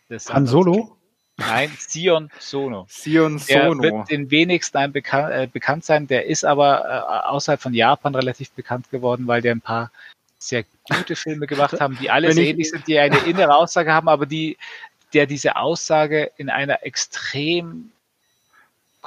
das 0.08 0.32
Han 0.32 0.46
Solo. 0.46 0.96
Nein, 1.36 1.70
Sion 1.78 2.30
Sono. 2.38 2.86
Sion 2.88 3.38
Sono. 3.38 3.80
Der 3.82 3.92
wird 3.92 4.10
den 4.10 4.30
wenigsten 4.30 4.78
ein 4.78 4.92
bekan 4.92 5.30
äh, 5.30 5.48
bekannt 5.52 5.84
sein. 5.84 6.06
Der 6.06 6.26
ist 6.26 6.44
aber 6.44 6.84
äh, 6.84 7.28
außerhalb 7.28 7.60
von 7.60 7.74
Japan 7.74 8.14
relativ 8.14 8.50
bekannt 8.52 8.90
geworden, 8.90 9.26
weil 9.26 9.42
der 9.42 9.54
ein 9.54 9.60
paar 9.60 9.92
sehr 10.38 10.64
gute 10.84 11.16
Filme 11.16 11.46
gemacht 11.46 11.80
haben, 11.80 11.98
die 12.00 12.10
alle 12.10 12.30
ähnlich 12.32 12.70
sind, 12.70 12.86
die 12.86 12.98
eine 12.98 13.18
innere 13.18 13.54
Aussage 13.54 13.92
haben, 13.92 14.08
aber 14.08 14.24
die, 14.26 14.56
der 15.12 15.26
diese 15.26 15.56
Aussage 15.56 16.30
in 16.36 16.48
einer 16.48 16.84
extrem 16.84 17.90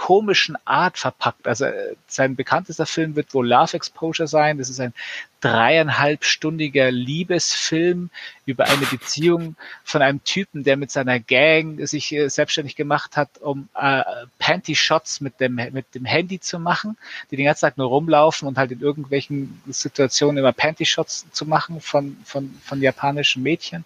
komischen 0.02 0.58
Art 0.66 0.98
verpackt. 0.98 1.48
Also 1.48 1.66
äh, 1.66 1.96
sein 2.08 2.36
bekanntester 2.36 2.88
Film 2.88 3.16
wird 3.16 3.36
wohl 3.36 3.48
Love 3.48 3.76
Exposure 3.76 4.28
sein. 4.28 4.58
Das 4.58 4.68
ist 4.68 4.80
ein 4.80 4.96
dreieinhalbstündiger 5.42 6.90
Liebesfilm 6.90 8.10
über 8.48 8.66
eine 8.66 8.88
Beziehung 8.88 9.56
von 9.84 10.02
einem 10.02 10.24
Typen, 10.24 10.64
der 10.64 10.76
mit 10.76 10.90
seiner 10.90 11.20
Gang 11.20 11.88
sich 11.88 12.12
äh, 12.14 12.30
selbstständig 12.30 12.76
gemacht 12.76 13.16
hat, 13.16 13.30
um 13.42 13.70
äh, 13.76 14.02
Panty-Shots 14.40 15.22
mit 15.22 15.40
dem, 15.40 15.54
mit 15.54 15.94
dem 15.94 16.06
Handy 16.06 16.40
zu 16.40 16.58
machen, 16.58 16.98
die 17.30 17.36
den 17.36 17.46
ganzen 17.46 17.62
Tag 17.62 17.78
nur 17.78 17.88
rumlaufen 17.88 18.48
und 18.48 18.58
halt 18.58 18.72
in 18.72 18.82
irgendwelchen 18.82 19.62
Situationen 19.70 20.40
immer 20.40 20.52
Panty-Shots 20.52 21.28
zu 21.32 21.46
machen 21.46 21.80
von, 21.80 22.18
von, 22.26 22.60
von 22.66 22.82
japanischen 22.82 23.44
Mädchen. 23.44 23.86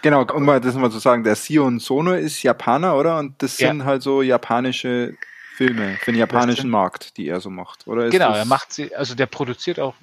Genau, 0.00 0.24
um 0.24 0.46
mal 0.46 0.58
das 0.58 0.74
mal 0.74 0.90
zu 0.90 1.00
sagen, 1.00 1.22
der 1.22 1.36
Sion 1.36 1.80
Sono 1.80 2.14
ist 2.14 2.42
Japaner, 2.42 2.96
oder? 2.96 3.18
Und 3.18 3.42
das 3.42 3.58
sind 3.58 3.80
ja. 3.80 3.84
halt 3.84 4.02
so 4.02 4.22
japanische 4.22 5.18
Filme 5.60 5.98
für 6.00 6.12
den 6.12 6.18
japanischen 6.18 6.70
Markt, 6.70 7.18
die 7.18 7.28
er 7.28 7.40
so 7.40 7.50
macht, 7.50 7.86
oder? 7.86 8.08
genau, 8.08 8.32
er 8.32 8.46
macht 8.46 8.72
sie, 8.72 8.94
also 8.94 9.14
der 9.14 9.26
produziert 9.26 9.78
auch 9.78 9.94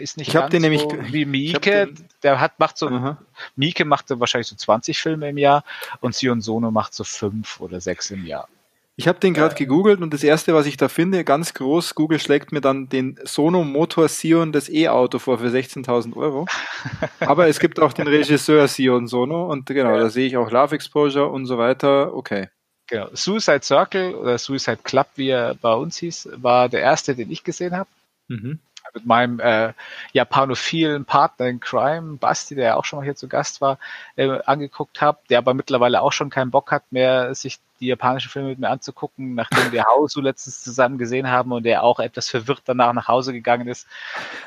ist 0.00 0.16
nicht 0.16 0.28
ich 0.28 0.34
ganz 0.34 0.50
den 0.50 0.62
nämlich, 0.62 0.80
so 0.80 0.96
wie 1.12 1.26
Mieke, 1.26 1.92
der 2.22 2.40
hat, 2.40 2.58
macht 2.58 2.78
so, 2.78 2.88
aha. 2.88 3.18
Mieke 3.54 3.84
macht 3.84 4.06
wahrscheinlich 4.08 4.48
so 4.48 4.56
20 4.56 4.98
Filme 4.98 5.28
im 5.28 5.36
Jahr 5.36 5.62
und 6.00 6.14
Sion 6.14 6.40
Sono 6.40 6.70
macht 6.70 6.94
so 6.94 7.04
fünf 7.04 7.60
oder 7.60 7.82
sechs 7.82 8.10
im 8.10 8.24
Jahr. 8.24 8.48
Ich 8.96 9.06
habe 9.06 9.20
den 9.20 9.34
gerade 9.34 9.54
äh, 9.54 9.58
gegoogelt 9.58 10.00
und 10.00 10.12
das 10.12 10.24
erste, 10.24 10.54
was 10.54 10.64
ich 10.64 10.78
da 10.78 10.88
finde, 10.88 11.22
ganz 11.22 11.52
groß, 11.52 11.94
Google 11.94 12.18
schlägt 12.18 12.50
mir 12.50 12.62
dann 12.62 12.88
den 12.88 13.20
Sono 13.24 13.62
Motor 13.62 14.08
Sion, 14.08 14.52
das 14.52 14.70
E-Auto 14.70 15.18
vor 15.18 15.38
für 15.38 15.48
16.000 15.48 16.16
Euro. 16.16 16.46
Aber 17.20 17.46
es 17.46 17.60
gibt 17.60 17.78
auch 17.78 17.92
den 17.92 18.08
Regisseur 18.08 18.66
Sion 18.66 19.06
Sono 19.06 19.52
und 19.52 19.66
genau, 19.66 19.92
ja. 19.92 19.98
da 19.98 20.08
sehe 20.08 20.26
ich 20.26 20.38
auch 20.38 20.50
Love 20.50 20.74
Exposure 20.74 21.28
und 21.28 21.44
so 21.44 21.58
weiter. 21.58 22.14
Okay. 22.14 22.48
Genau. 22.88 23.08
Suicide 23.12 23.62
Circle 23.62 24.14
oder 24.14 24.38
Suicide 24.38 24.80
Club, 24.82 25.08
wie 25.16 25.28
er 25.28 25.54
bei 25.54 25.74
uns 25.74 25.98
hieß, 25.98 26.30
war 26.36 26.68
der 26.68 26.80
erste, 26.80 27.14
den 27.14 27.30
ich 27.30 27.44
gesehen 27.44 27.76
habe. 27.76 27.88
Mhm 28.28 28.58
mit 28.94 29.06
meinem 29.06 29.40
äh, 29.40 29.72
japanophilen 30.12 31.04
Partner 31.04 31.46
in 31.46 31.60
Crime, 31.60 32.16
Basti, 32.16 32.54
der 32.54 32.64
ja 32.64 32.76
auch 32.76 32.84
schon 32.84 32.98
mal 32.98 33.04
hier 33.04 33.16
zu 33.16 33.28
Gast 33.28 33.60
war, 33.60 33.78
äh, 34.16 34.40
angeguckt 34.44 35.00
habe, 35.00 35.18
der 35.30 35.38
aber 35.38 35.54
mittlerweile 35.54 36.00
auch 36.02 36.12
schon 36.12 36.30
keinen 36.30 36.50
Bock 36.50 36.70
hat 36.70 36.84
mehr, 36.90 37.34
sich 37.34 37.58
die 37.80 37.86
japanischen 37.86 38.30
Filme 38.30 38.48
mit 38.48 38.58
mir 38.58 38.70
anzugucken, 38.70 39.34
nachdem 39.34 39.72
wir 39.72 39.84
Hausu 39.84 40.20
letztens 40.20 40.62
zusammen 40.62 40.98
gesehen 40.98 41.30
haben 41.30 41.52
und 41.52 41.64
der 41.64 41.82
auch 41.82 42.00
etwas 42.00 42.28
verwirrt 42.28 42.62
danach 42.64 42.92
nach 42.92 43.08
Hause 43.08 43.32
gegangen 43.32 43.68
ist. 43.68 43.86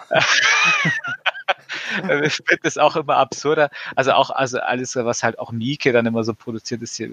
ich 2.23 2.35
finde 2.35 2.59
das 2.63 2.77
auch 2.77 2.95
immer 2.95 3.17
absurder. 3.17 3.69
Also 3.95 4.13
auch, 4.13 4.29
also 4.29 4.59
alles, 4.59 4.95
was 4.95 5.23
halt 5.23 5.39
auch 5.39 5.51
Mieke 5.51 5.91
dann 5.91 6.05
immer 6.05 6.23
so 6.23 6.33
produziert, 6.33 6.81
ist 6.81 6.95
hier 6.95 7.09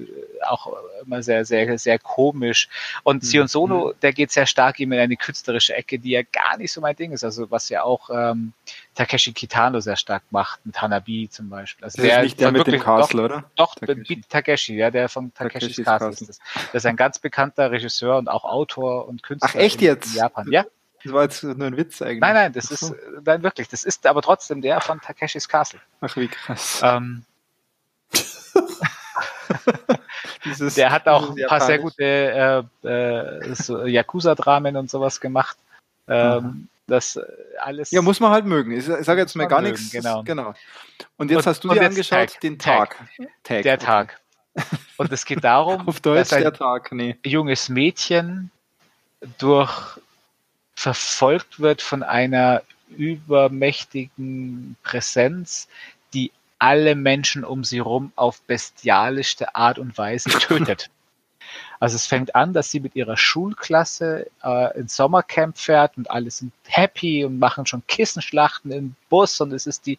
auch 0.47 0.73
immer 1.05 1.23
sehr, 1.23 1.45
sehr, 1.45 1.79
sehr 1.79 1.99
komisch. 1.99 2.69
Und 3.03 3.25
Sion 3.25 3.45
mhm. 3.45 3.49
Sono, 3.49 3.87
mhm. 3.89 4.01
der 4.03 4.13
geht 4.13 4.31
sehr 4.31 4.47
stark 4.47 4.81
eben 4.81 4.93
in 4.93 5.01
eine 5.01 5.17
künstlerische 5.17 5.75
Ecke, 5.75 5.99
die 5.99 6.11
ja 6.11 6.23
gar 6.23 6.57
nicht 6.57 6.73
so 6.73 6.81
mein 6.81 6.97
Ding 6.97 7.13
ist. 7.13 7.25
Also 7.25 7.51
was 7.51 7.69
ja 7.69 7.83
auch 7.83 8.11
ähm, 8.11 8.53
Takeshi 8.95 9.33
Kitano 9.33 9.81
sehr 9.81 9.97
stark 9.97 10.23
macht, 10.31 10.65
mit 10.65 10.81
Hanabi 10.81 11.29
zum 11.31 11.49
Beispiel. 11.49 11.85
Also 11.85 11.99
das 11.99 12.07
der 12.07 12.19
ist 12.19 12.25
nicht 12.25 12.41
der 12.41 12.53
mit 12.53 12.67
dem 12.67 12.81
Castle, 12.81 13.23
oder? 13.23 13.45
Doch, 13.57 13.75
Takeshi. 13.75 14.23
Takeshi, 14.29 14.77
ja, 14.77 14.91
der 14.91 15.09
von 15.09 15.33
Takeshis 15.35 15.77
Takeshis 15.77 15.85
Castle 15.85 16.11
ist 16.11 16.29
das. 16.29 16.39
Das 16.73 16.83
ist 16.83 16.87
ein 16.87 16.97
ganz 16.97 17.19
bekannter 17.19 17.71
Regisseur 17.71 18.19
und 18.19 18.29
auch 18.29 18.45
Autor 18.45 19.09
und 19.09 19.23
Künstler 19.23 19.51
Ach, 19.53 19.55
echt 19.55 19.81
jetzt? 19.81 20.13
in 20.13 20.19
Japan. 20.19 20.51
Ja, 20.51 20.65
das 21.05 21.13
war 21.13 21.23
jetzt 21.23 21.43
nur 21.43 21.67
ein 21.67 21.77
Witz 21.77 22.03
eigentlich. 22.03 22.21
Nein, 22.21 22.35
nein, 22.35 22.53
das 22.53 22.71
ist, 22.71 22.95
nein, 23.25 23.43
wirklich, 23.43 23.69
das 23.69 23.85
ist 23.85 24.07
aber 24.07 24.23
trotzdem 24.23 24.63
der 24.63 24.81
von 24.81 25.01
Takeshis 25.01 25.49
Castle. 25.49 25.81
Ach, 26.01 26.17
wie 26.17 26.29
krass. 26.29 26.81
Ähm, 26.83 27.25
Dieses, 30.45 30.75
der 30.75 30.91
hat 30.91 31.07
auch 31.09 31.37
ein 31.37 31.47
paar 31.47 31.61
sehr 31.61 31.79
gute 31.79 32.03
äh, 32.03 32.89
äh, 32.89 33.55
so 33.55 33.85
Yakuza-Dramen 33.85 34.77
und 34.77 34.91
sowas 34.91 35.21
gemacht. 35.21 35.57
Ähm, 36.07 36.69
das 36.87 37.21
alles. 37.59 37.91
Ja, 37.91 38.03
muss 38.03 38.21
man 38.21 38.31
halt 38.31 38.47
mögen. 38.47 38.73
Ich 38.73 38.85
sage 38.85 39.21
jetzt 39.21 39.37
mal 39.37 39.47
gar 39.47 39.61
mögen, 39.61 39.75
nichts. 39.75 39.93
Genau. 39.93 40.23
genau. 40.23 40.55
Und 41.17 41.31
jetzt 41.31 41.39
und, 41.39 41.47
hast 41.47 41.65
du 41.65 41.69
dir 41.69 41.85
angeschaut 41.85 42.31
Tag, 42.31 42.41
den 42.41 42.59
Tag. 42.59 42.97
Tag. 43.43 43.63
Der 43.63 43.79
Tag. 43.79 44.21
Und 44.97 45.13
es 45.13 45.25
geht 45.25 45.45
darum, 45.45 45.83
Auf 45.87 46.01
Deutsch 46.01 46.31
dass 46.31 46.33
ein 46.33 46.43
der 46.43 46.53
Tag, 46.53 46.93
nee. 46.93 47.17
junges 47.25 47.69
Mädchen 47.69 48.51
durch 49.39 49.99
verfolgt 50.79 51.59
wird 51.59 51.83
von 51.83 52.05
einer 52.05 52.63
übermächtigen 52.89 54.77
Präsenz, 54.85 55.67
die 56.15 56.31
alle 56.61 56.95
Menschen 56.95 57.43
um 57.45 57.65
sie 57.65 57.79
herum 57.79 58.13
auf 58.15 58.41
bestialischste 58.43 59.57
Art 59.57 59.81
und 59.81 59.99
Weise 59.99 60.31
tötet. 60.39 60.89
Also 61.81 61.97
es 61.97 62.07
fängt 62.07 62.37
an, 62.37 62.53
dass 62.53 62.71
sie 62.71 62.79
mit 62.79 62.95
ihrer 62.95 63.17
Schulklasse 63.17 64.31
äh, 64.45 64.79
ins 64.79 64.95
Sommercamp 64.95 65.59
fährt 65.59 65.97
und 65.97 66.11
alle 66.13 66.31
sind 66.31 66.53
happy 66.67 67.25
und 67.25 67.41
machen 67.41 67.67
schon 67.67 67.83
Kissenschlachten 67.89 68.71
im 68.71 68.95
Bus 69.09 69.41
und 69.41 69.53
es 69.53 69.67
ist 69.67 69.85
die 69.85 69.99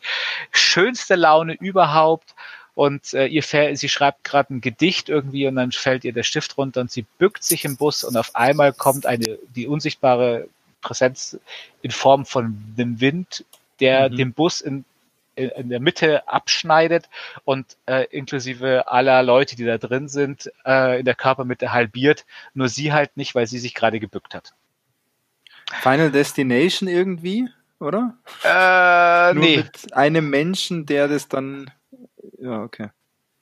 schönste 0.51 1.15
Laune 1.15 1.55
überhaupt. 1.55 2.35
Und 2.73 3.13
äh, 3.13 3.25
ihr 3.25 3.43
sie 3.43 3.89
schreibt 3.89 4.23
gerade 4.23 4.53
ein 4.53 4.61
Gedicht 4.61 5.09
irgendwie 5.09 5.45
und 5.47 5.57
dann 5.57 5.73
fällt 5.73 6.05
ihr 6.05 6.13
der 6.13 6.23
Stift 6.23 6.57
runter 6.57 6.79
und 6.79 6.89
sie 6.89 7.05
bückt 7.17 7.43
sich 7.43 7.65
im 7.65 7.75
Bus 7.75 8.05
und 8.05 8.15
auf 8.15 8.33
einmal 8.37 8.71
kommt 8.71 9.05
eine 9.05 9.37
die 9.53 9.67
unsichtbare 9.67 10.47
Präsenz 10.81 11.39
in 11.81 11.91
Form 11.91 12.25
von 12.25 12.57
dem 12.77 12.99
Wind, 13.01 13.45
der 13.79 14.09
mhm. 14.09 14.15
den 14.15 14.33
Bus 14.33 14.61
in, 14.61 14.85
in, 15.35 15.69
der 15.69 15.79
Mitte 15.79 16.27
abschneidet 16.27 17.09
und 17.45 17.77
äh, 17.85 18.05
inklusive 18.11 18.87
aller 18.87 19.23
Leute, 19.23 19.55
die 19.55 19.65
da 19.65 19.77
drin 19.77 20.07
sind, 20.07 20.51
äh, 20.65 20.99
in 20.99 21.05
der 21.05 21.15
Körpermitte 21.15 21.71
halbiert. 21.71 22.25
Nur 22.53 22.69
sie 22.69 22.93
halt 22.93 23.15
nicht, 23.17 23.35
weil 23.35 23.47
sie 23.47 23.59
sich 23.59 23.73
gerade 23.73 23.99
gebückt 23.99 24.35
hat. 24.35 24.53
Final 25.81 26.11
Destination 26.11 26.89
irgendwie, 26.89 27.47
oder? 27.79 28.15
Äh, 28.43 29.33
Nur 29.33 29.43
nee. 29.43 29.57
Mit 29.57 29.93
einem 29.93 30.29
Menschen, 30.29 30.85
der 30.85 31.07
das 31.07 31.27
dann. 31.27 31.71
Ja, 32.39 32.63
okay. 32.63 32.89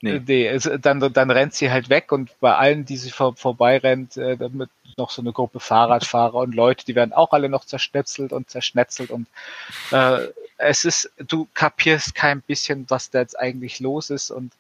Nee. 0.02 0.22
nee 0.28 0.60
dann, 0.80 1.00
dann 1.00 1.32
rennt 1.32 1.54
sie 1.54 1.72
halt 1.72 1.90
weg 1.90 2.12
und 2.12 2.40
bei 2.40 2.56
allen, 2.56 2.86
die 2.86 2.98
sie 2.98 3.10
vor, 3.10 3.36
vorbeirennt, 3.36 4.16
äh, 4.18 4.38
noch 4.98 5.12
so 5.12 5.22
eine 5.22 5.32
Gruppe 5.32 5.60
Fahrradfahrer 5.60 6.36
und 6.36 6.56
Leute, 6.56 6.86
die 6.86 6.96
werden 6.96 7.14
auch 7.14 7.32
alle 7.32 7.50
noch 7.50 7.66
zerschnetzelt 7.66 8.34
und 8.34 8.50
zerschnetzelt 8.50 9.12
und 9.12 9.28
äh, 9.92 10.28
es 10.58 10.86
ist, 10.86 11.12
du 11.18 11.48
kapierst 11.54 12.16
kein 12.16 12.42
bisschen, 12.42 12.86
was 12.90 13.12
da 13.12 13.20
jetzt 13.20 13.38
eigentlich 13.40 13.80
los 13.80 14.10
ist 14.10 14.32
und 14.32 14.52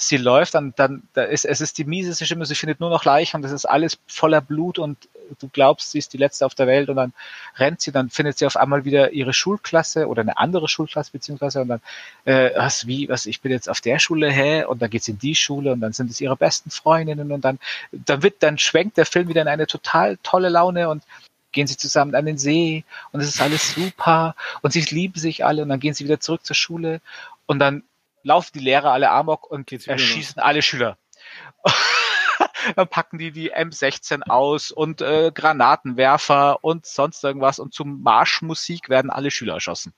sie 0.00 0.16
läuft, 0.16 0.54
dann, 0.54 0.72
dann 0.76 1.02
da 1.12 1.24
ist, 1.24 1.44
es 1.44 1.60
ist 1.60 1.76
die 1.78 1.84
mieseste 1.84 2.24
Stimme, 2.24 2.46
sie 2.46 2.54
findet 2.54 2.80
nur 2.80 2.90
noch 2.90 3.04
Leichen 3.04 3.36
und 3.36 3.44
es 3.44 3.52
ist 3.52 3.66
alles 3.66 3.98
voller 4.06 4.40
Blut 4.40 4.78
und 4.78 4.96
du 5.38 5.48
glaubst, 5.48 5.92
sie 5.92 5.98
ist 5.98 6.12
die 6.12 6.16
letzte 6.16 6.46
auf 6.46 6.54
der 6.54 6.66
Welt 6.66 6.88
und 6.88 6.96
dann 6.96 7.12
rennt 7.56 7.80
sie, 7.82 7.92
dann 7.92 8.08
findet 8.08 8.38
sie 8.38 8.46
auf 8.46 8.56
einmal 8.56 8.84
wieder 8.84 9.12
ihre 9.12 9.32
Schulklasse 9.32 10.08
oder 10.08 10.22
eine 10.22 10.38
andere 10.38 10.68
Schulklasse 10.68 11.12
beziehungsweise 11.12 11.60
und 11.60 11.68
dann, 11.68 11.80
äh, 12.24 12.50
was, 12.56 12.86
wie, 12.86 13.08
was, 13.08 13.26
ich 13.26 13.40
bin 13.42 13.52
jetzt 13.52 13.68
auf 13.68 13.80
der 13.80 13.98
Schule, 13.98 14.30
hä? 14.30 14.64
Und 14.64 14.80
dann 14.80 14.90
geht 14.90 15.04
sie 15.04 15.12
in 15.12 15.18
die 15.18 15.34
Schule 15.34 15.72
und 15.72 15.80
dann 15.80 15.92
sind 15.92 16.10
es 16.10 16.20
ihre 16.20 16.36
besten 16.36 16.70
Freundinnen 16.70 17.30
und 17.30 17.42
dann, 17.42 17.58
dann 17.92 18.22
wird, 18.22 18.42
dann 18.42 18.58
schwenkt 18.58 18.96
der 18.96 19.06
Film 19.06 19.28
wieder 19.28 19.42
in 19.42 19.48
eine 19.48 19.66
total 19.66 20.16
tolle 20.22 20.48
Laune 20.48 20.88
und 20.88 21.02
gehen 21.52 21.66
sie 21.66 21.76
zusammen 21.76 22.14
an 22.14 22.26
den 22.26 22.38
See 22.38 22.84
und 23.12 23.20
es 23.20 23.28
ist 23.28 23.40
alles 23.42 23.74
super 23.74 24.34
und 24.62 24.72
sie 24.72 24.80
lieben 24.80 25.20
sich 25.20 25.44
alle 25.44 25.62
und 25.62 25.68
dann 25.68 25.80
gehen 25.80 25.94
sie 25.94 26.04
wieder 26.04 26.20
zurück 26.20 26.44
zur 26.44 26.56
Schule 26.56 27.00
und 27.46 27.58
dann 27.58 27.82
laufen 28.22 28.52
die 28.54 28.64
Lehrer 28.64 28.92
alle 28.92 29.10
Amok 29.10 29.50
und 29.50 29.70
erschießen 29.72 30.40
alle 30.40 30.62
Schüler. 30.62 30.98
dann 32.76 32.88
packen 32.88 33.18
die 33.18 33.32
die 33.32 33.54
M16 33.54 34.22
aus 34.28 34.70
und 34.70 35.00
äh, 35.00 35.30
Granatenwerfer 35.34 36.62
und 36.62 36.86
sonst 36.86 37.22
irgendwas 37.24 37.58
und 37.58 37.74
zum 37.74 38.02
Marschmusik 38.02 38.88
werden 38.88 39.10
alle 39.10 39.30
Schüler 39.30 39.54
erschossen. 39.54 39.94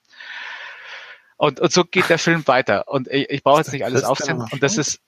Und, 1.36 1.60
und 1.60 1.72
so 1.72 1.84
geht 1.84 2.08
der 2.08 2.18
Film 2.18 2.46
weiter. 2.46 2.88
Und 2.88 3.08
ich, 3.08 3.28
ich 3.30 3.42
brauche 3.42 3.58
jetzt 3.58 3.72
nicht 3.72 3.84
alles 3.84 4.04
aufzählen. 4.04 4.46
Und 4.50 4.62
das 4.62 4.78
ist, 4.78 5.00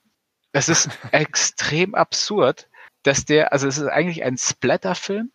das 0.52 0.68
ist 0.68 0.88
extrem 1.12 1.94
absurd, 1.94 2.68
dass 3.04 3.24
der, 3.24 3.52
also 3.52 3.68
es 3.68 3.78
ist 3.78 3.86
eigentlich 3.86 4.24
ein 4.24 4.36
Splatter-Film, 4.36 5.30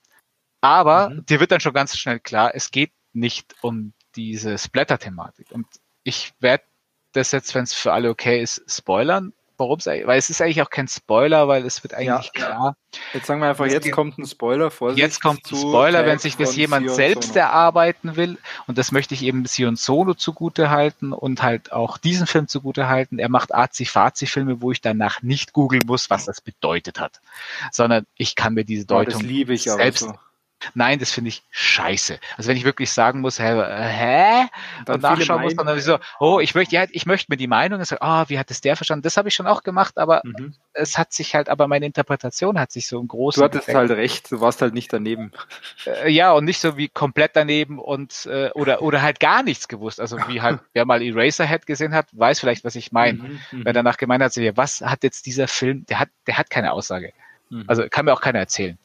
aber 0.61 1.09
mhm. 1.09 1.25
dir 1.25 1.39
wird 1.39 1.51
dann 1.51 1.61
schon 1.61 1.73
ganz 1.73 1.97
schnell 1.97 2.19
klar, 2.19 2.51
es 2.53 2.71
geht 2.71 2.91
nicht 3.13 3.55
um 3.61 3.93
diese 4.15 4.57
Splatter-Thematik. 4.57 5.51
Und 5.51 5.67
ich 6.03 6.33
werde 6.39 6.63
das 7.13 7.31
jetzt, 7.31 7.53
wenn 7.55 7.63
es 7.63 7.73
für 7.73 7.91
alle 7.93 8.09
okay 8.09 8.41
ist, 8.41 8.63
spoilern, 8.67 9.33
warum 9.59 9.77
es 9.77 9.85
weil 9.85 10.17
es 10.17 10.29
ist 10.29 10.41
eigentlich 10.41 10.61
auch 10.61 10.69
kein 10.69 10.87
Spoiler, 10.87 11.47
weil 11.47 11.65
es 11.65 11.83
wird 11.83 11.93
eigentlich 11.93 12.07
ja. 12.07 12.31
klar. 12.33 12.77
Jetzt 13.13 13.27
sagen 13.27 13.41
wir 13.41 13.49
einfach, 13.49 13.67
jetzt 13.67 13.91
kommt 13.91 14.17
ein 14.17 14.25
Spoiler, 14.25 14.71
Vorsicht. 14.71 14.99
Jetzt 14.99 15.21
kommt 15.21 15.51
ein 15.51 15.57
Spoiler, 15.57 16.05
wenn 16.05 16.17
sich 16.17 16.37
das 16.37 16.55
jemand 16.55 16.87
Sion 16.87 16.95
selbst 16.95 17.33
Sono. 17.33 17.39
erarbeiten 17.39 18.15
will 18.15 18.37
und 18.67 18.77
das 18.77 18.91
möchte 18.91 19.13
ich 19.13 19.23
eben 19.23 19.45
Sion 19.45 19.75
Solo 19.75 20.13
zugute 20.13 20.69
halten 20.69 21.11
und 21.11 21.43
halt 21.43 21.71
auch 21.71 21.97
diesen 21.97 22.25
Film 22.25 22.47
zugute 22.47 22.87
halten. 22.87 23.19
Er 23.19 23.29
macht 23.29 23.53
Azi-Fazi-Filme, 23.53 24.61
wo 24.61 24.71
ich 24.71 24.81
danach 24.81 25.21
nicht 25.21 25.53
googeln 25.53 25.83
muss, 25.85 26.09
was 26.09 26.25
das 26.25 26.41
bedeutet 26.41 26.99
hat, 26.99 27.19
sondern 27.71 28.05
ich 28.15 28.35
kann 28.35 28.53
mir 28.53 28.63
diese 28.63 28.85
Deutung 28.85 29.23
oh, 29.23 29.55
selbst, 29.55 29.99
so. 29.99 30.13
Nein, 30.73 30.99
das 30.99 31.11
finde 31.11 31.29
ich 31.29 31.43
scheiße. 31.51 32.19
Also 32.37 32.49
wenn 32.49 32.57
ich 32.57 32.65
wirklich 32.65 32.91
sagen 32.91 33.21
muss, 33.21 33.39
hä, 33.39 33.61
hä? 33.63 34.47
Und, 34.87 35.01
nachschauen 35.01 35.41
muss, 35.41 35.55
dann 35.55 35.79
so, 35.79 35.99
oh, 36.19 36.39
ich 36.39 36.55
möchte, 36.55 36.75
ja, 36.75 36.85
ich 36.91 37.05
möchte 37.05 37.31
mir 37.31 37.37
die 37.37 37.47
Meinung, 37.47 37.83
so, 37.85 37.95
oh, 37.99 38.23
wie 38.27 38.37
hat 38.37 38.51
es 38.51 38.61
der 38.61 38.75
verstanden? 38.75 39.03
Das 39.03 39.17
habe 39.17 39.29
ich 39.29 39.35
schon 39.35 39.47
auch 39.47 39.63
gemacht, 39.63 39.97
aber 39.97 40.21
mhm. 40.23 40.53
es 40.73 40.97
hat 40.97 41.13
sich 41.13 41.35
halt, 41.35 41.49
aber 41.49 41.67
meine 41.67 41.85
Interpretation 41.85 42.59
hat 42.59 42.71
sich 42.71 42.87
so 42.87 42.99
im 42.99 43.07
Großen. 43.07 43.39
Du 43.39 43.45
hattest 43.45 43.63
Effekt. 43.63 43.77
halt 43.77 43.91
recht, 43.91 44.31
du 44.31 44.41
warst 44.41 44.61
halt 44.61 44.73
nicht 44.73 44.91
daneben. 44.91 45.31
Äh, 45.85 46.09
ja, 46.11 46.31
und 46.33 46.45
nicht 46.45 46.59
so 46.59 46.77
wie 46.77 46.89
komplett 46.89 47.35
daneben 47.35 47.79
und 47.79 48.25
äh, 48.25 48.51
oder 48.51 48.81
oder 48.81 49.01
halt 49.01 49.19
gar 49.19 49.43
nichts 49.43 49.67
gewusst. 49.67 49.99
Also 49.99 50.17
wie 50.27 50.41
halt, 50.41 50.59
wer 50.73 50.85
mal 50.85 51.01
Eraserhead 51.01 51.65
gesehen 51.65 51.93
hat, 51.93 52.07
weiß 52.11 52.39
vielleicht, 52.39 52.63
was 52.63 52.75
ich 52.75 52.91
meine. 52.91 53.19
Mhm, 53.19 53.39
mhm. 53.51 53.65
Wer 53.65 53.73
danach 53.73 53.97
gemeint 53.97 54.23
hat, 54.23 54.33
so, 54.33 54.41
was 54.55 54.81
hat 54.81 55.03
jetzt 55.03 55.25
dieser 55.25 55.47
Film, 55.47 55.85
der 55.85 55.99
hat, 55.99 56.09
der 56.27 56.37
hat 56.37 56.49
keine 56.49 56.73
Aussage. 56.73 57.13
Mhm. 57.49 57.65
Also 57.67 57.87
kann 57.89 58.05
mir 58.05 58.13
auch 58.13 58.21
keiner 58.21 58.39
erzählen. 58.39 58.77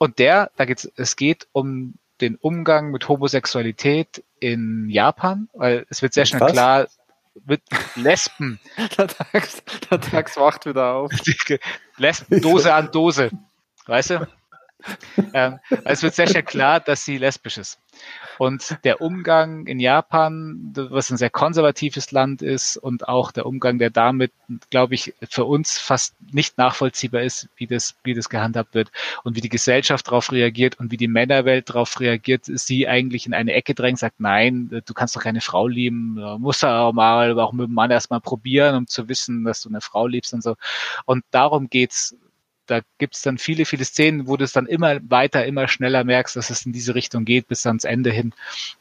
Und 0.00 0.18
der, 0.18 0.50
da 0.56 0.64
geht's, 0.64 0.90
es 0.96 1.14
geht 1.14 1.46
um 1.52 1.92
den 2.22 2.36
Umgang 2.36 2.90
mit 2.90 3.06
Homosexualität 3.06 4.24
in 4.38 4.88
Japan, 4.88 5.50
weil 5.52 5.84
es 5.90 6.00
wird 6.00 6.14
sehr 6.14 6.24
schnell 6.24 6.40
Was? 6.40 6.52
klar, 6.52 6.88
mit 7.44 7.60
Lesben. 7.96 8.58
der, 8.96 9.08
Tags, 9.08 9.62
der 9.90 10.00
Tags 10.00 10.38
wacht 10.38 10.64
wieder 10.64 10.94
auf. 10.94 11.12
Lesben, 11.98 12.40
Dose 12.40 12.72
an 12.72 12.90
Dose. 12.90 13.30
Weißt 13.84 14.10
du? 14.10 14.26
ähm, 15.34 15.58
es 15.84 16.02
wird 16.02 16.14
sehr 16.14 16.26
schnell 16.26 16.42
klar, 16.42 16.80
dass 16.80 17.04
sie 17.04 17.18
lesbisch 17.18 17.58
ist. 17.58 17.78
Und 18.38 18.78
der 18.84 19.02
Umgang 19.02 19.66
in 19.66 19.80
Japan, 19.80 20.72
was 20.74 21.10
ein 21.10 21.18
sehr 21.18 21.28
konservatives 21.28 22.10
Land 22.10 22.40
ist 22.40 22.78
und 22.78 23.06
auch 23.06 23.32
der 23.32 23.44
Umgang, 23.44 23.78
der 23.78 23.90
damit, 23.90 24.32
glaube 24.70 24.94
ich, 24.94 25.12
für 25.28 25.44
uns 25.44 25.78
fast 25.78 26.14
nicht 26.32 26.56
nachvollziehbar 26.56 27.22
ist, 27.22 27.48
wie 27.56 27.66
das, 27.66 27.96
wie 28.02 28.14
das 28.14 28.30
gehandhabt 28.30 28.74
wird 28.74 28.90
und 29.24 29.36
wie 29.36 29.42
die 29.42 29.50
Gesellschaft 29.50 30.06
darauf 30.06 30.32
reagiert 30.32 30.80
und 30.80 30.90
wie 30.90 30.96
die 30.96 31.08
Männerwelt 31.08 31.68
darauf 31.68 32.00
reagiert, 32.00 32.44
sie 32.46 32.88
eigentlich 32.88 33.26
in 33.26 33.34
eine 33.34 33.52
Ecke 33.52 33.74
drängt, 33.74 33.98
sagt, 33.98 34.20
nein, 34.20 34.70
du 34.70 34.94
kannst 34.94 35.14
doch 35.16 35.22
keine 35.22 35.42
Frau 35.42 35.68
lieben, 35.68 36.16
du 36.16 36.38
musst 36.38 36.64
auch 36.64 36.92
mal 36.92 37.38
auch 37.38 37.52
mit 37.52 37.66
dem 37.66 37.74
Mann 37.74 37.90
erstmal 37.90 38.20
probieren, 38.20 38.74
um 38.74 38.86
zu 38.86 39.08
wissen, 39.08 39.44
dass 39.44 39.60
du 39.62 39.68
eine 39.68 39.82
Frau 39.82 40.06
liebst 40.06 40.32
und 40.32 40.42
so. 40.42 40.56
Und 41.04 41.24
darum 41.30 41.68
geht's 41.68 42.16
da 42.70 42.80
gibt 42.98 43.16
es 43.16 43.22
dann 43.22 43.38
viele, 43.38 43.64
viele 43.64 43.84
Szenen, 43.84 44.28
wo 44.28 44.36
du 44.36 44.44
es 44.44 44.52
dann 44.52 44.66
immer 44.66 44.98
weiter, 45.10 45.44
immer 45.44 45.66
schneller 45.66 46.04
merkst, 46.04 46.36
dass 46.36 46.50
es 46.50 46.64
in 46.64 46.72
diese 46.72 46.94
Richtung 46.94 47.24
geht, 47.24 47.48
bis 47.48 47.66
ans 47.66 47.84
Ende 47.84 48.10
hin. 48.10 48.32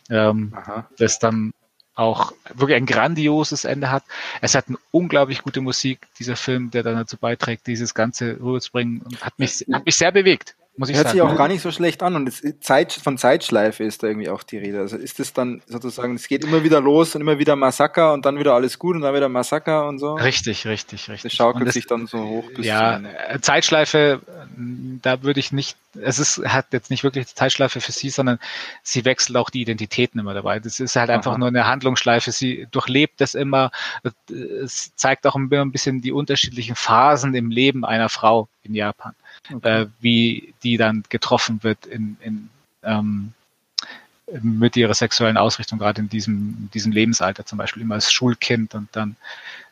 Ähm, 0.10 0.54
das 0.98 1.18
dann 1.18 1.54
auch 1.96 2.32
wirklich 2.54 2.78
ein 2.78 2.86
grandioses 2.86 3.66
Ende 3.66 3.92
hat. 3.92 4.04
Es 4.42 4.56
hat 4.56 4.68
eine 4.68 4.78
unglaublich 4.92 5.42
gute 5.42 5.60
Musik, 5.60 6.08
dieser 6.20 6.36
Film, 6.36 6.72
der 6.72 6.84
dann 6.84 6.96
dazu 6.96 7.18
beiträgt, 7.18 7.68
dieses 7.68 7.94
Ganze 7.94 8.40
rüberzubringen 8.40 9.02
und 9.02 9.22
hat 9.26 9.38
mich, 9.38 9.66
hat 9.72 9.86
mich 9.86 9.96
sehr 9.96 10.12
bewegt 10.12 10.56
muss 10.80 10.88
ich 10.88 10.96
Hört 10.96 11.08
sagen. 11.08 11.18
Hört 11.20 11.28
sich 11.28 11.34
auch 11.34 11.38
gar 11.38 11.48
nicht 11.50 11.62
so 11.62 11.72
schlecht 11.72 12.02
an 12.04 12.16
und 12.16 12.30
es, 12.30 12.42
Zeit, 12.62 12.94
von 12.94 13.18
Zeitschleife 13.18 13.84
ist 13.84 14.02
da 14.02 14.08
irgendwie 14.08 14.30
auch 14.30 14.44
die 14.44 14.58
Rede. 14.58 14.80
Also 14.80 14.96
ist 14.96 15.20
es 15.20 15.34
dann 15.34 15.62
sozusagen, 15.68 16.16
es 16.16 16.30
geht 16.30 16.46
immer 16.46 16.64
wieder 16.64 16.80
los 16.80 17.16
und 17.16 17.22
immer 17.22 17.38
wieder 17.38 17.58
Massaker 17.58 18.14
und 18.14 18.26
dann 18.26 18.40
wieder 18.40 18.54
alles 18.54 18.80
gut 18.80 18.96
und 18.96 19.02
dann 19.02 19.14
wieder 19.14 19.28
Massaker 19.28 19.90
und 19.90 20.00
so? 20.00 20.14
Richtig, 20.14 20.66
richtig, 20.66 21.10
richtig. 21.10 21.32
Das 21.32 21.34
schaukelt 21.34 21.68
das, 21.68 21.74
sich 21.74 21.86
dann 21.86 22.08
so 22.08 22.24
hoch 22.24 22.46
bis 22.56 22.66
Ja, 22.66 22.98
äh, 22.98 23.42
Zeitschleife, 23.42 24.22
da 25.02 25.22
würde 25.22 25.42
ich 25.42 25.52
nicht, 25.52 25.76
es 26.02 26.18
ist, 26.18 26.42
hat 26.48 26.68
jetzt 26.72 26.90
nicht 26.90 27.04
wirklich 27.04 27.28
Zeitschleife 27.28 27.82
für 27.82 27.92
sie, 27.92 28.10
sondern 28.10 28.40
sie 28.82 29.04
wechselt 29.04 29.36
auch 29.36 29.50
die 29.50 29.60
Identitäten 29.60 30.18
immer 30.18 30.34
dabei. 30.34 30.62
Das 30.62 30.80
ist 30.80 30.96
halt 30.96 31.10
einfach 31.10 31.32
Aha. 31.32 31.40
nur 31.40 31.50
eine 31.50 31.68
Handlungsschleife. 31.68 32.32
Sie 32.32 32.68
durchlebt 32.72 33.20
das 33.20 33.36
immer. 33.36 33.72
Es 34.64 34.96
zeigt 34.96 35.28
auch 35.28 35.36
ein 35.36 35.50
bisschen 35.50 36.00
die 36.00 36.14
unterschiedlichen 36.14 36.78
Phasen 36.78 37.36
im 37.36 37.52
Leben 37.52 37.84
einer 37.84 38.08
Frau 38.08 38.48
in 38.64 38.76
Japan 38.76 39.14
okay. 39.54 39.82
äh, 39.82 39.88
wie 40.00 40.54
die 40.64 40.78
dann 40.78 41.04
getroffen 41.10 41.64
wird 41.64 41.86
in, 41.86 42.18
in 42.22 42.50
ähm, 42.84 43.34
mit 44.42 44.78
ihrer 44.78 44.94
sexuellen 44.94 45.38
Ausrichtung, 45.38 45.80
gerade 45.80 46.02
in 46.02 46.10
diesem, 46.10 46.70
diesem 46.74 46.92
Lebensalter, 46.92 47.46
zum 47.46 47.58
Beispiel 47.58 47.82
immer 47.82 47.96
als 47.96 48.12
Schulkind 48.12 48.76
und 48.76 48.88
dann 48.92 49.16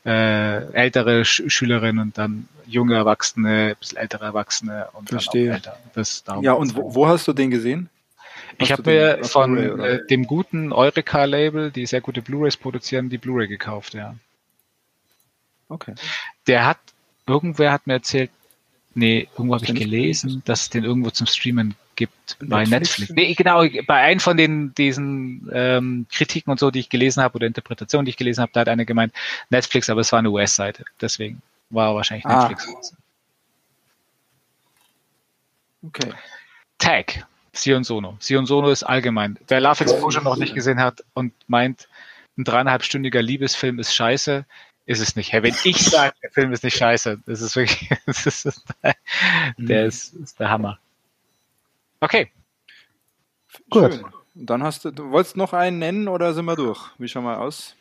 äh, 0.05 0.71
ältere 0.73 1.25
Sch 1.25 1.43
Schülerinnen 1.47 1.99
und 1.99 2.17
dann 2.17 2.47
junge 2.65 2.95
Erwachsene, 2.95 3.69
ein 3.69 3.75
bisschen 3.79 3.97
ältere 3.97 4.25
Erwachsene 4.25 4.87
und 4.93 5.09
Verstehe. 5.09 5.45
dann 5.45 5.51
auch 5.51 5.55
älter. 5.55 5.79
Das, 5.93 6.23
ja, 6.41 6.53
und 6.53 6.75
wo, 6.75 6.95
wo 6.95 7.07
hast 7.07 7.27
du 7.27 7.33
den 7.33 7.51
gesehen? 7.51 7.89
ich 8.59 8.71
habe 8.71 8.83
mir 8.89 9.23
von 9.23 9.57
äh, 9.57 10.05
dem 10.07 10.25
guten 10.25 10.71
Eureka-Label, 10.71 11.71
die 11.71 11.85
sehr 11.85 12.01
gute 12.01 12.21
Blu-rays 12.21 12.57
produzieren, 12.57 13.09
die 13.09 13.17
Blu-ray 13.17 13.47
gekauft, 13.47 13.93
ja. 13.93 14.15
Okay. 15.69 15.93
Der 16.47 16.65
hat, 16.65 16.79
irgendwer 17.27 17.71
hat 17.71 17.87
mir 17.87 17.93
erzählt, 17.93 18.31
Nee, 18.97 19.27
irgendwo 19.37 19.53
habe 19.53 19.63
ich 19.63 19.75
gelesen, 19.75 20.41
dass 20.45 20.61
es 20.61 20.69
den 20.71 20.83
irgendwo 20.83 21.11
zum 21.11 21.27
Streamen 21.27 21.75
gibt 21.95 22.35
bei 22.39 22.63
Netflix. 22.63 23.11
Nee, 23.11 23.35
genau, 23.35 23.63
bei 23.85 24.01
einem 24.01 24.19
von 24.19 24.37
den 24.37 24.73
diesen 24.73 25.47
ähm, 25.53 26.07
Kritiken 26.11 26.49
und 26.49 26.59
so, 26.59 26.71
die 26.71 26.79
ich 26.79 26.89
gelesen 26.89 27.21
habe 27.21 27.35
oder 27.35 27.45
Interpretationen, 27.45 28.05
die 28.05 28.09
ich 28.09 28.17
gelesen 28.17 28.41
habe, 28.41 28.51
da 28.53 28.61
hat 28.61 28.69
einer 28.69 28.85
gemeint 28.85 29.13
Netflix, 29.51 29.87
aber 29.91 30.01
es 30.01 30.11
war 30.11 30.17
eine 30.17 30.31
US-Seite. 30.31 30.83
Deswegen 30.99 31.43
war 31.69 31.93
wahrscheinlich 31.93 32.25
ah. 32.25 32.47
Netflix. 32.49 32.95
Okay. 35.83 36.11
Tag, 36.79 37.27
Sion 37.53 37.83
Sono. 37.83 38.17
Sion 38.19 38.47
Sono 38.47 38.71
ist 38.71 38.81
allgemein. 38.81 39.37
Wer 39.47 39.61
Love 39.61 39.83
Exposure 39.83 40.23
noch 40.23 40.37
nicht 40.37 40.55
gesehen 40.55 40.79
hat 40.79 41.03
und 41.13 41.33
meint, 41.45 41.87
ein 42.35 42.45
dreieinhalbstündiger 42.45 43.21
Liebesfilm 43.21 43.77
ist 43.77 43.93
scheiße, 43.93 44.43
ist 44.87 45.01
es 45.01 45.15
nicht. 45.15 45.33
Hey, 45.33 45.43
wenn 45.43 45.55
ich 45.63 45.85
sage, 45.85 46.15
der 46.23 46.31
Film 46.31 46.51
ist 46.53 46.63
nicht 46.63 46.77
scheiße, 46.77 47.19
das 47.25 47.41
ist 47.41 47.55
wirklich, 47.55 47.89
das 48.05 48.25
ist, 48.25 48.63
der 48.81 48.95
mhm. 49.57 49.69
ist, 49.69 50.13
ist 50.15 50.39
der 50.39 50.49
Hammer. 50.49 50.79
Okay. 51.99 52.31
Gut. 53.69 53.93
Schön. 53.93 54.05
Dann 54.33 54.63
hast 54.63 54.85
du, 54.85 54.91
du 54.91 55.11
wolltest 55.11 55.35
noch 55.35 55.53
einen 55.53 55.79
nennen 55.79 56.07
oder 56.07 56.33
sind 56.33 56.45
wir 56.45 56.55
durch? 56.55 56.91
Wie 56.99 57.07
schauen 57.07 57.23
wir 57.23 57.39
aus? 57.39 57.75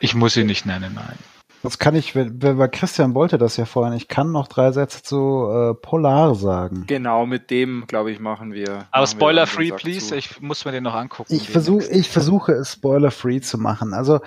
Ich 0.00 0.14
muss 0.14 0.36
ihn 0.36 0.46
nicht 0.46 0.66
nennen, 0.66 0.94
nein. 0.94 1.18
Das 1.66 1.80
kann 1.80 1.96
ich, 1.96 2.14
weil 2.14 2.68
Christian 2.68 3.14
wollte 3.14 3.38
das 3.38 3.56
ja 3.56 3.64
vorhin. 3.64 3.92
Ich 3.92 4.06
kann 4.06 4.30
noch 4.30 4.46
drei 4.46 4.70
Sätze 4.70 5.02
zu 5.02 5.48
äh, 5.50 5.74
Polar 5.74 6.36
sagen. 6.36 6.84
Genau, 6.86 7.26
mit 7.26 7.50
dem, 7.50 7.84
glaube 7.88 8.12
ich, 8.12 8.20
machen 8.20 8.52
wir. 8.52 8.86
Aber 8.92 9.06
Spoiler-free, 9.08 9.72
please. 9.72 10.06
Zu. 10.06 10.16
Ich 10.16 10.40
muss 10.40 10.64
mir 10.64 10.70
den 10.70 10.84
noch 10.84 10.94
angucken. 10.94 11.34
Ich 11.34 11.50
versuche, 11.50 11.88
ich 11.88 12.08
versuche 12.08 12.52
es 12.52 12.74
Spoiler-free 12.74 13.40
zu 13.40 13.58
machen. 13.58 13.94
Also 13.94 14.20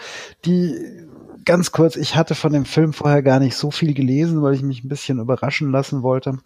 die 0.44 1.08
ganz 1.46 1.72
kurz. 1.72 1.96
Ich 1.96 2.18
hatte 2.18 2.36
von 2.36 2.52
dem 2.52 2.66
Film 2.66 2.92
vorher 2.92 3.24
gar 3.24 3.40
nicht 3.40 3.56
so 3.56 3.72
viel 3.72 3.94
gelesen, 3.94 4.42
weil 4.42 4.54
ich 4.54 4.62
mich 4.62 4.84
ein 4.84 4.90
bisschen 4.90 5.20
überraschen 5.20 5.72
lassen 5.72 6.04
wollte. 6.04 6.40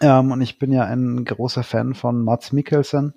Ähm, 0.00 0.32
und 0.32 0.40
ich 0.40 0.58
bin 0.58 0.72
ja 0.72 0.84
ein 0.84 1.26
großer 1.26 1.62
Fan 1.62 1.92
von 1.92 2.24
Mats 2.24 2.52
Mikkelsen. 2.52 3.12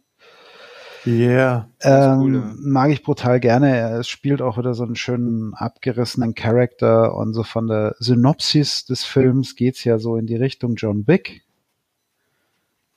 Yeah. 1.05 1.69
Ähm, 1.81 2.19
cool, 2.19 2.35
ja. 2.35 2.53
Mag 2.57 2.91
ich 2.91 3.03
brutal 3.03 3.39
gerne. 3.39 3.75
Er 3.75 4.03
spielt 4.03 4.41
auch 4.41 4.57
wieder 4.57 4.73
so 4.73 4.83
einen 4.83 4.95
schönen 4.95 5.53
abgerissenen 5.53 6.35
Charakter 6.35 7.15
und 7.15 7.33
so 7.33 7.43
von 7.43 7.67
der 7.67 7.95
Synopsis 7.99 8.85
des 8.85 9.03
Films 9.03 9.55
geht's 9.55 9.83
ja 9.83 9.97
so 9.97 10.15
in 10.15 10.27
die 10.27 10.35
Richtung 10.35 10.75
John 10.75 11.07
Wick. 11.07 11.43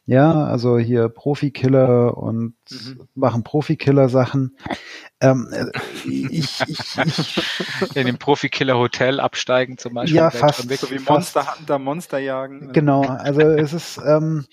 Ja, 0.07 0.45
also 0.45 0.79
hier 0.79 1.09
Profikiller 1.09 2.19
und 2.19 2.57
mhm. 2.71 3.09
machen 3.15 3.43
Profikiller-Sachen. 3.43 4.55
Ähm, 5.21 5.49
ich, 6.05 6.61
ich, 6.61 6.99
ich, 6.99 7.43
in 7.95 8.07
dem 8.07 8.19
Profikiller-Hotel 8.19 9.19
absteigen 9.19 9.79
zum 9.79 9.95
Beispiel. 9.95 10.17
Ja, 10.17 10.31
fast. 10.31 10.69
So 10.79 10.91
wie 10.91 10.99
Monster 10.99 11.57
Hunter, 11.57 11.79
Monster 11.79 12.19
jagen. 12.19 12.71
Genau, 12.75 13.01
also 13.01 13.41
es 13.41 13.73
ist, 13.73 13.99
ähm, 14.05 14.45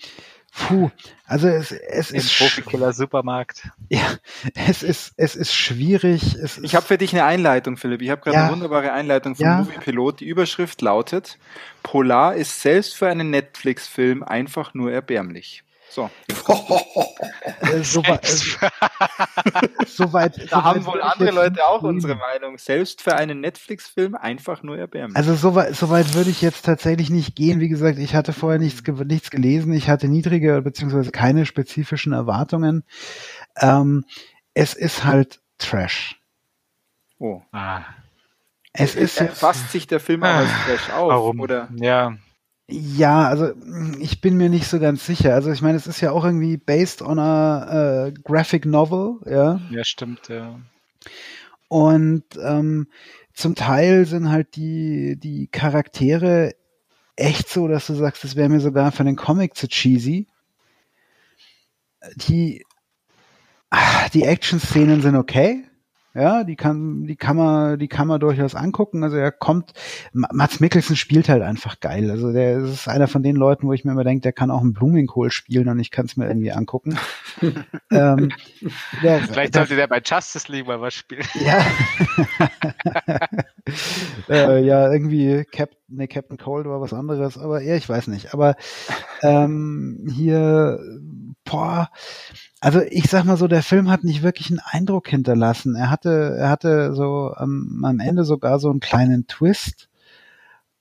Puh, 0.54 0.90
also 1.24 1.48
es, 1.48 1.72
es 1.72 2.10
Im 2.10 2.18
ist 2.18 2.36
Profikiller 2.36 2.92
Supermarkt. 2.92 3.70
Ja, 3.88 4.16
es 4.54 4.82
ist 4.82 5.14
es 5.16 5.34
ist 5.34 5.54
schwierig. 5.54 6.34
Es 6.34 6.58
ich 6.58 6.74
habe 6.74 6.84
für 6.84 6.98
dich 6.98 7.14
eine 7.14 7.24
Einleitung, 7.24 7.78
Philipp. 7.78 8.02
Ich 8.02 8.10
habe 8.10 8.20
gerade 8.20 8.36
ja, 8.36 8.42
eine 8.44 8.52
wunderbare 8.52 8.92
Einleitung 8.92 9.34
vom 9.34 9.46
ja. 9.46 9.58
Movie 9.58 9.78
Pilot. 9.78 10.20
Die 10.20 10.26
Überschrift 10.26 10.82
lautet: 10.82 11.38
Polar 11.82 12.34
ist 12.34 12.60
selbst 12.60 12.94
für 12.94 13.08
einen 13.08 13.30
Netflix-Film 13.30 14.22
einfach 14.22 14.74
nur 14.74 14.92
erbärmlich. 14.92 15.64
So. 15.92 16.08
äh, 17.60 17.82
so, 17.82 18.02
weit, 18.02 18.24
äh, 18.24 19.68
so 19.86 20.10
weit. 20.14 20.50
Da 20.50 20.56
so 20.56 20.64
haben 20.64 20.86
wohl 20.86 21.02
andere 21.02 21.32
Leute 21.32 21.66
auch 21.66 21.82
unsere 21.82 22.14
Meinung. 22.14 22.56
Selbst 22.56 23.02
für 23.02 23.14
einen 23.14 23.40
Netflix-Film 23.40 24.14
einfach 24.14 24.62
nur 24.62 24.78
erbärmlich. 24.78 25.16
Also 25.18 25.34
so 25.34 25.54
weit, 25.54 25.76
so 25.76 25.90
weit 25.90 26.14
würde 26.14 26.30
ich 26.30 26.40
jetzt 26.40 26.64
tatsächlich 26.64 27.10
nicht 27.10 27.36
gehen. 27.36 27.60
Wie 27.60 27.68
gesagt, 27.68 27.98
ich 27.98 28.14
hatte 28.14 28.32
vorher 28.32 28.58
nichts, 28.58 28.82
nichts 29.04 29.30
gelesen. 29.30 29.74
Ich 29.74 29.90
hatte 29.90 30.08
niedrige 30.08 30.62
beziehungsweise 30.62 31.10
keine 31.10 31.44
spezifischen 31.44 32.14
Erwartungen. 32.14 32.84
Ähm, 33.60 34.06
es 34.54 34.72
ist 34.72 35.04
halt 35.04 35.42
Trash. 35.58 36.18
Oh. 37.18 37.42
Ah. 37.52 37.82
Es 38.72 38.94
ist. 38.94 39.18
Fasst 39.18 39.70
sich 39.70 39.88
der 39.88 40.00
Film 40.00 40.22
auch 40.22 40.28
als 40.28 40.48
Trash 40.64 40.90
auf, 40.90 41.08
Warum? 41.10 41.40
oder? 41.40 41.68
Ja. 41.76 42.16
Ja, 42.74 43.28
also 43.28 43.52
ich 44.00 44.22
bin 44.22 44.38
mir 44.38 44.48
nicht 44.48 44.66
so 44.66 44.80
ganz 44.80 45.04
sicher. 45.04 45.34
Also 45.34 45.50
ich 45.50 45.60
meine, 45.60 45.76
es 45.76 45.86
ist 45.86 46.00
ja 46.00 46.10
auch 46.10 46.24
irgendwie 46.24 46.56
based 46.56 47.02
on 47.02 47.18
a 47.18 48.06
uh, 48.06 48.12
graphic 48.24 48.64
novel, 48.64 49.16
ja. 49.30 49.60
Ja, 49.70 49.84
stimmt, 49.84 50.28
ja. 50.28 50.58
Und 51.68 52.24
ähm, 52.42 52.86
zum 53.34 53.54
Teil 53.54 54.06
sind 54.06 54.30
halt 54.30 54.56
die 54.56 55.18
die 55.18 55.48
Charaktere 55.48 56.54
echt 57.16 57.50
so, 57.50 57.68
dass 57.68 57.86
du 57.88 57.94
sagst, 57.94 58.24
das 58.24 58.36
wäre 58.36 58.48
mir 58.48 58.60
sogar 58.60 58.90
für 58.90 59.04
den 59.04 59.16
Comic 59.16 59.54
zu 59.54 59.68
cheesy. 59.68 60.26
Die, 62.16 62.64
die 64.14 64.22
Action-Szenen 64.22 65.02
sind 65.02 65.16
okay. 65.16 65.64
Ja, 66.14 66.44
die 66.44 66.56
kann, 66.56 67.06
die 67.06 67.16
kann 67.16 67.36
man, 67.36 67.78
die 67.78 67.88
kann 67.88 68.06
man 68.06 68.20
durchaus 68.20 68.54
angucken. 68.54 69.02
Also 69.02 69.16
er 69.16 69.32
kommt, 69.32 69.72
Mats 70.12 70.60
Mikkelsen 70.60 70.94
spielt 70.94 71.30
halt 71.30 71.42
einfach 71.42 71.80
geil. 71.80 72.10
Also 72.10 72.32
der 72.32 72.58
ist 72.58 72.86
einer 72.86 73.08
von 73.08 73.22
den 73.22 73.34
Leuten, 73.34 73.66
wo 73.66 73.72
ich 73.72 73.84
mir 73.84 73.92
immer 73.92 74.04
denke, 74.04 74.22
der 74.22 74.32
kann 74.32 74.50
auch 74.50 74.60
einen 74.60 74.74
Blumenkohl 74.74 75.30
spielen 75.30 75.68
und 75.68 75.78
ich 75.78 75.90
kann 75.90 76.04
es 76.04 76.16
mir 76.18 76.28
irgendwie 76.28 76.52
angucken. 76.52 76.98
ähm, 77.90 78.30
der, 79.02 79.20
Vielleicht 79.20 79.54
sollte 79.54 79.76
der 79.76 79.86
bei 79.86 80.02
Justice 80.04 80.52
League 80.52 80.66
mal 80.66 80.80
was 80.80 80.94
spielen. 80.94 81.24
Ja. 81.42 81.64
äh, 84.28 84.64
ja, 84.64 84.92
irgendwie 84.92 85.44
Cap, 85.50 85.70
nee, 85.88 86.06
Captain 86.06 86.36
Cold 86.36 86.66
war 86.66 86.80
was 86.80 86.92
anderes, 86.92 87.38
aber 87.38 87.62
ja, 87.62 87.74
ich 87.74 87.88
weiß 87.88 88.08
nicht. 88.08 88.32
Aber 88.32 88.54
ähm, 89.22 90.08
hier, 90.12 90.78
boah, 91.44 91.90
also 92.60 92.80
ich 92.80 93.08
sag 93.10 93.24
mal 93.24 93.36
so, 93.36 93.48
der 93.48 93.62
Film 93.62 93.90
hat 93.90 94.04
nicht 94.04 94.22
wirklich 94.22 94.50
einen 94.50 94.60
Eindruck 94.60 95.08
hinterlassen. 95.08 95.74
Er 95.74 95.90
hatte, 95.90 96.36
er 96.38 96.48
hatte 96.48 96.94
so 96.94 97.34
ähm, 97.38 97.82
am 97.84 98.00
Ende 98.00 98.24
sogar 98.24 98.58
so 98.58 98.70
einen 98.70 98.80
kleinen 98.80 99.26
Twist 99.26 99.88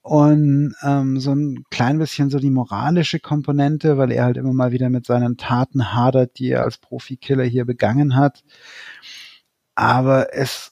und 0.01 0.75
ähm, 0.83 1.19
so 1.19 1.33
ein 1.33 1.63
klein 1.69 1.99
bisschen 1.99 2.29
so 2.29 2.39
die 2.39 2.49
moralische 2.49 3.19
Komponente, 3.19 3.97
weil 3.97 4.11
er 4.11 4.25
halt 4.25 4.37
immer 4.37 4.53
mal 4.53 4.71
wieder 4.71 4.89
mit 4.89 5.05
seinen 5.05 5.37
Taten 5.37 5.93
hadert, 5.93 6.39
die 6.39 6.49
er 6.49 6.63
als 6.63 6.77
Profikiller 6.77 7.43
hier 7.43 7.65
begangen 7.65 8.15
hat. 8.15 8.43
Aber 9.75 10.33
es 10.33 10.70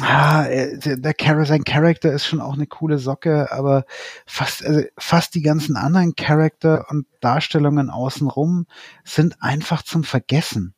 ah, 0.00 0.44
der, 0.44 0.96
der 0.96 1.44
sein 1.44 1.64
Charakter 1.64 2.12
ist 2.12 2.26
schon 2.26 2.40
auch 2.40 2.54
eine 2.54 2.66
coole 2.66 2.98
Socke, 2.98 3.52
aber 3.52 3.84
fast, 4.26 4.64
also 4.64 4.82
fast 4.98 5.34
die 5.34 5.42
ganzen 5.42 5.76
anderen 5.76 6.14
Charakter 6.16 6.86
und 6.90 7.06
Darstellungen 7.20 7.90
außenrum 7.90 8.66
sind 9.04 9.36
einfach 9.40 9.82
zum 9.82 10.04
Vergessen. 10.04 10.74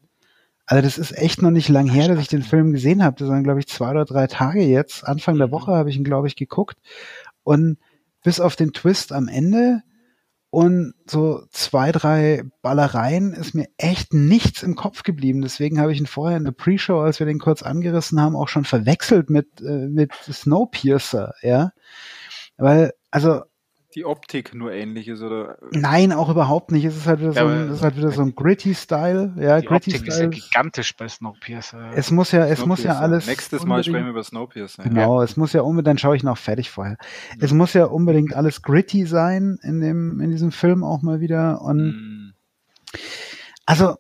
Also 0.67 0.83
das 0.83 0.99
ist 0.99 1.17
echt 1.17 1.43
noch 1.43 1.53
nicht 1.53 1.69
lang 1.69 1.89
her, 1.89 2.09
dass 2.09 2.19
ich 2.19 2.29
den 2.29 2.43
Film 2.43 2.73
gesehen 2.73 3.03
habe. 3.03 3.17
Das 3.17 3.29
waren, 3.29 3.45
glaube 3.45 3.61
ich, 3.61 3.69
zwei 3.69 3.91
oder 3.91 4.05
drei 4.05 4.27
Tage 4.27 4.63
jetzt. 4.63 5.07
Anfang 5.07 5.39
der 5.39 5.47
mhm. 5.47 5.53
Woche 5.53 5.73
habe 5.73 5.91
ich 5.91 5.97
ihn, 5.97 6.05
glaube 6.05 6.27
ich, 6.27 6.35
geguckt. 6.35 6.79
Und 7.45 7.79
bis 8.25 8.41
auf 8.41 8.57
den 8.57 8.73
Twist 8.73 9.13
am 9.13 9.29
Ende 9.29 9.83
und 10.57 10.95
so 11.05 11.43
zwei, 11.51 11.93
drei 11.93 12.45
Ballereien 12.63 13.35
ist 13.35 13.55
mir 13.55 13.67
echt 13.77 14.15
nichts 14.15 14.63
im 14.63 14.75
Kopf 14.75 15.03
geblieben. 15.03 15.43
Deswegen 15.43 15.79
habe 15.79 15.93
ich 15.93 16.01
ihn 16.01 16.07
vorher 16.07 16.39
in 16.39 16.47
der 16.47 16.53
Pre-Show, 16.53 16.99
als 16.99 17.19
wir 17.19 17.27
den 17.27 17.39
kurz 17.39 17.63
angerissen 17.63 18.19
haben, 18.19 18.35
auch 18.35 18.49
schon 18.49 18.65
verwechselt 18.65 19.29
mit, 19.29 19.61
äh, 19.61 19.87
mit 19.87 20.15
Snowpiercer, 20.15 21.35
ja. 21.43 21.73
Weil, 22.57 22.93
also 23.11 23.43
die 23.97 24.05
Optik 24.05 24.55
nur 24.55 24.73
ähnlich 24.73 25.09
ist 25.09 25.23
oder? 25.23 25.57
Nein, 25.71 26.13
auch 26.13 26.29
überhaupt 26.29 26.71
nicht. 26.71 26.85
Es 26.85 26.95
ist 26.95 27.07
halt 27.07 27.21
wieder 27.21 27.33
so 27.33 27.47
ein, 27.47 27.69
es 27.71 27.77
ist 27.77 27.83
halt 27.83 27.97
wieder 27.97 28.11
so 28.11 28.21
ein 28.21 28.35
gritty 28.35 28.75
Style. 28.75 29.35
Ja, 29.41 29.59
die 29.59 29.67
gritty 29.67 29.95
Optik 29.95 29.97
Style. 29.97 30.09
ist 30.09 30.21
ja 30.21 30.27
gigantisch 30.27 30.95
bei 30.97 31.09
Snowpiercer. 31.09 31.93
Es 31.95 32.11
muss 32.11 32.31
ja, 32.31 32.47
es 32.47 32.67
muss 32.67 32.83
ja 32.83 32.99
alles. 32.99 33.27
Nächstes 33.27 33.65
Mal 33.65 33.83
sprechen 33.83 34.05
wir 34.05 34.11
über 34.11 34.23
Snowpiercer. 34.23 34.83
Genau, 34.83 35.21
ja. 35.21 35.25
es 35.25 35.39
muss 35.39 35.55
ja 35.55 35.63
unbedingt, 35.63 35.87
dann 35.87 35.99
schaue 35.99 36.15
ich 36.15 36.23
noch 36.23 36.37
fertig 36.37 36.71
vorher. 36.71 36.99
Es 37.41 37.53
muss 37.53 37.73
ja 37.73 37.87
unbedingt 37.87 38.35
alles 38.35 38.61
gritty 38.61 39.07
sein 39.07 39.59
in 39.63 39.81
dem, 39.81 40.21
in 40.21 40.31
diesem 40.31 40.53
Film 40.53 40.85
auch 40.85 41.01
mal 41.01 41.21
wieder 41.21 41.63
und, 41.63 41.79
mm. 41.79 42.35
also, 43.65 43.97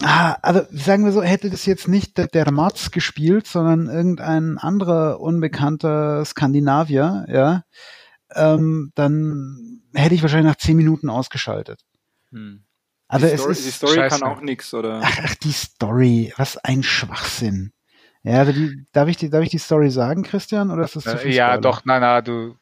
Ah, 0.00 0.36
also 0.42 0.62
sagen 0.70 1.04
wir 1.04 1.10
so, 1.10 1.22
hätte 1.22 1.50
das 1.50 1.66
jetzt 1.66 1.88
nicht 1.88 2.18
der, 2.18 2.28
der 2.28 2.52
Mats 2.52 2.92
gespielt, 2.92 3.48
sondern 3.48 3.88
irgendein 3.88 4.56
anderer 4.56 5.18
unbekannter 5.20 6.24
Skandinavier, 6.24 7.26
ja, 7.28 7.64
ähm, 8.34 8.92
dann 8.94 9.82
hätte 9.94 10.14
ich 10.14 10.22
wahrscheinlich 10.22 10.50
nach 10.50 10.56
zehn 10.56 10.76
Minuten 10.76 11.08
ausgeschaltet. 11.08 11.84
Hm. 12.30 12.64
Also 13.08 13.26
die 13.26 13.36
Story, 13.36 13.52
es 13.52 13.58
ist, 13.58 13.66
die 13.66 13.86
Story 13.86 14.08
kann 14.08 14.22
auch 14.22 14.40
nichts, 14.40 14.74
oder? 14.74 15.00
Ach, 15.02 15.18
ach, 15.24 15.34
die 15.36 15.52
Story, 15.52 16.32
was 16.36 16.58
ein 16.58 16.82
Schwachsinn. 16.82 17.72
Ja, 18.22 18.44
die, 18.44 18.84
darf 18.92 19.08
ich 19.08 19.16
die, 19.16 19.30
darf 19.30 19.42
ich 19.42 19.50
die 19.50 19.58
Story 19.58 19.90
sagen, 19.90 20.22
Christian, 20.22 20.70
oder 20.70 20.84
ist 20.84 20.96
das 20.96 21.04
zu 21.04 21.16
viel 21.16 21.32
Ja, 21.32 21.56
doch, 21.56 21.84
nein, 21.86 22.02
nein, 22.02 22.22
du, 22.22 22.56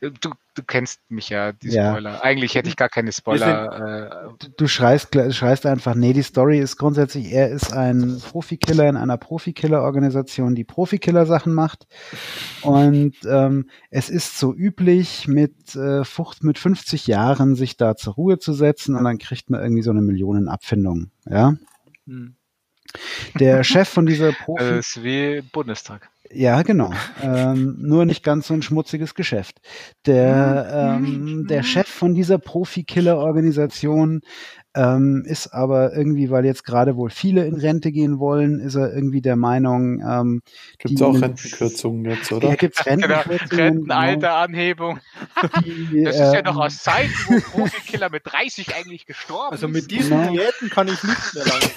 du, 0.00 0.10
du 0.54 0.62
kennst 0.66 1.00
mich 1.08 1.28
ja, 1.28 1.52
die 1.52 1.70
Spoiler. 1.70 2.12
Ja. 2.12 2.22
Eigentlich 2.22 2.54
hätte 2.54 2.68
ich 2.68 2.76
gar 2.76 2.88
keine 2.88 3.12
Spoiler. 3.12 4.28
Äh, 4.28 4.28
du, 4.38 4.48
du 4.56 4.68
schreist, 4.68 5.16
schreist 5.34 5.66
einfach, 5.66 5.94
nee, 5.94 6.12
die 6.12 6.22
Story 6.22 6.58
ist 6.58 6.76
grundsätzlich, 6.76 7.32
er 7.32 7.50
ist 7.50 7.72
ein 7.72 8.20
Profikiller 8.20 8.88
in 8.88 8.96
einer 8.96 9.16
Profikiller-Organisation, 9.16 10.54
die 10.54 10.64
Profikiller-Sachen 10.64 11.52
macht. 11.52 11.86
Und 12.62 13.16
ähm, 13.28 13.70
es 13.90 14.10
ist 14.10 14.38
so 14.38 14.54
üblich, 14.54 15.28
mit 15.28 15.74
äh, 15.74 16.04
Fucht 16.04 16.44
mit 16.44 16.58
50 16.58 17.06
Jahren 17.06 17.54
sich 17.54 17.76
da 17.76 17.96
zur 17.96 18.14
Ruhe 18.14 18.38
zu 18.38 18.52
setzen 18.52 18.94
und 18.94 19.04
dann 19.04 19.18
kriegt 19.18 19.50
man 19.50 19.60
irgendwie 19.60 19.82
so 19.82 19.90
eine 19.90 20.02
Millionenabfindung. 20.02 21.10
Ja. 21.26 21.54
Hm. 22.06 22.36
Der 23.38 23.64
Chef 23.64 23.88
von 23.88 24.06
dieser 24.06 24.32
Profi. 24.32 24.64
Das 24.64 24.88
ist 24.88 25.02
wie 25.02 25.42
Bundestag. 25.42 26.08
Ja, 26.32 26.62
genau. 26.62 26.92
ähm, 27.22 27.76
nur 27.78 28.04
nicht 28.04 28.22
ganz 28.22 28.48
so 28.48 28.54
ein 28.54 28.62
schmutziges 28.62 29.14
Geschäft. 29.14 29.58
Der, 30.06 30.96
ähm, 30.98 31.46
der 31.48 31.62
Chef 31.62 31.88
von 31.88 32.14
dieser 32.14 32.38
Profi-Killer-Organisation 32.38 34.20
ähm, 34.76 35.24
ist 35.26 35.54
aber 35.54 35.94
irgendwie, 35.94 36.30
weil 36.30 36.44
jetzt 36.44 36.64
gerade 36.64 36.96
wohl 36.96 37.08
viele 37.08 37.46
in 37.46 37.54
Rente 37.54 37.90
gehen 37.90 38.18
wollen, 38.18 38.60
ist 38.60 38.74
er 38.74 38.92
irgendwie 38.92 39.22
der 39.22 39.36
Meinung, 39.36 40.00
ähm, 40.00 40.42
gibt 40.78 40.96
es 40.96 41.02
auch 41.02 41.14
Rentenkürzungen 41.14 42.04
jetzt, 42.04 42.30
oder? 42.30 42.50
Ja, 42.50 42.54
gibt 42.56 42.78
es 42.78 42.86
Rentenkürzungen. 42.86 43.48
Rentenalteranhebung. 43.50 45.00
Die, 45.64 46.04
das 46.04 46.16
ist 46.16 46.34
ja 46.34 46.42
noch 46.42 46.58
aus 46.58 46.82
Zeiten, 46.82 47.10
wo 47.28 47.40
Profikiller 47.40 48.10
mit 48.10 48.22
30 48.26 48.76
eigentlich 48.76 49.06
gestorben 49.06 49.52
Also 49.52 49.66
mit 49.66 49.90
diesen 49.90 50.18
genau. 50.18 50.32
Diäten 50.32 50.68
kann 50.68 50.88
ich 50.88 51.02
nicht 51.02 51.34
mehr 51.34 51.44
lange. 51.46 51.70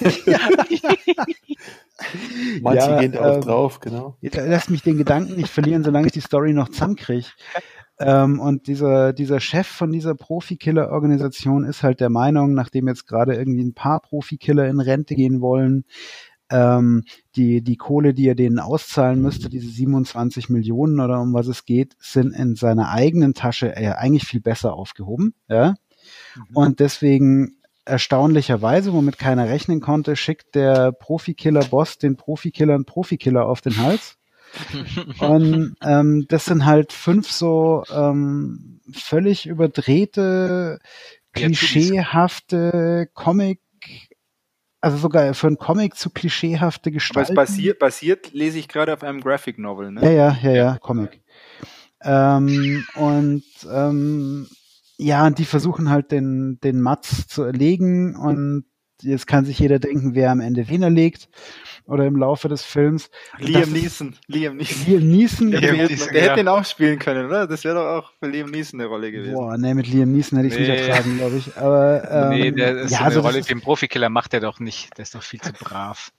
Manche 2.61 2.89
ja, 2.89 2.99
gehen 2.99 3.11
darauf 3.13 3.37
äh, 3.37 3.39
drauf, 3.41 3.79
genau. 3.79 4.17
Lass 4.21 4.69
mich 4.69 4.83
den 4.83 4.97
Gedanken 4.97 5.35
nicht 5.35 5.49
verlieren, 5.49 5.83
solange 5.83 6.07
ich 6.07 6.13
die 6.13 6.21
Story 6.21 6.53
noch 6.53 6.69
zusammenkriege. 6.69 7.27
Ähm, 7.99 8.39
und 8.39 8.67
dieser, 8.67 9.11
dieser 9.13 9.39
Chef 9.39 9.67
von 9.67 9.91
dieser 9.91 10.15
Profikiller-Organisation 10.15 11.65
ist 11.65 11.83
halt 11.83 11.99
der 11.99 12.09
Meinung, 12.09 12.53
nachdem 12.53 12.87
jetzt 12.87 13.07
gerade 13.07 13.35
irgendwie 13.35 13.63
ein 13.63 13.73
paar 13.73 13.99
Profikiller 13.99 14.67
in 14.67 14.79
Rente 14.79 15.15
gehen 15.15 15.41
wollen, 15.41 15.83
ähm, 16.49 17.03
die, 17.35 17.61
die 17.61 17.77
Kohle, 17.77 18.13
die 18.13 18.27
er 18.27 18.35
denen 18.35 18.59
auszahlen 18.59 19.21
müsste, 19.21 19.49
diese 19.49 19.69
27 19.69 20.49
Millionen 20.49 20.99
oder 20.99 21.19
um 21.21 21.33
was 21.33 21.47
es 21.47 21.65
geht, 21.65 21.95
sind 21.99 22.33
in 22.33 22.55
seiner 22.55 22.89
eigenen 22.89 23.33
Tasche 23.33 23.75
äh, 23.75 23.89
eigentlich 23.89 24.25
viel 24.25 24.41
besser 24.41 24.73
aufgehoben. 24.73 25.35
Ja? 25.47 25.75
Mhm. 26.35 26.55
Und 26.55 26.79
deswegen 26.79 27.57
erstaunlicherweise, 27.85 28.93
womit 28.93 29.17
keiner 29.17 29.49
rechnen 29.49 29.81
konnte, 29.81 30.15
schickt 30.15 30.55
der 30.55 30.91
Profikiller-Boss 30.91 31.97
den 31.97 32.15
Profikillern 32.15 32.85
Profikiller 32.85 33.45
auf 33.45 33.61
den 33.61 33.77
Hals. 33.77 34.18
Und 35.19 35.75
ähm, 35.81 36.25
das 36.27 36.45
sind 36.45 36.65
halt 36.65 36.93
fünf 36.93 37.31
so 37.31 37.83
ähm, 37.91 38.81
völlig 38.93 39.45
überdrehte, 39.45 40.79
klischeehafte 41.33 43.09
Comic, 43.13 43.59
also 44.81 44.97
sogar 44.97 45.33
für 45.33 45.47
einen 45.47 45.57
Comic 45.57 45.95
zu 45.95 46.09
klischeehafte 46.09 46.91
Gestalten. 46.91 47.33
Aber 47.33 47.43
es 47.43 47.51
basiert, 47.51 47.79
basiert 47.79 48.33
lese 48.33 48.59
ich 48.59 48.67
gerade 48.67 48.93
auf 48.93 49.03
einem 49.03 49.21
Graphic 49.21 49.59
Novel, 49.59 49.91
ne? 49.91 50.01
Ja, 50.03 50.11
ja, 50.11 50.37
ja, 50.41 50.51
ja, 50.51 50.77
Comic. 50.79 51.21
Ähm, 52.01 52.85
und 52.95 53.43
ähm, 53.71 54.47
ja, 54.97 55.25
und 55.25 55.37
die 55.37 55.45
versuchen 55.45 55.89
halt 55.89 56.11
den, 56.11 56.59
den 56.61 56.81
Mats 56.81 57.27
zu 57.27 57.43
erlegen 57.43 58.15
und 58.15 58.65
jetzt 59.01 59.27
kann 59.27 59.45
sich 59.45 59.59
jeder 59.59 59.79
denken, 59.79 60.15
wer 60.15 60.31
am 60.31 60.39
Ende 60.39 60.69
wen 60.69 60.83
erlegt 60.83 61.29
oder 61.85 62.05
im 62.05 62.15
Laufe 62.15 62.47
des 62.47 62.63
Films. 62.63 63.09
Liam 63.39 63.71
Neeson. 63.71 64.15
Liam 64.27 64.57
Neeson. 64.57 64.85
Liam 64.87 65.07
Neeson. 65.07 65.47
Liam 65.51 65.77
Neeson 65.77 66.13
der 66.13 66.23
ja. 66.23 66.29
hätte 66.29 66.41
ihn 66.41 66.47
auch 66.47 66.63
spielen 66.63 66.99
können, 66.99 67.25
oder? 67.25 67.47
Das 67.47 67.63
wäre 67.63 67.75
doch 67.75 67.85
auch 67.85 68.11
für 68.19 68.29
Liam 68.29 68.51
Neeson 68.51 68.79
eine 68.79 68.89
Rolle 68.89 69.11
gewesen. 69.11 69.33
Boah, 69.33 69.57
nee, 69.57 69.73
mit 69.73 69.87
Liam 69.87 70.11
Neeson 70.11 70.37
hätte 70.37 70.47
ich 70.47 70.53
es 70.53 70.59
nee. 70.59 70.71
nicht 70.71 70.87
ertragen, 70.87 71.17
glaube 71.17 71.37
ich. 71.37 71.57
Aber, 71.57 72.11
ähm, 72.11 72.29
nee, 72.29 72.51
der 72.51 72.81
ist 72.81 72.91
ja, 72.91 72.97
so 72.97 73.03
eine 73.03 73.05
also 73.05 73.21
Rolle, 73.21 73.41
den 73.41 73.61
Profikiller 73.61 74.09
macht 74.09 74.33
er 74.33 74.39
doch 74.39 74.59
nicht. 74.59 74.97
Der 74.97 75.03
ist 75.03 75.15
doch 75.15 75.23
viel 75.23 75.41
zu 75.41 75.53
brav. 75.53 76.11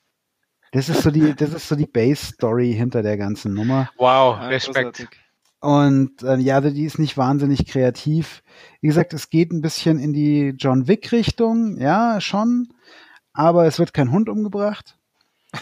Das 0.73 0.87
ist 0.87 1.03
so 1.03 1.11
die, 1.11 1.35
das 1.35 1.53
ist 1.53 1.67
so 1.67 1.75
die 1.75 1.85
Base-Story 1.85 2.73
hinter 2.73 3.01
der 3.01 3.17
ganzen 3.17 3.53
Nummer. 3.53 3.89
Wow, 3.97 4.39
Respekt. 4.41 5.07
Und 5.61 6.23
äh, 6.23 6.37
ja, 6.37 6.59
die 6.59 6.85
ist 6.85 6.97
nicht 6.97 7.17
wahnsinnig 7.17 7.67
kreativ. 7.67 8.41
Wie 8.81 8.87
gesagt, 8.87 9.13
es 9.13 9.29
geht 9.29 9.51
ein 9.51 9.61
bisschen 9.61 9.99
in 9.99 10.11
die 10.11 10.55
John 10.57 10.87
Wick-Richtung, 10.87 11.79
ja, 11.79 12.19
schon. 12.19 12.73
Aber 13.31 13.65
es 13.65 13.77
wird 13.77 13.93
kein 13.93 14.11
Hund 14.11 14.27
umgebracht. 14.27 14.97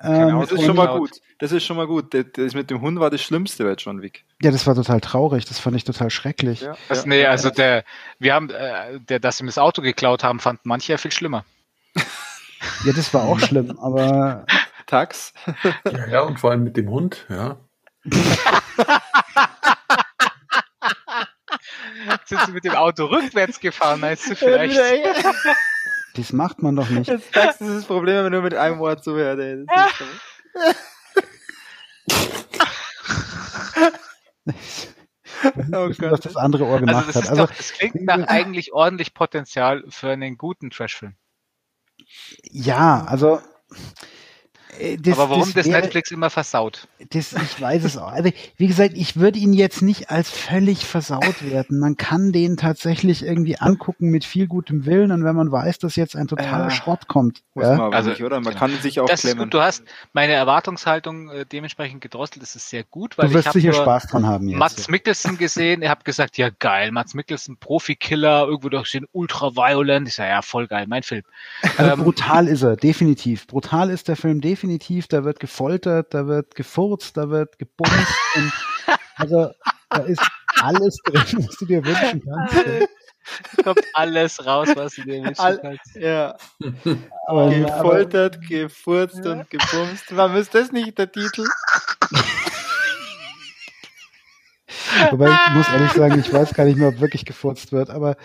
Ähm, 0.00 0.38
das 0.40 0.52
ist 0.52 0.66
schon 0.66 0.76
mal 0.76 0.98
gut. 0.98 1.12
Das 1.38 1.50
ist 1.50 1.64
schon 1.64 1.78
mal 1.78 1.86
gut. 1.86 2.12
Das 2.12 2.52
mit 2.52 2.68
dem 2.68 2.82
Hund 2.82 3.00
war 3.00 3.08
das 3.08 3.22
Schlimmste 3.22 3.64
bei 3.64 3.72
John 3.72 4.02
Wick. 4.02 4.24
Ja, 4.42 4.50
das 4.50 4.66
war 4.66 4.74
total 4.74 5.00
traurig. 5.00 5.46
Das 5.46 5.58
fand 5.58 5.76
ich 5.76 5.84
total 5.84 6.10
schrecklich. 6.10 6.60
Ja, 6.60 6.76
das, 6.90 7.06
nee, 7.06 7.24
also 7.24 7.48
der, 7.48 7.84
wir 8.18 8.34
haben, 8.34 8.50
äh, 8.50 9.00
der, 9.00 9.18
dass 9.18 9.38
sie 9.38 9.44
ihm 9.44 9.46
das 9.46 9.56
Auto 9.56 9.80
geklaut 9.80 10.22
haben, 10.22 10.40
fand 10.40 10.60
manche 10.64 10.92
ja 10.92 10.98
viel 10.98 11.12
schlimmer. 11.12 11.46
ja, 12.84 12.92
das 12.94 13.14
war 13.14 13.22
auch 13.22 13.38
schlimm, 13.40 13.78
aber. 13.78 14.44
Tax. 14.86 15.32
ja, 15.86 16.06
ja, 16.08 16.20
und 16.20 16.38
vor 16.38 16.50
allem 16.50 16.64
mit 16.64 16.76
dem 16.76 16.90
Hund, 16.90 17.24
ja. 17.30 17.56
sind 22.24 22.40
sie 22.46 22.52
mit 22.52 22.64
dem 22.64 22.74
Auto 22.74 23.06
rückwärts 23.06 23.60
gefahren, 23.60 24.00
meinst 24.00 24.30
du 24.30 24.36
vielleicht? 24.36 24.78
Das 26.14 26.32
macht 26.32 26.62
man 26.62 26.76
doch 26.76 26.88
nicht. 26.88 27.08
Jetzt 27.08 27.34
sagst 27.34 27.60
du, 27.60 27.64
das 27.64 27.74
ist 27.74 27.80
das 27.82 27.86
Problem, 27.86 28.16
wenn 28.16 28.22
man 28.24 28.32
nur 28.32 28.42
mit 28.42 28.54
einem 28.54 28.78
Wort 28.78 29.02
zuhört. 29.02 29.40
Ey. 29.40 29.64
Oh 35.72 35.88
Gott. 35.88 36.10
was 36.10 36.20
das 36.20 36.36
andere 36.36 36.64
Ohr 36.64 36.80
gemacht 36.80 37.08
also 37.08 37.20
das 37.20 37.30
hat. 37.30 37.30
Also, 37.30 37.46
doch, 37.46 37.54
das 37.54 37.72
klingt 37.72 38.02
nach 38.02 38.26
eigentlich 38.28 38.72
ordentlich 38.72 39.12
Potenzial 39.12 39.84
für 39.88 40.10
einen 40.10 40.38
guten 40.38 40.70
Trashfilm. 40.70 41.16
Ja, 42.50 43.04
also 43.04 43.40
das, 44.98 45.18
Aber 45.18 45.30
warum 45.30 45.44
das, 45.44 45.54
das 45.54 45.66
wäre, 45.66 45.80
Netflix 45.80 46.10
immer 46.10 46.30
versaut? 46.30 46.88
Das, 47.10 47.32
ich 47.32 47.60
weiß 47.60 47.84
es 47.84 47.96
auch. 47.96 48.12
Also, 48.12 48.30
wie 48.56 48.66
gesagt, 48.66 48.92
ich 48.94 49.16
würde 49.16 49.38
ihn 49.38 49.52
jetzt 49.52 49.82
nicht 49.82 50.10
als 50.10 50.30
völlig 50.30 50.84
versaut 50.84 51.48
werden. 51.48 51.78
Man 51.78 51.96
kann 51.96 52.32
den 52.32 52.56
tatsächlich 52.56 53.24
irgendwie 53.24 53.58
angucken 53.58 54.10
mit 54.10 54.24
viel 54.24 54.46
gutem 54.46 54.86
Willen 54.86 55.12
und 55.12 55.24
wenn 55.24 55.36
man 55.36 55.52
weiß, 55.52 55.78
dass 55.78 55.96
jetzt 55.96 56.16
ein 56.16 56.26
totaler 56.26 56.66
äh, 56.66 56.70
Schrott 56.70 57.06
kommt. 57.06 57.42
Muss 57.54 57.64
ja? 57.64 57.70
man 57.70 57.80
aber 57.80 57.96
also, 57.96 58.10
nicht, 58.10 58.24
oder? 58.24 58.40
Man 58.40 58.54
kann 58.54 58.70
sich 58.80 59.00
auch 59.00 59.06
das 59.06 59.20
klemmen. 59.20 59.38
Ist 59.38 59.44
gut. 59.44 59.54
Du 59.54 59.60
hast 59.60 59.84
meine 60.12 60.32
Erwartungshaltung 60.32 61.30
äh, 61.30 61.46
dementsprechend 61.46 62.00
gedrosselt. 62.00 62.42
Das 62.42 62.56
ist 62.56 62.68
sehr 62.68 62.84
gut, 62.84 63.16
weil 63.16 63.28
du 63.28 63.34
wirst 63.34 63.46
ich 63.48 63.52
sicher 63.52 63.72
Spaß 63.72 64.08
dran 64.08 64.26
haben 64.26 64.48
jetzt. 64.48 64.58
Mats 64.58 64.88
Mikkelsen 64.88 65.38
gesehen. 65.38 65.82
Ich 65.82 65.88
habe 65.88 66.02
gesagt, 66.04 66.36
ja 66.36 66.50
geil, 66.58 66.90
Mats 66.90 67.14
Mikkelsen, 67.14 67.58
Profikiller, 67.58 68.46
irgendwo 68.46 68.68
doch 68.68 68.86
stehen 68.86 69.06
ultra 69.12 69.54
violent. 69.54 70.08
Ich 70.08 70.14
sage, 70.14 70.30
ja 70.30 70.42
voll 70.42 70.66
geil, 70.66 70.86
mein 70.88 71.02
Film. 71.02 71.22
Also 71.76 71.92
ähm, 71.92 72.02
brutal 72.02 72.48
ist 72.48 72.62
er, 72.62 72.76
definitiv. 72.76 73.46
Brutal 73.46 73.90
ist 73.90 74.08
der 74.08 74.16
Film 74.16 74.40
definitiv 74.40 74.63
definitiv, 74.64 75.08
da 75.08 75.24
wird 75.24 75.40
gefoltert, 75.40 76.14
da 76.14 76.26
wird 76.26 76.54
gefurzt, 76.54 77.16
da 77.16 77.28
wird 77.28 77.58
gebumst. 77.58 78.14
und, 78.36 78.52
also 79.16 79.50
da 79.90 79.98
ist 79.98 80.22
alles 80.60 80.96
drin, 81.04 81.22
was 81.46 81.56
du 81.56 81.66
dir 81.66 81.84
wünschen 81.84 82.22
kannst. 82.24 82.88
Kommt 83.62 83.84
alles 83.94 84.44
raus, 84.44 84.68
was 84.74 84.94
du 84.94 85.02
dir 85.02 85.24
wünschen 85.24 85.40
All, 85.40 85.58
kannst. 85.58 85.96
Ja. 85.96 86.36
Aber, 87.26 87.50
Gefoltert, 87.50 88.36
aber, 88.36 88.46
gefurzt 88.46 89.24
ja. 89.24 89.32
und 89.32 89.50
gebumst. 89.50 90.04
Warum 90.10 90.36
ist 90.36 90.54
das 90.54 90.72
nicht 90.72 90.98
der 90.98 91.10
Titel? 91.10 91.46
Wobei 95.10 95.30
ich 95.30 95.54
muss 95.54 95.68
ehrlich 95.68 95.92
sagen, 95.92 96.20
ich 96.20 96.32
weiß 96.32 96.52
gar 96.52 96.64
nicht 96.64 96.76
mehr, 96.76 96.88
ob 96.88 97.00
wirklich 97.00 97.24
gefurzt 97.24 97.72
wird, 97.72 97.88
aber 97.88 98.16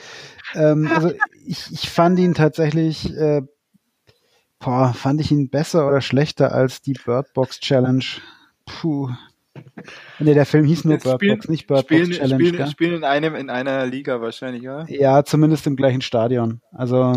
ähm, 0.53 0.91
also 0.93 1.13
ich, 1.45 1.71
ich 1.71 1.89
fand 1.89 2.19
ihn 2.19 2.33
tatsächlich 2.33 3.09
äh, 3.15 3.41
Boah, 4.59 4.93
fand 4.93 5.21
ich 5.21 5.31
ihn 5.31 5.49
besser 5.49 5.87
oder 5.87 6.01
schlechter 6.01 6.53
als 6.53 6.81
die 6.81 6.93
Bird 6.93 7.33
Box 7.33 7.59
Challenge? 7.59 8.03
Puh. 8.65 9.09
Nee, 10.19 10.33
der 10.33 10.45
Film 10.45 10.65
hieß 10.65 10.85
nur 10.85 10.95
Jetzt 10.95 11.03
Bird 11.03 11.15
spielen, 11.15 11.37
Box, 11.37 11.49
nicht 11.49 11.67
Bird 11.67 11.85
spielen, 11.85 12.09
Box 12.09 12.17
Challenge. 12.17 12.45
Spielen, 12.45 12.67
spielen 12.67 12.93
in 12.95 13.03
einem, 13.03 13.35
in 13.35 13.49
einer 13.49 13.85
Liga 13.85 14.21
wahrscheinlich, 14.21 14.63
oder? 14.63 14.85
Ja, 14.89 15.23
zumindest 15.23 15.65
im 15.67 15.75
gleichen 15.75 16.01
Stadion. 16.01 16.61
Also, 16.71 17.15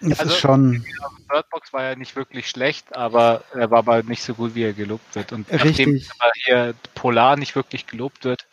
es 0.00 0.20
also, 0.20 0.32
ist 0.32 0.40
schon. 0.40 0.84
Bird 1.28 1.48
Box 1.50 1.72
war 1.72 1.84
ja 1.84 1.96
nicht 1.96 2.16
wirklich 2.16 2.48
schlecht, 2.48 2.94
aber 2.94 3.44
er 3.52 3.70
war 3.70 3.78
aber 3.78 4.02
nicht 4.02 4.22
so 4.22 4.34
gut, 4.34 4.54
wie 4.54 4.64
er 4.64 4.72
gelobt 4.72 5.14
wird. 5.14 5.32
Und 5.32 5.50
Richtig. 5.50 5.86
nachdem 5.86 6.00
hier 6.44 6.74
Polar 6.94 7.36
nicht 7.36 7.56
wirklich 7.56 7.86
gelobt 7.86 8.24
wird, 8.24 8.46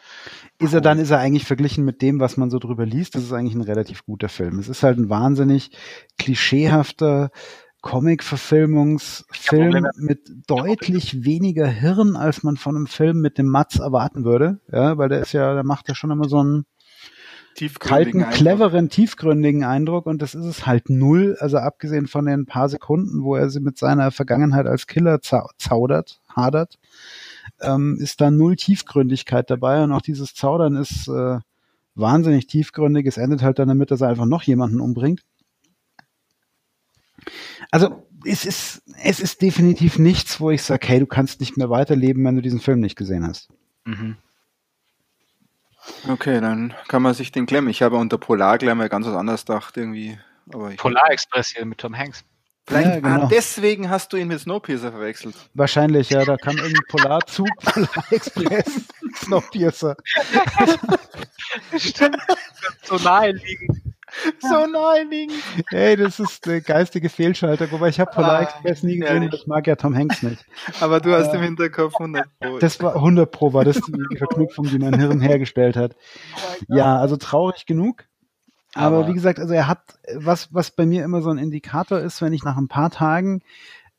ist 0.62 0.74
er 0.74 0.82
dann, 0.82 1.00
ist 1.00 1.10
er 1.10 1.20
eigentlich 1.20 1.46
verglichen 1.46 1.84
mit 1.84 2.02
dem, 2.02 2.20
was 2.20 2.38
man 2.38 2.50
so 2.50 2.60
drüber 2.60 2.86
liest, 2.86 3.16
das 3.16 3.24
ist 3.24 3.34
eigentlich 3.34 3.56
ein 3.56 3.62
relativ 3.62 4.06
guter 4.06 4.30
Film. 4.30 4.60
Es 4.60 4.70
ist 4.70 4.84
halt 4.84 4.98
ein 4.98 5.10
wahnsinnig 5.10 5.72
klischeehafter 6.18 7.32
Comic-Verfilmungsfilm 7.82 9.88
mit 9.98 10.20
deutlich 10.48 11.26
weniger 11.26 11.68
Hirn, 11.68 12.16
als 12.16 12.44
man 12.44 12.58
von 12.58 12.76
einem 12.76 12.88
Film 12.88 13.22
mit 13.22 13.40
dem 13.40 13.48
Matz 13.48 13.80
erwarten 13.80 14.24
würde. 14.24 14.60
Ja, 14.72 14.98
weil 14.98 15.10
der 15.10 15.22
ist 15.22 15.34
ja, 15.34 15.56
der 15.56 15.64
macht 15.64 15.90
ja 15.90 15.96
schon 15.96 16.12
immer 16.12 16.30
so 16.30 16.38
einen 16.38 16.66
kalten, 17.80 18.22
cleveren, 18.30 18.90
tiefgründigen 18.90 19.64
Eindruck 19.64 20.06
und 20.06 20.22
das 20.22 20.36
ist 20.36 20.46
es 20.46 20.66
halt 20.66 20.90
null. 20.90 21.38
Also 21.40 21.58
abgesehen 21.58 22.08
von 22.08 22.26
den 22.26 22.46
paar 22.46 22.70
Sekunden, 22.70 23.24
wo 23.24 23.36
er 23.36 23.50
sie 23.50 23.60
mit 23.60 23.78
seiner 23.78 24.12
Vergangenheit 24.12 24.68
als 24.68 24.88
Killer 24.88 25.20
zaudert, 25.22 26.22
hadert, 26.30 26.78
ähm, 27.62 27.98
ist 28.00 28.22
da 28.22 28.32
null 28.32 28.56
Tiefgründigkeit 28.56 29.50
dabei 29.50 29.84
und 29.84 29.92
auch 29.92 30.02
dieses 30.02 30.34
Zaudern 30.34 30.76
ist 30.76 31.08
äh, 31.08 31.40
wahnsinnig 31.96 32.48
tiefgründig. 32.48 33.06
Es 33.06 33.18
endet 33.18 33.42
halt 33.42 33.60
dann 33.60 33.68
damit, 33.68 33.92
dass 33.92 34.02
er 34.02 34.10
einfach 34.10 34.26
noch 34.26 34.44
jemanden 34.44 34.80
umbringt. 34.80 35.22
Also 37.70 38.08
es 38.26 38.46
ist, 38.46 38.84
es 39.02 39.20
ist 39.20 39.42
definitiv 39.42 39.98
nichts, 40.00 40.40
wo 40.40 40.52
ich 40.52 40.64
sage, 40.64 40.88
hey, 40.88 41.00
du 41.00 41.06
kannst 41.06 41.40
nicht 41.40 41.58
mehr 41.58 41.70
weiterleben, 41.70 42.24
wenn 42.24 42.36
du 42.36 42.42
diesen 42.42 42.60
Film 42.60 42.80
nicht 42.80 42.96
gesehen 42.96 43.26
hast. 43.26 43.50
Mhm. 43.86 44.18
Okay, 46.08 46.40
dann 46.40 46.74
kann 46.88 47.02
man 47.02 47.14
sich 47.14 47.32
den 47.32 47.48
klemmen. 47.48 47.70
Ich 47.70 47.82
habe 47.82 47.98
unter 47.98 48.18
Polar 48.18 48.58
gleich 48.58 48.76
mal 48.76 48.90
ganz 48.90 49.08
was 49.08 49.16
anderes 49.16 49.46
gedacht 49.46 49.78
irgendwie. 49.78 50.20
Aber 50.54 50.70
Polar 50.72 51.10
Express 51.12 51.50
hier 51.50 51.66
mit 51.66 51.80
Tom 51.80 51.98
Hanks. 51.98 52.24
Vielleicht 52.72 52.88
ja, 52.88 53.00
genau. 53.02 53.24
ah, 53.26 53.28
deswegen 53.30 53.90
hast 53.90 54.14
du 54.14 54.18
ihn 54.18 54.30
mit 54.30 54.40
Snowpiercer 54.40 54.92
verwechselt. 54.92 55.36
Wahrscheinlich, 55.54 56.10
ja. 56.10 56.24
Da 56.24 56.38
kam 56.38 56.56
irgendwie 56.56 56.82
Polarzug, 56.88 57.50
Polarexpress, 57.62 58.82
Snowpiercer. 59.16 59.98
Stimmt. 61.78 62.18
So 62.84 62.96
naheliegend. 62.96 63.82
So 64.40 64.68
naheliegend. 64.68 65.44
Hey, 65.70 65.98
das 65.98 66.20
ist 66.22 66.48
eine 66.48 66.62
geistige 66.62 67.10
Fehlschaltung. 67.10 67.72
Wobei 67.72 67.90
ich 67.90 68.00
habe 68.00 68.12
Polar 68.12 68.44
Express 68.44 68.84
nie 68.84 69.00
gesehen 69.00 69.24
und 69.24 69.34
ich 69.34 69.48
mag 69.48 69.68
ja 69.68 69.76
Tom 69.76 69.96
Hanks 69.96 70.24
nicht. 70.24 70.46
Aber 70.80 71.02
du 71.02 71.14
hast 71.14 71.34
äh, 71.34 71.38
im 71.38 71.44
Hinterkopf 71.44 71.96
100 71.96 72.26
Pro. 72.40 72.60
Das 72.60 72.82
war 72.82 72.96
100 72.96 73.30
Pro, 73.30 73.52
war 73.54 73.66
das 73.66 73.82
die 73.82 74.18
Verknüpfung, 74.18 74.66
die 74.66 74.80
mein 74.80 74.98
Hirn 74.98 75.20
hergestellt 75.20 75.76
hat. 75.76 75.96
Oh 76.36 76.76
ja, 76.76 76.98
also 76.98 77.18
traurig 77.18 77.66
genug. 77.66 78.06
Aber, 78.74 79.00
Aber, 79.00 79.08
wie 79.08 79.14
gesagt, 79.14 79.40
also 79.40 79.54
er 79.54 79.68
hat, 79.68 80.00
was, 80.16 80.54
was 80.54 80.72
bei 80.72 80.86
mir 80.86 81.04
immer 81.04 81.22
so 81.22 81.30
ein 81.30 81.38
Indikator 81.38 82.00
ist, 82.00 82.22
wenn 82.22 82.34
ich 82.34 82.44
nach 82.44 82.58
ein 82.58 82.68
paar 82.68 82.90
Tagen 82.90 83.42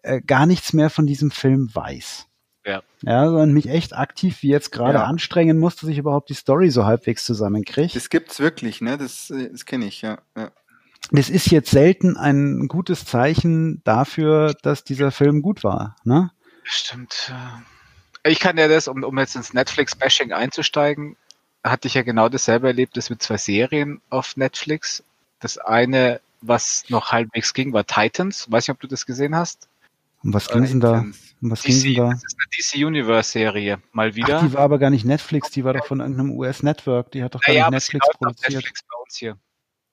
äh, 0.03 0.21
gar 0.21 0.47
nichts 0.47 0.73
mehr 0.73 0.91
von 0.91 1.07
diesem 1.07 1.31
Film 1.31 1.75
weiß. 1.75 2.27
Ja. 2.65 2.83
Ja, 3.03 3.27
sondern 3.27 3.53
mich 3.53 3.69
echt 3.69 3.95
aktiv 3.97 4.43
wie 4.43 4.49
jetzt 4.49 4.71
gerade 4.71 4.99
ja. 4.99 5.05
anstrengen 5.05 5.59
muss, 5.59 5.77
dass 5.77 5.91
ich 5.91 5.99
überhaupt 5.99 6.31
die 6.31 6.35
Story 6.35 6.71
so 6.71 6.85
halbwegs 6.85 7.25
zusammenkriege. 7.25 7.93
Das 7.95 8.09
gibt's 8.09 8.39
wirklich, 8.39 8.81
ne? 8.81 8.97
Das, 8.97 9.31
äh, 9.31 9.51
das 9.51 9.67
kenne 9.67 9.87
ich, 9.87 10.03
ja. 10.03 10.19
ja. 10.37 10.51
Das 11.11 11.29
ist 11.29 11.51
jetzt 11.51 11.71
selten 11.71 12.17
ein 12.17 12.69
gutes 12.69 13.05
Zeichen 13.05 13.83
dafür, 13.85 14.55
dass 14.63 14.85
dieser 14.85 15.11
Film 15.11 15.43
gut 15.43 15.65
war, 15.65 15.97
ne? 16.05 16.31
Stimmt. 16.63 17.33
Ich 18.25 18.39
kann 18.39 18.57
ja 18.57 18.69
das, 18.69 18.87
um, 18.87 19.03
um 19.03 19.19
jetzt 19.19 19.35
ins 19.35 19.53
Netflix-Bashing 19.53 20.33
einzusteigen, 20.33 21.17
hatte 21.65 21.89
ich 21.89 21.95
ja 21.95 22.03
genau 22.03 22.29
dasselbe 22.29 22.69
erlebt, 22.69 22.97
das 22.97 23.11
mit 23.11 23.23
zwei 23.23 23.37
Serien 23.37 24.01
auf 24.11 24.37
Netflix. 24.37 25.03
Das 25.41 25.59
eine, 25.59 26.21
was 26.41 26.85
noch 26.89 27.13
halbwegs 27.13 27.55
ging, 27.55 27.73
war 27.73 27.87
Titans. 27.87 28.51
Weiß 28.51 28.67
nicht, 28.67 28.75
ob 28.75 28.81
du 28.81 28.89
das 28.89 29.07
gesehen 29.07 29.37
hast. 29.37 29.69
Um 30.23 30.33
was 30.33 30.49
ging 30.49 30.65
denn 30.65 30.81
da? 30.81 31.05
Um 31.41 31.51
was 31.51 31.63
DC, 31.63 31.83
ging 31.83 31.97
da? 31.97 32.11
Das 32.11 32.23
ist 32.23 32.37
eine 32.39 32.83
DC 32.85 32.87
Universe 32.87 33.31
Serie. 33.31 33.81
Mal 33.93 34.15
wieder. 34.15 34.39
Ach, 34.39 34.47
die 34.47 34.53
war 34.53 34.61
aber 34.61 34.79
gar 34.79 34.91
nicht 34.91 35.05
Netflix, 35.05 35.51
die 35.51 35.65
war 35.65 35.75
doch 35.75 35.87
von 35.87 36.01
irgendeinem 36.01 36.31
US-Network. 36.33 37.11
Die 37.11 37.23
hat 37.23 37.35
doch 37.35 37.41
gar 37.41 37.53
naja, 37.53 37.71
nicht 37.71 37.73
Netflix 37.73 38.07
produziert. 38.19 38.55
Netflix 38.55 38.83
bei 38.83 39.03
uns 39.03 39.17
hier. 39.17 39.37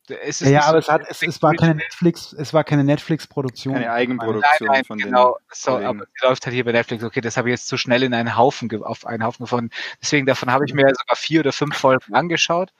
Es 0.10 0.40
ja, 0.40 0.64
aber 0.64 0.80
es, 0.80 0.88
hat, 0.88 1.04
es, 1.10 1.22
es, 1.22 1.42
war 1.42 1.54
keine 1.54 1.76
Netflix, 1.76 2.34
es 2.34 2.54
war 2.54 2.64
keine 2.64 2.84
Netflix-Produktion. 2.84 3.76
Keine 3.76 3.92
Eigenproduktion 3.92 4.68
nein, 4.68 4.76
nein, 4.78 4.86
von 4.86 4.98
genau. 4.98 5.38
So, 5.52 5.78
aber 5.78 6.06
die 6.06 6.26
läuft 6.26 6.46
halt 6.46 6.54
hier 6.54 6.66
bei 6.66 6.72
Netflix. 6.72 7.04
Okay, 7.04 7.22
das 7.22 7.38
habe 7.38 7.50
ich 7.50 7.54
jetzt 7.54 7.68
zu 7.68 7.78
schnell 7.78 8.04
in 8.04 8.14
einen 8.14 8.36
Haufen 8.36 8.70
auf 8.84 9.06
einen 9.06 9.24
Haufen 9.24 9.44
gefunden. 9.44 9.70
Deswegen 10.02 10.26
davon 10.26 10.52
habe 10.52 10.66
ich 10.66 10.74
mir 10.74 10.88
sogar 10.88 11.16
vier 11.16 11.42
oder 11.42 11.52
fünf 11.52 11.78
Folgen 11.78 12.14
angeschaut, 12.14 12.74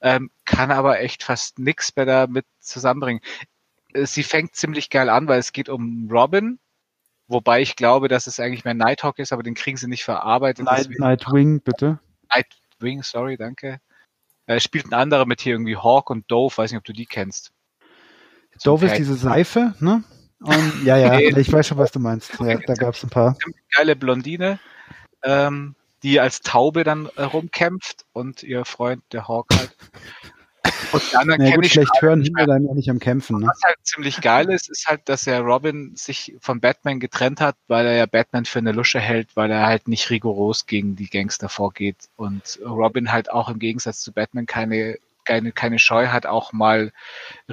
ähm, 0.00 0.30
kann 0.44 0.70
aber 0.70 1.00
echt 1.00 1.22
fast 1.22 1.58
nichts 1.58 1.94
mehr 1.96 2.06
damit 2.06 2.46
zusammenbringen. 2.60 3.22
Äh, 3.94 4.06
sie 4.06 4.22
fängt 4.22 4.54
ziemlich 4.54 4.90
geil 4.90 5.08
an, 5.08 5.28
weil 5.28 5.38
es 5.38 5.52
geht 5.52 5.68
um 5.68 6.08
Robin, 6.10 6.58
wobei 7.28 7.62
ich 7.62 7.76
glaube, 7.76 8.08
dass 8.08 8.26
es 8.26 8.40
eigentlich 8.40 8.64
mehr 8.64 8.74
Nighthawk 8.74 9.18
ist, 9.18 9.32
aber 9.32 9.42
den 9.42 9.54
kriegen 9.54 9.76
sie 9.76 9.88
nicht 9.88 10.04
verarbeitet. 10.04 10.64
Night, 10.64 10.90
Nightwing, 10.98 11.60
bitte. 11.60 11.98
Nightwing, 12.32 13.02
sorry, 13.02 13.36
danke. 13.36 13.80
Äh, 14.46 14.60
spielt 14.60 14.86
ein 14.86 14.94
anderer 14.94 15.26
mit 15.26 15.40
hier 15.40 15.54
irgendwie 15.54 15.76
Hawk 15.76 16.10
und 16.10 16.30
Dove, 16.30 16.56
weiß 16.56 16.70
nicht, 16.70 16.78
ob 16.78 16.84
du 16.84 16.92
die 16.92 17.06
kennst. 17.06 17.52
Dove 18.62 18.86
ist 18.86 18.98
diese 18.98 19.14
Seife, 19.14 19.74
ne? 19.80 20.04
Und, 20.40 20.72
ja, 20.84 20.96
ja, 20.96 21.18
ich 21.18 21.52
weiß 21.52 21.66
schon, 21.66 21.78
was 21.78 21.92
du 21.92 21.98
meinst. 21.98 22.38
Ja, 22.40 22.58
da 22.58 22.74
gab 22.74 22.94
es 22.94 23.02
ein 23.02 23.10
paar. 23.10 23.36
Geile 23.74 23.96
Blondine, 23.96 24.58
ähm, 25.22 25.74
die 26.02 26.20
als 26.20 26.40
Taube 26.40 26.84
dann 26.84 27.08
äh, 27.16 27.22
rumkämpft 27.22 28.04
und 28.12 28.42
ihr 28.42 28.64
Freund, 28.64 29.02
der 29.12 29.26
Hawk 29.26 29.46
halt. 29.56 29.74
Und 30.92 31.02
die 31.10 31.16
anderen 31.16 31.52
gut, 31.52 31.66
schlecht 31.66 32.00
hören 32.00 32.22
hinter 32.22 32.46
dann 32.46 32.68
auch 32.68 32.74
nicht 32.74 32.90
am 32.90 32.98
Kämpfen. 32.98 33.40
Ne? 33.40 33.46
Was 33.46 33.60
halt 33.64 33.76
ziemlich 33.82 34.20
geil 34.20 34.50
ist, 34.50 34.70
ist 34.70 34.86
halt, 34.86 35.08
dass 35.08 35.26
er 35.26 35.40
Robin 35.40 35.92
sich 35.96 36.36
von 36.40 36.60
Batman 36.60 37.00
getrennt 37.00 37.40
hat, 37.40 37.56
weil 37.68 37.86
er 37.86 37.94
ja 37.94 38.06
Batman 38.06 38.44
für 38.44 38.58
eine 38.58 38.72
Lusche 38.72 39.00
hält, 39.00 39.36
weil 39.36 39.50
er 39.50 39.66
halt 39.66 39.88
nicht 39.88 40.10
rigoros 40.10 40.66
gegen 40.66 40.96
die 40.96 41.08
Gangster 41.08 41.48
vorgeht 41.48 42.08
und 42.16 42.58
Robin 42.64 43.12
halt 43.12 43.30
auch 43.30 43.48
im 43.48 43.58
Gegensatz 43.58 44.00
zu 44.00 44.12
Batman 44.12 44.46
keine 44.46 44.98
keine, 45.24 45.52
keine 45.52 45.78
Scheu 45.78 46.08
hat, 46.08 46.26
auch 46.26 46.52
mal 46.52 46.92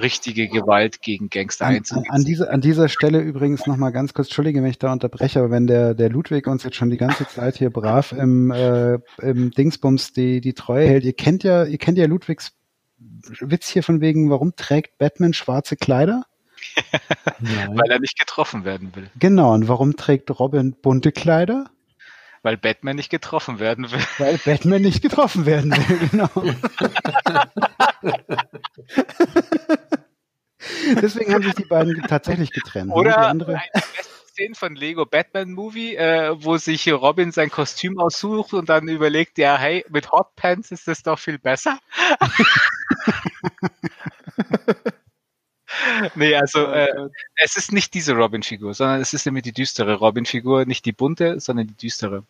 richtige 0.00 0.48
Gewalt 0.48 1.02
gegen 1.02 1.30
Gangster 1.30 1.66
einzusetzen. 1.66 2.10
An, 2.10 2.16
an, 2.16 2.24
diese, 2.24 2.50
an 2.50 2.60
dieser 2.60 2.88
Stelle 2.88 3.20
übrigens 3.20 3.66
nochmal 3.66 3.92
ganz 3.92 4.14
kurz, 4.14 4.28
entschuldige, 4.28 4.62
wenn 4.62 4.70
ich 4.70 4.78
da 4.78 4.92
unterbreche, 4.92 5.40
aber 5.40 5.50
wenn 5.50 5.66
der, 5.66 5.94
der 5.94 6.10
Ludwig 6.10 6.46
uns 6.46 6.62
jetzt 6.64 6.76
schon 6.76 6.90
die 6.90 6.96
ganze 6.96 7.26
Zeit 7.26 7.56
hier 7.56 7.70
brav 7.70 8.12
im, 8.12 8.50
äh, 8.50 8.98
im 9.20 9.50
Dingsbums 9.50 10.12
die, 10.12 10.40
die 10.40 10.54
Treue 10.54 10.86
hält, 10.86 11.04
ihr 11.04 11.14
kennt 11.14 11.44
ja, 11.44 11.64
ihr 11.64 11.78
kennt 11.78 11.98
ja 11.98 12.06
Ludwigs 12.06 12.52
Witz 13.40 13.68
hier 13.68 13.82
von 13.82 14.00
wegen, 14.00 14.30
warum 14.30 14.56
trägt 14.56 14.98
Batman 14.98 15.34
schwarze 15.34 15.76
Kleider? 15.76 16.24
Weil 17.40 17.90
er 17.90 17.98
nicht 17.98 18.18
getroffen 18.18 18.64
werden 18.64 18.94
will. 18.94 19.10
Genau, 19.18 19.52
und 19.52 19.68
warum 19.68 19.96
trägt 19.96 20.30
Robin 20.38 20.72
bunte 20.72 21.12
Kleider? 21.12 21.70
Weil 22.42 22.56
Batman 22.56 22.96
nicht 22.96 23.10
getroffen 23.10 23.60
werden 23.60 23.90
will. 23.90 24.00
Weil 24.18 24.38
Batman 24.38 24.82
nicht 24.82 25.02
getroffen 25.02 25.46
werden 25.46 25.72
will, 25.72 26.08
genau. 26.08 26.28
Deswegen 31.00 31.32
haben 31.34 31.42
sich 31.44 31.54
die 31.54 31.64
beiden 31.64 32.02
tatsächlich 32.02 32.50
getrennt. 32.50 32.88
Ne? 32.88 32.94
Oder 32.94 33.18
andere... 33.18 33.60
Szenen 34.42 34.54
von 34.54 34.74
Lego 34.74 35.06
Batman 35.06 35.52
Movie, 35.52 35.94
äh, 35.94 36.34
wo 36.42 36.56
sich 36.56 36.90
Robin 36.92 37.30
sein 37.30 37.50
Kostüm 37.50 38.00
aussucht 38.00 38.54
und 38.54 38.68
dann 38.68 38.88
überlegt, 38.88 39.38
ja, 39.38 39.56
hey, 39.56 39.84
mit 39.88 40.10
Hot 40.10 40.34
Pants 40.34 40.72
ist 40.72 40.88
das 40.88 41.02
doch 41.02 41.18
viel 41.18 41.38
besser. 41.38 41.78
nee, 46.16 46.34
also 46.34 46.66
äh, 46.66 47.08
es 47.36 47.56
ist 47.56 47.72
nicht 47.72 47.94
diese 47.94 48.14
Robin-Figur, 48.14 48.74
sondern 48.74 49.00
es 49.00 49.14
ist 49.14 49.26
nämlich 49.26 49.44
die 49.44 49.52
düstere 49.52 49.94
Robin-Figur, 49.94 50.64
nicht 50.64 50.84
die 50.86 50.92
bunte, 50.92 51.38
sondern 51.38 51.68
die 51.68 51.76
düstere. 51.76 52.24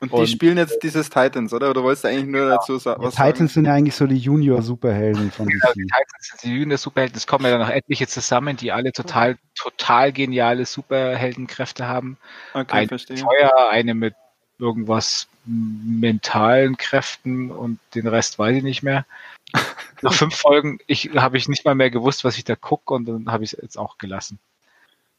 Und, 0.00 0.12
und 0.12 0.26
die 0.26 0.32
spielen 0.32 0.56
jetzt 0.56 0.82
dieses 0.82 1.10
Titans, 1.10 1.52
oder? 1.52 1.70
Oder 1.70 1.82
wolltest 1.82 2.04
du 2.04 2.08
eigentlich 2.08 2.24
nur 2.24 2.44
genau. 2.44 2.56
dazu 2.56 2.78
sagen? 2.78 3.02
Was 3.02 3.14
Titans 3.14 3.38
sagen? 3.38 3.48
sind 3.48 3.64
ja 3.66 3.74
eigentlich 3.74 3.94
so 3.94 4.06
die 4.06 4.16
Junior-Superhelden 4.16 5.30
von 5.30 5.46
genau, 5.46 5.66
DC. 5.68 5.74
Die 5.74 5.82
Titans 5.82 6.28
sind 6.28 6.42
die 6.42 6.56
Junior-Superhelden. 6.58 7.16
Es 7.18 7.26
kommen 7.26 7.44
ja 7.44 7.50
dann 7.50 7.60
noch 7.60 7.68
etliche 7.68 8.06
zusammen, 8.06 8.56
die 8.56 8.72
alle 8.72 8.92
total, 8.92 9.36
total 9.54 10.12
geniale 10.12 10.64
Superheldenkräfte 10.64 11.86
haben. 11.86 12.16
Okay, 12.54 12.78
eine 12.78 12.88
verstehe. 12.88 13.18
Feuer, 13.18 13.68
eine 13.70 13.94
mit 13.94 14.14
irgendwas 14.58 15.28
mentalen 15.44 16.76
Kräften 16.78 17.50
und 17.50 17.78
den 17.94 18.06
Rest 18.06 18.38
weiß 18.38 18.56
ich 18.56 18.62
nicht 18.62 18.82
mehr. 18.82 19.04
Nach 20.02 20.14
fünf 20.14 20.34
Folgen 20.34 20.78
ich, 20.86 21.10
habe 21.14 21.36
ich 21.36 21.48
nicht 21.48 21.66
mal 21.66 21.74
mehr 21.74 21.90
gewusst, 21.90 22.24
was 22.24 22.38
ich 22.38 22.44
da 22.44 22.56
gucke 22.56 22.94
und 22.94 23.06
dann 23.06 23.30
habe 23.30 23.44
ich 23.44 23.52
es 23.52 23.60
jetzt 23.60 23.76
auch 23.76 23.98
gelassen. 23.98 24.38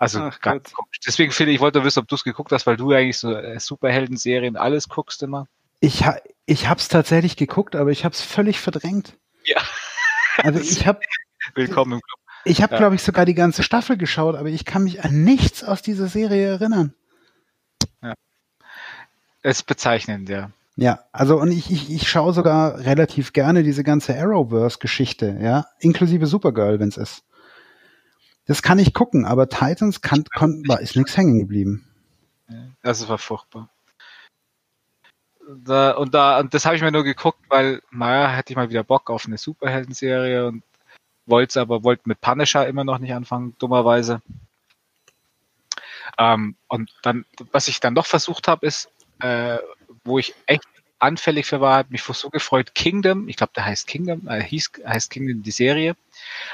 Also 0.01 0.19
Ach, 0.19 0.41
ganz 0.41 0.73
komisch. 0.73 0.97
Deswegen 1.05 1.31
finde 1.31 1.51
ich, 1.51 1.57
ich 1.57 1.61
wollte 1.61 1.83
wissen, 1.83 1.99
ob 1.99 2.07
du 2.07 2.15
es 2.15 2.23
geguckt 2.23 2.51
hast, 2.51 2.65
weil 2.65 2.75
du 2.75 2.91
eigentlich 2.91 3.19
so 3.19 3.35
äh, 3.35 3.59
Superhelden-Serien 3.59 4.57
alles 4.57 4.89
guckst 4.89 5.21
immer. 5.21 5.45
Ich, 5.79 6.03
ha 6.03 6.17
ich 6.47 6.67
habe 6.67 6.79
es 6.79 6.87
tatsächlich 6.87 7.37
geguckt, 7.37 7.75
aber 7.75 7.91
ich 7.91 8.03
habe 8.03 8.13
es 8.13 8.21
völlig 8.21 8.59
verdrängt. 8.59 9.15
Ja. 9.45 9.61
Also 10.37 10.59
ich 10.59 10.87
habe 10.87 11.01
Willkommen 11.53 11.93
im 11.93 12.01
Club. 12.01 12.19
Ich 12.45 12.63
habe, 12.63 12.73
ja. 12.73 12.79
glaube 12.79 12.95
ich, 12.95 13.03
sogar 13.03 13.25
die 13.25 13.35
ganze 13.35 13.61
Staffel 13.61 13.95
geschaut, 13.95 14.35
aber 14.35 14.49
ich 14.49 14.65
kann 14.65 14.85
mich 14.85 15.05
an 15.05 15.23
nichts 15.23 15.63
aus 15.63 15.83
dieser 15.83 16.07
Serie 16.07 16.47
erinnern. 16.47 16.95
Ja. 18.01 18.15
Es 19.43 19.57
ist 19.57 19.63
bezeichnend, 19.67 20.29
ja. 20.29 20.49
Ja, 20.77 21.03
also 21.11 21.39
und 21.39 21.51
ich, 21.51 21.69
ich, 21.69 21.91
ich 21.91 22.09
schaue 22.09 22.33
sogar 22.33 22.79
relativ 22.79 23.33
gerne 23.33 23.61
diese 23.61 23.83
ganze 23.83 24.17
Arrowverse-Geschichte, 24.17 25.37
ja, 25.39 25.67
inklusive 25.77 26.25
Supergirl, 26.25 26.79
wenn 26.79 26.89
es 26.89 26.97
ist. 26.97 27.23
Das 28.45 28.61
kann 28.61 28.79
ich 28.79 28.93
gucken, 28.93 29.25
aber 29.25 29.49
Titans 29.49 30.01
kann, 30.01 30.23
kann, 30.25 30.63
war, 30.67 30.79
ist 30.81 30.95
nichts 30.95 31.15
hängen 31.15 31.39
geblieben. 31.39 31.87
Das 32.81 33.07
war 33.07 33.17
furchtbar. 33.17 33.69
Da, 35.47 35.91
und 35.91 36.13
da, 36.13 36.39
und 36.39 36.53
das 36.53 36.65
habe 36.65 36.75
ich 36.75 36.81
mir 36.81 36.91
nur 36.91 37.03
geguckt, 37.03 37.39
weil, 37.49 37.81
naja, 37.91 38.29
hätte 38.29 38.53
ich 38.53 38.57
mal 38.57 38.69
wieder 38.69 38.83
Bock 38.83 39.09
auf 39.09 39.25
eine 39.25 39.37
Superhelden-Serie 39.37 40.47
und 40.47 40.63
wollte 41.25 41.61
aber, 41.61 41.83
wollte 41.83 42.03
mit 42.05 42.21
Punisher 42.21 42.67
immer 42.67 42.83
noch 42.83 42.99
nicht 42.99 43.13
anfangen, 43.13 43.55
dummerweise. 43.59 44.21
Ähm, 46.17 46.55
und 46.67 46.91
dann, 47.03 47.25
was 47.51 47.67
ich 47.67 47.79
dann 47.79 47.95
doch 47.95 48.05
versucht 48.05 48.47
habe, 48.47 48.65
ist, 48.65 48.89
äh, 49.19 49.57
wo 50.03 50.19
ich 50.19 50.33
echt 50.45 50.67
anfällig 51.01 51.45
für 51.45 51.61
war, 51.61 51.77
hat 51.77 51.91
mich 51.91 52.03
so 52.03 52.29
gefreut, 52.29 52.75
Kingdom, 52.75 53.27
ich 53.27 53.37
glaube, 53.37 53.53
der 53.55 53.65
heißt 53.65 53.87
Kingdom, 53.87 54.27
äh, 54.27 54.41
hieß, 54.41 54.71
heißt 54.85 55.09
Kingdom 55.09 55.43
die 55.43 55.51
Serie, 55.51 55.95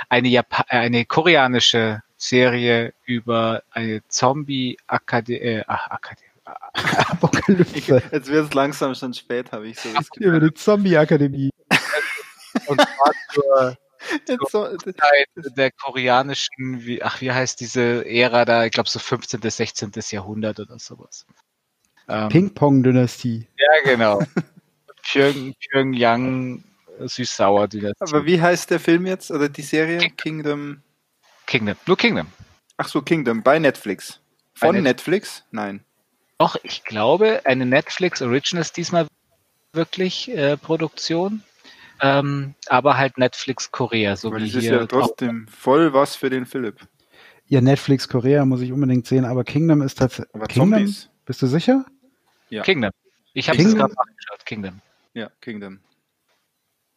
eine, 0.09 0.27
Jap 0.27 0.66
äh, 0.69 0.77
eine 0.77 1.06
koreanische 1.06 2.01
Serie 2.17 2.93
über 3.06 3.64
eine 3.72 4.01
Zombie-Akademie, 4.08 5.40
äh, 5.40 5.64
Akademie, 5.67 6.27
Apokalypse. 7.09 8.01
Jetzt 8.11 8.30
wird 8.30 8.48
es 8.48 8.53
langsam 8.53 8.95
schon 8.95 9.14
spät, 9.14 9.51
habe 9.51 9.67
ich 9.67 9.80
so 9.80 9.90
das 9.93 10.09
Gefühl. 10.09 10.35
Über 10.35 10.40
die 10.40 10.53
Zombie-Akademie. 10.53 11.50
Und 12.67 12.82
zwar 12.82 13.77
zur, 14.26 14.77
zur 14.80 14.95
Zeit 14.95 15.27
der 15.35 15.72
koreanischen, 15.72 16.85
wie, 16.85 17.03
ach, 17.03 17.22
wie 17.22 17.32
heißt 17.32 17.59
diese 17.59 18.06
Ära 18.06 18.45
da, 18.45 18.66
ich 18.66 18.72
glaube 18.72 18.90
so 18.90 19.00
15. 19.00 19.42
16. 19.42 19.92
Jahrhundert 20.11 20.59
oder 20.59 20.80
sowas. 20.80 21.26
Ähm, 22.07 22.29
Ping-Pong-Dynastie. 22.29 23.47
Ja, 23.57 23.91
genau. 23.91 24.21
Pyong, 25.03 25.53
Pyongyang 25.59 26.63
süß-sauer-Dynastie. 26.99 28.03
Aber 28.03 28.25
wie 28.25 28.41
heißt 28.41 28.71
der 28.71 28.79
Film 28.79 29.05
jetzt 29.05 29.31
oder 29.31 29.49
die 29.49 29.61
Serie? 29.61 29.99
Kingdom. 30.17 30.81
Kingdom. 31.45 31.75
Nur 31.85 31.97
Kingdom. 31.97 32.27
Ach 32.77 32.87
so, 32.87 33.01
Kingdom 33.01 33.43
bei 33.43 33.59
Netflix. 33.59 34.19
Von 34.53 34.75
bei 34.75 34.81
Netflix? 34.81 35.43
Nein. 35.51 35.81
Doch, 36.37 36.55
ich 36.63 36.83
glaube, 36.83 37.41
eine 37.45 37.65
Netflix 37.65 38.21
Originals 38.21 38.71
diesmal 38.71 39.07
wirklich 39.73 40.29
äh, 40.29 40.57
Produktion. 40.57 41.43
Ähm, 41.99 42.53
aber 42.67 42.97
halt 42.97 43.17
Netflix 43.17 43.71
Korea. 43.71 44.15
So 44.15 44.27
aber 44.27 44.39
das 44.39 44.53
ist 44.53 44.65
ja 44.65 44.85
trotzdem 44.85 45.47
voll 45.47 45.93
was 45.93 46.15
für 46.15 46.29
den 46.29 46.45
Philipp. 46.45 46.79
Ja, 47.47 47.61
Netflix 47.61 48.07
Korea 48.07 48.45
muss 48.45 48.61
ich 48.61 48.71
unbedingt 48.71 49.07
sehen, 49.07 49.25
aber 49.25 49.43
Kingdom 49.43 49.81
ist 49.81 49.97
tatsächlich. 49.97 50.35
Aber 50.35 50.45
Kingdom? 50.45 50.73
Zombies? 50.73 51.09
Bist 51.25 51.41
du 51.41 51.47
sicher? 51.47 51.85
Ja. 52.50 52.64
Kingdom. 52.64 52.92
Ich 53.34 53.50
habe 53.50 53.61
es 53.61 53.76
gerade 53.76 53.93
nachgeschaut. 53.93 54.45
Kingdom. 54.45 54.82
Ja, 55.14 55.30
Kingdom. 55.42 55.80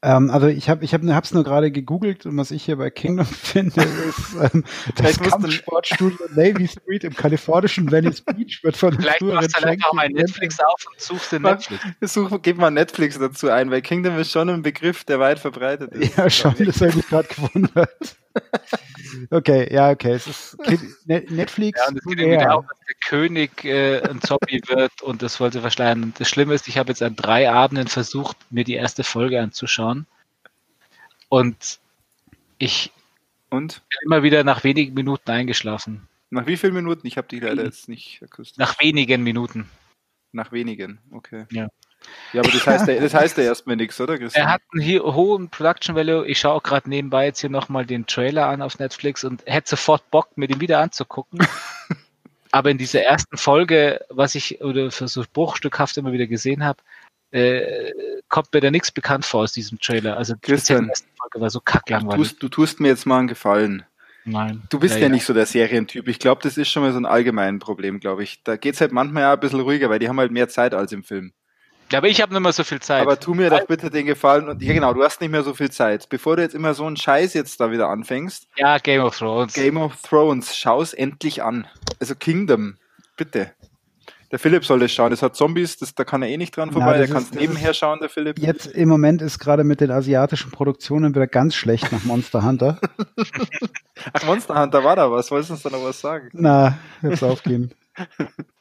Ähm, 0.02 0.30
also 0.30 0.46
ich 0.46 0.70
habe 0.70 0.82
ich 0.82 0.94
hab, 0.94 1.02
hab's 1.02 1.34
nur 1.34 1.44
gerade 1.44 1.70
gegoogelt 1.70 2.24
und 2.24 2.34
was 2.38 2.50
ich 2.50 2.64
hier 2.64 2.76
bei 2.76 2.88
Kingdom 2.88 3.26
finde, 3.26 3.82
ist 3.82 4.34
ähm, 4.54 4.64
das 4.96 5.18
Kampfsportstudio 5.18 6.26
Navy 6.34 6.68
Street 6.68 7.04
im 7.04 7.14
kalifornischen 7.14 7.90
Venice 7.90 8.22
Beach 8.22 8.60
wird 8.62 8.78
von 8.78 8.94
Vielleicht 8.94 9.20
machst 9.20 9.60
du 9.60 9.66
einfach 9.66 9.92
mal 9.92 10.08
Netflix 10.08 10.58
auf 10.58 10.86
und 10.90 10.98
suchst 10.98 11.32
den 11.32 11.42
Netflix. 11.42 11.84
Such, 12.00 12.40
gib 12.40 12.56
mal 12.56 12.70
Netflix 12.70 13.18
dazu 13.18 13.50
ein, 13.50 13.70
weil 13.70 13.82
Kingdom 13.82 14.18
ist 14.18 14.30
schon 14.30 14.48
ein 14.48 14.62
Begriff, 14.62 15.04
der 15.04 15.20
weit 15.20 15.38
verbreitet 15.38 15.92
ist. 15.92 16.16
Ja, 16.16 16.30
schon, 16.30 16.54
das 16.58 16.80
habe 16.80 16.98
ich 16.98 17.06
gerade 17.06 17.28
gefunden. 17.28 17.68
okay, 19.30 19.72
ja, 19.72 19.90
okay. 19.90 20.12
Es 20.12 20.26
ist 20.26 20.58
Netflix. 21.06 21.80
Ja, 21.80 21.88
und 21.88 21.98
es 21.98 22.04
geht 22.04 22.18
irgendwie 22.18 22.44
darum, 22.44 22.66
dass 22.68 22.78
der 22.86 22.94
König 23.06 23.64
äh, 23.64 24.02
ein 24.02 24.20
Zombie 24.20 24.60
wird 24.66 25.02
und 25.02 25.22
das 25.22 25.40
wollte 25.40 25.60
verschleiern. 25.60 26.14
Das 26.18 26.28
Schlimme 26.28 26.54
ist, 26.54 26.68
ich 26.68 26.78
habe 26.78 26.90
jetzt 26.90 27.02
an 27.02 27.16
drei 27.16 27.50
Abenden 27.50 27.88
versucht, 27.88 28.36
mir 28.50 28.64
die 28.64 28.74
erste 28.74 29.04
Folge 29.04 29.40
anzuschauen. 29.40 30.06
Und 31.28 31.80
ich 32.58 32.92
und? 33.50 33.82
bin 33.88 33.98
immer 34.06 34.22
wieder 34.22 34.44
nach 34.44 34.64
wenigen 34.64 34.94
Minuten 34.94 35.30
eingeschlafen. 35.30 36.08
Nach 36.30 36.46
wie 36.46 36.56
vielen 36.56 36.74
Minuten? 36.74 37.06
Ich 37.06 37.16
habe 37.16 37.28
die 37.28 37.40
leider 37.40 37.64
jetzt 37.64 37.88
nicht 37.88 38.22
akustisch. 38.22 38.58
Nach 38.58 38.80
wenigen 38.80 39.22
Minuten. 39.22 39.68
Nach 40.32 40.52
wenigen, 40.52 40.98
okay. 41.10 41.46
Ja. 41.50 41.68
Ja, 42.32 42.42
aber 42.42 42.50
das 42.50 42.66
heißt, 42.66 42.88
das 42.88 43.14
heißt 43.14 43.36
ja 43.38 43.44
erstmal 43.44 43.76
nichts, 43.76 44.00
oder 44.00 44.18
Christian? 44.18 44.46
Er 44.46 44.52
hat 44.52 44.62
einen 44.72 45.00
hohen 45.00 45.48
Production 45.48 45.94
Value. 45.94 46.26
Ich 46.26 46.38
schaue 46.40 46.54
auch 46.54 46.62
gerade 46.62 46.88
nebenbei 46.88 47.26
jetzt 47.26 47.40
hier 47.40 47.50
nochmal 47.50 47.84
den 47.84 48.06
Trailer 48.06 48.46
an 48.46 48.62
auf 48.62 48.78
Netflix 48.78 49.24
und 49.24 49.42
hätte 49.46 49.70
sofort 49.70 50.10
Bock, 50.10 50.36
mir 50.36 50.46
den 50.46 50.60
wieder 50.60 50.78
anzugucken. 50.80 51.40
aber 52.52 52.70
in 52.70 52.78
dieser 52.78 53.02
ersten 53.02 53.36
Folge, 53.36 54.04
was 54.08 54.34
ich 54.34 54.60
oder 54.60 54.90
für 54.90 55.08
so 55.08 55.24
bruchstückhaft 55.32 55.96
immer 55.96 56.12
wieder 56.12 56.26
gesehen 56.26 56.64
habe, 56.64 56.80
äh, 57.32 57.92
kommt 58.28 58.52
mir 58.52 58.60
da 58.60 58.70
nichts 58.70 58.90
bekannt 58.90 59.24
vor 59.24 59.42
aus 59.42 59.52
diesem 59.52 59.78
Trailer. 59.78 60.16
Also 60.16 60.34
Christian, 60.40 60.84
die 60.84 60.88
erste 60.90 61.08
Folge 61.16 61.40
war 61.40 61.50
so 61.50 61.60
kacklangweilig. 61.60 62.16
Du 62.16 62.22
tust, 62.22 62.42
du 62.42 62.48
tust 62.48 62.80
mir 62.80 62.88
jetzt 62.88 63.06
mal 63.06 63.18
einen 63.18 63.28
Gefallen. 63.28 63.84
Nein. 64.24 64.62
Du 64.68 64.78
bist 64.78 64.96
ja, 64.96 65.02
ja, 65.02 65.08
nicht 65.08 65.24
so 65.24 65.32
der 65.32 65.46
Serientyp. 65.46 66.06
Ich 66.08 66.18
glaube, 66.18 66.42
das 66.42 66.58
ist 66.58 66.68
schon 66.68 66.82
mal 66.82 66.92
so 66.92 66.98
ein 66.98 67.06
allgemeines 67.06 67.60
Problem, 67.60 68.00
glaube 68.00 68.22
ich. 68.22 68.42
Da 68.42 68.56
geht 68.56 68.74
es 68.74 68.80
halt 68.80 68.92
manchmal 68.92 69.22
ja 69.22 69.32
ein 69.32 69.40
bisschen 69.40 69.60
ruhiger, 69.60 69.88
weil 69.90 69.98
die 69.98 70.08
haben 70.08 70.18
halt 70.18 70.30
mehr 70.30 70.48
Zeit 70.48 70.74
als 70.74 70.92
im 70.92 71.02
Film. 71.02 71.32
Ja, 71.92 71.98
aber 71.98 72.08
ich 72.08 72.20
habe 72.20 72.32
nicht 72.32 72.42
mehr 72.42 72.52
so 72.52 72.62
viel 72.62 72.80
Zeit. 72.80 73.02
Aber 73.02 73.18
tu 73.18 73.34
mir 73.34 73.50
doch 73.50 73.66
bitte 73.66 73.90
den 73.90 74.06
Gefallen. 74.06 74.48
Und, 74.48 74.62
ja, 74.62 74.72
genau, 74.72 74.94
du 74.94 75.02
hast 75.02 75.20
nicht 75.20 75.30
mehr 75.30 75.42
so 75.42 75.54
viel 75.54 75.70
Zeit. 75.70 76.08
Bevor 76.08 76.36
du 76.36 76.42
jetzt 76.42 76.54
immer 76.54 76.72
so 76.74 76.86
einen 76.86 76.96
Scheiß 76.96 77.34
jetzt 77.34 77.60
da 77.60 77.72
wieder 77.72 77.88
anfängst. 77.88 78.46
Ja, 78.56 78.78
Game 78.78 79.02
of 79.02 79.18
Thrones. 79.18 79.54
Game 79.54 79.76
of 79.76 80.00
Thrones, 80.02 80.56
schau's 80.56 80.92
endlich 80.92 81.42
an. 81.42 81.66
Also 81.98 82.14
Kingdom, 82.14 82.76
bitte. 83.16 83.52
Der 84.30 84.38
Philipp 84.38 84.64
soll 84.64 84.78
das 84.78 84.92
schauen. 84.92 85.10
Das 85.10 85.22
hat 85.22 85.34
Zombies, 85.34 85.78
das, 85.78 85.96
da 85.96 86.04
kann 86.04 86.22
er 86.22 86.28
eh 86.28 86.36
nicht 86.36 86.56
dran 86.56 86.70
vorbei. 86.70 86.92
Na, 86.92 86.98
der 86.98 87.08
kann 87.08 87.24
es 87.24 87.32
nebenher 87.32 87.74
schauen, 87.74 87.98
der 87.98 88.08
Philipp. 88.08 88.38
Jetzt 88.38 88.66
im 88.66 88.88
Moment 88.88 89.22
ist 89.22 89.40
gerade 89.40 89.64
mit 89.64 89.80
den 89.80 89.90
asiatischen 89.90 90.52
Produktionen 90.52 91.12
wieder 91.12 91.26
ganz 91.26 91.56
schlecht 91.56 91.90
nach 91.90 92.04
Monster 92.04 92.44
Hunter. 92.44 92.78
Ach, 94.12 94.24
Monster 94.24 94.60
Hunter 94.60 94.84
war 94.84 94.94
da 94.94 95.10
was. 95.10 95.32
Wolltest 95.32 95.50
du 95.50 95.54
uns 95.54 95.62
da 95.64 95.70
noch 95.70 95.82
was 95.82 96.00
sagen? 96.00 96.28
Na, 96.32 96.78
jetzt 97.02 97.24
aufgeben. 97.24 97.72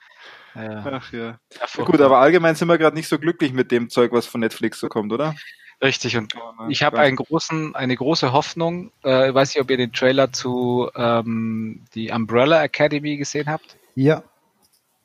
Ja. 0.55 0.83
Ach 0.85 1.13
ja. 1.13 1.39
ja 1.77 1.83
Gut, 1.83 2.01
aber 2.01 2.19
allgemein 2.19 2.55
sind 2.55 2.67
wir 2.67 2.77
gerade 2.77 2.95
nicht 2.95 3.07
so 3.07 3.19
glücklich 3.19 3.53
mit 3.53 3.71
dem 3.71 3.89
Zeug, 3.89 4.11
was 4.11 4.25
von 4.25 4.41
Netflix 4.41 4.79
so 4.79 4.89
kommt, 4.89 5.11
oder? 5.13 5.35
Richtig, 5.81 6.17
und 6.17 6.33
ich 6.67 6.83
habe 6.83 6.99
einen 6.99 7.15
großen, 7.15 7.73
eine 7.73 7.95
große 7.95 8.33
Hoffnung. 8.33 8.91
Äh, 9.05 9.29
ich 9.29 9.33
weiß 9.33 9.55
nicht, 9.55 9.61
ob 9.61 9.71
ihr 9.71 9.77
den 9.77 9.93
Trailer 9.93 10.33
zu 10.33 10.89
ähm, 10.93 11.85
die 11.95 12.11
Umbrella 12.11 12.61
Academy 12.61 13.15
gesehen 13.15 13.47
habt. 13.47 13.77
Ja. 13.95 14.23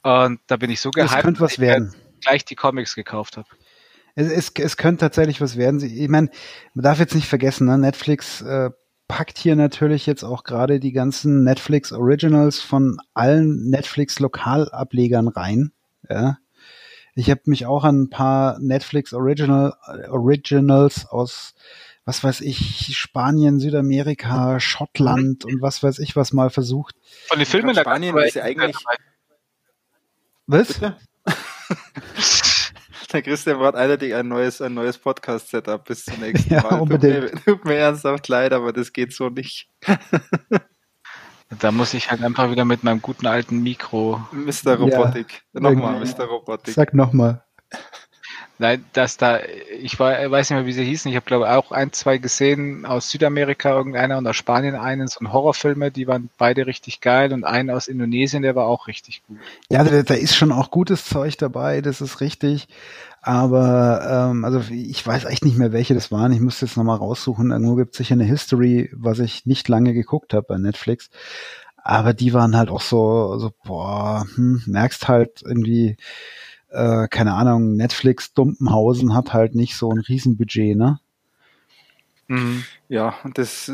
Und 0.03 0.41
da 0.49 0.57
bin 0.57 0.71
ich 0.71 0.81
so 0.81 0.91
gehypt, 0.91 1.13
das 1.13 1.23
könnte 1.23 1.41
was 1.41 1.61
werden. 1.61 1.95
gleich 2.21 2.45
die 2.45 2.57
Comics 2.57 2.97
gekauft 2.97 3.37
habe. 3.37 3.47
Es, 4.17 4.29
es, 4.29 4.53
es 4.59 4.77
könnte 4.77 5.01
tatsächlich 5.01 5.41
was 5.41 5.57
werden. 5.57 5.81
Ich 5.81 6.09
meine, 6.09 6.31
man 6.75 6.83
darf 6.83 6.99
jetzt 6.99 7.15
nicht 7.15 7.29
vergessen, 7.29 7.69
ne? 7.69 7.79
Netflix 7.79 8.43
äh, 8.43 8.71
packt 9.15 9.39
hier 9.39 9.55
natürlich 9.55 10.07
jetzt 10.07 10.25
auch 10.25 10.43
gerade 10.43 10.81
die 10.81 10.91
ganzen 10.91 11.45
Netflix 11.45 11.93
Originals 11.93 12.61
von 12.61 12.99
allen 13.15 13.71
Netflix 13.71 14.19
Lokalablegern 14.19 15.29
rein. 15.29 15.71
Ja. 16.11 16.39
Ich 17.15 17.31
habe 17.31 17.43
mich 17.45 17.65
auch 17.65 17.85
an 17.85 18.03
ein 18.03 18.11
paar 18.11 18.59
Netflix 18.59 19.13
Original 19.13 19.75
Originals 20.09 21.07
aus 21.07 21.55
was 22.05 22.25
weiß 22.25 22.41
ich, 22.41 22.99
Spanien, 22.99 23.61
Südamerika, 23.61 24.59
Schottland 24.59 25.45
und 25.45 25.63
was 25.63 25.85
weiß 25.85 26.01
ich 26.01 26.17
was 26.17 26.33
mal 26.33 26.51
versucht. 26.51 26.97
Von 27.29 27.39
den 27.39 27.47
Filmen 27.47 27.77
Spanien 27.77 28.19
ist 28.19 28.35
ja 28.35 28.43
eigentlich. 28.43 28.75
Was? 30.49 30.81
Der 33.15 33.23
Christian 33.23 33.59
braucht 33.59 33.77
eindeutig 33.77 34.13
ein 34.13 34.27
neues, 34.27 34.61
ein 34.61 34.75
neues 34.75 34.99
Podcast-Setup 34.99 35.85
bis 35.85 36.05
zum 36.05 36.19
nächsten 36.19 36.53
Ja, 36.53 36.63
Mal. 36.63 36.81
unbedingt. 36.81 37.31
Tut, 37.31 37.35
mir, 37.35 37.41
tut 37.45 37.65
mir 37.65 37.75
ernsthaft 37.77 38.27
leid, 38.27 38.53
aber 38.53 38.73
das 38.73 38.93
geht 38.93 39.13
so 39.15 39.29
nicht. 39.29 39.71
Da 41.61 41.71
muss 41.71 41.95
ich 41.95 42.11
halt 42.11 42.25
einfach 42.25 42.51
wieder 42.51 42.65
mit 42.65 42.83
meinem 42.83 43.01
guten 43.01 43.29
alten 43.29 43.63
Mikro. 43.63 44.21
Mr. 44.33 44.75
Robotik. 44.75 45.43
Nochmal, 45.53 46.01
Mr. 46.01 46.25
Robotik. 46.25 46.75
Sag 46.75 46.93
nochmal. 46.93 47.45
Nein, 48.59 48.85
dass 48.93 49.17
da, 49.17 49.41
ich 49.81 49.99
war, 49.99 50.13
weiß 50.31 50.51
nicht 50.51 50.59
mehr, 50.59 50.67
wie 50.67 50.73
sie 50.73 50.85
hießen. 50.85 51.11
Ich 51.11 51.17
habe, 51.17 51.27
glaube 51.27 51.51
auch 51.51 51.73
ein, 51.73 51.93
zwei 51.93 52.19
gesehen 52.19 52.87
aus 52.87 53.11
Südamerika, 53.11 53.71
irgendeiner 53.71 54.17
und 54.17 54.27
aus 54.29 54.37
Spanien 54.37 54.77
einen, 54.77 55.09
so 55.09 55.21
ein 55.21 55.33
Horrorfilme, 55.33 55.91
die 55.91 56.07
waren 56.07 56.31
beide 56.39 56.67
richtig 56.67 57.01
geil 57.01 57.33
und 57.33 57.43
einen 57.43 57.71
aus 57.71 57.89
Indonesien, 57.89 58.43
der 58.43 58.55
war 58.55 58.67
auch 58.67 58.87
richtig 58.87 59.23
gut. 59.27 59.39
Ja, 59.71 59.83
da, 59.83 60.03
da 60.03 60.15
ist 60.15 60.37
schon 60.37 60.53
auch 60.53 60.71
gutes 60.71 61.05
Zeug 61.05 61.37
dabei, 61.37 61.81
das 61.81 62.01
ist 62.01 62.21
richtig. 62.21 62.69
Aber 63.23 64.31
ähm, 64.31 64.45
also 64.45 64.61
ich 64.71 65.05
weiß 65.05 65.25
echt 65.25 65.45
nicht 65.45 65.57
mehr, 65.57 65.73
welche 65.73 65.95
das 65.95 66.13
waren. 66.13 66.31
Ich 66.31 66.41
müsste 66.41 66.67
jetzt 66.67 66.77
nochmal 66.77 66.99
raussuchen. 66.99 67.51
Irgendwo 67.51 67.75
gibt 67.75 67.93
es 67.93 67.99
sicher 67.99 68.13
eine 68.13 68.25
History, 68.25 68.91
was 68.93 69.19
ich 69.19 69.47
nicht 69.47 69.67
lange 69.69 69.95
geguckt 69.95 70.35
habe 70.35 70.47
bei 70.47 70.59
Netflix. 70.59 71.09
Aber 71.77 72.13
die 72.13 72.35
waren 72.35 72.57
halt 72.57 72.69
auch 72.69 72.83
so, 72.83 73.39
so 73.39 73.53
boah, 73.65 74.27
hm, 74.35 74.63
merkst 74.67 75.09
halt 75.09 75.43
irgendwie, 75.43 75.97
äh, 76.75 77.09
keine 77.09 77.35
Ahnung, 77.35 77.77
Netflix 77.77 78.35
Dumpenhausen 78.35 79.15
hat 79.15 79.33
halt 79.33 79.55
nicht 79.55 79.77
so 79.77 79.91
ein 79.91 79.99
Riesenbudget, 80.01 80.77
ne? 80.77 81.01
Mhm. 82.29 82.65
Ja, 82.89 83.15
und 83.25 83.37
das, 83.37 83.71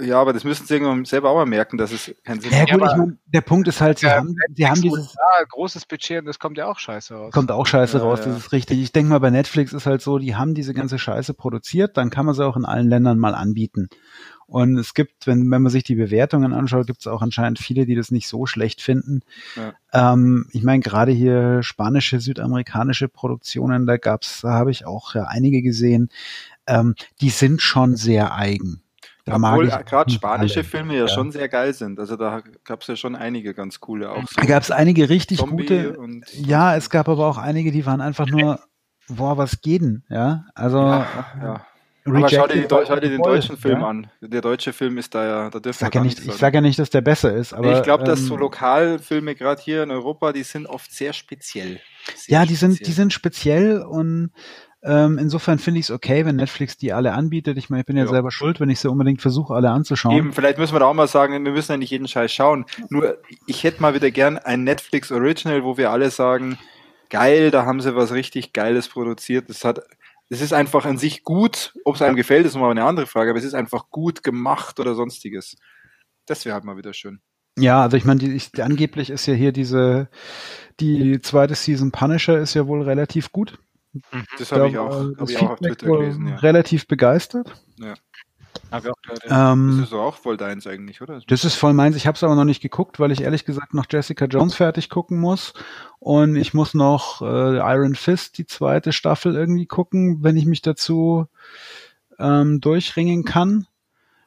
ja, 0.00 0.20
aber 0.20 0.32
das 0.32 0.44
müssen 0.44 0.66
sie 0.66 0.74
irgendwann 0.74 1.04
selber 1.04 1.30
auch 1.30 1.36
mal 1.36 1.46
merken, 1.46 1.76
dass 1.76 1.90
es 1.90 2.14
keinen 2.24 2.40
Sinn 2.40 2.52
Ja 2.52 2.64
gut, 2.66 2.86
ich 2.86 2.96
mein, 2.96 3.18
der 3.26 3.40
Punkt 3.40 3.66
ist 3.66 3.80
halt, 3.80 3.98
sie 3.98 4.06
Ja, 4.06 4.16
haben, 4.16 4.36
sie 4.54 4.66
haben 4.66 4.80
dieses, 4.80 5.14
Ja, 5.14 5.44
großes 5.48 5.86
Budget 5.86 6.20
und 6.20 6.26
das 6.26 6.38
kommt 6.38 6.56
ja 6.58 6.66
auch 6.66 6.78
scheiße 6.78 7.14
raus. 7.14 7.32
kommt 7.32 7.50
auch 7.50 7.66
scheiße 7.66 7.98
Ja, 7.98 8.04
raus, 8.04 8.20
ja. 8.20 8.26
das 8.26 8.36
ist 8.38 8.52
richtig. 8.52 8.80
Ich 8.80 8.92
denke 8.92 9.10
mal, 9.10 9.18
bei 9.20 9.30
Netflix 9.30 9.72
ist 9.72 9.86
halt 9.86 10.02
so, 10.02 10.18
die 10.18 10.36
haben 10.36 10.54
diese 10.54 10.74
ganze 10.74 10.98
Scheiße 10.98 11.34
produziert, 11.34 11.96
dann 11.96 12.10
kann 12.10 12.26
man 12.26 12.34
sie 12.34 12.46
auch 12.46 12.56
in 12.56 12.64
allen 12.64 12.88
Ländern 12.88 13.18
mal 13.18 13.34
anbieten. 13.34 13.88
Und 14.50 14.76
es 14.78 14.94
gibt, 14.94 15.28
wenn, 15.28 15.48
wenn 15.48 15.62
man 15.62 15.70
sich 15.70 15.84
die 15.84 15.94
Bewertungen 15.94 16.52
anschaut, 16.52 16.88
gibt 16.88 16.98
es 17.00 17.06
auch 17.06 17.22
anscheinend 17.22 17.60
viele, 17.60 17.86
die 17.86 17.94
das 17.94 18.10
nicht 18.10 18.26
so 18.26 18.46
schlecht 18.46 18.82
finden. 18.82 19.20
Ähm, 19.92 20.46
ich 20.50 20.64
meine, 20.64 20.82
gerade 20.82 21.12
hier 21.12 21.62
spanische, 21.62 22.18
südamerikanische 22.18 23.08
Produktionen, 23.08 23.86
da 23.86 23.96
gab's, 23.96 24.40
da 24.40 24.50
habe 24.50 24.72
ich 24.72 24.86
auch 24.86 25.14
ja, 25.14 25.24
einige 25.24 25.62
gesehen, 25.62 26.10
ähm, 26.66 26.96
die 27.20 27.30
sind 27.30 27.62
schon 27.62 27.94
sehr 27.94 28.34
eigen. 28.34 28.82
Da 29.24 29.36
Obwohl 29.36 29.68
ich 29.68 29.86
gerade 29.86 30.10
spanische 30.10 30.60
alle. 30.60 30.64
Filme 30.64 30.94
ja, 30.94 31.00
Ja. 31.02 31.08
schon 31.08 31.30
sehr 31.30 31.48
geil 31.48 31.72
sind. 31.72 32.00
Also 32.00 32.16
da 32.16 32.42
gab 32.64 32.80
es 32.80 32.88
ja 32.88 32.96
schon 32.96 33.14
einige 33.14 33.54
ganz 33.54 33.78
coole 33.78 34.10
auch. 34.10 34.26
So 34.26 34.40
Da 34.40 34.46
gab 34.46 34.64
es 34.64 34.72
einige 34.72 35.08
richtig 35.08 35.38
Zombie 35.38 35.62
gute. 35.62 35.96
und 35.96 36.24
Ja, 36.32 36.74
es 36.74 36.90
gab 36.90 37.08
aber 37.08 37.24
auch 37.28 37.38
einige, 37.38 37.70
die 37.70 37.86
waren 37.86 38.00
einfach 38.00 38.26
nur, 38.26 38.58
boah, 39.08 39.36
was 39.36 39.60
geht 39.60 39.82
denn? 39.82 40.02
Ja, 40.08 40.46
also 40.56 40.78
ja, 40.78 41.06
ja. 41.40 41.66
Aber 42.04 42.28
schau 42.28 42.46
dir, 42.46 42.54
die, 42.54 42.58
Rejected 42.60 42.88
schau 42.88 42.96
dir 42.96 43.10
den 43.10 43.22
deutschen 43.22 43.56
Film 43.56 43.80
ja. 43.80 43.86
an. 43.88 44.10
Der 44.20 44.40
deutsche 44.40 44.72
Film 44.72 44.98
ist 44.98 45.14
da 45.14 45.24
ja, 45.24 45.50
da 45.50 45.58
Ich 45.58 45.62
dürfen 45.62 45.80
wir 45.80 45.86
sag, 45.86 45.94
ja 45.94 46.00
nicht, 46.02 46.18
ich 46.18 46.24
sagen. 46.24 46.38
sag 46.38 46.54
ja 46.54 46.60
nicht, 46.60 46.78
dass 46.78 46.90
der 46.90 47.00
besser 47.02 47.34
ist, 47.34 47.52
aber 47.52 47.76
ich 47.76 47.82
glaube, 47.82 48.04
dass 48.04 48.20
ähm, 48.20 48.26
so 48.26 48.36
Lokalfilme 48.36 49.34
gerade 49.34 49.60
hier 49.60 49.82
in 49.82 49.90
Europa, 49.90 50.32
die 50.32 50.42
sind 50.42 50.66
oft 50.66 50.92
sehr 50.92 51.12
speziell. 51.12 51.80
Sehr 52.14 52.40
ja, 52.40 52.46
die 52.46 52.54
sind, 52.54 52.72
speziell. 52.76 52.86
die 52.86 52.92
sind 52.92 53.12
speziell 53.12 53.82
und 53.82 54.30
ähm, 54.82 55.18
insofern 55.18 55.58
finde 55.58 55.80
ich 55.80 55.86
es 55.86 55.90
okay, 55.90 56.24
wenn 56.24 56.36
Netflix 56.36 56.78
die 56.78 56.92
alle 56.94 57.12
anbietet. 57.12 57.58
Ich 57.58 57.68
meine, 57.68 57.80
ich 57.80 57.86
bin 57.86 57.96
ja, 57.96 58.04
Ja. 58.04 58.10
selber 58.10 58.30
schuld, 58.30 58.60
wenn 58.60 58.70
ich 58.70 58.80
sie 58.80 58.90
unbedingt 58.90 59.20
versuche, 59.20 59.52
alle 59.52 59.70
anzuschauen. 59.70 60.16
Eben, 60.16 60.32
vielleicht 60.32 60.56
müssen 60.56 60.74
wir 60.74 60.80
da 60.80 60.86
auch 60.86 60.94
mal 60.94 61.06
sagen, 61.06 61.44
wir 61.44 61.52
müssen 61.52 61.72
ja 61.72 61.76
nicht 61.76 61.90
jeden 61.90 62.08
Scheiß 62.08 62.32
schauen. 62.32 62.64
Nur, 62.88 63.18
ich 63.46 63.62
hätte 63.62 63.82
mal 63.82 63.94
wieder 63.94 64.10
gern 64.10 64.38
ein 64.38 64.64
Netflix 64.64 65.12
Original, 65.12 65.64
wo 65.64 65.76
wir 65.76 65.90
alle 65.90 66.10
sagen, 66.10 66.58
geil, 67.10 67.50
da 67.50 67.66
haben 67.66 67.80
sie 67.80 67.94
was 67.94 68.12
richtig 68.12 68.54
Geiles 68.54 68.88
produziert. 68.88 69.50
Das 69.50 69.64
hat, 69.66 69.82
es 70.30 70.40
ist 70.40 70.52
einfach 70.52 70.86
an 70.86 70.96
sich 70.96 71.24
gut. 71.24 71.74
Ob 71.84 71.96
es 71.96 72.02
einem 72.02 72.16
gefällt, 72.16 72.46
ist 72.46 72.54
nochmal 72.54 72.70
eine 72.70 72.84
andere 72.84 73.06
Frage, 73.06 73.30
aber 73.30 73.38
es 73.38 73.44
ist 73.44 73.54
einfach 73.54 73.90
gut 73.90 74.22
gemacht 74.22 74.80
oder 74.80 74.94
sonstiges. 74.94 75.56
Das 76.24 76.44
wäre 76.44 76.54
halt 76.54 76.64
mal 76.64 76.76
wieder 76.76 76.94
schön. 76.94 77.20
Ja, 77.58 77.82
also 77.82 77.96
ich 77.96 78.04
meine, 78.04 78.40
angeblich 78.58 79.10
ist 79.10 79.26
ja 79.26 79.34
hier 79.34 79.52
diese, 79.52 80.08
die 80.78 81.20
zweite 81.20 81.56
Season 81.56 81.90
Punisher 81.90 82.38
ist 82.38 82.54
ja 82.54 82.66
wohl 82.68 82.82
relativ 82.82 83.32
gut. 83.32 83.58
Das 84.38 84.52
habe 84.52 84.68
ich 84.68 84.78
auch, 84.78 85.10
hab 85.18 85.28
ich 85.28 85.38
auch 85.38 85.50
auf 85.50 85.58
Twitter 85.58 85.86
gelesen. 85.86 86.28
Ja. 86.28 86.36
Relativ 86.36 86.86
begeistert. 86.86 87.52
Hab 88.70 88.84
ich 88.84 88.90
auch 88.90 89.02
gehört, 89.02 89.24
ja. 89.24 89.52
Ähm, 89.52 89.78
Das 89.80 89.88
ist 89.88 89.94
auch 89.94 90.16
voll 90.16 90.36
deins 90.36 90.66
eigentlich, 90.66 91.00
oder? 91.00 91.20
Das 91.26 91.44
ist 91.44 91.54
voll 91.54 91.72
meins. 91.72 91.96
Ich 91.96 92.06
habe 92.06 92.16
es 92.16 92.22
aber 92.22 92.34
noch 92.34 92.44
nicht 92.44 92.60
geguckt, 92.60 93.00
weil 93.00 93.10
ich 93.10 93.22
ehrlich 93.22 93.44
gesagt 93.44 93.74
noch 93.74 93.86
Jessica 93.90 94.26
Jones 94.26 94.54
fertig 94.54 94.90
gucken 94.90 95.18
muss. 95.18 95.52
Und 95.98 96.36
ich 96.36 96.54
muss 96.54 96.74
noch 96.74 97.20
äh, 97.22 97.56
Iron 97.58 97.94
Fist, 97.94 98.38
die 98.38 98.46
zweite 98.46 98.92
Staffel, 98.92 99.34
irgendwie 99.34 99.66
gucken, 99.66 100.22
wenn 100.22 100.36
ich 100.36 100.46
mich 100.46 100.62
dazu 100.62 101.26
ähm, 102.18 102.60
durchringen 102.60 103.24
kann. 103.24 103.66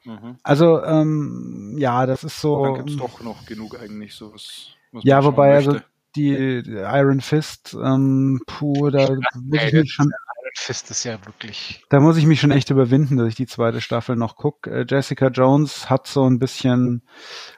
Mhm. 0.03 0.35
Also, 0.43 0.83
ähm, 0.83 1.75
ja, 1.77 2.05
das 2.05 2.23
ist 2.23 2.41
so. 2.41 2.63
Dann 2.65 2.85
gibt's 2.85 2.97
doch 2.97 3.21
noch 3.21 3.45
genug 3.45 3.79
eigentlich 3.79 4.13
so 4.13 4.33
was. 4.33 4.69
was 4.91 5.03
Ja, 5.05 5.23
wobei, 5.23 5.53
also 5.55 5.71
möchte. 5.73 5.87
die, 6.15 6.63
die 6.63 6.71
Iron 6.71 7.21
Fist, 7.21 7.75
ähm, 7.81 8.41
puh, 8.45 8.89
da 8.89 9.15
muss 9.35 9.63
ich 9.63 9.73
mich 9.73 9.93
schon, 9.93 10.11
Fist 10.55 10.91
ist 10.91 11.03
ja 11.03 11.17
wirklich. 11.25 11.83
da 11.89 11.99
muss 11.99 12.17
ich 12.17 12.25
mich 12.25 12.39
schon 12.39 12.51
echt 12.51 12.69
überwinden, 12.69 13.17
dass 13.17 13.27
ich 13.27 13.35
die 13.35 13.47
zweite 13.47 13.81
Staffel 13.81 14.15
noch 14.15 14.35
guck. 14.35 14.67
Äh, 14.67 14.85
Jessica 14.87 15.27
Jones 15.27 15.89
hat 15.89 16.07
so 16.07 16.29
ein 16.29 16.39
bisschen 16.39 17.01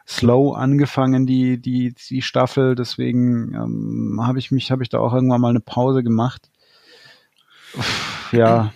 slow 0.07 0.55
angefangen, 0.55 1.25
die, 1.25 1.61
die, 1.61 1.93
die 1.93 2.21
Staffel, 2.21 2.75
deswegen 2.75 3.53
ähm, 3.53 4.19
habe 4.23 4.39
ich 4.39 4.51
mich, 4.51 4.71
habe 4.71 4.83
ich 4.83 4.89
da 4.89 4.99
auch 4.99 5.13
irgendwann 5.13 5.41
mal 5.41 5.49
eine 5.49 5.59
Pause 5.59 6.03
gemacht. 6.03 6.49
Uff, 7.73 8.29
Ja. 8.31 8.71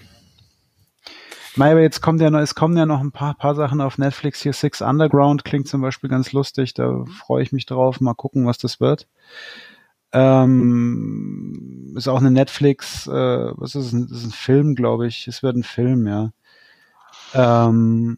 Mei, 1.56 1.77
jetzt 1.81 2.01
kommt 2.01 2.22
ja 2.22 2.30
noch, 2.30 2.39
es 2.39 2.56
kommen 2.56 2.77
ja 2.77 2.85
noch 2.85 3.01
ein 3.01 3.11
paar, 3.11 3.33
paar 3.33 3.56
Sachen 3.56 3.81
auf 3.81 3.98
Netflix 3.98 4.41
hier. 4.41 4.53
Six 4.53 4.81
Underground 4.81 5.43
klingt 5.43 5.67
zum 5.67 5.81
Beispiel 5.81 6.09
ganz 6.09 6.31
lustig, 6.31 6.73
da 6.73 7.03
freue 7.06 7.43
ich 7.43 7.51
mich 7.51 7.65
drauf. 7.65 7.99
Mal 7.99 8.14
gucken, 8.14 8.45
was 8.45 8.57
das 8.57 8.80
wird. 8.80 9.07
Ähm, 10.11 11.93
ist 11.95 12.07
auch 12.07 12.19
eine 12.19 12.31
Netflix, 12.31 13.07
äh, 13.07 13.11
was 13.11 13.75
ist 13.75 13.93
es? 13.93 14.11
Ist 14.11 14.25
ein 14.25 14.31
Film, 14.31 14.75
glaube 14.75 15.07
ich. 15.07 15.27
Es 15.27 15.43
wird 15.43 15.55
ein 15.55 15.63
Film, 15.63 16.07
ja. 16.07 16.31
Ähm, 17.33 18.17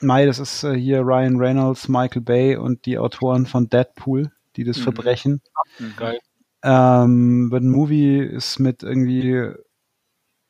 Mai, 0.00 0.26
das 0.26 0.38
ist 0.38 0.62
äh, 0.62 0.74
hier 0.74 1.00
Ryan 1.00 1.38
Reynolds, 1.38 1.88
Michael 1.88 2.22
Bay 2.22 2.56
und 2.56 2.86
die 2.86 2.98
Autoren 2.98 3.46
von 3.46 3.68
Deadpool, 3.68 4.30
die 4.56 4.64
das 4.64 4.78
Mhm. 4.78 4.82
Verbrechen. 4.82 5.42
Geil. 5.96 6.20
Ähm, 6.62 7.50
wird 7.50 7.62
ein 7.62 7.70
Movie 7.70 8.18
ist 8.18 8.58
mit 8.58 8.82
irgendwie 8.82 9.50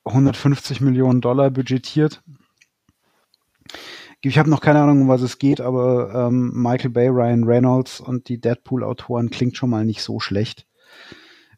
150 0.05 0.81
Millionen 0.81 1.21
Dollar 1.21 1.49
budgetiert. 1.49 2.21
Ich 4.21 4.37
habe 4.37 4.49
noch 4.49 4.61
keine 4.61 4.81
Ahnung, 4.81 5.01
um 5.03 5.07
was 5.07 5.21
es 5.21 5.37
geht, 5.37 5.61
aber 5.61 6.27
ähm, 6.27 6.51
Michael 6.53 6.89
Bay, 6.89 7.07
Ryan 7.07 7.43
Reynolds 7.43 7.99
und 7.99 8.29
die 8.29 8.39
Deadpool-Autoren 8.41 9.29
klingt 9.29 9.55
schon 9.57 9.69
mal 9.69 9.85
nicht 9.85 10.01
so 10.01 10.19
schlecht. 10.19 10.65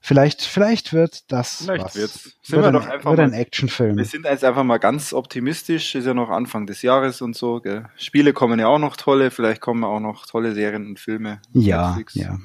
Vielleicht, 0.02 0.42
vielleicht 0.42 0.94
wird 0.94 1.30
das 1.32 1.64
Vielleicht 1.64 1.86
was. 1.86 1.96
wird's. 1.96 2.24
Sind 2.42 2.62
wird 2.62 2.64
wir 2.64 2.68
ein, 2.68 2.74
doch 2.74 2.88
einfach 2.88 3.10
wird 3.12 3.20
ein 3.20 3.34
Actionfilm. 3.34 3.98
Wir 3.98 4.06
sind 4.06 4.26
jetzt 4.26 4.46
einfach 4.46 4.64
mal 4.64 4.78
ganz 4.78 5.14
optimistisch. 5.14 5.94
Ist 5.96 6.06
ja 6.06 6.14
noch 6.14 6.30
Anfang 6.30 6.68
des 6.68 6.82
Jahres 6.82 7.22
und 7.22 7.36
so. 7.36 7.60
Gell? 7.60 7.86
Spiele 7.98 8.32
kommen 8.32 8.60
ja 8.60 8.68
auch 8.68 8.80
noch 8.80 8.96
tolle. 8.96 9.30
Vielleicht 9.30 9.60
kommen 9.60 9.84
auch 9.84 10.00
noch 10.00 10.26
tolle 10.26 10.54
Serien 10.54 10.88
und 10.88 11.00
Filme. 11.00 11.42
Ja, 11.52 11.90
Netflix. 11.90 12.16
ja. 12.16 12.38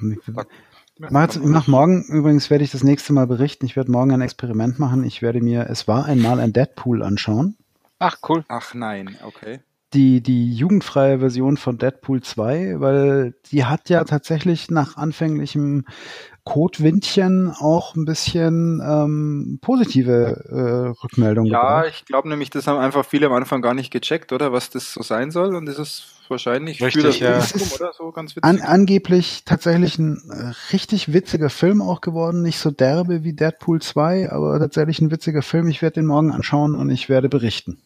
Ja, 0.97 1.09
Mach, 1.09 1.23
jetzt, 1.23 1.43
mach 1.43 1.67
morgen, 1.67 2.05
übrigens 2.07 2.49
werde 2.49 2.63
ich 2.63 2.71
das 2.71 2.83
nächste 2.83 3.11
Mal 3.11 3.27
berichten. 3.27 3.65
Ich 3.65 3.75
werde 3.75 3.91
morgen 3.91 4.11
ein 4.11 4.21
Experiment 4.21 4.79
machen. 4.79 5.03
Ich 5.03 5.21
werde 5.21 5.41
mir 5.41 5.67
Es 5.69 5.87
war 5.89 6.05
einmal 6.05 6.39
ein 6.39 6.53
Deadpool 6.53 7.03
anschauen. 7.03 7.57
Ach, 7.99 8.17
cool. 8.29 8.45
Ach 8.47 8.73
nein, 8.73 9.17
okay. 9.23 9.59
Die, 9.95 10.21
die 10.21 10.53
jugendfreie 10.53 11.19
Version 11.19 11.57
von 11.57 11.77
Deadpool 11.77 12.21
2, 12.21 12.79
weil 12.79 13.33
die 13.51 13.65
hat 13.65 13.89
ja 13.89 14.03
tatsächlich 14.03 14.69
nach 14.69 14.97
anfänglichem 14.97 15.85
Kotwindchen 16.43 17.51
auch 17.57 17.95
ein 17.95 18.05
bisschen 18.05 18.79
ähm, 18.85 19.57
positive 19.61 20.93
äh, 20.93 21.01
Rückmeldungen 21.03 21.51
Ja, 21.51 21.79
gebracht. 21.81 21.95
ich 21.97 22.05
glaube 22.05 22.29
nämlich, 22.29 22.51
das 22.51 22.67
haben 22.67 22.77
einfach 22.77 23.03
viele 23.03 23.25
am 23.25 23.33
Anfang 23.33 23.63
gar 23.63 23.73
nicht 23.73 23.89
gecheckt, 23.89 24.31
oder? 24.31 24.51
Was 24.53 24.69
das 24.69 24.93
so 24.93 25.01
sein 25.01 25.31
soll. 25.31 25.55
Und 25.55 25.65
das 25.65 25.79
ist 25.79 26.05
wahrscheinlich 26.27 26.83
richtig, 26.83 27.01
für 27.01 27.07
das 27.07 27.19
ja. 27.19 27.39
Publikum, 27.39 27.67
oder? 27.75 27.93
So 27.97 28.11
ganz 28.11 28.35
witzig. 28.35 28.43
An, 28.43 28.61
angeblich 28.61 29.43
tatsächlich 29.45 29.97
ein 29.97 30.21
äh, 30.29 30.73
richtig 30.73 31.13
witziger 31.13 31.49
Film 31.49 31.81
auch 31.81 32.01
geworden. 32.01 32.43
Nicht 32.43 32.59
so 32.59 32.69
derbe 32.69 33.23
wie 33.23 33.33
Deadpool 33.33 33.81
2, 33.81 34.31
aber 34.31 34.59
tatsächlich 34.59 35.01
ein 35.01 35.09
witziger 35.09 35.41
Film. 35.41 35.67
Ich 35.67 35.81
werde 35.81 35.95
den 35.95 36.05
morgen 36.05 36.31
anschauen 36.31 36.75
und 36.75 36.91
ich 36.91 37.09
werde 37.09 37.27
berichten. 37.27 37.79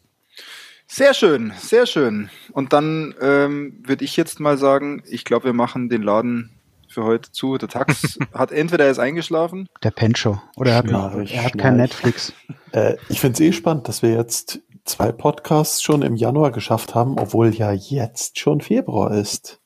Sehr 0.92 1.14
schön, 1.14 1.54
sehr 1.60 1.86
schön. 1.86 2.30
Und 2.52 2.74
dann 2.74 3.14
ähm, 3.22 3.80
würde 3.86 4.04
ich 4.04 4.18
jetzt 4.18 4.40
mal 4.40 4.58
sagen, 4.58 5.04
ich 5.06 5.24
glaube, 5.24 5.46
wir 5.46 5.54
machen 5.54 5.88
den 5.88 6.02
Laden 6.02 6.50
für 6.88 7.04
heute 7.04 7.32
zu. 7.32 7.60
Der 7.60 7.70
Tax 7.70 8.18
hat 8.34 8.52
entweder 8.52 8.86
er 8.86 8.92
ist 8.92 9.00
eingeschlafen. 9.00 9.70
Der 9.84 9.92
Pencho. 9.92 10.42
Oder 10.58 10.72
er 10.72 10.78
hat, 10.78 11.32
er 11.32 11.44
hat 11.44 11.58
kein 11.58 11.78
Netflix. 11.78 12.34
Äh, 12.72 12.98
ich 13.10 13.20
finde 13.20 13.34
es 13.34 13.40
eh 13.40 13.52
spannend, 13.52 13.88
dass 13.88 14.04
wir 14.04 14.14
jetzt 14.14 14.60
zwei 14.86 15.12
Podcasts 15.12 15.82
schon 15.82 16.04
im 16.04 16.16
Januar 16.16 16.52
geschafft 16.52 16.94
haben, 16.94 17.18
obwohl 17.18 17.50
ja 17.50 17.72
jetzt 17.72 18.38
schon 18.38 18.62
Februar 18.62 19.10
ist. 19.10 19.59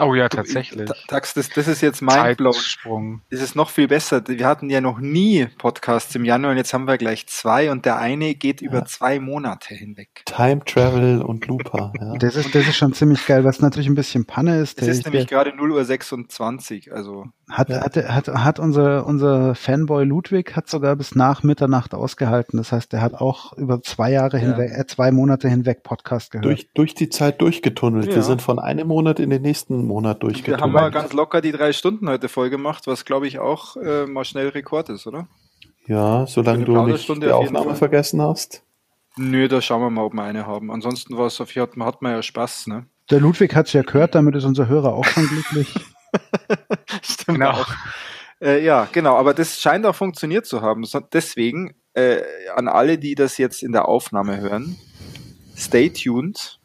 Oh 0.00 0.14
ja, 0.14 0.28
tatsächlich. 0.28 0.90
Tax, 1.08 1.34
das, 1.34 1.50
das 1.50 1.68
ist 1.68 1.80
jetzt 1.82 2.00
mein 2.00 2.36
Zeitsprung. 2.36 3.22
Das 3.30 3.40
ist 3.40 3.54
noch 3.54 3.70
viel 3.70 3.88
besser. 3.88 4.22
Wir 4.26 4.46
hatten 4.46 4.70
ja 4.70 4.80
noch 4.80 4.98
nie 4.98 5.46
Podcasts 5.58 6.14
im 6.14 6.24
Januar 6.24 6.52
und 6.52 6.56
jetzt 6.56 6.72
haben 6.72 6.86
wir 6.86 6.96
gleich 6.96 7.26
zwei 7.26 7.70
und 7.70 7.84
der 7.84 7.98
eine 7.98 8.34
geht 8.34 8.62
ja. 8.62 8.68
über 8.68 8.84
zwei 8.86 9.20
Monate 9.20 9.74
hinweg. 9.74 10.22
Time 10.24 10.64
Travel 10.64 11.22
und 11.22 11.46
Looper. 11.46 11.92
Ja. 12.00 12.10
Das, 12.20 12.36
ist, 12.36 12.54
das 12.54 12.68
ist 12.68 12.76
schon 12.76 12.92
ziemlich 12.92 13.24
geil, 13.26 13.44
was 13.44 13.60
natürlich 13.60 13.88
ein 13.88 13.94
bisschen 13.94 14.26
Panne 14.26 14.60
ist. 14.60 14.80
Es 14.82 14.88
ist 14.88 15.06
nämlich 15.06 15.26
gerade 15.26 15.54
0 15.56 15.70
Uhr 15.72 15.84
26, 15.84 16.92
also. 16.92 17.26
Hat, 17.48 17.68
ja. 17.68 17.80
hat, 17.80 17.96
hat, 17.96 18.28
hat 18.28 18.58
unser, 18.58 19.06
unser 19.06 19.54
Fanboy 19.54 20.04
Ludwig 20.04 20.54
hat 20.54 20.68
sogar 20.68 20.96
bis 20.96 21.14
nach 21.14 21.42
Mitternacht 21.42 21.94
ausgehalten. 21.94 22.58
Das 22.58 22.72
heißt, 22.72 22.92
er 22.94 23.00
hat 23.00 23.14
auch 23.14 23.56
über 23.56 23.82
zwei 23.82 24.12
Jahre 24.12 24.36
ja. 24.36 24.48
hinweg, 24.48 24.72
äh, 24.76 24.86
zwei 24.86 25.10
Monate 25.12 25.48
hinweg 25.48 25.82
Podcast 25.82 26.30
gehört. 26.30 26.44
Durch, 26.44 26.68
durch 26.74 26.94
die 26.94 27.08
Zeit 27.08 27.40
durchgetunnelt. 27.40 28.14
Wir 28.14 28.22
sind 28.22 28.42
von 28.42 28.58
einem 28.58 28.88
Monat 28.88 29.18
in 29.18 29.30
den 29.30 29.42
nächsten 29.42 29.86
Monat 29.90 30.22
durchgetunnelt. 30.22 30.60
Wir 30.60 30.64
haben 30.64 30.72
mal 30.72 30.90
ganz 30.90 31.12
locker 31.12 31.40
die 31.40 31.52
drei 31.52 31.72
Stunden 31.72 32.08
heute 32.08 32.28
voll 32.28 32.48
gemacht, 32.48 32.86
was 32.86 33.04
glaube 33.04 33.26
ich 33.26 33.38
auch 33.38 33.76
äh, 33.76 34.06
mal 34.06 34.24
schnell 34.24 34.48
Rekord 34.48 34.88
ist, 34.88 35.06
oder? 35.06 35.26
Ja, 35.86 36.26
solange 36.26 36.64
du 36.64 36.80
nicht 36.86 37.08
die 37.08 37.30
Aufnahme 37.30 37.74
vergessen 37.74 38.22
hast. 38.22 38.62
Nö, 39.16 39.48
da 39.48 39.60
schauen 39.60 39.82
wir 39.82 39.90
mal, 39.90 40.04
ob 40.04 40.14
wir 40.14 40.22
eine 40.22 40.46
haben. 40.46 40.70
Ansonsten 40.70 41.18
war 41.18 41.26
es 41.26 41.40
auf 41.40 41.54
hat, 41.54 41.76
hat 41.76 42.02
man 42.02 42.12
ja 42.12 42.22
Spaß, 42.22 42.68
ne? 42.68 42.86
Der 43.10 43.18
Ludwig 43.18 43.54
hat 43.56 43.66
es 43.66 43.72
ja 43.72 43.82
gehört, 43.82 44.14
damit 44.14 44.36
ist 44.36 44.44
unser 44.44 44.68
Hörer 44.68 44.94
auch 44.94 45.04
schon 45.04 45.26
glücklich. 45.26 45.74
Stimmt 47.02 47.38
genau. 47.38 47.50
auch. 47.50 47.68
Äh, 48.40 48.64
ja, 48.64 48.88
genau, 48.92 49.16
aber 49.16 49.34
das 49.34 49.60
scheint 49.60 49.84
auch 49.84 49.96
funktioniert 49.96 50.46
zu 50.46 50.62
haben. 50.62 50.86
Deswegen 51.12 51.74
äh, 51.94 52.20
an 52.54 52.68
alle, 52.68 52.98
die 52.98 53.16
das 53.16 53.36
jetzt 53.36 53.62
in 53.62 53.72
der 53.72 53.88
Aufnahme 53.88 54.40
hören, 54.40 54.76
stay 55.56 55.90
tuned. 55.90 56.59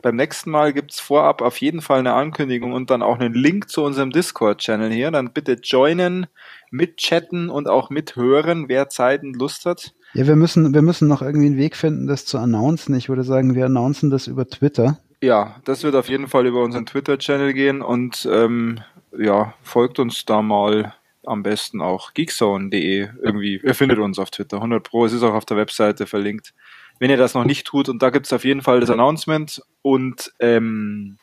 Beim 0.00 0.14
nächsten 0.14 0.50
Mal 0.50 0.72
gibt's 0.72 1.00
vorab 1.00 1.42
auf 1.42 1.56
jeden 1.60 1.80
Fall 1.80 1.98
eine 1.98 2.14
Ankündigung 2.14 2.72
und 2.72 2.88
dann 2.90 3.02
auch 3.02 3.18
einen 3.18 3.34
Link 3.34 3.68
zu 3.68 3.82
unserem 3.82 4.10
Discord-Channel 4.10 4.92
hier. 4.92 5.10
Dann 5.10 5.32
bitte 5.32 5.54
joinen, 5.54 6.26
mitchatten 6.70 7.50
und 7.50 7.68
auch 7.68 7.90
mithören, 7.90 8.68
wer 8.68 8.88
Zeit 8.88 9.22
und 9.24 9.34
Lust 9.34 9.66
hat. 9.66 9.94
Ja, 10.14 10.26
wir 10.26 10.36
müssen, 10.36 10.72
wir 10.72 10.82
müssen 10.82 11.08
noch 11.08 11.20
irgendwie 11.20 11.46
einen 11.46 11.58
Weg 11.58 11.76
finden, 11.76 12.06
das 12.06 12.24
zu 12.24 12.38
announcen. 12.38 12.94
Ich 12.94 13.08
würde 13.08 13.24
sagen, 13.24 13.56
wir 13.56 13.66
announcen 13.66 14.10
das 14.10 14.28
über 14.28 14.46
Twitter. 14.46 14.98
Ja, 15.20 15.56
das 15.64 15.82
wird 15.82 15.96
auf 15.96 16.08
jeden 16.08 16.28
Fall 16.28 16.46
über 16.46 16.62
unseren 16.62 16.86
Twitter-Channel 16.86 17.52
gehen 17.52 17.82
und 17.82 18.28
ähm, 18.30 18.80
ja, 19.18 19.54
folgt 19.62 19.98
uns 19.98 20.24
da 20.24 20.42
mal 20.42 20.94
am 21.26 21.42
besten 21.42 21.80
auch 21.80 22.14
geekzone.de 22.14 23.08
irgendwie. 23.22 23.60
Ihr 23.62 23.74
findet 23.74 23.98
uns 23.98 24.18
auf 24.18 24.30
Twitter, 24.30 24.56
100 24.58 24.82
Pro. 24.82 25.04
Es 25.04 25.12
ist 25.12 25.22
auch 25.22 25.34
auf 25.34 25.44
der 25.44 25.56
Webseite 25.56 26.06
verlinkt. 26.06 26.54
Wenn 26.98 27.10
ihr 27.10 27.16
das 27.16 27.34
noch 27.34 27.44
nicht 27.44 27.66
tut, 27.66 27.88
und 27.88 28.02
da 28.02 28.10
gibt's 28.10 28.32
auf 28.32 28.44
jeden 28.44 28.62
Fall 28.62 28.80
das 28.80 28.90
Announcement. 28.90 29.62
Und 29.82 30.32
ähm, 30.40 31.18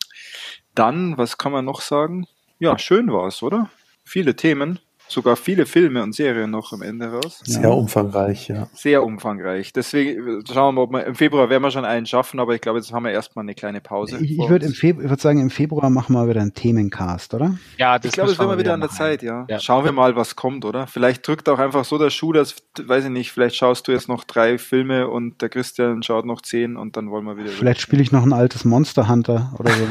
dann, 0.74 1.18
was 1.18 1.38
kann 1.38 1.52
man 1.52 1.66
noch 1.66 1.82
sagen? 1.82 2.28
Ja, 2.60 2.78
schön 2.78 3.12
war's, 3.12 3.44
oder? 3.44 3.70
Viele 4.04 4.36
Themen 4.36 4.80
sogar 5.08 5.36
viele 5.36 5.66
Filme 5.66 6.02
und 6.04 6.14
Serien 6.14 6.52
noch 6.52 6.74
am 6.74 6.82
Ende 6.82 7.12
raus. 7.12 7.42
Sehr 7.44 7.64
ja. 7.64 7.70
umfangreich, 7.70 8.48
ja. 8.48 8.68
Sehr 8.74 9.04
umfangreich. 9.04 9.74
Deswegen 9.74 10.44
schauen 10.52 10.76
wir 10.76 10.82
mal, 10.82 10.82
ob 10.82 10.92
wir 10.92 11.06
im 11.06 11.16
Februar 11.16 11.50
werden 11.50 11.64
wir 11.64 11.72
schon 11.72 11.86
einen 11.86 12.06
schaffen, 12.06 12.40
aber 12.40 12.56
ich 12.56 12.62
glaube, 12.62 12.80
jetzt 12.80 12.92
haben 12.92 13.04
wir 13.04 13.12
erstmal 13.12 13.44
eine 13.44 13.56
kleine 13.56 13.82
Pause. 13.82 14.18
Ich, 14.22 14.38
ich 14.40 14.50
würde 14.50 14.68
würd 14.68 15.22
sagen, 15.22 15.40
im 15.40 15.50
Februar 15.50 15.90
machen 15.90 16.14
wir 16.14 16.28
wieder 16.28 16.42
einen 16.42 16.54
Themencast, 16.54 17.34
oder? 17.34 17.58
Ja, 17.78 18.00
das 18.00 18.10
ich 18.10 18.12
glaube, 18.14 18.32
es 18.32 18.40
wird 18.40 18.48
mal 18.48 18.58
wieder 18.58 18.74
an 18.74 18.82
der 18.82 18.90
Zeit, 18.90 19.22
ja. 19.22 19.46
ja. 19.48 19.60
Schauen 19.60 19.86
wir 19.86 19.92
mal, 19.92 20.16
was 20.16 20.36
kommt, 20.36 20.66
oder? 20.66 20.88
Vielleicht 20.88 21.28
drückt 21.28 21.50
auch 21.50 21.60
einfach 21.60 21.86
so 21.86 21.98
der 21.98 22.10
Schuh, 22.10 22.34
dass, 22.34 22.56
weiß 22.82 23.06
ich 23.06 23.12
nicht, 23.12 23.32
vielleicht 23.32 23.56
schaust 23.56 23.88
du 23.88 23.92
jetzt 23.92 24.08
noch 24.08 24.24
drei 24.24 24.58
Filme 24.58 25.08
und 25.08 25.42
der 25.42 25.50
Christian 25.50 26.04
schaut 26.04 26.26
noch 26.26 26.42
zehn 26.42 26.78
und 26.78 26.98
dann 26.98 27.12
wollen 27.12 27.26
wir 27.26 27.38
wieder. 27.38 27.50
Vielleicht 27.50 27.82
spiele 27.82 28.02
ich 28.02 28.12
noch 28.12 28.24
ein 28.24 28.34
altes 28.34 28.66
Monster 28.66 29.08
Hunter 29.08 29.54
oder 29.60 29.72
so. 29.72 29.88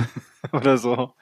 oder 0.52 0.78
so. 0.78 1.12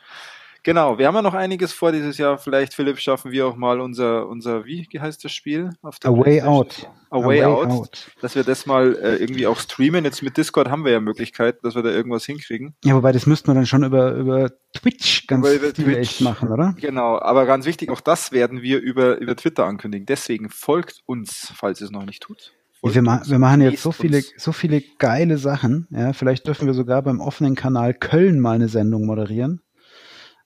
Genau, 0.65 0.97
wir 0.97 1.09
haben 1.09 1.15
ja 1.17 1.23
noch 1.23 1.35
einiges 1.35 1.73
vor 1.73 1.91
dieses 1.91 2.19
Jahr. 2.19 2.39
Vielleicht, 2.39 2.75
Philipp, 2.75 2.99
schaffen 3.01 3.33
wir 3.33 3.47
auch 3.49 3.57
mal 3.57 3.81
unser, 3.81 4.29
unser 4.29 4.65
wie 4.65 4.87
heißt 4.97 5.25
das 5.25 5.33
Spiel? 5.33 5.71
Auf 5.83 5.99
der 5.99 6.11
A 6.11 6.17
Way 6.17 6.43
Out. 6.43 6.89
A, 7.11 7.17
A 7.19 7.25
way, 7.27 7.45
out, 7.45 7.69
out, 7.69 8.11
Dass 8.23 8.37
wir 8.37 8.45
das 8.45 8.65
mal 8.65 8.97
äh, 8.97 9.17
irgendwie 9.17 9.47
auch 9.47 9.59
streamen. 9.59 10.05
Jetzt 10.05 10.23
mit 10.23 10.37
Discord 10.37 10.71
haben 10.71 10.85
wir 10.85 10.93
ja 10.93 11.01
Möglichkeiten, 11.01 11.59
dass 11.63 11.75
wir 11.75 11.83
da 11.83 11.91
irgendwas 11.91 12.25
hinkriegen. 12.25 12.75
Ja, 12.85 12.95
wobei 12.95 13.13
das 13.13 13.27
müssten 13.27 13.49
wir 13.49 13.55
dann 13.55 13.67
schon 13.67 13.85
über, 13.85 14.13
über 14.15 14.51
Twitch 14.73 15.27
ganz 15.27 15.47
über 15.47 15.75
Twitch 15.75 16.21
machen, 16.21 16.49
oder? 16.49 16.75
Genau, 16.81 17.19
aber 17.19 17.45
ganz 17.45 17.67
wichtig, 17.67 17.91
auch 17.91 18.01
das 18.01 18.33
werden 18.33 18.63
wir 18.63 18.81
über, 18.81 19.19
über 19.19 19.37
Twitter 19.37 19.67
ankündigen. 19.67 20.07
Deswegen 20.07 20.49
folgt 20.49 21.03
uns, 21.05 21.53
falls 21.55 21.81
ihr 21.81 21.87
es 21.87 21.91
noch 21.91 22.07
nicht 22.07 22.23
tut. 22.23 22.55
Wir, 22.83 23.03
ma 23.03 23.23
wir, 23.27 23.39
machen 23.39 23.61
jetzt 23.61 23.83
so 23.83 23.93
viele, 23.93 24.23
so 24.37 24.53
viele 24.53 24.83
geile 24.99 25.39
Sachen. 25.39 25.87
Ja, 25.91 26.13
vielleicht 26.13 26.47
dürfen 26.47 26.67
wir 26.67 26.75
sogar 26.75 27.03
beim 27.03 27.21
offenen 27.21 27.55
Kanal 27.55 27.95
Köln 27.95 28.41
mal 28.41 28.55
eine 28.55 28.69
Sendung 28.69 29.07
moderieren. 29.07 29.61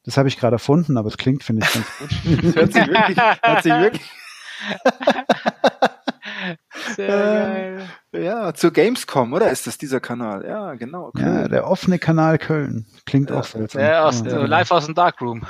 Das 0.07 0.17
habe 0.17 0.28
ich 0.28 0.39
gerade 0.39 0.55
erfunden, 0.55 0.97
aber 0.97 1.09
es 1.09 1.17
klingt, 1.17 1.43
finde 1.43 1.67
ich, 1.67 1.73
ganz 1.73 1.86
gut. 1.99 2.10
das 2.44 2.55
hört 2.62 2.73
sich 2.73 2.86
wirklich, 2.86 3.18
hört 3.18 3.62
sich 3.62 3.73
wirklich. 3.73 4.07
Sehr 6.94 7.09
geil. 7.09 7.89
Ja, 8.12 8.55
zur 8.55 8.73
Gamescom, 8.73 9.33
oder? 9.33 9.51
Ist 9.51 9.67
das 9.67 9.78
dieser 9.78 9.99
Kanal? 10.01 10.44
Ja, 10.47 10.75
genau. 10.75 11.10
Köln. 11.10 11.26
Ja, 11.26 11.49
der 11.49 11.67
offene 11.67 11.99
Kanal 11.99 12.39
Köln. 12.39 12.86
Klingt 13.05 13.31
ja. 13.31 13.41
auch 13.41 13.44
seltsam. 13.44 13.83
Ja, 13.83 14.05
aus, 14.05 14.23
ja. 14.25 14.44
live 14.44 14.70
aus 14.70 14.86
dem 14.86 14.94
Darkroom. 14.94 15.44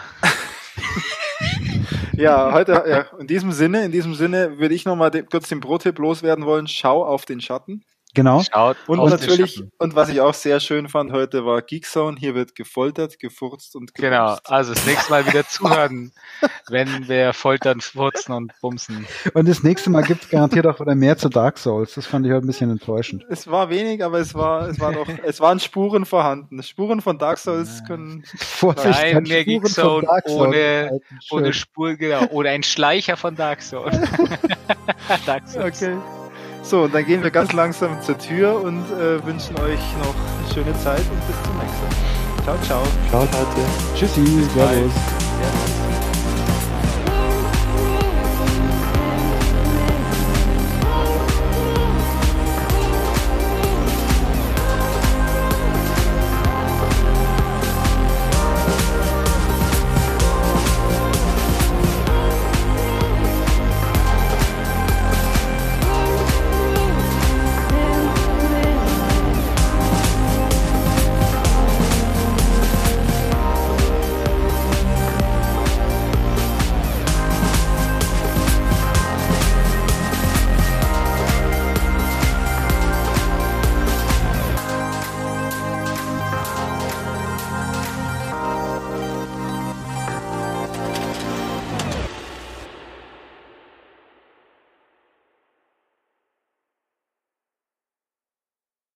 ja, 2.15 2.52
heute, 2.52 2.85
ja, 2.89 3.05
in 3.18 3.26
diesem 3.26 3.52
Sinne, 3.52 3.85
in 3.85 3.93
diesem 3.93 4.15
Sinne 4.15 4.59
würde 4.59 4.75
ich 4.75 4.85
nochmal 4.85 5.10
kurz 5.31 5.49
den 5.49 5.60
Pro-Tipp 5.60 5.99
loswerden 5.99 6.47
wollen. 6.47 6.67
Schau 6.67 7.05
auf 7.05 7.26
den 7.26 7.41
Schatten. 7.41 7.85
Genau. 8.17 8.43
Schaut 8.43 8.78
und 8.86 9.11
natürlich, 9.11 9.62
und 9.77 9.95
was 9.95 10.09
ich 10.09 10.23
auch 10.23 10.33
sehr 10.33 10.59
schön 10.59 10.89
fand 10.89 11.12
heute 11.12 11.45
war 11.45 11.61
Geekzone. 11.61 12.17
Hier 12.19 12.35
wird 12.35 12.55
gefoltert, 12.55 13.19
gefurzt 13.19 13.77
und 13.77 13.95
gebumst. 13.95 14.11
Genau, 14.11 14.39
also 14.45 14.73
das 14.73 14.86
nächste 14.86 15.11
Mal 15.11 15.27
wieder 15.27 15.47
zuhören, 15.47 16.12
wenn 16.70 17.09
wir 17.09 17.35
foltern, 17.35 17.83
furzen 17.83 18.33
und 18.33 18.53
bumsen. 18.62 19.07
Und 19.35 19.47
das 19.47 19.62
nächste 19.62 19.91
Mal 19.91 20.03
gibt 20.03 20.25
es 20.25 20.31
garantiert 20.31 20.67
auch 20.67 20.81
wieder 20.81 20.95
mehr 20.95 21.19
zu 21.19 21.28
Dark 21.28 21.59
Souls. 21.59 21.93
Das 21.95 22.07
fand 22.07 22.25
ich 22.25 22.33
heute 22.33 22.47
ein 22.47 22.47
bisschen 22.47 22.70
enttäuschend. 22.70 23.27
Es 23.28 23.47
war 23.49 23.69
wenig, 23.69 24.03
aber 24.03 24.19
es 24.19 24.35
war, 24.35 24.67
es 24.67 24.81
war 24.81 24.93
doch, 24.93 25.07
es 25.23 25.41
waren 25.41 25.61
Spuren 25.61 26.07
vorhanden. 26.07 26.62
Spuren 26.62 27.03
von 27.03 27.19
Dark 27.19 27.36
Souls 27.36 27.83
können. 27.86 28.25
Vorsicht, 28.39 28.99
Nein, 28.99 29.25
mehr 29.25 29.45
Geekzone 29.45 30.09
ohne, 30.25 31.01
ohne 31.31 31.53
Spur, 31.53 31.97
genau. 31.97 32.25
Oder 32.28 32.51
ein 32.51 32.62
Schleicher 32.62 33.19
von 33.19 33.36
Dark 33.36 33.61
Souls. 33.61 33.95
Dark 35.27 35.47
Souls. 35.47 35.83
Okay. 35.83 35.99
So, 36.69 36.83
und 36.83 36.95
dann 36.97 37.07
gehen 37.07 37.23
wir 37.23 37.31
ganz 37.31 37.53
langsam 37.53 38.03
zur 38.03 38.19
Tür 38.19 38.61
und 38.61 38.83
äh, 38.91 39.25
wünschen 39.25 39.57
euch 39.61 39.78
noch 40.01 40.15
eine 40.17 40.53
schöne 40.53 40.77
Zeit 40.81 40.99
und 40.99 41.27
bis 41.28 41.36
zum 41.45 41.57
nächsten 41.59 41.86
Mal. 41.86 42.43
Ciao, 42.43 42.57
ciao. 42.62 42.83
Ciao, 43.09 43.20
Leute. 43.20 43.95
Tschüssi. 43.95 44.25
Servus. 44.53 45.25